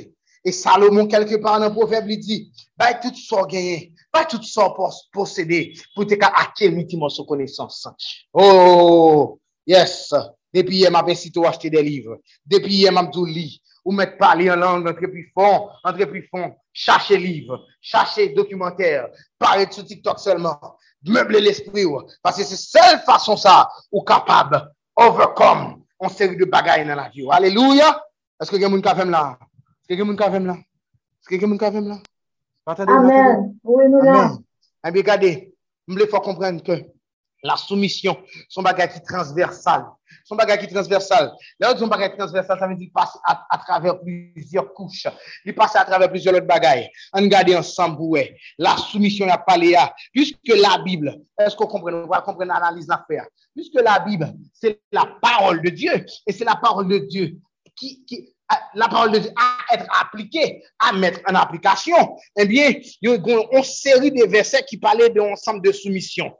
Et 0.44 0.52
Salomon, 0.52 1.08
quelque 1.08 1.36
part 1.36 1.60
dans 1.60 1.68
le 1.68 1.74
proverbe, 1.74 2.10
il 2.10 2.20
dit, 2.20 2.52
bah, 2.76 2.96
tout 2.96 3.14
ça 3.14 3.44
gagné, 3.44 3.94
bah, 4.12 4.26
tout 4.26 4.42
ça 4.42 4.74
posséder 5.14 5.74
pour 5.94 6.08
te 6.08 6.16
acquérir 6.16 6.88
son 7.10 7.26
connaissance. 7.26 7.88
Oh, 8.34 9.40
yes. 9.68 10.14
Depuis 10.54 10.78
hier, 10.78 10.92
m'a 10.92 11.04
tout 11.34 11.46
acheter 11.46 11.70
des 11.70 11.84
livres. 11.84 12.18
Depuis 12.46 12.74
hier, 12.74 12.92
m'a 12.92 13.06
tout 13.06 13.26
lit. 13.26 13.62
Ou 13.86 13.92
mettre 13.92 14.18
parler 14.18 14.50
en 14.52 14.56
langue, 14.56 14.88
entre 14.88 15.08
plus 15.08 15.32
fond, 15.34 15.70
entre 15.84 16.06
plus 16.06 16.28
fond, 16.30 16.56
chercher 16.72 17.18
livres, 17.18 17.66
chercher 17.82 18.30
documentaires, 18.30 19.08
parler 19.40 19.66
sur 19.72 19.84
TikTok 19.84 20.20
seulement, 20.20 20.60
meubler 21.04 21.42
l'esprit, 21.42 21.86
parce 22.22 22.38
que 22.38 22.44
c'est 22.44 22.58
seule 22.58 23.00
façon 23.00 23.36
ça, 23.36 23.70
ou 23.92 24.04
capable, 24.04 24.72
overcome, 24.96 25.84
on 26.00 26.10
série 26.10 26.38
de 26.38 26.46
bagailles 26.46 26.86
dans 26.86 26.94
la 26.94 27.10
vie. 27.10 27.26
Alléluia. 27.32 28.04
Est-ce 28.42 28.50
que 28.50 28.58
quelqu'un 28.58 28.82
a 28.90 28.96
fait 28.96 29.06
là? 29.06 29.38
Est-ce 29.88 29.98
que 29.98 30.04
quelqu'un 30.04 30.40
là? 30.40 30.54
Est-ce 30.56 31.30
que 31.30 31.36
quelqu'un 31.36 31.82
là? 31.82 31.98
Amen. 32.66 33.56
Oui, 33.64 33.84
nous 33.88 34.02
là. 34.02 34.32
Eh 34.88 34.92
bien, 34.92 35.02
regardez, 35.04 35.54
il 35.88 36.08
faut 36.08 36.20
comprendre 36.22 36.64
que 36.64 36.84
la 37.44 37.56
soumission, 37.56 38.18
son 38.50 38.64
bagage 38.64 38.94
qui 38.94 39.02
transversal. 39.04 39.86
Son 40.26 40.36
bagage 40.36 40.60
qui 40.60 40.74
transversal. 40.74 41.32
Là, 41.60 41.76
son 41.78 41.88
bagage 41.88 42.18
transversal, 42.18 42.58
ça 42.60 42.68
veut 42.68 42.76
dire 42.76 42.90
passer 42.94 43.20
à, 43.26 43.46
à, 43.50 43.58
travers 43.60 44.00
plusieurs 44.00 44.74
couches. 44.74 45.08
Il 45.46 45.54
passe 45.54 45.76
à 45.76 45.86
travers 45.86 46.10
plusieurs 46.10 46.36
autres 46.36 46.46
bagages. 46.46 46.90
On 47.14 47.22
regarde 47.22 47.52
ensemble, 47.52 48.02
ouais. 48.02 48.36
La 48.58 48.76
soumission, 48.78 49.28
a 49.30 49.38
parlé 49.38 49.76
à. 49.76 49.94
Puisque 50.14 50.48
la 50.48 50.80
Bible, 50.84 51.16
est-ce 51.38 51.56
qu'on 51.56 51.68
comprend? 51.68 51.94
On 51.94 52.08
va 52.08 52.22
comprendre 52.22 52.54
l'analyse 52.54 52.88
d'affaires. 52.88 53.28
Puisque 53.56 53.80
la 53.82 54.00
Bible, 54.00 54.34
c'est 54.54 54.82
la 54.92 55.06
parole 55.22 55.62
de 55.62 55.70
Dieu. 55.70 56.06
Et 56.26 56.32
c'est 56.32 56.46
la 56.46 56.56
parole 56.56 56.88
de 56.88 56.98
Dieu 57.00 57.40
qui, 57.82 58.06
qui, 58.06 58.34
la 58.76 58.88
parole 58.88 59.12
de 59.12 59.20
Dieu 59.20 59.32
à 59.36 59.74
être 59.74 59.86
appliquée, 60.00 60.64
à 60.80 60.94
mettre 60.94 61.20
en 61.28 61.34
application, 61.34 61.96
eh 62.38 62.46
bien, 62.46 62.70
il 63.02 63.10
y 63.10 63.12
a 63.12 63.16
une 63.16 63.64
série 63.64 64.12
de 64.12 64.26
versets 64.26 64.64
qui 64.68 64.78
parlaient 64.78 65.10
d'un 65.10 65.32
ensemble 65.32 65.62
de 65.64 65.72
soumission. 65.72 66.32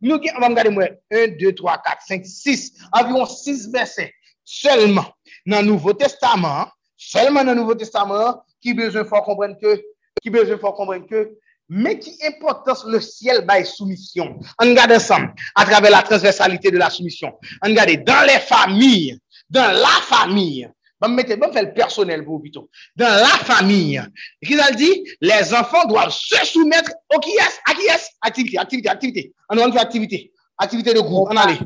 Nous, 0.00 0.14
on 0.14 0.40
va 0.40 0.48
regarder 0.48 0.70
moi, 0.70 0.84
1, 1.10 1.28
2, 1.38 1.54
3, 1.54 1.82
4, 1.84 2.02
5, 2.06 2.24
6, 2.24 2.72
environ 2.92 3.26
6 3.26 3.70
versets 3.72 4.14
seulement 4.44 5.06
dans 5.46 5.60
le 5.60 5.66
Nouveau 5.66 5.92
Testament, 5.92 6.66
seulement 6.96 7.44
dans 7.44 7.52
le 7.52 7.60
Nouveau 7.60 7.74
Testament, 7.74 8.42
qui 8.60 8.72
besoin 8.72 9.04
faut 9.04 9.20
comprendre 9.22 9.56
que, 9.60 9.82
qui 10.22 10.30
besoin 10.30 10.56
faut 10.58 10.72
comprendre 10.72 11.06
que, 11.06 11.36
mais 11.68 11.98
qui 11.98 12.16
importance 12.26 12.84
le 12.84 13.00
ciel 13.00 13.46
by 13.46 13.64
soumission. 13.64 14.38
On 14.60 14.68
regarde 14.68 14.92
ensemble, 14.92 15.34
à 15.54 15.64
travers 15.64 15.90
la 15.90 16.02
transversalité 16.02 16.70
de 16.70 16.78
la 16.78 16.90
soumission. 16.90 17.32
On 17.62 17.68
regarde 17.68 18.04
dans 18.04 18.26
les 18.26 18.40
familles, 18.40 19.18
dans 19.50 19.72
la 19.72 20.00
famille, 20.02 20.70
je 21.02 21.08
vais 21.08 21.14
mettre, 21.14 21.52
faire 21.52 21.62
le 21.62 21.74
personnel 21.74 22.24
pour 22.24 22.40
plutôt. 22.40 22.68
Dans 22.94 23.06
la 23.06 23.26
famille, 23.26 24.00
qu'il 24.44 24.60
a 24.60 24.70
dit, 24.70 25.04
les 25.20 25.54
enfants 25.54 25.86
doivent 25.86 26.12
se 26.12 26.44
soumettre 26.46 26.92
au 27.14 27.18
qui 27.18 27.30
est, 27.30 27.40
à 27.70 27.74
qui 27.74 27.86
est, 27.86 28.10
activité, 28.22 28.58
activité, 28.58 28.88
activité. 28.88 29.34
On 29.48 29.56
va 29.56 29.72
faire 29.72 29.82
activité, 29.82 30.32
activité 30.58 30.94
de 30.94 31.00
groupe, 31.00 31.28
on 31.30 31.36
allait. 31.36 31.58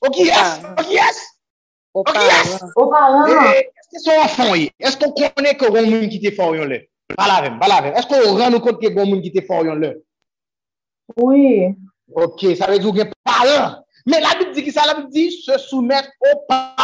Au 0.00 0.10
qui 0.10 0.28
est, 0.28 0.32
au 0.78 0.82
qui 0.82 0.96
est, 0.96 1.00
au 1.94 2.04
qui 2.04 2.12
est. 2.16 3.70
Est-ce 3.90 4.04
que 4.04 4.10
son 4.10 4.20
enfant, 4.20 4.54
est-ce 4.54 4.96
qu'on 4.96 5.12
connaît 5.12 5.54
que 5.54 5.64
le 5.64 5.86
monde 5.86 6.08
qui 6.10 6.18
était 6.18 6.34
fort, 6.34 6.54
là? 6.54 6.76
Pas 7.16 7.26
la 7.26 7.42
même, 7.42 7.58
pas 7.58 7.68
la 7.68 7.80
même. 7.80 7.94
Est-ce 7.94 8.06
qu'on 8.06 8.36
rend 8.36 8.60
compte 8.60 8.82
que 8.82 8.88
le 8.88 9.04
monde 9.04 9.22
qui 9.22 9.28
était 9.28 9.46
fort, 9.46 9.64
là? 9.64 9.92
Oui. 11.16 11.74
Ok, 12.14 12.44
ça 12.56 12.66
veut 12.66 12.78
dire 12.78 12.90
qu'il 12.90 12.98
y 12.98 13.00
a 13.00 13.10
parents. 13.24 13.84
Mais 14.08 14.20
la 14.20 14.34
Bible 14.38 14.52
dit 14.52 14.64
que 14.64 14.72
ça, 14.72 14.86
la 14.86 14.94
Bible 14.94 15.10
dit 15.10 15.30
se 15.30 15.58
soumettre 15.58 16.08
au 16.20 16.38
pas 16.48 16.74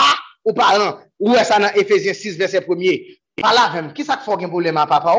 ou 0.44 0.52
parents. 0.52 0.98
Où 1.18 1.34
est 1.34 1.44
ça 1.44 1.58
dans 1.58 1.72
Ephésiens 1.74 2.12
6, 2.12 2.36
verset 2.36 2.60
1er? 2.60 3.18
Par 3.40 3.54
là 3.54 3.70
même, 3.72 3.94
qui 3.94 4.04
ça 4.04 4.18
fait 4.18 4.30
un 4.30 4.48
problème 4.48 4.76
à 4.76 4.86
papa? 4.86 5.16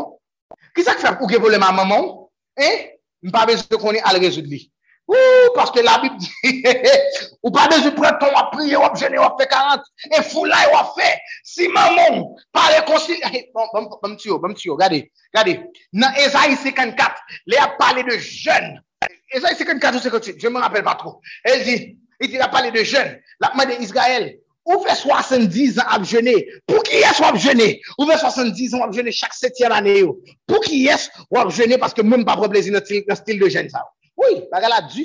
Qui 0.74 0.84
ça 0.84 0.92
fait 0.92 1.08
un 1.08 1.14
problème 1.14 1.64
à 1.64 1.72
maman? 1.72 2.30
Hein? 2.56 3.30
Pas 3.32 3.44
besoin 3.44 3.64
de 3.68 3.76
connaître 3.76 4.08
à 4.08 4.12
le 4.12 4.20
résoudre. 4.20 4.48
Ouh, 5.08 5.14
parce 5.54 5.72
que 5.72 5.80
la 5.80 5.98
Bible 5.98 6.16
dit, 6.16 6.32
ou 7.42 7.50
pas 7.50 7.66
besoin 7.66 7.90
de 7.90 7.94
prendre 7.94 8.18
ton 8.18 8.34
à 8.36 8.50
prier, 8.52 8.76
ou 8.76 8.96
gêner, 8.96 9.18
ou 9.18 9.38
fait 9.38 9.48
40, 9.48 9.80
et 10.16 10.22
fou 10.22 10.44
là, 10.44 10.56
ou 10.72 11.00
fait. 11.00 11.18
Si 11.42 11.66
maman, 11.68 12.36
par 12.52 12.68
réconcilier, 12.68 13.50
bon, 13.52 13.66
bon, 13.72 13.82
bon, 13.82 13.98
bon, 14.02 14.16
regardez, 14.74 15.10
regardez. 15.34 15.60
Dans 15.92 16.12
Esaïe 16.14 16.56
54, 16.56 17.14
il 17.46 17.56
a 17.56 17.68
parlé 17.78 18.04
de 18.04 18.16
jeunes. 18.18 18.80
Esaïe 19.32 19.56
54 19.56 19.96
ou 19.96 20.00
58, 20.00 20.36
je 20.40 20.48
ne 20.48 20.52
me 20.52 20.60
rappelle 20.60 20.84
pas 20.84 20.94
trop. 20.94 21.20
Elle 21.44 21.64
dit, 21.64 21.98
il 22.20 22.40
a 22.40 22.48
parlé 22.48 22.70
de 22.70 22.84
jeunes, 22.84 23.18
la 23.40 23.52
main 23.54 23.66
d'Israël, 23.66 24.38
Ou 24.66 24.82
fè 24.82 24.96
70 24.98 25.76
an 25.78 25.92
ap 25.94 26.06
jene, 26.10 26.34
pou 26.66 26.82
ki 26.86 26.98
yes 26.98 27.20
wap 27.22 27.36
jene? 27.38 27.68
Ou 28.00 28.06
fè 28.08 28.16
70 28.18 28.74
an 28.74 28.82
wap 28.82 28.94
jene 28.96 29.12
chak 29.14 29.34
7e 29.38 29.68
ane 29.70 29.94
yo? 30.00 30.16
Pou 30.50 30.58
ki 30.64 30.80
yes 30.88 31.06
wap 31.30 31.52
jene 31.54 31.78
paske 31.78 32.02
moun 32.02 32.26
pa 32.26 32.34
preplezi 32.40 32.74
nan 32.74 32.82
stil 32.82 33.38
de 33.38 33.50
jen 33.52 33.70
sa? 33.70 33.84
Oui, 34.18 34.42
baga 34.50 34.72
la 34.72 34.80
du. 34.88 35.04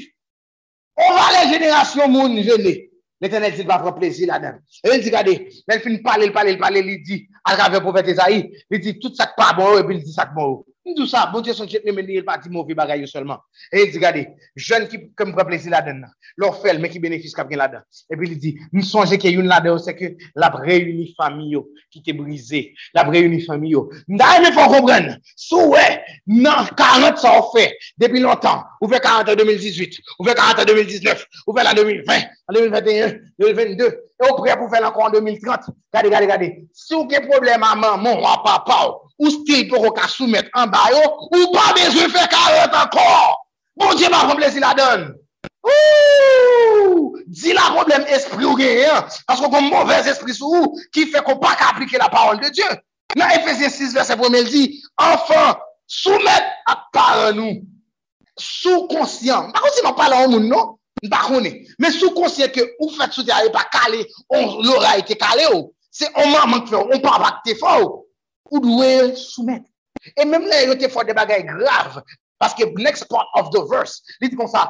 On 0.98 1.14
va 1.14 1.28
le 1.36 1.52
jenerasyon 1.54 2.10
moun 2.10 2.42
jene. 2.42 2.74
L'Eternel 3.22 3.54
dit 3.54 3.70
va 3.70 3.78
preplezi 3.84 4.26
la 4.26 4.40
den. 4.42 4.58
E 4.82 4.90
ven 4.90 5.06
di 5.06 5.14
gade, 5.14 5.36
ven 5.70 5.84
fin 5.84 6.00
pale, 6.02 6.32
pale, 6.34 6.58
pale, 6.58 6.82
li 6.82 6.98
di, 7.06 7.20
al 7.46 7.60
rave 7.60 7.84
profet 7.86 8.10
Ezaï, 8.16 8.42
li 8.74 8.80
di 8.82 8.96
tout 8.98 9.14
sak 9.14 9.38
pa 9.38 9.52
bon 9.54 9.76
ou, 9.76 9.84
e 9.84 9.86
bil 9.86 10.02
di 10.02 10.10
sak 10.10 10.34
bon 10.34 10.64
ou. 10.86 10.92
Ndou 10.92 11.06
sa, 11.06 11.28
bon 11.32 11.42
diye 11.42 11.54
son 11.54 11.68
jet 11.70 11.86
ne 11.86 11.92
meni, 11.92 12.18
el 12.18 12.26
pa 12.26 12.38
di 12.42 12.50
mouvi 12.50 12.74
bagay 12.74 13.02
yo 13.02 13.08
solman. 13.08 13.40
E 13.72 13.84
li 13.84 13.92
di 13.92 14.00
gade, 14.02 14.24
jen 14.58 14.88
ki 14.90 14.98
kem 15.18 15.34
preplezi 15.36 15.70
la 15.70 15.82
den 15.86 16.02
nan, 16.02 16.12
lor 16.42 16.56
fel, 16.62 16.80
men 16.82 16.90
ki 16.92 17.00
benefis 17.00 17.36
kap 17.38 17.50
gen 17.52 17.62
la 17.62 17.68
den. 17.70 17.84
E 18.10 18.18
pi 18.18 18.30
li 18.30 18.38
di, 18.42 18.54
mi 18.74 18.84
sonje 18.86 19.20
ke 19.22 19.30
yon 19.30 19.50
la 19.50 19.60
den, 19.62 19.78
se 19.80 19.94
ke 19.98 20.16
la 20.36 20.50
preuni 20.54 21.12
fami 21.18 21.52
yo, 21.54 21.64
ki 21.94 22.02
te 22.06 22.16
brize, 22.18 22.64
la 22.98 23.06
preuni 23.08 23.42
fami 23.46 23.74
yo. 23.76 23.86
Nda 24.10 24.32
yon 24.38 24.48
me 24.48 24.54
fon 24.56 24.74
kompren, 24.74 25.10
sou 25.36 25.76
we, 25.76 25.86
nan 26.42 26.72
40 26.80 27.22
sa 27.22 27.36
ou 27.40 27.52
fe, 27.54 27.68
depi 28.02 28.24
lontan, 28.24 28.66
ou 28.82 28.90
fe 28.92 29.02
40 29.04 29.36
an 29.36 29.42
2018, 29.44 30.02
ou 30.18 30.28
fe 30.28 30.36
40 30.38 30.66
an 30.66 30.72
2019, 30.74 31.28
ou 31.46 31.58
fe 31.58 31.68
la 31.68 31.76
2020, 31.78 32.34
an 32.50 32.58
2021, 32.58 33.16
2022, 33.46 33.92
e 34.22 34.28
ou 34.30 34.42
pre 34.42 34.58
pou 34.58 34.74
fe 34.74 34.82
lankon 34.82 35.08
an 35.12 35.16
2030. 35.20 35.72
Gade, 35.94 36.10
gade, 36.10 36.28
gade, 36.30 36.52
sou 36.74 37.06
ke 37.12 37.22
problem 37.28 37.66
a 37.68 37.76
man, 37.76 38.02
moun 38.02 38.22
wapapa 38.24 38.82
ou, 38.88 39.01
ou 39.22 39.32
stil 39.32 39.68
pou 39.70 39.94
ka 39.96 40.10
soumet 40.10 40.50
an 40.58 40.72
bayo, 40.74 41.02
ou 41.30 41.52
pa 41.54 41.72
bezwe 41.78 42.10
fe 42.12 42.28
karet 42.34 42.76
ankor. 42.82 43.38
Bon 43.78 43.94
diye 43.96 44.10
ma 44.12 44.26
komple 44.28 44.50
si 44.52 44.60
la 44.60 44.74
don. 44.78 45.12
Ouh! 45.62 47.14
Di 47.28 47.54
la 47.54 47.70
problem 47.72 48.06
espri 48.12 48.44
ou 48.44 48.58
genyen, 48.60 49.06
asko 49.30 49.50
kon 49.54 49.70
mouvez 49.70 50.10
espri 50.10 50.34
sou 50.36 50.58
ou, 50.58 50.80
ki 50.92 51.06
fe 51.14 51.22
kon 51.26 51.40
pa 51.42 51.54
ka 51.60 51.70
aplike 51.72 52.02
la 52.02 52.10
parol 52.12 52.42
de 52.42 52.50
Diyo. 52.52 52.68
Nan 53.16 53.32
Efesien 53.36 53.70
6 53.70 53.94
verset 53.96 54.20
1 54.20 54.38
el 54.40 54.50
di, 54.50 54.64
anfan, 55.00 55.60
soumet 55.88 56.50
ak 56.72 56.88
paran 56.96 57.38
nou. 57.38 57.60
Sou 58.42 58.88
konsyant. 58.92 59.52
Bakon 59.54 59.76
si 59.76 59.84
man 59.86 59.98
pala 59.98 60.24
an 60.26 60.34
moun 60.34 60.48
nou, 60.50 60.78
bakone. 61.12 61.54
Men 61.80 61.94
sou 61.96 62.16
konsyant 62.18 62.54
ke 62.56 62.66
ou 62.80 62.92
fet 62.96 63.16
sou 63.16 63.28
te 63.28 63.36
e 63.36 63.52
pa 63.54 63.68
kale, 63.72 64.06
on 64.34 64.62
lora 64.66 64.98
ite 65.00 65.20
kale 65.20 65.48
ou. 65.54 65.70
Se 65.92 66.08
on 66.16 66.32
man 66.34 66.50
mank 66.52 66.72
fe 66.72 66.80
ou, 66.80 66.90
on 66.92 67.04
pa 67.04 67.20
bak 67.22 67.44
te 67.48 67.56
fò 67.60 67.78
ou. 67.84 68.02
Ou 68.52 68.62
dwe 68.64 69.16
soumet. 69.16 69.66
E 70.18 70.26
menm 70.26 70.48
la 70.50 70.64
yo 70.66 70.78
te 70.78 70.90
fwa 70.92 71.06
de 71.08 71.16
bagay 71.18 71.44
grav, 71.48 72.02
paske 72.42 72.66
next 72.78 73.08
part 73.10 73.28
of 73.36 73.52
the 73.52 73.64
verse, 73.70 74.02
li 74.22 74.30
di 74.30 74.38
kon 74.38 74.50
sa, 74.50 74.68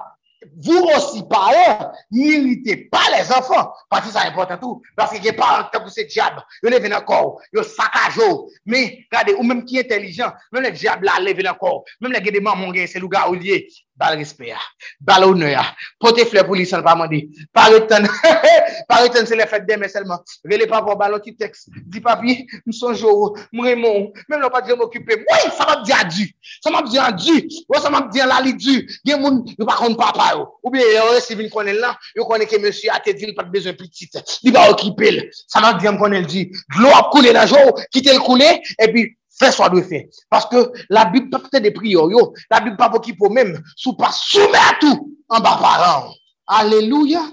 vou 0.65 0.89
osi 0.95 1.21
pa 1.29 1.41
ou, 1.53 1.89
n'irite 2.17 2.89
pa 2.91 3.03
les 3.13 3.29
enfants, 3.31 3.71
pati 3.89 4.11
sa 4.11 4.25
importan 4.29 4.59
tou, 4.61 4.81
paske 4.97 5.21
ge 5.23 5.33
pa 5.37 5.51
an 5.59 5.69
tabou 5.73 5.93
se 5.93 6.05
diab, 6.09 6.41
yo 6.63 6.73
ne 6.73 6.81
ven 6.83 6.97
akor, 6.97 7.39
yo 7.55 7.63
sakajou, 7.65 8.49
me, 8.65 8.83
gade, 9.13 9.37
ou 9.37 9.45
menm 9.47 9.63
ki 9.67 9.83
entelijan, 9.83 10.33
menm 10.51 10.67
le 10.67 10.73
diab 10.75 11.05
la 11.07 11.19
le 11.23 11.35
ven 11.37 11.51
akor, 11.53 11.81
menm 12.01 12.13
le 12.15 12.23
gede 12.25 12.43
man 12.43 12.59
moun 12.59 12.75
gen 12.75 12.89
se 12.91 12.99
luga 12.99 13.27
ou 13.29 13.39
liye, 13.39 13.63
bal 13.97 14.18
rispe 14.18 14.47
ya, 14.49 14.59
bal 14.99 15.26
ou 15.27 15.35
nou 15.38 15.49
ya, 15.49 15.63
pote 16.01 16.23
fle 16.30 16.43
pou 16.47 16.57
li 16.57 16.65
san 16.68 16.84
pa 16.85 16.95
mandi, 16.97 17.22
pari 17.53 17.81
ten, 17.89 18.07
pari 18.89 19.11
ten 19.13 19.27
se 19.30 19.38
le 19.38 19.45
fèt 19.49 19.68
demè 19.68 19.89
selman, 19.91 20.22
rele 20.47 20.68
pa 20.69 20.81
pou 20.85 20.97
bal 20.99 21.18
ou 21.18 21.23
ti 21.23 21.35
teks, 21.38 21.68
di 21.91 22.01
papi, 22.03 22.39
msonjou, 22.69 23.35
mremon, 23.57 24.09
mèm 24.31 24.41
lò 24.41 24.49
pa 24.53 24.63
di 24.65 24.77
m'okupè, 24.77 25.19
woy, 25.22 25.45
sa 25.57 25.69
map 25.69 25.85
di 25.85 25.95
a 25.95 26.01
di, 26.07 26.27
sa 26.63 26.73
map 26.73 26.89
di 26.89 27.01
an 27.01 27.15
di, 27.19 27.38
woy, 27.68 27.77
oh, 27.77 27.84
sa 27.84 27.93
map 27.93 28.09
di 28.13 28.23
an 28.23 28.31
lali 28.34 28.55
di, 28.57 28.80
gen 29.07 29.22
moun, 29.22 29.41
yo 29.53 29.69
pa 29.69 29.77
kon 29.80 29.97
papa 29.99 30.31
yo, 30.38 30.47
ou 30.63 30.73
bie 30.73 30.88
yo 30.95 31.11
resi 31.13 31.38
vin 31.38 31.51
konen 31.53 31.81
lan, 31.84 31.97
yo 32.18 32.26
konen 32.30 32.49
ke 32.49 32.61
mèsy 32.61 32.89
a 32.89 32.99
te 33.03 33.13
dil 33.18 33.35
pat 33.38 33.53
bezon 33.53 33.77
pitit, 33.77 34.18
li 34.45 34.55
ba 34.55 34.69
okipè 34.73 35.13
l, 35.13 35.23
sa 35.45 35.63
map 35.63 35.81
di 35.81 35.91
an 35.91 36.01
konen 36.01 36.26
di, 36.26 36.47
glò 36.77 36.95
ap 36.97 37.13
koule 37.13 37.35
nan 37.38 37.49
jò, 37.49 37.68
kite 37.93 38.15
l 38.18 38.23
koule, 38.26 38.55
epi, 38.81 39.11
e 39.41 39.47
pi, 39.47 39.47
fè 39.47 39.51
so 39.55 39.65
a 39.65 39.69
dwe 39.72 39.84
fè. 39.88 40.03
Paske 40.31 40.61
la 40.93 41.07
bib 41.11 41.31
pa 41.31 41.41
pte 41.41 41.61
de 41.63 41.72
priyo 41.73 42.09
yo, 42.11 42.27
la 42.51 42.61
bib 42.61 42.77
pa 42.77 42.89
pou 42.91 43.01
ki 43.01 43.15
pou 43.18 43.34
mèm, 43.34 43.55
sou 43.76 43.95
pa 43.97 44.11
soume 44.13 44.57
a 44.57 44.77
tou, 44.81 45.09
an 45.34 45.43
ba 45.43 45.57
paran. 45.61 46.11
Aleluya, 46.51 47.26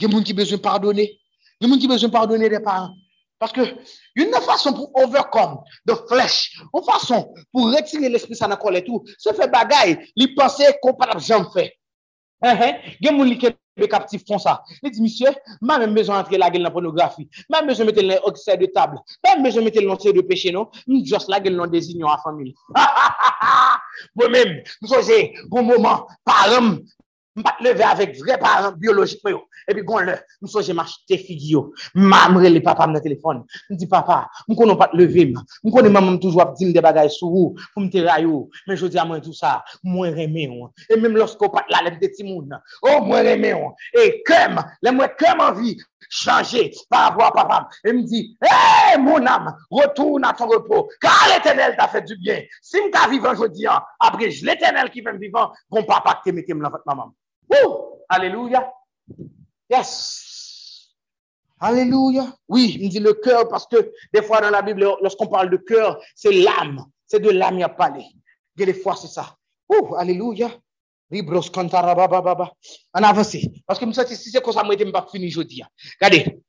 gen 0.00 0.12
moun 0.12 0.24
ki 0.24 0.34
bezon 0.34 0.62
pardonne, 0.62 1.06
gen 1.60 1.68
moun 1.70 1.80
ki 1.80 1.90
bezon 1.90 2.10
pardonne 2.10 2.48
de 2.48 2.62
paran. 2.62 2.94
Paske, 3.42 3.64
yon 4.16 4.30
nan 4.30 4.42
fason 4.44 4.74
pou 4.76 4.90
overcome 5.02 5.60
de 5.88 5.96
flèch, 6.08 6.54
yon 6.70 6.84
fason 6.86 7.26
pou 7.50 7.72
retire 7.72 8.08
l'esprit 8.08 8.38
sa 8.38 8.48
nan 8.48 8.60
kol 8.60 8.78
etou, 8.78 9.02
se 9.18 9.34
fè 9.34 9.48
bagay, 9.50 9.96
li 10.16 10.30
pense 10.36 10.68
kon 10.82 10.94
pa 10.98 11.10
la 11.10 11.18
jan 11.18 11.48
fè. 11.52 11.68
Gen 12.42 13.14
moun 13.16 13.28
li 13.30 13.38
ke 13.38 13.52
be 13.76 13.88
kaptif 13.88 14.24
fon 14.28 14.40
sa. 14.42 14.58
Li 14.82 14.90
di, 14.90 15.02
misye, 15.04 15.32
ma 15.60 15.78
men 15.78 15.94
bezon 15.96 16.16
antre 16.18 16.40
la 16.40 16.50
gel 16.52 16.64
nan 16.66 16.74
pornografi, 16.74 17.28
ma 17.50 17.60
men 17.60 17.72
bezon 17.72 17.88
metel 17.88 18.08
nan 18.10 18.26
oksay 18.28 18.58
de 18.60 18.70
table. 18.74 19.00
ma 19.24 19.36
men 19.36 19.46
bezon 19.46 19.64
metel 19.64 19.86
nan 19.88 20.00
sey 20.00 20.12
de 20.12 20.22
peche 20.22 20.52
non, 20.52 20.68
mi 20.86 21.04
jos 21.04 21.28
la 21.28 21.42
gel 21.42 21.56
nan 21.56 21.70
dezinyon 21.70 22.10
a 22.12 22.18
famil. 22.24 22.52
Ha 22.76 22.86
ha 22.98 23.08
ha 23.20 23.32
ha! 23.40 23.78
Bo 24.16 24.28
men, 24.28 24.62
msoje, 24.82 25.32
bon, 25.50 25.62
bon 25.62 25.76
mouman, 25.76 26.04
param, 26.24 26.74
mbat 27.36 27.60
leve 27.64 27.84
avèk 27.86 28.16
vre 28.20 28.36
parem 28.40 28.76
biologik 28.80 29.22
mè 29.24 29.32
yo. 29.32 29.42
E 29.68 29.74
pi 29.76 29.84
bon 29.86 30.02
lè, 30.04 30.16
mou 30.42 30.50
so 30.50 30.62
jè 30.64 30.74
mach 30.76 30.92
te 31.08 31.16
figi 31.20 31.52
yo. 31.54 31.62
Ma 31.94 32.24
mre 32.32 32.50
le 32.50 32.60
papa 32.64 32.86
m 32.88 32.96
nan 32.96 33.04
telefon. 33.04 33.42
M 33.70 33.78
di 33.78 33.86
papa, 33.90 34.24
m 34.48 34.56
konon 34.58 34.78
pat 34.80 34.94
leve 34.98 35.28
m. 35.30 35.38
M 35.62 35.70
konon 35.70 35.94
maman 35.94 36.16
m 36.16 36.20
toujwa 36.22 36.48
ap 36.48 36.56
dim 36.58 36.72
de 36.74 36.82
bagay 36.84 37.08
sou 37.14 37.30
ou, 37.30 37.54
pou 37.74 37.84
m 37.84 37.88
te 37.92 38.02
rayou. 38.04 38.48
Men 38.66 38.80
jodi 38.80 39.00
a 39.00 39.06
mwen 39.08 39.22
tout 39.24 39.38
sa, 39.38 39.60
mwen 39.86 40.16
reme 40.18 40.48
yo. 40.48 40.68
E 40.90 40.98
menm 40.98 41.16
losko 41.20 41.48
pat 41.54 41.70
la 41.72 41.84
lep 41.86 42.00
de 42.02 42.10
timoun. 42.16 42.52
Oh, 42.82 43.00
mwen 43.06 43.24
reme 43.28 43.54
yo. 43.54 43.72
E 43.96 44.08
kem, 44.26 44.60
lè 44.82 44.94
mwen 44.94 45.16
kem 45.20 45.40
anvi 45.46 45.76
chanje 46.12 46.66
pa 46.92 47.06
avwa 47.12 47.30
papa. 47.32 47.62
E 47.86 47.94
m 47.94 48.02
di, 48.08 48.26
hey, 48.44 48.98
moun 49.00 49.30
am, 49.30 49.48
retoun 49.72 50.26
a 50.28 50.34
ton 50.36 50.50
repos. 50.52 50.92
Ka 51.02 51.14
l'Eternel 51.30 51.78
ta 51.78 51.88
fè 51.88 52.02
du 52.04 52.18
bien. 52.20 52.44
Si 52.60 52.82
m 52.82 52.90
ta 52.92 53.06
vivan 53.08 53.38
jodi 53.38 53.70
an, 53.70 53.80
apre 54.02 54.28
j 54.28 54.44
l'Eternel 54.48 54.90
ki 54.92 55.06
fèm 55.06 55.22
vivan, 55.22 55.54
kon 55.70 55.88
papa 55.88 56.18
ke 56.24 56.34
metem 56.34 56.60
la 56.60 56.74
fèt 56.74 56.84
maman. 56.90 57.14
Ou, 57.52 58.04
aleluya. 58.08 58.72
Yes. 59.70 60.92
Alléluia. 61.60 62.26
Oui, 62.48 62.76
il 62.80 62.88
dit 62.88 62.98
le 62.98 63.14
cœur 63.14 63.48
parce 63.48 63.66
que 63.66 63.92
des 64.12 64.22
fois 64.22 64.40
dans 64.40 64.50
la 64.50 64.62
Bible, 64.62 64.80
lorsqu'on 65.00 65.28
parle 65.28 65.48
de 65.50 65.56
cœur, 65.58 66.02
c'est 66.16 66.32
l'âme. 66.32 66.84
C'est 67.06 67.20
de 67.20 67.30
l'âme 67.30 67.58
qui 67.58 67.62
a 67.62 67.68
parlé. 67.68 68.04
Des 68.56 68.74
fois, 68.74 68.96
c'est 68.96 69.08
ça. 69.08 69.36
Oh, 69.68 69.94
Alléluia. 69.96 70.50
Libros 71.10 71.50
cantara 71.52 71.94
baba 71.94 72.52
En 72.94 73.02
avance. 73.02 73.36
Parce 73.66 73.78
que 73.78 73.92
si 73.92 74.30
c'est 74.30 74.42
comme 74.42 74.52
ça, 74.54 74.64
je 74.64 74.84
ne 74.84 74.90
pas 74.90 75.06
fini 75.10 75.28
aujourd'hui. 75.28 75.62
Regardez. 76.00 76.41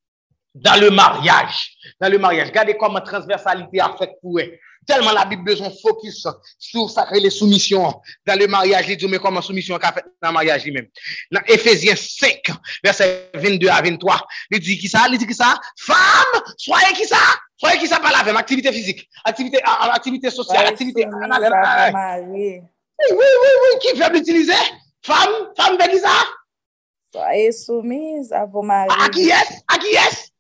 Dans 0.56 0.80
le 0.80 0.90
mariage. 0.92 1.76
Dans 2.00 2.10
le 2.10 2.18
mariage. 2.20 2.50
Regardez 2.50 2.78
comment 2.78 3.02
transversalité 3.02 3.80
a 3.80 3.96
fait 3.98 4.12
pour 4.22 4.40
eux. 4.40 4.54
Tellement 4.86 5.14
la 5.14 5.24
Bible 5.24 5.46
besoin 5.46 5.72
focus 5.82 6.28
sur 6.60 6.90
ça 6.90 7.08
les 7.14 7.30
soumissions 7.30 8.02
dans 8.26 8.38
le 8.38 8.48
mariage. 8.48 8.90
Il 8.90 8.98
dit, 8.98 9.08
mais 9.08 9.18
comment 9.18 9.42
soumission 9.42 9.78
qu'a 9.78 9.94
fait 9.94 10.04
dans 10.22 10.28
le 10.28 10.34
mariage 10.34 10.66
lui-même? 10.66 10.88
Dans 11.32 11.40
Ephésiens 11.48 11.96
5, 11.96 12.42
verset 12.84 13.32
22 13.34 13.70
à 13.70 13.82
23, 13.82 14.28
il 14.52 14.60
dit 14.60 14.78
qui 14.78 14.90
ça? 14.90 15.06
Il 15.10 15.18
dit 15.18 15.26
qui 15.26 15.34
ça? 15.34 15.58
Femme, 15.80 16.44
soyez 16.58 16.94
qui 16.96 17.06
ça? 17.06 17.16
Soyez 17.56 17.80
qui 17.80 17.88
ça 17.88 18.02
par 18.02 18.12
la 18.12 18.24
même 18.24 18.36
activité 18.36 18.74
physique, 18.74 19.08
activité, 19.24 19.62
activité 19.64 20.30
sociale, 20.30 20.68
activité. 20.68 21.06
Oui, 21.06 22.62
oui, 23.10 23.18
oui, 23.18 23.50
oui, 23.62 23.80
qui 23.80 23.98
fait 23.98 24.10
l'utiliser? 24.10 24.52
Femme, 25.02 25.54
femme, 25.56 25.80
fait 25.80 25.92
qui 25.92 26.00
ça? 26.00 26.10
Soyez 27.14 27.54
soumise 27.54 28.34
à 28.34 28.46
vos 28.46 28.62
maris. 28.62 28.90
À 29.02 29.08
qui 29.08 29.30
est? 29.30 29.64
À 29.70 29.78
qui 29.78 29.88
est? 29.88 30.33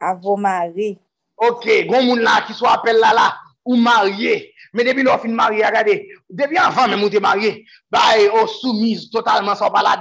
Avou 0.00 0.36
mari. 0.40 0.94
Ok, 1.40 1.66
goun 1.88 2.08
moun 2.08 2.24
la 2.24 2.40
ki 2.46 2.56
so 2.56 2.68
apel 2.68 2.98
la 3.00 3.12
la, 3.16 3.28
ou 3.64 3.76
marye. 3.76 4.50
Men 4.76 4.86
debi 4.86 5.02
lò 5.02 5.16
fin 5.18 5.32
marye, 5.34 5.64
agade, 5.66 5.96
debi 6.28 6.58
anvan 6.60 6.92
men 6.92 7.00
moun 7.00 7.12
te 7.12 7.20
marye, 7.22 7.64
baye 7.90 8.28
ou 8.28 8.48
soumise 8.48 9.08
totalman 9.12 9.56
sa 9.58 9.70
pa 9.72 9.82
la. 9.82 9.96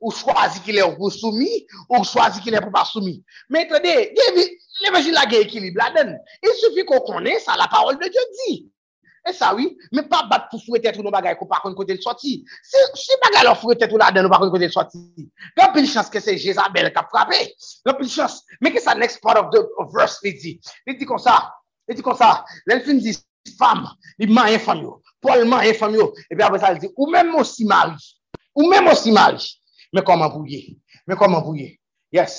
Ou 0.00 0.12
chwazi 0.14 0.62
ki 0.64 0.78
lè 0.78 0.86
ou 0.86 1.10
soumi, 1.10 1.48
ou 1.88 2.04
chwazi 2.04 2.40
ki 2.44 2.54
lè 2.54 2.62
pou 2.64 2.74
pa 2.74 2.84
soumi. 2.88 3.18
Men 3.50 3.68
tade, 3.70 3.94
debi, 4.16 4.46
lè 4.84 4.94
vejil 4.96 5.14
la 5.14 5.26
ge 5.30 5.42
ekilib 5.44 5.76
la 5.76 5.90
den. 5.96 6.16
E 6.42 6.48
Il 6.48 6.56
soufi 6.60 6.84
kon 6.88 7.04
konen 7.06 7.40
sa 7.40 7.56
la 7.56 7.68
parol 7.68 7.98
de 7.98 8.08
Diyo 8.08 8.24
di. 8.40 8.58
E 9.28 9.34
sa 9.36 9.52
oui, 9.56 9.68
men 9.92 10.08
pa 10.08 10.22
bat 10.30 10.48
pou 10.48 10.62
fure 10.62 10.80
tetou 10.80 11.04
nou 11.04 11.12
bagay 11.12 11.36
ko 11.36 11.44
pa 11.50 11.60
kon 11.60 11.76
kote 11.76 11.92
l 11.92 12.00
soti. 12.00 12.38
Si 12.64 13.20
bagay 13.26 13.44
lor 13.44 13.58
fure 13.60 13.76
tetou 13.76 14.00
laden 14.00 14.24
nou 14.24 14.32
pa 14.32 14.40
kon 14.40 14.52
kote 14.54 14.70
l 14.70 14.74
soti, 14.74 15.28
gen 15.58 15.76
pil 15.76 15.88
chans 15.90 16.08
ke 16.08 16.22
se 16.24 16.38
Jezabel 16.40 16.88
kap 16.96 17.12
frape, 17.12 17.44
gen 17.84 18.00
pil 18.00 18.10
chans, 18.12 18.40
men 18.64 18.72
ke 18.72 18.80
sa 18.80 18.96
next 18.96 19.20
part 19.20 19.36
of 19.36 19.52
the 19.52 19.62
verse 19.92 20.22
li 20.24 20.32
di, 20.40 20.56
li 20.88 20.96
di 20.96 21.08
kon 21.08 21.20
sa, 21.20 21.38
E 21.88 21.94
di 21.94 22.04
kon 22.04 22.14
sa, 22.14 22.44
lèl 22.68 22.82
fin 22.84 23.00
di 23.00 23.14
fam, 23.56 23.86
li 24.20 24.26
man 24.28 24.50
yon 24.52 24.60
fam 24.60 24.80
yo, 24.84 24.98
pol 25.24 25.46
man 25.48 25.64
yon 25.64 25.76
fam 25.78 25.94
yo, 25.96 26.10
e 26.28 26.36
pi 26.36 26.44
apre 26.44 26.60
sa 26.60 26.74
li 26.74 26.82
di, 26.82 26.90
ou 27.00 27.08
mèm 27.08 27.32
osi 27.40 27.64
mari, 27.64 27.96
ou 28.52 28.68
mèm 28.68 28.90
osi 28.92 29.14
mari, 29.16 29.40
mè 29.96 30.04
koman 30.04 30.28
pouye, 30.34 30.60
mè 31.08 31.16
koman 31.16 31.40
pouye, 31.46 31.70
yes, 32.12 32.34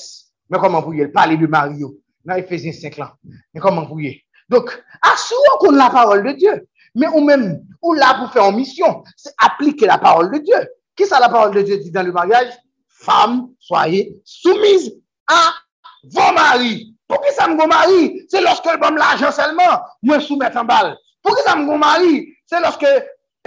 mè 0.53 0.61
koman 0.61 0.85
pouye, 0.85 1.09
pali 1.15 1.39
de 1.41 1.49
mari 1.49 1.81
yo, 1.81 1.95
nan 2.29 2.43
e 2.43 2.45
fezin 2.45 2.77
5 2.77 3.01
lan, 3.01 3.15
mè 3.25 3.63
koman 3.63 3.89
pouye. 3.89 4.19
Dok, 4.53 4.69
asou 5.09 5.49
an 5.49 5.57
kon 5.63 5.81
la 5.81 5.89
parol 5.93 6.21
de 6.27 6.35
Diyo, 6.37 6.53
mè 6.95 7.09
ou 7.13 7.23
mèm, 7.25 7.47
ou 7.83 7.95
la 7.97 8.15
pou 8.19 8.33
fè 8.33 8.41
an 8.43 8.57
misyon, 8.57 9.01
se 9.17 9.33
aplike 9.45 9.87
la 9.89 9.99
parol 10.01 10.31
de 10.33 10.41
Diyo. 10.45 10.63
Ki 10.97 11.07
sa 11.07 11.21
la 11.23 11.29
parol 11.31 11.53
de 11.55 11.65
Diyo 11.67 11.79
di 11.83 11.91
dan 11.93 12.07
le 12.07 12.15
mariage? 12.15 12.55
Fam, 13.03 13.47
soye, 13.63 14.09
soumise 14.25 14.91
a 15.31 15.41
Vos 16.03 16.31
mari. 16.33 16.95
Pour 17.07 17.21
qui 17.21 17.33
ça 17.33 17.47
me 17.47 17.67
mari? 17.67 18.21
C'est 18.29 18.41
lorsque 18.41 18.65
le 18.65 18.77
bon 18.77 18.95
l'argent 18.95 19.31
seulement, 19.31 19.81
moi 20.01 20.19
soumettre 20.19 20.57
en 20.57 20.63
balle. 20.63 20.97
Pour 21.21 21.35
qui 21.35 21.43
ça 21.43 21.55
me 21.55 21.77
mari? 21.77 22.27
C'est 22.45 22.61
lorsque 22.61 22.87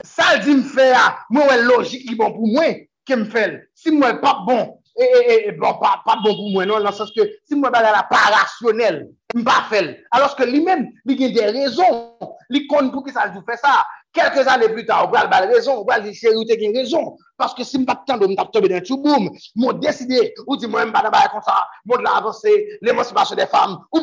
ça 0.02 0.39
dit 0.39 0.55
me 0.55 0.62
faire, 0.62 1.24
moi 1.31 1.47
ouais 1.47 1.62
logique 1.62 2.06
qui 2.06 2.14
bon 2.14 2.32
pour 2.32 2.47
moi, 2.47 2.64
qui 3.06 3.16
me 3.16 3.24
fait. 3.24 3.69
Si 3.74 3.90
moi 3.90 4.14
pas 4.14 4.40
bon, 4.47 4.78
et, 4.97 5.47
et, 5.48 5.52
bon, 5.52 5.73
pas, 5.74 6.02
pas 6.05 6.16
bon 6.23 6.35
pour 6.35 6.51
moi, 6.51 6.66
non, 6.66 6.81
dans 6.81 6.90
le 6.90 7.14
que 7.14 7.31
si 7.47 7.55
moi 7.55 7.70
pas 7.70 7.82
la 7.82 8.02
pas 8.02 8.16
rationnel, 8.16 9.09
me 9.35 9.43
pas 9.43 9.64
fait. 9.70 10.02
Alors 10.10 10.36
que 10.36 10.44
lui-même, 10.44 10.90
il 11.06 11.24
a 11.24 11.28
des 11.28 11.59
raisons, 11.59 12.19
il 12.53 12.66
connaît 12.66 12.91
pour 12.91 13.05
qui 13.05 13.12
ça 13.12 13.29
vous 13.29 13.43
fait 13.49 13.57
ça. 13.57 13.85
Quelques 14.12 14.47
années 14.47 14.69
plus 14.69 14.85
tard, 14.85 15.09
on 15.09 15.11
va 15.11 15.24
le 15.47 15.55
raison, 15.55 15.81
on 15.81 15.85
va 15.85 15.99
dire 15.99 16.12
chérie, 16.12 16.45
tu 16.47 16.53
as 16.53 16.79
raison. 16.79 17.16
Parce 17.37 17.55
que 17.55 17.65
si 17.65 17.77
je 17.77 17.81
ne 17.81 17.87
pas 17.87 18.03
de 18.07 18.27
me 18.27 18.35
tomber 18.51 18.69
dans 18.69 18.81
tout 18.83 18.99
boum, 18.99 19.31
moi 19.57 19.73
décidé, 19.74 20.35
ou 20.47 20.57
dis 20.57 20.66
moi, 20.66 20.83
je 20.83 20.89
ne 20.89 20.93
pas 20.93 21.29
comme 21.33 21.43
ça, 21.43 21.66
moi 21.87 21.97
de 21.97 22.03
l'avancer, 22.03 22.79
l'émancipation 22.83 23.35
des 23.35 23.47
femmes, 23.47 23.79
ou. 23.93 24.01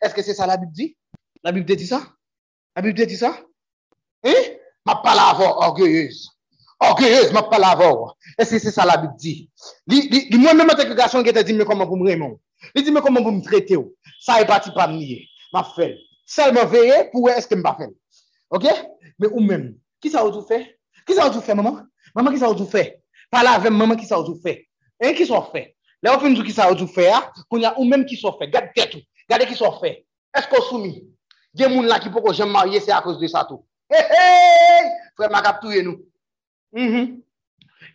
Est-ce 0.00 0.14
que 0.14 0.22
c'est 0.22 0.34
ça 0.34 0.46
la 0.46 0.56
Bible 0.56 0.72
dit? 0.72 0.96
La 1.42 1.50
Bible 1.50 1.74
dit 1.74 1.86
ça? 1.86 2.02
La 2.76 2.82
Bible 2.82 3.04
dit 3.04 3.16
ça? 3.16 3.36
Hein? 4.24 4.32
Ma 4.86 4.96
pas 4.96 5.14
la 5.14 5.32
voix 5.34 5.66
orgueilleuse. 5.66 6.30
Orgueilleuse, 6.80 7.32
ma 7.32 7.46
la 7.58 7.74
voix. 7.74 8.14
Est-ce 8.38 8.50
que 8.52 8.58
c'est 8.58 8.70
ça 8.70 8.84
la 8.84 8.96
Bible 8.96 9.14
dit? 9.16 9.50
Moi-même, 9.86 10.70
en 10.70 10.74
tant 10.74 10.84
que 10.84 10.94
garçon, 10.94 11.22
qui 11.22 11.32
te 11.32 11.42
dit, 11.42 11.52
mais 11.52 11.64
comment 11.64 11.86
vous 11.86 11.96
me 11.96 12.08
répondre? 12.08 12.36
Il 12.74 12.84
dit, 12.84 12.92
mais 12.92 13.00
comment 13.00 13.22
vous 13.22 13.32
me 13.32 13.42
traitez? 13.42 13.76
Ça 14.20 14.40
est 14.40 14.46
parti 14.46 14.70
pas 14.70 14.86
me 14.86 14.94
nier. 14.94 15.26
Ma 15.52 15.64
fait. 15.64 15.96
Salman 16.32 16.68
veye 16.72 17.02
pou 17.12 17.26
wè 17.26 17.36
eske 17.36 17.58
mba 17.58 17.74
fèl. 17.76 17.92
Ok? 18.56 18.68
Men 19.20 19.34
ou 19.34 19.44
men, 19.44 19.68
ki 20.00 20.12
sa 20.12 20.24
ou 20.24 20.32
tou 20.32 20.46
fè? 20.48 20.62
Ki 21.04 21.16
sa 21.16 21.28
ou 21.28 21.34
tou 21.34 21.44
fè, 21.44 21.56
maman? 21.58 21.82
Maman, 22.16 22.32
ki 22.32 22.40
sa 22.40 22.48
ou 22.48 22.56
tou 22.56 22.68
fè? 22.68 22.86
Pala 23.32 23.58
avèm, 23.58 23.76
maman, 23.76 23.98
ki 24.00 24.08
sa 24.08 24.20
ou 24.20 24.26
tou 24.26 24.40
fè? 24.40 24.56
E, 24.96 25.12
ki 25.18 25.26
sa 25.28 25.42
ou 25.42 25.52
fè? 25.52 25.66
Le 26.02 26.10
ou 26.10 26.22
fin 26.22 26.34
tou 26.34 26.46
ki 26.46 26.54
sa 26.56 26.70
ou 26.72 26.78
tou 26.78 26.90
fè, 26.90 27.10
a? 27.12 27.20
Koun 27.52 27.66
ya 27.66 27.74
ou 27.76 27.84
men 27.88 28.06
ki 28.08 28.16
sa 28.16 28.30
ou 28.30 28.40
fè? 28.40 28.48
Gade 28.52 28.72
tè 28.76 28.88
tou. 28.94 29.04
Gade 29.30 29.46
ki 29.50 29.58
sa 29.58 29.68
ou 29.68 29.82
fè. 29.82 29.98
Esko 30.38 30.62
soumi? 30.70 30.94
Gen 31.58 31.74
moun 31.74 31.88
la 31.88 32.00
ki 32.00 32.10
poko 32.12 32.32
jem 32.32 32.52
marye, 32.52 32.80
se 32.80 32.92
a 32.92 33.02
kouz 33.04 33.20
de 33.20 33.28
sa 33.28 33.44
tou. 33.44 33.60
He 33.92 34.00
he! 34.00 34.88
Fè 35.20 35.28
mwa 35.28 35.42
kap 35.44 35.60
touye 35.60 35.82
nou. 35.84 36.00
Mm 36.72 36.88
-hmm. 36.88 37.10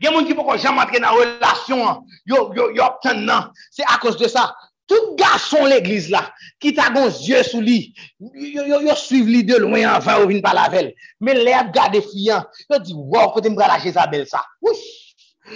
Gen 0.02 0.14
moun 0.14 0.28
ki 0.28 0.36
poko 0.38 0.58
jem 0.58 0.76
matre 0.78 1.00
nan 1.02 1.18
relasyon, 1.18 2.04
yo, 2.26 2.36
yo, 2.36 2.54
yo, 2.54 2.70
yo 2.76 2.84
obten 2.86 3.26
nan, 3.26 3.52
se 3.72 3.84
a 3.84 3.98
kouz 3.98 4.18
de 4.18 4.30
sa. 4.30 4.54
Tout 4.88 5.16
garçon 5.18 5.66
l'église 5.66 6.10
là, 6.10 6.32
qui 6.62 6.74
t'a 6.74 6.90
gon 6.90 7.10
yeux 7.10 7.44
sous 7.44 7.60
lui, 7.60 7.94
yo, 8.20 8.96
suivent 8.96 9.28
lui 9.28 9.44
de 9.44 9.58
loin 9.58 9.86
avant 9.86 10.24
ou 10.24 10.30
vin 10.30 10.40
pas 10.40 10.54
la 10.54 10.70
velle. 10.70 10.94
Mais 11.20 11.34
les 11.34 11.52
garde 11.74 12.00
fiant, 12.00 12.46
yo 12.70 12.80
dit, 12.80 12.94
wow, 12.94 13.32
côté 13.32 13.50
m'bra 13.50 13.68
la 13.68 13.80
Jézabel 13.80 14.26
ça. 14.26 14.42
Oui. 14.62 14.78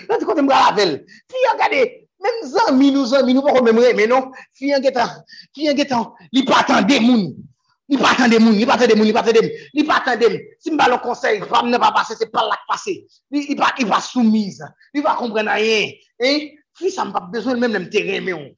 Yo 0.10 0.18
dit, 0.20 0.26
côté 0.26 0.41
m'bra 0.41 0.72
la 0.72 0.76
velle. 0.76 1.06
Fiant 1.30 1.53
regardez, 1.53 2.10
même 2.20 2.52
zami 2.52 2.91
nous 2.91 3.06
zami 3.06 3.34
nous 3.34 3.41
pas 3.41 3.62
même 3.62 3.80
mais 3.95 4.06
non? 4.06 4.32
Fiant 4.53 4.84
getan, 4.84 5.08
fiant 5.56 5.78
getan, 5.78 6.14
li 6.34 6.44
pas 6.44 6.60
attendre 6.60 6.99
moun. 6.99 7.34
Li 7.88 7.98
pas 7.98 8.12
attendre 8.12 8.38
moun, 8.38 8.56
li 8.56 8.66
pas 8.66 8.74
attendre 8.74 8.95
moun, 8.98 9.06
li 9.06 9.14
pas 9.14 9.22
attendre, 9.22 9.49
li 9.74 9.84
pas 9.86 10.03
attendre. 10.06 10.40
Si 10.60 10.72
m'ba 10.72 10.90
le 10.90 10.98
conseil, 10.98 11.40
pas 11.40 11.64
ne 11.64 11.78
pas 11.78 11.94
passer, 11.94 12.16
c'est 12.20 12.30
pas 12.30 12.41
là 12.41 12.58
passer. 12.68 13.08
Il 13.32 13.56
pas 13.56 13.74
il 13.80 13.86
va 13.86 14.02
soumise. 14.02 14.62
Il 14.94 15.02
va 15.02 15.16
comprendre 15.16 15.52
rien. 15.52 15.90
Hein? 16.22 16.38
Fils, 16.77 16.95
ça 16.95 17.06
n'a 17.06 17.11
pas 17.11 17.19
besoin 17.22 17.56
même 17.56 17.73
de 17.73 17.80
me 17.80 18.22
mais 18.22 18.34
on 18.34 18.56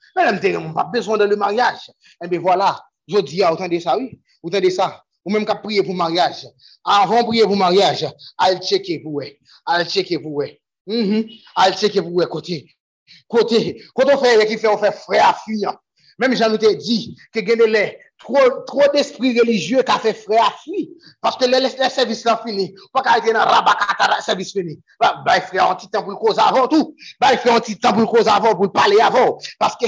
n'a 0.68 0.74
pas 0.74 0.84
besoin 0.86 1.18
de 1.18 1.26
le 1.26 1.36
mariage. 1.36 1.92
Eh 2.24 2.28
bien 2.28 2.40
voilà, 2.40 2.80
je 3.08 3.18
dis, 3.20 3.44
autant 3.44 3.68
de 3.68 3.80
ça, 3.80 3.98
oui, 3.98 4.20
autant 4.42 4.60
de 4.60 4.70
ça? 4.70 5.04
Ou 5.26 5.32
même 5.32 5.46
qu'à 5.46 5.56
prier 5.56 5.82
pour 5.84 5.96
mariage. 5.96 6.46
Avant 6.84 7.22
de 7.22 7.28
prier 7.28 7.44
pour 7.44 7.56
mariage, 7.56 8.06
allez 8.38 8.60
checker 8.60 9.00
pour 9.00 9.14
vous. 9.14 9.22
Allez 9.66 9.90
checker 9.90 10.20
pour 10.20 10.32
vous. 10.34 10.42
Allez 11.56 11.76
checker 11.78 12.02
pour 12.02 12.12
vous, 12.12 12.26
côté. 12.28 12.70
Côté, 13.28 13.82
quand 13.94 14.06
on 14.14 14.18
fait, 14.18 14.46
qui 14.48 14.58
fait, 14.58 14.68
on 14.68 14.78
fait 14.78 14.92
frère 14.92 15.30
à 15.30 15.34
Même 16.24 16.38
j'en 16.38 16.54
ai 16.54 16.76
dit 16.78 17.18
que 17.34 17.40
les 17.42 18.00
trop, 18.18 18.62
trop 18.66 18.88
d'esprit 18.94 19.38
religieux 19.38 19.84
qui 19.84 19.92
a 19.92 20.00
fait 20.00 20.14
frère 20.14 20.58
fille. 20.64 20.92
Parce 21.20 21.36
que 21.36 21.44
le, 21.44 21.68
service 21.90 22.24
là 22.24 22.42
fini. 22.46 22.74
Pas 22.94 23.02
qu'à 23.02 23.18
être 23.18 23.34
dans 23.34 23.40
rabat 23.40 23.78
service 24.22 24.54
fini. 24.54 24.80
Bah, 25.02 25.22
bah, 25.26 25.42
frère, 25.42 25.70
un 25.70 25.76
petit 25.76 25.90
temps 25.90 26.02
pour 26.02 26.12
le 26.12 26.16
cause 26.16 26.40
avant 26.40 26.70
tout. 26.70 26.96
Bah, 27.20 27.36
frère, 27.36 27.56
un 27.56 27.60
petit 27.60 27.78
temps 27.78 27.92
pour 27.92 28.00
le 28.00 28.08
cause 28.08 28.30
avant, 28.30 28.56
pour 28.56 28.72
parler 28.72 29.02
avant. 29.02 29.38
Parce 29.60 29.76
que, 29.76 29.88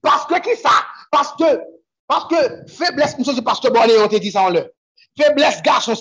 parce 0.00 0.24
que 0.24 0.40
qui 0.40 0.56
ça? 0.56 0.70
Parce 1.10 1.34
que, 1.36 1.60
parce 2.08 2.28
que 2.28 2.70
faiblesse, 2.72 3.18
monsieur, 3.18 3.42
parce 3.42 3.60
que 3.60 3.68
bon, 3.68 3.80
on 4.02 4.08
te 4.08 4.16
dit 4.16 4.32
ça 4.32 4.44
en 4.44 4.48
le. 4.48 4.72
Faiblesse, 5.20 5.60
garçon, 5.60 5.92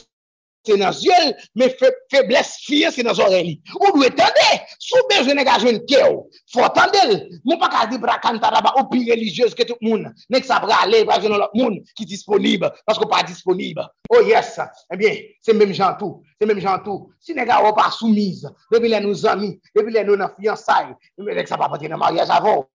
c'est 0.65 0.77
dans 0.77 0.89
les 0.89 1.03
yeux, 1.03 1.35
mais 1.55 1.75
faiblesse 2.11 2.57
fière, 2.59 2.91
c'est 2.91 3.03
dans 3.03 3.13
les 3.13 3.19
oreilles. 3.19 3.61
Ou 3.79 3.97
doit 3.97 4.07
attendre, 4.07 4.61
sous 4.79 4.97
besoin 5.09 5.35
d'engager 5.35 5.71
une 5.71 5.85
pierre, 5.85 6.11
faut 6.51 6.63
attendre. 6.63 6.91
Mon 7.43 7.57
pas 7.57 7.69
qu'à 7.69 7.87
dire 7.87 7.99
bracanta 7.99 8.51
là-bas, 8.51 8.73
ou 8.79 8.85
plus 8.89 9.09
religieuse 9.09 9.53
que 9.53 9.63
tout 9.63 9.75
le 9.81 9.89
monde. 9.89 10.13
N'est 10.29 10.41
que 10.41 10.47
ça 10.47 10.59
va 10.59 10.75
aller, 10.83 11.05
pas 11.05 11.19
que 11.19 11.27
l'autre 11.27 11.49
monde 11.53 11.79
qui 11.95 12.03
est 12.03 12.07
disponible, 12.07 12.71
parce 12.85 12.97
qu'on 12.97 13.07
pas 13.07 13.23
disponible. 13.23 13.87
Oh 14.09 14.21
yes, 14.21 14.59
eh 14.91 14.97
bien, 14.97 15.15
c'est 15.41 15.53
même 15.53 15.73
gens 15.73 15.95
tout. 15.97 16.23
se 16.39 16.45
menm 16.45 16.59
jantou, 16.59 17.11
si 17.19 17.33
nega 17.33 17.61
ou 17.63 17.73
pa 17.75 17.89
soumise, 17.93 18.49
depi 18.71 18.89
lè 18.91 18.99
nou 19.03 19.15
zami, 19.15 19.53
depi 19.75 19.93
lè 19.93 20.03
nou 20.05 20.19
nan 20.19 20.33
fiyansay, 20.35 20.91
mwen 21.21 21.37
lèk 21.37 21.47
sa 21.47 21.59
pa 21.59 21.69
pati 21.71 21.87
nan 21.91 22.01
maryaj 22.01 22.33
avon, 22.35 22.65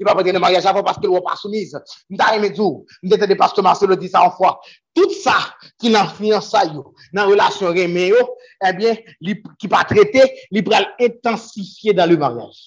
i 0.00 0.06
pa 0.06 0.14
pati 0.16 0.32
nan 0.32 0.40
maryaj 0.42 0.68
avon 0.70 0.86
paske 0.86 1.04
lè 1.04 1.12
ou 1.12 1.24
pa 1.24 1.36
soumise, 1.36 1.82
mta 2.12 2.30
remè 2.32 2.52
djou, 2.54 2.86
mdè 3.04 3.20
te 3.20 3.28
de 3.28 3.36
paske 3.38 3.64
Marcelo 3.64 3.98
di 4.00 4.08
sa 4.08 4.24
an 4.24 4.32
fwa, 4.38 4.54
tout 4.96 5.12
sa 5.20 5.36
ki 5.82 5.92
nan 5.92 6.08
fiyansay 6.16 6.72
yo, 6.72 6.86
nan 7.16 7.28
relasyon 7.28 7.76
remè 7.76 8.08
yo, 8.14 8.24
ebyen, 8.70 8.96
eh 9.20 9.36
ki 9.60 9.68
pa 9.68 9.84
trete, 9.88 10.24
li 10.50 10.64
pral 10.64 10.88
intensifiye 10.98 11.96
dan 11.96 12.08
lè 12.08 12.16
maryaj. 12.20 12.64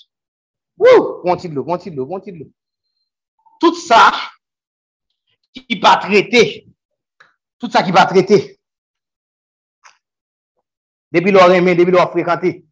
Wou, 0.77 1.21
konti 1.25 1.49
dlo, 1.49 1.65
konti 1.65 1.91
dlo, 1.93 2.05
konti 2.09 2.33
dlo. 2.33 2.47
Tout 3.61 3.77
sa 3.77 4.11
ki 5.53 5.77
pa 5.81 5.97
trete, 6.01 6.65
tout 7.61 7.73
sa 7.73 7.81
ki 7.85 7.93
pa 7.93 8.05
trete, 8.09 8.52
Depuis 11.13 11.31
l'on 11.31 11.51
aimé, 11.51 11.75
depuis 11.75 11.91
l'on 11.91 12.07
fréquenté. 12.07 12.65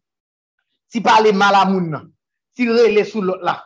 Si 0.88 1.00
parler 1.00 1.32
mal 1.32 1.54
à 1.54 1.64
moun, 1.64 2.12
si 2.54 2.68
relé 2.68 3.04
sous 3.04 3.22
l'autre 3.22 3.44
là, 3.44 3.64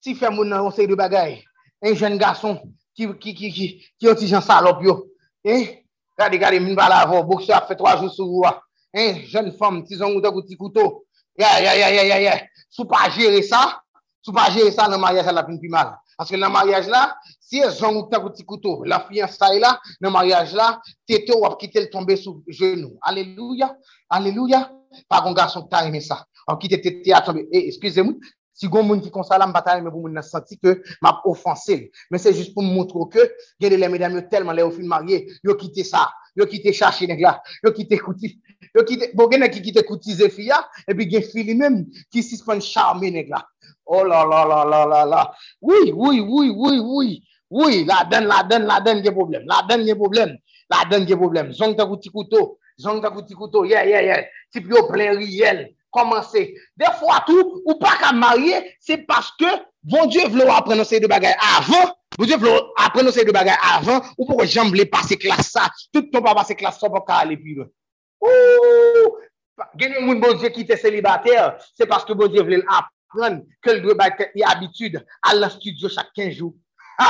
si 0.00 0.14
fait 0.14 0.30
moun 0.30 0.48
nan 0.48 0.60
conseil 0.60 0.88
de 0.88 0.94
bagaille, 0.94 1.44
un 1.82 1.94
jeune 1.94 2.18
garçon 2.18 2.60
qui 2.92 3.06
qui 3.18 3.34
qui 3.34 4.08
un 4.08 4.14
petit 4.14 4.26
Jean 4.26 4.40
salope 4.40 4.82
yo, 4.82 5.06
hein? 5.46 5.64
Regardez, 6.18 6.36
regardez, 6.36 6.60
moun 6.60 6.76
parle 6.76 6.92
avant, 6.94 7.24
boxeur 7.24 7.66
fait 7.66 7.76
trois 7.76 7.96
jours 7.96 8.12
sous 8.12 8.26
roi. 8.26 8.62
Hein, 8.92 9.20
jeune 9.26 9.52
femme, 9.52 9.84
petit 9.84 9.94
zon 9.94 10.16
ou 10.16 10.42
petit 10.42 10.56
couteau. 10.56 11.06
Ya 11.38 11.60
ya 11.60 11.76
ya 11.76 11.90
ya 11.90 12.04
ya 12.04 12.20
ya. 12.20 12.46
Sou 12.68 12.84
pas 12.84 13.08
gérer 13.10 13.42
ça, 13.42 13.80
sou 14.20 14.32
gérer 14.52 14.72
ça 14.72 14.88
dans 14.88 14.98
mariage 14.98 15.24
la 15.26 15.44
fin 15.44 15.56
plus 15.56 15.68
mal. 15.68 15.96
Parce 16.20 16.28
que 16.28 16.36
dans 16.36 16.48
le 16.48 16.52
mariage 16.52 16.86
là, 16.86 17.16
si 17.40 17.60
elles 17.60 17.82
ont 17.82 18.06
un 18.12 18.20
petit 18.28 18.44
couteau, 18.44 18.84
la 18.84 19.00
fiançaille 19.00 19.58
là, 19.58 19.80
dans 20.02 20.10
le 20.10 20.12
mariage 20.12 20.52
là, 20.52 20.78
tété 21.06 21.32
ou 21.32 21.48
quitter 21.56 21.80
le 21.80 21.88
tomber 21.88 22.16
sous 22.16 22.44
genou. 22.46 22.98
Alléluia. 23.00 23.74
Alléluia. 24.10 24.70
Pas 25.08 25.22
un 25.24 25.32
garçon 25.32 25.62
qui 25.66 25.82
aimé 25.82 26.02
ça. 26.02 26.26
On 26.46 26.56
quitte 26.56 26.82
tété 26.82 27.14
à 27.14 27.22
tomber. 27.22 27.48
Eh, 27.50 27.68
excusez-moi. 27.68 28.12
Si 28.52 28.66
vous 28.66 28.82
monde 28.82 29.00
qui 29.00 29.10
comme 29.10 29.22
ça 29.22 29.38
bataille, 29.46 29.80
mais 29.80 29.88
vous 29.88 30.14
senti 30.20 30.58
que 30.58 30.82
m'a 31.00 31.22
offensé. 31.24 31.90
Mais 32.10 32.18
c'est 32.18 32.34
juste 32.34 32.52
pour 32.52 32.64
me 32.64 32.68
montrer 32.68 32.98
que, 33.10 33.32
les 33.58 33.88
mesdames, 33.88 34.28
tellement 34.28 34.52
les 34.52 34.70
filles 34.70 34.86
mariées, 34.86 35.26
ils 35.42 35.50
ont 35.50 35.54
quitté 35.54 35.84
ça. 35.84 36.10
Ils 36.36 36.42
ont 36.42 36.46
quitté 36.46 36.70
chercher 36.74 37.06
les 37.06 37.16
gars. 37.16 37.42
Ils 37.64 37.70
ont 37.70 37.72
quitté 37.72 37.94
écouter. 37.94 38.38
Ils 38.74 38.80
ont 38.82 38.84
quitté, 38.84 39.10
bon, 39.14 39.26
il 39.32 39.40
y 39.40 39.50
qui 39.50 39.62
quitté 39.62 39.82
filles, 40.28 40.52
et 40.86 40.94
puis 40.94 41.06
il 41.06 41.12
y 41.12 41.16
a 41.16 41.22
filles 41.22 41.54
même 41.54 41.86
qui 42.10 42.22
s'y 42.22 42.36
sont 42.36 42.60
charmés 42.60 43.10
les. 43.10 43.48
Oh 43.92 44.04
là 44.04 44.24
là 44.24 44.46
là 44.46 44.64
là 44.64 44.86
là 44.86 45.04
là. 45.04 45.32
Oui, 45.60 45.92
oui, 45.92 46.20
oui, 46.20 46.52
oui, 46.54 46.78
oui. 46.80 47.24
Oui, 47.50 47.84
la 47.84 48.04
donne, 48.04 48.26
la 48.26 48.44
donne, 48.44 48.64
la 48.64 48.78
donne, 48.78 48.98
il 48.98 49.04
y 49.04 49.08
a 49.08 49.12
problème. 49.12 49.42
La 49.46 49.62
donne, 49.68 49.80
il 49.80 49.88
y 49.88 49.90
a 49.90 49.96
problème. 49.96 50.38
La 50.70 50.88
donne, 50.88 51.02
il 51.02 51.10
y 51.10 51.12
a 51.12 51.16
problème. 51.16 51.52
Zong 51.52 51.74
ta 51.74 51.84
petit 51.86 52.08
couteau. 52.08 52.60
Zong 52.80 53.02
ta 53.02 53.10
petit 53.10 53.34
couteau. 53.34 53.64
Yeah, 53.64 53.84
yeah, 53.84 54.02
yeah. 54.02 54.24
Puis 54.52 54.72
au 54.72 54.86
plein 54.86 55.16
riel. 55.16 55.74
Commencer. 55.90 56.54
Des 56.76 56.92
fois, 57.00 57.24
tout, 57.26 57.62
ou 57.64 57.74
pas 57.74 57.96
qu'à 58.00 58.12
marier, 58.12 58.76
c'est 58.78 58.98
parce 58.98 59.32
que 59.32 59.46
bon 59.82 60.06
Dieu 60.06 60.28
veut 60.28 60.48
apprendre 60.48 60.84
ces 60.84 61.00
deux 61.00 61.08
bagages 61.08 61.34
avant. 61.58 61.96
Bon 62.16 62.24
Dieu 62.24 62.36
veut 62.36 62.60
apprendre 62.76 63.10
ces 63.10 63.24
deux 63.24 63.32
bagages 63.32 63.58
avant. 63.74 64.00
Ou 64.16 64.24
pourquoi 64.24 64.46
j'aime 64.46 64.70
passer 64.88 65.16
classe 65.16 65.50
ça? 65.50 65.68
Tout 65.92 66.02
temps 66.02 66.22
pas 66.22 66.36
passer 66.36 66.54
classe 66.54 66.78
ça 66.78 66.88
pour 66.88 67.04
aller 67.08 67.36
plus 67.36 67.56
loin. 67.56 67.66
Ouh! 68.20 69.16
Bon 70.20 70.32
Dieu 70.38 70.50
qui 70.50 70.60
était 70.60 70.76
célibataire, 70.76 71.58
c'est 71.74 71.86
parce 71.86 72.04
que 72.04 72.12
bon 72.12 72.28
Dieu 72.28 72.44
veut 72.44 72.62
apprendre 73.10 73.42
que 73.62 73.70
le 73.70 73.94
y 74.34 74.42
habitude 74.42 75.04
à 75.22 75.34
la 75.34 75.50
studio 75.50 75.88
chaque 75.88 76.12
15 76.14 76.34
jours. 76.34 76.54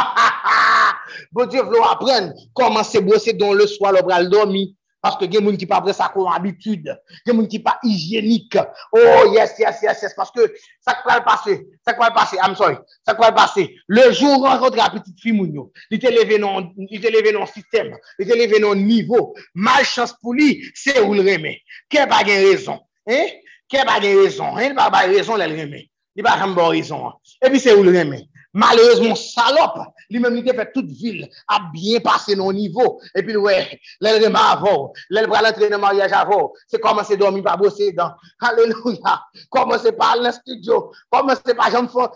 bon 1.33 1.47
Dieu 1.47 1.63
veut 1.63 1.83
apprendre 1.83 2.33
comment 2.55 2.85
se 2.85 2.99
brosser 2.99 3.33
dans 3.33 3.53
le 3.53 3.67
soir, 3.67 3.93
le 3.93 4.03
bras 4.03 4.23
dormir. 4.25 4.69
Parce 5.03 5.17
que 5.17 5.25
il 5.25 5.35
a 5.35 5.41
des 5.41 5.47
gens 5.47 5.57
qui 5.57 5.67
pas 5.67 5.93
ça 5.95 6.11
comme 6.13 6.27
habitude. 6.27 6.89
A 6.89 7.33
des 7.33 7.33
gens 7.35 7.47
qui 7.47 7.59
pas 7.59 7.79
hygiénique. 7.83 8.59
Oh, 8.93 9.33
yes, 9.33 9.55
yes, 9.59 9.79
yes, 9.83 10.03
yes. 10.03 10.15
Parce 10.15 10.31
que 10.31 10.53
ça 10.81 10.95
va 11.07 11.19
le 11.19 11.25
passer. 11.25 11.67
Ça 11.87 11.95
va 11.99 12.09
le 12.09 12.15
passer. 12.15 12.37
I'm 12.37 12.55
sorry. 12.55 12.77
Ça 13.07 13.15
va 13.15 13.31
le 13.31 13.35
passer. 13.35 13.75
Le 13.87 14.13
jour 14.13 14.39
où 14.39 14.47
on 14.47 14.51
rencontre 14.51 14.77
la 14.77 14.91
petite 14.91 15.19
fille, 15.19 15.33
Mounio, 15.33 15.73
il 15.91 15.99
te 15.99 16.07
levé 16.07 16.39
dans, 16.39 16.61
dans 16.61 17.47
système. 17.47 17.97
Il 18.19 18.27
te 18.29 18.35
levé 18.35 18.61
dans 18.61 18.75
niveau. 18.75 19.35
Malchance 19.55 20.13
pour 20.21 20.35
lui, 20.35 20.63
c'est 20.75 21.01
où 21.01 21.15
le 21.15 21.21
remet. 21.23 21.63
Quelle 21.89 22.07
pas 22.07 22.19
raison. 22.19 22.81
Hein? 23.09 23.25
Quelle 23.71 23.87
pas 23.87 24.01
raison. 24.01 24.57
Hein? 24.57 24.75
Pas 24.75 24.91
raison, 25.07 25.37
le 25.37 25.45
remet. 25.45 25.91
li 26.17 26.23
pa 26.23 26.37
jam 26.39 26.55
bon 26.55 26.71
rezon. 26.75 27.13
E 27.41 27.51
pi 27.51 27.61
se 27.61 27.75
ou 27.75 27.83
le 27.83 27.93
reme. 27.95 28.21
Malheureusement, 28.53 29.15
salop, 29.15 29.77
li 30.11 30.19
men 30.19 30.35
li 30.35 30.43
te 30.43 30.51
fè 30.57 30.65
tout 30.75 30.87
vil 30.99 31.23
a 31.55 31.61
bien 31.71 32.03
passe 32.03 32.35
non 32.39 32.57
nivou. 32.57 32.99
E 33.15 33.23
pi 33.23 33.37
wè, 33.39 33.59
lè 34.03 34.15
lè 34.17 34.23
reme 34.25 34.41
avò, 34.41 34.91
lè 35.11 35.23
lè 35.23 35.31
pral 35.31 35.51
entre 35.53 35.69
nan 35.71 35.83
mariage 35.83 36.17
avò, 36.19 36.41
se 36.71 36.81
koman 36.83 37.07
se 37.07 37.19
dormi 37.21 37.45
pa 37.47 37.57
bosse 37.61 37.93
dan. 37.97 38.17
Halleluja. 38.43 39.21
Koman 39.55 39.79
se 39.83 39.95
pal 39.97 40.25
nan 40.27 40.35
studio, 40.35 40.89
koman 41.15 41.39
se 41.39 41.55
pa 41.59 41.71
jam 41.71 41.89
fò, 41.91 42.09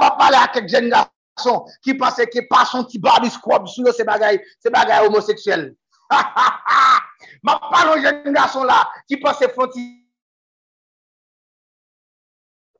pa 0.00 0.14
pale 0.20 0.40
a 0.40 0.46
kek 0.54 0.70
jen 0.70 0.88
gason 0.92 1.64
ki 1.84 1.98
pase 2.00 2.28
ki 2.32 2.46
pa 2.48 2.64
son 2.70 2.88
ti 2.88 3.00
body 3.02 3.28
scrub 3.34 3.68
sou 3.68 3.84
yo 3.84 3.92
se 3.92 4.06
bagay, 4.08 4.40
se 4.64 4.72
bagay 4.72 5.04
homoseksuel. 5.04 5.68
Ma 7.44 7.58
o 7.92 7.98
jen 8.00 8.32
gason 8.32 8.64
la 8.64 8.80
ki 9.10 9.20
pase 9.20 9.52
fò 9.52 9.68
ti 9.68 10.03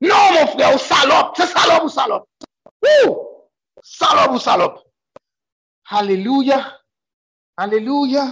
Non, 0.05 0.33
mon 0.35 0.47
frè, 0.53 0.71
ou 0.75 0.79
salop, 0.79 1.37
se 1.39 1.47
salop 1.49 1.87
ou 1.87 1.93
salop. 1.93 2.27
Ou, 2.85 3.15
salop 3.83 4.35
ou 4.37 4.43
salop. 4.43 4.83
Halleluja, 5.91 6.61
halleluja. 7.57 8.27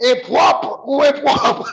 E 0.00 0.16
prop, 0.24 0.64
ou 0.86 1.04
e 1.04 1.12
prop. 1.20 1.64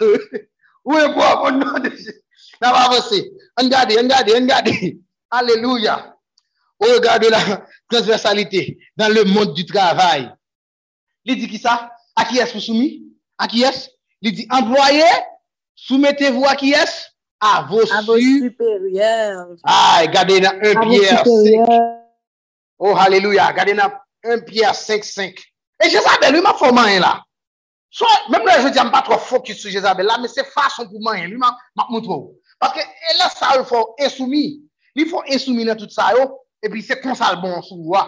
Ou 0.88 1.00
e 1.00 1.08
prop, 1.14 1.48
ou 1.48 1.52
nan 1.52 1.80
de 1.84 1.96
se. 1.96 2.14
Nan 2.62 2.74
va 2.76 2.90
vese, 2.96 3.24
an 3.60 3.72
gade, 3.72 3.98
an 4.00 4.12
gade, 4.12 4.36
an 4.36 4.52
gade. 4.52 4.76
Halleluja. 5.32 5.98
Ou 6.80 6.94
regade 6.94 7.30
la 7.30 7.42
transversalite 7.90 8.78
dan 8.98 9.10
le 9.10 9.24
monde 9.26 9.54
du 9.54 9.66
travay. 9.66 10.28
Li 11.26 11.36
di 11.36 11.50
ki 11.50 11.60
sa? 11.62 11.90
A 12.16 12.26
ki 12.26 12.42
es 12.42 12.54
pou 12.54 12.62
soumi? 12.62 12.90
A 13.42 13.48
ki 13.50 13.64
es? 13.66 13.88
Li 14.22 14.34
di, 14.34 14.46
employe, 14.54 15.08
soumettez-vous 15.88 16.46
a 16.46 16.56
ki 16.58 16.74
es? 16.78 16.97
A 17.40 17.62
vos 17.62 17.86
supérieurs. 17.86 19.60
Ay, 19.64 20.08
gade 20.10 20.40
nan 20.42 20.58
1 20.64 20.82
Pierre 20.82 21.24
5. 21.24 21.70
Oh, 22.80 22.96
halleluja. 22.96 23.52
Gade 23.54 23.76
nan 23.76 23.92
1 24.24 24.42
Pierre 24.46 24.74
5-5. 24.74 25.46
E 25.78 25.90
Jezabel, 25.90 26.34
li 26.34 26.42
ma 26.42 26.56
fò 26.58 26.72
man 26.74 26.90
yon 26.90 27.04
la. 27.06 27.14
So, 27.94 28.10
mèm 28.34 28.46
lè 28.46 28.58
je 28.64 28.72
di 28.74 28.82
am 28.82 28.90
pa 28.92 29.04
tro 29.06 29.20
fokus 29.22 29.62
sou 29.62 29.70
Jezabel 29.70 30.10
la, 30.10 30.18
mè 30.18 30.30
se 30.32 30.42
fason 30.50 30.90
pou 30.90 31.02
man 31.06 31.20
yon. 31.22 31.36
Li 31.36 31.38
ma 31.38 31.54
moutrou. 31.92 32.34
Paske, 32.58 32.82
e 32.82 33.18
la 33.20 33.30
sa 33.30 33.54
yon 33.60 33.68
fò 33.70 33.84
insoumi. 34.02 34.46
Li 34.98 35.06
fò 35.06 35.22
insoumi 35.30 35.68
nan 35.68 35.78
tout 35.78 35.94
sa 35.94 36.10
yo, 36.18 36.26
e 36.66 36.74
pi 36.74 36.82
se 36.82 36.98
konsal 37.04 37.38
bon 37.44 37.62
sou 37.62 37.94
wò. 37.94 38.02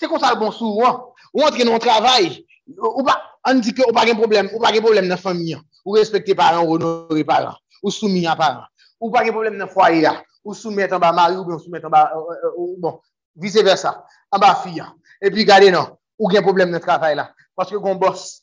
Se 0.00 0.08
konsal 0.08 0.40
bon 0.40 0.54
sou 0.56 0.80
wò. 0.80 0.94
Ou 1.36 1.44
antre 1.44 1.68
nou 1.68 1.76
travay. 1.84 2.32
Ou 2.80 3.04
pa, 3.04 3.18
an 3.48 3.60
di 3.60 3.76
ke 3.76 3.84
ou 3.84 3.92
pa 3.92 4.08
gen 4.08 4.16
problem, 4.16 4.48
ou 4.56 4.64
pa 4.64 4.72
gen 4.72 4.84
problem 4.84 5.12
nan 5.12 5.20
fami. 5.20 5.52
Ou 5.84 6.00
respekte 6.00 6.32
paran, 6.36 6.64
ou 6.64 6.78
honore 6.78 7.28
paran. 7.28 7.60
Ou 7.82 7.90
soumi 7.94 8.26
an 8.26 8.38
paran. 8.38 8.66
Ou 9.00 9.12
pa 9.14 9.22
gen 9.24 9.34
problem 9.34 9.58
nan 9.58 9.70
fwaye 9.70 10.02
ya. 10.02 10.16
Ou 10.44 10.54
soumet 10.54 10.92
an 10.92 11.02
ba 11.02 11.12
mari 11.12 11.36
ou 11.36 11.46
ben 11.46 11.58
soumet 11.58 11.84
an 11.84 11.92
ba... 11.92 12.08
Bon, 12.78 13.00
vice 13.36 13.62
versa. 13.62 13.94
An 14.32 14.42
ba 14.42 14.54
fiyan. 14.62 14.94
E 15.22 15.30
pi 15.34 15.44
gade 15.46 15.70
nan, 15.74 15.94
ou 16.18 16.30
gen 16.32 16.44
problem 16.46 16.72
nan 16.74 16.82
travay 16.82 17.16
la. 17.18 17.28
Paske 17.58 17.78
kon 17.82 17.98
boss, 18.00 18.40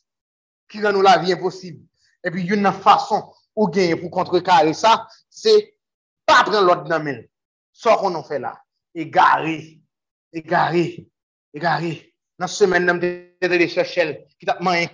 ki 0.72 0.84
nan 0.84 0.96
nou 0.96 1.06
la 1.06 1.18
vi 1.22 1.34
imposib. 1.36 1.80
E 2.24 2.32
pi 2.34 2.46
yon 2.50 2.64
nan 2.66 2.76
fason 2.84 3.24
ou 3.56 3.70
gen 3.72 3.98
pou 4.00 4.12
kontre 4.14 4.42
kare 4.46 4.74
sa, 4.76 4.98
se 5.32 5.54
pa 6.28 6.42
pren 6.48 6.66
lot 6.68 6.88
nan 6.92 7.04
men. 7.06 7.22
So 7.76 7.96
kon 8.00 8.16
nan 8.16 8.26
fe 8.28 8.40
la. 8.44 8.56
E 8.96 9.08
gare. 9.12 9.58
E 10.32 10.44
gare. 10.44 10.86
E 11.56 11.64
gare. 11.64 11.94
Nan 12.40 12.52
semen 12.52 12.88
nan 12.88 13.00
mte 13.00 13.50
de 13.52 13.68
se 13.72 13.84
chel. 13.88 14.16
Ki 14.40 14.48
tap 14.48 14.64
man 14.64 14.82
yon 14.84 14.92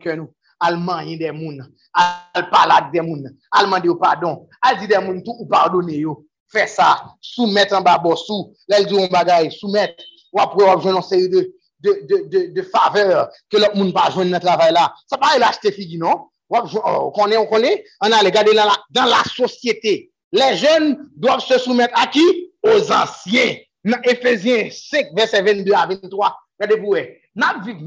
kè 0.00 0.16
al 0.64 0.78
manyen 0.80 1.18
de 1.20 1.32
moun, 1.36 1.60
al 1.94 2.46
palak 2.50 2.92
de 2.92 3.02
moun, 3.04 3.26
al 3.52 3.68
mande 3.70 3.90
yo 3.90 3.98
pardon, 4.00 4.46
al 4.64 4.78
di 4.80 4.88
de 4.90 5.00
moun 5.02 5.22
tou 5.24 5.44
ou 5.44 5.50
pardonne 5.50 5.96
yo. 6.00 6.22
Fè 6.54 6.66
sa, 6.70 6.90
soumet 7.24 7.72
an 7.74 7.84
ba 7.84 7.96
borsou, 7.98 8.52
lèl 8.70 8.86
di 8.86 8.94
yon 8.94 9.10
bagay, 9.12 9.50
soumet, 9.54 9.96
wap 10.34 10.54
wè 10.58 10.68
wap 10.68 10.84
jwen 10.84 11.00
an 11.00 11.04
seri 11.06 11.26
de, 11.32 11.42
de, 11.84 12.20
de, 12.30 12.44
de 12.54 12.62
faveur 12.68 13.26
ke 13.50 13.60
lop 13.60 13.74
moun 13.78 13.90
pa 13.96 14.06
jwen 14.12 14.30
nan 14.32 14.42
travay 14.42 14.72
la. 14.74 14.86
Sa 15.10 15.18
pa 15.20 15.34
yon 15.34 15.42
lache 15.44 15.64
te 15.64 15.74
figi, 15.74 15.98
non? 16.00 16.28
Wap 16.52 16.68
jwen, 16.70 16.84
oh, 16.86 17.10
konè, 17.16 17.40
on 17.40 17.48
konè, 17.50 17.74
an 18.06 18.14
ale 18.16 18.32
gade 18.34 18.54
lan 18.54 18.70
la, 18.70 18.78
dan 18.94 19.10
la 19.10 19.24
sosyete. 19.32 19.96
Lè 20.34 20.52
jen 20.60 20.92
doav 21.22 21.42
se 21.44 21.58
soumet 21.62 21.92
a 21.98 22.06
ki? 22.12 22.24
Os 22.70 22.92
ansyen. 22.94 23.58
Nan 23.84 24.00
Efesien 24.08 24.70
5, 24.72 25.12
verset 25.16 25.42
22 25.44 25.74
a 25.76 25.84
23, 25.90 26.30
gade 26.62 26.78
pou 26.80 26.94
wè. 26.94 27.08
Nan 27.36 27.60
viv, 27.66 27.82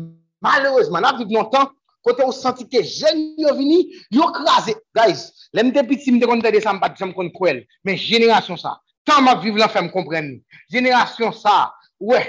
malèrezman, 0.45 1.07
nan 1.07 1.17
viv 1.21 1.31
lontan, 1.33 1.71
kote 2.07 2.23
ou 2.23 2.35
santi 2.35 2.65
ke 2.69 2.81
jen 2.85 3.35
yo 3.39 3.53
vini, 3.57 3.84
yo 4.13 4.29
krasi. 4.35 4.75
Guys, 4.95 5.27
lem 5.55 5.73
te 5.75 5.84
piti 5.88 6.13
mte 6.15 6.29
konta 6.29 6.51
de 6.53 6.61
san 6.63 6.79
pati, 6.79 7.01
san 7.01 7.13
kon 7.15 7.29
kouel, 7.35 7.63
men 7.88 7.99
jenerasyon 7.99 8.59
sa, 8.61 8.77
tan 9.07 9.25
ma 9.25 9.35
vive 9.41 9.59
lan 9.59 9.71
fe 9.71 9.84
kompren 9.93 10.31
ni. 10.31 10.38
Jenerasyon 10.73 11.34
sa, 11.35 11.73
we, 11.99 12.19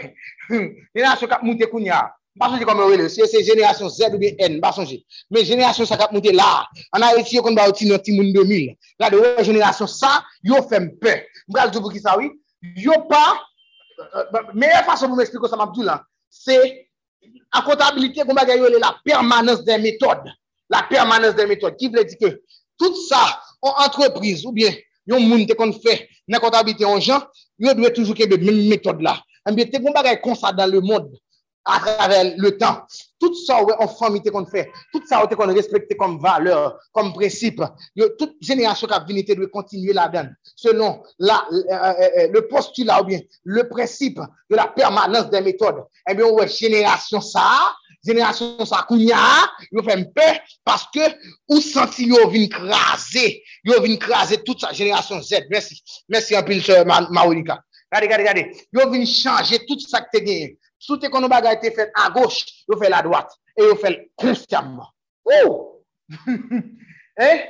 jenerasyon 0.96 1.30
kap 1.30 1.44
moute 1.46 1.68
koun 1.70 1.86
ya, 1.86 2.02
mba 2.38 2.50
sonje 2.50 2.66
kon 2.66 2.78
me 2.78 2.88
wele, 2.90 3.08
se 3.12 3.26
se 3.30 3.44
jenerasyon 3.46 3.92
Z 3.94 4.10
ou 4.10 4.22
BN, 4.22 4.58
basonje, 4.64 5.00
men 5.30 5.46
jenerasyon 5.46 5.90
sa 5.90 6.00
kap 6.00 6.14
moute 6.14 6.34
la, 6.34 6.66
an 6.96 7.06
a 7.06 7.14
eti 7.20 7.38
yo 7.38 7.44
kon 7.46 7.56
ba 7.58 7.68
oti 7.70 7.88
nou 7.88 8.02
ti 8.02 8.16
moun 8.16 8.32
2000, 8.34 8.74
la 9.02 9.12
de 9.14 9.22
we, 9.22 9.32
jenerasyon 9.46 9.90
sa, 9.94 10.18
yo 10.46 10.62
fe 10.70 10.82
pe. 11.02 11.20
Mbral 11.48 11.72
djou 11.72 11.86
pou 11.86 11.94
ki 11.94 12.02
sa 12.02 12.18
we, 12.18 12.32
yo 12.82 12.98
pa, 13.10 13.22
euh, 14.02 14.26
euh, 14.26 14.52
meye 14.54 14.82
fason 14.86 15.10
pou 15.10 15.18
m 15.18 15.24
espliko 15.26 15.50
sa 15.50 15.58
mabdou 15.60 15.86
lan, 15.86 16.02
se, 16.30 16.58
A 17.52 17.62
kon 17.62 17.76
bagay 18.34 18.58
yo 18.58 18.68
le 18.68 18.78
la 18.78 18.94
permanens 19.04 19.64
den 19.64 19.82
metode. 19.82 20.32
La 20.70 20.82
permanens 20.88 21.34
den 21.34 21.48
metode. 21.48 21.76
Ki 21.78 21.88
vle 21.88 22.04
di 22.04 22.16
ke, 22.20 22.34
tout 22.78 22.94
sa, 23.08 23.22
an 23.62 23.84
entreprise 23.86 24.44
ou 24.46 24.52
bien, 24.52 24.74
yon 25.08 25.24
moun 25.24 25.46
te 25.48 25.56
kon 25.58 25.72
fè, 25.72 26.00
nan 26.28 26.40
kontabilite 26.40 26.86
an 26.86 27.00
jan, 27.00 27.24
yo 27.58 27.74
dwe 27.74 27.90
toujou 27.94 28.16
ke 28.16 28.28
be 28.28 28.38
men 28.42 28.68
metode 28.68 29.02
la. 29.02 29.16
An 29.48 29.56
biye 29.56 29.70
te 29.70 29.80
kon 29.82 29.96
bagay 29.96 30.20
konsa 30.20 30.52
dan 30.52 30.70
le 30.70 30.82
moun, 30.84 31.08
a 31.68 31.78
travel 31.84 32.34
le 32.40 32.56
tan. 32.58 32.82
Tout 33.18 33.34
sa 33.34 33.58
ou 33.62 33.72
en 33.82 33.88
fami 33.90 34.22
te 34.22 34.30
kon 34.32 34.46
fè. 34.48 34.64
Tout 34.92 35.04
sa 35.10 35.20
ou 35.24 35.30
te 35.30 35.36
kon 35.38 35.50
respekte 35.54 35.96
kom 35.98 36.16
valeur, 36.22 36.76
kom 36.96 37.10
presip. 37.16 37.60
Yo, 37.98 38.08
tout 38.20 38.36
jenerasyon 38.46 38.92
ka 38.92 39.00
vinite 39.08 39.34
dwe 39.36 39.50
kontinuye 39.52 39.96
la 39.96 40.06
den. 40.12 40.30
Selon 40.54 41.00
le 41.18 42.44
postula 42.50 43.00
ou 43.02 43.08
bien, 43.10 43.20
le 43.44 43.66
presip 43.68 44.20
de 44.20 44.56
la 44.56 44.68
permanens 44.76 45.28
den 45.32 45.44
metode. 45.44 45.84
En 46.08 46.18
biye 46.18 46.30
ou 46.30 46.46
jenerasyon 46.46 47.24
sa, 47.26 47.44
jenerasyon 48.06 48.62
sa 48.70 48.84
kounya, 48.88 49.18
yo 49.74 49.82
fè 49.84 49.98
mpe, 50.04 50.28
paske 50.66 51.10
ou 51.50 51.60
santi 51.64 52.06
yo 52.12 52.22
vin 52.30 52.46
krasé. 52.52 53.42
Yo 53.66 53.82
vin 53.84 53.98
krasé 54.00 54.40
tout 54.46 54.62
sa 54.62 54.70
jenerasyon 54.72 55.26
Z. 55.26 55.50
Mersi. 55.50 55.82
Mersi 56.08 56.38
anpil 56.38 56.62
se 56.62 56.84
Maolika. 56.86 57.58
Gade, 57.90 58.06
gade, 58.06 58.24
gade. 58.24 58.46
Yo 58.72 58.86
vin 58.92 59.04
chanje 59.08 59.58
tout 59.66 59.82
sa 59.82 60.06
kte 60.06 60.22
genye. 60.22 60.54
Sou 60.78 60.98
te 61.00 61.10
konon 61.10 61.30
bagay 61.30 61.58
te 61.62 61.72
fèl 61.74 61.90
a 61.98 62.08
goch, 62.14 62.38
yo 62.70 62.78
fèl 62.78 62.94
a 62.94 63.02
doat. 63.02 63.32
E 63.58 63.66
yo 63.66 63.76
fèl 63.78 63.98
konsyamman. 64.20 64.86
Ou! 65.28 65.48
Oh! 65.50 65.64
eh? 67.28 67.46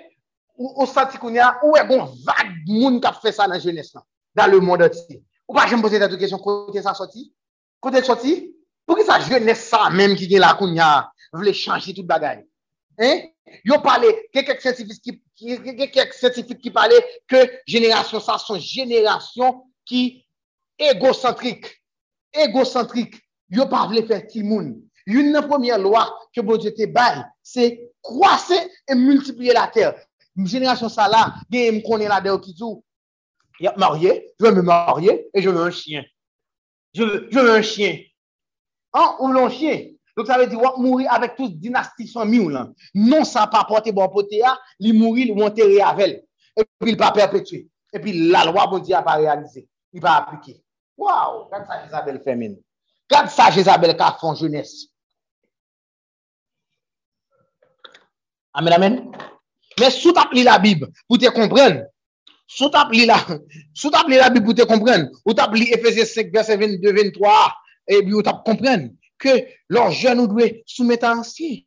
Ou, 0.59 0.72
ou 0.82 0.86
sati 0.90 1.20
koun 1.20 1.36
ya, 1.36 1.52
ou 1.62 1.76
e 1.78 1.84
gon 1.86 2.09
vag 2.26 2.55
moun 2.66 2.98
kap 3.05 3.20
fè 3.22 3.32
sa 3.34 3.46
nan 3.50 3.60
jènes 3.62 3.92
nan. 3.94 4.05
Dan 4.36 4.52
le 4.52 4.62
moun 4.64 4.80
doti. 4.80 5.20
Ou 5.48 5.56
pa 5.56 5.68
jen 5.68 5.84
pose 5.84 6.00
tatou 6.00 6.20
kesyon 6.20 6.42
kote 6.42 6.82
sa 6.84 6.96
soti? 6.96 7.28
Kote 7.84 8.02
soti? 8.06 8.38
Pou 8.88 8.96
ki 8.98 9.05
sa 9.06 9.20
jènes 9.20 9.68
sa 9.68 9.88
mèm 9.92 10.16
ki 10.18 10.30
gen 10.30 10.42
la 10.44 10.55
koun 10.59 10.76
ya 10.76 11.09
vle 11.36 11.52
chanji 11.55 11.94
tout 11.94 12.09
bagay? 12.09 12.40
Eh? 12.98 13.28
Yo 13.64 13.78
pale, 13.84 14.10
kekek 14.34 14.60
sentifik 14.60 15.02
ki, 15.05 15.12
ke, 15.38 15.86
ke 15.92 16.56
ki 16.62 16.72
pale 16.74 16.96
ke 17.30 17.44
jenerasyon 17.68 18.24
sa 18.24 18.38
son 18.40 18.60
jenerasyon 18.60 19.60
ki 19.88 20.24
egocentrik. 20.90 21.70
Egocentrik, 22.34 23.16
yo 23.52 23.68
pa 23.70 23.86
vle 23.90 24.05
fè 24.09 24.20
timoun. 24.30 24.74
Yon 25.09 25.30
nan 25.32 25.46
pwemye 25.48 25.78
lwa 25.80 26.05
ke 26.36 26.44
bon 26.44 26.60
jete 26.60 26.88
bay, 26.92 27.22
se 27.42 27.70
kwase 28.05 28.59
e 28.88 28.96
multiplye 28.98 29.55
la 29.56 29.68
ter. 29.72 29.94
Mwen 30.36 30.50
jenerasyon 30.52 30.92
sa 30.92 31.09
la, 31.10 31.22
gen 31.50 31.78
m 31.78 31.82
konen 31.86 32.12
la 32.12 32.20
de 32.24 32.32
okizou, 32.34 32.82
yon 33.62 33.78
marye, 33.80 34.18
jwè 34.38 34.52
m 34.52 34.60
marye, 34.68 35.16
e 35.32 35.42
jwè 35.44 35.55
m 35.55 35.62
un 35.64 35.72
chien. 35.74 36.05
Jwè 36.96 37.44
m 37.44 37.55
un 37.56 37.64
chien. 37.64 38.02
An, 38.96 39.16
ou 39.18 39.32
lon 39.32 39.48
chien. 39.52 39.88
Lò 40.18 40.24
sa 40.26 40.38
ve 40.40 40.48
di 40.50 40.59
wak 40.59 40.80
mouri 40.82 41.06
avèk 41.06 41.36
tous 41.36 41.52
dinastik 41.62 42.09
son 42.10 42.26
mi 42.26 42.40
ou 42.42 42.50
lan. 42.50 42.72
Non 42.94 43.24
sa 43.24 43.46
pa 43.46 43.62
pote 43.68 43.92
bon 43.94 44.09
pote 44.10 44.40
ya, 44.40 44.56
li 44.82 44.92
mouri, 44.92 45.28
li 45.28 45.34
monte 45.34 45.62
reavel. 45.62 46.16
E 46.59 46.64
pi 46.66 46.90
l 46.90 46.98
pa 46.98 47.12
perpetue. 47.14 47.68
E 47.94 48.00
pi 48.02 48.14
la 48.32 48.42
lwa 48.48 48.66
bon 48.66 48.82
di 48.82 48.96
a 48.96 49.02
pa 49.06 49.14
realize. 49.20 49.62
Li 49.94 50.02
pa 50.02 50.16
aplike. 50.18 50.56
Waw, 50.98 51.46
kak 51.50 51.66
sa 51.70 51.82
Jezabel 51.84 52.18
femen. 52.26 52.58
Kak 53.06 53.30
sa 53.30 53.52
Jezabel 53.54 53.94
ka 53.96 54.16
fon 54.18 54.34
jounes. 54.34 54.90
Amen, 58.58 58.74
amen. 58.74 58.94
Men 59.78 59.94
sou 59.94 60.10
tap 60.16 60.34
li 60.34 60.42
la 60.42 60.58
bib 60.58 60.82
pou 61.06 61.20
te 61.20 61.30
kompren. 61.30 61.84
Sou 62.50 62.72
tap 62.74 62.90
li 62.90 63.06
la 63.06 63.20
bib 64.34 64.42
pou 64.42 64.56
te 64.56 64.66
kompren. 64.66 65.06
Ou 65.22 65.36
li 65.54 65.70
Efese 65.70 66.08
5, 66.10 66.32
verset 66.34 66.58
22, 66.58 66.90
23. 66.96 67.36
E 67.88 68.02
bi 68.02 68.16
ou 68.16 68.24
tap 68.26 68.42
kompren. 68.48 68.88
Ke 69.22 69.38
lor 69.70 69.94
jen 69.94 70.18
ou 70.18 70.30
dwe 70.30 70.64
soumeta 70.66 71.12
ansi. 71.14 71.62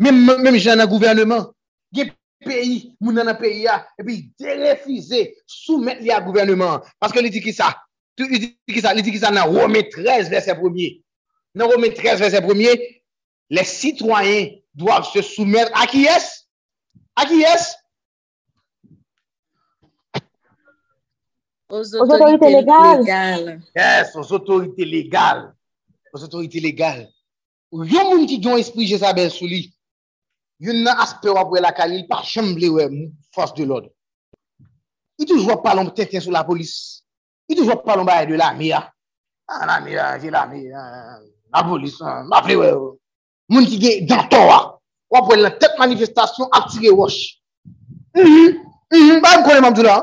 Men 0.00 0.56
jen 0.56 0.80
nan 0.80 0.88
gouvernement. 0.88 1.52
Ge 1.92 2.08
peyi, 2.46 2.96
moun 3.02 3.18
nan 3.18 3.28
an 3.28 3.36
peyi 3.36 3.66
ya, 3.66 3.82
epi 4.00 4.22
de 4.40 4.56
refize 4.62 5.26
soumet 5.44 6.00
li 6.00 6.08
a 6.14 6.22
gouvernement. 6.24 6.80
Paske 7.02 7.20
li 7.20 7.28
di 7.28 7.42
ki 7.44 7.52
sa, 7.52 7.68
li 7.68 7.68
di 7.68 7.76
ki 7.76 7.76
sa, 7.76 7.89
li 8.28 8.40
di 8.40 9.12
ki 9.12 9.20
sa 9.20 9.30
nan 9.30 9.50
Rome 9.54 9.84
13 9.88 10.30
verset 10.30 10.58
1. 10.58 10.88
Nan 11.54 11.70
Rome 11.70 11.92
13 11.94 12.20
verset 12.20 12.40
1, 12.40 12.78
les 13.50 13.64
citoyens 13.64 14.50
doivent 14.74 15.08
se 15.12 15.22
soumettre 15.22 15.72
a 15.74 15.86
ki 15.90 16.06
es? 16.06 16.28
A 17.16 17.26
ki 17.26 17.42
es? 17.44 17.70
Os 21.70 21.94
otorite 21.94 22.50
légales. 22.50 23.60
Yes, 23.76 24.16
aux 24.16 24.32
autorités 24.32 24.84
légales. 24.84 25.54
Aux 26.12 26.24
autorités 26.24 26.60
légales. 26.60 27.08
Yon 27.70 28.08
moun 28.10 28.26
ki 28.26 28.40
diyon 28.42 28.58
espri 28.58 28.88
Jezabel 28.90 29.28
sou 29.30 29.46
li, 29.46 29.68
yon 30.58 30.80
nan 30.82 30.98
aspe 31.04 31.30
wap 31.30 31.52
wè 31.54 31.60
la 31.62 31.70
kalil 31.70 32.02
pa 32.10 32.18
chemble 32.26 32.66
wè 32.74 32.88
mou 32.90 33.12
fos 33.34 33.52
de 33.54 33.62
lod. 33.62 33.86
Yon 35.20 35.28
toujwa 35.30 35.60
palon 35.62 35.92
tenten 35.94 36.24
sou 36.24 36.34
la 36.34 36.42
polis. 36.48 36.99
I 37.50 37.56
toujwa 37.56 37.82
palon 37.82 38.04
baye 38.04 38.26
de 38.26 38.36
la 38.36 38.54
mi 38.54 38.68
ya. 38.68 38.80
An 39.48 39.62
ah, 39.62 39.66
la 39.66 39.80
mi 39.80 39.92
ya, 39.92 40.18
jè 40.18 40.30
la 40.30 40.46
mi 40.46 40.66
ya. 40.68 40.82
La 41.52 41.64
polis, 41.64 41.96
ma 42.00 42.42
ple 42.42 42.54
wè 42.60 42.68
wè. 42.70 42.90
Moun 43.50 43.66
ki 43.66 43.78
ge 43.82 43.92
jantor 44.06 44.46
wè. 44.46 44.54
Ah. 44.54 44.68
Wap 45.10 45.26
wè 45.32 45.38
lè 45.40 45.50
tèt 45.58 45.74
manifestasyon 45.80 46.52
ap 46.54 46.68
tige 46.70 46.92
wòsh. 46.94 47.18
Mhm, 48.14 48.54
mhm, 48.94 49.18
ba 49.24 49.34
m 49.38 49.42
konen 49.42 49.66
mamdou 49.66 49.82
la. 49.82 49.98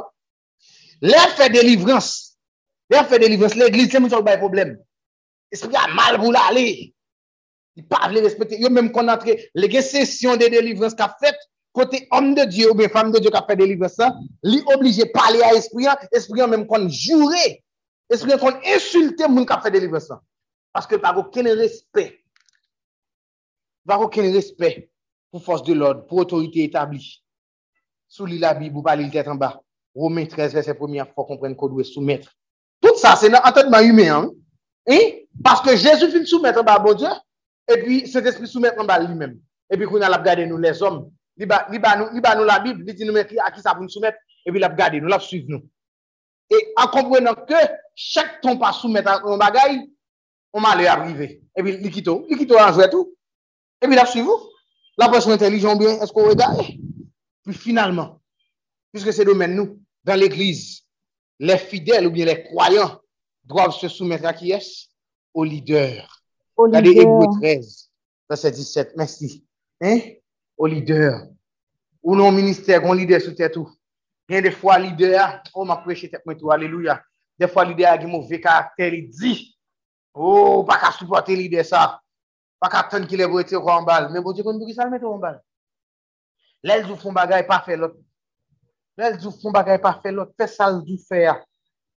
Lè 1.02 1.24
fè 1.38 1.48
delivrans. 1.54 2.10
Lè 2.92 3.06
fè 3.08 3.20
delivrans. 3.24 3.56
Lè 3.56 3.72
glis 3.72 3.94
lè 3.94 4.04
moun 4.04 4.12
chok 4.12 4.28
baye 4.28 4.42
problem. 4.44 4.76
Esprit 5.52 5.80
a 5.80 5.88
mal 5.96 6.20
vou 6.20 6.36
la 6.36 6.50
lè. 6.52 6.68
Di 7.78 7.86
pa 7.88 8.10
vle 8.12 8.26
respete. 8.28 8.60
Yo 8.60 8.68
mèm 8.70 8.92
kon 8.92 9.08
antre. 9.08 9.38
Lè 9.56 9.72
gen 9.72 9.88
sesyon 9.88 10.36
de 10.36 10.52
delivrans 10.52 11.00
ka 11.00 11.14
fèt. 11.24 11.40
Kote 11.78 12.02
om 12.18 12.34
de 12.38 12.48
Diyo 12.50 12.74
ou 12.74 12.80
ben 12.80 12.90
fam 12.94 13.14
de 13.14 13.22
Diyo 13.22 13.32
ka 13.34 13.44
fet 13.48 13.60
délivrance 13.62 14.00
sa, 14.02 14.10
li 14.46 14.64
oblige 14.74 15.06
pale 15.14 15.44
a 15.46 15.54
esprit 15.58 15.90
an, 15.92 16.02
esprit 16.18 16.44
an 16.44 16.52
menm 16.54 16.66
kon 16.70 16.90
jure, 16.90 17.46
esprit 18.14 18.36
an 18.36 18.42
kon 18.42 18.58
insulte 18.74 19.30
moun 19.30 19.48
ka 19.48 19.60
fet 19.64 19.78
délivrance 19.78 20.10
sa. 20.10 20.20
Paske 20.76 21.00
pa 21.02 21.14
go 21.16 21.28
ken 21.34 21.50
respect. 21.60 22.20
Pa 23.88 24.00
go 24.02 24.10
ken 24.12 24.28
respect 24.34 24.90
pou 25.32 25.44
force 25.44 25.64
de 25.68 25.76
l'ordre, 25.78 26.08
pou 26.10 26.24
autorité 26.24 26.66
établi. 26.66 27.04
Sou 28.08 28.26
li 28.26 28.40
la 28.42 28.54
Bib 28.58 28.76
ou 28.76 28.86
pale 28.86 29.06
li 29.06 29.14
tèt 29.14 29.30
an 29.30 29.40
ba. 29.40 29.54
Romain 29.98 30.28
13 30.30 30.54
verset 30.54 30.78
1 30.78 31.14
fò 31.16 31.26
kompren 31.26 31.56
kodwe 31.58 31.84
soumettre. 31.84 32.30
Tout 32.82 33.00
sa, 33.02 33.16
se 33.18 33.30
nan 33.32 33.42
entendement 33.44 33.82
humain, 33.82 34.30
hein? 34.88 35.02
Parce 35.44 35.62
que 35.62 35.76
Jésus 35.76 36.12
fin 36.12 36.26
soumettre 36.26 36.64
ba 36.64 36.78
bon 36.80 36.94
Dieu, 36.94 37.10
et 37.68 37.82
puis 37.82 38.08
cet 38.08 38.26
esprit 38.26 38.48
soumettre 38.48 38.80
en 38.80 38.86
bas 38.86 39.00
lui-même. 39.00 39.40
Et 39.70 39.78
puis 39.78 39.86
qu'on 39.86 40.02
a 40.02 40.10
l'a 40.10 40.20
gardé 40.20 40.46
nous 40.46 40.58
les 40.58 40.82
hommes, 40.82 41.10
li 41.38 41.46
ba, 41.46 41.68
li 41.72 41.80
ba 41.80 41.96
nous, 41.98 42.10
li 42.14 42.22
ba 42.22 42.36
nous 42.36 42.44
la 42.44 42.60
Bible, 42.60 42.84
li 42.84 42.94
dit 42.94 43.06
nous 43.06 43.14
mettre 43.14 43.34
à 43.46 43.52
qui 43.52 43.62
ça 43.62 43.74
pour 43.74 43.84
nous 43.84 43.90
soumettre, 43.90 44.18
et 44.46 44.52
puis 44.52 44.60
l'a 44.60 44.70
gardé 44.70 45.00
nous, 45.00 45.08
l'a 45.08 45.20
suivre 45.20 45.46
nous. 45.50 45.68
Et 46.50 46.74
en 46.78 46.88
comprenant 46.88 47.36
que 47.36 47.56
chaque 47.96 48.42
ton 48.42 48.58
pas 48.58 48.72
soumettre 48.74 49.10
à 49.10 49.22
un 49.26 49.38
bagaille, 49.38 49.92
on 50.54 50.62
m'a 50.62 50.70
aller 50.70 50.88
arriver. 50.88 51.44
Et 51.56 51.64
puis 51.64 51.78
li 51.78 51.92
quito, 51.92 52.26
li 52.30 52.38
quito 52.38 52.58
en 52.58 52.72
jouer 52.72 52.90
tout. 52.90 53.16
Et 53.82 53.88
puis 53.88 53.96
l'a 53.96 54.06
suivre 54.06 54.28
vous. 54.28 54.50
La 54.98 55.10
personne 55.10 55.34
intelligente 55.34 55.78
bien, 55.78 56.02
est-ce 56.02 56.12
qu'on 56.12 56.28
regarde? 56.28 56.66
Puis 57.44 57.54
finalement, 57.54 58.20
puisque 58.92 59.14
c'est 59.14 59.26
domaine 59.26 59.56
nous, 59.56 59.80
dans 60.04 60.20
l'église, 60.20 60.82
les 61.40 61.58
fidèles 61.58 62.08
ou 62.08 62.12
bien 62.12 62.26
les 62.26 62.44
croyants 62.44 63.00
doivent 63.44 63.76
se 63.76 63.88
soumettre 63.88 64.26
à 64.26 64.34
qui 64.34 64.52
est? 64.52 64.90
Au 65.34 65.44
leader. 65.44 66.24
Au 66.56 66.64
Regardez 66.64 66.90
leader. 66.90 67.04
Hébreu 67.04 67.28
13, 67.42 67.92
verset 68.28 68.52
17. 68.52 68.94
Merci. 68.98 69.46
Hein? 69.82 70.00
Au 70.58 70.66
leader. 70.66 71.28
Ou 72.04 72.16
non 72.16 72.32
ministère, 72.32 72.82
qu'on 72.82 72.94
leader 72.94 73.22
sous 73.22 73.34
tête 73.34 73.54
tout. 73.54 73.70
Bien 74.28 74.42
des 74.42 74.52
fois, 74.52 74.78
leader, 74.80 75.42
oh, 75.54 75.64
m'a 75.64 75.78
prêché 75.78 76.10
tête 76.10 76.24
alléluia. 76.52 77.02
Des 77.38 77.48
fois, 77.48 77.64
leader 77.64 77.92
a 77.92 78.02
un 78.02 78.08
mauvais 78.08 78.42
caractère, 78.42 78.94
il 78.94 79.10
dit, 79.10 79.58
oh, 80.14 80.64
pas 80.64 80.80
qu'à 80.80 80.92
supporter 80.92 81.36
leader 81.36 81.64
ça. 81.64 82.02
Pas 82.60 82.70
qu'à 82.70 82.80
attendre 82.80 83.08
qu'il 83.08 83.22
ait 83.22 83.28
voté 83.28 83.56
en 83.56 83.84
balle. 83.84 84.10
Mais 84.12 84.22
bon 84.22 84.34
Dieu, 84.34 84.44
qu'on 84.44 84.60
ça 84.74 84.86
le 84.86 84.90
mettre 84.90 85.06
en 85.06 85.18
balle. 85.18 85.42
Là, 86.64 86.80
ils 86.80 86.98
font 86.98 87.14
bagaille, 87.14 87.46
pas 87.46 87.62
fait 87.62 87.78
l'autre. 87.78 87.98
Là, 88.98 89.12
ils 89.12 89.20
font 89.20 89.52
bagaille, 89.52 89.80
pas 89.80 90.00
fait 90.02 90.12
l'autre. 90.12 90.34
Fais 90.38 90.48
ça, 90.48 90.72
le 90.72 90.98
faire. 90.98 91.44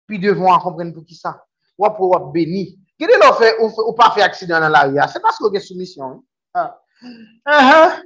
Puis 0.06 0.18
devant, 0.18 0.58
comprendre 0.58 0.92
pour 0.92 1.04
qui 1.04 1.14
ça. 1.14 1.44
Ou 1.78 1.88
pour 1.90 2.20
ou 2.20 2.30
béni. 2.32 2.78
Quel 2.98 3.10
est 3.10 3.18
l'offre 3.18 3.44
ou, 3.60 3.92
pas 3.92 4.10
fait 4.10 4.22
accident 4.22 4.60
dans 4.60 4.68
la 4.68 4.82
rue? 4.82 4.98
C'est 5.12 5.20
parce 5.22 5.38
vous 5.38 5.46
avez 5.46 5.60
soumission. 5.60 6.04
hein? 6.04 6.22
Ah. 6.54 6.80
Ah, 7.44 8.00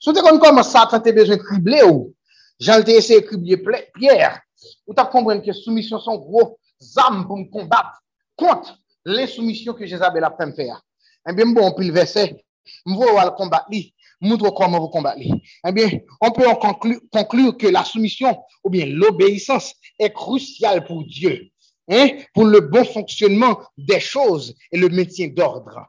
Si 0.00 0.12
tu 0.12 0.20
commences 0.20 0.68
ça, 0.70 0.86
tu 0.88 0.94
as 0.94 1.12
besoin 1.12 1.36
de 1.36 1.42
cribler 1.42 1.82
ou? 1.82 2.14
Essayé 2.60 3.20
de 3.20 3.26
cribler 3.26 3.56
pla- 3.56 3.82
Pierre. 3.94 4.40
Ou 4.86 4.94
tu 4.94 5.02
comprendre 5.04 5.42
que 5.42 5.52
soumission 5.52 5.98
sont 5.98 6.16
gros 6.16 6.58
âmes 6.96 7.26
pour 7.26 7.38
me 7.38 7.44
combattre 7.50 8.02
contre 8.36 8.78
l'insoumission 9.04 9.72
que 9.74 9.86
Jézabel 9.86 10.24
a 10.24 10.34
fait 10.36 10.46
me 10.46 10.52
faire. 10.52 10.82
Eh 11.28 11.32
bien, 11.32 11.46
bon, 11.46 11.72
puis 11.72 11.86
le 11.86 11.92
verset, 11.92 12.44
je 12.86 12.90
vais 12.92 13.24
le 13.24 13.30
combattre, 13.36 13.66
lui, 13.70 13.94
montre 14.20 14.50
comment 14.50 14.80
vous 14.80 14.88
combattre. 14.88 15.18
lui. 15.18 15.32
Eh 15.66 15.72
bien, 15.72 15.88
on 16.20 16.30
peut 16.32 16.46
en 16.48 16.54
conclure, 16.56 17.00
conclure 17.10 17.56
que 17.56 17.66
la 17.68 17.84
soumission 17.84 18.36
ou 18.64 18.70
bien 18.70 18.86
l'obéissance 18.86 19.74
est 19.98 20.12
cruciale 20.12 20.84
pour 20.84 21.04
Dieu 21.04 21.50
hein, 21.88 22.08
pour 22.34 22.44
le 22.44 22.60
bon 22.60 22.84
fonctionnement 22.84 23.60
des 23.76 24.00
choses 24.00 24.54
et 24.72 24.78
le 24.78 24.88
maintien 24.88 25.28
d'ordre. 25.28 25.86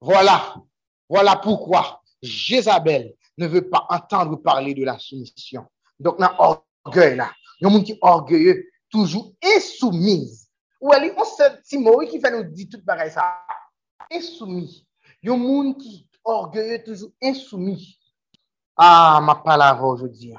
Voilà, 0.00 0.54
voilà 1.08 1.36
pourquoi 1.36 2.02
Jézabel 2.22 3.14
ne 3.38 3.46
veut 3.46 3.68
pas 3.68 3.86
entendre 3.90 4.36
parler 4.36 4.74
de 4.74 4.84
la 4.84 4.98
soumission. 4.98 5.66
Donc, 5.98 6.18
dans 6.18 6.60
orgueil 6.84 7.16
là, 7.16 7.30
il 7.60 7.64
y 7.64 7.66
a 7.66 7.70
un 7.70 7.72
monde 7.72 7.84
qui 7.84 7.92
est 7.92 7.98
orgueilleux, 8.00 8.68
toujours 8.90 9.32
insoumise. 9.42 10.48
Ou 10.80 10.92
elle 10.92 11.14
on 11.16 11.24
sait 11.24 11.60
Timothée 11.62 12.08
qui 12.08 12.20
fait 12.20 12.30
nous 12.30 12.44
dire 12.50 12.66
tout 12.70 12.84
pareil 12.84 13.10
ça. 13.10 13.40
Insoumis. 14.12 14.86
Il 15.22 15.28
y 15.28 15.32
a 15.32 15.34
un 15.34 15.38
monde 15.38 15.78
qui 15.78 16.06
est 16.12 16.18
orgueilleux, 16.24 16.84
toujours 16.84 17.10
insoumis. 17.22 17.98
Ah, 18.76 19.20
ma 19.22 19.36
parole 19.36 19.84
aujourd'hui. 19.84 20.34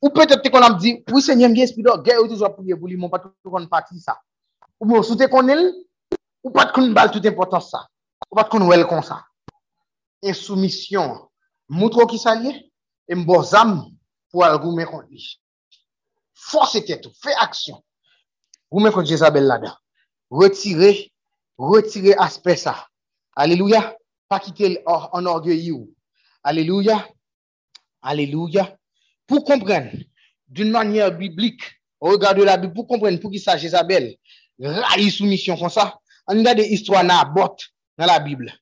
Ou 0.00 0.08
peut-être 0.10 0.48
qu'on 0.48 0.62
a 0.62 0.72
dit, 0.74 1.04
oui, 1.10 1.20
Seigneur, 1.20 1.50
bien 1.50 1.64
esprit 1.64 1.82
d'orgueil, 1.82 2.18
ou 2.18 2.28
toujours 2.28 2.54
prier 2.54 2.74
pour 2.74 2.88
lui, 2.88 2.96
mon 2.96 3.10
pas 3.10 3.18
tout 3.18 3.32
qu'on 3.44 3.66
partie 3.66 4.00
ça. 4.00 4.18
Ou 4.78 4.86
bien, 4.86 5.02
sous 5.02 5.16
te 5.16 5.26
connaît, 5.28 5.72
ou 6.42 6.50
pas 6.50 6.66
qu'on 6.66 6.90
balle 6.90 7.10
toute 7.10 7.26
importance 7.26 7.70
ça. 7.70 7.86
Ou 8.30 8.36
pas 8.36 8.44
qu'on 8.44 8.66
wel 8.66 8.86
comme 8.86 9.02
ça. 9.02 9.24
Insoumission. 10.22 11.29
Montre 11.70 12.04
qui 12.06 12.18
ça 12.18 12.34
lié, 12.34 12.70
et 13.06 13.14
mbozam 13.14 13.86
pour 14.30 14.44
aller 14.44 14.58
vous 14.62 14.72
mettre 14.72 14.90
contre 14.90 15.06
lui. 15.08 15.40
Force 16.34 16.84
tête, 16.84 17.06
fais 17.22 17.32
action. 17.38 17.82
Mettez 18.72 18.92
contre 18.92 19.08
Jézabel 19.08 19.44
là-dedans. 19.44 19.76
Retirez, 20.30 21.12
retirez 21.56 22.14
aspect 22.14 22.56
ça. 22.56 22.86
Alléluia. 23.36 23.96
Pas 24.28 24.40
quitter 24.40 24.82
en 24.84 25.26
orgueil. 25.26 25.72
Alléluia. 26.42 27.08
Alléluia. 28.02 28.76
Pour 29.26 29.44
comprendre 29.44 29.90
d'une 30.48 30.70
manière 30.70 31.16
biblique, 31.16 31.62
regardez 32.00 32.44
la 32.44 32.56
Bible 32.56 32.74
pour 32.74 32.88
comprendre 32.88 33.18
pour 33.20 33.30
qui 33.30 33.38
ça 33.38 33.56
Jézabel 33.56 34.16
raille 34.60 35.10
soumission 35.10 35.56
comme 35.56 35.70
ça. 35.70 35.98
On 36.26 36.36
regarde 36.36 36.58
des 36.58 36.66
histoires 36.66 37.04
Nabot 37.04 37.56
dans 37.96 38.06
la 38.06 38.18
Bible. 38.18 38.52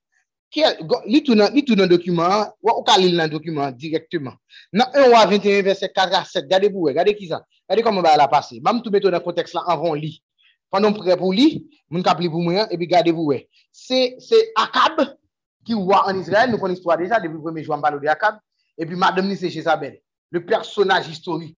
Quel- 0.51 0.79
go- 0.87 1.03
Lis 1.07 1.23
tout 1.23 1.35
dans 1.35 1.51
le 1.53 1.87
document, 1.89 2.47
ou 2.63 2.83
ka 2.83 2.97
lire 2.99 3.17
dans 3.17 3.25
le 3.25 3.29
document 3.31 3.71
directement. 3.71 4.33
Dans 4.73 4.87
1 4.95 5.03
roi 5.11 5.27
21 5.27 5.63
verset 5.63 5.91
4 5.95 6.15
à 6.19 6.25
7, 6.25 6.45
regardez 6.45 6.71
pour 6.71 6.87
regardez 6.87 7.15
qui 7.15 7.27
ça? 7.29 7.45
Regardez 7.69 7.83
comment 7.83 8.01
va 8.03 8.17
la 8.17 8.29
passer. 8.29 8.61
Même 8.65 8.81
tout 8.83 8.91
mettre 8.91 9.11
dans 9.11 9.17
le 9.19 9.23
contexte 9.23 9.55
là 9.55 9.63
avant 9.67 9.93
lit. 9.95 10.23
Pendant 10.71 10.93
prêt 10.93 11.17
pour 11.17 11.33
lire, 11.33 11.61
ka 12.05 12.15
pli 12.15 12.29
pour 12.29 12.41
moi 12.43 12.67
et 12.71 12.77
puis 12.77 12.87
regardez 12.87 13.11
vous. 13.11 13.33
C'est 13.73 14.17
Akab 14.57 15.15
qui 15.65 15.75
roi 15.75 16.05
en 16.07 16.19
Israël, 16.19 16.51
nous 16.51 16.59
connaissons 16.59 16.77
l'histoire 16.79 16.97
déjà 16.99 17.21
depuis 17.21 17.35
le 17.35 17.41
premier 17.43 17.63
jour 17.63 17.75
on 17.77 17.81
parle 17.81 18.01
de 18.01 18.07
Akab 18.07 18.39
et 18.77 18.87
puis 18.87 18.97
madame 18.97 19.29
ni 19.29 19.37
c'est 19.37 19.51
Jézabel, 19.51 20.01
le 20.31 20.45
personnage 20.45 21.09
historique. 21.09 21.57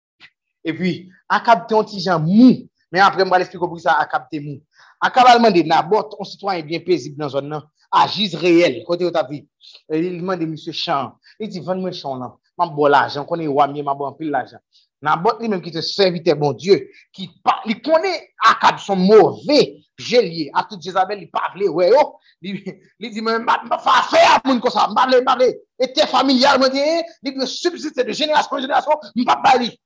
Et 0.65 0.73
puis 0.73 1.11
Akab 1.29 1.65
était 1.65 1.75
un 1.77 1.85
petit 1.85 2.09
mou, 2.21 2.69
mais 2.93 3.01
après 3.01 3.25
moi 3.25 3.39
l'expliquer 3.39 3.67
pour 3.67 3.79
ça 3.81 3.93
Akab 3.95 4.25
était 4.33 4.45
mou. 4.45 4.61
Akab 5.01 5.25
a 5.27 5.37
demandé 5.39 5.63
Nabot, 5.65 6.09
un 6.21 6.25
citoyen 6.25 6.63
bien 6.65 6.81
paisible 6.81 7.17
dans 7.17 7.29
zone 7.29 7.49
là, 7.51 7.65
à 7.91 8.07
Gisraël, 8.07 8.83
côté 8.85 9.11
tu 9.11 9.19
vu. 9.31 9.47
Et 9.89 9.99
il 9.99 10.21
demande 10.21 10.41
monsieur 10.41 10.73
champ. 10.73 11.15
Il 11.39 11.49
dit 11.49 11.61
vends-moi 11.61 11.93
champ 11.93 12.17
là. 12.17 12.35
M'a 12.57 12.67
bon 12.67 12.87
l'argent, 12.87 13.25
connais 13.25 13.47
mieux 13.49 13.83
m'a 13.83 13.95
bon 13.95 14.13
pile 14.13 14.31
l'argent. 14.31 14.59
Nabot 15.03 15.39
lui-même 15.41 15.63
qui 15.63 15.73
te 15.73 15.81
serviteur 15.81 16.37
bon 16.37 16.53
Dieu, 16.53 16.91
qui 17.13 17.31
il 17.65 17.81
connaît 17.81 18.33
Akab 18.45 18.79
son 18.79 18.97
mauvais 18.97 19.81
gélier, 19.97 20.51
à 20.55 20.65
toute 20.65 20.83
Jézabel, 20.83 21.23
il 21.23 21.31
pas 21.31 21.51
vle 21.55 21.69
ouais 21.69 21.91
oh. 21.99 22.19
Il 22.43 22.63
il 22.99 23.11
dit 23.11 23.21
m'a 23.23 23.39
m'a 23.39 23.79
fa 23.79 24.03
faire 24.03 24.41
moun 24.45 24.61
comme 24.61 24.71
ça, 24.71 24.89
m'a 24.89 25.07
vle 25.07 25.23
m'a 25.25 25.37
vle. 25.37 25.55
Et 25.79 26.07
familial 26.07 26.61
me 26.61 26.69
dit, 26.69 27.07
il 27.23 27.35
peut 27.35 27.47
subsister 27.47 28.05
de 28.05 28.13
génération 28.13 28.57
en 28.57 28.61
génération, 28.61 28.93
m'a 29.17 29.37
bali. 29.37 29.79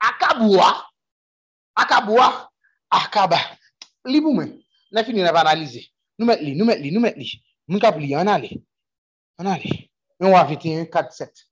Akaboua, 0.00 0.86
Akaboua, 1.74 2.50
Akaba. 2.90 3.38
Li 4.04 4.18
pou 4.20 4.34
mwen, 4.34 4.48
nan 4.90 5.04
fini 5.06 5.22
nan 5.22 5.34
va. 5.34 5.44
Nou 6.18 6.26
met 6.28 6.40
li, 6.40 6.54
nou 6.56 6.66
met 6.68 6.80
li, 6.80 6.90
nou 6.94 7.02
met 7.02 7.16
li. 7.16 7.28
Moun 7.68 7.80
kap 7.82 7.98
li, 8.00 8.12
an 8.18 8.28
ale. 8.28 8.50
An 9.40 9.48
ale. 9.54 9.72
On 10.20 10.30
va 10.30 10.44
21, 10.44 10.86
4, 10.86 11.12
7. 11.12 11.46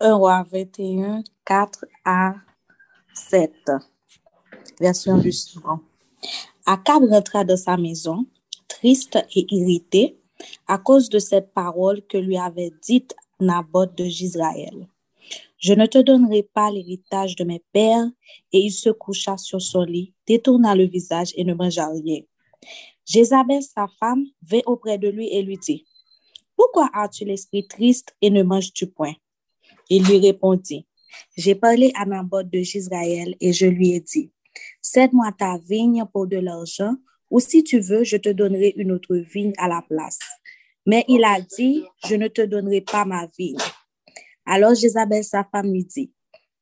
1 0.00 0.14
roi 0.14 0.42
21, 0.50 1.22
4 1.44 1.84
à 2.04 2.34
7. 3.14 3.52
Version 4.80 5.18
du 5.18 5.32
suivant. 5.32 5.80
Akab 6.66 7.04
rentra 7.04 7.44
dans 7.44 7.56
sa 7.56 7.76
maison, 7.76 8.26
triste 8.68 9.18
et 9.34 9.46
irrité 9.50 10.18
à 10.66 10.78
cause 10.78 11.08
de 11.08 11.18
cette 11.18 11.52
parole 11.52 12.02
que 12.02 12.18
lui 12.18 12.36
avait 12.36 12.72
dite 12.82 13.14
Naboth 13.40 13.96
de 13.96 14.04
Gisraël. 14.04 14.86
Je 15.60 15.74
ne 15.74 15.86
te 15.86 15.98
donnerai 15.98 16.42
pas 16.54 16.70
l'héritage 16.70 17.36
de 17.36 17.44
mes 17.44 17.62
pères. 17.72 18.08
Et 18.52 18.60
il 18.60 18.72
se 18.72 18.90
coucha 18.90 19.36
sur 19.36 19.60
son 19.60 19.82
lit, 19.82 20.12
détourna 20.26 20.74
le 20.74 20.84
visage 20.84 21.32
et 21.36 21.44
ne 21.44 21.54
mangea 21.54 21.86
rien. 21.88 22.22
Jézabel, 23.10 23.60
sa 23.60 23.88
femme, 23.98 24.24
vint 24.40 24.60
auprès 24.66 24.96
de 24.96 25.08
lui 25.08 25.26
et 25.34 25.42
lui 25.42 25.58
dit, 25.58 25.84
Pourquoi 26.54 26.88
as-tu 26.94 27.24
l'esprit 27.24 27.66
triste 27.66 28.14
et 28.22 28.30
ne 28.30 28.44
manges-tu 28.44 28.86
point? 28.86 29.14
Il 29.88 30.04
lui 30.04 30.18
répondit, 30.18 30.86
J'ai 31.36 31.56
parlé 31.56 31.90
à 31.96 32.06
Naboth 32.06 32.48
de 32.48 32.60
Gisraël 32.60 33.34
et 33.40 33.52
je 33.52 33.66
lui 33.66 33.94
ai 33.94 34.00
dit, 34.00 34.30
Cède-moi 34.80 35.32
ta 35.36 35.58
vigne 35.58 36.04
pour 36.12 36.28
de 36.28 36.36
l'argent, 36.36 36.94
ou 37.30 37.40
si 37.40 37.64
tu 37.64 37.80
veux, 37.80 38.04
je 38.04 38.16
te 38.16 38.28
donnerai 38.28 38.74
une 38.76 38.92
autre 38.92 39.16
vigne 39.16 39.54
à 39.58 39.66
la 39.66 39.82
place. 39.82 40.20
Mais 40.86 41.04
il 41.08 41.24
a 41.24 41.40
dit, 41.40 41.82
Je 42.06 42.14
ne 42.14 42.28
te 42.28 42.42
donnerai 42.42 42.82
pas 42.82 43.04
ma 43.04 43.26
vigne. 43.36 43.58
Alors 44.46 44.76
Jézabel, 44.76 45.24
sa 45.24 45.42
femme, 45.50 45.72
lui 45.72 45.84
dit, 45.84 46.12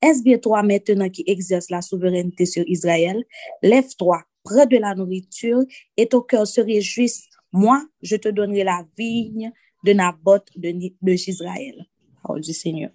Est-ce 0.01 0.23
bien 0.23 0.39
toi 0.39 0.63
maintenant 0.63 1.11
qui 1.11 1.23
exerces 1.27 1.69
la 1.69 1.83
souveraineté 1.83 2.47
sur 2.47 2.63
Israël? 2.67 3.23
Lève-toi, 3.61 4.23
prends 4.43 4.65
de 4.65 4.77
la 4.77 4.95
nourriture 4.95 5.61
et 5.97 6.07
ton 6.07 6.21
cœur 6.21 6.47
se 6.47 6.61
réjouisse. 6.61 7.27
Moi, 7.51 7.83
je 8.01 8.15
te 8.15 8.29
donnerai 8.29 8.63
la 8.63 8.85
vigne 8.97 9.51
de 9.83 9.93
Naboth 9.93 10.47
de, 10.55 10.91
de 11.01 11.13
Gisraël. 11.13 11.85
Parole 12.21 12.41
du 12.41 12.53
Seigneur. 12.53 12.91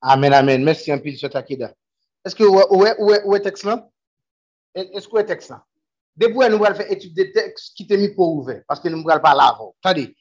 Amen, 0.00 0.32
amen. 0.32 0.62
Merci 0.62 0.90
un 0.92 0.98
peu, 0.98 1.08
M. 1.08 1.16
Takeda. 1.16 1.74
Est-ce 2.24 2.34
que 2.34 2.44
où 2.44 3.34
est, 3.34 3.40
texte 3.40 3.64
là? 3.64 3.88
Est-ce 4.74 5.08
que 5.08 5.18
est 5.18 5.24
texte 5.24 5.50
là? 5.50 5.64
Depuis, 6.16 6.34
nous 6.34 6.42
allons 6.42 6.74
faire 6.74 6.90
étude 6.90 7.14
des 7.14 7.30
textes 7.32 7.76
qui 7.76 7.86
t'est 7.86 7.96
mis 7.96 8.08
pour 8.08 8.34
ouvert, 8.34 8.62
parce 8.66 8.80
que 8.80 8.88
nous 8.88 9.02
ne 9.02 9.10
allons 9.10 9.22
pas 9.22 9.34
là 9.34 9.48
avant. 9.48 9.74
Attendez. 9.82 10.14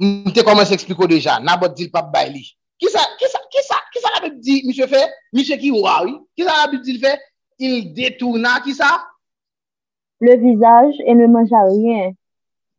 Te 0.00 0.42
commence 0.42 0.70
à 0.70 0.74
expliquer 0.74 1.06
déjà. 1.06 1.40
Naboth 1.40 1.74
dit 1.74 1.84
le 1.84 1.90
pape. 1.90 2.16
Qui 2.78 2.86
ça, 2.86 3.00
qui 3.18 3.26
ça, 3.28 3.40
qui 3.50 3.62
ça, 3.62 3.76
qui 3.92 4.00
ça 4.00 4.08
la 4.14 4.28
Bible 4.28 4.40
dit, 4.40 4.62
monsieur 4.66 4.86
fait? 4.86 5.10
Monsieur 5.32 5.56
qui? 5.56 5.70
Oui? 5.70 6.18
Qui 6.36 6.44
ça 6.44 6.64
la 6.64 6.70
Bible 6.70 6.82
dit 6.82 6.98
fait? 6.98 7.20
il 7.58 7.92
détourna 7.94 8.60
qui 8.60 8.74
ça? 8.74 9.06
Le 10.20 10.36
visage 10.36 10.94
et 11.06 11.14
ne 11.14 11.26
mangea 11.26 11.62
rien. 11.64 12.12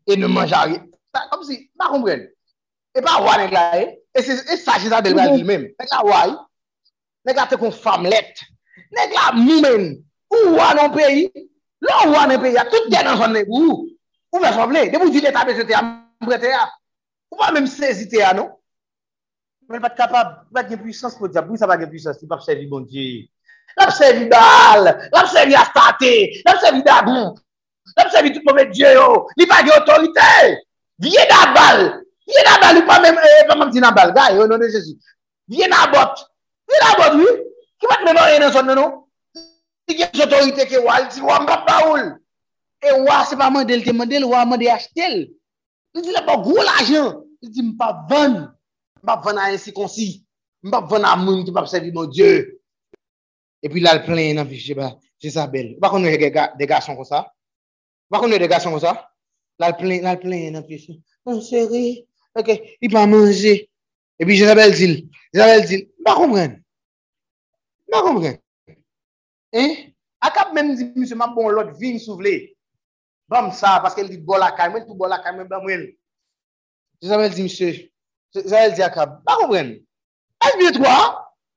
Et 0.08 0.18
ne 0.18 0.28
mangea 0.28 0.62
rien. 0.62 0.86
Comme 1.32 1.44
si, 1.44 1.70
ma 1.78 1.90
kompren. 1.90 2.28
E 2.96 3.04
pa 3.04 3.20
wè 3.24 3.36
nèk 3.42 3.54
la 3.54 3.64
e. 3.82 3.88
E 4.16 4.58
sa 4.58 4.78
jisa 4.80 5.02
del 5.04 5.18
wè 5.18 5.28
di 5.34 5.44
mèm. 5.48 5.68
Nèk 5.76 5.92
la 5.92 6.02
wè. 6.08 6.22
Nèk 7.28 7.40
la 7.42 7.48
te 7.52 7.60
kon 7.60 7.74
famlet. 7.76 8.44
Nèk 8.96 9.16
la 9.16 9.32
moumen. 9.36 9.90
Ou 10.32 10.56
wè 10.56 10.70
nan 10.80 10.94
peyi. 10.96 11.28
Lò 11.84 12.06
wè 12.14 12.26
nan 12.32 12.42
peyi. 12.44 12.64
Tout 12.72 12.88
den 12.94 13.08
nan 13.10 13.20
son 13.20 13.36
nèk 13.36 13.52
ou. 13.52 13.84
Ou 14.32 14.44
vè 14.44 14.54
famlet. 14.56 14.94
Dè 14.94 15.02
pou 15.02 15.12
di 15.12 15.24
lè 15.24 15.34
tabe 15.36 15.58
se 15.58 15.68
te 15.68 15.76
a 15.76 15.84
mbre 16.24 16.40
te 16.44 16.54
a. 16.56 16.64
Ou 17.34 17.42
wè 17.44 17.52
mèm 17.58 17.68
sezi 17.72 18.08
te 18.12 18.24
a 18.24 18.32
nou. 18.38 18.56
Mèl 19.68 19.84
pat 19.84 20.00
kapab. 20.00 20.36
Mèl 20.48 20.62
pat 20.62 20.72
gen 20.72 20.84
pwisans 20.84 21.20
pou 21.20 21.32
diabou. 21.32 21.60
Sa 21.60 21.68
pa 21.68 21.80
gen 21.82 21.92
pwisans. 21.92 22.22
Ti 22.22 22.32
pap 22.32 22.44
sevi 22.48 22.70
bon 22.72 22.88
diye. 22.88 23.26
Lap 23.76 23.92
sevi 23.92 24.30
dal, 24.32 24.88
lap 25.12 25.28
sevi 25.28 25.56
astate, 25.56 26.14
lap 26.48 26.62
sevi 26.64 26.82
dabou, 26.84 27.36
lap 27.98 28.12
sevi 28.12 28.32
tout 28.32 28.44
mouve 28.48 28.70
diyo 28.72 28.92
yo, 28.96 29.08
li 29.36 29.48
pa 29.48 29.60
ge 29.68 29.74
otorite. 29.76 30.32
Vye 31.04 31.26
da 31.28 31.42
bal, 31.52 31.82
vye 32.24 32.44
da 32.48 32.56
bal, 32.62 32.78
li 32.80 32.84
pa 32.88 33.02
mèm, 33.04 33.20
e, 33.20 33.32
eh, 33.42 33.48
pa 33.50 33.58
mèm 33.60 33.74
di 33.74 33.84
nan 33.84 33.96
bal, 33.96 34.14
ga, 34.16 34.30
yo, 34.32 34.48
non, 34.48 34.56
non 34.56 34.64
de 34.64 34.72
jesi. 34.72 34.96
Vye 35.52 35.68
na 35.68 35.88
bot, 35.92 36.24
vye 36.72 36.80
na 36.80 36.94
bot, 37.02 37.18
oui, 37.20 37.34
ki 37.82 37.92
mat 37.92 38.06
menon 38.08 38.32
e 38.32 38.40
nan 38.40 38.54
son 38.56 38.72
menon. 38.72 38.96
Ti 39.86 39.98
non? 39.98 40.08
gen 40.16 40.24
otorite 40.24 40.70
ke 40.72 40.80
wal, 40.80 41.10
ti 41.12 41.20
wam 41.20 41.46
bap 41.46 41.68
pa 41.68 41.82
oul. 41.90 42.16
E 42.80 42.96
wak 43.04 43.28
se 43.28 43.36
pa 43.36 43.52
mandel 43.52 43.84
te 43.84 43.92
mandel, 43.92 44.24
wak 44.32 44.48
mandel 44.48 44.72
ashtel. 44.72 45.26
Li 45.96 46.02
di 46.02 46.16
la 46.16 46.24
pa 46.24 46.40
gwo 46.40 46.64
la 46.64 46.80
jen, 46.88 47.12
li 47.44 47.52
di 47.52 47.62
mpa 47.74 47.92
van, 48.08 48.46
mpa 49.04 49.20
van 49.24 49.44
a 49.44 49.52
ensi 49.52 49.76
konsi, 49.76 50.24
mpa 50.64 50.80
van 50.88 51.12
a 51.12 51.16
moun 51.20 51.44
ki 51.44 51.52
mpa 51.52 51.68
sevi 51.68 51.92
moun 51.92 52.08
diyo. 52.08 52.56
E 53.64 53.70
pi 53.72 53.82
lal 53.84 54.04
plen 54.06 54.36
nan 54.40 54.50
fichye 54.50 54.76
ba, 54.78 54.92
Jezabel. 55.22 55.76
Bakon 55.82 56.04
nou 56.04 56.12
ye 56.12 56.20
de 56.20 56.68
gason 56.68 56.98
kon 56.98 57.08
sa? 57.08 57.26
Bakon 58.12 58.30
nou 58.30 58.38
ye 58.38 58.44
de 58.44 58.50
gason 58.52 58.76
kon 58.76 58.84
sa? 58.84 58.96
Lal 59.62 59.76
plen, 59.80 60.04
lal 60.04 60.20
plen 60.22 60.54
nan 60.58 60.66
fichye. 60.68 61.00
Nan 61.26 61.42
seri, 61.42 62.04
ok, 62.38 62.52
li 62.82 62.92
pa 62.92 63.06
manje. 63.10 63.56
E 64.20 64.28
pi 64.28 64.38
Jezabel 64.38 64.76
zil, 64.76 64.96
Jezabel 65.34 65.66
zil, 65.68 65.86
bakon 66.06 66.34
mwen. 66.34 66.60
Bakon 67.92 68.20
mwen. 68.20 68.38
Eh? 69.56 69.92
Akap 70.26 70.54
men 70.54 70.76
di, 70.76 70.92
msè 71.00 71.16
ma 71.16 71.32
bon 71.34 71.52
lot 71.54 71.74
vin 71.80 72.00
sou 72.02 72.20
vle. 72.20 72.38
Bam 73.32 73.50
sa, 73.56 73.80
paske 73.84 74.04
li 74.06 74.20
bol 74.22 74.44
akay 74.46 74.70
mwen, 74.72 74.86
tou 74.86 74.98
bol 75.00 75.14
akay 75.16 75.34
mwen, 75.36 75.50
bam 75.50 75.66
mwen. 75.66 75.88
Jezabel 77.02 77.34
di 77.34 77.48
msè, 77.48 77.74
Jezabel 78.36 78.76
di 78.78 78.86
akap, 78.86 79.20
bakon 79.26 79.52
mwen. 79.52 79.76
As 80.46 80.58
biye 80.60 80.72
twa, 80.76 80.96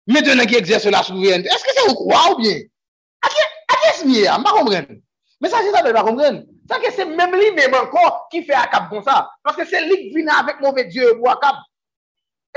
maintenant 0.09 0.45
qui 0.47 0.57
exerce 0.57 0.87
la 0.87 1.03
souveraineté. 1.03 1.49
Est-ce 1.49 1.65
que 1.65 1.71
c'est 1.75 1.91
au 1.91 1.95
croire 1.95 2.33
ou 2.33 2.41
bien 2.41 2.57
À 3.23 3.29
qui 3.29 3.37
est-ce 3.89 4.07
lié 4.07 4.25
Je 4.25 4.39
ne 4.39 4.45
comprends 4.45 4.95
Mais 5.41 5.49
ça, 5.49 5.59
c'est 5.63 5.71
ça, 5.71 5.83
je 5.85 5.91
ne 5.91 5.99
comprends 5.99 6.43
Ça, 6.69 6.77
c'est 6.95 7.05
même 7.05 7.35
lui-même 7.35 7.75
encore 7.75 8.29
qui 8.31 8.43
fait 8.43 8.55
à 8.55 8.67
cap 8.67 8.89
comme 8.89 9.03
ça. 9.03 9.31
Parce 9.43 9.57
que 9.57 9.65
c'est 9.67 9.87
lui 9.87 9.97
qui 9.97 10.15
vient 10.17 10.29
avec 10.29 10.61
mauvais 10.61 10.85
Dieu 10.85 11.17
pour 11.19 11.31
à 11.31 11.39
cap. 11.41 11.57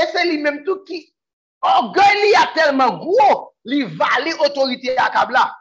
Et 0.02 0.06
c'est 0.12 0.26
lui-même 0.26 0.64
tout 0.64 0.84
qui. 0.84 1.14
Orgueil, 1.62 2.04
il 2.26 2.36
a 2.36 2.48
tellement 2.56 2.98
gros, 2.98 3.54
il 3.66 3.86
valait 3.86 4.34
autorité 4.40 4.98
à 4.98 5.10
cap 5.10 5.30
là. 5.30 5.56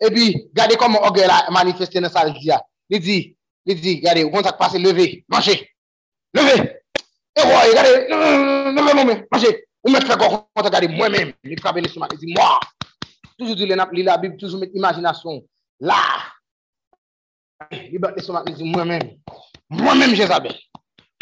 Et 0.00 0.10
puis, 0.10 0.48
regardez 0.50 0.76
comment 0.76 1.02
orgueil 1.02 1.28
a 1.28 1.50
manifesté 1.50 2.00
dans 2.00 2.08
sa 2.08 2.24
vie. 2.30 2.50
Il 2.88 3.00
dit, 3.00 3.36
il 3.66 3.80
dit, 3.80 3.96
regardez, 3.96 4.24
on 4.24 4.42
s'est 4.42 4.52
passé, 4.58 4.78
levez, 4.78 5.24
mangez, 5.28 5.70
levez. 6.32 6.80
Et 7.36 7.40
regardez, 7.42 8.08
levez, 8.08 9.26
mangez. 9.30 9.67
Ou 9.84 9.92
met 9.94 10.06
fè 10.06 10.16
kon 10.18 10.40
konta 10.56 10.72
gade 10.74 10.90
mwen 10.90 11.14
men, 11.14 11.34
li 11.46 11.58
frape 11.60 11.82
li 11.82 11.90
souman, 11.92 12.10
li 12.12 12.18
di 12.22 12.32
mwa. 12.32 12.48
Toujou 13.38 13.54
di 13.58 13.68
li 13.68 14.02
la 14.06 14.18
bib, 14.18 14.38
toujou 14.38 14.58
met 14.58 14.74
imajinasyon. 14.74 15.42
La, 15.86 16.00
li 17.70 18.00
bat 18.02 18.16
li 18.18 18.24
souman, 18.24 18.46
li 18.48 18.56
di 18.58 18.66
mwen 18.66 18.90
men. 18.90 19.06
Mwen 19.78 20.02
men 20.02 20.16
Jezabel, 20.18 20.56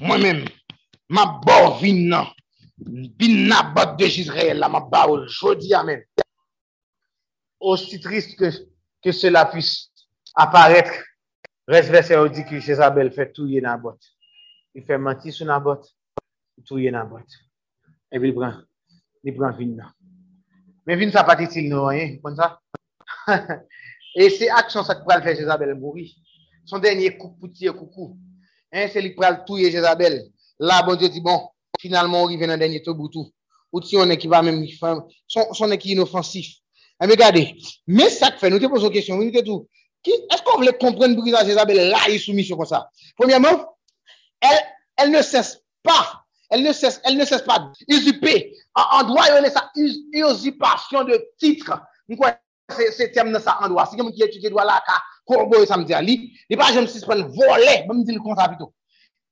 mwen 0.03 0.24
men, 0.24 0.43
ma 1.12 1.27
bor 1.45 1.77
vin 1.83 2.07
nan. 2.12 2.33
Bin 2.77 3.47
nan 3.49 3.73
bat 3.77 3.97
de 3.99 4.09
Jizreel 4.12 4.61
la 4.61 4.69
ma 4.69 4.83
baoul, 4.85 5.24
jodi 5.33 5.73
amen. 5.74 6.03
Osi 7.61 8.01
trist 8.05 8.37
ke, 8.37 8.51
ke 9.05 9.15
cela 9.16 9.47
puisse 9.49 9.89
aparetre, 10.37 11.01
res 11.73 11.89
verset 11.89 12.20
ou 12.20 12.28
di 12.33 12.45
ki 12.47 12.61
Jezabel 12.61 13.12
fè 13.16 13.31
touye 13.33 13.62
nan 13.65 13.81
bot. 13.81 14.12
Il 14.77 14.85
fè 14.85 15.01
manti 15.01 15.33
sou 15.33 15.49
nan 15.49 15.65
bot, 15.65 15.89
touye 16.69 16.93
nan 16.93 17.09
bot. 17.09 17.41
Il 18.12 18.35
prend, 18.35 18.53
il 19.24 19.35
prend 19.35 19.53
vin 19.53 19.77
là. 19.77 19.93
Mais 20.87 20.97
vin 20.97 21.11
ça 21.11 21.24
pas 21.24 21.41
utile 21.41 21.69
non, 21.69 21.89
hein, 21.89 22.16
comme 22.23 22.37
ça? 22.37 22.61
Et 24.15 24.31
c'est 24.31 24.49
action 24.49 24.83
ça 24.83 24.95
qui 24.95 25.03
va 25.07 25.20
faire 25.20 25.37
Jézabel 25.37 25.74
mourir. 25.74 26.11
Son 26.65 26.78
dernier 26.78 27.16
coup 27.16 27.37
pour 27.39 27.53
tirer 27.53 27.77
coucou. 27.77 28.16
Hein, 28.73 28.89
c'est 28.93 29.03
lui 29.03 29.12
qui 29.12 29.20
va 29.20 29.31
le 29.31 29.45
touiller 29.45 29.70
Jézabel. 29.70 30.24
Là, 30.59 30.83
bon 30.83 30.97
Dieu 30.97 31.09
dit, 31.09 31.20
bon, 31.20 31.49
finalement, 31.78 32.23
on 32.23 32.27
arrive 32.27 32.41
dans 32.41 32.53
le 32.53 32.59
dernier 32.59 32.83
tout 32.83 32.95
boutou. 32.95 33.31
Ou 33.73 33.83
si 33.83 33.97
on 33.97 34.09
est 34.09 34.16
qui 34.16 34.27
va 34.27 34.43
même, 34.43 34.65
son, 35.27 35.53
son 35.53 35.70
est 35.70 35.85
inoffensif. 35.85 36.57
Eh, 37.03 37.07
mais 37.07 37.12
regardez, 37.12 37.57
mais 37.87 38.09
ça 38.09 38.31
que 38.31 38.39
fait, 38.39 38.49
nous 38.49 38.59
te 38.59 38.66
posons 38.66 38.87
une 38.87 38.93
question, 38.93 39.19
nous 39.19 39.31
te 39.31 39.45
tout. 39.45 39.69
Est-ce 40.07 40.43
qu'on 40.43 40.57
voulait 40.57 40.73
comprendre 40.73 41.15
pourquoi 41.15 41.45
Jézabel 41.45 41.91
là, 41.91 41.99
il 42.09 42.15
est 42.15 42.19
soumission 42.19 42.57
comme 42.57 42.66
ça? 42.66 42.91
Premièrement, 43.16 43.77
elle, 44.41 44.59
elle 44.97 45.11
ne 45.11 45.20
cesse 45.20 45.62
pas, 45.83 46.26
elle 46.51 46.62
ne 46.62 46.73
cesse, 46.73 47.01
elle 47.05 47.16
ne 47.16 47.24
cesse 47.24 47.43
pas 47.43 47.70
d'usurper, 47.89 48.55
en, 48.74 49.01
en 49.01 49.05
droit, 49.05 49.24
il 49.28 49.43
y 49.43 49.47
a 49.47 49.51
ça, 49.51 49.70
us- 49.77 49.98
usurpation 50.12 51.05
de 51.05 51.23
titre. 51.39 51.81
Nous 52.09 52.16
c'est, 52.68 53.10
terme 53.12 53.32
dans 53.32 53.40
ça 53.40 53.59
en 53.60 53.68
droit. 53.68 53.86
Si 53.86 53.97
quelqu'un 53.97 54.10
qui 54.10 54.23
étudie 54.23 54.51
droit 54.51 54.64
là, 54.64 54.82
corroborer 55.24 55.66
ça 55.66 55.77
me 55.77 55.85
dit, 55.85 55.94
lui, 56.02 56.39
il 56.48 56.56
pas 56.56 56.73
jamais 56.73 56.86
suspendre 56.86 57.27
voler, 57.28 57.85
même 57.89 58.05
dire 58.05 58.14
le 58.14 58.20
contraire 58.20 58.48
plutôt. 58.48 58.73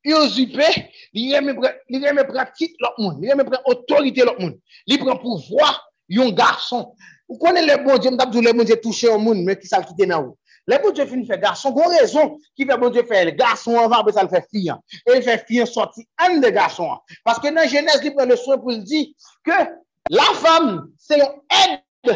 Usurper, 0.05 0.91
il 1.13 1.33
prend, 1.57 1.69
il 1.89 2.07
remet 2.07 2.25
prend 2.25 2.45
titre 2.55 2.75
l'autre 2.81 2.95
monde, 2.99 3.19
il 3.23 3.31
remet 3.31 3.45
prend 3.45 3.61
autorité 3.65 4.23
l'autre 4.23 4.41
monde. 4.41 4.59
Il 4.87 4.99
prend 4.99 5.17
pouvoir, 5.17 5.89
un 6.13 6.31
garçon. 6.31 6.95
Vous 7.29 7.39
connaissez 7.39 7.67
le 7.77 7.83
bon 7.85 7.97
Dieu, 7.97 8.11
m'tap 8.11 8.33
le 8.35 8.53
bon 8.53 8.65
Dieu 8.65 8.77
touché 8.81 9.09
au 9.09 9.19
monde, 9.19 9.39
mais 9.39 9.59
qui 9.59 9.67
ça 9.67 9.83
qui 9.83 9.95
dans. 10.07 10.37
Le 10.67 10.79
bon 10.83 10.93
Dieu 10.93 11.05
fin 11.07 11.25
fè 11.29 11.37
garçon, 11.39 11.75
gon 11.77 11.93
rezon 11.93 12.37
ki 12.57 12.65
fè 12.65 12.77
bon 12.81 12.93
Dieu 12.93 13.05
fè 13.09 13.21
el. 13.25 13.35
Garçon 13.37 13.77
an 13.77 13.91
va 13.93 14.01
apè 14.01 14.15
sa 14.17 14.25
l 14.25 14.31
fè 14.33 14.41
fiyan. 14.49 14.81
El 15.05 15.21
fè 15.25 15.37
fiyan 15.45 15.69
sorti 15.69 16.07
an 16.25 16.39
de 16.41 16.51
garçon 16.55 16.95
an. 16.95 17.03
Paske 17.27 17.53
nan 17.53 17.69
jenèz 17.69 18.01
li 18.05 18.15
pren 18.15 18.31
le 18.33 18.39
soin 18.41 18.63
pou 18.63 18.73
l 18.73 18.81
di 18.89 19.07
ke 19.45 19.59
la 20.15 20.29
fèm 20.41 20.71
se 21.01 21.21
yon 21.21 21.37
ed 21.61 22.15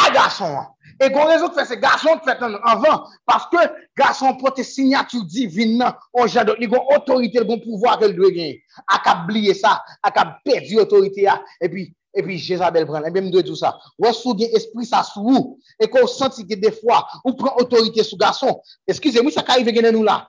a 0.00 0.08
garçon 0.14 0.56
an. 0.62 0.70
E 1.02 1.10
gon 1.12 1.28
rezon 1.28 1.52
ki 1.52 1.60
fè 1.60 1.66
se 1.68 1.80
garçon 1.82 2.22
ki 2.22 2.30
fè 2.30 2.38
tan 2.40 2.56
an 2.56 2.80
van. 2.80 3.04
Paske 3.28 3.68
garçon 4.00 4.40
pote 4.40 4.64
signatou 4.64 5.28
divin 5.28 5.76
nan. 5.82 6.00
On 6.16 6.30
jadot 6.30 6.56
li 6.62 6.70
gon 6.72 6.88
otorite, 6.96 7.44
li 7.44 7.50
gon 7.50 7.60
pouvoar 7.60 8.00
ke 8.00 8.08
l 8.08 8.16
dwe 8.16 8.32
gen. 8.38 8.56
Akab 8.96 9.26
bliye 9.28 9.52
sa, 9.58 9.76
akab 10.00 10.38
pedi 10.48 10.80
otorite 10.80 11.28
ya. 11.28 11.42
E 11.60 11.68
pi 11.68 11.90
e 12.14 12.24
pi 12.24 12.38
Jezabel 12.40 12.86
pran, 12.88 13.06
e 13.08 13.12
bi 13.14 13.24
mdwe 13.24 13.44
tout 13.48 13.58
sa. 13.58 13.74
Wè 14.02 14.12
sou 14.16 14.36
gen 14.38 14.52
esprit 14.58 14.88
sa 14.88 15.02
sou 15.06 15.32
ou, 15.32 15.54
e 15.80 15.88
kon 15.92 16.08
senti 16.10 16.46
ki 16.48 16.58
defwa, 16.60 17.02
ou 17.24 17.36
pran 17.38 17.56
otorite 17.62 18.04
sou 18.06 18.20
gason. 18.20 18.58
Eskize 18.90 19.24
mou, 19.24 19.34
sa 19.34 19.44
ka 19.46 19.58
yive 19.60 19.74
genen 19.76 19.96
nou 19.96 20.06
la. 20.08 20.22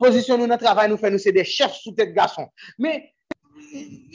Posisyon 0.00 0.40
nou 0.40 0.48
nan 0.48 0.60
travay 0.60 0.88
nou 0.88 1.00
fè 1.00 1.10
nou 1.12 1.20
se 1.20 1.32
de 1.34 1.44
chef 1.44 1.74
sou 1.80 1.96
tèt 1.96 2.14
gason. 2.16 2.48
Me, 2.80 2.98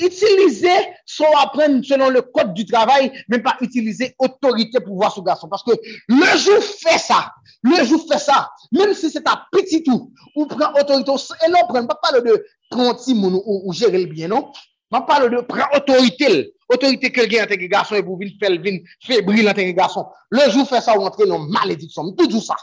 utilize 0.02 0.74
son 1.06 1.32
apren 1.40 1.82
selon 1.86 2.10
le 2.10 2.22
kote 2.22 2.54
du 2.58 2.66
travay, 2.68 3.10
men 3.32 3.44
pa 3.46 3.56
utilize 3.64 4.12
otorite 4.20 4.82
pou 4.84 5.00
vwa 5.00 5.12
sou 5.14 5.26
gason. 5.26 5.52
Paske 5.52 5.78
le 6.12 6.32
jou 6.42 6.62
fè 6.66 6.98
sa, 7.02 7.22
le 7.66 7.84
jou 7.84 8.02
fè 8.10 8.20
sa, 8.22 8.44
men 8.76 8.94
si 8.98 9.12
se 9.14 9.22
ta 9.26 9.38
petit 9.54 9.88
ou, 9.94 10.12
ou 10.36 10.48
pren 10.52 10.76
otorite, 10.82 11.16
e 11.42 11.52
non 11.54 11.70
pren, 11.70 11.90
pa 11.90 11.98
pale 12.02 12.24
de 12.26 12.40
pranti 12.74 13.16
moun 13.18 13.38
ou 13.42 13.74
jere 13.76 14.02
l 14.02 14.10
bien, 14.12 14.34
non? 14.34 14.50
Man 14.96 15.06
palo 15.06 15.28
de 15.30 15.42
pran 15.44 15.68
otorite, 15.76 16.28
l. 16.30 16.38
otorite 16.72 17.10
kel 17.12 17.28
gen 17.28 17.44
an 17.44 17.50
teke 17.50 17.68
gason 17.68 17.98
e 18.00 18.04
pou 18.06 18.16
vin 18.16 18.30
fel 18.40 18.56
vin 18.64 18.78
febril 19.04 19.50
an 19.52 19.58
teke 19.58 19.74
gason. 19.76 20.06
Le 20.32 20.46
jou 20.48 20.64
fè 20.70 20.80
sa 20.84 20.96
ou 20.96 21.04
antre 21.04 21.28
nan 21.28 21.50
malediksyon, 21.52 22.14
mtoujou 22.14 22.40
sa, 22.40 22.56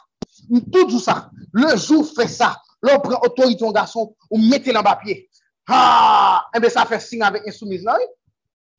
mtoujou 0.49 1.01
sa. 1.03 1.19
Le 1.53 1.75
jou 1.77 2.07
fè 2.09 2.25
sa, 2.33 2.55
le 2.81 2.95
ou 2.95 3.03
pran 3.05 3.21
otorite 3.29 3.67
an 3.69 3.77
gason 3.77 4.09
ou 4.31 4.41
mette 4.41 4.73
nan 4.73 4.87
bapye. 4.87 5.19
Ha, 5.69 5.83
ebe 6.57 6.71
sa 6.73 6.87
fè 6.89 6.97
sing 7.05 7.21
avèk 7.27 7.45
insoumise 7.53 7.85
nan, 7.85 8.01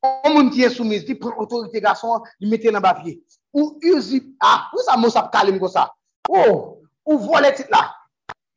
ou 0.07 0.33
moun 0.33 0.49
ki 0.55 0.65
insoumise 0.71 1.05
di 1.05 1.17
pran 1.21 1.37
otorite 1.43 1.83
gason, 1.83 2.25
di 2.41 2.49
mette 2.49 2.73
nan 2.73 2.81
bapye. 2.81 3.19
Ou 3.53 3.77
uzi, 3.93 4.23
ha, 4.41 4.71
ou 4.73 4.81
sa 4.87 4.97
mous 4.97 5.19
ap 5.19 5.29
kalim 5.35 5.61
kon 5.61 5.69
sa. 5.69 5.91
Ou, 6.25 6.81
ou 7.05 7.21
vole 7.21 7.53
tit 7.53 7.69
la, 7.69 7.85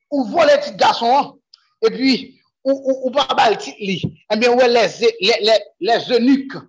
ou 0.09 0.25
vole 0.33 0.57
tit 0.65 0.81
gason, 0.81 1.37
e 1.85 1.93
pi... 1.93 2.17
ou 2.67 3.13
pa 3.15 3.27
bal 3.39 3.55
tit 3.63 3.79
li, 3.79 4.01
eh 4.03 4.35
ebyen 4.35 4.57
wè 4.59 4.67
e 4.67 5.59
les 5.87 6.11
eunuques, 6.11 6.63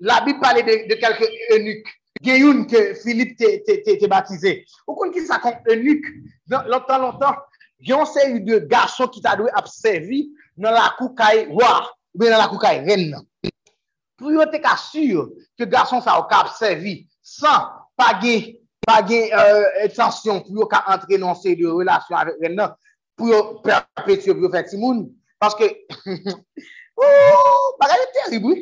la 0.00 0.22
bi 0.24 0.34
pale 0.40 0.62
de 0.64 0.96
kelke 1.00 1.28
eunuques, 1.52 1.92
gen 2.24 2.40
youn 2.40 2.62
ke 2.68 2.94
Filip 3.02 3.36
te 3.36 4.08
batize, 4.08 4.54
ou 4.86 4.96
kon 4.96 5.12
ki 5.12 5.24
sa 5.26 5.40
kon 5.42 5.56
eunuques, 5.68 6.14
lontan 6.48 7.04
lontan, 7.04 7.36
yon 7.84 8.06
se 8.08 8.24
yu 8.30 8.40
de 8.44 8.62
gason 8.70 9.10
ki 9.12 9.20
ta 9.24 9.34
dwe 9.36 9.52
apsevi 9.58 10.24
nan 10.56 10.76
la 10.76 10.90
kou 10.98 11.12
kay 11.18 11.44
war, 11.52 11.90
ou 12.14 12.22
bien 12.22 12.32
nan 12.32 12.40
la 12.40 12.48
kou 12.48 12.62
kay 12.62 12.80
ren 12.86 13.10
nan. 13.12 13.26
Pou 14.16 14.32
yo 14.32 14.46
te 14.48 14.60
ka 14.62 14.76
sur 14.80 15.32
ke 15.58 15.66
gason 15.68 16.00
sa 16.04 16.16
ou 16.20 16.28
ka 16.30 16.44
apsevi, 16.46 17.02
san 17.20 17.68
pa 17.98 18.14
gen, 18.22 18.54
pa 18.86 19.02
gen 19.04 19.28
euh, 19.34 19.66
etansyon 19.84 20.40
pou 20.46 20.62
yo 20.62 20.70
ka 20.70 20.84
entre 20.94 21.20
nan 21.20 21.36
se 21.36 21.52
de 21.58 21.68
relasyon 21.68 22.22
avek 22.22 22.40
ren 22.46 22.56
nan, 22.62 22.78
pou 23.18 23.28
yo 23.28 23.42
perpetye, 23.66 24.32
pou 24.32 24.46
yo 24.46 24.52
fè 24.54 24.64
timoun, 24.70 25.04
moun, 25.40 25.40
paske, 25.40 25.68
ooo, 26.96 27.76
bagay 27.80 28.06
te 28.12 28.30
ribou, 28.30 28.56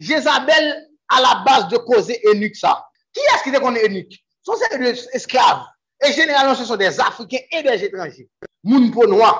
Jezabel 0.00 0.88
a 1.10 1.20
la 1.20 1.42
base 1.44 1.68
de 1.68 1.78
koze 1.78 2.16
enuk 2.32 2.56
sa. 2.56 2.78
Ki 3.12 3.20
eski 3.34 3.50
de 3.52 3.60
konen 3.60 3.84
enuk? 3.84 4.14
Son 4.46 4.56
se 4.56 4.68
de 4.78 4.94
esklav, 5.16 5.66
e 6.00 6.12
generalon 6.12 6.54
se 6.54 6.64
son 6.64 6.76
de 6.76 6.86
Afriken 6.86 7.40
e 7.52 7.62
de 7.62 7.76
jetranji. 7.78 8.28
Moun 8.64 8.90
pou 8.92 9.06
noua, 9.06 9.32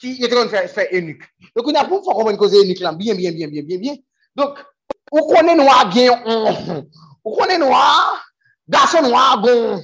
ki 0.00 0.14
yote 0.22 0.34
kon 0.34 0.48
fè 0.48 0.88
enuk. 0.96 1.24
Donk 1.54 1.66
ou 1.66 1.72
na 1.72 1.84
pou 1.88 2.00
fò 2.04 2.14
kon 2.16 2.24
mwen 2.28 2.40
koze 2.40 2.62
enuk 2.62 2.80
lan, 2.80 2.96
bien, 2.96 3.16
bien, 3.16 3.32
bien, 3.32 3.50
bien, 3.50 3.66
bien, 3.66 3.80
bien. 3.80 3.98
Konen 5.10 5.56
nou 5.58 5.68
a 5.68 5.84
gen, 5.92 6.24
ou 7.24 7.36
konen 7.36 7.60
nou 7.60 7.74
a, 7.74 8.16
gason 8.70 9.04
nou 9.04 9.16
a 9.18 9.36
gon, 9.42 9.82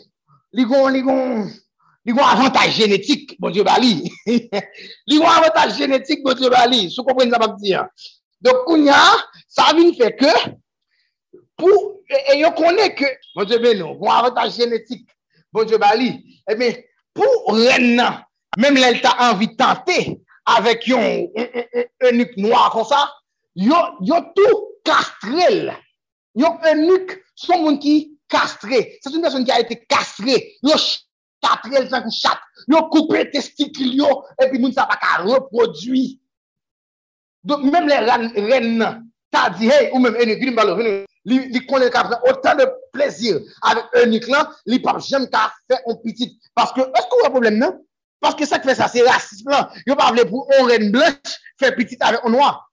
li 0.54 0.64
gon, 0.68 1.50
il 2.06 2.14
y 2.14 2.18
a 2.18 2.26
un 2.26 2.32
avantage 2.38 2.72
génétique, 2.72 3.40
bon 3.40 3.50
Dieu 3.50 3.62
Bali. 3.62 4.12
Il 4.26 4.48
y 5.06 5.22
a 5.22 5.30
un 5.30 5.36
avantage 5.38 5.76
génétique, 5.78 6.22
bon 6.22 6.34
Dieu 6.34 6.50
Bali. 6.50 6.90
Je 6.90 7.00
comprends 7.00 7.24
que 7.24 7.28
vous 7.28 7.34
avez. 7.34 7.88
Donc, 8.40 8.56
ça 9.48 9.72
vient 9.74 9.90
de 9.90 9.94
faire 9.94 10.14
que, 10.16 10.50
pour, 11.56 12.00
et 12.32 12.42
vous 12.42 12.50
que, 12.50 13.04
bon 13.34 13.44
Dieu 13.44 13.58
Bali, 13.58 13.80
vous 13.80 14.04
avez 14.04 14.10
un 14.12 14.18
avantage 14.18 14.56
génétique, 14.56 15.08
bon 15.50 15.64
Dieu 15.64 15.78
Bali. 15.78 16.42
Eh 16.50 16.54
bien, 16.56 16.74
pour 17.14 17.46
Renna, 17.46 18.26
même 18.58 18.74
l'Elta 18.74 19.16
envie 19.18 19.48
de 19.48 19.54
tenter 19.54 20.20
avec 20.44 20.86
un 20.90 22.12
nuque 22.12 22.36
noir 22.36 22.70
comme 22.70 22.84
ça, 22.84 23.10
vous 23.56 23.72
avez 23.72 24.32
tout 24.36 24.66
castré. 24.84 25.72
Vous 26.34 26.44
avez 26.44 26.70
un 26.70 26.76
eunuque, 26.76 27.24
c'est 27.36 27.56
une 27.56 29.22
personne 29.22 29.44
qui 29.44 29.52
a 29.52 29.60
été 29.60 29.86
castrée. 29.88 30.58
4 31.44 31.94
ans 31.94 32.10
chat. 32.10 32.38
Ils 32.68 32.74
ont 32.74 32.88
coupé 32.88 33.24
les 33.24 33.30
testicules 33.30 34.00
et 34.40 34.48
puis 34.48 34.58
ils 34.58 34.66
ne 34.66 34.72
savent 34.72 34.88
pas 34.88 35.22
reproduire. 35.22 36.16
Donc, 37.42 37.62
même 37.64 37.86
les 37.86 37.98
reines, 37.98 39.10
t'as 39.30 39.50
dit, 39.50 39.68
hey, 39.68 39.90
ou 39.92 39.98
même 39.98 40.14
connaît 41.66 41.90
autant 42.28 42.54
de 42.54 42.68
plaisir 42.92 43.40
avec 43.62 43.84
Enik 43.94 44.28
là, 44.28 44.50
il 44.66 44.80
pas 44.80 44.98
jamais 44.98 45.28
qu'à 45.28 45.52
faire 45.68 45.80
un 45.86 45.94
petit. 45.96 46.38
Parce 46.54 46.72
que, 46.72 46.80
est-ce 46.80 47.08
qu'on 47.08 47.24
a 47.24 47.28
un 47.28 47.30
problème, 47.30 47.58
non? 47.58 47.84
Parce 48.20 48.34
que 48.34 48.46
ça 48.46 48.58
qui 48.58 48.68
fait 48.68 48.74
ça, 48.74 48.88
c'est 48.88 49.02
racisme 49.02 49.50
là. 49.50 49.70
Ils 49.86 49.94
pas 49.94 50.10
voulu 50.10 50.24
pour 50.26 50.48
une 50.58 50.66
reine 50.66 50.90
blanche 50.90 51.12
faire 51.58 51.74
petit 51.74 51.96
avec 52.00 52.20
un 52.24 52.30
noir. 52.30 52.70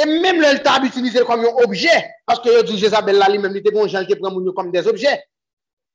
Et 0.00 0.06
même 0.06 0.40
le 0.40 0.62
table 0.62 0.86
utilisé 0.86 1.20
comme 1.24 1.40
un 1.40 1.64
objet, 1.64 2.08
parce 2.24 2.40
que 2.40 2.64
Jézabel 2.66 3.16
là, 3.16 3.28
lui-même, 3.28 3.50
il 3.52 3.58
était 3.58 3.70
bon, 3.70 3.86
gens 3.86 4.04
qui 4.04 4.14
prend 4.16 4.32
comme 4.52 4.70
des 4.70 4.86
objets. 4.86 5.24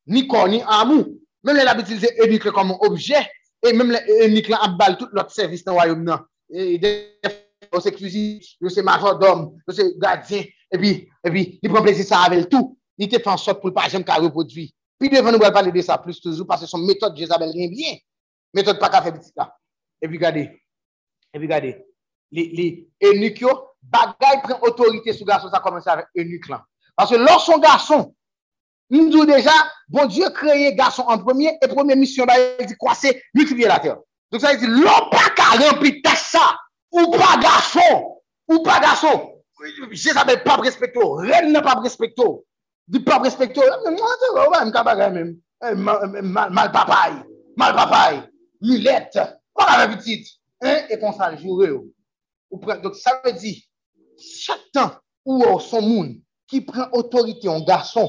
Ni 0.07 0.27
corps, 0.27 0.48
ni 0.48 0.61
amour. 0.68 1.06
Mèm 1.46 1.60
lè 1.60 1.66
l'ab 1.66 1.82
utilize 1.84 2.10
enik 2.24 2.48
lè 2.48 2.54
kom 2.54 2.74
yon 2.74 2.86
obje, 2.88 3.20
e 3.62 3.74
mèm 3.74 3.92
lè 3.94 4.02
enik 4.26 4.50
lè 4.50 4.62
abal 4.66 4.98
tout 4.98 5.12
lòt 5.14 5.34
servis 5.34 5.66
nan 5.66 5.78
wayoum 5.78 6.02
nan. 6.08 6.24
E 6.50 6.78
def, 6.82 7.36
yo 7.72 7.82
se 7.84 7.94
kuzi, 7.94 8.26
yo 8.62 8.72
se 8.74 8.82
major 8.86 9.20
dom, 9.22 9.52
yo 9.68 9.76
se 9.78 9.86
gadzien, 10.02 10.48
e 10.74 10.80
pi, 10.82 10.96
e 11.22 11.34
pi, 11.34 11.46
li 11.62 11.70
pran 11.70 11.86
plezi 11.86 12.08
sa 12.08 12.24
avèl 12.26 12.48
tout. 12.50 12.74
Ni 12.98 13.10
te 13.12 13.20
fan 13.20 13.38
sot 13.38 13.60
pou 13.62 13.70
l'pajem 13.70 14.06
ka 14.08 14.18
repodvi. 14.24 14.70
Pi 14.98 15.10
devan 15.12 15.36
nou 15.36 15.44
wèl 15.44 15.54
pale 15.54 15.74
de 15.76 15.84
sa 15.84 15.98
plus 16.02 16.22
toujou, 16.24 16.48
paske 16.48 16.70
son 16.70 16.86
metode 16.88 17.20
Jezabel 17.20 17.52
ren 17.54 17.70
bien. 17.74 18.00
Metode 18.56 18.80
pa 18.80 18.90
ka 18.90 19.04
fe 19.04 19.12
biti 19.12 19.34
la. 19.36 19.50
E 20.00 20.08
vi 20.08 20.18
gade. 20.18 20.46
E 21.36 21.42
vi 21.42 21.50
gade. 21.52 21.74
Li 22.32 22.68
enuk 23.04 23.42
yo, 23.44 23.52
bagay 23.92 24.40
pren 24.46 24.64
otorite 24.64 25.14
sou 25.14 25.28
gason 25.28 25.52
sa 25.52 25.62
komanse 25.64 25.92
avè 25.92 26.08
enuk 26.24 26.48
lan. 26.50 26.64
Parce 26.96 27.20
lor 27.20 27.42
son 27.42 27.60
gason, 28.91 29.10
nou 29.10 29.26
deja, 29.26 29.53
bon 29.90 30.10
Diyo 30.12 30.30
kreye 30.36 30.74
gason 30.78 31.07
an 31.10 31.24
premier, 31.24 31.57
e 31.62 31.70
premier 31.72 31.98
mission 31.98 32.28
ba 32.30 32.38
yè 32.38 32.68
di 32.70 32.76
kwa 32.78 32.95
se, 32.98 33.14
multipliye 33.34 33.70
la 33.70 33.80
ter. 33.80 33.98
Donc 34.32 34.44
sa 34.44 34.53
yè 34.53 34.60
di, 34.62 34.70
lor 34.70 35.10
pa 35.14 35.30
ka 35.38 35.56
rempli 35.62 36.02
ta 36.06 36.16
sa, 36.20 36.44
ou 36.94 37.10
pa 37.14 37.36
gason, 37.41 38.03
ou 38.52 38.62
pa 38.66 38.78
gason, 38.84 39.26
jè 39.91 40.14
sa 40.14 40.26
bel 40.28 40.44
pa 40.45 40.60
prespekto, 40.62 41.16
ren 41.26 41.52
nan 41.53 41.66
pa 41.66 41.78
prespekto, 41.80 42.44
di 42.86 43.02
pa 43.02 43.20
prespekto, 43.24 43.66
mka 44.70 44.86
bagay 44.86 45.12
men, 45.16 45.36
mal 45.74 46.72
papay, 46.74 47.20
mal 47.57 47.76
papay, 47.78 48.24
Milette, 48.66 49.22
kwa 49.53 49.66
la 49.68 49.82
revitit, 49.86 50.30
e 50.64 50.98
konsan 51.02 51.36
jure 51.38 51.72
ou. 51.74 51.90
Ou 52.53 52.62
pren, 52.62 52.80
donc 52.82 52.95
sa 52.95 53.18
ve 53.26 53.34
di, 53.36 53.57
chak 54.22 54.62
tan 54.74 54.94
ou 55.26 55.44
ou 55.44 55.60
son 55.60 55.84
moun 55.84 56.14
ki 56.49 56.62
pren 56.66 56.94
otorite 56.95 57.49
yon 57.49 57.66
gason 57.68 58.07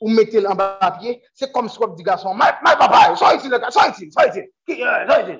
ou 0.00 0.10
mette 0.10 0.34
l'an 0.34 0.56
papye, 0.56 1.20
se 1.34 1.48
kom 1.52 1.68
swap 1.72 1.96
di 1.96 2.04
gason, 2.04 2.34
mal 2.34 2.56
papay, 2.62 3.16
son 3.16 3.36
iti, 3.36 3.48
son 3.48 3.92
iti, 3.92 4.10
son 4.12 4.30
iti, 4.30 4.48
son 4.66 5.22
iti. 5.22 5.36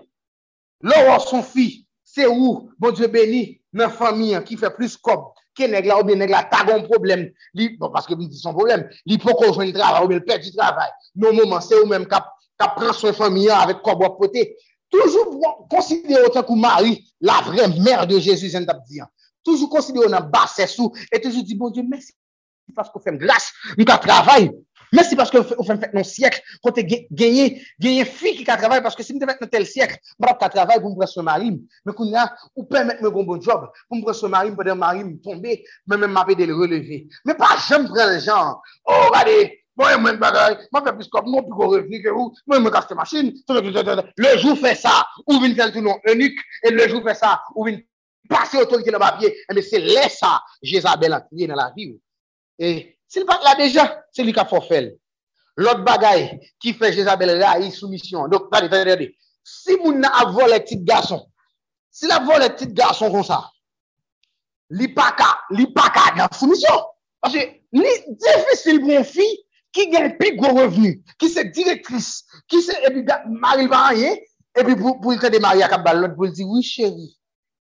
Lò 0.86 1.00
ou 1.14 1.20
son 1.20 1.42
fi, 1.42 1.86
se 2.04 2.26
ou, 2.26 2.68
bon 2.78 2.92
Dieu 2.92 3.08
beni, 3.12 3.60
nan 3.76 3.92
fami 3.92 4.34
an 4.36 4.44
ki 4.46 4.58
fe 4.60 4.70
plus 4.76 4.96
kob, 4.96 5.32
ke 5.56 5.68
negla 5.72 5.98
ou 6.00 6.06
be 6.06 6.16
negla 6.16 6.44
tagon 6.52 6.84
problem, 6.88 7.26
li, 7.56 7.70
bon, 7.80 7.92
paske 7.94 8.16
mi 8.16 8.28
di 8.28 8.38
son 8.38 8.56
problem, 8.56 8.84
li 9.08 9.18
pou 9.20 9.36
konjwen 9.40 9.70
li 9.70 9.76
travay, 9.76 10.04
ou 10.04 10.10
be 10.10 10.20
l'pèd 10.20 10.44
di 10.44 10.52
travay, 10.56 10.92
non 11.16 11.36
mouman, 11.36 11.64
se 11.64 11.76
ou 11.78 11.88
menm 11.88 12.08
kap, 12.08 12.28
ka 12.60 12.70
pran 12.76 12.94
son 12.96 13.16
famiyan 13.16 13.60
avèk 13.64 13.82
kob 13.84 14.04
wap 14.04 14.20
pote, 14.20 14.44
toujou 14.92 15.40
konsidere 15.72 16.28
otan 16.28 16.44
kou 16.46 16.56
mari 16.60 16.98
la 17.20 17.40
vre 17.48 17.68
mèr 17.80 18.06
de 18.08 18.20
Jésus 18.22 18.56
en 18.56 18.68
tap 18.68 18.84
diyan. 18.88 19.08
Toujou 19.44 19.68
konsidere 19.72 20.06
ou 20.06 20.12
nan 20.12 20.28
basè 20.32 20.68
sou, 20.70 20.92
et 21.10 21.20
toujou 21.20 21.44
di, 21.44 21.56
bon 21.56 21.72
Dieu, 21.72 21.84
mèsi 22.66 22.74
paske 22.74 22.96
ou 22.98 23.02
fèm 23.02 23.18
glas, 23.18 23.52
nou 23.76 23.86
ka 23.86 23.98
travay, 24.02 24.48
mèsi 24.94 25.16
paske 25.16 25.38
ou 25.38 25.64
fèm 25.66 25.78
fèk 25.80 25.94
nan 25.94 26.04
siyek, 26.04 26.40
kote 26.62 26.82
genye, 26.86 27.62
genye 27.82 28.04
fi 28.04 28.34
ki 28.36 28.44
ka 28.44 28.56
travay, 28.58 28.82
paske 28.82 29.04
si 29.04 29.14
mè 29.14 29.20
te 29.20 29.26
fèk 29.26 29.40
nan 29.40 29.50
tel 29.50 29.66
siyek, 29.66 29.96
mèp 30.22 30.40
ka 30.40 30.50
travay 30.52 30.80
pou 30.80 30.90
mpre 30.90 31.06
se 31.06 31.22
marim, 31.22 31.60
mè 31.84 31.92
kou 31.94 32.08
nè, 32.08 32.24
ou 32.56 32.66
pèmèk 32.66 33.02
mè 33.02 33.10
goun 33.10 33.26
bon 33.26 33.42
job, 33.42 33.68
pou 33.88 34.00
mpre 34.00 34.14
se 34.14 34.26
marim, 34.26 34.56
pou 34.56 34.66
dè 34.66 34.74
marim 34.74 35.16
tombe, 35.22 35.60
mè 35.86 36.00
mè 36.00 36.10
mapè 36.10 36.34
de 36.38 36.50
releve. 36.50 37.04
Mè 37.26 37.36
pa 37.38 37.54
jèm 37.68 37.86
pren 37.92 38.18
jan, 38.20 38.56
oh, 38.90 39.06
gade, 39.14 39.62
Mwen 39.76 40.00
mwen 40.00 40.16
bagay, 40.16 40.54
mwen 40.72 40.86
fè 40.86 40.92
pis 40.96 41.10
kop, 41.12 41.26
mwen 41.28 41.44
pi 41.44 41.52
go 41.52 41.66
revni 41.68 41.98
ke 42.00 42.08
ou, 42.08 42.30
mwen 42.48 42.62
mwen 42.64 42.72
kaste 42.72 42.96
masin, 42.96 43.26
le 43.52 44.30
jou 44.38 44.54
fè 44.56 44.72
sa, 44.72 44.94
ou 45.26 45.36
vin 45.42 45.52
fèl 45.52 45.74
tou 45.74 45.84
nou 45.84 46.00
enik, 46.08 46.40
e 46.64 46.72
le 46.72 46.86
jou 46.88 47.04
fè 47.04 47.12
sa, 47.12 47.34
ou 47.52 47.66
vin 47.68 47.76
pase 48.32 48.56
otorite 48.56 48.88
nan 48.94 49.04
papye, 49.04 49.34
eme 49.52 49.60
se 49.60 49.76
lè 49.84 50.06
sa, 50.08 50.38
Jezabel 50.64 51.18
an 51.18 51.26
kriye 51.28 51.50
nan 51.50 51.60
la 51.60 51.68
vi 51.76 51.90
ou. 52.58 52.64
E 52.64 52.96
S'il 53.08 53.24
pat 53.26 53.42
la 53.44 53.54
deja, 53.54 53.86
se 54.12 54.24
li 54.26 54.34
ka 54.34 54.46
fò 54.48 54.60
fèl. 54.64 54.90
Lot 55.62 55.84
bagay 55.86 56.26
ki 56.60 56.74
fè 56.76 56.90
Jezabel 56.92 57.36
la 57.38 57.56
yi 57.60 57.70
soumisyon. 57.72 58.28
Dok, 58.32 58.50
tade, 58.52 58.70
tade, 58.72 58.88
tade. 58.90 59.12
Si 59.46 59.76
moun 59.78 60.00
nan 60.02 60.14
avò 60.24 60.48
le 60.50 60.58
tit 60.66 60.82
gason, 60.84 61.22
si 61.90 62.10
la 62.10 62.18
avò 62.18 62.38
le 62.42 62.50
tit 62.58 62.74
gason 62.76 63.12
kon 63.14 63.24
sa, 63.24 63.44
li 64.74 64.90
pa 64.94 65.12
ka, 65.18 65.30
li 65.54 65.68
pa 65.72 65.86
ka 65.94 66.08
nan 66.16 66.32
soumisyon. 66.34 66.82
Pase, 67.22 67.44
li 67.72 67.94
defisil 68.24 68.82
bon 68.82 69.06
fi 69.06 69.26
ki 69.76 69.86
gen 69.92 70.16
pi 70.18 70.34
gwo 70.36 70.50
revenu, 70.56 70.96
ki 71.20 71.30
se 71.30 71.46
direktris, 71.54 72.10
ki 72.50 72.60
se, 72.64 72.74
epi 72.88 73.04
maril 73.38 73.70
pa 73.70 73.84
anye, 73.92 74.16
epi 74.58 74.74
pou 74.80 75.14
il 75.14 75.22
te 75.22 75.30
demari 75.30 75.62
akab 75.62 75.86
bal 75.86 76.02
lot, 76.02 76.18
pou 76.18 76.26
il 76.26 76.34
di, 76.34 76.44
oui 76.44 76.64
chéri, 76.66 77.12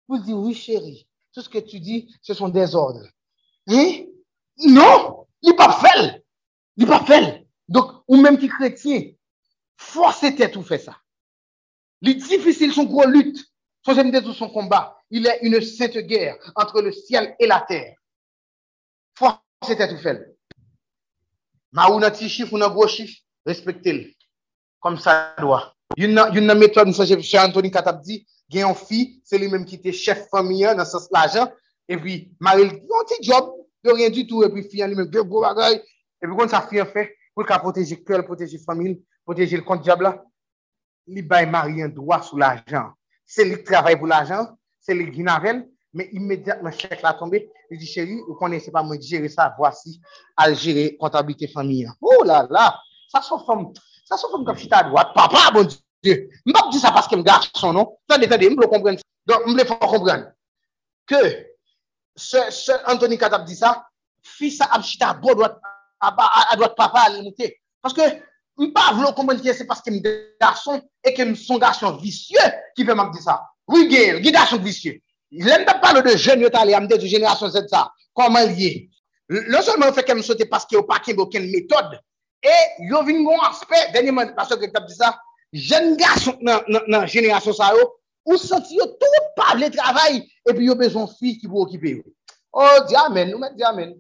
pou 0.06 0.20
il 0.20 0.34
oui 0.34 0.54
chéri, 0.54 1.08
tout 1.32 1.40
ce 1.40 1.48
que 1.48 1.58
tu 1.58 1.80
dis, 1.80 2.12
se 2.20 2.34
son 2.34 2.50
désordre. 2.50 3.06
Hein? 3.68 4.04
Non! 4.66 5.26
Li 5.42 5.54
pa 5.56 5.70
fel! 5.72 6.10
Li 6.76 6.86
pa 6.86 7.00
fel! 7.06 7.30
Donk, 7.70 8.00
ou 8.10 8.18
menm 8.18 8.38
ki 8.40 8.50
kretien, 8.50 9.06
fwase 9.78 10.32
tè 10.36 10.50
tou 10.50 10.66
fè 10.66 10.80
sa. 10.82 10.96
Li 12.02 12.16
difisil 12.18 12.72
son 12.74 12.88
kou 12.90 13.06
lut, 13.06 13.38
son 13.86 13.94
jemde 13.94 14.20
tou 14.24 14.34
son 14.34 14.50
il 15.12 15.26
è 15.26 15.38
une 15.42 15.60
sète 15.60 16.08
gère 16.08 16.36
entre 16.54 16.82
le 16.82 16.92
ciel 16.92 17.34
et 17.38 17.46
la 17.46 17.60
terre. 17.60 17.94
Fwase 19.16 19.76
tè 19.76 19.86
tou 19.88 19.98
fel. 19.98 20.34
Ma 21.72 21.88
ou 21.90 22.00
nan 22.00 22.12
ti 22.12 22.28
chif 22.28 22.52
ou 22.52 22.58
nan 22.58 22.72
gwo 22.74 22.86
chif, 22.88 23.22
respekte 23.46 23.86
l. 23.86 24.14
Kom 24.80 24.98
sa 24.98 25.34
doa. 25.38 25.72
Yon 25.96 26.14
nan 26.14 26.58
metode, 26.58 26.90
msa 26.90 27.06
jè 27.06 27.38
Anthony 27.38 27.70
Katap 27.70 28.02
di, 28.02 28.24
gen 28.50 28.66
yon 28.66 28.74
fi, 28.74 29.20
se 29.24 29.38
li 29.38 29.48
menm 29.48 29.64
ki 29.64 29.78
te 29.78 29.92
chef 29.92 30.26
famiyan 30.30 30.76
nan 30.76 30.86
sas 30.86 31.08
la 31.14 31.26
jan, 31.28 31.50
e 31.86 31.96
pi, 31.96 32.30
ma 32.40 32.56
yon 32.58 32.70
ti 33.06 33.22
job, 33.22 33.59
de 33.84 33.90
rien 33.90 34.10
du 34.10 34.26
tout, 34.26 34.44
epi 34.44 34.62
fiyan 34.68 34.90
li 34.90 34.98
men, 34.98 35.08
gwe 35.10 35.24
gwo 35.24 35.42
bagay, 35.44 35.80
epi 36.20 36.36
kon 36.36 36.50
sa 36.50 36.62
fiyan 36.68 36.88
fe, 36.90 37.06
pou 37.34 37.46
ka 37.48 37.60
proteje 37.62 37.98
kèl, 38.04 38.24
proteje 38.26 38.60
famil, 38.64 38.98
proteje 39.26 39.58
l 39.58 39.64
kont 39.66 39.84
diabla, 39.84 40.16
li 41.10 41.22
bay 41.26 41.46
maryen 41.50 41.92
dwa 41.94 42.20
sou 42.24 42.40
la 42.40 42.56
jan. 42.68 42.90
Se 43.26 43.46
li 43.46 43.58
travay 43.64 43.96
pou 43.98 44.10
la 44.10 44.22
jan, 44.28 44.50
se 44.82 44.94
li 44.96 45.08
ginavel, 45.14 45.64
men 45.96 46.10
imediat 46.14 46.62
men 46.62 46.74
chèk 46.76 47.02
la 47.02 47.14
tombe, 47.18 47.40
li 47.70 47.78
di 47.78 47.88
chèri, 47.88 48.18
ou 48.26 48.36
konen 48.38 48.62
se 48.62 48.72
pa 48.74 48.82
mwen 48.84 49.00
jere 49.02 49.30
sa, 49.32 49.50
vwasi, 49.56 49.96
al 50.40 50.56
jere 50.58 50.90
kontabite 51.00 51.48
famiyan. 51.50 51.96
Oh 52.04 52.24
la 52.26 52.44
la, 52.50 52.70
sa 53.10 53.22
son 53.24 53.42
fom, 53.46 53.70
sa 54.04 54.18
son 54.20 54.34
fom 54.34 54.44
kap 54.46 54.60
chita 54.60 54.84
dwa, 54.88 55.08
papa, 55.14 55.48
bon 55.54 55.70
dieu, 56.04 56.28
mbap 56.46 56.70
di 56.74 56.82
sa 56.82 56.92
paske 56.94 57.16
m 57.16 57.24
garson, 57.26 57.74
non? 57.74 57.96
Tande, 58.10 58.28
tande, 58.30 58.52
mble 58.52 58.68
kompren, 58.70 59.00
mble 59.48 59.66
fò 59.68 59.80
kompren, 59.88 60.28
ke, 61.10 61.22
se 62.16 62.72
Anthony 62.86 63.18
Katap 63.18 63.46
di 63.46 63.54
sa, 63.54 63.76
fi 64.22 64.50
sa 64.50 64.68
ap 64.70 64.82
chita 64.82 65.14
bo 65.14 65.30
a 65.32 66.56
doat 66.56 66.74
papa 66.76 67.00
al 67.06 67.22
mouté. 67.22 67.56
Paske 67.82 68.22
m 68.60 68.72
pa 68.74 68.92
vlo 68.92 69.12
kompon 69.16 69.40
ki 69.40 69.54
se 69.54 69.64
paske 69.68 69.90
m 69.90 70.00
de 70.02 70.36
garson 70.40 70.80
e 71.04 71.14
ke 71.16 71.24
m 71.24 71.34
son 71.36 71.58
garson 71.58 71.98
visye 72.00 72.42
ki 72.76 72.84
fe 72.84 72.92
ap 72.92 73.12
di 73.14 73.22
sa. 73.22 73.40
Oui 73.68 73.88
gen, 73.88 74.22
gen 74.22 74.34
garson 74.34 74.58
visye. 74.58 75.00
Lem 75.30 75.64
ta 75.64 75.78
palo 75.78 76.02
de 76.02 76.16
jen 76.18 76.40
yo 76.40 76.50
tali 76.50 76.74
amde 76.74 76.98
di 76.98 77.08
jenerasyon 77.08 77.50
zed 77.54 77.68
sa. 77.70 77.88
Koman 78.14 78.50
liye? 78.50 78.88
Non 79.30 79.62
solman 79.62 79.94
feke 79.94 80.14
m 80.16 80.22
sote 80.26 80.48
paske 80.50 80.74
yo 80.74 80.82
paken 80.88 81.16
bo 81.16 81.28
ken 81.30 81.46
metode, 81.52 82.00
e 82.42 82.56
yo 82.90 83.04
vin 83.06 83.22
goun 83.22 83.38
aspe, 83.46 83.78
denye 83.94 84.10
man, 84.12 84.34
paske 84.34 84.58
Greg 84.58 84.72
Tap 84.74 84.88
di 84.88 84.96
sa, 84.96 85.14
jen 85.54 85.94
garson 85.96 86.34
nan 86.42 87.06
jenerasyon 87.06 87.54
sa 87.54 87.70
yo, 87.76 87.86
ou 88.26 88.38
santi 88.38 88.76
yo 88.76 88.86
tout 89.00 89.28
pa 89.36 89.54
vle 89.56 89.70
travay, 89.72 90.20
epi 90.48 90.66
yo 90.68 90.76
bezon 90.78 91.08
fi 91.18 91.36
ki 91.40 91.48
pou 91.48 91.64
okipe 91.64 91.96
yo. 91.96 92.04
Oh, 92.52 92.80
di 92.88 92.96
amen, 92.98 93.30
nou 93.30 93.42
men 93.42 93.54
di 93.56 93.64
amen. 93.66 93.94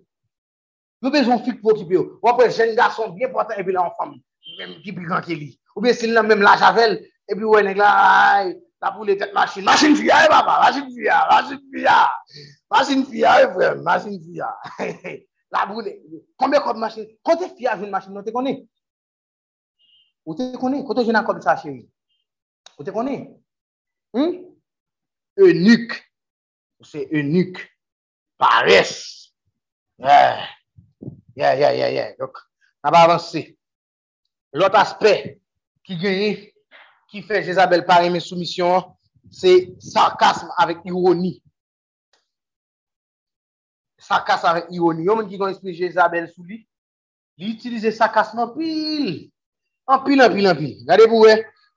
Yo 1.00 1.12
bezon 1.14 1.40
fi 1.44 1.54
ki 1.54 1.60
pou 1.62 1.74
okipe 1.74 1.96
yo. 1.96 2.04
Ou 2.20 2.32
apre 2.32 2.50
jen 2.52 2.74
gason, 2.78 3.14
bien 3.16 3.32
potan, 3.32 3.60
epi 3.60 3.74
la 3.74 3.86
an 3.88 3.94
fam, 3.98 4.16
mèm 4.58 4.76
ki 4.84 4.94
pi 4.96 5.06
gran 5.06 5.24
ke 5.24 5.36
li. 5.36 5.54
Ou 5.76 5.84
bien 5.84 5.96
sin 5.96 6.14
la 6.16 6.24
mèm 6.26 6.44
la 6.46 6.56
javel, 6.60 6.98
epi 7.30 7.46
wè 7.46 7.62
nèk 7.66 7.80
la, 7.80 7.92
la 8.82 8.92
pou 8.94 9.08
le 9.08 9.16
tet 9.20 9.32
machin. 9.36 9.64
Machin 9.66 9.96
fia, 9.98 10.24
e 10.26 10.32
baba, 10.32 10.58
machin 10.66 10.90
fia, 10.94 11.22
machin 11.30 11.62
fia. 11.72 11.98
Machin 12.70 13.04
fia, 13.08 13.36
e 13.42 13.50
frem, 13.54 13.84
machin 13.86 14.20
fia. 14.24 14.52
La 15.50 15.64
pou 15.66 15.82
le, 15.82 15.96
konbe 16.38 16.60
kop 16.62 16.76
machin, 16.78 17.08
kote 17.26 17.48
fia 17.56 17.78
jen 17.80 17.90
machin, 17.90 18.14
nou 18.14 18.22
te 18.26 18.34
koni? 18.34 18.60
Ou 20.28 20.36
te 20.38 20.52
koni? 20.60 20.84
Kote 20.86 21.02
jen 21.08 21.18
akop 21.18 21.40
sa 21.42 21.56
chen? 21.58 21.80
Ou 22.78 22.86
te 22.86 22.94
koni? 24.12 24.46
Eunuque. 25.38 26.02
C'est 26.82 27.08
eunuque. 27.12 27.68
Paresse. 28.38 29.32
Yeah. 29.98 30.46
Yeah, 31.36 31.54
yeah, 31.54 31.74
yeah, 31.74 31.90
yeah. 31.90 32.16
Donc, 32.18 32.36
on 32.82 32.90
va 32.90 32.98
avancer. 33.00 33.56
L'autre 34.52 34.76
aspect 34.76 35.40
qui 35.84 35.96
gagne, 35.96 36.50
qui 37.08 37.22
fait 37.22 37.42
Jezabel 37.42 37.84
par 37.84 38.02
mes 38.02 38.20
soumissions, 38.20 38.96
c'est 39.30 39.74
sarcasme 39.78 40.50
avec 40.56 40.78
ironie. 40.84 41.42
Sarcasme 43.98 44.46
avec 44.46 44.64
ironie. 44.70 45.04
Yon 45.04 45.26
qui 45.28 45.38
gagne 45.38 45.50
esprit 45.50 45.74
Jezabel 45.74 46.28
sous 46.30 46.42
lui, 46.42 46.66
il 47.36 47.50
utilise 47.50 47.94
sarcasme 47.96 48.38
en 48.38 48.48
pile. 48.48 49.30
En 49.86 50.00
pile, 50.00 50.22
en 50.22 50.32
pile, 50.32 50.48
en 50.48 50.54
pile. 50.54 50.78
Regardez-vous, 50.80 51.26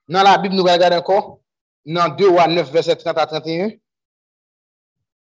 dans 0.07 0.23
la 0.23 0.37
Bible, 0.37 0.55
nous 0.55 0.63
regardons 0.63 0.97
encore. 0.97 1.42
Nan 1.85 2.15
2 2.15 2.27
ou 2.29 2.39
a 2.39 2.47
9 2.47 2.71
verset 2.71 2.95
30 2.95 3.19
a 3.19 3.27
31, 3.27 3.75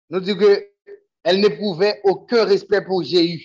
nou 0.10 0.22
di 0.26 0.36
ke 0.38 0.52
el 1.30 1.42
ne 1.44 1.52
pouve 1.54 1.94
aucun 2.04 2.48
respect 2.50 2.88
pou 2.88 3.06
Jéhu. 3.06 3.42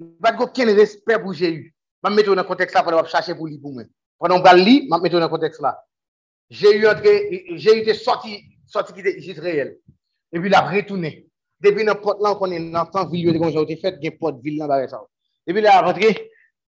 Go 0.00 0.48
ken 0.52 0.72
respect 0.76 1.22
pou 1.24 1.36
Jéhu. 1.36 1.70
Mam 2.04 2.16
mette 2.16 2.28
ou 2.28 2.36
nan 2.36 2.48
konteks 2.48 2.76
la, 2.76 2.84
pou 2.84 2.92
nan 2.92 3.00
wap 3.00 3.10
chache 3.12 3.36
pou 3.36 3.48
li 3.48 3.58
pou 3.60 3.72
men. 3.76 3.88
Pwè 4.20 4.40
bal 4.44 4.60
li, 4.60 4.84
mam 4.88 5.02
mette 5.02 5.16
ou 5.16 5.22
nan 5.22 5.32
konteks 5.32 5.60
la. 5.64 5.74
Jéhu 6.50 6.86
entre, 6.90 7.16
Jéhu 7.56 7.84
te 7.86 7.96
sorti, 7.96 8.42
sorti 8.68 8.96
ki 8.96 9.06
te 9.06 9.16
Jisrael. 9.24 9.74
E 10.30 10.40
pi 10.40 10.52
la 10.52 10.62
bretoune. 10.68 11.14
Depi 11.60 11.84
nan 11.84 12.00
pot 12.00 12.20
lan 12.24 12.38
konen 12.40 12.70
nan 12.72 12.88
tan 12.92 13.08
vil 13.10 13.28
yo 13.28 13.32
de 13.36 13.40
gonjan 13.40 13.64
ou 13.64 13.68
te 13.68 13.76
fet, 13.80 14.00
gen 14.00 14.16
pot 14.20 14.36
vil 14.44 14.60
nan 14.60 14.68
bare 14.68 14.88
sa. 14.92 15.00
E 15.48 15.56
pi 15.56 15.64
la 15.64 15.80
rentre, 15.84 16.12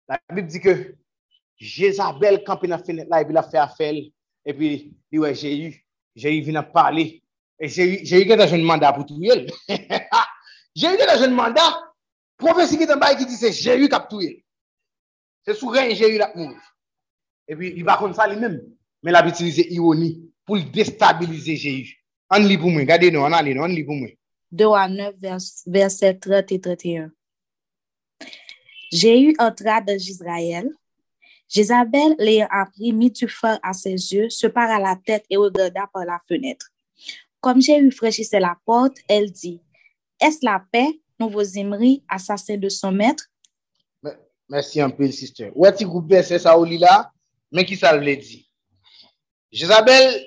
la 0.09 0.19
bib 0.33 0.49
di 0.49 0.61
ke 0.61 0.75
Jezabel 1.61 2.41
kampi 2.45 2.69
nan 2.69 2.81
fenet 2.85 3.09
la, 3.09 3.21
e 3.21 3.27
pi 3.29 3.33
la 3.33 3.45
fe 3.45 3.61
a 3.61 3.69
fel, 3.69 4.03
E 4.05 4.24
pi, 4.53 4.69
li 5.11 5.21
wè, 5.21 5.31
jè 5.33 5.49
yu, 5.49 5.71
jè 6.21 6.33
yu 6.35 6.43
vin 6.45 6.61
ap 6.61 6.69
pale. 6.75 7.07
E 7.57 7.69
jè 7.71 7.87
yu 7.87 8.27
gen 8.27 8.37
da 8.37 8.47
jen 8.51 8.65
manda 8.67 8.91
pou 8.93 9.07
tou 9.07 9.23
yel. 9.23 9.45
Jè 10.75 10.91
yu 10.91 10.99
gen 10.99 11.07
da 11.07 11.15
jen 11.17 11.33
manda, 11.33 11.63
profesi 12.41 12.77
ki 12.77 12.87
ten 12.89 12.99
bay 12.99 13.15
ki 13.15 13.25
di 13.29 13.37
se 13.39 13.53
jè 13.55 13.77
yu 13.79 13.89
kap 13.89 14.09
tou 14.11 14.21
yel. 14.21 14.35
Se 15.47 15.55
sou 15.55 15.71
ren 15.71 15.93
jè 15.95 16.09
yu 16.11 16.19
la 16.19 16.31
moun. 16.35 16.53
E 17.47 17.55
pi, 17.55 17.71
li 17.77 17.85
bakon 17.87 18.13
sa 18.17 18.27
li 18.27 18.35
men, 18.41 18.59
men 19.01 19.15
la 19.15 19.23
bitilize 19.25 19.63
iwoni 19.71 20.11
pou 20.45 20.59
li 20.59 20.67
destabilize 20.75 21.55
jè 21.55 21.75
yu. 21.79 21.93
An 22.35 22.43
li 22.49 22.57
pou 22.59 22.73
mwen, 22.73 22.87
gade 22.89 23.11
nou, 23.13 23.23
an 23.25 23.37
li 23.45 23.53
nou, 23.55 23.65
an 23.65 23.73
li 23.73 23.85
pou 23.87 23.95
mwen. 23.95 24.11
2 24.55 24.71
a 24.77 24.87
9, 24.91 25.15
verset 25.73 26.19
30 26.25 26.51
et 26.55 26.59
31. 26.67 27.11
Jè 28.95 29.13
yu 29.15 29.33
antra 29.41 29.79
de 29.85 29.95
Jizrael, 29.99 30.69
Jézabel, 31.47 32.15
l'ayant 32.17 32.47
appris, 32.49 32.91
mit 32.91 33.11
du 33.11 33.27
feu 33.27 33.57
à 33.61 33.73
ses 33.73 33.91
yeux, 33.91 34.29
se 34.29 34.47
para 34.47 34.79
la 34.79 34.95
tête 34.95 35.25
et 35.29 35.37
regarda 35.37 35.87
par 35.93 36.05
la 36.05 36.19
fenêtre. 36.27 36.67
Comme 37.39 37.61
Jéhu 37.61 37.91
fraîchissait 37.91 38.39
la 38.39 38.57
porte, 38.65 38.97
elle 39.07 39.31
dit, 39.31 39.61
Est-ce 40.19 40.39
la 40.43 40.63
paix, 40.71 40.99
nouveau 41.19 41.43
Zimri, 41.43 42.03
assassin 42.09 42.57
de 42.57 42.69
son 42.69 42.91
maître? 42.91 43.25
Merci 44.49 44.81
un 44.81 44.89
peu, 44.89 45.09
sister. 45.11 45.51
Ou 45.55 45.65
est-il 45.65 45.87
coupé, 45.87 46.21
c'est 46.23 46.39
ça? 46.39 46.55
Mais 47.51 47.65
qui 47.65 47.75
ça 47.75 47.95
le 47.95 48.15
dit? 48.15 48.49
Jézabel, 49.51 50.25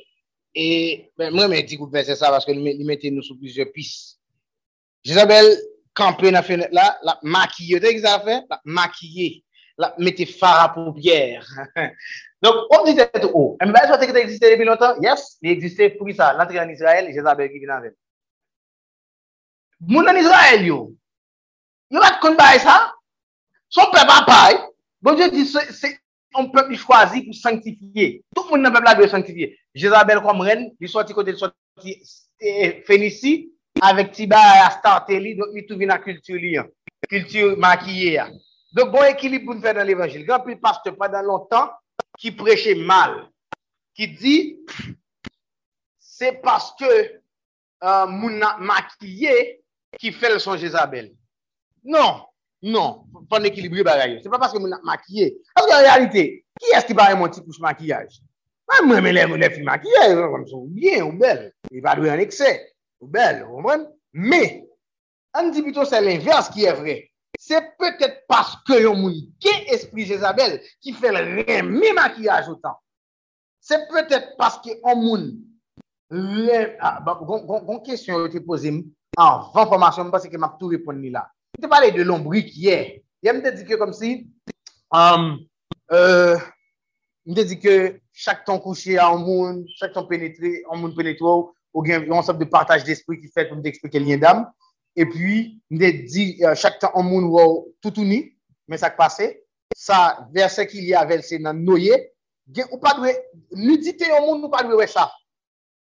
et 0.55 1.13
moi, 1.19 1.49
mais 1.49 1.63
dit 1.63 1.77
coupé, 1.77 2.03
c'est 2.05 2.17
ça, 2.17 2.31
parce 2.31 2.45
que 2.45 2.53
il 2.53 2.87
mettait 2.87 3.11
nous 3.11 3.23
sous 3.23 3.37
plusieurs 3.37 3.71
pistes. 3.73 4.19
Jézabel, 5.05 5.57
campé 5.95 6.27
dans 6.27 6.33
la 6.33 6.43
fenêtre 6.43 6.71
là, 6.73 6.99
la 7.03 7.19
maquillée, 7.23 7.81
t'as 7.81 7.99
ça 8.01 8.21
fait? 8.21 8.45
La 8.49 8.61
maquillée. 8.65 9.45
La 9.79 9.95
mette 9.99 10.21
bière. 10.95 11.47
Donc, 12.43 12.55
on 12.71 12.85
dit 12.85 12.97
ou. 13.33 13.57
Mbe, 13.61 13.77
est-ce 13.77 13.93
que 13.93 14.07
tète 14.07 14.17
existe 14.17 14.43
depuis 14.43 14.65
longtemps? 14.65 15.01
Yes, 15.01 15.39
il 15.43 15.51
existe 15.51 15.99
pou 15.99 16.13
ça. 16.13 16.35
L'entrée 16.35 16.61
en 16.61 16.69
Israël, 16.69 17.13
Jezabel 17.13 17.51
qui 17.51 17.59
vient 17.59 17.77
avec. 17.77 17.95
Moun 19.81 20.09
en 20.09 20.15
Israël, 20.15 20.65
yo. 20.65 20.93
Yo 21.91 22.01
va 22.01 22.19
kon 22.21 22.35
baye 22.35 22.61
ça? 22.61 22.93
Son 23.69 23.85
peuple 23.87 24.11
a 24.11 24.25
paye. 24.27 24.59
Bon 25.01 25.15
Dieu 25.15 25.31
dit, 25.31 25.47
c'est 25.47 26.01
un 26.35 26.47
peuple 26.47 26.77
choisi 26.77 27.23
pour 27.23 27.35
sanctifier. 27.35 28.25
Tout 28.35 28.45
le 28.45 28.51
monde 28.51 28.63
dans 28.63 28.71
le 28.71 28.85
peuple 28.85 28.99
doit 28.99 29.09
sanctifier. 29.09 29.59
Jezabel 29.75 30.21
comme 30.21 30.41
reine, 30.41 30.73
il 30.81 30.89
sorti 30.89 31.13
côté 31.13 31.33
de 31.33 31.37
sorti 31.37 32.03
Phénicie, 32.87 33.53
avec 33.81 34.13
Tiba 34.13 34.37
et 34.37 34.67
Astarteli, 34.67 35.37
donc 35.37 35.49
il 35.55 35.67
tout 35.67 35.77
vient 35.77 35.91
à 35.91 35.99
culture 35.99 36.41
liant. 36.41 36.67
Culture 37.09 37.57
maquillée. 37.57 38.21
Donc, 38.73 38.93
bon 38.93 39.03
équilibre 39.05 39.47
pour 39.47 39.55
nous 39.55 39.63
faire 39.63 39.75
dans 39.75 39.87
l'évangile. 39.87 40.27
Grand 40.27 40.41
plus 40.41 40.57
pasteur 40.57 40.97
pendant 40.97 41.23
longtemps 41.23 41.71
qui 42.19 42.33
prêchait 42.33 42.75
mal, 42.75 43.29
qui 43.95 44.09
dit 44.09 44.59
c'est 45.99 46.41
parce 46.43 46.75
que 46.79 47.21
euh, 47.85 48.07
mon 48.07 48.41
maquillé 48.61 49.63
qui 49.99 50.13
fait 50.13 50.33
le 50.33 50.39
son 50.39 50.57
Jézabel. 50.57 51.15
Non, 51.85 52.29
Non, 52.63 53.05
pan 53.31 53.45
ekilibri 53.47 53.85
bagay. 53.87 54.19
Se 54.23 54.31
pa 54.31 54.39
paske 54.43 54.59
moun 54.59 54.75
makye. 54.83 55.31
Aske 55.55 55.75
en 55.75 55.85
realite, 55.85 56.25
ki 56.59 56.73
eski 56.75 56.97
pa 56.99 57.13
yon 57.13 57.31
ti 57.31 57.43
kouche 57.45 57.63
makyaj? 57.63 58.19
Mwen 58.83 59.05
mwen 59.05 59.15
lè 59.15 59.27
mwen 59.31 59.43
lè 59.45 59.51
fi 59.55 59.63
makyaj, 59.67 60.17
ou 60.19 60.67
bien, 60.67 61.05
ou 61.07 61.15
bel. 61.21 61.47
E 61.71 61.83
pa 61.85 61.95
dwe 61.97 62.11
an 62.11 62.23
ekse. 62.25 62.51
Ou 63.01 63.11
bel, 63.15 63.45
ou 63.47 63.63
mwen. 63.63 63.87
Me, 64.13 64.43
an 65.39 65.53
di 65.55 65.63
bito 65.63 65.87
se 65.87 66.01
l'inverse 66.03 66.51
ki 66.51 66.67
e 66.67 66.75
vre. 66.81 66.97
Se 67.37 67.61
petet 67.81 68.23
paske 68.31 68.81
yon 68.81 68.99
moun 69.03 69.19
ke 69.43 69.53
espri 69.75 70.07
Jezabel 70.09 70.57
ki 70.85 70.95
fel 70.97 71.19
reme 71.21 71.93
makiyaj 71.97 72.49
ou 72.53 72.61
tan. 72.63 72.79
Se 73.61 73.77
petet 73.91 74.33
paske 74.41 74.79
yon 74.79 75.03
moun 75.03 75.27
reme... 76.11 76.79
Ah, 76.81 76.99
Gon 77.05 77.83
kesyon 77.85 78.25
yo 78.25 78.33
te 78.33 78.41
pose 78.45 78.73
an 78.73 78.85
ah, 79.19 79.51
van 79.55 79.69
formasyon, 79.69 80.07
mwen 80.07 80.15
pase 80.15 80.31
ke 80.31 80.39
map 80.41 80.59
tou 80.61 80.71
repon 80.73 81.01
ni 81.03 81.11
la. 81.11 81.25
Mwen 81.57 81.65
te 81.65 81.71
pale 81.71 81.91
de 81.95 82.05
lombrik 82.07 82.53
ye. 82.55 82.79
Ye 83.25 83.33
mwen 83.33 83.43
te 83.43 83.51
dike 83.57 83.79
kom 83.81 83.91
si, 83.97 84.13
um, 84.95 85.33
euh, 85.91 86.39
mwen 87.27 87.39
te 87.41 87.45
dike 87.51 87.75
chak 88.15 88.45
ton 88.47 88.61
kouche 88.63 88.95
an 89.03 89.25
moun, 89.25 89.65
chak 89.81 89.97
ton 89.97 90.07
penetre, 90.07 90.61
an 90.71 90.79
moun 90.79 90.95
penetre 90.95 91.27
ou 91.27 91.85
gen 91.87 92.07
yon 92.07 92.23
sop 92.27 92.39
de 92.39 92.47
partaj 92.49 92.87
d'espri 92.87 93.19
ki 93.19 93.33
fet 93.35 93.51
pou 93.51 93.59
mwen 93.59 93.67
te 93.67 93.73
eksplike 93.75 94.05
liyen 94.05 94.23
dam. 94.23 94.47
E 94.99 95.05
pi, 95.07 95.35
mde 95.71 95.93
di, 96.11 96.25
euh, 96.43 96.57
chak 96.59 96.81
tan 96.83 96.91
an 96.99 97.07
moun 97.07 97.29
wou 97.31 97.69
toutouni, 97.85 98.25
men 98.67 98.81
sak 98.83 98.97
pase, 98.99 99.29
sa 99.79 100.27
verse 100.35 100.65
ki 100.67 100.81
li 100.83 100.95
avel 100.99 101.21
se 101.23 101.39
nan 101.39 101.61
noye, 101.63 102.01
gen 102.51 102.67
ou 102.73 102.81
pa 102.83 102.97
dwe, 102.99 103.13
nudite 103.55 104.09
yon 104.09 104.25
moun 104.27 104.43
ou 104.43 104.51
padwe 104.51 104.81
we 104.81 104.89
sa. 104.91 105.05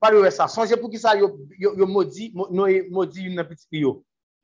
Pa 0.00 0.08
dwe 0.14 0.22
we 0.24 0.30
sa. 0.32 0.46
Sonje 0.48 0.78
pou 0.80 0.88
ki 0.88 1.00
sa 1.02 1.12
yo, 1.18 1.28
yo, 1.60 1.74
yo 1.76 1.88
modi, 1.90 2.30
noye 2.54 2.86
modi 2.88 3.26
yon 3.26 3.36
nan 3.36 3.50
piti 3.50 3.68
piyo. 3.68 3.98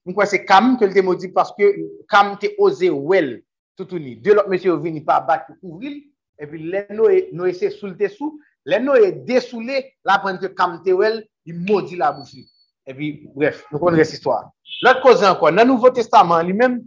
Mwen 0.04 0.18
kwa 0.18 0.26
se 0.28 0.42
kam 0.44 0.74
ke 0.76 0.90
lte 0.90 1.06
modi, 1.06 1.32
paske 1.32 1.70
kam 2.12 2.34
te 2.42 2.52
oze 2.60 2.92
wel 2.92 3.38
toutouni. 3.80 4.18
De 4.20 4.36
lop 4.36 4.52
mese 4.52 4.68
yo 4.68 4.76
vini 4.82 5.00
pa 5.06 5.22
bat 5.24 5.48
pou 5.48 5.56
kouvril, 5.62 5.96
e 6.36 6.50
pi 6.50 6.60
le 6.74 6.84
noye, 6.92 7.24
noye 7.32 7.56
se 7.56 7.72
soule 7.72 7.96
te 7.96 8.12
sou, 8.12 8.36
le 8.68 8.84
noye 8.84 9.14
desoule, 9.24 9.80
la 10.04 10.20
pren 10.20 10.36
ke 10.44 10.52
kam 10.58 10.82
te 10.84 10.92
wel, 10.92 11.22
yon 11.48 11.64
modi 11.72 11.96
la 11.96 12.12
bouchi. 12.12 12.44
E 12.88 12.92
pi, 12.96 13.14
bref, 13.32 13.64
nou 13.72 13.80
kon 13.80 13.96
res 13.96 14.12
istwa. 14.16 14.42
Lòt 14.84 15.02
koze 15.02 15.26
ankon, 15.26 15.56
nan 15.58 15.66
Nouveau 15.68 15.90
Testament 15.94 16.46
li 16.46 16.54
men, 16.54 16.78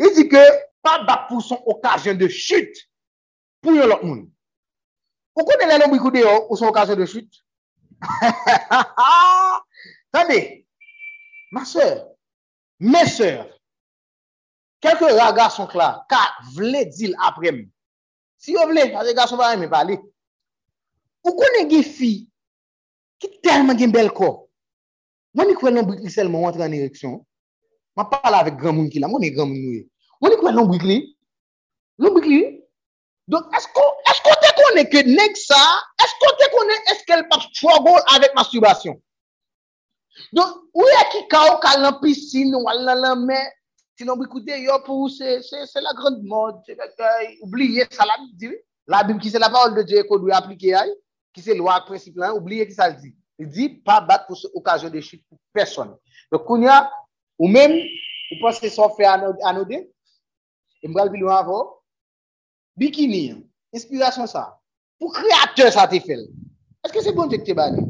li 0.00 0.12
di 0.16 0.24
ke, 0.30 0.42
pa 0.86 1.02
bak 1.04 1.26
pou 1.28 1.42
son 1.42 1.60
okajen 1.68 2.18
de 2.18 2.28
chute 2.30 2.86
pou 3.64 3.74
yon 3.74 3.90
lot 3.90 4.04
moun. 4.06 4.22
Ou 5.36 5.44
konen 5.44 5.68
lè 5.68 5.80
lè 5.80 5.88
mou 5.88 5.98
ikoude 5.98 6.22
yo 6.22 6.32
ou 6.46 6.56
son 6.56 6.70
okajen 6.70 6.98
de 7.00 7.08
chute? 7.10 7.42
Tande, 10.14 10.38
ma 11.52 11.64
sèr, 11.68 11.98
me 12.80 13.02
sèr, 13.10 13.42
kelke 14.84 15.10
raga 15.18 15.50
son 15.52 15.68
kla, 15.68 15.90
ka 16.08 16.22
vle 16.54 16.86
dil 16.94 17.16
aprem. 17.28 17.64
Si 18.40 18.54
yo 18.54 18.64
vle, 18.70 18.86
a 18.94 19.04
raga 19.04 19.26
son 19.28 19.42
varem 19.42 19.64
me 19.64 19.70
pale. 19.72 19.98
Ou 21.26 21.34
konen 21.36 21.68
gen 21.68 21.84
fi, 21.84 22.12
ki 23.20 23.34
telman 23.44 23.76
gen 23.80 23.92
bel 23.92 24.12
ko, 24.14 24.45
mwen 25.36 25.50
ni 25.50 25.56
kwen 25.58 25.76
loun 25.76 25.88
brik 25.90 26.04
li 26.04 26.12
sel 26.12 26.30
moun 26.32 26.46
wantre 26.46 26.64
an 26.64 26.76
ereksyon, 26.76 27.18
mwen 27.96 28.10
pala 28.12 28.42
avek 28.42 28.58
gran 28.60 28.76
moun 28.76 28.90
ki 28.92 29.02
la, 29.02 29.10
mwen 29.12 29.26
e 29.28 29.32
gran 29.34 29.50
moun 29.50 29.62
nouye, 29.62 29.82
mwen 30.20 30.34
ni 30.34 30.40
kwen 30.40 30.56
loun 30.56 30.70
brik 30.72 30.86
li, 30.88 31.00
loun 32.00 32.16
brik 32.16 32.28
li, 32.30 32.42
don 33.28 33.44
esko 33.58 33.84
te 34.42 34.54
konen 34.60 34.88
ke 34.92 35.02
nek 35.08 35.36
sa, 35.40 35.60
esko 36.06 36.32
te 36.40 36.48
konen 36.54 36.94
eske 36.94 37.18
el 37.18 37.26
pa 37.30 37.40
struggle 37.48 38.00
avek 38.14 38.34
masturbasyon. 38.38 38.96
Don, 40.32 40.56
ou 40.72 40.88
e 40.88 41.04
ki 41.12 41.26
ka 41.28 41.42
ou 41.50 41.60
kal 41.60 41.82
nan 41.84 42.00
pisin, 42.00 42.54
wala 42.56 42.88
nan 42.88 43.04
lan 43.04 43.28
men, 43.28 43.52
Sinon, 43.96 44.18
bikoute, 44.20 44.52
yo 44.60 44.74
pou, 44.84 45.08
se 45.08 45.80
la 45.80 45.92
grande 45.96 46.22
mode, 46.28 46.60
oubliye 47.40 47.86
sa 47.90 48.04
la, 48.04 48.18
la 48.92 49.02
bim 49.08 49.18
ki 49.18 49.30
se 49.32 49.40
la 49.40 49.48
parole 49.48 49.74
de 49.74 49.86
Dieu 49.88 50.04
kou 50.04 50.20
dwe 50.20 50.34
aplike 50.36 50.74
ay, 50.76 50.90
ki 51.32 51.40
se 51.40 51.56
lwa 51.56 51.78
prensiplan, 51.86 52.36
oubliye 52.36 52.66
ki 52.68 52.76
sa 52.76 52.90
li 52.90 52.98
di. 53.00 53.12
Li 53.40 53.46
di, 53.52 53.68
pa 53.84 54.00
bat 54.04 54.24
pou 54.28 54.38
se 54.38 54.48
okajon 54.56 54.92
de 54.92 55.02
chit 55.04 55.22
pou 55.28 55.38
person. 55.56 55.94
Don 56.32 56.42
kounya, 56.46 56.84
ou 57.38 57.50
men, 57.52 57.74
ou 58.32 58.40
pas 58.42 58.56
se 58.56 58.70
son 58.72 58.94
fe 58.96 59.06
anode, 59.08 59.82
e 60.82 60.88
mbral 60.88 61.12
bilou 61.12 61.32
avon, 61.34 61.68
bikini, 62.80 63.42
inspirasyon 63.76 64.30
sa, 64.30 64.48
pou 65.00 65.12
kreator 65.12 65.70
sa 65.74 65.88
te 65.90 66.00
fel. 66.04 66.24
Eske 66.86 67.04
se 67.04 67.12
bon 67.16 67.28
dek 67.28 67.44
te 67.44 67.54
bade? 67.56 67.84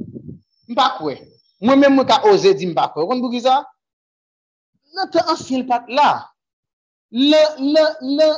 Mpa 0.72 0.92
kwe. 0.98 1.20
Mwen 1.62 1.80
men 1.80 1.94
mwen 1.94 2.08
ka 2.08 2.20
oze 2.28 2.52
di 2.58 2.66
mpa 2.70 2.90
kwe. 2.92 3.06
Kon 3.06 3.22
bou 3.22 3.32
ki 3.32 3.44
sa? 3.46 3.62
nan 4.96 5.10
te 5.12 5.22
ansyen 5.32 5.62
l 5.62 5.68
pat 5.68 5.88
la. 5.92 6.10
Le, 7.12 7.42
le, 7.60 7.84
le, 8.18 8.28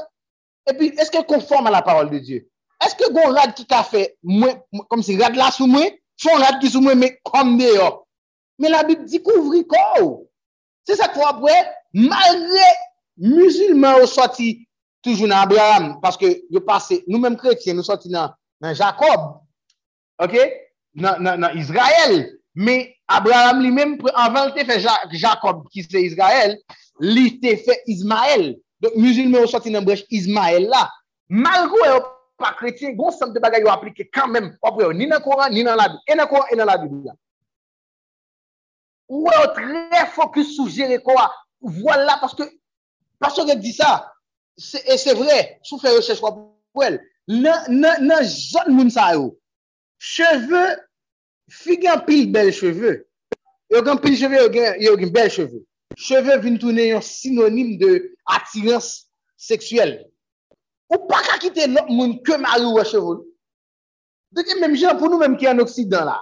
epi, 0.71 0.91
eske 1.01 1.23
konforme 1.31 1.71
a 1.71 1.77
la 1.79 1.85
parol 1.87 2.11
de 2.13 2.21
Diyo? 2.25 2.43
Eske 2.85 3.09
gon 3.15 3.35
rad 3.35 3.55
ki 3.59 3.65
ka 3.71 3.83
fe, 3.87 4.05
mwen, 4.27 4.59
kom 4.91 5.03
si 5.07 5.17
rad 5.19 5.39
la 5.39 5.51
sou 5.55 5.71
mwen, 5.71 5.95
Fon 6.23 6.43
rad 6.43 6.59
ki 6.63 6.71
sou 6.73 6.83
mwen 6.85 6.99
me 7.01 7.13
komde 7.27 7.69
yo. 7.71 7.89
Men 8.59 8.75
la 8.75 8.85
Bib 8.87 9.05
di 9.07 9.21
kouvri 9.23 9.63
kou. 9.71 10.25
Se 10.89 10.97
sa 10.99 11.11
kwa 11.13 11.35
pwe, 11.39 11.55
malre 11.95 12.69
musulman 13.21 14.01
ou 14.01 14.09
soti 14.11 14.55
toujou 15.05 15.29
nan 15.29 15.45
Abraham, 15.45 15.91
paske 16.03 16.31
yo 16.51 16.63
pase, 16.67 17.03
nou 17.07 17.21
menm 17.23 17.39
kretien, 17.39 17.77
nou 17.79 17.87
soti 17.87 18.11
nan, 18.13 18.33
nan 18.63 18.75
Jacob, 18.79 19.29
ok, 20.23 20.35
nan, 20.99 21.21
nan, 21.23 21.45
nan 21.45 21.59
Israel, 21.61 22.23
men 22.59 22.89
Abraham 23.13 23.63
li 23.63 23.71
menm 23.75 23.99
anvan 24.15 24.51
te 24.57 24.65
fe 24.69 24.81
Jacob 24.81 25.67
ki 25.73 25.85
se 25.87 26.03
Israel, 26.09 26.57
li 27.05 27.31
te 27.43 27.55
fe 27.63 27.79
Ismael. 27.93 28.57
Donk 28.83 28.97
musulman 28.99 29.43
ou 29.43 29.51
soti 29.51 29.73
nan 29.75 29.87
brech 29.87 30.05
Ismael 30.15 30.69
la. 30.71 30.87
Malgo 31.29 31.79
yo 31.85 32.01
ou 32.39 32.45
pa 32.45 32.55
kretien, 32.55 32.95
goun 32.97 33.15
san 33.15 33.35
te 33.35 33.43
bagay 33.43 33.67
ou 33.67 33.73
aplike 33.73 34.07
kanmen, 34.15 34.53
wapwe 34.63 34.87
ou 34.87 34.97
ni 34.97 35.09
nan 35.11 35.23
Koran, 35.25 35.51
ni 35.51 35.65
nan 35.67 35.77
la 35.77 35.89
Biblia. 35.89 36.07
E 36.07 36.17
nan 36.17 36.31
Koran, 36.31 36.53
e 36.53 36.57
nan 36.57 36.71
la 36.71 36.79
Biblia. 36.79 37.17
Ou 39.11 39.29
e 39.33 39.45
tre 39.59 40.07
fokus 40.15 40.55
sou 40.55 40.71
jere 40.71 41.01
Koran. 41.03 41.35
Voilà, 41.61 42.21
paske, 42.23 42.47
paske 43.19 43.47
gen 43.49 43.59
di 43.61 43.75
sa, 43.75 43.97
e 44.57 44.99
se 44.99 45.15
vre, 45.19 45.39
sou 45.67 45.83
fe 45.83 45.91
recheche 45.97 46.23
wapwe 46.23 46.87
el, 46.87 47.01
nan 47.27 48.15
zon 48.31 48.71
moun 48.71 48.95
sa 48.95 49.11
yo, 49.19 49.33
cheve, 49.99 50.63
Fi 51.49 51.79
gen 51.81 52.05
pil 52.05 52.29
bel 52.33 52.51
cheve, 52.53 52.93
yo 53.73 53.81
gen 53.85 54.01
pil 54.03 54.17
cheve, 54.21 54.41
yo 54.83 54.97
gen 55.01 55.13
bel 55.13 55.31
cheve. 55.33 55.63
Cheve 55.97 56.37
vin 56.43 56.59
toune 56.61 56.85
yon 56.91 57.05
sinonim 57.05 57.77
de 57.81 58.03
atirans 58.29 59.09
seksuel. 59.41 59.97
Ou 60.89 61.05
pa 61.05 61.21
ka 61.21 61.37
kite 61.43 61.69
lop 61.69 61.89
moun 61.93 62.17
ke 62.25 62.39
mari 62.41 62.65
ou 62.65 62.79
wachevol. 62.81 63.21
Deke 64.33 64.57
menm 64.61 64.77
jen 64.77 64.97
pou 64.97 65.13
nou 65.13 65.21
menm 65.21 65.37
ki 65.37 65.49
an 65.51 65.61
oksidan 65.61 66.09
la. 66.09 66.17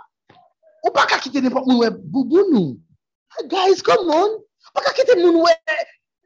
Ou 0.86 0.90
pa 0.94 1.06
ka 1.10 1.20
kite 1.22 1.42
nepot 1.42 1.66
moun 1.66 1.84
we 1.84 1.90
boubou 1.90 2.46
nou. 2.50 2.74
Guys, 3.50 3.82
come 3.82 4.10
on. 4.10 4.36
Ou 4.42 4.74
pa 4.74 4.82
ka 4.88 4.94
kite 4.98 5.14
moun 5.20 5.38
we 5.44 5.54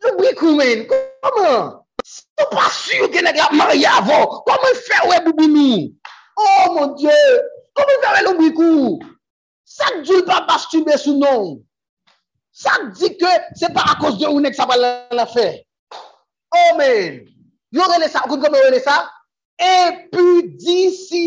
lubrikou 0.07 0.57
men. 0.57 0.87
Koman? 0.89 1.77
Sou 2.01 2.49
pa 2.53 2.69
sur 2.73 3.09
ke 3.12 3.21
neg 3.25 3.37
la 3.37 3.51
mari 3.53 3.85
avon. 3.89 4.25
Koman 4.49 4.77
fè 4.89 5.01
we 5.11 5.19
boubou 5.29 5.49
nou? 5.53 5.89
Oh 6.41 6.77
mon 6.77 6.95
die. 7.01 7.17
Koman 7.77 8.05
fè 8.05 8.12
we 8.17 8.23
lubrikou? 8.29 9.01
Sak 9.69 10.01
djoul 10.01 10.25
pa 10.29 10.47
bastube 10.49 10.97
sou 10.97 11.21
nou. 11.21 11.59
Sak 12.57 12.89
di 12.97 13.12
ke 13.21 13.35
se 13.61 13.69
pa 13.77 13.85
akos 13.93 14.17
de 14.21 14.33
ou 14.33 14.41
nek 14.41 14.57
sa 14.57 14.69
pa 14.69 14.81
la 14.81 15.29
fè. 15.29 15.51
Oh 16.57 16.73
men. 16.81 17.21
Yo 17.73 17.83
rele 17.87 18.09
sa, 18.11 18.21
akoun 18.25 18.41
kome 18.43 18.59
rele 18.59 18.81
sa? 18.83 19.11
Epudicite! 19.61 21.21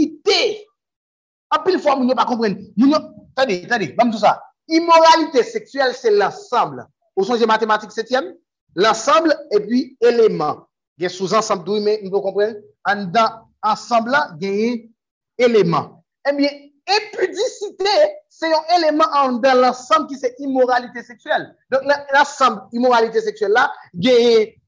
Apil 1.54 1.80
fò 1.80 1.96
moun 1.96 2.10
yo 2.10 2.16
pa 2.18 2.26
kompren. 2.28 2.56
Moun 2.76 2.92
yo, 2.96 3.00
tade, 3.38 3.68
tade, 3.70 3.96
bam 3.98 4.12
tout 4.12 4.20
sa. 4.20 4.42
Immoralite 4.68 5.44
seksuel 5.46 5.94
se 5.96 6.10
l'ensemble. 6.12 6.84
Ou 7.16 7.24
sonje 7.28 7.46
matematik 7.48 7.92
setyem? 7.94 8.26
L'ensemble 8.76 9.34
epi 9.54 9.98
eleman. 10.04 10.64
Gen 11.00 11.10
souz 11.14 11.34
ansamble 11.38 11.66
dou, 11.68 11.80
men, 11.84 12.02
moun 12.02 12.14
yo 12.18 12.22
kompren? 12.26 12.58
An 12.90 13.12
dan 13.14 13.30
ansamble 13.64 14.12
la, 14.12 14.22
gen. 14.42 14.90
Ebyen, 15.40 16.52
eh 16.86 16.94
epudicite, 16.94 17.96
se 18.30 18.50
yon 18.52 18.64
eleman 18.76 19.10
an 19.16 19.40
den 19.44 19.62
l'ensemble 19.62 20.08
ki 20.12 20.18
se 20.20 20.28
immoralite 20.44 21.02
seksuel. 21.06 21.48
Don 21.72 21.86
l'ensemble 21.88 22.68
immoralite 22.76 23.22
seksuel 23.24 23.54
la, 23.56 23.70
geye 23.96 24.60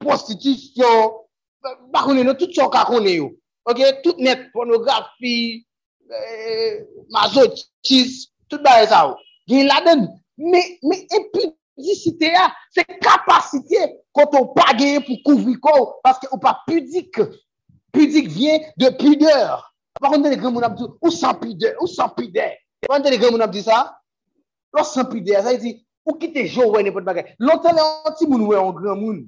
fornikasyon, 0.00 0.04
prostitisyon, 0.04 1.12
bakounen 1.92 2.26
yo, 2.26 2.34
tout 2.34 2.56
yon 2.56 2.70
kakounen 2.70 3.14
yo. 3.14 3.30
Ok, 3.68 3.80
tout 4.02 4.16
net, 4.18 4.50
pornografi, 4.52 5.66
mazotis, 7.10 8.30
tout 8.48 8.62
ba 8.62 8.82
e 8.82 8.88
sa 8.88 9.08
ou. 9.10 9.16
Geye 9.48 9.66
laden, 9.68 10.08
me 10.38 10.96
epudicite 11.16 12.32
ya, 12.32 12.50
se 12.72 12.84
kapasite 13.02 14.00
konton 14.16 14.50
pa 14.56 14.72
geye 14.78 15.00
pou 15.04 15.20
kouvri 15.26 15.56
kou, 15.60 16.00
paske 16.04 16.28
ou 16.32 16.40
pa 16.40 16.56
pudik. 16.66 17.20
Pudik 17.92 18.28
vyen 18.30 18.64
de 18.78 18.90
pudeur. 18.96 19.66
Bakon 20.00 20.22
te 20.22 20.30
de 20.32 20.40
gen 20.40 20.54
moun 20.54 20.64
ap 20.64 20.76
di, 20.78 20.86
ou 21.02 21.10
san 21.12 21.36
pide, 21.40 21.74
ou 21.80 21.90
san 21.90 22.12
pide. 22.16 22.46
Bakon 22.86 23.04
te 23.04 23.12
de 23.12 23.18
gen 23.20 23.34
moun 23.34 23.44
ap 23.44 23.52
di 23.52 23.62
sa? 23.66 23.82
Ou 24.72 24.86
san 24.86 25.08
pide, 25.10 25.34
sa 25.42 25.52
yi 25.52 25.58
di, 25.60 25.72
Ou 26.08 26.16
ki 26.20 26.30
te 26.34 26.46
jo 26.48 26.70
wè 26.72 26.82
nepot 26.84 27.04
bagay. 27.04 27.34
Lontan 27.42 27.76
lè 27.76 27.84
an 28.08 28.16
ti 28.18 28.28
moun 28.28 28.46
wè 28.48 28.58
an 28.60 28.72
gran 28.76 28.98
moun. 29.00 29.20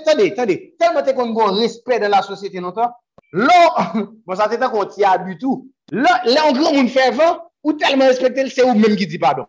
Tade, 0.00 0.30
tade, 0.34 0.56
telman 0.80 1.04
te 1.04 1.12
kon 1.16 1.34
bon 1.36 1.58
respect 1.60 2.00
de 2.00 2.08
la 2.10 2.22
sosyete 2.24 2.60
notan. 2.62 2.92
Lò, 3.32 3.60
bon 4.26 4.38
sa 4.38 4.48
te 4.48 4.58
tan 4.60 4.72
kon 4.72 4.88
ti 4.92 5.04
abu 5.04 5.36
tout. 5.40 5.66
Lò, 5.92 6.12
lè 6.24 6.40
an 6.40 6.56
gran 6.56 6.76
moun 6.76 6.88
fèvan, 6.92 7.38
ou 7.64 7.76
telman 7.80 8.10
respecte 8.10 8.44
lè, 8.44 8.52
se 8.52 8.64
ou 8.64 8.76
mèm 8.78 8.96
ki 8.98 9.08
di 9.10 9.20
pardon. 9.20 9.48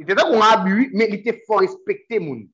Li 0.00 0.08
te 0.08 0.16
tan 0.16 0.30
kon 0.30 0.44
abu, 0.46 0.88
men 0.96 1.12
li 1.12 1.20
te 1.24 1.36
fò 1.48 1.60
respecte 1.62 2.20
moun. 2.22 2.46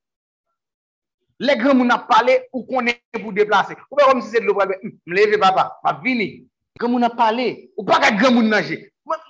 Lè 1.44 1.54
gran 1.60 1.78
moun 1.78 1.94
ap 1.94 2.08
pale, 2.10 2.40
ou 2.52 2.64
konen 2.66 2.98
pou 3.20 3.34
deplase. 3.34 3.78
Ou 3.92 4.00
pa 4.00 4.10
kom 4.10 4.22
si 4.24 4.32
se 4.32 4.42
de 4.42 4.48
lò 4.48 4.56
pral, 4.58 4.74
mleve 5.06 5.38
papa, 5.42 5.68
pa 5.84 5.94
vini. 6.02 6.32
Gran 6.80 6.94
moun 6.94 7.06
ap 7.06 7.14
pale, 7.18 7.50
ou 7.78 7.86
pa 7.86 8.00
ka 8.02 8.14
gran 8.18 8.34
moun 8.34 8.50
nanje. 8.50 8.80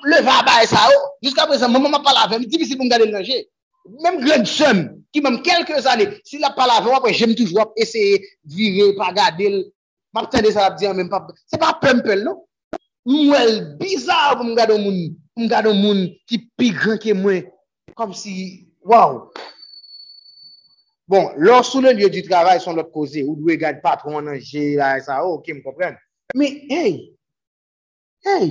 Le 0.08 0.18
va 0.26 0.40
ba 0.46 0.62
e 0.64 0.66
sa 0.66 0.88
ou, 0.90 1.12
jiska 1.22 1.46
prezant, 1.46 1.70
moun 1.70 1.84
moun 1.84 2.00
ap 2.00 2.06
pale 2.06 2.24
avèm, 2.24 2.48
di 2.48 2.60
bisi 2.60 2.78
moun 2.78 2.90
gade 2.90 3.10
nanje. 3.12 3.44
Mèm 3.86 4.18
gren 4.20 4.44
sèm, 4.48 4.82
ki 5.14 5.22
mèm 5.24 5.40
kelke 5.46 5.78
zanè, 5.84 6.08
si 6.26 6.40
la 6.42 6.50
palave 6.56 6.90
wapè 6.92 7.12
jèm 7.16 7.34
toujou 7.38 7.62
ap 7.62 7.76
eseye 7.80 8.18
vire, 8.44 8.90
pa 8.98 9.12
gade 9.16 9.48
l, 9.48 9.58
map 10.14 10.28
tende 10.32 10.52
sa 10.52 10.66
ap 10.68 10.78
diyan 10.80 10.98
mèm 10.98 11.08
pa, 11.12 11.22
se 11.48 11.60
pa 11.60 11.74
pempel 11.80 12.24
non. 12.26 12.42
Mwèl 13.08 13.78
bizar 13.80 14.36
pou 14.36 14.44
mga 14.44 14.68
do 14.68 14.78
moun, 14.82 15.14
mga 15.40 15.62
do 15.64 15.74
moun 15.76 16.04
ki 16.28 16.42
pi 16.60 16.72
gran 16.76 17.00
ke 17.00 17.14
mwen, 17.16 17.46
kom 17.96 18.12
si, 18.12 18.68
waw. 18.84 19.22
Bon, 21.08 21.30
lò 21.40 21.62
sou 21.64 21.80
le 21.80 21.94
liyo 21.96 22.10
di 22.12 22.20
travay 22.26 22.60
son 22.60 22.76
lòt 22.76 22.90
koze, 22.92 23.24
ou 23.24 23.38
dwe 23.38 23.56
gade 23.60 23.80
patron 23.80 24.28
nan 24.28 24.36
jè, 24.36 24.74
la, 24.76 24.98
sa, 25.00 25.22
oh, 25.24 25.38
ok, 25.38 25.54
m 25.56 25.62
kompren. 25.64 25.96
Mè, 26.36 26.50
hey, 26.68 26.98
hey, 28.28 28.50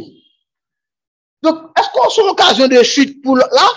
donk, 1.45 1.67
esko 1.77 2.07
sou 2.15 2.33
okasyon 2.33 2.73
de 2.73 2.81
chute 2.81 3.19
pou 3.21 3.37
lò 3.37 3.45
la? 3.53 3.67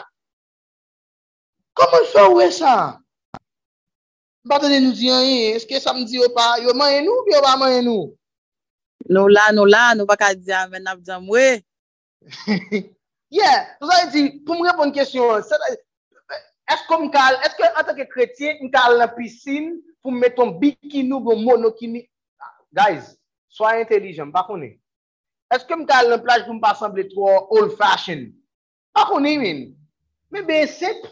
Koman 1.81 2.09
fè 2.12 2.23
wè 2.36 2.47
sa? 2.52 2.74
Batane 4.44 4.82
nou 4.85 4.93
diyan 4.97 5.23
yè, 5.24 5.52
eske 5.57 5.78
sa 5.81 5.94
samdi 5.94 6.19
yo 6.19 6.27
pa, 6.36 6.59
yo 6.61 6.74
manye 6.77 7.01
nou, 7.07 7.24
yo 7.32 7.40
pa 7.44 7.55
manye 7.61 7.81
nou? 7.86 8.11
Nou 9.09 9.31
la, 9.32 9.47
nou 9.57 9.65
la, 9.65 9.94
nou 9.97 10.05
baka 10.09 10.35
diyan 10.36 10.69
men 10.73 10.90
ap 10.90 11.01
diyan 11.01 11.24
mwè. 11.24 11.48
Yeah, 13.31 13.77
nou 13.78 13.86
sa 13.86 14.01
yè 14.01 14.07
di, 14.11 14.23
pou 14.43 14.59
mwen 14.59 14.73
repon 14.73 14.90
kèsyon, 14.90 15.44
esko 16.74 16.97
mkal, 17.05 17.36
eske 17.47 17.69
an 17.69 17.86
kretye, 17.86 18.07
kretien, 18.11 18.57
mkal 18.66 18.97
la 18.98 19.07
piscine, 19.15 19.77
pou 20.02 20.11
mmeton 20.11 20.57
bikinou, 20.59 21.23
bon 21.23 21.39
monokini. 21.47 22.02
Guys, 22.74 23.12
soye 23.55 23.85
intelijen, 23.85 24.32
bakone. 24.35 24.73
Eske 25.55 25.78
mkal 25.78 26.11
la 26.11 26.19
plaj 26.19 26.43
pou 26.48 26.59
mpa 26.59 26.74
asemble 26.74 27.07
tro 27.12 27.36
old 27.55 27.77
fashion? 27.78 28.27
Bakone 28.98 29.36
men. 29.39 29.62
Men 30.35 30.51
ben 30.51 30.66
sep, 30.66 31.07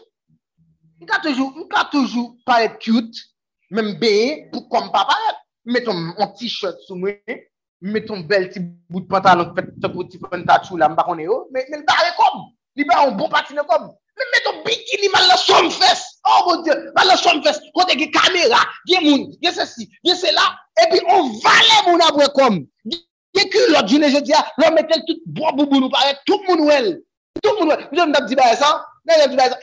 m 0.99 1.07
ka 1.07 1.19
toujou, 1.23 1.53
m 1.55 1.67
ka 1.71 1.85
toujou 1.91 2.35
paret 2.45 2.75
cute, 2.83 3.23
men 3.71 3.93
ben, 3.99 4.49
pou 4.51 4.67
kom 4.71 4.89
pa 4.93 5.05
paret, 5.07 5.39
meton 5.65 5.95
m 6.11 6.27
t-shirt 6.37 6.83
sou 6.87 6.99
mwen, 6.99 7.39
meton 7.79 8.25
bel 8.27 8.49
ti 8.51 8.61
bout 8.91 9.07
pantalon, 9.11 9.53
pet 9.55 9.71
te 9.79 9.91
bout 9.91 10.11
ti 10.11 10.19
pantachou 10.19 10.79
la, 10.79 10.89
m 10.91 10.97
bakone 10.99 11.23
yo, 11.27 11.45
men 11.55 11.67
l 11.71 11.85
bare 11.87 12.11
kom, 12.19 12.49
li 12.75 12.87
ba 12.87 13.03
an 13.05 13.15
bon 13.19 13.31
patine 13.31 13.63
kom, 13.69 13.87
men 14.19 14.33
meton 14.35 14.59
bikini 14.65 15.11
man 15.13 15.27
la 15.29 15.37
som 15.39 15.69
fes, 15.71 16.03
oh 16.27 16.41
mon 16.49 16.65
dieu, 16.67 16.75
man 16.97 17.07
la 17.07 17.15
som 17.19 17.39
fes, 17.45 17.61
kote 17.77 17.95
ge 17.99 18.09
kamera, 18.15 18.59
ge 18.89 18.99
moun, 19.05 19.29
ge 19.39 19.55
se 19.55 19.67
si, 19.71 19.87
on 20.03 21.31
vale 21.45 21.79
moun 21.87 22.03
apwe 22.09 22.27
kom, 22.35 22.59
ge 22.91 23.47
kulot, 23.53 23.87
jounen 23.87 24.11
je 24.11 24.25
diya, 24.27 24.43
lò 24.59 24.73
metel 24.75 25.05
tout 25.07 25.23
bo 25.31 25.55
boubou 25.55 25.79
nou 25.79 25.93
pare, 25.93 26.17
tout 26.27 26.43
moun 26.49 26.67
wel, 26.67 26.97
tout 27.39 27.55
moun 27.55 27.71
wel, 27.71 27.87
joun 27.95 28.11
mdap 28.11 28.27
di 28.27 28.35
ba 28.35 28.51
e 28.51 28.59
san, 28.59 28.83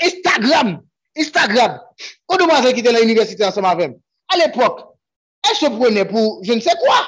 Instagram, 0.01 0.79
Instagram, 1.17 1.79
kon 2.29 2.41
do 2.41 2.47
mazen 2.49 2.75
ki 2.77 2.85
te 2.85 2.93
la 2.93 3.01
universite 3.05 3.43
an 3.45 3.51
ansama 3.51 3.75
vem, 3.79 3.95
al 4.35 4.45
epok, 4.47 4.83
e 5.47 5.55
se 5.57 5.71
prene 5.73 6.05
pou 6.09 6.41
je 6.45 6.57
ne 6.57 6.65
se 6.65 6.75
kwa, 6.83 6.99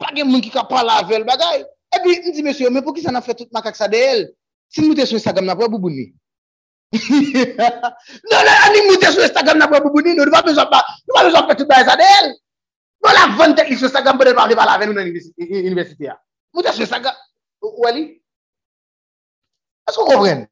pa 0.00 0.12
gen 0.16 0.30
moun 0.30 0.42
ki 0.44 0.52
ka 0.54 0.64
pala 0.70 1.00
avel 1.02 1.26
bagay, 1.28 1.62
e 1.92 2.00
pi 2.04 2.16
m 2.16 2.32
di 2.32 2.44
mesyo, 2.46 2.70
men 2.72 2.84
pou 2.84 2.96
ki 2.96 3.04
sa 3.04 3.12
nan 3.12 3.24
fe 3.24 3.36
tout 3.36 3.50
makak 3.52 3.76
sa 3.76 3.90
de 3.92 4.00
el, 4.00 4.24
si 4.72 4.84
moutè 4.86 5.04
sou 5.06 5.20
Instagram 5.20 5.50
nan 5.50 5.58
pou 5.58 5.68
e 5.68 5.72
boubouni. 5.72 6.08
Non 8.30 8.46
la, 8.46 8.54
ni 8.72 8.86
moutè 8.88 9.12
sou 9.12 9.24
Instagram 9.24 9.60
nan 9.60 9.68
pou 9.68 9.80
e 9.80 9.84
boubouni, 9.84 10.16
nou 10.16 10.24
nou 10.28 10.34
pa 10.34 10.44
bezon 10.46 10.70
pa, 10.72 10.80
nou 11.08 11.18
pa 11.18 11.26
bezon 11.28 11.48
pa 11.50 11.58
tout 11.58 11.68
bagay 11.68 11.88
sa 11.90 11.98
de 12.00 12.08
el, 12.20 12.32
nou 13.04 13.16
la 13.18 13.26
vante 13.36 13.66
li 13.68 13.76
sou 13.76 13.90
Instagram 13.90 14.20
pou 14.20 14.28
de 14.28 14.36
pa 14.38 14.48
avel 14.48 14.64
avel 14.64 14.92
nou 14.92 14.96
nan 15.00 15.12
universite 15.12 16.08
ya. 16.08 16.16
Moutè 16.56 16.72
sou 16.72 16.86
Instagram, 16.86 17.20
ou 17.68 17.88
ali? 17.90 18.08
Esko 19.90 20.08
kompren? 20.08 20.46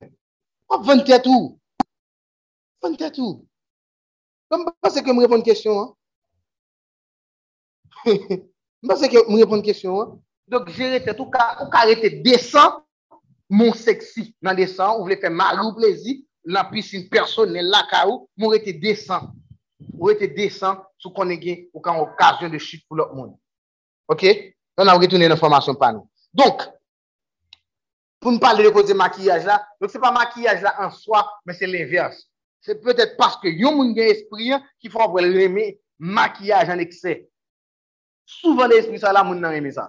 Wap 0.70 0.84
vante 0.84 1.22
tou? 1.24 1.59
Pon 2.80 2.96
tèt 2.98 3.18
ou. 3.20 3.40
Mwen 4.50 4.66
basè 4.82 5.04
ke 5.04 5.12
mwen 5.14 5.26
repon 5.26 5.44
kèsyon 5.46 5.82
an. 5.84 5.92
Mwen 8.06 8.90
basè 8.90 9.10
ke 9.12 9.24
mwen 9.28 9.44
repon 9.44 9.64
kèsyon 9.64 10.00
an. 10.02 10.16
Dok 10.50 10.72
jere 10.74 10.98
tèt 11.04 11.20
ou 11.20 11.30
ka, 11.30 11.52
ou 11.62 11.70
ka 11.70 11.84
rete 11.86 12.10
desan, 12.24 12.80
moun 13.50 13.76
seksi 13.78 14.30
nan 14.42 14.58
desan, 14.58 14.96
ou 14.98 15.06
vle 15.06 15.18
fè 15.20 15.30
mari 15.30 15.62
ou 15.62 15.76
plezi, 15.76 16.20
la 16.44 16.64
piscine 16.64 17.08
personnelle 17.08 17.68
là 17.68 17.86
kaou 17.90 18.28
mou 18.36 18.50
rete 18.50 18.72
décent 18.80 19.32
ou 19.98 20.06
rete 20.08 20.28
décent 20.34 20.80
sou 20.98 21.12
konnen 21.12 21.40
gen 21.40 21.66
ou 21.74 21.80
kan 21.84 22.00
occasion 22.00 22.48
de 22.48 22.58
chute 22.58 22.86
pour 22.88 22.96
l'autre 22.96 23.14
monde 23.14 23.36
OK 24.08 24.26
on 24.76 24.86
a 24.86 24.94
retourné 24.94 25.28
l'information 25.28 25.74
par 25.74 25.92
nous 25.92 26.08
donc 26.32 26.62
pour 28.18 28.32
nous 28.32 28.38
parler 28.38 28.64
de 28.64 28.70
cause 28.70 28.88
de 28.88 28.94
maquillage 28.94 29.44
là 29.44 29.66
donc 29.80 29.90
c'est 29.90 29.98
pas 29.98 30.12
maquillage 30.12 30.62
là 30.62 30.74
en 30.78 30.90
soi 30.90 31.30
mais 31.44 31.54
c'est 31.54 31.66
l'inverse 31.66 32.29
Se 32.60 32.76
pwetèt 32.76 33.16
paske 33.16 33.52
yon 33.56 33.78
moun 33.78 33.94
gen 33.96 34.10
espri, 34.12 34.52
ki 34.80 34.92
fwa 34.92 35.08
vwe 35.08 35.24
lèmè 35.24 35.66
makiyaj 36.00 36.72
an 36.74 36.82
eksè. 36.84 37.16
Souvan 38.28 38.70
de 38.70 38.80
espri 38.80 39.00
sa 39.00 39.14
la 39.16 39.24
moun 39.24 39.40
nan 39.40 39.54
reme 39.56 39.72
sa. 39.72 39.88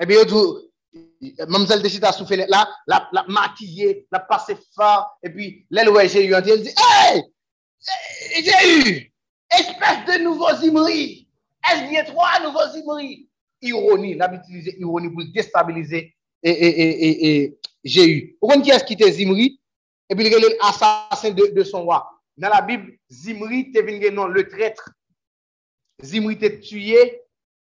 Ebe 0.00 0.18
yo 0.18 0.24
djou, 0.28 0.56
mamzel 1.48 1.82
de 1.82 1.92
chita 1.92 2.12
sou 2.12 2.28
fenet 2.28 2.50
la, 2.52 2.66
la 2.86 3.24
makiye, 3.32 4.06
la 4.12 4.20
pase 4.28 4.58
fa, 4.76 5.06
epi 5.24 5.52
lèl 5.72 5.92
wè 5.94 6.04
jè 6.12 6.26
yu 6.26 6.36
an 6.36 6.44
ti, 6.44 6.52
el 6.52 6.64
di, 6.66 6.74
hey! 6.76 7.22
Jè 8.44 8.60
yu! 8.66 8.96
Espèche 9.56 10.04
de 10.10 10.18
nouvo 10.24 10.52
zimri! 10.60 11.24
Es 11.72 11.86
diye 11.88 12.04
tro 12.10 12.20
a 12.20 12.38
nouvo 12.44 12.68
zimri! 12.74 13.24
Ironi, 13.64 14.12
nab 14.20 14.36
itilize 14.36 14.76
ironi 14.76 15.08
pou 15.14 15.24
destabilize 15.32 16.02
e 16.44 16.52
jè 17.88 18.04
yu. 18.04 18.18
Ou 18.42 18.52
kon 18.52 18.64
ki 18.64 18.76
es 18.76 18.84
ki 18.84 18.98
te 19.00 19.08
zimri, 20.08 20.26
epi 20.26 20.30
lè 20.30 20.38
lè 20.38 20.56
asasen 20.60 21.34
de 21.34 21.64
son 21.64 21.86
wak. 21.86 22.06
Nan 22.36 22.50
la 22.52 22.60
bib, 22.62 22.90
zimri 23.10 23.70
te 23.72 24.10
non 24.10 24.28
le 24.28 24.46
tretre. 24.48 24.92
Zimri 26.02 26.36
te 26.38 26.60
tuye, 26.60 27.22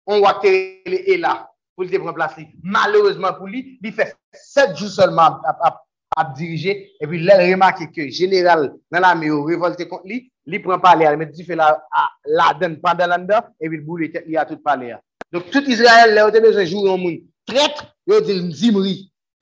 on 0.06 0.22
wak 0.22 0.42
te 0.42 0.82
le 0.86 1.04
e 1.08 1.18
la 1.18 1.48
pou 1.76 1.84
li 1.84 1.90
te 1.90 2.00
pren 2.00 2.14
plas 2.14 2.36
li. 2.38 2.46
Malereusement 2.62 3.34
pou 3.40 3.48
li, 3.48 3.80
li 3.82 3.92
fe 3.92 4.12
7 4.34 4.76
jou 4.76 4.90
solman 4.90 5.40
ap 5.48 6.36
dirije, 6.36 6.76
e 7.00 7.08
pi 7.08 7.22
lè 7.24 7.38
remake 7.40 7.90
ke 7.96 8.10
general 8.12 8.68
nan 8.92 9.02
la 9.02 9.16
me 9.16 9.30
yo 9.30 9.46
revolte 9.48 9.88
kont 9.88 10.04
li, 10.06 10.26
li 10.46 10.60
pren 10.60 10.82
pale 10.84 11.08
a, 11.08 11.16
met 11.18 11.32
di 11.32 11.46
fe 11.48 11.56
la 11.56 12.50
den 12.60 12.80
pandalanda, 12.84 13.46
e 13.60 13.70
pi 13.70 13.80
bou 13.80 13.98
li 13.98 14.12
te 14.12 14.26
li 14.28 14.38
a 14.38 14.46
tout 14.46 14.62
pale 14.62 14.92
a. 14.98 15.00
Donk 15.32 15.50
tout 15.54 15.66
Israel 15.70 16.16
le 16.16 16.26
ote 16.26 16.42
bezon 16.44 16.68
jou 16.68 16.88
yon 16.90 17.00
moun. 17.00 17.22
Tret, 17.48 17.86
yo 18.10 18.20
di 18.26 18.38
zimri. 18.54 18.98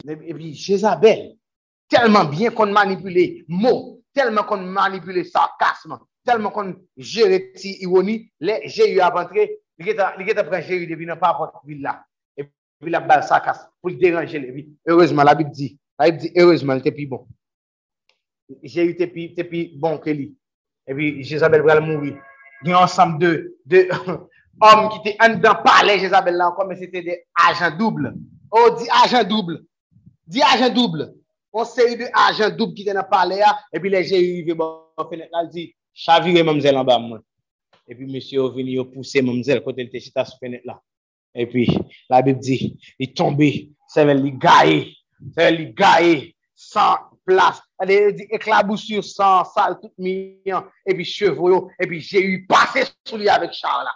E 0.06 0.34
pi 0.38 0.54
Jezabel, 0.54 1.34
telman 1.90 2.30
bien 2.32 2.52
kon 2.52 2.72
manipule 2.74 3.46
mo, 3.48 4.02
telman 4.16 4.46
kon 4.48 4.66
manipule 4.74 5.24
sarkasman, 5.26 6.00
telman 6.26 6.52
kon 6.54 6.74
jere 6.98 7.40
ti 7.56 7.78
iwoni, 7.86 8.20
le 8.40 8.60
jè 8.68 8.90
yu 8.92 9.02
avantre, 9.02 9.48
li 9.78 9.86
get 9.86 10.40
apren 10.42 10.64
jè 10.64 10.82
yu 10.82 10.88
debi 10.90 11.08
nan 11.08 11.20
pa 11.20 11.34
apot 11.34 11.62
vil 11.66 11.82
la. 11.86 11.98
E 12.38 12.46
pi 12.46 12.94
la 12.94 13.02
bal 13.02 13.24
sakas, 13.24 13.64
pou 13.82 13.92
li 13.92 14.00
deranje 14.02 14.40
le 14.40 14.52
vi. 14.52 14.68
Ereusement, 14.88 15.24
la 15.24 15.36
bib 15.36 15.52
di, 15.52 15.74
la 16.00 16.12
bib 16.12 16.22
di, 16.22 16.32
ereusement, 16.36 16.82
te 16.84 16.92
pi 16.92 17.08
bon. 17.08 17.28
Pi, 18.62 19.30
te 19.36 19.44
pi 19.44 19.68
bon 19.80 20.00
ke 20.04 20.16
li. 20.16 20.32
E 20.88 20.96
pi, 20.96 21.12
Jezabel 21.24 21.64
bral 21.66 21.84
moui. 21.86 22.16
Di 22.66 22.74
ansam 22.74 23.18
de, 23.22 23.32
de, 23.70 23.86
om 24.68 24.88
ki 24.92 25.04
te 25.06 25.16
an 25.24 25.38
dan 25.44 25.62
pale 25.64 26.00
Jezabel 26.02 26.40
la 26.40 26.50
ankon, 26.52 26.72
men 26.72 26.80
se 26.80 26.90
te 26.92 27.04
de 27.06 27.22
ajan 27.48 27.78
double. 27.80 28.12
Oh, 28.50 28.72
di 28.80 28.90
ajan 29.04 29.28
double. 29.30 29.62
Di 30.28 30.42
ajan 30.44 30.74
double. 30.74 31.12
on 31.58 31.66
seri 31.66 31.98
de 31.98 32.10
ajan 32.14 32.54
doub 32.58 32.76
ki 32.78 32.86
te 32.86 32.94
nan 32.94 33.08
pale 33.10 33.40
ya, 33.40 33.50
epi 33.74 33.90
le 33.90 34.04
jè 34.06 34.20
yu 34.22 34.46
ve 34.46 34.56
bon 34.58 35.10
fenet 35.10 35.34
la 35.34 35.44
di, 35.50 35.72
chavire 35.98 36.44
mamzel 36.46 36.78
an 36.78 36.86
ba 36.86 37.00
mwen. 37.02 37.24
Epi 37.90 38.06
monsye 38.06 38.38
yo 38.38 38.50
vini 38.54 38.76
yo 38.78 38.86
pousse 38.86 39.24
mamzel 39.26 39.64
kote 39.66 39.86
lte 39.88 40.02
chita 40.04 40.26
sou 40.28 40.38
fenet 40.42 40.66
la. 40.68 40.78
Epi 41.34 41.66
la 42.12 42.22
bib 42.26 42.42
di, 42.44 42.58
li 43.00 43.10
tombe, 43.14 43.50
sevel 43.94 44.22
li 44.26 44.34
gaye, 44.44 44.82
sevel 45.34 45.62
li 45.62 45.70
gaye, 45.78 46.18
san 46.54 47.08
plas, 47.28 47.62
ade 47.82 47.98
di 48.18 48.28
eklaboussur 48.38 49.04
san 49.06 49.46
sal 49.54 49.80
tout 49.82 49.94
minyan, 49.98 50.68
epi 50.86 51.06
chevoyo, 51.06 51.68
epi 51.82 52.02
jè 52.04 52.22
yu 52.26 52.44
pase 52.50 52.86
sou 53.08 53.18
li 53.22 53.30
avek 53.32 53.56
chan 53.58 53.88
la. 53.88 53.96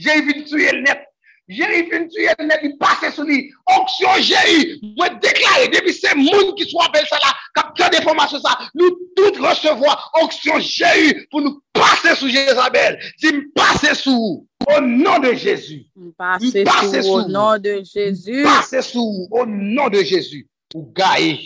Jè 0.00 0.18
yu 0.18 0.26
vini 0.28 0.48
tuye 0.48 0.72
l 0.72 0.82
net, 0.84 1.05
Jéri 1.48 1.84
fin 1.90 2.08
tuye, 2.10 2.32
net 2.42 2.62
li 2.64 2.72
pase 2.80 3.12
sou 3.14 3.22
li. 3.26 3.44
Onksyon 3.70 4.22
Jéri, 4.26 4.62
mwen 4.98 5.18
deklare, 5.22 5.68
depi 5.70 5.92
se 5.94 6.10
moun 6.18 6.50
ki 6.58 6.66
sou 6.66 6.82
apel 6.82 7.04
sa 7.06 7.20
la, 7.22 7.34
kap 7.54 7.68
kè 7.78 7.86
de 7.94 8.00
formasyon 8.02 8.42
sa, 8.42 8.56
nou 8.74 8.96
tout 9.18 9.38
recevo 9.44 9.92
onksyon 10.22 10.58
Jéri 10.64 11.12
pou 11.30 11.44
nou 11.44 11.60
pase 11.76 12.16
sou 12.18 12.32
Jezabel. 12.32 12.98
Si 13.22 13.30
m 13.30 13.44
pase 13.54 13.94
sou, 14.00 14.40
au 14.66 14.80
nan 14.82 15.22
de 15.22 15.34
Jésus. 15.38 15.84
M 15.94 16.10
pase 16.18 16.64
sou, 17.06 17.14
au 17.14 17.28
nan 17.30 17.62
de 17.62 17.76
Jésus. 17.84 18.42
M 18.42 18.48
pase 18.48 18.82
sou, 18.88 19.28
au 19.30 19.46
nan 19.46 19.92
de 19.94 20.02
Jésus. 20.02 20.48
Ou 20.74 20.90
gae. 20.96 21.36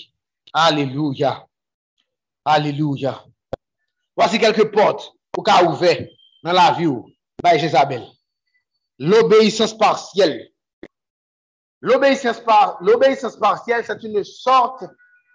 Aleluya. 0.57 1.43
Aleluya. 2.49 3.19
Wasi 4.17 4.41
kelke 4.41 4.65
pot, 4.73 5.11
ou 5.37 5.45
ka 5.45 5.61
ouve, 5.69 5.93
nan 6.41 6.57
la 6.57 6.71
vi 6.79 6.89
ou, 6.89 7.05
baye 7.45 7.61
Jezabel. 7.61 8.09
L'obéissance 9.01 9.77
partielle. 9.77 10.51
L'obéissance 11.81 12.41
partielle, 13.37 13.83
c'est 13.87 14.03
une 14.03 14.23
sorte 14.23 14.85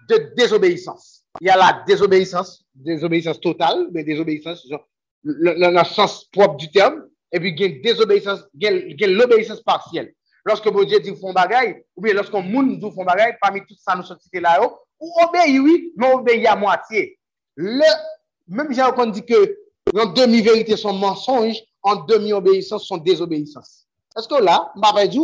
de 0.08 0.32
désobéissance. 0.38 1.24
Il 1.42 1.48
y 1.48 1.50
a 1.50 1.58
la 1.58 1.84
désobéissance, 1.88 2.64
désobéissance 2.76 3.42
totale, 3.42 3.88
mais 3.92 4.04
désobéissance, 4.04 4.68
dans 4.70 4.80
le 5.24 5.84
sens 5.84 6.26
propre 6.26 6.58
du 6.58 6.70
terme, 6.70 7.08
et 7.32 7.40
puis 7.40 7.56
il 7.58 7.60
y 7.60 7.66
a 7.66 7.82
désobéissance, 7.82 8.42
l'obéissance 8.54 9.62
partielle. 9.62 10.14
Lorsque 10.46 10.68
mon 10.68 10.84
Dieu 10.84 11.00
dit 11.00 11.16
fond 11.16 11.34
bagaille, 11.34 11.84
ou 11.96 12.02
bien 12.04 12.14
lorsqu'on 12.14 12.44
moun 12.44 12.78
dit 12.78 12.92
fond 12.92 13.04
bagaille, 13.04 13.36
parmi 13.42 13.62
tout 13.62 13.76
ça 13.76 13.96
nous 13.96 14.04
sommes 14.04 14.20
cités 14.20 14.40
là-haut, 14.40 14.78
ou 15.00 15.12
obéit 15.24 15.60
oui, 15.60 15.92
mais 15.98 16.14
obéit 16.14 16.46
à 16.46 16.56
moitié. 16.56 17.18
Même 17.58 18.72
j'ai 18.72 18.84
encore 18.84 19.08
dit 19.08 19.26
que 19.26 19.58
dans 19.92 20.06
demi-vérité 20.06 20.78
son 20.78 20.94
mensonge, 20.94 21.58
en 21.86 22.03
demi-obéissance, 22.03 22.88
son 22.88 22.98
désobéissance. 22.98 23.86
Est-ce 24.18 24.28
que 24.28 24.41
là, 24.44 24.72
m'a 24.76 25.07
dit, 25.07 25.20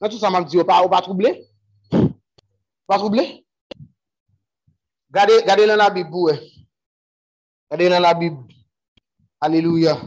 dans 0.00 0.08
tout 0.08 0.18
ça, 0.18 0.30
m'a 0.30 0.42
dit, 0.42 0.56
pas, 0.64 0.88
pas 0.88 1.00
troublé? 1.02 1.44
Pas 2.86 2.98
troublé? 2.98 3.44
Gardez, 5.10 5.42
gardez 5.44 5.66
dans 5.66 5.76
la 5.76 5.90
Bible, 5.90 6.14
ouais. 6.14 6.40
Gardez 7.70 7.88
dans 7.88 8.00
la 8.00 8.14
Bible. 8.14 8.38
Alléluia. 9.40 10.00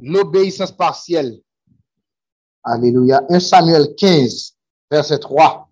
L'obéissance 0.00 0.72
partielle. 0.72 1.40
Alléluia. 2.62 3.20
1 3.28 3.40
Samuel 3.40 3.94
15, 3.96 4.56
verset 4.90 5.18
3. 5.18 5.68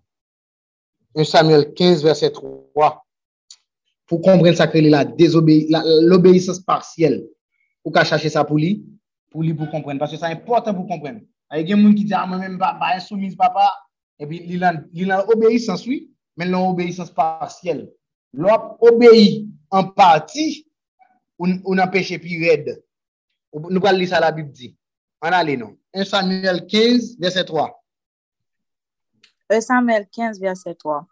1 1.15 1.23
Samuel 1.23 1.73
15, 1.73 2.03
verset 2.03 2.31
3. 2.31 3.05
Pour 4.05 4.21
comprendre 4.21 4.55
ça, 4.55 4.67
que 4.67 4.77
l'obéissance 6.07 6.59
partielle. 6.59 7.25
Ou 7.83 7.91
ka 7.91 8.05
chache 8.07 8.29
sa 8.31 8.45
pou 8.47 8.55
li? 8.55 8.77
pou 9.33 9.43
li 9.45 9.55
pou 9.57 9.69
kompren. 9.73 9.99
Paske 10.01 10.19
sa 10.21 10.31
important 10.33 10.77
pou 10.77 10.87
kompren. 10.89 11.21
A 11.51 11.61
gen 11.65 11.81
moun 11.81 11.97
ki 11.97 12.05
di 12.07 12.15
a 12.15 12.23
mwen 12.27 12.41
mwen 12.41 12.59
ba, 12.61 12.73
ba 12.79 12.93
insoumise 12.97 13.37
papa, 13.37 13.65
e 14.21 14.29
pi 14.29 14.39
li 14.47 14.59
lan, 14.61 14.83
lan 15.09 15.27
obeysans 15.33 15.83
oui, 15.89 16.03
men 16.37 16.53
lan 16.53 16.69
obeysans 16.71 17.11
partiel. 17.13 17.83
Lop 18.33 18.81
obeyi 18.85 19.43
an 19.73 19.91
parti, 19.97 20.63
ou 21.41 21.75
nan 21.75 21.91
peche 21.93 22.17
pi 22.21 22.39
red. 22.45 22.71
Nou 23.53 23.81
pral 23.83 23.99
li 23.99 24.09
sa 24.09 24.21
la 24.23 24.31
bib 24.33 24.53
di. 24.53 24.71
An 25.23 25.35
ale 25.37 25.57
nou. 25.59 25.77
1 25.93 26.09
Samuel 26.09 26.63
15, 26.65 27.15
verset 27.21 27.47
3. 27.49 27.67
1 29.53 29.61
Samuel 29.61 30.07
15, 30.09 30.39
verset 30.41 30.75
3. 30.81 31.03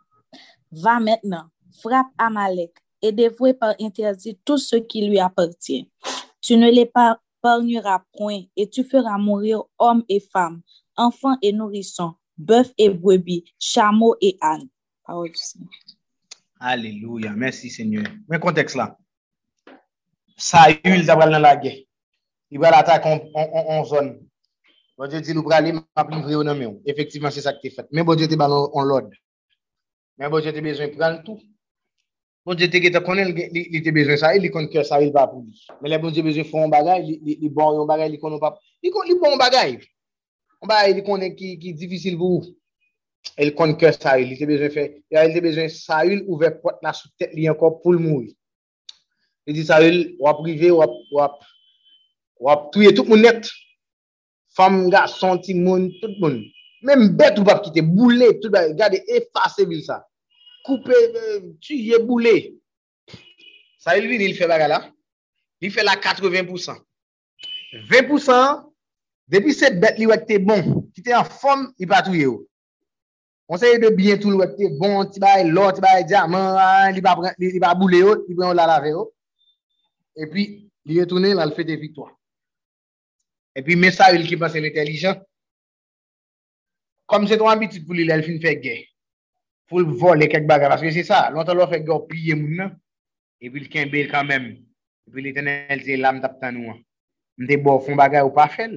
Va 0.72 1.00
maintenant, 1.00 1.50
frappe 1.82 2.10
Amalek, 2.18 2.82
et 3.02 3.12
dévoué 3.12 3.54
par 3.54 3.76
interdit 3.80 4.38
tout 4.46 4.58
ce 4.58 4.76
qui 4.76 5.08
lui 5.08 5.20
appartient. 5.20 5.90
Tu 6.42 6.58
ne, 6.58 6.70
les 6.70 6.86
par, 6.86 7.18
l'épargneras 7.42 8.04
point 8.14 8.44
et 8.56 8.70
tu 8.70 8.84
feras 8.84 9.18
mourir 9.18 9.64
hommes 9.78 10.04
et 10.10 10.20
femmes, 10.20 10.62
enfants 10.96 11.38
et 11.42 11.52
nourrissons, 11.52 12.14
bœufs 12.38 12.74
et 12.78 12.90
brebis, 12.90 13.44
chameaux 13.60 14.16
et 14.22 14.38
ânes. 14.42 14.70
Alléluia. 16.60 17.34
Merci 17.36 17.70
Seigneur. 17.70 18.04
Mais 18.28 18.40
contexte 18.40 18.76
là. 18.76 18.98
Saül, 20.38 21.04
va 21.04 21.16
dans 21.30 21.40
la 21.40 21.56
guerre. 21.56 21.78
Il 22.50 22.60
va 22.60 22.72
l'attaquer 22.72 23.32
en 23.34 23.84
zone. 23.84 24.28
Bon 24.98 25.08
Dieu 25.08 25.22
dit, 25.22 25.34
nous 25.34 25.46
aller. 25.52 25.74
Effectivement, 26.86 27.32
c'est 27.32 27.42
ça 27.42 27.54
qui 27.54 27.68
est 27.68 27.72
fait. 27.72 27.88
Mais 27.92 28.04
bon 28.04 28.16
Dieu 28.16 28.28
te 28.28 28.36
en 28.36 28.84
l'ordre. 28.84 29.10
Mais 30.18 30.30
bon 30.30 30.40
Dieu 30.40 30.54
te 30.54 30.60
besoin 30.60 30.88
de 30.88 30.96
prendre 30.96 31.24
tout. 31.24 31.40
Bon 32.44 32.56
Dieu, 32.56 32.72
te 32.74 32.80
ge 32.82 32.90
te 32.90 32.98
konen 33.06 33.36
li, 33.38 33.44
li 33.70 33.80
te 33.86 33.92
bezwen 33.94 34.18
sa, 34.18 34.32
li 34.34 34.50
kon 34.50 34.66
kè 34.74 34.82
sa 34.88 34.98
il 35.04 35.12
va 35.14 35.28
pou 35.30 35.44
li. 35.44 35.60
Men 35.78 35.92
le 35.94 36.00
bon 36.02 36.14
Dje 36.14 36.24
bezwen 36.26 36.48
fon 36.50 36.72
bagay, 36.74 37.04
li, 37.06 37.36
li 37.38 37.50
bon 37.54 37.76
yon 37.78 37.86
bagay, 37.90 38.10
li 38.10 38.18
kon 38.18 38.34
yon 38.34 38.42
pa 38.42 38.50
pou. 38.56 38.66
Li 38.82 38.90
kon 38.90 39.06
li 39.06 39.14
bon 39.22 39.38
bagay. 39.38 39.76
On 40.58 40.72
bagay 40.72 40.96
li 40.98 41.04
konen 41.06 41.36
ki, 41.38 41.52
ki 41.62 41.76
difisil 41.78 42.18
pou. 42.18 42.42
El 43.38 43.54
kon 43.54 43.76
kè 43.78 43.94
sa 43.94 44.16
il, 44.18 44.34
li 44.34 44.40
te 44.42 44.50
bezwen 44.50 44.74
fè. 44.74 44.88
Ya 45.14 45.28
il 45.30 45.38
te 45.38 45.46
bezwen 45.46 45.70
sa 45.70 46.02
il 46.10 46.26
ouve 46.26 46.50
pot 46.66 46.82
la 46.82 46.96
sou 46.98 47.14
tèt 47.22 47.38
li 47.38 47.46
ankon 47.52 47.78
pou 47.84 47.94
l. 47.94 48.26
Li 49.46 49.54
di 49.54 49.70
sa 49.70 49.78
il 49.86 50.16
wap 50.18 50.42
rive, 50.42 50.74
wap, 50.74 50.98
wap, 51.14 51.40
wap 52.42 52.72
touye 52.74 52.90
tout 52.98 53.06
moun 53.06 53.22
net. 53.22 53.54
Fam, 54.58 54.88
ga, 54.90 55.06
santi, 55.06 55.54
moun, 55.54 55.92
tout 56.02 56.18
moun. 56.18 56.42
Mem 56.82 57.12
bet 57.14 57.38
ou 57.38 57.46
pap 57.46 57.62
kite, 57.68 57.86
boule, 57.86 58.34
tout 58.42 58.50
bagay. 58.50 58.74
Gade, 58.82 59.06
efase 59.14 59.70
vil 59.70 59.86
sa. 59.86 60.02
Koupe, 60.64 60.96
tuye, 61.60 62.00
boule. 62.00 62.60
Sa 63.78 63.98
il 63.98 64.08
vin, 64.08 64.24
il 64.24 64.38
baga 64.38 64.68
la. 64.68 64.92
Il 65.62 65.72
fè 65.72 65.84
la 65.84 65.96
80%. 65.96 66.78
20%, 67.90 68.72
depi 69.32 69.54
se 69.56 69.70
bet 69.80 70.00
li 70.02 70.08
wèk 70.10 70.26
te 70.28 70.40
bon, 70.44 70.82
ki 70.92 71.04
te 71.06 71.14
an 71.16 71.24
fom, 71.24 71.70
il 71.80 71.88
touye 71.88 72.26
ou. 72.28 72.48
On 73.48 73.58
yè 73.58 73.80
de 73.80 73.90
bientou 73.96 74.32
li 74.32 74.40
wèk 74.42 74.58
te 74.58 74.70
bon, 74.80 75.06
ti 75.06 75.22
baye 75.24 75.46
lò, 75.48 75.70
ti 75.72 75.82
baye 75.82 76.04
diaman, 76.04 76.94
li 76.94 77.02
pa 77.02 77.76
boule 77.76 78.04
ou, 78.04 78.26
li 78.28 78.36
pa 78.36 78.50
ou 78.50 78.58
la 78.58 78.68
lave 78.68 78.94
ou. 78.94 79.12
E 80.18 80.28
pi, 80.28 80.48
li 80.86 80.98
yè 81.00 81.06
toune, 81.08 81.34
la 81.38 81.46
l 81.46 81.56
fè 81.56 81.64
te 81.68 81.78
victoire. 81.80 82.14
E 83.56 83.64
pi, 83.64 83.78
mè 83.78 83.92
sa 83.92 84.12
il 84.12 84.28
ki 84.28 84.38
pa 84.42 84.50
se 84.50 84.60
l'intelligent. 84.60 85.22
Kom 87.08 87.28
se 87.28 87.38
ton 87.38 87.52
abitit 87.52 87.86
pou 87.86 87.96
li, 87.96 88.06
lè 88.08 88.18
l 88.20 88.26
fin 88.26 88.42
fè 88.42 88.58
gè. 88.60 88.78
pou 89.72 89.96
vole 90.04 90.28
kek 90.28 90.44
baga, 90.50 90.70
paske 90.74 90.92
se 90.92 91.06
sa, 91.08 91.30
lontan 91.32 91.56
lò 91.56 91.68
fèk 91.72 91.86
gò 91.88 92.02
piye 92.10 92.36
moun 92.36 92.58
nan, 92.60 92.74
epi 93.40 93.64
l'kenbe 93.64 94.04
l'kanmèm, 94.04 94.50
epi 95.08 95.28
etenel 95.32 95.84
zè 95.86 95.96
lam 96.00 96.20
tap 96.24 96.36
tan 96.42 96.58
nou 96.58 96.74
an. 96.74 96.82
Mte 97.40 97.58
bo 97.64 97.78
fon 97.86 98.00
baga 98.00 98.26
ou 98.28 98.36
pa 98.36 98.50
fèl, 98.52 98.76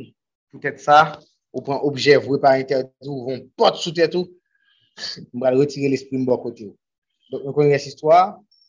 toutet 0.55 0.79
sa, 0.83 1.19
ou 1.55 1.63
pran 1.67 1.83
objev 1.89 2.29
vwe 2.29 2.39
par 2.43 2.61
interdi 2.63 3.11
ou 3.11 3.27
von 3.27 3.43
pot 3.59 3.79
sou 3.83 3.95
tèt 3.95 4.15
ou, 4.19 4.31
mbral 5.35 5.59
retire 5.59 5.91
l'esprit 5.91 6.23
mbo 6.23 6.39
kote 6.43 6.69
ou. 6.69 6.77
Donk 7.33 7.49
mwen 7.49 7.57
konye 7.59 7.81
s 7.83 7.89
istwa, 7.91 8.21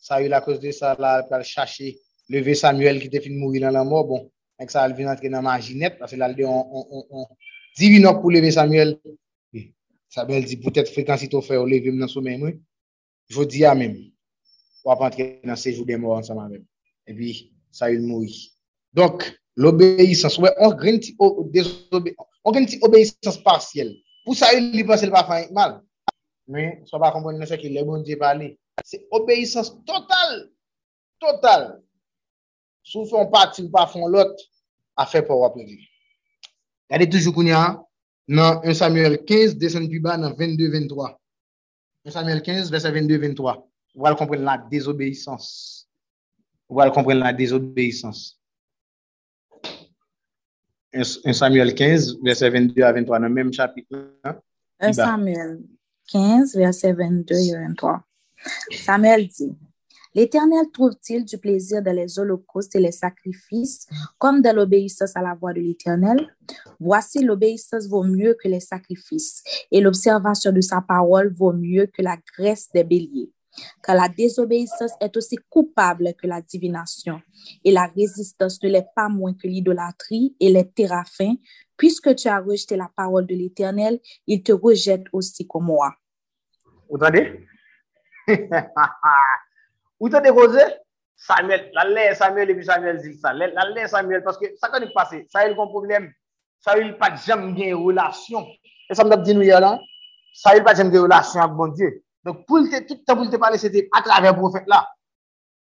sa 0.01 0.17
yu 0.23 0.31
la 0.33 0.41
kos 0.45 0.57
de 0.63 0.73
sa 0.73 0.95
la 1.01 1.19
pral 1.29 1.45
chache, 1.45 1.93
leve 2.33 2.55
Samuel 2.57 3.01
ki 3.03 3.11
te 3.13 3.21
fin 3.21 3.37
mouri 3.37 3.61
nan 3.61 3.77
la 3.77 3.85
mò, 3.85 4.01
bon, 4.09 4.25
ek 4.61 4.73
sa 4.73 4.81
al 4.85 4.97
vin 4.97 5.11
antre 5.11 5.29
nan 5.29 5.45
marginet, 5.45 5.99
paske 6.01 6.17
la 6.17 6.31
lde 6.31 6.49
on, 6.49 6.73
on, 6.73 6.89
on, 6.89 7.05
on, 7.21 7.29
divinok 7.77 8.23
pou 8.23 8.33
leve 8.33 8.49
Samuel, 8.55 8.95
Sabel 10.15 10.45
di, 10.47 10.55
poutet 10.63 10.87
frekansi 10.87 11.27
to 11.27 11.41
fè 11.43 11.57
ou 11.59 11.67
levim 11.67 11.97
nan 11.99 12.07
soumen 12.07 12.39
mwen, 12.39 12.59
jodi 13.35 13.65
a 13.67 13.73
men, 13.75 13.97
wap 14.87 15.01
antre 15.03 15.25
nan 15.43 15.59
sejou 15.59 15.83
den 15.87 15.99
mou 15.99 16.15
ansama 16.15 16.45
men. 16.47 16.61
E 17.03 17.11
pi, 17.17 17.33
sa 17.75 17.89
yon 17.91 18.05
moui. 18.07 18.31
Donk, 18.95 19.25
l'obeysans, 19.59 20.37
wè, 20.39 20.53
on 20.63 20.77
gen 20.79 21.01
ti 21.03 22.79
obeysans 22.87 23.41
parsyel. 23.43 23.91
Pou 24.23 24.39
sa 24.39 24.53
yon 24.55 24.71
li 24.71 24.85
pasel 24.87 25.11
pa 25.11 25.25
fany 25.27 25.49
mal. 25.55 25.81
So 26.87 27.01
pa 27.01 27.11
kompon 27.11 27.35
nan 27.41 27.49
se 27.49 27.59
ki 27.59 27.73
le 27.73 27.83
bon 27.83 28.05
di 28.07 28.15
pali. 28.21 28.53
Se 28.87 29.01
obeysans 29.19 29.73
total, 29.83 30.45
total. 31.19 31.73
Sou 32.87 33.03
fon 33.09 33.27
pati 33.33 33.65
ou 33.65 33.73
pa 33.73 33.83
fon 33.91 34.07
lot, 34.13 34.31
a 34.95 35.03
fè 35.09 35.25
pou 35.27 35.43
wap 35.43 35.59
levim. 35.59 35.83
Gade 36.87 37.11
toujou 37.11 37.35
koun 37.35 37.51
ya, 37.51 37.65
nan 38.27 38.61
1 38.63 38.73
Samuel 38.73 39.19
15, 39.23 39.57
desen 39.61 39.89
pi 39.89 39.99
ba 40.01 40.17
nan 40.17 40.33
22-23. 40.37 41.13
1 42.05 42.13
Samuel 42.13 42.41
15, 42.41 42.71
verset 42.73 42.93
22-23. 42.93 43.55
Ou 43.95 44.07
al 44.09 44.17
kompren 44.19 44.43
la 44.43 44.57
désobéissance. 44.71 45.85
Ou 46.69 46.81
al 46.83 46.91
kompren 46.93 47.21
la 47.21 47.33
désobéissance. 47.33 48.35
1 50.95 51.33
Samuel 51.33 51.73
15, 51.75 52.17
verset 52.23 52.51
22-23, 52.51 53.21
nan 53.21 53.33
menm 53.33 53.53
chapit. 53.53 53.87
1 53.93 54.93
Samuel 54.93 55.57
15, 56.11 56.55
verset 56.55 56.93
22-23. 56.93 58.01
Samuel 58.85 59.27
di, 59.27 59.49
L'Éternel 60.15 60.71
trouve-t-il 60.71 61.25
du 61.25 61.37
plaisir 61.37 61.83
dans 61.83 61.95
les 61.95 62.17
holocaustes 62.17 62.75
et 62.75 62.79
les 62.79 62.93
sacrifices 62.93 63.87
comme 64.17 64.41
dans 64.41 64.55
l'obéissance 64.55 65.15
à 65.15 65.21
la 65.21 65.35
voix 65.35 65.53
de 65.53 65.59
l'Éternel? 65.59 66.33
Voici 66.79 67.23
l'obéissance 67.23 67.87
vaut 67.87 68.03
mieux 68.03 68.35
que 68.41 68.47
les 68.47 68.61
sacrifices 68.61 69.43
et 69.71 69.81
l'observation 69.81 70.51
de 70.51 70.61
sa 70.61 70.81
parole 70.81 71.33
vaut 71.33 71.53
mieux 71.53 71.87
que 71.87 72.01
la 72.01 72.17
graisse 72.33 72.69
des 72.73 72.85
béliers. 72.85 73.31
Car 73.81 73.95
la 73.95 74.09
désobéissance 74.09 74.91
est 74.99 75.15
aussi 75.15 75.37
coupable 75.49 76.13
que 76.15 76.27
la 76.27 76.41
divination 76.41 77.21
et 77.63 77.71
la 77.71 77.85
résistance 77.85 78.61
ne 78.63 78.69
l'est 78.69 78.87
pas 78.95 79.07
moins 79.07 79.33
que 79.33 79.47
l'idolâtrie 79.47 80.35
et 80.39 80.49
les 80.49 80.69
téraphins 80.69 81.35
Puisque 81.77 82.15
tu 82.15 82.27
as 82.27 82.39
rejeté 82.39 82.77
la 82.77 82.89
parole 82.95 83.25
de 83.25 83.35
l'Éternel, 83.35 83.99
il 84.27 84.43
te 84.43 84.53
rejette 84.53 85.05
aussi 85.11 85.45
comme 85.45 85.65
moi. 85.65 85.93
Ou 86.89 86.97
tande? 86.97 87.19
Ou 89.99 90.11
tande 90.11 90.33
koze? 90.35 90.65
Samuel, 91.15 91.69
la 91.73 91.85
lè 91.87 92.13
Samuel 92.15 92.51
epi 92.51 92.65
Samuel 92.67 92.99
zil 92.99 93.15
sa. 93.19 93.33
La 93.33 93.67
lè 93.71 93.87
Samuel, 93.87 94.23
paske 94.23 94.51
sa 94.59 94.69
kon 94.71 94.83
y 94.83 94.91
pase, 94.93 95.23
sa 95.31 95.45
yel 95.45 95.55
kon 95.55 95.71
problem. 95.71 96.09
Sa 96.63 96.75
yel 96.77 96.95
pa 96.99 97.13
jem 97.15 97.53
gen 97.55 97.77
relasyon. 97.79 98.47
E 98.89 98.97
sa 98.97 99.05
mdap 99.07 99.23
di 99.23 99.35
nou 99.37 99.47
yè 99.47 99.59
lan? 99.63 99.79
Sa 100.35 100.55
yel 100.55 100.65
pa 100.67 100.75
jem 100.75 100.91
gen 100.91 101.07
relasyon 101.07 101.45
ak 101.45 101.55
bon 101.55 101.71
Diyo. 101.77 101.93
Donk 102.25 102.43
pou 102.49 102.59
lte, 102.59 102.83
tout 102.89 103.03
ta 103.07 103.15
pou 103.15 103.27
lte 103.27 103.39
pale, 103.39 103.59
se 103.61 103.71
te 103.71 103.85
atrave 103.95 104.33
profet 104.35 104.67
la. 104.67 104.81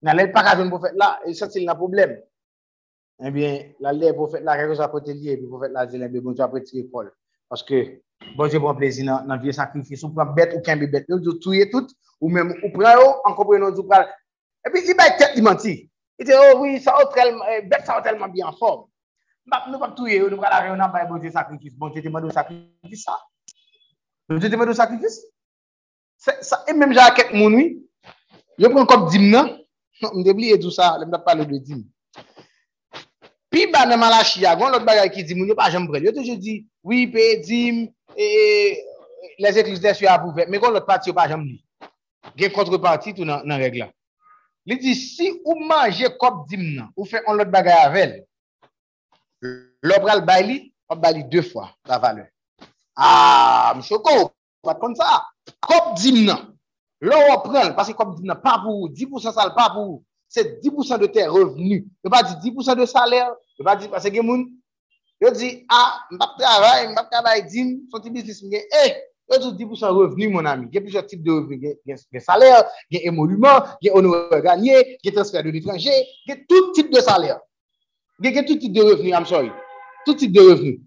Nan 0.07 0.17
lè 0.19 0.29
pakajon 0.33 0.71
profet 0.73 0.97
la, 0.99 1.17
e 1.27 1.35
sa 1.37 1.51
sil 1.53 1.67
nan 1.69 1.79
problem. 1.79 2.15
Ebyen, 3.23 3.75
la 3.85 3.93
lè 3.93 4.15
profet 4.17 4.47
la, 4.47 4.57
kèkò 4.59 4.79
sa 4.79 4.89
pote 4.93 5.13
liye, 5.13 5.37
epi 5.37 5.51
profet 5.51 5.75
la 5.75 5.85
zilè, 5.91 6.09
be 6.09 6.23
bon 6.23 6.39
Diyo 6.39 6.47
apre 6.47 6.65
tire 6.65 6.87
kol. 6.89 7.11
Paske, 7.53 7.83
bon 8.39 8.49
Diyo 8.49 8.63
bon 8.65 8.79
plezi 8.79 9.05
nan 9.05 9.37
vie 9.43 9.53
sakrifis, 9.53 10.07
ou 10.07 10.15
pran 10.17 10.33
bet 10.39 10.57
ou 10.57 10.65
ken 10.65 10.81
be 10.81 10.89
bet. 10.91 11.11
Nou 11.13 11.21
diyo 11.21 11.37
touye 11.45 11.69
tout, 11.75 11.93
ou 12.23 12.33
mèm 12.33 12.55
ou 12.63 12.73
pran 12.79 12.97
yo, 13.03 13.09
an 13.29 13.37
kompre 13.37 13.61
nou 13.61 13.75
diyo 13.75 13.85
pran 13.91 14.07
E 14.63 14.71
pi, 14.71 14.85
li 14.87 14.95
bay 14.99 15.17
tet 15.19 15.37
li 15.37 15.43
manti. 15.43 15.75
I 16.21 16.25
te, 16.25 16.37
oh 16.39 16.61
oui, 16.61 16.79
sa 16.83 16.95
o 17.01 17.09
tel, 17.15 17.35
bet 17.71 17.87
sa 17.87 17.99
ou 17.99 18.05
telman 18.05 18.33
bi 18.33 18.45
an 18.47 18.55
form. 18.59 18.87
Mbap 19.49 19.69
nou 19.71 19.83
bak 19.83 19.97
touye, 19.99 20.21
nou 20.31 20.39
pral 20.39 20.55
a 20.55 20.61
nou 20.69 20.79
nan 20.79 20.93
bay 20.93 21.07
bonje 21.09 21.33
sakrifis. 21.35 21.75
Bonje 21.79 22.03
te 22.03 22.11
mèdou 22.13 22.31
sakrifis 22.35 23.03
sa. 23.09 23.17
Bonje 24.31 24.51
te 24.53 24.59
mèdou 24.61 24.77
sakrifis. 24.79 25.19
Sa, 26.23 26.61
e 26.71 26.77
menm 26.77 26.95
jan 26.95 27.11
ket 27.17 27.33
moun, 27.35 27.57
oui. 27.59 27.73
Yo 28.63 28.71
pren 28.71 28.87
kop 28.87 29.09
dim 29.11 29.27
nan. 29.33 29.51
Mdebli 30.13 30.53
edou 30.55 30.71
sa, 30.75 30.93
lèm 31.01 31.11
da 31.11 31.19
pale 31.23 31.47
de 31.49 31.59
dim. 31.59 31.83
Pi 33.53 33.67
ba 33.73 33.83
nan 33.87 34.01
malachi 34.01 34.45
ya, 34.47 34.55
gwen 34.57 34.71
lot 34.73 34.87
bagay 34.87 35.11
ki 35.13 35.27
dim, 35.27 35.43
moun 35.43 35.51
yo 35.51 35.59
pa 35.59 35.71
jem 35.75 35.89
brel. 35.91 36.07
Yo 36.07 36.15
te 36.15 36.23
je 36.27 36.39
di, 36.39 36.61
oui, 36.87 37.09
pe, 37.11 37.27
dim, 37.43 37.83
e, 38.15 38.29
les 39.43 39.59
eklis 39.59 39.83
de 39.83 39.93
su 39.99 40.07
apouve. 40.07 40.47
Me 40.47 40.63
gwen 40.63 40.73
lot 40.79 40.87
pati 40.87 41.11
yo 41.11 41.17
pa 41.19 41.27
jem 41.31 41.43
li. 41.49 41.59
Gen 42.39 42.53
kontre 42.55 42.79
kontreparti 42.79 43.13
tou 43.17 43.27
nan, 43.27 43.43
nan 43.49 43.61
regla. 43.61 43.91
Li 44.67 44.79
di, 44.79 44.95
si 44.95 45.27
ou 45.43 45.59
manje 45.67 46.07
kop 46.21 46.45
dim 46.51 46.63
nan, 46.77 46.93
ou 46.95 47.07
fe 47.09 47.19
on 47.27 47.35
lot 47.39 47.51
bagay 47.51 47.81
avel, 47.83 48.15
lopral 49.83 50.23
bay 50.27 50.45
li, 50.47 50.59
op 50.87 51.01
bay 51.03 51.17
li 51.17 51.25
2 51.33 51.43
fwa 51.49 51.67
la 51.91 51.99
vale. 52.03 52.29
A, 52.95 53.75
mchoko, 53.79 54.31
pat 54.63 54.79
kon 54.79 54.95
sa, 54.99 55.19
kop 55.67 55.97
dim 55.99 56.23
nan, 56.29 56.53
lop 57.03 57.49
pral, 57.49 57.75
pasi 57.75 57.97
kop 57.99 58.15
dim 58.15 58.31
nan, 58.31 58.39
pa 58.45 58.61
pou, 58.63 58.87
10% 58.95 59.35
sal, 59.35 59.51
pa 59.57 59.67
pou, 59.75 59.99
se 60.31 60.47
10% 60.63 61.03
de 61.03 61.11
te 61.11 61.27
revenu, 61.27 61.83
yo 62.05 62.15
pa 62.15 62.23
di 62.29 62.39
10% 62.47 62.79
de 62.79 62.87
saler, 62.87 63.35
yo 63.59 63.67
pa 63.67 63.75
di, 63.81 63.91
pasi 63.91 64.15
gen 64.15 64.29
moun, 64.31 64.47
yo 65.23 65.35
di, 65.35 65.57
a, 65.75 65.83
mbap 66.15 66.39
travay, 66.39 66.87
mbap 66.95 67.11
travay 67.11 67.43
dim, 67.51 67.81
son 67.91 68.05
ti 68.05 68.15
bizis 68.15 68.45
mge, 68.47 68.63
e, 68.63 68.87
Yo 68.87 68.87
sou 68.87 69.11
10% 69.41 69.95
revenu, 69.97 70.29
mon 70.29 70.45
ami. 70.45 70.69
Gen 70.73 70.85
plisot 70.85 71.09
tip 71.09 71.23
de 71.23 71.33
revenu. 71.33 71.75
Gen 71.87 72.21
saler, 72.21 72.63
gen 72.91 73.09
emolument, 73.09 73.73
gen 73.83 73.97
onore 73.99 74.43
ganye, 74.45 74.99
gen 75.03 75.15
transfer 75.15 75.43
de 75.43 75.51
l'étranger, 75.51 76.07
gen 76.29 76.45
tout 76.49 76.73
tip 76.77 76.91
de 76.93 77.01
saler. 77.01 77.35
Gen 78.23 78.45
tout 78.45 78.59
tip 78.59 78.73
de 78.73 78.83
revenu, 78.83 79.11
I'm 79.11 79.27
sorry. 79.27 79.51
Tout 80.07 80.15
tip 80.15 80.33
de 80.33 80.41
revenu. 80.41 80.81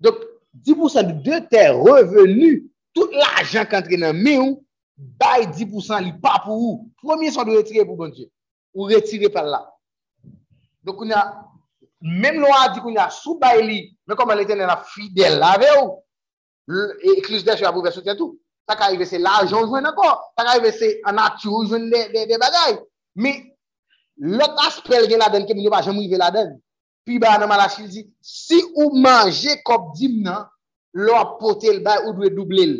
Donc, 0.00 0.16
10% 0.64 1.22
de 1.22 1.38
te 1.48 1.70
revenu, 1.72 2.70
tout 2.94 3.08
l'argent 3.12 3.64
kantre 3.64 3.96
nan 3.96 4.16
me 4.16 4.36
ou, 4.38 4.58
bay 4.96 5.46
10% 5.48 6.04
li 6.04 6.12
pa 6.22 6.38
pou 6.44 6.58
ou. 6.58 6.90
Premier 7.02 7.30
son 7.30 7.44
de 7.48 7.56
retire 7.56 7.86
pou 7.86 7.96
bon 7.96 8.12
Dieu. 8.12 8.28
Ou 8.74 8.84
retire 8.84 9.30
par 9.32 9.44
la. 9.44 9.64
Donc, 10.84 11.00
ou 11.00 11.08
na, 11.08 11.22
menm 12.02 12.40
lo 12.42 12.50
a 12.50 12.68
di 12.74 12.82
kou 12.82 12.92
na 12.92 13.08
sou 13.14 13.38
bay 13.40 13.62
li, 13.62 13.80
men 14.06 14.18
koman 14.18 14.36
l'Eternel 14.38 14.70
a 14.74 14.80
fidel 14.90 15.38
la 15.40 15.54
ou, 16.70 16.92
eklis 17.16 17.42
de 17.44 17.54
a 18.80 18.88
rive 18.88 19.04
se 19.06 19.18
la 19.18 19.38
ajon 19.42 19.66
jwen 19.66 19.86
akor. 19.86 20.18
Tak 20.36 20.48
a 20.48 20.54
rive 20.58 20.72
se 20.72 21.00
anatou 21.04 21.64
jwen 21.66 21.90
de 21.90 22.38
bagay. 22.38 22.78
Mi, 23.14 23.32
lot 24.16 24.56
aspel 24.66 25.08
gen 25.10 25.18
la 25.18 25.28
den 25.28 25.46
ke 25.46 25.54
mi 25.54 25.64
nou 25.64 25.72
pa 25.74 25.82
jen 25.82 25.96
mou 25.96 26.04
yve 26.04 26.18
la 26.20 26.30
den. 26.30 26.54
Pi 27.04 27.18
ba 27.18 27.38
nan 27.38 27.50
malachil 27.50 27.88
di, 27.90 28.04
si 28.22 28.60
ou 28.76 28.94
manje 29.02 29.58
kop 29.66 29.92
dim 29.98 30.22
nan, 30.22 30.46
lo 30.94 31.16
apote 31.18 31.72
l 31.72 31.82
bay 31.82 32.04
ou 32.06 32.14
dwe 32.16 32.30
double 32.30 32.66
l. 32.68 32.76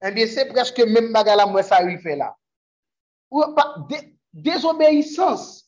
En 0.00 0.14
bi 0.16 0.24
se 0.28 0.46
preske 0.48 0.86
men 0.88 1.10
bagay 1.12 1.36
la 1.36 1.48
mwen 1.48 1.64
sa 1.66 1.80
rife 1.84 2.14
la. 2.18 2.30
Ou 3.30 3.54
pa, 3.56 3.64
desobeysans, 4.32 5.64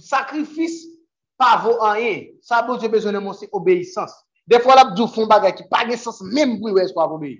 sakrifis, 0.00 0.82
pa 1.38 1.56
vo 1.62 1.76
anye, 1.86 2.38
sa 2.42 2.62
bo 2.66 2.78
je 2.80 2.88
bezone 2.90 3.20
monsi 3.22 3.48
obeysans. 3.52 4.14
De 4.14 4.23
Defwa 4.46 4.76
la 4.76 4.84
bdou 4.90 5.08
fon 5.08 5.28
bagay 5.28 5.54
ki 5.56 5.64
pa 5.70 5.84
gen 5.88 5.98
sens 6.00 6.20
menm 6.20 6.58
pou 6.60 6.76
wè 6.76 6.84
skwa 6.90 7.06
pou 7.08 7.22
beyi. 7.22 7.38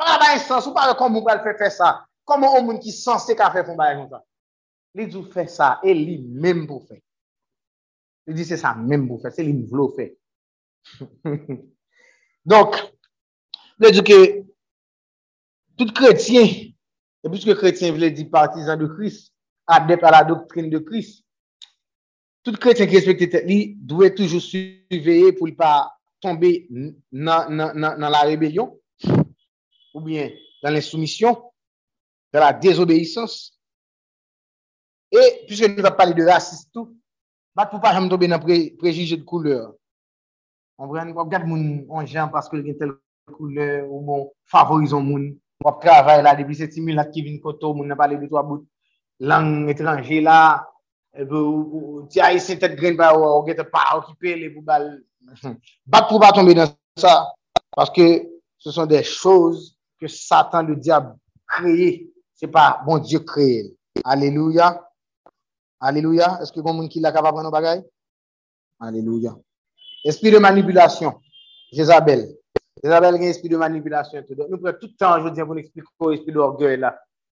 Pa 0.00 0.14
la 0.14 0.20
bagay 0.22 0.40
sens, 0.46 0.68
ou 0.68 0.76
pa 0.76 0.86
re 0.88 0.94
kon 0.96 1.12
moun 1.12 1.26
pral 1.26 1.42
fè 1.44 1.52
fè 1.58 1.68
sa. 1.74 1.98
Koman 2.28 2.56
ou 2.56 2.64
moun 2.64 2.80
ki 2.80 2.92
sensè 2.94 3.36
ka 3.36 3.50
fè 3.52 3.64
fon 3.66 3.76
bagay 3.76 3.98
kon 4.00 4.08
sa. 4.14 4.22
Li 4.96 5.08
djou 5.10 5.28
fè 5.34 5.44
sa, 5.52 5.74
e 5.84 5.92
li 5.92 6.16
menm 6.18 6.64
pou 6.68 6.80
fè. 6.88 6.96
Li 8.28 8.36
di 8.36 8.46
se 8.48 8.56
sa 8.60 8.72
menm 8.78 9.04
pou 9.10 9.20
fè, 9.20 9.32
se 9.34 9.44
li 9.44 9.52
mvlo 9.56 9.90
fè. 9.98 10.08
Donk, 12.48 12.80
li 13.84 13.92
djou 13.92 14.08
ke 14.08 14.18
tout 15.76 15.92
kretien, 16.00 16.48
e 17.20 17.28
pwiske 17.28 17.58
kretien 17.60 17.92
vle 17.96 18.08
di 18.14 18.24
partizan 18.32 18.80
de 18.80 18.88
Kris, 18.94 19.26
adep 19.68 20.08
a 20.08 20.14
la 20.16 20.24
doktrine 20.24 20.72
de 20.72 20.80
Kris, 20.80 21.18
tout 22.40 22.56
kretien 22.56 22.88
ki 22.88 22.96
respekte 22.96 23.28
te 23.36 23.44
li, 23.44 23.60
dwe 23.76 24.08
toujou 24.16 24.40
suveye 24.40 25.36
pou 25.36 25.50
li 25.50 25.52
pa 25.58 25.84
tombe 26.20 26.50
nan 27.12 28.10
la 28.10 28.22
rebelyon, 28.26 28.72
ou 29.94 30.00
bien 30.00 30.30
nan 30.62 30.74
l'insoumission, 30.74 31.36
nan 32.32 32.42
la 32.42 32.52
désobéissance, 32.52 33.58
et 35.12 35.44
puisque 35.46 35.68
nou 35.68 35.82
va 35.82 35.92
pali 35.96 36.14
de 36.14 36.26
racistou, 36.28 36.94
bat 37.56 37.70
pou 37.70 37.82
pa 37.82 37.94
jam 37.96 38.08
tombe 38.10 38.28
nan 38.28 38.42
prejije 38.42 39.16
de 39.16 39.24
kouleur. 39.24 39.74
On 40.78 40.86
vren, 40.86 41.12
wap 41.16 41.30
gade 41.30 41.48
moun 41.48 41.86
anjan 41.98 42.30
paske 42.32 42.60
gen 42.62 42.78
tel 42.78 42.96
kouleur, 43.34 43.86
ou 43.90 44.02
moun 44.04 44.26
favorizon 44.46 45.06
moun, 45.06 45.30
wap 45.64 45.80
travay 45.82 46.22
la, 46.22 46.36
debi 46.38 46.54
seti 46.54 46.84
mil 46.84 46.98
la 46.98 47.08
kivin 47.08 47.40
koto, 47.42 47.74
moun 47.74 47.88
nan 47.88 47.98
pali 47.98 48.18
de 48.18 48.28
to 48.30 48.38
about 48.38 48.66
lang 49.18 49.70
etranje 49.72 50.20
la, 50.22 50.62
ti 52.10 52.20
a 52.20 52.32
isen 52.32 52.58
tet 52.60 52.76
gren 52.78 52.96
ba 52.96 53.10
ou 53.16 53.44
gete 53.46 53.64
pou 53.66 54.62
bal 54.62 55.00
Bat 55.86 56.08
pou 56.08 56.20
ba 56.20 56.32
tombe 56.32 56.54
nan 56.56 56.70
sa 56.98 57.32
Paske 57.76 58.06
se 58.58 58.72
son 58.72 58.88
de 58.88 59.00
chouz 59.02 59.74
Ke 60.00 60.08
satan 60.08 60.68
le 60.68 60.76
diab 60.76 61.14
kreye 61.48 62.06
Se 62.38 62.48
pa 62.50 62.80
bon 62.86 63.02
diyo 63.02 63.20
kreye 63.26 63.68
Aleluya 64.04 64.72
Aleluya 65.80 66.38
Eske 66.42 66.62
kon 66.62 66.76
moun 66.76 66.88
ki 66.90 67.02
la 67.04 67.12
kapap 67.12 67.36
nan 67.36 67.52
bagay 67.54 67.82
Aleluya 68.80 69.34
Esprit 70.04 70.32
de 70.32 70.40
manipulasyon 70.42 71.18
Jezabel 71.74 72.28
Jezabel 72.82 73.18
gen 73.18 73.32
esprit 73.32 73.52
de 73.52 73.60
manipulasyon 73.60 74.24
Nou 74.46 74.62
pre 74.62 74.76
tout 74.78 75.04
an 75.04 75.20
joun 75.20 75.36
diyan 75.36 75.50
pou 75.50 75.58
n'expliko 75.58 76.14
esprit 76.14 76.32
de 76.32 76.42
orgueil 76.42 76.80
la 76.86 76.94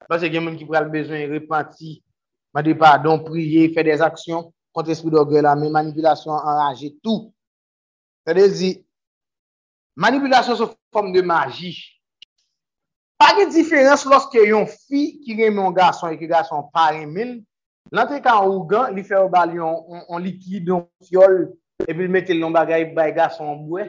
Paske 0.07 0.29
gen 0.29 0.45
moun 0.45 0.59
ki 0.59 0.69
pral 0.69 0.91
bezwen 0.93 1.29
repenti 1.33 1.97
Madi 2.53 2.77
pa 2.77 2.97
don 3.01 3.23
priye 3.25 3.69
Fè 3.73 3.83
des 3.87 4.05
aksyon 4.05 4.49
Kontre 4.75 4.93
esprit 4.93 5.11
de 5.11 5.19
orgueil 5.21 5.47
la 5.47 5.57
Men 5.57 5.73
manipulasyon 5.73 6.37
enraje 6.37 6.93
tout 7.01 7.31
Se 8.29 8.33
de 8.37 8.43
zi, 8.53 8.67
manipulasyon 9.97 10.57
sou 10.59 10.75
form 10.93 11.07
de 11.09 11.23
magi. 11.25 11.71
Pa 13.17 13.31
ge 13.33 13.47
diferans 13.49 14.03
loske 14.05 14.43
yon 14.45 14.67
fi 14.69 15.15
ki 15.23 15.33
reme 15.39 15.63
yon 15.63 15.73
gason 15.73 16.13
e 16.13 16.17
ki 16.19 16.27
gason 16.29 16.67
pa 16.69 16.91
remen, 16.93 17.39
lantre 17.89 18.19
kan 18.21 18.43
ou 18.45 18.67
gan 18.69 18.93
li 18.93 19.01
fe 19.07 19.17
ou 19.17 19.31
bal 19.33 19.55
yon, 19.57 19.81
likid, 20.21 20.69
yon 20.69 20.85
fiol, 21.07 21.39
epi 21.87 22.03
li 22.03 22.11
mette 22.13 22.37
yon 22.37 22.53
bagay 22.53 22.85
bay 22.93 23.15
gason 23.17 23.63
mbwe, 23.63 23.87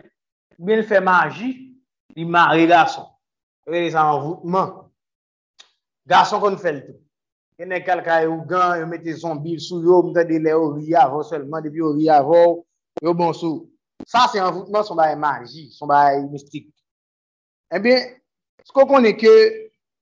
ben 0.56 0.80
li 0.80 0.88
fe 0.88 1.02
magi, 1.04 1.50
li 2.16 2.24
mare 2.24 2.64
gason. 2.70 3.04
Ve 3.68 3.84
li 3.84 3.92
san 3.92 4.22
voutman. 4.22 4.72
Gason 6.08 6.40
kon 6.40 6.56
fel 6.62 6.80
te. 6.86 6.96
Kenen 7.60 7.84
kalka 7.84 8.22
ou 8.24 8.40
gan, 8.48 8.78
yon 8.80 8.88
mette 8.88 9.20
zombi 9.20 9.60
sou 9.60 9.84
yo, 9.84 10.00
mwen 10.00 10.16
te 10.16 10.24
de 10.32 10.40
le 10.48 10.56
ou 10.56 10.78
oriavon 10.78 11.28
selman, 11.28 11.60
depi 11.68 11.84
ou 11.84 11.92
oriavon, 11.92 12.62
yo 13.04 13.12
bon 13.12 13.36
sou. 13.36 13.66
Sa 14.06 14.26
se 14.28 14.40
envoutman 14.40 14.84
son 14.86 14.98
baye 14.98 15.16
magi, 15.16 15.68
son 15.72 15.90
baye 15.90 16.22
mistik. 16.30 16.68
Ebyen, 17.72 18.00
eh 18.00 18.66
sko 18.68 18.86
konen 18.88 19.16
ke 19.18 19.30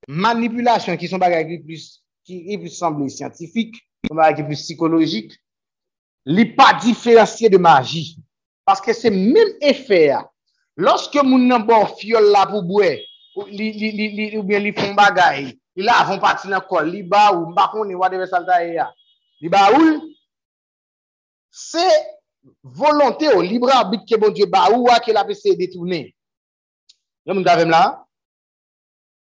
manipulasyon 0.07 0.97
ki 0.99 1.09
son 1.11 1.21
baye 1.21 1.43
ki 1.47 1.61
plus, 1.65 1.91
plus 2.25 2.75
semblé 2.77 3.09
scientifique, 3.09 3.81
son 4.07 4.17
baye 4.19 4.35
ki 4.37 4.47
plus 4.47 4.63
psikologik, 4.63 5.35
li 6.25 6.45
pa 6.55 6.73
diferansye 6.81 7.49
de 7.49 7.61
magi. 7.61 8.17
Paske 8.65 8.93
se 8.93 9.09
men 9.13 9.57
efè 9.65 10.03
ya. 10.09 10.23
loske 10.79 11.23
moun 11.25 11.47
nan 11.49 11.65
bon 11.67 11.87
fiol 11.99 12.29
la 12.33 12.45
pou 12.49 12.63
bwe, 12.65 12.93
li, 13.51 13.71
li, 13.75 13.91
li, 13.91 14.27
ou 14.37 14.45
bien 14.47 14.63
li 14.63 14.71
fon 14.75 14.95
bagay, 14.97 15.49
li 15.75 15.85
la 15.85 15.99
avon 16.03 16.21
pati 16.23 16.49
nan 16.51 16.63
kol, 16.69 16.87
li 16.87 17.03
ba 17.03 17.29
ou, 17.33 17.49
mbakon 17.51 17.89
ni 17.89 17.97
wadeve 17.99 18.27
salta 18.31 18.61
e 18.63 18.75
ya. 18.77 18.87
Li 19.43 19.51
ba 19.51 19.67
ou, 19.75 19.99
se 21.51 21.85
volonté 22.63 23.33
ou 23.33 23.41
libre 23.41 23.69
arbitre 23.69 24.05
que 24.09 24.15
bon 24.15 24.29
Dieu 24.29 24.45
ba 24.45 24.69
ou 24.71 24.89
a 24.89 24.99
que 24.99 25.11
la 25.11 25.25
PC 25.25 25.55
détourner. 25.55 26.15
Yon 27.25 27.35
moun 27.35 27.43
gavem 27.43 27.69
là. 27.69 28.05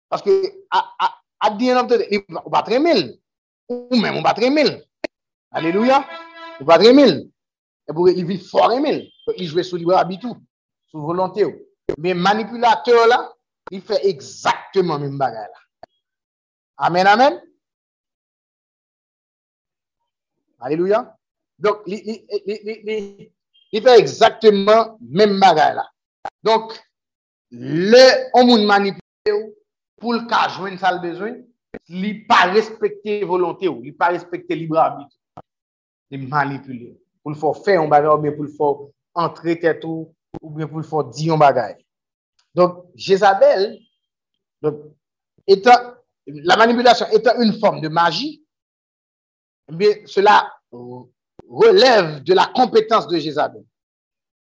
Parce 0.08 0.22
que 0.22 0.30
à 0.70 0.94
à 0.98 1.14
à 1.40 1.50
day, 1.50 1.74
on 1.74 2.50
va 2.50 2.64
mille. 2.78 3.20
Ou 3.68 3.96
même 3.96 4.16
on 4.16 4.22
va 4.22 4.34
mille. 4.50 4.84
Alléluia. 5.50 6.06
On 6.60 6.64
va 6.64 6.78
mille. 6.78 7.30
Et 7.88 7.92
pour 7.92 8.08
il 8.08 8.26
vit 8.26 8.38
fort 8.38 8.70
mille. 8.80 9.10
Il 9.36 9.46
joue 9.46 9.62
sous 9.62 9.76
libre 9.76 9.94
arbitre 9.94 10.28
sous 10.86 11.00
volonté. 11.00 11.44
Mais 11.98 12.14
manipulateur 12.14 13.06
là, 13.06 13.32
il 13.70 13.82
fait 13.82 14.06
exactement 14.06 14.98
même 14.98 15.18
bagay 15.18 15.36
là. 15.36 15.88
Amen, 16.78 17.06
amen. 17.06 17.42
Alléluia. 20.60 21.17
Donk, 21.58 21.86
li 21.88 23.82
fè 23.84 23.96
exactement 23.98 24.96
mèm 25.00 25.38
bagay 25.42 25.74
la. 25.78 25.86
Donk, 26.46 26.74
le 27.50 28.04
on 28.38 28.46
moun 28.46 28.66
manipile 28.68 29.34
ou, 29.34 29.52
pou 29.98 30.14
l 30.14 30.24
ka 30.30 30.46
jwen 30.54 30.78
sal 30.80 31.00
bezwen, 31.02 31.40
li 31.90 32.14
pa 32.28 32.44
respekte 32.52 33.20
volonté 33.26 33.68
ou, 33.70 33.82
li 33.82 33.92
pa 33.92 34.12
respekte 34.14 34.54
libre 34.54 34.80
habit. 34.82 35.10
Li 36.12 36.22
manipile. 36.28 36.94
Pou 37.22 37.34
l 37.34 37.38
fò 37.38 37.52
fè 37.56 37.76
yon 37.76 37.90
bagay 37.90 38.12
ou, 38.12 38.36
pou 38.38 38.46
l 38.46 38.54
fò 38.54 38.72
entre 39.18 39.58
tèt 39.58 39.84
ou, 39.88 40.08
ou 40.40 40.54
pou 40.54 40.80
l 40.80 40.86
fò 40.86 41.02
di 41.10 41.28
yon 41.32 41.42
bagay. 41.42 41.74
Donk, 42.56 42.86
Jezabel, 42.94 43.72
donk, 44.62 44.86
etan, 45.50 45.94
la 46.28 46.56
manipulation 46.56 47.06
étant 47.12 47.40
une 47.40 47.58
forme 47.58 47.80
de 47.80 47.88
magie, 47.88 48.44
eh 49.70 49.74
mais 49.74 50.02
cela 50.06 50.52
euh, 50.72 51.02
relève 51.48 52.22
de 52.22 52.34
la 52.34 52.46
compétence 52.46 53.06
de 53.08 53.18
Jézabel. 53.18 53.64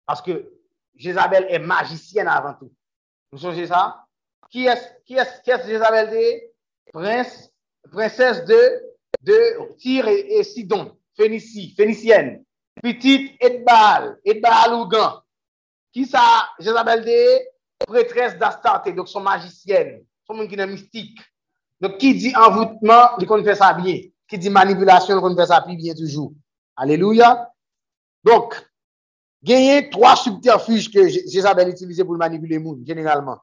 Parce 0.06 0.22
que 0.22 0.52
Jézabel 0.96 1.46
est 1.50 1.60
magicienne 1.60 2.28
avant 2.28 2.54
tout. 2.54 2.72
Vous 3.32 3.40
songez 3.40 3.68
ça? 3.68 4.06
Qui 4.50 4.68
est, 4.68 5.02
qui 5.06 5.16
est, 5.16 5.42
qui 5.44 5.52
Jézabel 5.68 6.10
de? 6.10 6.52
Prince, 6.92 7.50
princesse 7.90 8.44
de, 8.46 8.82
de 9.22 9.76
Tyr 9.78 10.08
et, 10.08 10.44
Sidon, 10.44 10.98
Phénicie, 11.16 11.74
phénicienne. 11.76 12.44
Petite 12.82 13.38
Edbal, 13.40 14.20
Edbal 14.26 14.74
Ougan. 14.74 15.22
Qui 15.94 16.06
ça, 16.06 16.50
Jézabel 16.60 17.04
de? 17.04 17.86
Prêtresse 17.86 18.38
d'Astarté, 18.38 18.94
donc 18.94 19.10
son 19.10 19.22
magicienne, 19.22 20.04
son 20.28 20.36
monde 20.36 20.52
mystique. 20.68 21.20
Donc, 21.80 21.98
qui 21.98 22.14
dit 22.14 22.36
envoûtement, 22.36 23.18
il 23.20 23.26
connaît 23.26 23.56
ça 23.56 23.74
bien. 23.74 24.02
Qui 24.28 24.38
dit 24.38 24.52
manipulation, 24.52 25.18
il 25.18 25.22
connaît 25.22 25.48
ça 25.48 25.62
bien 25.62 25.94
toujours. 25.96 26.34
Alléluia. 26.76 27.52
Donc, 28.24 28.56
gagner 29.44 29.90
trois 29.90 30.16
subterfuges 30.16 30.92
que 30.92 31.08
Jézabel 31.08 31.70
utilisait 31.70 32.06
pour 32.06 32.16
manipuler 32.16 32.58
les 32.58 32.64
gens, 32.64 32.78
généralement. 32.86 33.40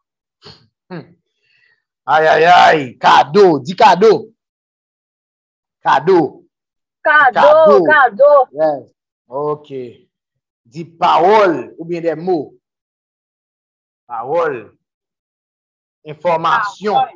Hmm. 0.91 1.01
Aïe, 2.07 2.27
aïe, 2.27 2.45
aïe, 2.45 2.99
cadeau, 2.99 3.59
dis 3.59 3.77
cadeau. 3.77 4.33
Cadeau. 5.83 6.47
Cadeau, 7.03 7.85
cadeau. 7.85 7.85
cadeau. 7.85 8.47
Yes. 8.53 8.95
Ok. 9.29 9.73
Dis 10.65 10.85
parole 10.85 11.75
ou 11.79 11.85
bien 11.85 12.01
des 12.01 12.15
mots. 12.15 12.55
Parole. 14.07 14.77
Information. 16.07 16.95
Parole. 16.95 17.11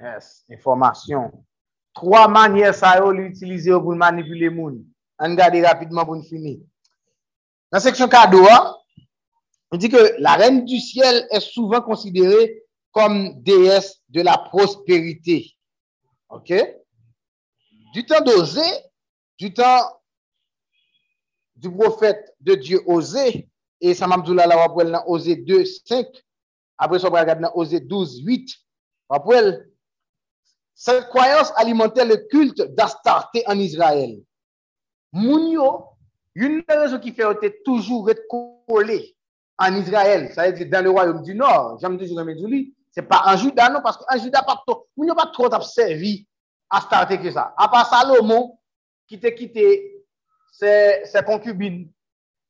Yes, 0.00 0.44
information. 0.50 1.44
Trois 1.92 2.26
manières 2.28 2.74
ça, 2.74 3.00
l'utiliser 3.10 3.70
pour 3.72 3.94
manipuler 3.94 4.48
les 4.48 4.56
gens. 4.56 4.84
On 5.18 5.30
regarde 5.30 5.56
rapidement 5.56 6.04
pour 6.04 6.16
nous 6.16 6.22
finir. 6.22 6.58
Dans 7.70 7.78
la 7.78 7.80
section 7.80 8.08
cadeau, 8.08 8.46
hein, 8.50 8.76
on 9.70 9.76
dit 9.76 9.88
que 9.88 10.14
la 10.18 10.34
reine 10.34 10.64
du 10.64 10.78
ciel 10.78 11.26
est 11.30 11.40
souvent 11.40 11.80
considérée 11.80 12.62
comme 12.92 13.42
déesse 13.42 14.00
de 14.08 14.20
la 14.20 14.38
prospérité. 14.38 15.52
OK? 16.28 16.52
Du 17.92 18.06
temps 18.06 18.20
d'Osée, 18.20 18.60
du 19.38 19.52
temps 19.52 19.82
du 21.56 21.70
prophète 21.70 22.34
de 22.40 22.54
Dieu 22.54 22.80
Osée, 22.86 23.48
et 23.80 23.94
là, 23.94 24.06
on 24.08 24.74
va 24.74 24.84
dans 24.84 25.04
Osée 25.06 25.36
2, 25.36 25.64
5. 25.64 26.06
Après 26.78 26.98
ça, 26.98 27.08
on 27.08 27.10
va 27.10 27.20
regarder 27.20 27.42
dans 27.42 27.52
Osée 27.54 27.80
12, 27.80 28.22
8. 28.24 28.50
Après, 29.10 29.58
cette 30.74 31.08
croyance 31.08 31.52
alimentait 31.56 32.04
le 32.04 32.16
culte 32.16 32.62
d'Astarté 32.74 33.44
en 33.46 33.58
Israël. 33.58 34.22
Moun 35.14 35.48
yo, 35.52 35.84
une 36.34 36.64
des 36.68 36.74
raisons 36.74 36.98
qui 36.98 37.12
fait 37.12 37.30
était 37.32 37.62
toujours 37.64 38.10
être 38.10 38.26
collé 38.28 39.16
en 39.56 39.72
Israël, 39.76 40.32
ça 40.34 40.50
veut 40.50 40.52
dire 40.52 40.68
dans 40.68 40.82
le 40.82 40.90
royaume 40.90 41.22
du 41.22 41.36
Nord, 41.36 41.78
j'aime 41.80 41.96
toujours 41.96 42.24
dire, 42.24 42.66
c'est 42.90 43.02
pas 43.02 43.22
en 43.26 43.36
Juda, 43.36 43.70
non, 43.70 43.80
parce 43.80 43.96
qu'en 43.96 44.18
Juda, 44.18 44.42
pas 44.42 44.60
trop, 44.66 44.88
pas 45.16 45.26
trop 45.26 45.62
servi 45.62 46.26
Astarté 46.68 47.20
que 47.20 47.30
ça. 47.30 47.54
À 47.56 47.68
part 47.68 47.88
Salomon, 47.88 48.58
qui 49.06 49.20
t'a 49.20 49.30
quitté 49.30 50.04
ses, 50.50 51.02
ses 51.04 51.22
concubines, 51.22 51.88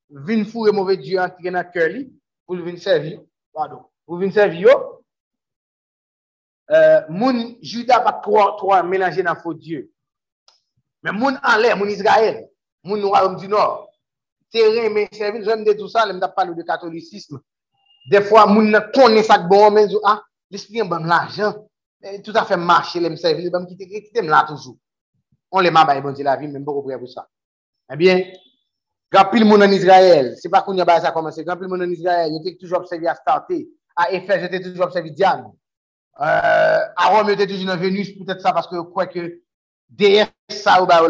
vin 0.08 0.44
fourrer 0.44 0.72
mauvais 0.72 0.96
Dieu 0.96 1.20
entrer 1.20 1.50
dans 1.50 1.70
cœur 1.70 1.90
pour 2.46 2.56
venir 2.56 2.80
servir, 2.80 3.20
pardon, 3.52 3.84
pour 4.06 4.16
venir 4.16 4.32
servir 4.32 4.68
yo, 4.70 5.02
euh, 6.70 7.02
moun 7.10 7.56
Juda 7.60 8.00
pas 8.00 8.12
trop, 8.12 8.52
trop 8.52 8.82
mélangé 8.84 9.22
dans 9.22 9.34
faux 9.34 9.52
Dieu. 9.52 9.90
Mais 11.02 11.12
moun 11.12 11.38
en 11.44 11.56
l'air, 11.58 11.76
moun 11.76 11.90
Israël, 11.90 12.48
moun 12.84 13.02
royaume 13.04 13.36
du 13.36 13.48
Nord, 13.48 13.90
terrain, 14.52 14.90
mais 14.90 15.08
servir, 15.12 15.42
j'aime 15.44 15.64
de 15.64 15.72
tout 15.72 15.88
ça, 15.88 16.06
je 16.06 16.18
parle 16.34 16.54
de 16.54 16.62
catholicisme. 16.62 17.40
Des 18.10 18.22
fois, 18.22 18.46
moun 18.46 18.70
ne 18.70 18.78
connaît 18.92 19.22
ça 19.22 19.38
que 19.38 19.48
bon, 19.48 19.70
mais 19.70 19.88
ah, 20.04 20.22
l'esprit 20.50 20.78
est 20.78 20.84
bon 20.84 21.04
l'argent, 21.04 21.66
tout 22.22 22.32
à 22.34 22.44
fait 22.44 22.56
marcher, 22.56 23.00
les 23.00 23.16
servir, 23.16 23.50
les 23.52 23.66
quitter, 23.66 24.02
quitter 24.02 24.22
là 24.22 24.44
toujours. 24.46 24.76
On 25.50 25.60
les 25.60 25.70
m'a 25.70 25.84
bon 25.84 26.14
la 26.18 26.36
vie, 26.36 26.48
même 26.48 26.64
pas 26.64 26.72
prêt 26.84 26.98
pour 26.98 27.08
ça. 27.08 27.26
Eh 27.90 27.96
bien, 27.96 28.24
grand 29.10 29.30
pile 29.30 29.44
moun 29.44 29.62
en 29.62 29.70
Israël, 29.70 30.36
c'est 30.38 30.48
pas 30.48 30.62
qu'on 30.62 30.74
y 30.74 30.80
a 30.80 31.00
ça 31.00 31.12
commencé, 31.12 31.44
grand 31.44 31.56
pile 31.56 31.68
moun 31.68 31.82
en 31.82 31.90
Israël, 31.90 32.30
il 32.30 32.46
était 32.46 32.58
toujours 32.58 32.78
observé 32.78 33.08
à 33.08 33.14
Starté, 33.14 33.68
à 33.96 34.12
Éphèse, 34.12 34.42
j'étais 34.42 34.60
toujours 34.60 34.84
observé 34.84 35.10
Diane. 35.10 35.50
Euh, 36.20 36.80
à 36.96 37.08
Rome, 37.08 37.30
j'étais 37.30 37.46
toujours 37.46 37.66
dans 37.66 37.76
Vénus, 37.76 38.12
peut-être 38.12 38.40
ça 38.40 38.52
parce 38.52 38.68
que 38.68 38.80
crois 38.82 39.06
que 39.06 39.40
déesse 39.88 40.28
ça 40.50 40.82
ou 40.82 40.86
ba 40.86 41.00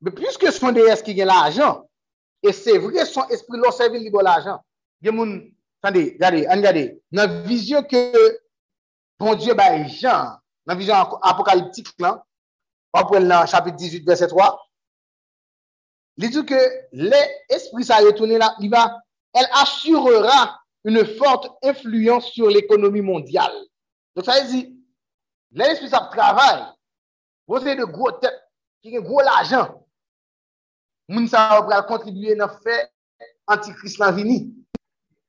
Mais 0.00 0.10
puisque 0.10 0.52
son 0.52 0.72
déesse 0.72 1.02
qui 1.02 1.14
gagne 1.14 1.28
l'argent, 1.28 1.88
et 2.42 2.52
c'est 2.52 2.78
vrai, 2.78 3.06
son 3.06 3.26
esprit 3.28 3.56
l'ont 3.56 3.70
servi 3.70 3.98
libre 3.98 4.22
l'argent. 4.22 4.62
Il 5.00 5.06
y 5.06 5.08
a 5.08 5.12
moun, 5.12 5.50
attendez, 5.82 6.12
regardez, 6.14 6.46
regardez, 6.46 7.02
dans 7.10 7.22
la 7.22 7.42
vision 7.42 7.82
que 7.82 8.38
bon 9.18 9.34
Dieu 9.34 9.54
bah 9.54 9.82
Jean, 9.86 10.38
dans 10.66 10.72
la 10.72 10.74
vision 10.74 10.94
apocalyptique 10.94 11.88
là, 11.98 12.24
on 12.92 13.00
prend 13.02 13.20
dans 13.20 13.46
chapitre 13.46 13.76
18 13.76 14.06
verset 14.06 14.28
3. 14.28 14.60
Il 16.18 16.30
dit 16.30 16.44
que 16.44 16.54
l'esprit 16.92 17.84
ça 17.84 17.96
retourné 17.96 18.38
là, 18.38 18.54
il 18.60 18.70
va 18.70 19.00
elle 19.32 19.48
assurera 19.52 20.60
une 20.84 21.04
forte 21.04 21.50
influence 21.62 22.26
sur 22.26 22.48
l'économie 22.48 23.00
mondiale. 23.00 23.54
Donc 24.14 24.26
ça 24.26 24.40
veut 24.40 24.50
dire 24.50 24.68
l'esprit 25.52 25.88
ça 25.88 26.08
travaille. 26.12 26.64
Vous 27.46 27.56
avez 27.56 27.74
de 27.74 27.84
gros 27.84 28.12
têtes 28.12 28.40
qui 28.82 28.96
ont 28.98 29.02
gros 29.02 29.20
l'argent. 29.20 29.83
Moun 31.08 31.28
ça 31.28 31.60
va 31.68 31.82
contribuer 31.82 32.34
dans 32.34 32.48
fait 32.48 32.90
antichrist 33.46 33.98
lan 33.98 34.12
vini. 34.12 34.54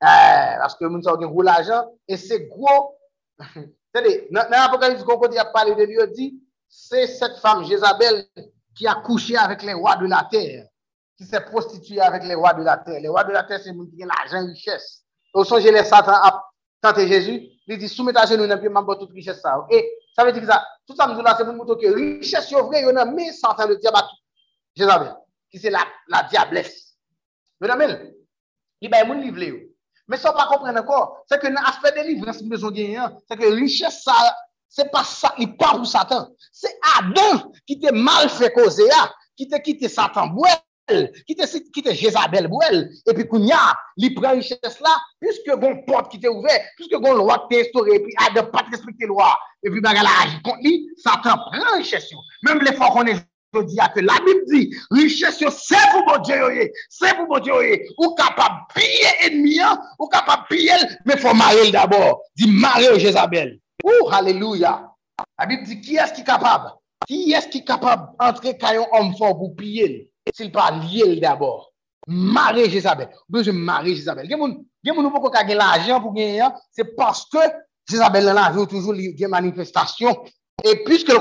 Eh, 0.01 0.57
parce 0.59 0.75
que 0.75 0.85
moun 0.85 1.01
sa 1.01 1.11
gen 1.19 1.27
gros 1.27 1.41
l'argent 1.41 1.91
et 2.07 2.17
c'est 2.17 2.47
gros 2.47 2.95
C'est-à-dire, 3.95 4.23
dans 4.29 4.49
l'Apocalypse 4.49 5.03
qu'on 5.03 5.17
côté 5.17 5.37
a 5.37 5.45
parlé 5.45 5.73
de 5.73 5.83
lui, 5.83 5.97
il 5.97 6.11
dit, 6.11 6.39
c'est 6.67 7.07
cette 7.07 7.37
femme 7.37 7.63
Jézabel 7.63 8.25
qui 8.75 8.85
a 8.87 8.95
couché 8.95 9.37
avec 9.37 9.63
les 9.63 9.73
rois 9.73 9.95
de 9.95 10.05
la 10.05 10.27
terre, 10.29 10.67
qui 11.17 11.23
s'est 11.23 11.39
prostituée 11.39 12.01
avec 12.01 12.23
les 12.23 12.35
rois 12.35 12.53
de 12.53 12.63
la 12.63 12.77
terre. 12.77 12.99
Les 12.99 13.07
rois 13.07 13.23
de 13.23 13.31
la 13.31 13.43
terre, 13.43 13.61
c'est 13.63 13.71
moun 13.71 13.89
qui 13.89 14.03
ont 14.03 14.07
l'argent, 14.07 14.45
richesse. 14.45 15.03
Au 15.33 15.45
songe, 15.45 15.63
les 15.63 15.83
Satan 15.85 16.11
a 16.11 16.43
tenté 16.81 17.07
Jésus, 17.07 17.47
il 17.67 17.77
dit, 17.77 17.87
soumettez 17.87 18.19
à 18.19 18.25
genoux, 18.25 18.45
n'a 18.45 18.57
pas 18.57 18.69
m'en 18.69 18.95
toute 18.95 19.11
richesse 19.11 19.39
ça. 19.39 19.65
Et 19.69 19.89
ça 20.13 20.25
veut 20.25 20.33
dire 20.33 20.41
que 20.41 20.47
ça, 20.47 20.65
tout 20.85 20.95
ça, 20.95 21.07
nous 21.07 21.21
là, 21.21 21.33
c'est 21.37 21.45
pour 21.45 21.53
nous 21.53 21.65
que 21.65 21.87
richesse, 21.87 22.49
c'est 22.49 22.55
vrai, 22.59 22.81
il 22.81 22.87
y 22.87 22.91
en 22.91 22.97
a, 22.97 23.05
mais 23.05 23.31
Satan 23.31 23.65
le 23.65 23.77
diable, 23.77 23.99
Jézabel, 24.75 25.15
qui 25.49 25.59
c'est 25.59 25.69
la, 25.69 25.85
la 26.07 26.23
diablesse. 26.23 26.97
Vous 27.59 27.67
voyez, 27.67 28.15
il 28.81 28.89
va 28.89 28.97
y 28.97 29.01
avoir 29.01 29.17
livre. 29.17 29.59
Mais 30.07 30.17
ça, 30.17 30.31
on 30.31 30.37
pas 30.37 30.47
comprendre 30.47 30.79
encore. 30.79 31.23
C'est 31.27 31.39
que 31.41 31.47
l'aspect 31.47 31.91
de 31.91 32.07
délivrance, 32.07 32.37
c'est 32.37 33.37
que 33.37 33.53
richesse, 33.55 34.03
ça, 34.03 34.13
c'est 34.69 34.91
pas 34.91 35.03
ça, 35.03 35.33
il 35.37 35.55
pas 35.55 35.71
pour 35.71 35.87
Satan. 35.87 36.29
C'est 36.51 36.77
Adam 36.97 37.51
qui 37.65 37.79
t'a 37.79 37.91
mal 37.91 38.29
fait 38.29 38.51
causer, 38.51 38.87
là, 38.87 39.13
qui 39.35 39.47
t'a 39.47 39.59
quitté 39.59 39.87
Satan 39.87 40.27
bouel, 40.27 41.11
qui 41.25 41.35
t'a 41.35 41.47
quitté 41.47 41.95
Jézabel 41.95 42.47
bouel, 42.47 42.91
et 43.07 43.13
puis 43.13 43.27
il 43.97 44.13
prend 44.13 44.31
richesse 44.31 44.79
là, 44.81 45.01
puisque 45.19 45.55
bon 45.57 45.83
porte 45.87 46.11
qui 46.11 46.19
t'est 46.19 46.27
ouvert, 46.27 46.59
puisque 46.75 46.95
bon 46.97 47.13
loi 47.13 47.47
qui 47.49 47.57
t'est 47.57 47.71
et 47.93 47.99
puis 47.99 48.13
Adam 48.17 48.45
pas 48.51 48.65
respecter 48.69 49.07
loi, 49.07 49.37
et 49.63 49.69
puis 49.71 49.81
bagarre 49.81 50.23
agit 50.23 50.41
contre 50.43 50.59
lui, 50.61 50.89
Satan 50.97 51.37
prend 51.37 51.77
richesse. 51.77 52.11
Même 52.43 52.59
les 52.59 52.75
fois 52.75 52.91
qu'on 52.91 53.05
est 53.05 53.25
di 53.63 53.79
a 53.79 53.87
ke 53.93 54.01
la 54.03 54.17
bib 54.25 54.43
di, 54.49 54.61
riches 54.91 55.39
yo 55.41 55.51
se 55.53 55.79
pou 55.91 56.05
bon 56.07 56.23
Diyo 56.25 56.45
yo 56.45 56.49
ye, 56.57 56.65
se 56.91 57.11
pou 57.15 57.27
bon 57.29 57.43
Diyo 57.43 57.61
yo 57.61 57.69
ye, 57.69 57.77
ou 57.97 58.13
kapab 58.17 58.65
piye 58.73 59.13
enmiyan, 59.29 59.79
ou 59.99 60.09
kapab 60.11 60.47
piye 60.49 60.75
el, 60.75 60.85
me 61.07 61.17
fò 61.21 61.33
mare 61.37 61.63
el 61.63 61.71
d'abord, 61.75 62.23
di 62.35 62.49
mare 62.51 62.89
yo 62.89 62.99
Jezabel. 63.01 63.55
Ou, 63.85 64.09
haleluya. 64.11 64.75
La 65.39 65.47
bib 65.49 65.63
di, 65.67 65.79
ki 65.81 65.99
es 66.03 66.11
ki 66.15 66.25
kapab? 66.27 66.73
Ki 67.05 67.33
es 67.37 67.47
ki 67.51 67.63
kapab 67.67 68.13
entre 68.27 68.55
kayon 68.59 68.91
om 68.97 69.13
fò 69.19 69.31
pou 69.37 69.55
piye 69.57 69.89
el, 69.89 69.97
sil 70.35 70.51
pa 70.53 70.71
liye 70.81 71.07
el 71.13 71.19
d'abord? 71.23 71.71
Mare 72.07 72.67
Jezabel. 72.69 73.11
Ou 73.25 73.37
be 73.37 73.45
je 73.45 73.53
mare 73.55 73.93
Jezabel. 73.93 74.27
Gen 74.29 74.41
moun, 74.41 74.57
gen 74.85 74.97
moun 74.97 75.07
nou 75.07 75.15
pou 75.15 75.33
kage 75.33 75.55
l'ajan 75.57 76.03
pou 76.03 76.13
gen 76.17 76.41
yan, 76.41 76.57
se 76.75 76.83
paske 76.97 77.43
Jezabel 77.89 78.25
nan 78.27 78.39
la 78.39 78.49
ve 78.49 78.63
ou 78.63 78.69
toujou 78.69 78.93
liye 78.97 79.29
manifestasyon, 79.29 80.25
E 80.63 80.73
pwiske 80.85 81.11
l 81.11 81.19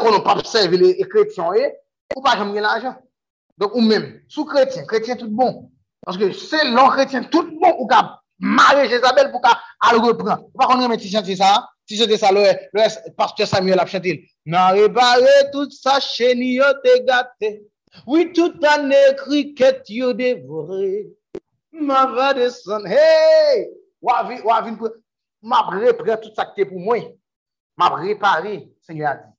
le 2.10 2.18
ou 2.18 2.24
pa 2.24 2.36
jom 2.38 2.54
gen 2.54 2.66
la 2.66 2.74
ajan. 2.78 2.96
Donk 3.60 3.76
ou 3.76 3.84
men, 3.84 4.06
sou 4.28 4.46
kretyen, 4.48 4.86
kretyen 4.90 5.18
tout 5.20 5.30
bon. 5.30 5.68
Panske 6.04 6.32
se 6.36 6.62
lon 6.70 6.92
kretyen 6.94 7.28
tout 7.32 7.52
bon, 7.60 7.76
ou 7.78 7.88
ka 7.90 8.02
mare 8.38 8.88
Jezabel 8.90 9.30
pou 9.32 9.42
ka 9.44 9.54
al 9.88 10.00
repran. 10.04 10.42
Ou 10.52 10.60
pa 10.60 10.68
konon 10.70 10.90
men 10.92 11.00
ti 11.00 11.12
chante 11.12 11.36
sa, 11.38 11.52
ti 11.88 12.00
chante 12.00 12.18
sa 12.20 12.32
lo 12.34 12.42
e, 12.44 12.56
lo 12.74 12.82
e, 12.82 13.14
pastor 13.18 13.48
Samuel 13.50 13.82
ap 13.82 13.92
chante 13.92 14.12
il. 14.12 14.24
Nan 14.50 14.74
repare 14.78 15.50
tout 15.52 15.72
sa 15.72 15.98
yo 15.98 16.72
te 16.82 16.98
gate, 17.06 17.62
oui 18.06 18.32
tout 18.32 18.58
an 18.64 18.90
ekri 18.90 19.54
ket 19.54 19.88
yo 19.88 20.12
devore, 20.12 21.14
ma 21.72 22.06
va 22.06 22.34
desan, 22.34 22.84
hey! 22.86 23.70
Wavin 24.04 24.76
pou, 24.76 24.90
ma 25.42 25.64
tout 26.20 26.34
sa 26.36 26.44
kte 26.50 26.66
pou 26.68 26.78
mwen. 26.78 27.08
Ma 27.76 27.88
repare, 27.88 28.68
Seigneur 28.82 29.10
a 29.10 29.14
dit. 29.16 29.32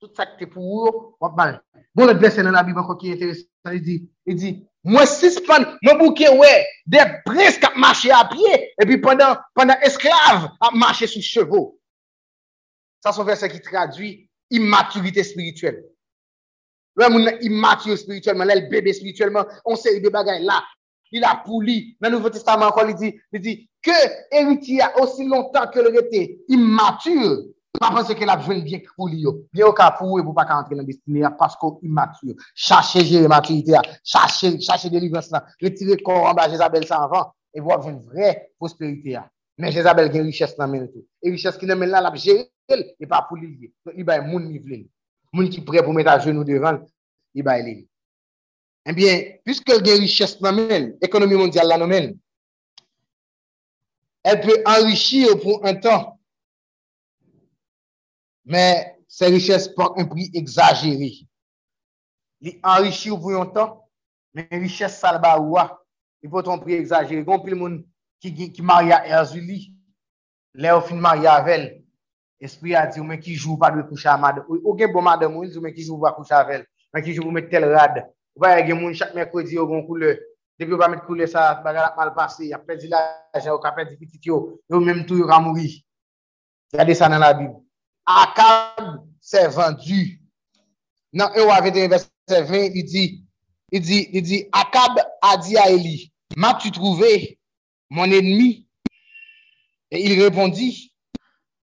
Tout 0.00 0.16
sa 0.16 0.26
ki 0.26 0.36
te 0.42 0.50
pou 0.50 0.82
ou, 0.82 1.16
wap 1.20 1.36
mal. 1.38 1.60
Bon, 1.94 2.06
le 2.06 2.14
blese 2.18 2.42
nan 2.42 2.56
la 2.56 2.64
Bible 2.66 2.82
anko 2.82 2.96
ki 2.98 3.12
enteresan, 3.14 3.74
il 3.76 3.82
dit, 3.82 4.08
il 4.26 4.34
dit, 4.34 4.56
mwen 4.82 5.06
sispan, 5.06 5.62
mwen 5.84 6.00
bouke 6.00 6.26
wè, 6.40 6.52
de 6.90 7.04
presk 7.28 7.62
ap 7.68 7.76
mache 7.78 8.10
a 8.10 8.24
pie, 8.32 8.56
e 8.74 8.86
pi 8.88 8.98
pandan, 9.02 9.38
pandan 9.54 9.82
esklav 9.86 10.48
ap 10.58 10.74
mache 10.74 11.06
sou 11.06 11.22
chevo. 11.22 11.62
Sa 13.04 13.12
son 13.14 13.28
verse 13.28 13.46
ki 13.52 13.62
tradwi, 13.62 14.10
immaturite 14.50 15.22
spirituel. 15.22 15.84
Wè 16.98 17.10
moun 17.14 17.30
immature 17.46 17.94
spirituelman, 18.00 18.50
lè 18.50 18.58
l 18.58 18.66
bebe 18.72 18.90
spirituelman, 18.94 19.46
on 19.62 19.78
se 19.78 19.94
y 19.94 20.02
de 20.02 20.10
bagay 20.10 20.42
la, 20.42 20.64
il 21.14 21.22
a 21.22 21.36
pou 21.44 21.62
li, 21.62 21.94
nan 22.02 22.10
Nouveau 22.16 22.34
Testament 22.34 22.72
anko, 22.72 22.88
il 22.88 22.98
dit, 22.98 23.20
il 23.30 23.40
dit, 23.40 23.68
ke 23.86 23.94
eriti 24.34 24.80
a 24.82 24.90
osi 24.98 25.28
lontan 25.30 25.70
ke 25.70 25.78
lè 25.78 25.94
rete 25.94 26.26
immature, 26.58 27.44
pa 27.80 27.90
pense 27.94 28.14
ke 28.16 28.26
la 28.28 28.36
jwen 28.40 28.62
bien 28.64 28.82
pou 28.94 29.08
li 29.10 29.22
yo. 29.24 29.34
Bien 29.52 29.68
ou 29.68 29.76
ka 29.76 29.90
pou 29.98 30.18
e 30.20 30.24
pou 30.24 30.36
pa 30.36 30.46
ka 30.48 30.58
antre 30.62 30.78
nan 30.78 30.86
destine 30.88 31.22
ya, 31.24 31.30
pasko 31.38 31.78
imatur. 31.86 32.34
Chache 32.54 33.04
jere 33.04 33.30
maturite 33.30 33.74
ya, 33.74 33.82
chache, 34.02 34.54
chache 34.60 34.90
delivres 34.92 35.30
la, 35.34 35.44
retire 35.62 35.98
koran 36.02 36.36
ba 36.38 36.48
Jezabel 36.52 36.86
sa 36.88 37.04
anvan, 37.04 37.30
e 37.54 37.62
wap 37.62 37.86
jwen 37.86 38.00
vre 38.10 38.34
prosperite 38.58 39.16
ya. 39.16 39.24
Men 39.58 39.74
Jezabel 39.74 40.12
gen 40.12 40.28
riches 40.30 40.56
nan 40.58 40.70
men 40.72 40.86
tou. 40.90 41.06
E 41.22 41.34
riches 41.34 41.58
ki 41.60 41.70
nan 41.70 41.80
men 41.80 41.94
la, 41.94 42.02
la 42.04 42.14
jere 42.14 42.46
e 42.70 43.08
pa 43.10 43.24
pou 43.28 43.40
li 43.40 43.50
li. 43.50 43.72
Don 43.86 43.96
li 43.96 44.06
bay 44.06 44.22
moun 44.26 44.46
ni 44.50 44.62
vle. 44.62 44.84
Moun 45.34 45.50
ki 45.50 45.66
pre 45.66 45.82
pou 45.82 45.96
met 45.96 46.08
a 46.10 46.20
jwen 46.22 46.42
devan, 46.46 46.82
li 47.34 47.42
bay 47.42 47.62
li 47.66 47.82
En 48.84 48.92
bien, 48.92 49.22
pwiske 49.44 49.78
gen 49.80 50.02
riches 50.02 50.36
nan 50.44 50.58
men, 50.58 50.90
ekonomi 51.04 51.38
mondial 51.40 51.70
la 51.70 51.78
nan 51.80 51.88
men, 51.88 52.10
el 54.28 54.40
pe 54.42 54.58
enrichi 54.60 55.22
yo 55.22 55.38
pou 55.40 55.62
an 55.64 55.78
tan, 55.80 56.10
Men, 58.44 58.84
se 59.08 59.24
riches 59.30 59.68
pot 59.76 59.94
un 59.96 60.08
pri 60.10 60.26
exageri. 60.36 61.12
Li 62.44 62.58
enrichi 62.60 63.12
ou 63.12 63.20
pou 63.20 63.32
yon 63.32 63.52
tan, 63.54 63.76
men 64.36 64.48
riches 64.58 64.98
salba 65.00 65.36
ou 65.40 65.54
wa, 65.54 65.68
li 66.20 66.30
pot 66.32 66.48
un 66.52 66.60
pri 66.60 66.76
exageri. 66.76 67.24
Gon 67.24 67.42
pil 67.44 67.56
moun 67.56 67.78
ki 68.20 68.62
maria 68.62 69.02
erzuli, 69.06 69.70
le 70.54 70.74
ou 70.74 70.84
fin 70.84 71.00
maria 71.00 71.38
vel, 71.46 71.70
espri 72.40 72.74
a 72.74 72.84
di 72.90 73.00
ou 73.00 73.08
men 73.08 73.20
ki 73.22 73.36
jou 73.36 73.56
pa 73.60 73.70
dwe 73.72 73.86
koucha 73.88 74.12
amade. 74.12 74.44
Ou 74.50 74.76
gen 74.76 74.92
bon 74.92 75.06
made 75.06 75.28
moun, 75.30 75.48
ou 75.48 75.64
men 75.64 75.74
ki 75.74 75.86
jou 75.86 76.00
pa 76.02 76.12
koucha 76.16 76.42
vel, 76.48 76.66
men 76.92 77.04
ki 77.04 77.16
jou 77.16 77.24
pou 77.24 77.34
met 77.34 77.48
tel 77.52 77.70
rad. 77.72 78.02
Ou 78.36 78.44
ba 78.44 78.56
gen 78.60 78.80
moun 78.80 78.98
chak 78.98 79.14
mekredi 79.16 79.60
ou 79.60 79.70
gon 79.70 79.86
koule, 79.88 80.16
debi 80.60 80.76
ou 80.76 80.80
ba 80.80 80.90
met 80.92 81.04
koule 81.06 81.30
sa, 81.30 81.52
baga 81.64 81.88
la 81.88 81.94
malpase, 81.96 82.50
ya 82.50 82.60
pedi 82.60 82.92
la 82.92 83.06
ajen 83.32 83.54
ou 83.54 83.62
ka 83.62 83.72
pedi 83.76 83.96
pitit 83.96 84.26
yo, 84.28 84.58
yo 84.68 84.84
menm 84.84 85.06
tou 85.08 85.22
yon 85.22 85.32
ramouri. 85.32 85.78
Yade 86.74 86.98
sa 86.98 87.08
nan 87.08 87.24
la 87.24 87.32
bib. 87.38 87.63
Akab 88.06 89.06
se 89.20 89.48
vendu. 89.48 90.18
E 91.14 91.40
wave 91.40 91.70
de 91.70 91.88
verset 91.88 92.10
20, 92.28 92.72
il 92.74 92.84
di, 92.84 93.24
il 93.70 93.80
di, 93.80 94.08
il 94.12 94.22
di, 94.22 94.48
Akab 94.52 94.98
a 95.22 95.36
di 95.36 95.56
a 95.56 95.68
Eli, 95.70 96.12
ma 96.36 96.54
tu 96.54 96.70
trouvé 96.70 97.38
mon 97.90 98.04
ennemi? 98.04 98.66
Et 99.90 100.04
il 100.04 100.20
répondit, 100.20 100.92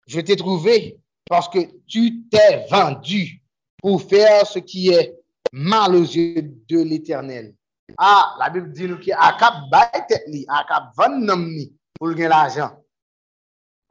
je 0.06 0.20
t'ai 0.20 0.36
trouvé 0.36 0.98
parce 1.28 1.48
que 1.48 1.58
tu 1.86 2.26
t'es 2.28 2.66
vendu 2.70 3.42
pour 3.78 4.02
faire 4.02 4.46
ce 4.46 4.58
qui 4.58 4.88
est 4.88 5.14
mal 5.52 5.94
aux 5.94 6.02
yeux 6.02 6.42
de 6.68 6.80
l'éternel. 6.80 7.54
Ah, 7.98 8.34
la 8.38 8.50
Bible 8.50 8.72
dit 8.72 8.88
nou 8.88 8.98
ki 9.00 9.12
Akab 9.12 9.68
bayte 9.70 10.18
li, 10.28 10.42
Akab 10.50 10.90
van 10.98 11.20
nam 11.22 11.46
ni 11.48 11.68
pou 11.96 12.12
gen 12.16 12.28
l'ajan. 12.32 12.74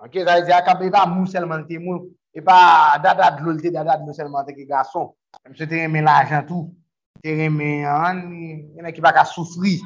Ok, 0.04 0.20
zay 0.28 0.44
di 0.46 0.54
Akab 0.54 0.84
e 0.84 0.90
va 0.94 1.06
mou 1.10 1.26
selman 1.30 1.64
te 1.66 1.80
mou 1.82 2.12
E 2.36 2.42
pa 2.42 2.98
dada 2.98 3.30
dlo 3.32 3.54
lte, 3.56 3.72
dada 3.72 3.96
dlo 3.98 4.14
selman 4.14 4.44
teke 4.44 4.66
gason. 4.68 5.08
Mse 5.48 5.68
te 5.68 5.80
reme 5.80 6.02
l'ajan 6.04 6.44
tou. 6.48 6.68
Te 7.24 7.32
reme 7.32 7.86
an, 7.88 8.20
yon 8.76 8.90
ekipa 8.92 9.14
ka 9.16 9.24
soufri. 9.26 9.78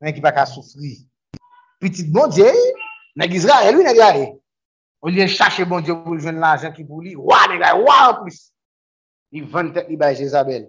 Yon 0.00 0.08
ekipa 0.08 0.32
ka 0.32 0.46
soufri. 0.48 0.94
Petit 1.78 2.08
bon 2.08 2.32
diye, 2.32 2.48
neg 3.20 3.36
Israel, 3.36 3.76
yon 3.76 3.84
neg 3.84 4.00
gare. 4.00 4.24
Ou 5.04 5.12
liye 5.12 5.28
chache 5.28 5.66
bon 5.68 5.84
diye 5.84 5.94
pou 6.06 6.16
jwen 6.16 6.40
l'ajan 6.40 6.72
ki 6.72 6.86
pou 6.88 7.04
li. 7.04 7.12
Wa 7.20 7.44
neg 7.52 7.60
gare, 7.60 7.84
wa 7.84 7.98
an 8.06 8.22
plus. 8.22 8.46
Li 9.36 9.44
vante 9.44 9.84
li 9.90 10.00
bay 10.00 10.16
Jezabel. 10.16 10.64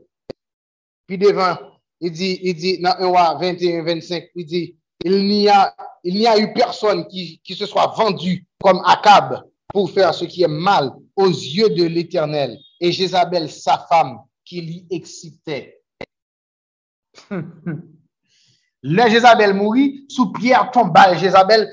Pi 1.07 1.17
devan, 1.17 1.55
il 2.03 2.11
di, 2.11 2.33
il 2.43 2.59
di, 2.59 2.75
nan 2.83 2.99
yon 2.99 3.15
wa 3.15 3.31
21, 3.39 3.85
25, 3.87 4.35
il 4.35 4.45
di, 4.45 4.65
il 5.07 5.23
n'y 5.25 5.47
a, 5.47 5.73
il 6.03 6.27
a 6.27 6.35
eu 6.37 6.51
person 6.53 7.05
ki, 7.07 7.39
ki 7.39 7.55
se 7.55 7.67
swa 7.71 7.87
vendu 7.95 8.41
kom 8.59 8.83
akab. 8.83 9.39
Pour 9.73 9.91
faire 9.91 10.13
ce 10.13 10.25
qui 10.25 10.43
est 10.43 10.47
mal 10.47 10.91
aux 11.15 11.27
yeux 11.27 11.69
de 11.69 11.83
l'Éternel. 11.83 12.57
Et 12.79 12.91
Jézabel, 12.91 13.49
sa 13.49 13.77
femme, 13.89 14.19
qui 14.43 14.61
l'y 14.61 14.87
excitait. 14.89 15.81
Le 18.81 19.09
Jézabel 19.09 19.53
mourit, 19.53 20.05
sous 20.09 20.31
pierre 20.31 20.71
tomba. 20.71 21.13
Jézabel, 21.15 21.69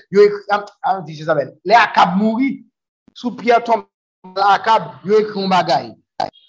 ah, 0.50 0.64
ah, 0.82 1.00
dit 1.02 1.14
Jézabel, 1.14 1.56
le 1.64 1.74
Akab 1.74 2.16
mourit, 2.16 2.66
sous 3.14 3.30
pierre 3.36 3.62
tomba 3.62 3.86
Akab, 4.34 4.82
il 5.04 5.12
écrit 5.12 5.44
un 5.44 5.48
bagaille. 5.48 5.94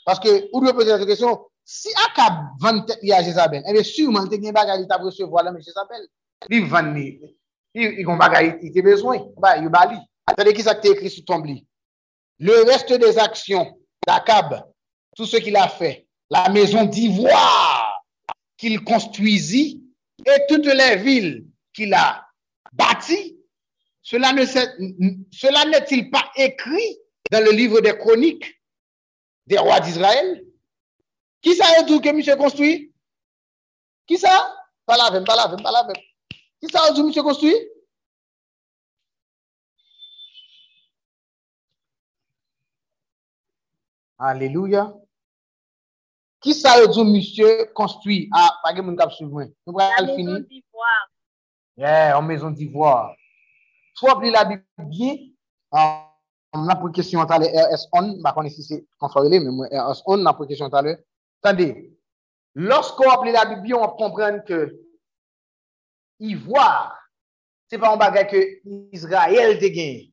Parce 0.04 0.20
que, 0.20 0.50
vous 0.52 0.62
devez 0.62 0.74
poser 0.74 0.98
la 0.98 1.06
question, 1.06 1.46
si 1.64 1.90
Akab 2.08 2.34
vend 2.60 2.82
tête 2.82 2.98
à 3.12 3.22
Jézabel, 3.22 3.62
eh 3.68 3.74
bien, 3.74 3.84
sûrement, 3.84 4.26
il 4.26 4.44
y 4.44 4.48
a 4.48 4.50
un 4.50 4.54
bagaille, 4.54 4.82
il 4.82 4.88
t'a 4.88 4.98
recevoir 4.98 5.44
là, 5.44 5.52
mais 5.52 5.62
Jézabel, 5.62 6.02
il 6.50 6.66
vend, 6.66 6.96
il 6.96 7.36
y 7.76 8.04
a 8.04 8.10
un 8.10 8.18
bagaille, 8.18 8.58
il 8.64 8.80
a 8.80 8.82
besoin, 8.82 9.20
bah, 9.38 9.58
il 9.58 9.70
bali. 9.70 9.98
Attendez, 10.28 10.54
qui 10.54 10.62
ça 10.62 10.76
qui 10.76 10.90
écrit 10.90 11.10
sous 11.10 11.24
ton 11.24 11.40
blis? 11.40 11.66
Le 12.40 12.64
reste 12.64 12.94
des 12.94 13.18
actions 13.18 13.80
d'Akab, 14.06 14.64
tout 15.16 15.26
ce 15.26 15.38
qu'il 15.38 15.56
a 15.56 15.68
fait, 15.68 16.06
la 16.30 16.50
maison 16.50 16.84
d'ivoire 16.86 18.04
qu'il 18.58 18.84
construisit 18.84 19.84
et 20.26 20.46
toutes 20.48 20.66
les 20.66 20.98
villes 20.98 21.48
qu'il 21.74 21.94
a 21.94 22.28
bâties, 22.74 23.40
cela 24.02 24.34
n'est-il 24.34 26.12
pas 26.12 26.32
écrit 26.36 27.00
dans 27.32 27.44
le 27.44 27.52
livre 27.52 27.82
des 27.82 27.98
chroniques 27.98 28.62
des 29.48 29.58
rois 29.58 29.80
d'Israël? 29.80 30.46
Qui 31.42 31.56
ça 31.56 31.66
a 31.80 31.84
dit 31.84 32.02
que 32.02 32.10
monsieur 32.12 32.36
construit? 32.36 32.92
Qui 34.06 34.18
ça? 34.18 34.56
Pas 34.86 34.98
la 34.98 35.12
même, 35.12 35.26
pas. 35.26 35.52
Qui 36.62 36.68
ça 36.72 36.84
a 36.84 36.92
dit 36.92 37.04
monsieur 37.04 37.24
construit? 37.24 37.56
Aleluya. 44.18 44.88
Ki 46.42 46.54
sa 46.54 46.78
yo 46.78 46.88
djou 46.90 47.06
misye 47.06 47.68
konstwi 47.78 48.28
a 48.34 48.50
page 48.64 48.82
moun 48.82 48.98
kap 48.98 49.12
souvwen? 49.14 49.50
La 49.66 50.02
mezon 50.06 50.42
d'ivoire. 50.46 51.08
Yeah, 51.78 52.18
an 52.18 52.26
mezon 52.26 52.52
d'ivoire. 52.52 53.16
Fwa 53.98 54.20
pli 54.20 54.30
la 54.34 54.44
bibye, 54.46 55.34
nan 55.74 56.78
pou 56.78 56.94
kèsyon 56.94 57.30
talè 57.30 57.50
RS1, 57.50 58.20
bakon 58.26 58.50
esi 58.50 58.66
se 58.66 58.78
konsorele, 59.02 59.40
men 59.42 59.56
mwen 59.58 59.74
RS1 59.74 60.22
nan 60.26 60.38
pou 60.38 60.50
kèsyon 60.50 60.74
talè. 60.74 60.94
Tande, 61.46 61.72
losko 62.58 63.10
wap 63.10 63.26
li 63.26 63.34
la 63.34 63.48
bibye, 63.50 63.74
wap 63.78 63.98
kompren 63.98 64.44
ke 64.46 64.68
ivoire, 66.22 66.94
se 67.70 67.82
pa 67.82 67.90
an 67.94 68.02
bagay 68.02 68.30
ke 68.30 68.46
Israel 68.94 69.58
te 69.62 69.74
gen. 69.74 70.06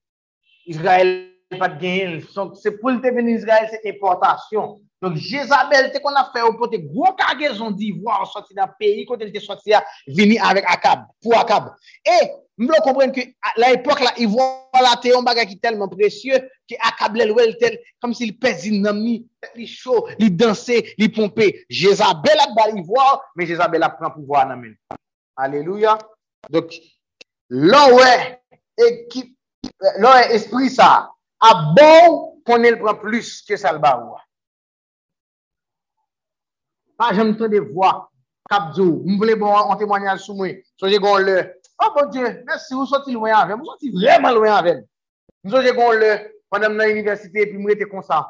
Israel 0.73 1.34
pat 1.61 1.79
genyen. 1.81 2.21
Se 2.61 2.75
pou 2.79 2.93
lte 2.95 3.13
ven 3.15 3.31
Israel, 3.33 3.71
se 3.71 3.81
importasyon. 3.91 4.75
Donk 5.05 5.19
Jezabel, 5.21 5.91
te 5.93 6.01
kon 6.01 6.17
a 6.17 6.25
fe 6.33 6.41
ou 6.47 6.55
pote 6.57 6.79
gwo 6.81 7.11
kagezon 7.19 7.75
di 7.77 7.91
vwa 7.99 8.23
an 8.23 8.31
soti 8.31 8.57
nan 8.57 8.73
peyi 8.79 9.05
kote 9.05 9.27
lte 9.29 9.43
soti 9.43 9.75
a 9.77 9.83
vini 10.17 10.39
avèk 10.41 10.65
akab, 10.73 11.03
pou 11.21 11.37
akab. 11.37 11.67
E, 12.09 12.17
mwen 12.63 12.85
kompren 12.87 13.13
ke 13.13 13.27
la 13.61 13.75
epok 13.75 14.01
la, 14.01 14.15
i 14.17 14.29
vwa 14.31 14.81
la 14.81 14.95
te 15.03 15.13
yon 15.13 15.27
bagay 15.27 15.49
ki 15.51 15.59
telman 15.61 15.93
presye, 15.93 16.41
ki 16.71 16.79
akab 16.89 17.19
lèl 17.21 17.35
wèl 17.37 17.53
tel, 17.61 17.77
kom 18.01 18.17
si 18.17 18.31
li 18.31 18.37
pezi 18.41 18.73
nan 18.79 19.03
mi, 19.03 19.19
li 19.59 19.69
chou, 19.69 20.07
li 20.23 20.31
dansè, 20.33 20.81
li 21.01 21.11
pompe. 21.13 21.51
Jezabel 21.69 22.47
ak 22.47 22.57
bali 22.57 22.87
vwa, 22.89 23.19
men 23.37 23.51
Jezabel 23.51 23.85
ap 23.85 23.99
pran 24.01 24.15
pou 24.15 24.25
vwa 24.31 24.47
nan 24.49 24.63
men. 24.63 24.79
Aleluya. 25.37 25.99
Donk, 26.49 26.73
lò 27.53 27.89
wè, 27.99 28.13
lò 30.01 30.17
wè 30.17 30.31
espri 30.39 30.73
sa, 30.73 31.11
a 31.45 31.51
abou 31.51 32.41
konen 32.47 32.79
pran 32.81 33.01
plus 33.01 33.43
ke 33.45 33.59
salba 33.61 33.95
ou. 34.01 34.17
Pa 36.97 37.11
jem 37.13 37.35
ton 37.37 37.51
de 37.51 37.61
vwa, 37.61 38.07
kapdou, 38.51 39.03
mwen 39.05 39.19
vle 39.21 39.37
bon 39.41 39.57
an 39.57 39.79
temwanyal 39.81 40.21
sou 40.23 40.37
mwen, 40.39 40.61
soje 40.81 41.01
gon 41.03 41.25
le, 41.27 41.37
oh 41.83 41.91
bon 41.97 42.11
die, 42.15 42.31
mersi 42.47 42.77
mwen 42.77 42.89
soti 42.89 43.17
lwen 43.17 43.35
avèm, 43.35 43.61
mwen 43.61 43.73
soti 43.73 43.93
vreman 43.97 44.37
lwen 44.37 44.55
avèm. 44.55 44.81
M 45.45 45.53
soje 45.53 45.75
gon 45.77 45.99
le, 46.01 46.13
pandan 46.53 46.73
m 46.73 46.81
nan 46.81 46.95
universite, 46.95 47.49
pi 47.51 47.59
mwen 47.59 47.75
rete 47.75 47.91
konsa, 47.91 48.23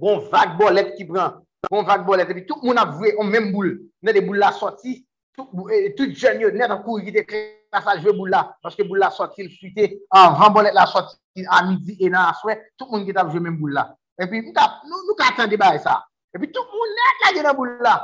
gon 0.00 0.24
vak 0.32 0.56
bolet 0.58 0.94
ki 0.98 1.06
pran, 1.08 1.38
gon 1.70 1.86
vak 1.86 2.04
bolet, 2.08 2.32
epi 2.34 2.46
tout 2.48 2.66
moun 2.66 2.80
ap 2.82 2.96
vwe, 2.98 3.14
on 3.20 3.30
men 3.30 3.52
boule, 3.54 3.76
ne 4.02 4.16
de 4.16 4.24
boule 4.24 4.42
la 4.42 4.52
soti, 4.52 5.04
tout, 5.36 5.48
tout 5.96 6.18
jen 6.18 6.42
yo, 6.42 6.50
net 6.52 6.72
an 6.74 6.82
kou 6.82 6.98
yi 6.98 7.14
de 7.14 7.22
kre, 7.28 7.44
sa 7.82 7.96
jwe 7.98 8.12
boul 8.12 8.30
la, 8.30 8.44
paske 8.62 8.84
boul 8.86 8.98
la 8.98 9.10
soti, 9.10 9.42
il 9.42 9.50
fite, 9.50 10.00
an 10.10 10.36
van 10.38 10.52
bolet 10.54 10.74
la 10.76 10.86
soti, 10.86 11.16
an 11.48 11.72
midi, 11.72 11.96
enan 12.06 12.30
aswe, 12.30 12.56
tout 12.78 12.90
moun 12.90 13.06
ki 13.06 13.14
tap 13.16 13.32
jwe 13.32 13.42
men 13.42 13.56
boul 13.58 13.74
la. 13.74 13.88
Epi, 14.20 14.42
nou 14.44 15.16
ka 15.18 15.32
atan 15.32 15.50
debay 15.50 15.80
sa. 15.82 16.02
E 16.34 16.38
pi 16.38 16.50
tout 16.52 16.76
moun 16.76 16.94
net 16.98 17.24
la 17.24 17.32
gen 17.34 17.48
nan 17.48 17.56
boul 17.58 17.72
la. 17.82 17.96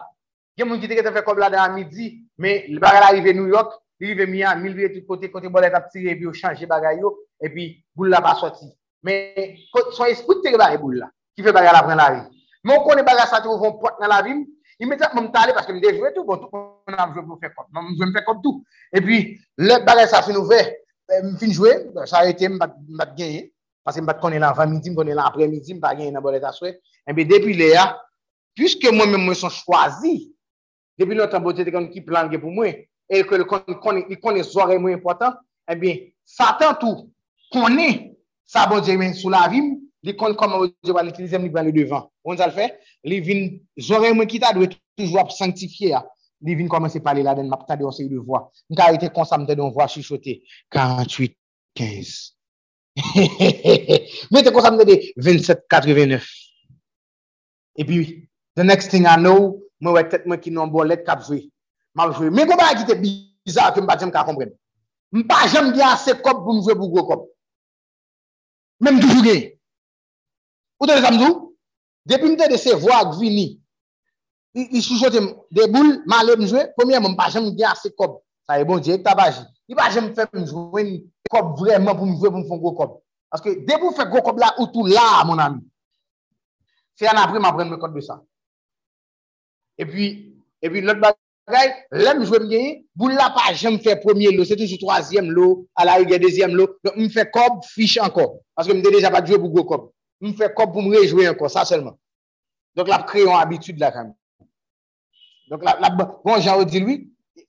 Gen 0.58 0.70
moun 0.70 0.80
ki 0.82 0.90
teke 0.90 1.04
te 1.06 1.12
fe 1.14 1.22
kob 1.26 1.38
la 1.38 1.50
den 1.52 1.62
an 1.62 1.76
midi, 1.76 2.10
me 2.38 2.56
bagay 2.82 3.04
la 3.04 3.12
rive 3.14 3.36
New 3.36 3.46
York, 3.48 3.78
rive 4.00 4.26
Miami, 4.26 4.72
rive 4.74 4.92
tout 4.96 5.06
kote, 5.06 5.30
kote 5.30 5.52
bolet 5.52 5.74
ap 5.74 5.90
tire, 5.92 6.16
epi 6.16 6.26
yo 6.26 6.34
chanje 6.34 6.66
bagay 6.66 6.98
yo, 7.00 7.14
epi 7.42 7.72
boul 7.94 8.10
la 8.10 8.22
pa 8.24 8.34
soti. 8.40 8.66
Me, 9.02 9.14
son 9.92 10.10
espout 10.10 10.42
teke 10.42 10.58
bagay 10.58 10.78
boul 10.78 10.98
la, 11.04 11.10
ki 11.36 11.46
fe 11.46 11.54
bagay 11.54 11.72
la 11.76 11.84
pren 11.86 12.00
la 12.00 12.10
ri. 12.16 12.20
Mon 12.64 12.82
konen 12.84 13.06
bagay 13.06 13.28
sa 13.30 13.40
te 13.40 13.48
ouvon 13.48 13.78
pot 13.80 14.02
nan 14.02 14.10
la 14.12 14.20
immédiatement 14.80 15.22
me 15.22 15.28
parler 15.28 15.52
parce 15.52 15.66
que 15.66 15.72
me 15.72 15.80
déjouer 15.80 16.12
tout. 16.14 16.24
Bon 16.24 16.36
tout 16.36 16.48
on 16.52 16.92
a 16.92 17.12
joué 17.12 17.22
pour 17.22 17.38
faire 17.38 17.54
comme 17.54 17.66
non 17.72 17.88
je 17.98 18.04
me 18.04 18.12
faire 18.12 18.24
comme 18.24 18.42
tout. 18.42 18.64
Et 18.92 19.00
puis 19.00 19.40
le 19.56 19.84
bagage 19.84 20.08
ça 20.08 20.22
fin 20.22 20.34
ouvert. 20.34 20.70
Euh, 21.12 21.22
me 21.22 21.36
fin 21.36 21.50
jouer. 21.50 21.90
Ça 22.06 22.18
a 22.18 22.26
été 22.26 22.48
m'a 22.48 22.68
gagné 23.16 23.52
parce 23.84 23.96
que 23.96 24.02
m'a 24.02 24.14
connait 24.14 24.38
là 24.38 24.48
avant 24.48 24.66
midi 24.66 24.90
me 24.90 24.96
connait 24.96 25.14
là 25.14 25.26
après 25.26 25.48
midi 25.48 25.74
me 25.74 25.80
pas 25.80 25.94
gagné 25.94 26.10
dans 26.10 26.20
bolette 26.20 26.44
à 26.44 26.52
souhait 26.52 26.80
et 27.06 27.14
puis 27.14 27.24
depuis 27.24 27.54
là 27.54 28.00
puisque 28.54 28.90
moi 28.92 29.06
même 29.06 29.24
me 29.24 29.34
sont 29.34 29.48
choisi 29.48 30.34
depuis 30.98 31.14
longtemps 31.14 31.40
beauté 31.40 31.64
de 31.64 31.86
qui 31.86 32.00
plan 32.02 32.28
pour 32.38 32.50
moi 32.50 32.66
et 33.08 33.24
que 33.24 33.34
le 33.34 33.44
connaît 33.44 34.06
il 34.10 34.20
connaît 34.20 34.42
soirée 34.42 34.78
moins 34.78 34.92
important 34.92 35.32
eh 35.68 35.76
bien 35.76 35.96
Satan 36.24 36.74
tout 36.74 37.10
connaît 37.50 38.16
ça 38.46 38.66
bon 38.66 38.80
Dieu 38.80 39.12
sous 39.14 39.30
la 39.30 39.48
vie 39.48 39.80
il 40.02 40.16
connaît 40.16 40.36
comment 40.36 40.64
Dieu 40.82 40.92
va 40.92 41.02
l'utiliser 41.02 41.36
il 41.40 41.50
va 41.50 41.62
le 41.62 41.72
devant. 41.72 42.09
On 42.24 42.36
ça 42.36 42.46
le 42.46 42.52
fait, 42.52 42.78
les 43.02 43.20
vins, 43.20 43.56
j'aurais 43.76 44.12
moins 44.12 44.26
qui 44.26 44.38
t'a 44.38 44.52
doit 44.52 44.66
toujours 44.96 45.32
sanctifier. 45.32 45.96
Les 46.42 46.54
vins 46.54 46.68
commencent 46.68 46.96
à 46.96 47.00
parler 47.00 47.22
là, 47.22 47.34
dans 47.34 47.44
m'a 47.44 47.76
de 47.76 47.84
on 47.84 47.90
série 47.90 48.08
de 48.08 48.18
voix. 48.18 48.50
On 48.68 48.74
a 48.76 48.92
été 48.92 49.08
constamment 49.08 49.44
de 49.44 49.72
voix 49.72 49.86
chuchoter 49.86 50.42
48 50.70 51.36
15. 51.74 52.36
Mais 54.30 54.42
t'es 54.42 54.52
constamment 54.52 54.84
de 54.84 55.00
27 55.16 55.66
89. 55.68 56.26
Et 57.76 57.84
puis 57.84 58.28
the 58.56 58.60
next 58.60 58.90
thing 58.90 59.06
I 59.06 59.16
know, 59.16 59.62
moi 59.80 59.92
ouais 59.92 60.08
tête 60.08 60.26
moi 60.26 60.36
qui 60.36 60.50
non 60.50 60.66
bolette 60.66 61.04
cap 61.04 61.24
jouer. 61.24 61.50
M'a 61.94 62.10
jouer. 62.12 62.30
Mais 62.30 62.46
comment 62.46 62.62
qui 62.76 62.82
était 62.82 63.00
bizarre 63.44 63.72
que 63.72 63.80
m'pas 63.80 63.98
jamais 63.98 64.12
comprendre. 64.12 64.52
M'pas 65.12 65.48
jamais 65.48 65.72
bien 65.72 65.88
assez 65.88 66.12
cop 66.20 66.44
pour 66.44 66.54
me 66.54 66.62
jouer 66.62 66.74
pour 66.74 66.90
gros 66.90 67.06
cop. 67.06 67.30
Même 68.80 69.00
toujours 69.00 69.22
gagner. 69.22 69.58
Ou 70.80 70.86
dans 70.86 70.94
les 70.94 71.04
amis 71.04 71.49
Depi 72.06 72.32
mte 72.32 72.48
de 72.48 72.58
se 72.58 72.74
vwa 72.74 73.04
gvini, 73.12 73.60
i 74.54 74.82
sou 74.82 74.98
jote 74.98 75.20
de 75.54 75.66
boul, 75.70 76.00
man 76.06 76.26
le 76.26 76.36
mjwe, 76.40 76.66
pwemye 76.76 76.98
mwen 76.98 77.14
mba 77.14 77.28
jem 77.30 77.50
gen 77.56 77.68
ase 77.70 77.92
kop. 77.94 78.20
Sa 78.46 78.58
e 78.58 78.64
bon 78.64 78.80
diye, 78.80 78.98
tabaji. 79.04 79.44
Mba 79.70 79.90
jem 79.94 80.10
fè 80.16 80.26
mwen 80.32 80.46
jwe 80.48 80.84
kop 81.30 81.54
vreman 81.60 81.94
pou 81.94 82.08
mwen 82.08 82.18
jwe 82.18 82.30
pou 82.30 82.40
mwen 82.40 82.48
fon 82.48 82.62
gwo 82.62 82.72
kop. 82.78 82.96
Aske 83.30 83.54
debou 83.68 83.94
fè 83.94 84.08
gwo 84.10 84.24
kop 84.26 84.40
la 84.42 84.54
ou 84.58 84.70
tou 84.72 84.88
la, 84.90 85.22
mon 85.28 85.38
ami. 85.38 85.62
Se 86.98 87.06
an 87.06 87.20
apre 87.20 87.38
mwen 87.38 87.50
apren 87.52 87.70
mwen 87.70 87.82
kop 87.82 87.94
de 87.94 88.02
sa. 88.08 88.18
E 89.78 89.86
pi, 89.86 90.08
e 90.58 90.72
pi 90.72 90.82
lot 90.82 90.98
bagay, 91.04 91.70
lem 92.00 92.24
jwe 92.24 92.42
mgenye, 92.42 92.74
boul 92.98 93.14
la 93.14 93.30
pa 93.36 93.52
jem 93.54 93.78
fè 93.84 94.00
premier 94.02 94.34
lo, 94.34 94.48
se 94.48 94.58
toujou 94.58 94.82
troasyem 94.82 95.30
lo, 95.36 95.52
ala 95.78 96.00
yi 96.00 96.10
gen 96.10 96.24
dezyem 96.26 96.58
lo, 96.58 96.66
m 96.96 97.06
fè 97.12 97.28
kob, 97.30 97.62
fich 97.76 98.00
anko, 98.02 98.32
aske 98.58 98.74
m 98.74 98.82
de 98.82 98.96
deja 98.96 99.12
pa 99.14 99.22
djwe 99.22 99.38
pou 99.44 99.60
go 99.60 99.68
kob. 99.68 99.88
m 100.20 100.34
fè 100.36 100.50
kop 100.54 100.74
pou 100.74 100.84
m 100.84 100.92
rejouè 100.92 101.28
anko, 101.30 101.48
sa 101.48 101.66
selman. 101.68 101.96
Donk 102.76 102.88
la 102.88 103.02
kreyon 103.08 103.38
abitude 103.38 103.80
la 103.80 103.92
kami. 103.94 104.12
Donk 105.50 105.64
la, 105.66 105.78
la 105.82 105.90
bon 105.90 106.38
jan 106.38 106.60
ou 106.60 106.68
di 106.68 106.82
lwi, 106.82 107.00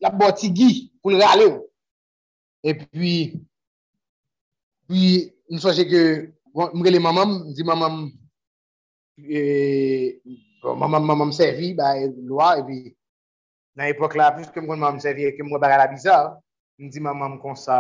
la 0.02 0.10
boti 0.10 0.50
gi 0.56 0.72
pou 1.02 1.14
l 1.14 1.22
rale 1.22 1.46
ou. 1.50 1.60
E 2.62 2.74
pi, 2.78 3.12
pi, 4.88 5.02
m 5.50 5.60
soje 5.62 5.86
ke, 5.90 6.02
bon, 6.54 6.74
m 6.78 6.86
rele 6.86 7.02
mamam, 7.02 7.38
m 7.50 7.54
di 7.58 7.66
mamam, 7.66 7.96
e, 9.18 9.42
bon, 10.62 10.78
mamam, 10.78 11.06
mamam 11.10 11.32
servi, 11.34 11.74
ba, 11.78 11.96
lwa, 12.30 12.54
e 12.62 12.66
pi, 12.68 12.80
nan 13.78 13.90
epok 13.94 14.18
la, 14.20 14.32
plus 14.36 14.50
ke 14.54 14.62
mwen 14.62 14.76
kon 14.76 14.84
mamam 14.86 15.02
servi, 15.02 15.26
e 15.30 15.36
ke 15.38 15.46
mwen 15.46 15.62
baga 15.62 15.80
la 15.82 15.90
bizar, 15.90 16.36
mwen 16.78 16.94
di 16.94 17.02
mamam 17.02 17.40
kon 17.42 17.58
sa, 17.58 17.78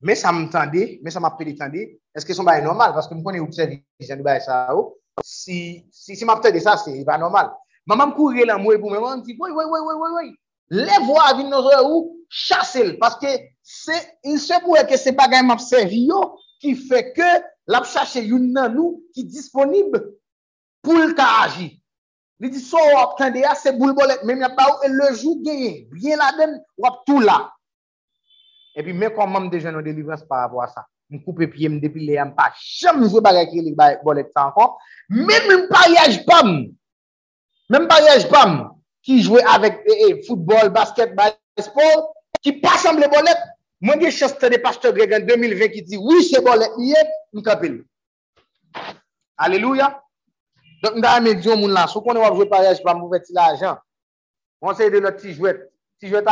me 0.00 0.16
sa 0.16 0.32
m 0.32 0.46
tende, 0.52 0.86
me 1.04 1.12
sa 1.12 1.20
m 1.20 1.28
apel 1.28 1.52
tende, 1.56 1.84
Eske 2.16 2.34
son 2.34 2.48
baye 2.48 2.64
normal? 2.64 2.94
Paske 2.96 3.14
m 3.14 3.22
konen 3.24 3.44
observi 3.44 3.82
jan 4.00 4.20
di 4.20 4.24
baye 4.24 4.40
sa 4.40 4.64
ou. 4.72 4.94
Si, 5.24 5.84
si, 5.92 6.16
si 6.16 6.24
m 6.24 6.32
apte 6.32 6.52
de 6.52 6.62
sa, 6.64 6.78
se 6.80 6.94
e 6.96 7.04
ba 7.04 7.18
normal. 7.20 7.52
Maman 7.86 8.10
m 8.10 8.16
koure 8.16 8.46
la 8.48 8.56
mwe 8.58 8.78
pou 8.80 8.92
mèman, 8.92 9.20
m 9.20 9.24
ti, 9.26 9.36
woy, 9.38 9.52
woy, 9.52 9.68
woy, 9.68 9.84
woy, 9.84 10.12
woy. 10.16 10.30
Le 10.72 10.96
vwa 11.06 11.28
avin 11.30 11.50
nou 11.52 11.62
zwe 11.62 11.76
ou, 11.84 12.00
chase 12.32 12.82
l. 12.82 12.96
Paske 13.02 13.36
se, 13.62 13.96
il 14.26 14.40
se 14.42 14.58
pou 14.64 14.78
e 14.80 14.84
ke 14.88 14.98
se 14.98 15.12
bagay 15.16 15.44
m 15.44 15.52
apsevi 15.54 16.06
yo, 16.08 16.22
ki 16.64 16.72
fe 16.88 17.02
ke 17.14 17.28
l 17.68 17.76
ap 17.78 17.86
chache 17.86 18.24
yon 18.24 18.48
nan 18.56 18.74
nou 18.74 18.96
ki 19.14 19.26
disponib 19.28 19.98
pou 20.82 20.96
l 20.96 21.12
ka 21.18 21.28
aji. 21.44 21.68
Li 22.40 22.50
di 22.52 22.60
so 22.60 22.80
wap 22.96 23.14
kande 23.20 23.44
ya, 23.44 23.54
se 23.56 23.72
boul 23.76 23.94
bolet, 23.96 24.24
men 24.28 24.40
mi 24.40 24.48
ap 24.48 24.56
pa 24.56 24.66
ou, 24.72 24.80
e 24.84 24.90
le 24.92 25.12
jou 25.14 25.38
genye. 25.44 25.86
Bien 25.92 26.20
la 26.20 26.32
den, 26.36 26.58
wap 26.80 27.04
tou 27.08 27.20
la. 27.22 27.38
E 28.76 28.84
pi 28.84 28.92
men 28.92 29.12
kon 29.16 29.30
mam 29.32 29.48
dejen 29.52 29.72
nou 29.76 29.84
delivrans 29.84 30.24
par 30.28 30.48
avwa 30.48 30.66
sa. 30.72 30.84
M 31.10 31.20
koupe 31.22 31.46
piye 31.46 31.68
m 31.70 31.78
depile, 31.78 32.16
m 32.18 32.32
pa 32.34 32.48
chan 32.58 32.96
m 32.98 33.04
jou 33.06 33.22
bagay 33.22 33.46
ki 33.46 33.60
li 33.62 33.74
bolet 34.02 34.32
sa 34.34 34.48
ankon, 34.48 34.72
men 35.14 35.44
m 35.46 35.68
pam, 36.26 36.48
men 37.70 37.86
m 37.86 37.88
pam, 38.32 38.56
ki 39.06 39.20
jwe 39.22 39.42
avèk 39.46 39.84
football, 40.26 40.70
basket, 40.74 41.14
baseball, 41.14 42.08
ki 42.42 42.58
pasan 42.58 42.98
ble 42.98 43.06
bolet, 43.12 43.38
mwen 43.86 44.02
di 44.02 44.10
chaste 44.10 44.50
de 44.50 44.58
pastor 44.58 44.92
Greg 44.96 45.14
en 45.14 45.28
2020 45.28 45.70
ki 45.76 45.84
di, 45.86 45.96
oui 45.96 46.24
se 46.26 46.42
bolet 46.42 46.74
liye, 46.80 47.06
m 47.34 47.42
kapil. 47.46 47.78
Aleluya. 49.38 49.92
Donk 50.82 50.98
mda 50.98 51.14
ame 51.20 51.36
diyon 51.38 51.62
moun 51.62 51.72
lan, 51.72 51.86
sou 51.88 52.02
konen 52.02 52.24
wap 52.24 52.34
jwe 52.34 52.50
pariyaj 52.50 52.82
pa 52.82 52.96
mou 52.98 53.14
veti 53.14 53.32
la 53.36 53.52
ajan. 53.54 53.78
Mwen 54.58 54.74
se 54.74 54.90
yede 54.90 55.06
lò 55.06 55.14
ti 55.14 55.38
jwet, 55.38 55.62
ti 56.02 56.10
jwet 56.10 56.26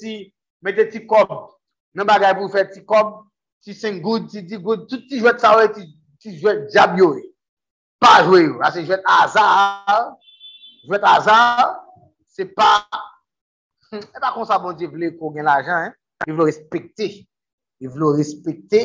ti, 0.00 0.32
ti 2.72 2.80
ti 3.64 3.72
sengoud, 3.72 4.28
ti 4.28 4.42
di 4.42 4.56
digoud, 4.56 4.84
tout 4.88 5.06
ti 5.08 5.20
jwet 5.22 5.40
sa 5.40 5.54
wè, 5.56 5.70
ti 5.72 6.34
jwet 6.36 6.66
diabyo 6.72 7.08
wè. 7.14 7.22
Pa 8.02 8.18
jwe 8.26 8.42
wè, 8.50 8.58
ase 8.68 8.84
jwet 8.84 9.06
azar, 9.08 10.10
jwet 10.84 11.06
azar, 11.08 11.70
se 12.28 12.44
pa, 12.44 12.68
e 13.94 14.18
pa 14.20 14.34
kon 14.34 14.44
sa 14.48 14.60
bon 14.60 14.76
di 14.76 14.88
vle 14.90 15.14
kou 15.16 15.32
gen 15.32 15.48
la 15.48 15.62
l'ajan, 15.62 15.94
di 16.26 16.34
vlo 16.36 16.44
respekte, 16.50 17.08
di 17.80 17.88
vlo 17.88 18.12
respekte, 18.18 18.82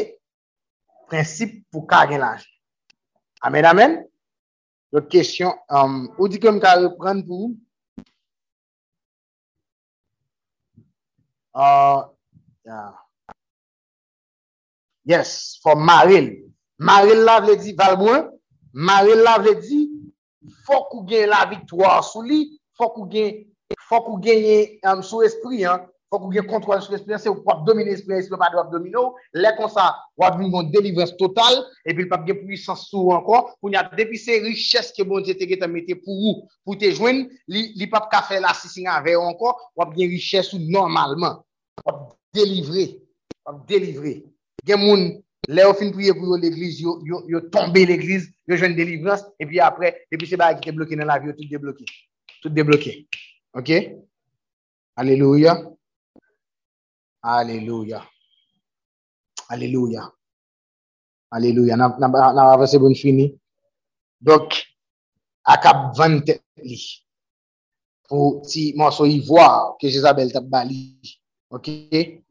prinsip 1.11 1.59
pou 1.73 1.83
ka 1.89 2.05
gen 2.07 2.23
la 2.23 2.37
l'ajan. 2.37 2.55
Amen, 3.43 3.67
amen. 3.67 3.99
Lòt 4.95 5.11
kèsyon, 5.11 5.51
um, 5.75 5.99
ou 6.17 6.31
di 6.31 6.39
kem 6.41 6.57
ka 6.63 6.77
repren 6.79 7.19
pou? 7.27 7.51
Uh, 11.53 12.07
yeah. 12.63 12.95
Ah. 12.95 13.08
Yes, 15.09 15.57
for 15.63 15.75
maril. 15.75 16.29
Maril 16.77 17.23
la 17.25 17.39
vle 17.41 17.55
di 17.57 17.73
valmwen, 17.73 18.27
maril 18.73 19.23
la 19.25 19.39
vle 19.41 19.55
di 19.57 19.79
fok 20.67 20.93
ou 20.99 21.05
gen 21.09 21.31
la 21.31 21.47
vitwa 21.49 21.95
sou 22.05 22.21
li, 22.21 22.43
fok 22.77 22.99
ou 23.01 23.09
gen, 23.09 23.39
fok 23.89 24.11
ou 24.13 24.21
gen 24.21 24.77
um, 24.85 25.01
sou 25.03 25.25
espri, 25.25 25.65
an, 25.65 25.89
fò 26.09 26.19
kou 26.21 26.33
gen 26.33 26.45
kontrol 26.49 26.79
sou 26.85 26.93
espri, 26.97 27.17
se 27.21 27.29
ou 27.29 27.41
pap 27.45 27.65
domine 27.65 27.89
espri, 27.93 28.17
espri 28.17 28.37
wap 28.37 28.47
adwap 28.47 28.71
domino, 28.73 29.07
lè 29.33 29.55
kon 29.57 29.69
sa 29.73 29.89
wap 30.21 30.39
vin 30.39 30.53
kon 30.53 30.71
delivrance 30.73 31.17
total, 31.17 31.57
epi 31.89 32.05
l 32.05 32.09
pap 32.13 32.29
gen 32.29 32.39
puissance 32.45 32.89
sou 32.93 33.13
anko, 33.17 33.43
pou 33.57 33.73
nyat 33.73 33.93
depi 33.97 34.17
se 34.21 34.39
richesse 34.45 34.93
ke 34.93 35.05
bon 35.09 35.25
zete 35.25 35.49
ge 35.49 35.57
te 35.57 35.69
mette 35.69 35.97
pou 36.05 36.31
ou, 36.31 36.47
pou 36.65 36.77
te 36.77 36.93
jwen, 36.93 37.25
li, 37.49 37.71
li 37.81 37.89
pap 37.89 38.09
ka 38.13 38.23
fe 38.29 38.41
la 38.41 38.55
sisin 38.57 38.89
avè 38.93 39.17
anko, 39.17 39.57
wap 39.77 39.93
gen 39.97 40.13
richesse 40.13 40.53
ou 40.57 40.69
normalman, 40.69 41.41
wap 41.85 42.11
delivre, 42.37 42.91
wap 43.45 43.65
delivre. 43.69 44.19
Gen 44.67 44.81
moun, 44.81 45.07
lè 45.47 45.65
ou 45.67 45.77
fin 45.77 45.91
priye 45.95 46.13
pou 46.17 46.33
yo 46.33 46.37
l'eglise, 46.41 46.83
yo 46.83 47.41
tombe 47.53 47.85
l'eglise, 47.87 48.31
yo 48.49 48.57
jwen 48.59 48.75
delivrance, 48.77 49.25
epi 49.39 49.61
apre, 49.63 49.93
epi 50.11 50.27
se 50.27 50.39
ba 50.39 50.53
ki 50.55 50.67
te 50.67 50.75
bloke 50.75 50.97
nan 50.97 51.09
la 51.09 51.19
vi, 51.19 51.31
yo 51.31 51.37
tout 51.37 51.49
debloke. 51.51 51.87
Tout 52.41 52.53
debloke. 52.55 52.93
Ok? 53.53 53.69
Aleluya. 54.95 55.55
Aleluya. 57.23 58.03
Aleluya. 59.49 60.07
Aleluya. 61.31 61.75
Nan 61.75 62.39
avase 62.45 62.79
bon 62.79 62.95
fini. 62.95 63.29
Dok, 64.19 64.55
akab 65.47 65.95
vante 65.95 66.39
li. 66.63 66.79
Pou 68.09 68.41
ti 68.43 68.73
monso 68.75 69.05
yi 69.05 69.19
vwa 69.27 69.75
ke 69.79 69.91
Jezabel 69.91 70.31
tap 70.33 70.47
bali. 70.49 70.99
Ok? 71.53 71.67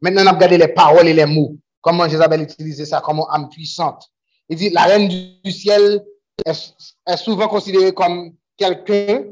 Men 0.01 0.19
nan 0.19 0.29
ap 0.31 0.39
gade 0.41 0.57
le 0.59 0.69
parol 0.73 1.07
e 1.07 1.13
le 1.13 1.25
mou. 1.25 1.57
Koman 1.81 2.09
Jezabel 2.09 2.43
itilize 2.43 2.85
sa, 2.85 3.01
koman 3.01 3.27
am 3.31 3.49
puissante. 3.49 4.09
E 4.49 4.55
di, 4.55 4.69
la 4.73 4.87
ren 4.89 5.07
du 5.07 5.51
ciel 5.51 5.99
e 6.45 7.15
souvan 7.17 7.49
konsidere 7.51 7.93
kom 7.95 8.31
kelken 8.59 9.27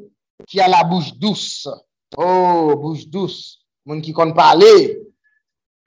ki 0.48 0.62
a 0.62 0.68
la 0.72 0.84
bouche 0.88 1.16
douce. 1.20 1.68
Oh, 2.16 2.76
bouche 2.78 3.10
douce. 3.12 3.58
Moun 3.88 4.04
ki 4.04 4.14
kon 4.16 4.34
pale. 4.38 4.72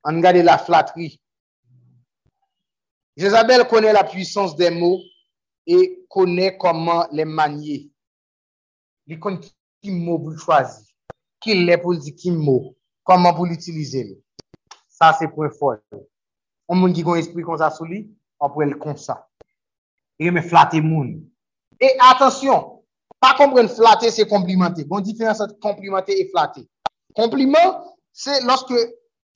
An 0.04 0.20
gade 0.24 0.42
la 0.44 0.58
flatri. 0.58 1.12
Jezabel 3.20 3.66
kone 3.68 3.92
la 3.92 4.04
puissance 4.04 4.56
de 4.56 4.70
mou 4.72 5.00
e 5.68 6.04
kone 6.08 6.50
koman 6.58 7.08
le 7.12 7.24
manye. 7.24 7.80
Li 9.08 9.18
kon 9.20 9.38
ki 9.40 9.92
mou 9.92 10.20
pou 10.20 10.36
chwazi. 10.36 10.88
Ki 11.40 11.56
le 11.64 11.76
pou 11.80 11.96
li 11.96 12.04
di 12.04 12.16
ki 12.16 12.32
mou. 12.36 12.74
Koman 13.06 13.36
pou 13.36 13.48
l'utilize 13.48 14.04
li. 14.04 14.16
Sa 14.88 15.14
se 15.16 15.28
pou 15.30 15.48
fol. 15.56 15.78
On 16.70 16.78
moun 16.78 16.94
ki 16.94 17.02
kon 17.02 17.18
espri 17.18 17.42
kon 17.42 17.58
sa 17.58 17.72
sou 17.74 17.88
li, 17.88 18.04
an 18.38 18.52
pou 18.52 18.62
el 18.62 18.76
kon 18.78 18.94
sa. 18.94 19.18
E 20.22 20.30
me 20.30 20.42
flate 20.44 20.78
moun. 20.84 21.16
E 21.82 21.88
atensyon, 22.06 22.76
pa 23.18 23.32
kompren 23.38 23.70
flate 23.72 24.12
se 24.14 24.26
komplimante. 24.30 24.84
Bon 24.86 25.02
diferanse 25.02 25.48
komplimante 25.64 26.14
e 26.14 26.28
flate. 26.30 26.62
Kompliment, 27.18 27.80
se 28.14 28.38
loske 28.46 28.84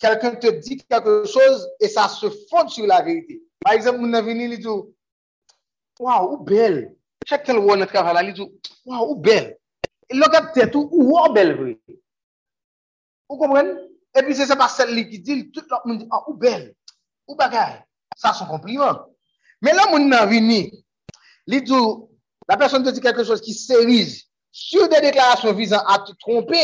kelken 0.03 0.39
te 0.39 0.53
di 0.61 0.79
kelke 0.85 1.25
chose 1.33 1.67
e 1.83 1.91
sa 1.91 2.07
se 2.13 2.31
fonde 2.53 2.71
sou 2.71 2.87
la 2.87 3.01
verite. 3.03 3.41
Par 3.65 3.73
exemple, 3.73 4.05
moun 4.05 4.15
avini 4.15 4.47
li 4.53 4.61
tou, 4.63 4.93
waw, 5.99 6.29
ou 6.29 6.39
bel. 6.45 6.85
Chek 7.27 7.47
tel 7.49 7.59
wou 7.59 7.75
net 7.81 7.91
kavala 7.91 8.23
li 8.23 8.35
tou, 8.37 8.53
waw, 8.87 9.09
ou 9.09 9.19
bel. 9.25 9.51
E 10.07 10.19
lokat 10.21 10.53
tetou, 10.55 10.87
ou 10.93 11.17
waw 11.17 11.33
bel 11.35 11.55
vre. 11.59 11.75
Ou 13.33 13.41
kompren? 13.41 13.73
E 14.15 14.23
pi 14.23 14.37
se 14.37 14.47
se 14.47 14.55
pa 14.61 14.69
sel 14.71 14.93
li 14.95 15.09
ki 15.09 15.23
dil, 15.25 15.47
tout 15.51 15.67
lop 15.73 15.89
moun 15.89 16.03
di, 16.03 16.09
waw, 16.13 16.29
ou 16.29 16.37
bel. 16.39 16.69
Ou 17.29 17.37
bagay. 17.39 17.79
Sa 18.17 18.35
son 18.35 18.51
kompliment. 18.51 19.07
Men 19.65 19.79
la 19.79 19.89
moun 19.91 20.13
avini, 20.13 20.67
li 21.51 21.63
tou, 21.65 22.11
la 22.49 22.59
person 22.61 22.85
te 22.85 22.93
di 22.93 23.03
kelke 23.03 23.25
chose 23.25 23.43
ki 23.45 23.55
serize, 23.57 24.27
sou 24.55 24.89
de 24.91 25.01
deklarasyon 25.03 25.57
vizan 25.57 25.87
a 25.89 25.99
te 26.05 26.13
trompe, 26.21 26.63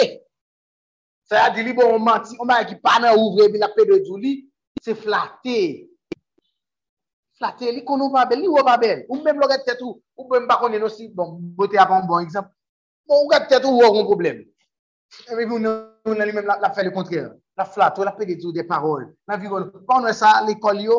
Se 1.31 1.37
a 1.37 1.49
di 1.55 1.63
li 1.63 1.73
bon 1.73 1.93
ou 1.95 2.03
manti, 2.03 2.35
ou 2.41 2.45
man 2.45 2.65
ki 2.67 2.75
pa 2.83 2.97
nan 2.99 3.15
ouvre 3.15 3.47
la 3.55 3.69
pe 3.71 3.85
de 3.87 4.03
se 4.83 4.95
flate. 4.95 5.87
Flate, 7.39 7.71
li 7.71 7.85
konou 7.85 8.11
pa 8.11 8.25
bel, 8.27 8.41
li 8.41 8.49
ou 8.49 8.65
pa 8.67 8.77
bel. 8.77 9.05
Ou 9.09 9.23
mèm 9.23 9.39
lo 9.39 9.47
gade 9.47 9.63
tetou, 9.65 10.03
ou 10.17 10.27
mèm 10.29 10.49
bakon 10.49 10.75
eno 10.75 10.89
si, 10.89 11.07
bon, 11.09 11.39
bote 11.55 11.79
apan 11.79 12.05
bon 12.09 12.27
eksemp. 12.27 12.51
Bon, 13.07 13.23
ou 13.23 13.47
tetou 13.49 13.79
ou. 13.79 14.51
E 15.31 15.35
mèm 15.37 15.90
moun 16.05 16.19
nan 16.19 16.29
li 16.29 16.35
men 16.37 16.47
la, 16.49 16.59
la 16.63 16.71
fè 16.75 16.85
le 16.87 16.93
kontre. 16.95 17.23
La 17.59 17.67
flatou, 17.69 18.07
la 18.07 18.15
pè 18.17 18.25
bon, 18.25 18.33
de 18.33 18.37
tou 18.41 18.53
de 18.57 18.65
parol. 18.67 19.09
Nan 19.29 19.41
viron, 19.43 19.67
pon 19.89 20.07
wè 20.07 20.13
sa, 20.17 20.39
l'ekol 20.47 20.81
yo, 20.85 20.99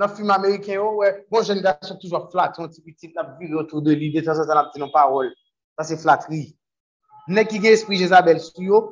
nan 0.00 0.12
film 0.12 0.32
Ameriken 0.34 0.76
yo, 0.78 0.90
wè, 1.00 1.12
bon 1.32 1.46
jen 1.46 1.62
da 1.64 1.76
sou 1.82 1.96
toujwa 2.00 2.26
flatou, 2.32 2.66
an 2.66 2.72
ti 2.72 2.84
piti 2.84 3.12
la 3.16 3.24
viron 3.40 3.68
tou 3.70 3.80
de 3.84 3.96
li, 3.96 4.10
de 4.14 4.24
tan 4.26 4.36
sa 4.36 4.46
sa 4.48 4.58
la 4.58 4.66
pti 4.68 4.82
nan 4.82 4.92
parol. 4.94 5.30
Sa 5.76 5.86
se 5.88 5.98
flatri. 6.00 6.42
Nè 7.28 7.46
ki 7.48 7.60
gen 7.62 7.76
espri 7.76 8.00
Jezabel 8.00 8.40
sou 8.42 8.64
yo, 8.66 8.82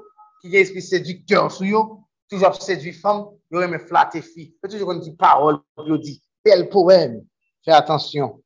ki 0.42 0.52
gen 0.52 0.65
espri 0.65 0.84
sedukteur 0.84 1.50
sou 1.52 1.68
yo, 1.68 1.84
toujwa 2.33 2.52
sedu 2.57 2.92
fam, 2.97 3.26
yo 3.52 3.62
reme 3.62 3.81
flate 3.89 4.24
fi. 4.24 4.49
Pe 4.60 4.70
toujwa 4.70 4.92
kon 4.92 5.02
di 5.05 5.12
parol, 5.20 5.60
yo 5.89 6.00
di, 6.00 6.16
bel 6.44 6.68
poem. 6.73 7.20
Fè 7.65 7.76
atensyon. 7.76 8.39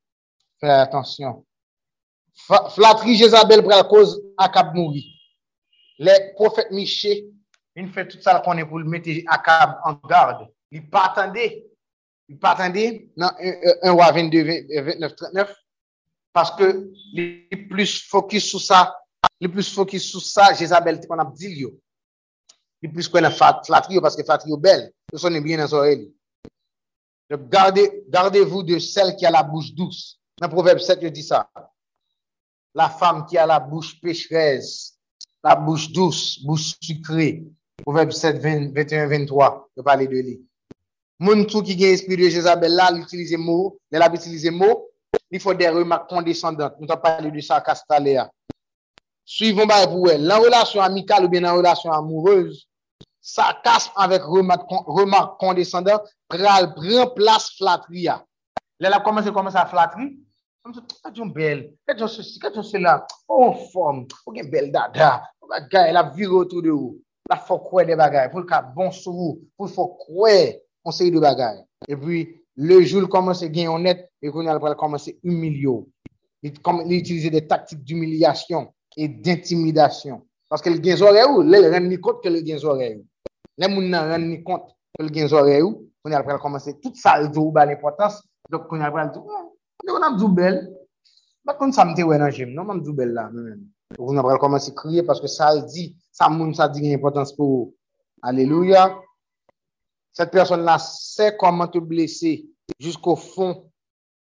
Fè 0.63 0.81
atensyon. 0.87 1.41
Flatri 2.75 3.17
Jezabel 3.19 3.65
pral 3.67 3.85
koz 3.91 4.17
akab 4.39 4.75
mouri. 4.77 5.05
Le 5.99 6.35
profet 6.35 6.69
Miche, 6.71 7.15
in 7.79 7.89
fè 7.95 8.05
tout 8.07 8.23
sa 8.23 8.37
la 8.37 8.43
konen 8.45 8.67
pou 8.69 8.79
l 8.79 8.87
mette 8.91 9.21
akab 9.35 9.79
an 9.87 9.99
garde. 10.11 10.47
Li 10.75 10.83
patande, 10.93 11.47
li 12.29 12.37
patande, 12.39 12.85
nan 13.19 13.35
1 13.39 13.97
wa 13.99 14.11
22, 14.15 14.45
29, 14.71 15.17
39, 15.19 15.57
paske 16.35 16.71
li 17.17 17.27
plus 17.71 17.97
fokus 18.11 18.51
sou 18.53 18.63
sa, 18.63 18.85
li 19.43 19.51
plus 19.51 19.71
fokus 19.75 20.11
sou 20.13 20.23
sa, 20.23 20.53
Jezabel 20.59 21.01
te 21.03 21.11
kon 21.11 21.23
ap 21.23 21.35
dil 21.39 21.57
yo. 21.67 21.73
Li 22.83 22.91
plis 22.93 23.11
kwen 23.11 23.27
flatri 23.35 23.99
yo, 23.99 24.03
paske 24.05 24.27
flatri 24.27 24.53
yo 24.53 24.59
bel. 24.63 24.87
Se 25.11 25.23
sonen 25.23 25.43
bien 25.43 25.59
nan 25.59 25.71
zore 25.71 25.97
li. 25.97 26.07
Gardez-vous 27.29 28.63
de 28.63 28.79
sel 28.81 29.17
ki 29.19 29.27
a 29.27 29.33
la 29.35 29.43
bouche 29.43 29.75
douce. 29.75 30.19
Nan 30.41 30.51
proverbe 30.53 30.81
7, 30.81 31.03
yo 31.03 31.11
di 31.11 31.25
sa. 31.27 31.43
La 32.79 32.89
femme 32.89 33.27
ki 33.27 33.39
a 33.39 33.47
la 33.51 33.59
bouche 33.61 33.99
pecherez. 34.01 34.95
la 35.45 35.57
bouche 35.57 35.91
douce, 35.93 36.41
bouche 36.45 36.75
sucrée. 36.81 37.45
Proverbe 37.83 38.11
7, 38.11 38.39
20, 38.39 38.75
21, 38.75 39.07
23, 39.07 39.69
je 39.77 39.83
parlais 39.83 40.07
de 40.07 40.13
lui. 40.13 40.49
Moun 41.19 41.43
tou 41.51 41.65
ki 41.67 41.75
gen 41.75 41.97
espri 41.97 42.15
de 42.15 42.29
Jezabel 42.31 42.77
la, 42.79 42.93
l'utilize 42.95 43.39
mou, 43.43 43.73
lè 43.91 43.99
la 43.99 44.07
l'utilize 44.11 44.53
mou, 44.55 44.85
li 45.35 45.41
fò 45.43 45.51
der 45.59 45.75
remak 45.75 46.05
kondescendant. 46.11 46.77
Nou 46.79 46.87
ta 46.87 46.95
pale 47.03 47.33
de 47.35 47.43
sa 47.43 47.59
kastale 47.65 48.15
ya. 48.15 48.29
Suivon 49.27 49.67
ba 49.67 49.81
e 49.83 49.89
pou 49.91 50.07
el. 50.13 50.23
Lan 50.31 50.45
relasyon 50.45 50.85
amikal 50.87 51.27
ou 51.27 51.33
bien 51.33 51.43
nan 51.43 51.59
relasyon 51.59 51.97
amoureuse, 51.97 52.69
sa 53.19 53.51
kasp 53.65 53.99
avèk 53.99 54.29
remak 54.31 55.35
kondescendant, 55.43 56.07
pral 56.31 56.71
pran 56.77 57.11
plas 57.17 57.51
flatri 57.59 58.07
ya. 58.07 58.21
Lè 58.79 58.95
la 58.95 59.03
komanse 59.03 59.35
komanse 59.35 59.59
a 59.59 59.67
flatri, 59.67 60.13
Kat 60.67 61.17
yon 61.17 61.31
bel, 61.33 61.63
kat 61.89 62.01
yon 62.03 62.11
sosi, 62.13 62.39
kat 62.43 62.57
se 62.67 62.81
la, 62.83 62.99
ou 63.31 63.49
an 63.49 63.55
form, 63.73 64.01
ou 64.27 64.35
gen 64.37 64.51
bel 64.53 64.73
dada, 64.75 65.23
ou 65.41 65.49
bagay 65.53 65.93
la 65.95 66.03
vire 66.15 66.35
otou 66.35 66.61
de 66.65 66.73
ou, 66.75 66.97
la 67.31 67.39
fò 67.41 67.59
kwe 67.63 67.87
de 67.89 67.97
bagay, 67.97 68.29
pou 68.33 68.43
l 68.43 68.49
ka 68.49 68.61
bon 68.75 68.91
sou 68.93 69.15
ou, 69.15 69.39
pou 69.57 69.69
l 69.69 69.73
fok 69.73 69.97
kwe 70.07 70.35
konsey 70.85 71.13
de 71.15 71.23
bagay. 71.23 71.61
E 71.89 71.97
pwi, 71.97 72.25
le 72.59 72.81
joul 72.83 73.09
komanse 73.09 73.49
gen 73.55 73.71
yon 73.71 73.87
net, 73.87 74.07
e 74.21 74.33
kon 74.35 74.51
al 74.51 74.61
pral 74.63 74.77
komanse 74.81 75.15
umilyo. 75.25 75.83
Li 76.43 76.53
itilize 76.99 77.31
de 77.35 77.43
taktik 77.49 77.81
d'umilyasyon 77.87 78.69
e 78.99 79.09
d'intimidasyon. 79.09 80.21
Paske 80.51 80.73
l 80.73 80.81
gen 80.85 80.99
zore 81.01 81.23
ou, 81.29 81.45
le 81.45 81.63
ren 81.69 81.89
ni 81.89 81.99
kont 82.03 82.23
ke 82.25 82.33
l 82.33 82.41
gen 82.47 82.61
zore 82.63 82.93
ou. 82.97 83.05
Le 83.59 83.71
moun 83.73 83.89
nan 83.93 84.11
ren 84.13 84.27
ni 84.29 84.43
kont 84.47 84.69
ke 84.97 85.05
l 85.07 85.13
gen 85.15 85.31
zore 85.31 85.61
ou, 85.65 85.85
kon 86.03 86.15
al 86.17 86.25
pral 86.27 86.41
komanse 86.43 86.77
tout 86.83 86.97
sa 86.97 87.17
saldo 87.17 87.49
ou 87.49 87.55
ba 87.55 87.67
l 87.67 87.73
l'importans, 87.73 88.21
dok 88.51 88.69
kon 88.71 88.85
al 88.85 88.95
pral 88.95 89.13
di, 89.13 89.21
ou, 89.21 89.53
koun 89.87 90.05
am 90.05 90.17
djou 90.19 90.29
bel, 90.35 90.59
bak 91.47 91.59
koun 91.59 91.73
sa 91.73 91.87
mte 91.89 92.05
wè 92.07 92.19
nan 92.19 92.33
jem, 92.35 92.55
nan 92.55 92.71
am 92.71 92.83
djou 92.83 92.97
bel 92.97 93.15
la. 93.17 93.29
Koun 93.97 94.19
al 94.19 94.27
pral 94.27 94.41
komanse 94.43 94.75
kriye, 94.77 95.05
paske 95.07 95.31
sa 95.31 95.53
l 95.55 95.65
di, 95.71 95.89
sa 96.13 96.29
moun 96.33 96.55
sa 96.55 96.69
di 96.69 96.83
gen 96.85 96.97
importans 96.97 97.33
pou, 97.37 97.73
aleluya. 98.27 98.89
Set 100.17 100.33
person 100.35 100.65
la 100.67 100.79
se 100.83 101.31
koman 101.41 101.71
te 101.73 101.81
blese, 101.81 102.35
jisk 102.83 103.07
ou 103.07 103.17
fon, 103.17 103.55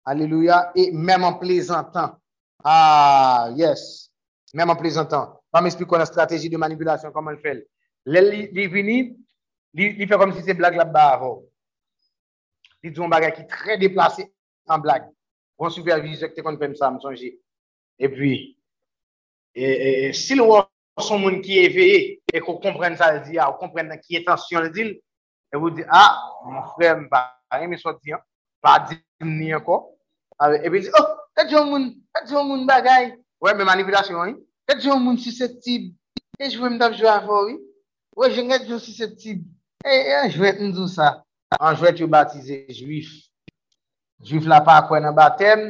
aleluya, 0.06 0.70
e 0.76 0.90
mèm 0.92 1.26
an 1.26 1.38
plezantan. 1.40 2.16
Ah, 2.64 3.48
yes, 3.56 4.10
mèm 4.54 4.70
an 4.70 4.78
plezantan. 4.80 5.36
Pa 5.50 5.62
mè 5.62 5.72
espli 5.72 5.88
kon 5.88 6.02
an 6.02 6.08
strategi 6.08 6.50
de 6.52 6.60
manipulasyon, 6.60 7.14
koman 7.14 7.38
l 7.38 7.42
fèl. 7.42 7.62
Lè 8.10 8.20
li 8.24 8.66
vini, 8.72 8.98
li 9.76 10.06
fè 10.08 10.18
kom 10.18 10.34
si 10.36 10.44
se 10.44 10.54
blag 10.56 10.76
la 10.78 10.86
baro. 10.88 11.40
Li 12.84 12.92
djou 12.92 13.04
m 13.04 13.12
bagay 13.12 13.34
ki 13.36 13.48
tre 13.50 13.76
deplase 13.80 14.24
an 14.70 14.84
blag. 14.84 15.08
Bon 15.60 15.68
supervise, 15.68 16.30
te 16.32 16.40
kon 16.40 16.56
fèm 16.56 16.72
sa, 16.78 16.88
m 16.88 16.96
sonje. 17.02 17.34
E 18.00 18.08
pwi, 18.08 18.32
si 20.16 20.38
l 20.38 20.40
wò 20.46 20.62
son 21.04 21.20
moun 21.20 21.40
ki 21.44 21.58
eveye, 21.66 21.98
e 22.32 22.40
kon 22.40 22.56
kompren 22.62 22.96
sa 22.96 23.10
l 23.12 23.20
di, 23.26 23.36
a, 23.36 23.50
kon 23.52 23.68
kompren 23.68 23.92
ki 24.00 24.22
etansyon 24.22 24.70
l 24.70 24.72
di, 24.72 24.86
e 25.52 25.60
wou 25.60 25.68
di, 25.76 25.84
a, 25.84 26.02
m 26.48 26.62
frem 26.72 27.04
pa, 27.12 27.26
a, 27.52 27.60
m 27.60 27.76
sou 27.76 27.92
di, 28.00 28.16
pa 28.64 28.78
di 28.88 28.96
m 29.20 29.36
ni 29.36 29.52
anko. 29.52 29.82
E 30.40 30.72
pi 30.72 30.86
di, 30.86 30.94
oh, 30.96 31.08
ket 31.36 31.52
joun 31.52 31.68
moun, 31.74 31.88
ket 32.16 32.32
joun 32.32 32.48
moun 32.48 32.64
bagay. 32.68 33.12
Wè, 33.44 33.52
m 33.52 33.64
manipulasyon, 33.68 34.38
ket 34.64 34.80
joun 34.80 35.04
moun 35.04 35.20
susceptib, 35.20 35.90
e 36.40 36.48
jwè 36.48 36.72
m 36.72 36.80
dap 36.80 36.96
jwè 36.96 37.12
avò, 37.18 37.44
wè. 37.50 37.58
Wè, 38.16 38.32
jenget 38.32 38.64
yo 38.68 38.80
susceptible. 38.80 39.44
E, 39.84 39.92
e, 39.92 40.16
anjouet 40.24 40.58
nou 40.60 40.88
sa. 40.88 41.20
Anjouet 41.56 42.00
yo 42.00 42.08
batize 42.08 42.64
juif. 42.76 43.12
Juif 44.24 44.46
la 44.48 44.60
pa 44.64 44.80
kwen 44.88 45.04
nan 45.06 45.16
batem. 45.16 45.66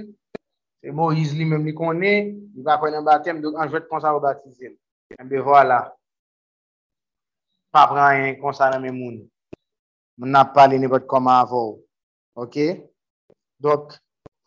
Se 0.80 0.92
Moïse 0.96 1.36
li 1.38 1.46
mèm 1.48 1.66
li 1.68 1.74
konen. 1.76 2.30
Li 2.54 2.66
pa 2.66 2.78
kwen 2.80 2.96
nan 2.96 3.06
batem. 3.06 3.40
Dok 3.42 3.58
anjouet 3.60 3.88
konsa 3.90 4.14
yo 4.14 4.22
batize. 4.22 4.74
Mbe 5.18 5.42
wala. 5.46 5.80
Pa 7.70 7.86
pran 7.90 8.18
yon 8.18 8.40
konsa 8.42 8.70
nan 8.72 8.82
mè 8.82 8.90
moun. 8.94 9.20
Moun 10.18 10.36
ap 10.36 10.54
pale 10.56 10.78
ne 10.78 10.88
bot 10.90 11.06
koma 11.08 11.38
avou. 11.40 11.78
Ok? 12.36 12.56
Dok, 13.60 13.94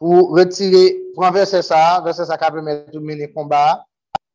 pou 0.02 0.34
retire, 0.34 0.84
pou 1.14 1.26
an 1.26 1.34
verse 1.34 1.62
sa, 1.66 2.02
verse 2.06 2.26
sa 2.30 2.38
ka 2.42 2.50
pweme 2.54 2.84
tou 2.92 3.02
mene 3.06 3.28
komba, 3.34 3.86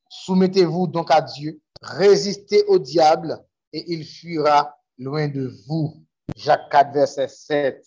soumettez-vous 0.08 0.86
donc 0.86 1.10
a 1.10 1.20
Dieu, 1.20 1.60
résistez 1.82 2.64
au 2.68 2.78
diable, 2.78 3.38
et 3.72 3.84
il 3.92 4.04
fuira 4.04 4.76
loin 4.98 5.28
de 5.28 5.50
vous. 5.66 5.94
Jacques 6.36 6.70
4, 6.70 6.92
verset 6.92 7.28
7. 7.28 7.84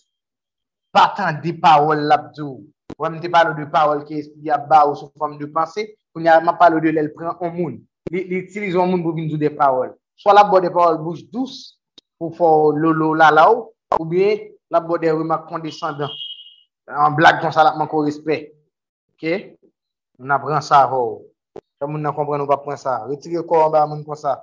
patan 0.92 1.40
di 1.42 1.52
parol 1.56 2.04
labdou. 2.06 2.60
Wè 3.00 3.08
m 3.10 3.18
te 3.22 3.30
palo 3.32 3.54
de 3.56 3.64
parol 3.72 4.04
ki 4.06 4.20
espri 4.20 4.52
a 4.52 4.58
ba 4.60 4.84
ou 4.86 4.94
sou 4.98 5.10
fòm 5.18 5.38
de 5.40 5.48
panse, 5.50 5.82
pou 6.12 6.20
nye 6.22 6.34
ma 6.44 6.54
palo 6.60 6.80
de 6.84 6.92
lèl 6.92 7.10
pren 7.16 7.32
an 7.32 7.54
moun. 7.56 7.80
Li 8.12 8.22
itilize 8.38 8.78
an 8.78 8.92
moun 8.92 9.02
pou 9.02 9.16
vin 9.16 9.26
djou 9.30 9.40
de 9.40 9.50
parol. 9.50 9.94
So 10.20 10.34
la 10.36 10.44
bo 10.44 10.60
de 10.60 10.70
parol 10.70 11.00
bouj 11.02 11.24
dous, 11.32 11.80
pou 12.20 12.30
fò 12.36 12.70
lolo 12.76 13.14
la 13.18 13.32
la 13.32 13.48
ou, 13.50 13.72
ou 13.98 14.06
bie 14.06 14.52
la 14.70 14.80
bo 14.84 15.00
de 15.00 15.10
remak 15.10 15.48
kondeshandan. 15.48 16.12
An 16.86 17.16
blag 17.16 17.40
kon 17.40 17.54
sa 17.54 17.64
la 17.66 17.74
man 17.78 17.88
kon 17.90 18.06
respè. 18.06 18.44
Ok? 19.16 19.24
M 20.20 20.28
nan 20.28 20.42
pren 20.44 20.62
sa 20.62 20.84
vò. 20.92 21.22
Jè 21.80 21.88
moun 21.88 22.04
nan 22.04 22.14
kompren 22.14 22.38
nou 22.42 22.50
pa 22.50 22.60
pren 22.60 22.78
sa. 22.78 23.00
Retire 23.08 23.42
kon 23.48 23.72
ba 23.72 23.86
moun 23.88 24.04
kon 24.06 24.18
sa. 24.18 24.42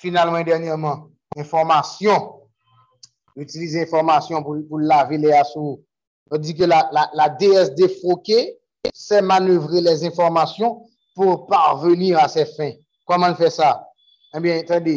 Finalman, 0.00 0.46
dènyèman, 0.46 1.10
informasyon. 1.36 2.39
utilize 3.40 3.80
informasyon 3.82 4.44
pou, 4.46 4.60
pou 4.68 4.80
lave 4.80 5.18
le 5.20 5.32
asou. 5.36 5.78
On 6.30 6.42
di 6.42 6.54
ke 6.54 6.68
la, 6.68 6.84
la, 6.94 7.08
la 7.18 7.28
DSD 7.40 7.88
froke, 8.00 8.38
se 8.94 9.20
manevre 9.24 9.82
les 9.82 10.04
informasyon 10.06 10.76
pou 11.18 11.46
parvenir 11.50 12.20
a 12.20 12.28
se 12.30 12.46
fin. 12.54 12.76
Koman 13.08 13.34
fè 13.38 13.50
sa? 13.52 13.74
Ebyen, 14.36 14.62
eh 14.62 14.68
tendi, 14.68 14.96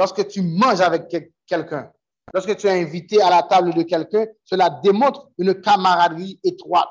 loske 0.00 0.26
tu 0.26 0.42
manj 0.42 0.82
avèk 0.82 1.06
kelken, 1.50 1.86
loske 2.34 2.56
tu 2.58 2.68
invite 2.72 3.20
a 3.22 3.30
la 3.30 3.44
table 3.46 3.76
de 3.76 3.84
kelken, 3.86 4.26
cela 4.44 4.68
demontre 4.82 5.28
une 5.38 5.54
kamaradri 5.54 6.40
etroite. 6.44 6.90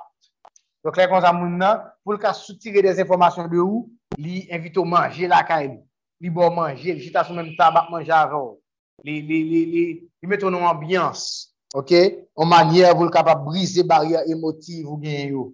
Donc, 0.84 0.98
lè 1.00 1.08
kon 1.08 1.24
sa 1.24 1.32
moun 1.36 1.58
nan, 1.60 1.84
pou 2.04 2.16
lka 2.16 2.34
soutire 2.36 2.82
des 2.84 3.00
informasyon 3.00 3.48
de 3.52 3.60
ou, 3.64 3.86
li 4.20 4.44
invite 4.52 4.80
ou 4.80 4.88
manje 4.88 5.28
la 5.32 5.44
ka 5.48 5.62
elou. 5.64 5.84
Li 6.24 6.32
bo 6.32 6.50
manje, 6.52 6.92
li 6.92 7.04
chita 7.04 7.24
sou 7.28 7.36
men 7.36 7.54
tabak 7.60 7.92
manje 7.92 8.12
avèw. 8.16 8.54
li, 9.04 9.22
li, 9.22 9.40
li, 9.68 9.84
li 10.24 10.28
meton 10.30 10.54
nou 10.56 10.68
ambyans, 10.68 11.52
ok? 11.76 11.92
Ou 12.40 12.48
manye 12.48 12.88
voul 12.96 13.12
kapap 13.14 13.44
brise 13.46 13.84
barya 13.88 14.24
emotiv 14.32 14.88
ou 14.88 15.00
gen 15.02 15.36
yo. 15.36 15.50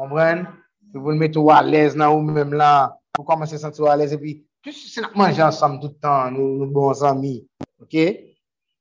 Ombren? 0.00 0.46
Voul 0.96 1.18
meton 1.20 1.44
walez 1.44 1.96
nan 1.98 2.14
ou 2.14 2.24
mèm 2.24 2.54
la, 2.56 2.96
pou 3.12 3.26
koman 3.28 3.48
se 3.48 3.60
senti 3.60 3.84
walez, 3.84 4.14
epi, 4.16 4.38
tout 4.64 4.72
se 4.72 5.02
nak 5.04 5.16
manje 5.18 5.44
ansam 5.44 5.76
toutan, 5.82 6.32
nou, 6.32 6.56
nou 6.56 6.72
bon 6.72 6.94
zami, 6.96 7.38
ok? 7.84 7.96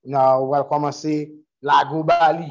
Nan, 0.07 0.39
ou 0.39 0.53
val 0.53 0.63
komanse 0.69 1.17
la 1.65 1.81
go 1.89 2.05
bali, 2.07 2.47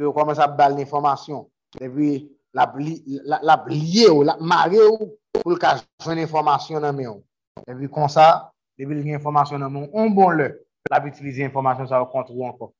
ou 0.00 0.14
koman 0.16 0.38
se 0.38 0.48
bal 0.56 0.78
l'informasyon, 0.78 1.44
epi, 1.76 2.14
la 2.56 2.66
bliye 2.72 4.08
ou, 4.08 4.24
la 4.24 4.38
mare 4.40 4.80
ou, 4.86 5.12
pou 5.42 5.52
l 5.52 5.60
ka 5.60 5.76
jwen 6.04 6.24
informasyon 6.24 6.84
nan 6.84 6.96
mè 6.96 7.10
ou. 7.10 7.20
Epi, 7.66 7.90
kon 7.92 8.08
sa, 8.12 8.48
epi, 8.80 8.96
l'informasyon 8.96 9.60
nan 9.60 9.76
mè 9.76 9.84
ou, 9.84 9.92
on 9.92 10.16
bon 10.16 10.40
lè. 10.40 10.52
la 10.90 11.00
bi 11.00 11.08
itilize 11.08 11.44
informasyon 11.44 11.88
sa 11.88 12.00
yo 12.00 12.08
kontrou 12.10 12.46
anko. 12.46 12.72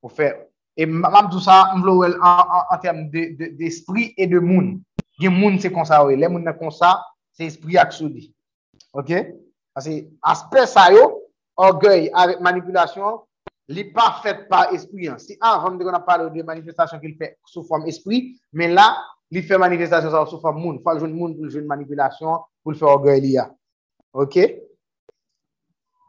Pou 0.00 0.12
fè, 0.12 0.30
e 0.76 0.86
mam 0.86 1.28
tout 1.30 1.42
sa 1.44 1.74
mlo 1.76 1.98
wèl 2.00 2.16
an 2.24 2.80
term 2.82 3.08
de 3.12 3.66
espri 3.66 4.10
e 4.16 4.28
de 4.30 4.40
moun. 4.40 4.78
Gen 5.20 5.36
moun 5.36 5.58
se 5.60 5.68
konsa 5.72 6.00
wè, 6.06 6.14
e, 6.16 6.20
le 6.20 6.30
moun 6.32 6.46
ne 6.46 6.54
konsa, 6.56 6.94
se 7.36 7.48
espri 7.50 7.76
ak 7.80 7.92
sou 7.92 8.08
di. 8.08 8.30
Ok? 8.96 9.12
Ase, 9.76 10.00
aspe 10.26 10.64
sa 10.66 10.88
yo, 10.94 11.04
orgey, 11.60 12.08
avèk 12.16 12.40
manipulasyon, 12.44 13.20
li 13.70 13.84
pa 13.94 14.08
fèt 14.24 14.46
pa 14.50 14.64
espri 14.74 15.10
an. 15.12 15.20
Si 15.20 15.36
an, 15.38 15.60
vèm 15.66 15.78
de 15.78 15.86
kon 15.86 15.98
ap 15.98 16.08
pale 16.08 16.30
de 16.32 16.46
manifestasyon 16.46 17.02
ki 17.02 17.12
l 17.12 17.18
fè 17.20 17.34
sou 17.44 17.66
form 17.68 17.86
espri, 17.90 18.30
men 18.56 18.74
la, 18.78 18.88
li 19.30 19.44
fè 19.46 19.60
manifestasyon 19.60 20.14
sa 20.14 20.24
yo 20.24 20.32
sou 20.32 20.42
form 20.42 20.62
moun. 20.64 20.80
Fòl 20.86 21.04
joun 21.04 21.14
moun 21.14 21.36
pou 21.36 21.46
l 21.46 21.52
joun 21.52 21.68
manipulasyon, 21.70 22.40
pou 22.64 22.72
l 22.72 22.80
fè 22.80 22.88
orgey 22.88 23.22
li 23.26 23.36
ya. 23.36 23.50
Ok? 24.16 24.40
Ok? 24.40 24.69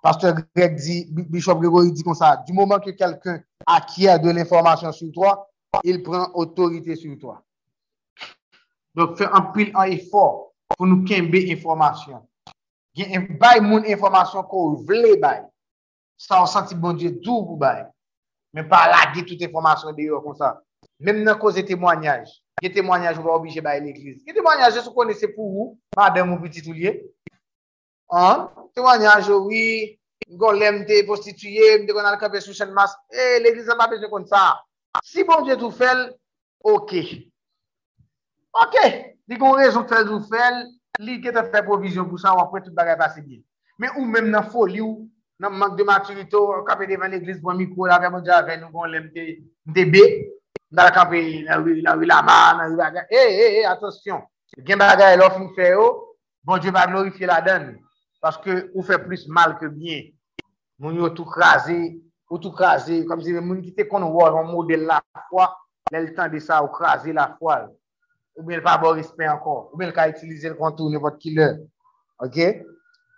Pasteur 0.01 0.35
Greg 0.55 0.75
dit, 0.75 1.07
Bishop 1.09 1.55
Gregory 1.55 1.91
dit 1.91 2.03
comme 2.03 2.15
ça, 2.15 2.43
du 2.45 2.53
moment 2.53 2.79
que 2.79 2.89
quelqu'un 2.89 3.41
acquiert 3.67 4.19
de 4.19 4.31
l'information 4.31 4.91
sur 4.91 5.11
toi, 5.11 5.47
il 5.83 6.01
prend 6.01 6.31
autorité 6.33 6.95
sur 6.95 7.17
toi. 7.19 7.43
Donc, 8.95 9.17
fais 9.17 9.27
un 9.31 9.41
pile 9.41 9.71
en 9.75 9.83
effort 9.83 10.53
pour 10.75 10.87
nous 10.87 11.03
quimber 11.03 11.51
information. 11.53 12.27
Bail 12.95 13.61
mon 13.61 13.83
information 13.85 14.43
qu'on 14.43 14.73
voulait 14.73 15.17
bail. 15.17 15.43
Ça, 16.17 16.41
on 16.41 16.45
sentit 16.45 16.75
bon 16.75 16.93
Dieu 16.93 17.11
doux 17.11 17.45
pour 17.45 17.57
bail. 17.57 17.85
Mais 18.53 18.63
pas 18.63 18.89
laguer 18.89 19.25
toute 19.25 19.41
information 19.41 19.93
dehors 19.93 20.23
comme 20.23 20.35
ça. 20.35 20.61
Même 20.99 21.23
dans 21.23 21.37
cause 21.37 21.55
des 21.55 21.63
témoignages. 21.63 22.43
Des 22.61 22.71
témoignages, 22.71 23.17
on 23.17 23.23
va 23.23 23.31
obliger 23.31 23.61
bail 23.61 23.83
l'église. 23.83 24.25
Des 24.25 24.33
témoignages, 24.33 24.73
je 24.73 24.89
connaissez 24.89 25.29
pour 25.29 25.49
vous, 25.49 25.79
madame 25.95 26.33
ou 26.33 26.41
petit 26.41 26.67
oulier. 26.69 27.05
An, 28.11 28.49
tèwanyan 28.75 29.23
gon 30.37 30.59
lem 30.59 30.83
te 30.87 31.01
postituye, 31.07 31.77
mte 31.81 31.95
kon 31.95 32.07
al 32.07 32.19
kape 32.19 32.41
sou 32.43 32.55
chen 32.55 32.71
mas, 32.75 32.93
e, 33.11 33.39
l'eglise 33.43 33.75
pa 33.79 33.89
peche 33.91 34.09
kon 34.11 34.25
sa. 34.27 34.61
Si 35.03 35.23
bon 35.27 35.45
diye 35.45 35.57
tou 35.59 35.71
fel, 35.75 36.09
ok. 36.63 36.93
Ok, 38.63 38.77
di 39.27 39.39
kon 39.39 39.57
rezon 39.59 39.87
fel 39.89 40.07
tou 40.07 40.23
fel, 40.31 40.63
li 41.03 41.19
ke 41.23 41.33
te 41.35 41.43
fe 41.51 41.63
provizyon 41.67 42.09
pou 42.09 42.21
sa 42.21 42.35
wapwe 42.37 42.63
tout 42.63 42.75
bagay 42.75 42.97
pase 42.99 43.23
bi. 43.23 43.41
Men 43.79 43.95
ou 43.97 44.05
men 44.07 44.29
nan 44.31 44.47
foli 44.51 44.83
ou, 44.83 45.07
nan 45.41 45.55
mank 45.57 45.77
de 45.79 45.87
maturito, 45.87 46.45
kape 46.67 46.87
devan 46.89 47.11
l'eglise 47.11 47.41
bon 47.41 47.59
mikou, 47.59 47.83
bon 47.83 47.87
bon, 47.87 47.91
la 47.91 47.99
ve 47.99 48.11
moun 48.13 48.27
diya 48.27 48.41
ven 48.47 48.61
nou 48.63 48.71
golem 48.71 49.09
te 49.15 49.27
debe, 49.65 50.03
nan 50.71 50.87
la 50.87 50.95
kabe 50.95 51.21
nan 51.47 51.63
wilama, 51.99 52.41
nan 52.59 52.75
wilama, 52.75 53.07
e, 53.09 53.15
eh, 53.15 53.27
e, 53.27 53.45
eh, 53.45 53.61
e, 53.61 53.65
atosyon. 53.71 54.21
Gen 54.67 54.79
bagay 54.79 55.17
lò 55.17 55.31
fin 55.31 55.47
fe 55.55 55.71
yo, 55.71 55.87
bon 56.43 56.59
diye 56.59 56.75
va 56.75 56.87
glorifiye 56.87 57.27
la 57.27 57.41
dene. 57.41 57.79
Den. 58.21 58.27
Paske 58.27 58.69
ou 58.75 58.83
fe 58.85 58.97
plus 59.01 59.27
mal 59.27 59.57
ke 59.57 59.69
bien. 59.69 60.11
Moun 60.81 60.97
yo 60.97 61.09
tou 61.09 61.25
krasi, 61.25 62.01
ou 62.29 62.39
tou 62.39 62.53
krasi, 62.53 63.03
kom 63.05 63.21
si 63.21 63.33
moun 63.33 63.61
ki 63.61 63.73
te 63.73 63.85
kon 63.89 64.05
wòl, 64.05 64.33
moun 64.33 64.53
model 64.55 64.85
la 64.89 65.01
fwa, 65.29 65.51
lè 65.91 66.01
l 66.01 66.11
tan 66.15 66.31
de 66.31 66.39
sa 66.41 66.61
ou 66.63 66.71
krasi 66.73 67.13
la 67.13 67.31
fwa. 67.37 67.67
Ou 68.37 68.45
bel 68.47 68.61
pa 68.65 68.77
bo 68.81 68.93
rispe 68.97 69.25
ankon. 69.27 69.67
Ou 69.71 69.77
bel 69.77 69.93
ka 69.93 70.07
itilize 70.09 70.49
l 70.49 70.57
kontou 70.57 70.89
ne 70.89 71.01
vot 71.01 71.17
ki 71.21 71.35
lè. 71.37 71.49
Ok? 72.21 72.37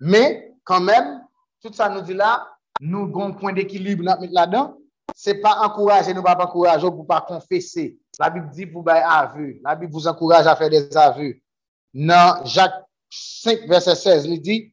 Me, 0.02 0.24
kan 0.68 0.84
men, 0.84 1.20
tout 1.64 1.76
sa 1.76 1.90
nou 1.92 2.04
di 2.04 2.16
la, 2.18 2.40
nou 2.82 3.08
gon 3.12 3.36
point 3.40 3.56
d'ekilibre 3.56 4.08
nan 4.08 4.20
mit 4.24 4.34
la 4.36 4.48
dan, 4.50 4.74
se 5.16 5.36
pa 5.44 5.54
ankouraje 5.68 6.16
nou 6.16 6.26
pa 6.26 6.34
pa 6.36 6.48
ankouraje 6.48 6.88
ou 6.88 6.96
pou 6.96 7.08
pa 7.08 7.22
konfese. 7.28 7.94
La 8.20 8.32
bib 8.34 8.50
di 8.56 8.68
pou 8.68 8.84
bay 8.84 9.04
avè. 9.04 9.60
La 9.64 9.76
bib 9.76 9.92
vous 9.92 10.08
ankouraje 10.08 10.50
a 10.50 10.56
fè 10.60 10.72
des 10.72 10.98
avè. 10.98 11.34
Nan 11.94 12.44
Jacques 12.50 12.84
5 13.14 13.68
verset 13.70 13.96
16, 13.96 14.28
li 14.28 14.40
di, 14.42 14.73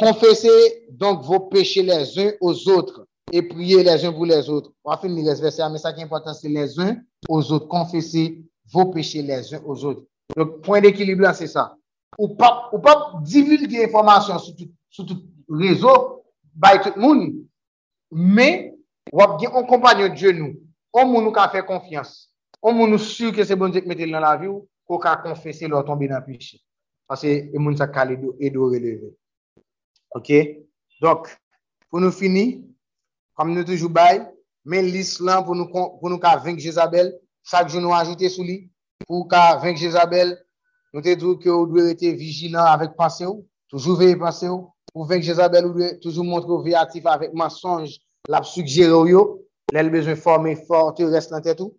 Confessez 0.00 0.86
donc 0.88 1.24
vos 1.24 1.40
péchés 1.40 1.82
les 1.82 2.18
uns 2.18 2.32
aux 2.40 2.68
autres 2.70 3.06
et 3.30 3.42
priez 3.42 3.84
les 3.84 4.02
uns 4.02 4.12
pour 4.12 4.24
les 4.24 4.48
autres. 4.48 4.72
On 4.82 4.90
va 4.90 4.96
finir 4.96 5.22
les 5.22 5.38
versets, 5.38 5.62
mais 5.70 5.76
ça 5.76 5.92
qui 5.92 6.00
est 6.00 6.04
important, 6.04 6.32
c'est 6.32 6.48
les 6.48 6.80
uns 6.80 6.96
aux 7.28 7.52
autres. 7.52 7.68
Confessez 7.68 8.42
vos 8.72 8.86
péchés 8.86 9.20
les 9.20 9.54
uns 9.54 9.60
aux 9.66 9.84
autres. 9.84 10.06
Donc, 10.34 10.62
point 10.62 10.80
d'équilibre, 10.80 11.30
c'est 11.34 11.48
ça. 11.48 11.76
Ou 12.18 12.28
pas, 12.28 12.70
ou 12.72 12.78
pas 12.78 13.12
divulguer 13.22 13.82
l'information 13.82 14.38
sur 14.38 14.56
tout, 14.56 14.70
sur 14.88 15.04
tout 15.04 15.22
réseau, 15.50 16.24
by 16.54 16.80
tout 16.82 16.92
le 16.96 17.02
monde, 17.02 17.32
mais 18.10 18.74
on 19.12 19.20
accompagne 19.20 20.14
Dieu 20.14 20.32
nous. 20.32 20.54
On 20.94 21.20
nous 21.20 21.32
a 21.36 21.48
fait 21.50 21.62
confiance. 21.62 22.32
On 22.62 22.72
nous 22.86 22.96
sûr 22.96 23.34
que 23.34 23.44
c'est 23.44 23.54
bon 23.54 23.68
Dieu 23.68 23.82
qui 23.82 23.88
mette 23.88 24.10
dans 24.10 24.18
la 24.18 24.38
vie 24.38 24.46
ou 24.46 24.66
qu'on 24.86 24.98
a 25.00 25.16
confessé 25.18 25.68
leur 25.68 25.84
tomber 25.84 26.08
dans 26.08 26.16
le 26.16 26.24
péché. 26.24 26.58
Parce 27.06 27.20
que 27.20 27.52
le 27.52 27.58
monde 27.58 27.76
s'est 27.76 27.90
calé 27.90 28.18
et 28.38 28.48
de 28.48 28.58
relever. 28.58 29.14
Ok, 30.10 30.26
donk, 30.98 31.28
pou 31.86 32.02
nou 32.02 32.10
fini, 32.10 32.64
kom 33.38 33.52
nou 33.54 33.62
toujou 33.62 33.86
bay, 33.94 34.18
men 34.66 34.88
lis 34.90 35.12
lan 35.22 35.44
pou 35.46 35.54
nou 35.54 36.18
ka 36.18 36.32
venk 36.42 36.58
Jezabel, 36.58 37.12
chak 37.46 37.70
joun 37.70 37.86
nou 37.86 37.94
ajoute 37.94 38.26
sou 38.34 38.42
li, 38.42 38.64
pou 39.06 39.28
ka 39.30 39.60
venk 39.62 39.78
Jezabel, 39.78 40.34
nou 40.90 41.06
te 41.06 41.14
dou 41.14 41.38
ki 41.38 41.52
ou 41.54 41.68
dwe 41.70 41.92
rete 41.92 42.10
vijilan 42.18 42.72
avèk 42.72 42.98
panse 42.98 43.22
ou, 43.22 43.44
toujou 43.70 43.94
veye 44.02 44.18
panse 44.18 44.50
ou, 44.50 44.66
pou 44.90 45.06
venk 45.06 45.22
Jezabel 45.22 45.70
ou 45.70 45.78
dwe 45.78 45.92
toujou 46.02 46.26
montre 46.26 46.50
ou 46.50 46.66
veye 46.66 46.74
atif 46.82 47.06
avèk 47.06 47.30
mensonj, 47.38 48.00
la 48.26 48.42
ou 48.42 49.06
yo, 49.06 49.24
lèl 49.70 49.94
bezwen 49.94 50.18
forme 50.18 50.56
forte 50.66 51.06
ou 51.06 51.14
rest 51.14 51.30
nan 51.30 51.46
tèt 51.46 51.62
ou, 51.62 51.70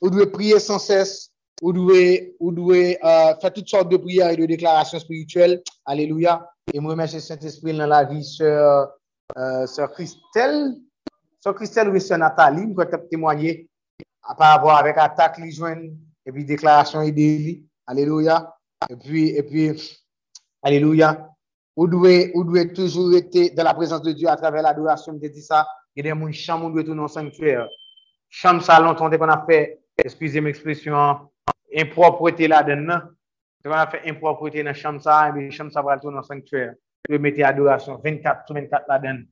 ou 0.00 0.08
dwe 0.08 0.30
priye 0.32 0.56
san 0.64 0.80
ses, 0.80 1.28
ou 1.60 1.76
dwe 1.76 2.96
fè 2.96 3.52
tout 3.52 3.68
sort 3.68 3.84
de 3.84 4.00
priye 4.00 4.24
et 4.32 4.40
de 4.40 4.46
deklarasyon 4.48 5.04
spirituel, 5.04 5.60
aleluya, 5.84 6.40
E 6.74 6.80
mwen 6.80 6.98
mèche 6.98 7.20
Saint-Esprit 7.22 7.76
nan 7.78 7.88
la 7.88 8.02
vi 8.04 8.24
Sœur 8.24 8.90
euh, 9.38 9.86
Christelle, 9.94 10.74
Sœur 11.38 11.54
Christelle 11.54 11.88
ou 11.88 11.98
Sœur 12.00 12.18
Nathalie, 12.18 12.66
mwen 12.66 12.90
te 12.90 12.96
témoigner 13.08 13.68
par 14.36 14.54
rapport 14.54 14.76
avec 14.76 14.98
attaque 14.98 15.38
jwen, 15.48 15.96
et 16.26 16.32
puis 16.32 16.44
déclaration 16.44 17.02
et 17.02 17.12
délit. 17.12 17.64
Alléluia. 17.86 18.52
Et 18.90 18.96
puis, 18.96 19.28
et 19.28 19.42
puis, 19.44 19.80
Alléluia. 20.62 21.30
Ou 21.76 21.86
dwe, 21.86 22.32
ou 22.34 22.42
dwe 22.42 22.72
toujours 22.72 23.14
été 23.14 23.50
dans 23.50 23.62
la 23.62 23.74
présence 23.74 24.02
de 24.02 24.10
Dieu 24.10 24.28
à 24.28 24.36
travers 24.36 24.62
l'adoration, 24.62 25.16
te 25.18 25.26
dit 25.26 25.42
ça. 25.42 25.68
Il 25.94 26.04
y 26.04 26.10
a 26.10 26.14
des 26.14 26.20
ou 26.20 26.70
dwe 26.70 26.84
tout 26.84 26.94
dans 26.94 27.06
sanctuaire. 27.06 27.68
Chambre 28.28 28.62
ça 28.62 28.80
longtemps, 28.80 29.08
te 29.08 29.16
qu'on 29.16 29.28
a 29.28 29.46
fait, 29.46 29.78
excusez 29.96 30.40
m'expression, 30.40 31.30
impropreté 31.76 32.48
là-dedans. 32.48 33.02
Te 33.66 33.70
qu'on 33.70 33.76
a 33.76 33.86
fait 33.88 34.08
impropreté 34.08 34.62
dans 34.62 34.74
chambre 34.74 35.02
ça, 35.02 35.28
et 35.28 35.32
puis 35.32 35.50
chambre 35.50 35.72
va 35.82 35.98
tout 35.98 36.12
dans 36.12 36.22
sanctuaire. 36.22 36.74
Te 37.02 37.14
mettez 37.14 37.42
adoration 37.42 38.00
24 38.02 38.46
sur 38.46 38.54
24 38.54 38.84
là-dedans. 38.88 39.24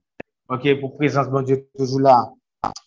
Ok, 0.48 0.80
pour 0.80 0.96
présence 0.96 1.28
bon 1.28 1.42
Dieu 1.42 1.68
toujours 1.78 2.00
là. 2.00 2.32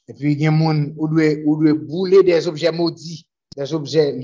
Et 0.09 0.13
puis, 0.13 0.33
il 0.33 0.41
y 0.41 0.47
a 0.47 0.51
des 0.51 0.57
gens 0.57 0.93
ou 0.97 1.07
doit, 1.07 1.23
ou 1.45 1.63
doit 1.63 1.73
bouler 1.73 2.21
des 2.21 2.45
objets 2.49 2.71
maudits, 2.71 3.25
des 3.55 3.73
objets 3.73 4.19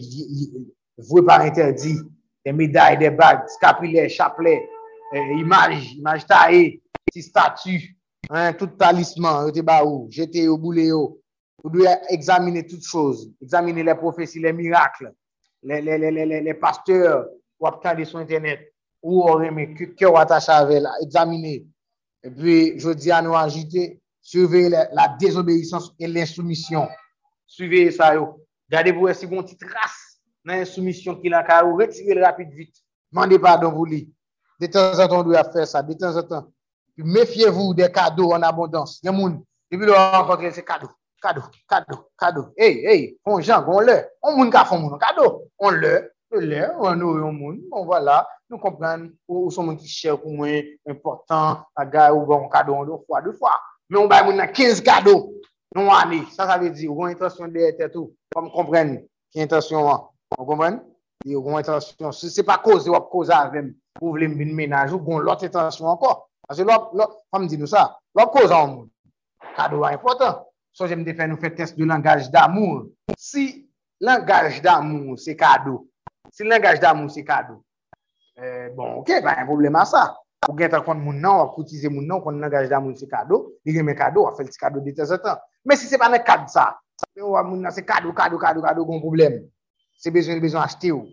voués 0.98 1.24
par 1.24 1.40
interdit, 1.40 1.98
des 2.45 2.52
médailles, 2.52 2.98
des 2.98 3.10
bagues, 3.10 3.48
scapulaires, 3.48 4.10
chapelets, 4.10 4.68
euh, 5.14 5.40
images, 5.40 5.93
images 5.93 6.26
taillées, 6.26 6.82
petits 7.06 7.22
statues, 7.22 7.95
hein, 8.30 8.52
tout 8.52 8.68
talisman, 8.68 9.50
jeté 10.10 10.50
au 10.50 10.58
boulet 10.58 10.88
yo. 10.88 11.22
Ou 11.64 11.69
doit 11.69 12.00
examiner 12.10 12.68
toutes 12.68 12.84
choses, 12.84 13.32
examiner 13.42 13.84
les 13.84 13.95
prophéties, 13.95 14.40
les 14.40 14.52
miracles, 14.52 15.14
les, 15.64 15.82
les, 15.82 15.98
les, 15.98 16.11
les, 16.11 16.25
les, 16.25 16.42
les 16.42 16.53
pasteurs, 16.53 17.27
ou 17.59 17.66
regarder 17.66 18.06
sur 18.06 18.19
Internet, 18.19 18.74
ou 19.01 19.38
mais 19.51 19.74
que 19.74 19.85
cœur 19.85 20.17
attaché 20.17 20.51
avec, 20.51 20.83
examiner. 21.01 21.66
Et 22.24 22.30
puis, 22.30 22.80
je 22.80 22.90
dis 22.92 23.11
à 23.11 23.22
nous 23.22 23.35
ajouter, 23.35 24.01
surveiller 24.22 24.69
la, 24.69 25.16
désobéissance 25.19 25.93
et 26.00 26.08
l'insoumission. 26.08 26.88
Suivez 27.45 27.92
ça, 27.92 28.16
yo. 28.16 28.40
Gardez 28.69 28.93
pour 28.93 29.14
si 29.14 29.25
une 29.25 29.43
petite 29.43 29.59
trace 29.59 30.22
dans 30.43 30.53
l'insoumission 30.53 31.16
qu'il 31.16 31.33
a 31.33 31.43
car 31.43 31.66
retirez 31.66 32.19
rapide 32.24 32.51
vite. 32.51 32.75
Demandez 33.11 33.38
pardon 33.38 33.72
pour 33.72 33.85
lui. 33.85 34.11
De 34.59 34.67
temps 34.67 34.98
en 34.98 35.08
temps, 35.08 35.19
on 35.19 35.24
doit 35.24 35.43
faire 35.51 35.67
ça, 35.67 35.83
de 35.83 35.93
temps 35.93 36.16
en 36.16 36.24
temps. 36.24 36.48
Méfiez-vous 36.98 37.74
des 37.74 37.92
cadeaux 37.92 38.32
en 38.32 38.42
abondance. 38.42 39.01
A 39.06 39.11
moun, 39.11 39.43
depuis 39.69 39.85
le 39.85 39.93
rencontrer, 39.93 40.51
c'est 40.51 40.64
cadeau, 40.64 40.90
cadeau, 41.24 41.43
cadeau, 41.69 42.10
cadeau. 42.19 42.53
Hey, 42.58 42.85
hey, 42.85 43.18
on 43.26 43.40
Jean, 43.40 43.64
on 43.68 43.80
le. 43.80 44.06
On 44.22 44.35
moun 44.35 44.52
ka 44.52 44.66
font 44.66 44.80
moun 44.80 45.00
cadeau. 45.00 45.48
On 45.58 45.69
le, 45.72 46.11
on 46.32 46.40
le, 46.40 46.72
on 46.80 46.95
nous, 46.95 47.24
on 47.24 47.32
moun. 47.32 47.61
Bon, 47.72 47.85
voilà. 47.85 48.27
Nous 48.50 48.58
comprenons, 48.58 49.10
ou, 49.27 49.50
son 49.50 49.64
moun 49.64 49.77
qui 49.77 49.88
cher 49.88 50.19
pour 50.19 50.32
moi, 50.32 50.50
important, 50.88 51.64
gars 51.92 52.14
ou 52.14 52.26
bon 52.26 52.50
cadeau, 52.50 52.85
deux 52.85 53.03
fois, 53.08 53.22
deux 53.22 53.34
fois. 53.34 53.58
Mais 53.90 53.98
on 53.98 54.08
va 54.08 54.24
moun 54.24 54.35
nan 54.35 54.52
15 54.52 54.82
cadeaux. 54.82 55.34
Non, 55.76 55.92
année. 55.92 56.24
Ça, 56.32 56.45
ça 56.48 56.58
veut 56.58 56.69
dire, 56.69 56.95
ou 56.95 57.06
intention 57.06 57.48
de 57.48 57.88
tout. 57.88 58.14
Comme 58.34 58.52
comprendre, 58.52 59.00
qui 59.32 59.42
intention, 59.42 59.90
on 60.38 60.45
comprend? 60.45 60.80
Et 61.26 61.35
ou 61.35 61.58
intention, 61.58 62.11
si 62.11 62.30
c'est 62.30 62.43
pas 62.43 62.58
cause, 62.58 62.88
ou 62.88 62.93
cause 62.93 63.32
avec, 63.32 63.66
ou 64.02 64.14
vle 64.14 64.24
une 64.24 64.53
ménage, 64.53 64.92
ou 64.92 65.00
gon 65.00 65.19
l'autre 65.19 65.45
intention 65.45 65.88
encore. 65.88 66.30
Parce 66.48 66.60
que 66.60 66.66
l'autre, 66.66 67.24
comme 67.32 67.48
dit 67.48 67.58
nous 67.58 67.68
ça, 67.68 67.98
l'autre 68.14 68.32
cause 68.32 68.52
en 68.52 68.68
monde. 68.68 68.90
Cadeau 69.56 69.84
important. 69.85 70.45
so 70.74 70.90
jem 70.90 71.06
de 71.06 71.14
fè 71.16 71.27
nou 71.30 71.40
fè 71.40 71.53
test 71.56 71.77
de 71.77 71.85
langaj 71.88 72.27
d'amour. 72.34 72.88
Si 73.18 73.45
langaj 74.02 74.60
d'amour 74.66 75.19
se 75.22 75.38
kado, 75.38 75.84
si 76.34 76.48
langaj 76.50 76.82
d'amour 76.82 77.11
se 77.14 77.24
kado, 77.24 77.61
eh, 78.35 78.69
bon, 78.76 79.00
ok, 79.03 79.16
pa 79.24 79.38
yon 79.40 79.50
problem 79.52 79.80
a 79.80 79.85
sa. 79.88 80.10
Ou 80.50 80.58
gen 80.60 80.74
ta 80.74 80.82
kon 80.84 81.00
moun 81.00 81.22
nan, 81.24 81.40
wap 81.40 81.53
koutize 81.56 81.88
moun 81.93 82.10
nan, 82.10 82.19
kon 82.26 82.42
langaj 82.42 82.68
d'amour 82.72 82.98
se 83.00 83.08
kado, 83.08 83.43
li 83.64 83.77
gen 83.77 83.85
men 83.88 83.95
kado, 83.95 84.26
wap 84.26 84.40
fè 84.40 84.48
l'ti 84.48 84.60
kado 84.60 84.82
de 84.84 84.95
te 84.98 85.06
zetan. 85.08 85.40
Men 85.64 85.80
si 85.80 85.88
se 85.88 86.02
pa 86.02 86.10
nan 86.11 86.26
kado 86.26 86.50
sa, 86.52 86.72
wap 87.22 87.48
moun 87.48 87.61
nan 87.64 87.72
se 87.72 87.85
kado, 87.85 88.11
kado, 88.18 88.42
kado, 88.42 88.66
kado, 88.66 88.88
kon 88.90 89.03
problem. 89.03 89.43
Se 90.02 90.11
bezon, 90.11 90.42
bezon 90.43 90.66
achete 90.66 90.92
ou. 90.92 91.06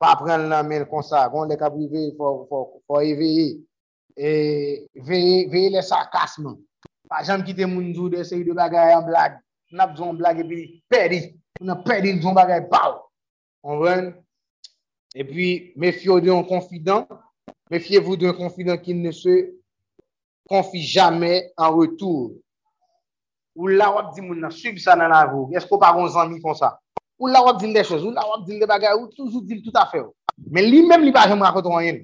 Pa 0.00 0.14
pren 0.20 0.46
lan 0.52 0.68
men 0.68 0.84
kon 0.88 1.02
sa, 1.04 1.26
kon 1.32 1.48
lek 1.50 1.64
aprive, 1.66 2.10
fò 2.16 3.00
eveye, 3.00 3.48
e 4.16 4.30
veye, 5.08 5.48
veye 5.50 5.72
le 5.74 5.82
sarkasman. 5.82 6.54
Pas 7.10 7.24
jamais 7.24 7.42
quitter 7.42 7.66
moun 7.66 7.92
jou 7.92 8.08
de 8.08 8.22
série 8.22 8.44
de 8.44 8.52
bagaille 8.52 8.94
en 8.94 9.02
blague. 9.02 9.40
N'a 9.72 9.88
besoin 9.88 10.14
blague 10.14 10.38
et 10.40 10.44
puis 10.44 10.84
perdu. 10.88 11.34
On 11.60 11.68
a 11.68 11.74
perdu 11.74 12.22
son 12.22 12.32
pow. 12.32 13.10
On 13.64 13.78
voit? 13.78 14.12
Et 15.16 15.24
puis, 15.24 15.72
méfiez-vous 15.74 16.20
d'un 16.20 16.44
confident. 16.44 17.08
Méfiez-vous 17.68 18.16
d'un 18.16 18.32
confident 18.32 18.76
qui 18.78 18.94
ne 18.94 19.10
se 19.10 19.50
confie 20.48 20.84
jamais 20.84 21.52
en 21.56 21.74
retour. 21.74 22.32
Ou 23.56 23.66
là, 23.66 23.92
on 23.92 24.12
dit, 24.12 24.20
moun 24.20 24.40
nan, 24.40 24.52
suive 24.52 24.78
ça 24.78 24.94
dans 24.94 25.08
la 25.08 25.26
vie. 25.26 25.56
Est-ce 25.56 25.66
qu'on 25.66 25.78
pas 25.78 25.92
gon 25.92 26.06
amis 26.16 26.40
comme 26.40 26.54
ça? 26.54 26.78
Ou 27.18 27.26
là, 27.26 27.42
on 27.44 27.52
dit 27.54 27.72
des 27.72 27.82
choses. 27.82 28.04
Ou 28.04 28.12
là, 28.12 28.22
on 28.36 28.42
dit 28.44 28.56
des 28.56 28.66
bagages. 28.66 28.94
Ou 28.94 29.08
toujours 29.08 29.42
dit 29.42 29.60
tout 29.62 29.72
à 29.74 29.86
fait. 29.86 30.02
Mais 30.48 30.64
lui-même, 30.64 31.02
il 31.02 31.12
va 31.12 31.26
jamais 31.26 31.42
raconter 31.42 31.68
rien. 31.74 31.98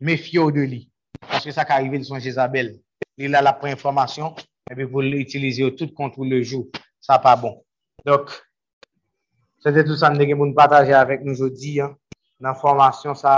Méfiez-vous 0.00 0.50
de 0.50 0.60
lui. 0.62 0.90
Parce 1.20 1.44
que 1.44 1.52
ça 1.52 1.64
qui 1.64 1.70
arrive 1.70 1.96
de 1.96 2.02
son 2.02 2.18
Jézabel. 2.18 2.80
li 3.18 3.28
la 3.30 3.42
la 3.44 3.54
pre-informasyon, 3.58 4.34
epi 4.70 4.86
pou 4.90 5.04
l'utilize 5.04 5.62
ou 5.62 5.74
tout 5.78 5.92
kontou 5.94 6.26
le 6.26 6.40
jou, 6.42 6.70
sa 7.02 7.20
pa 7.22 7.36
bon. 7.38 7.60
Dok, 8.06 8.32
se 9.62 9.72
te 9.74 9.84
tout 9.86 9.98
sa 10.00 10.10
mne 10.12 10.26
gen 10.28 10.40
moun 10.40 10.54
pataje 10.56 10.94
avèk 10.96 11.22
nou 11.26 11.38
jodi, 11.38 11.76
nan 12.42 12.58
formasyon 12.58 13.18
sa, 13.18 13.34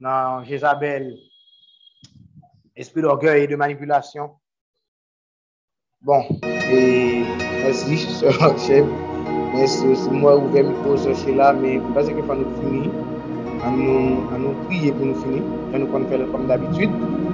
nan 0.00 0.44
Jezabel, 0.48 1.08
espri 2.76 3.02
d'orgueil 3.02 3.44
et 3.44 3.48
de 3.48 3.56
manipulasyon. 3.56 4.30
Bon, 6.02 6.24
e, 6.44 7.24
mersi, 7.64 7.98
se 8.20 8.30
ranche, 8.40 8.82
mersi, 9.54 9.96
se 9.96 10.12
mwa 10.12 10.36
ouve 10.38 10.62
mikou 10.68 11.00
se 11.00 11.16
che 11.24 11.34
la, 11.36 11.52
me 11.56 11.78
mpase 11.88 12.14
ke 12.16 12.24
fan 12.28 12.44
nou 12.44 12.60
fini, 12.60 12.92
an 13.64 13.80
nou 13.80 14.54
priye 14.68 14.92
pou 14.96 15.08
nou 15.08 15.24
fini, 15.24 15.42
an 15.72 15.82
nou 15.82 15.92
kon 15.92 16.08
fèl 16.12 16.24
kom 16.32 16.46
d'abitude, 16.48 17.29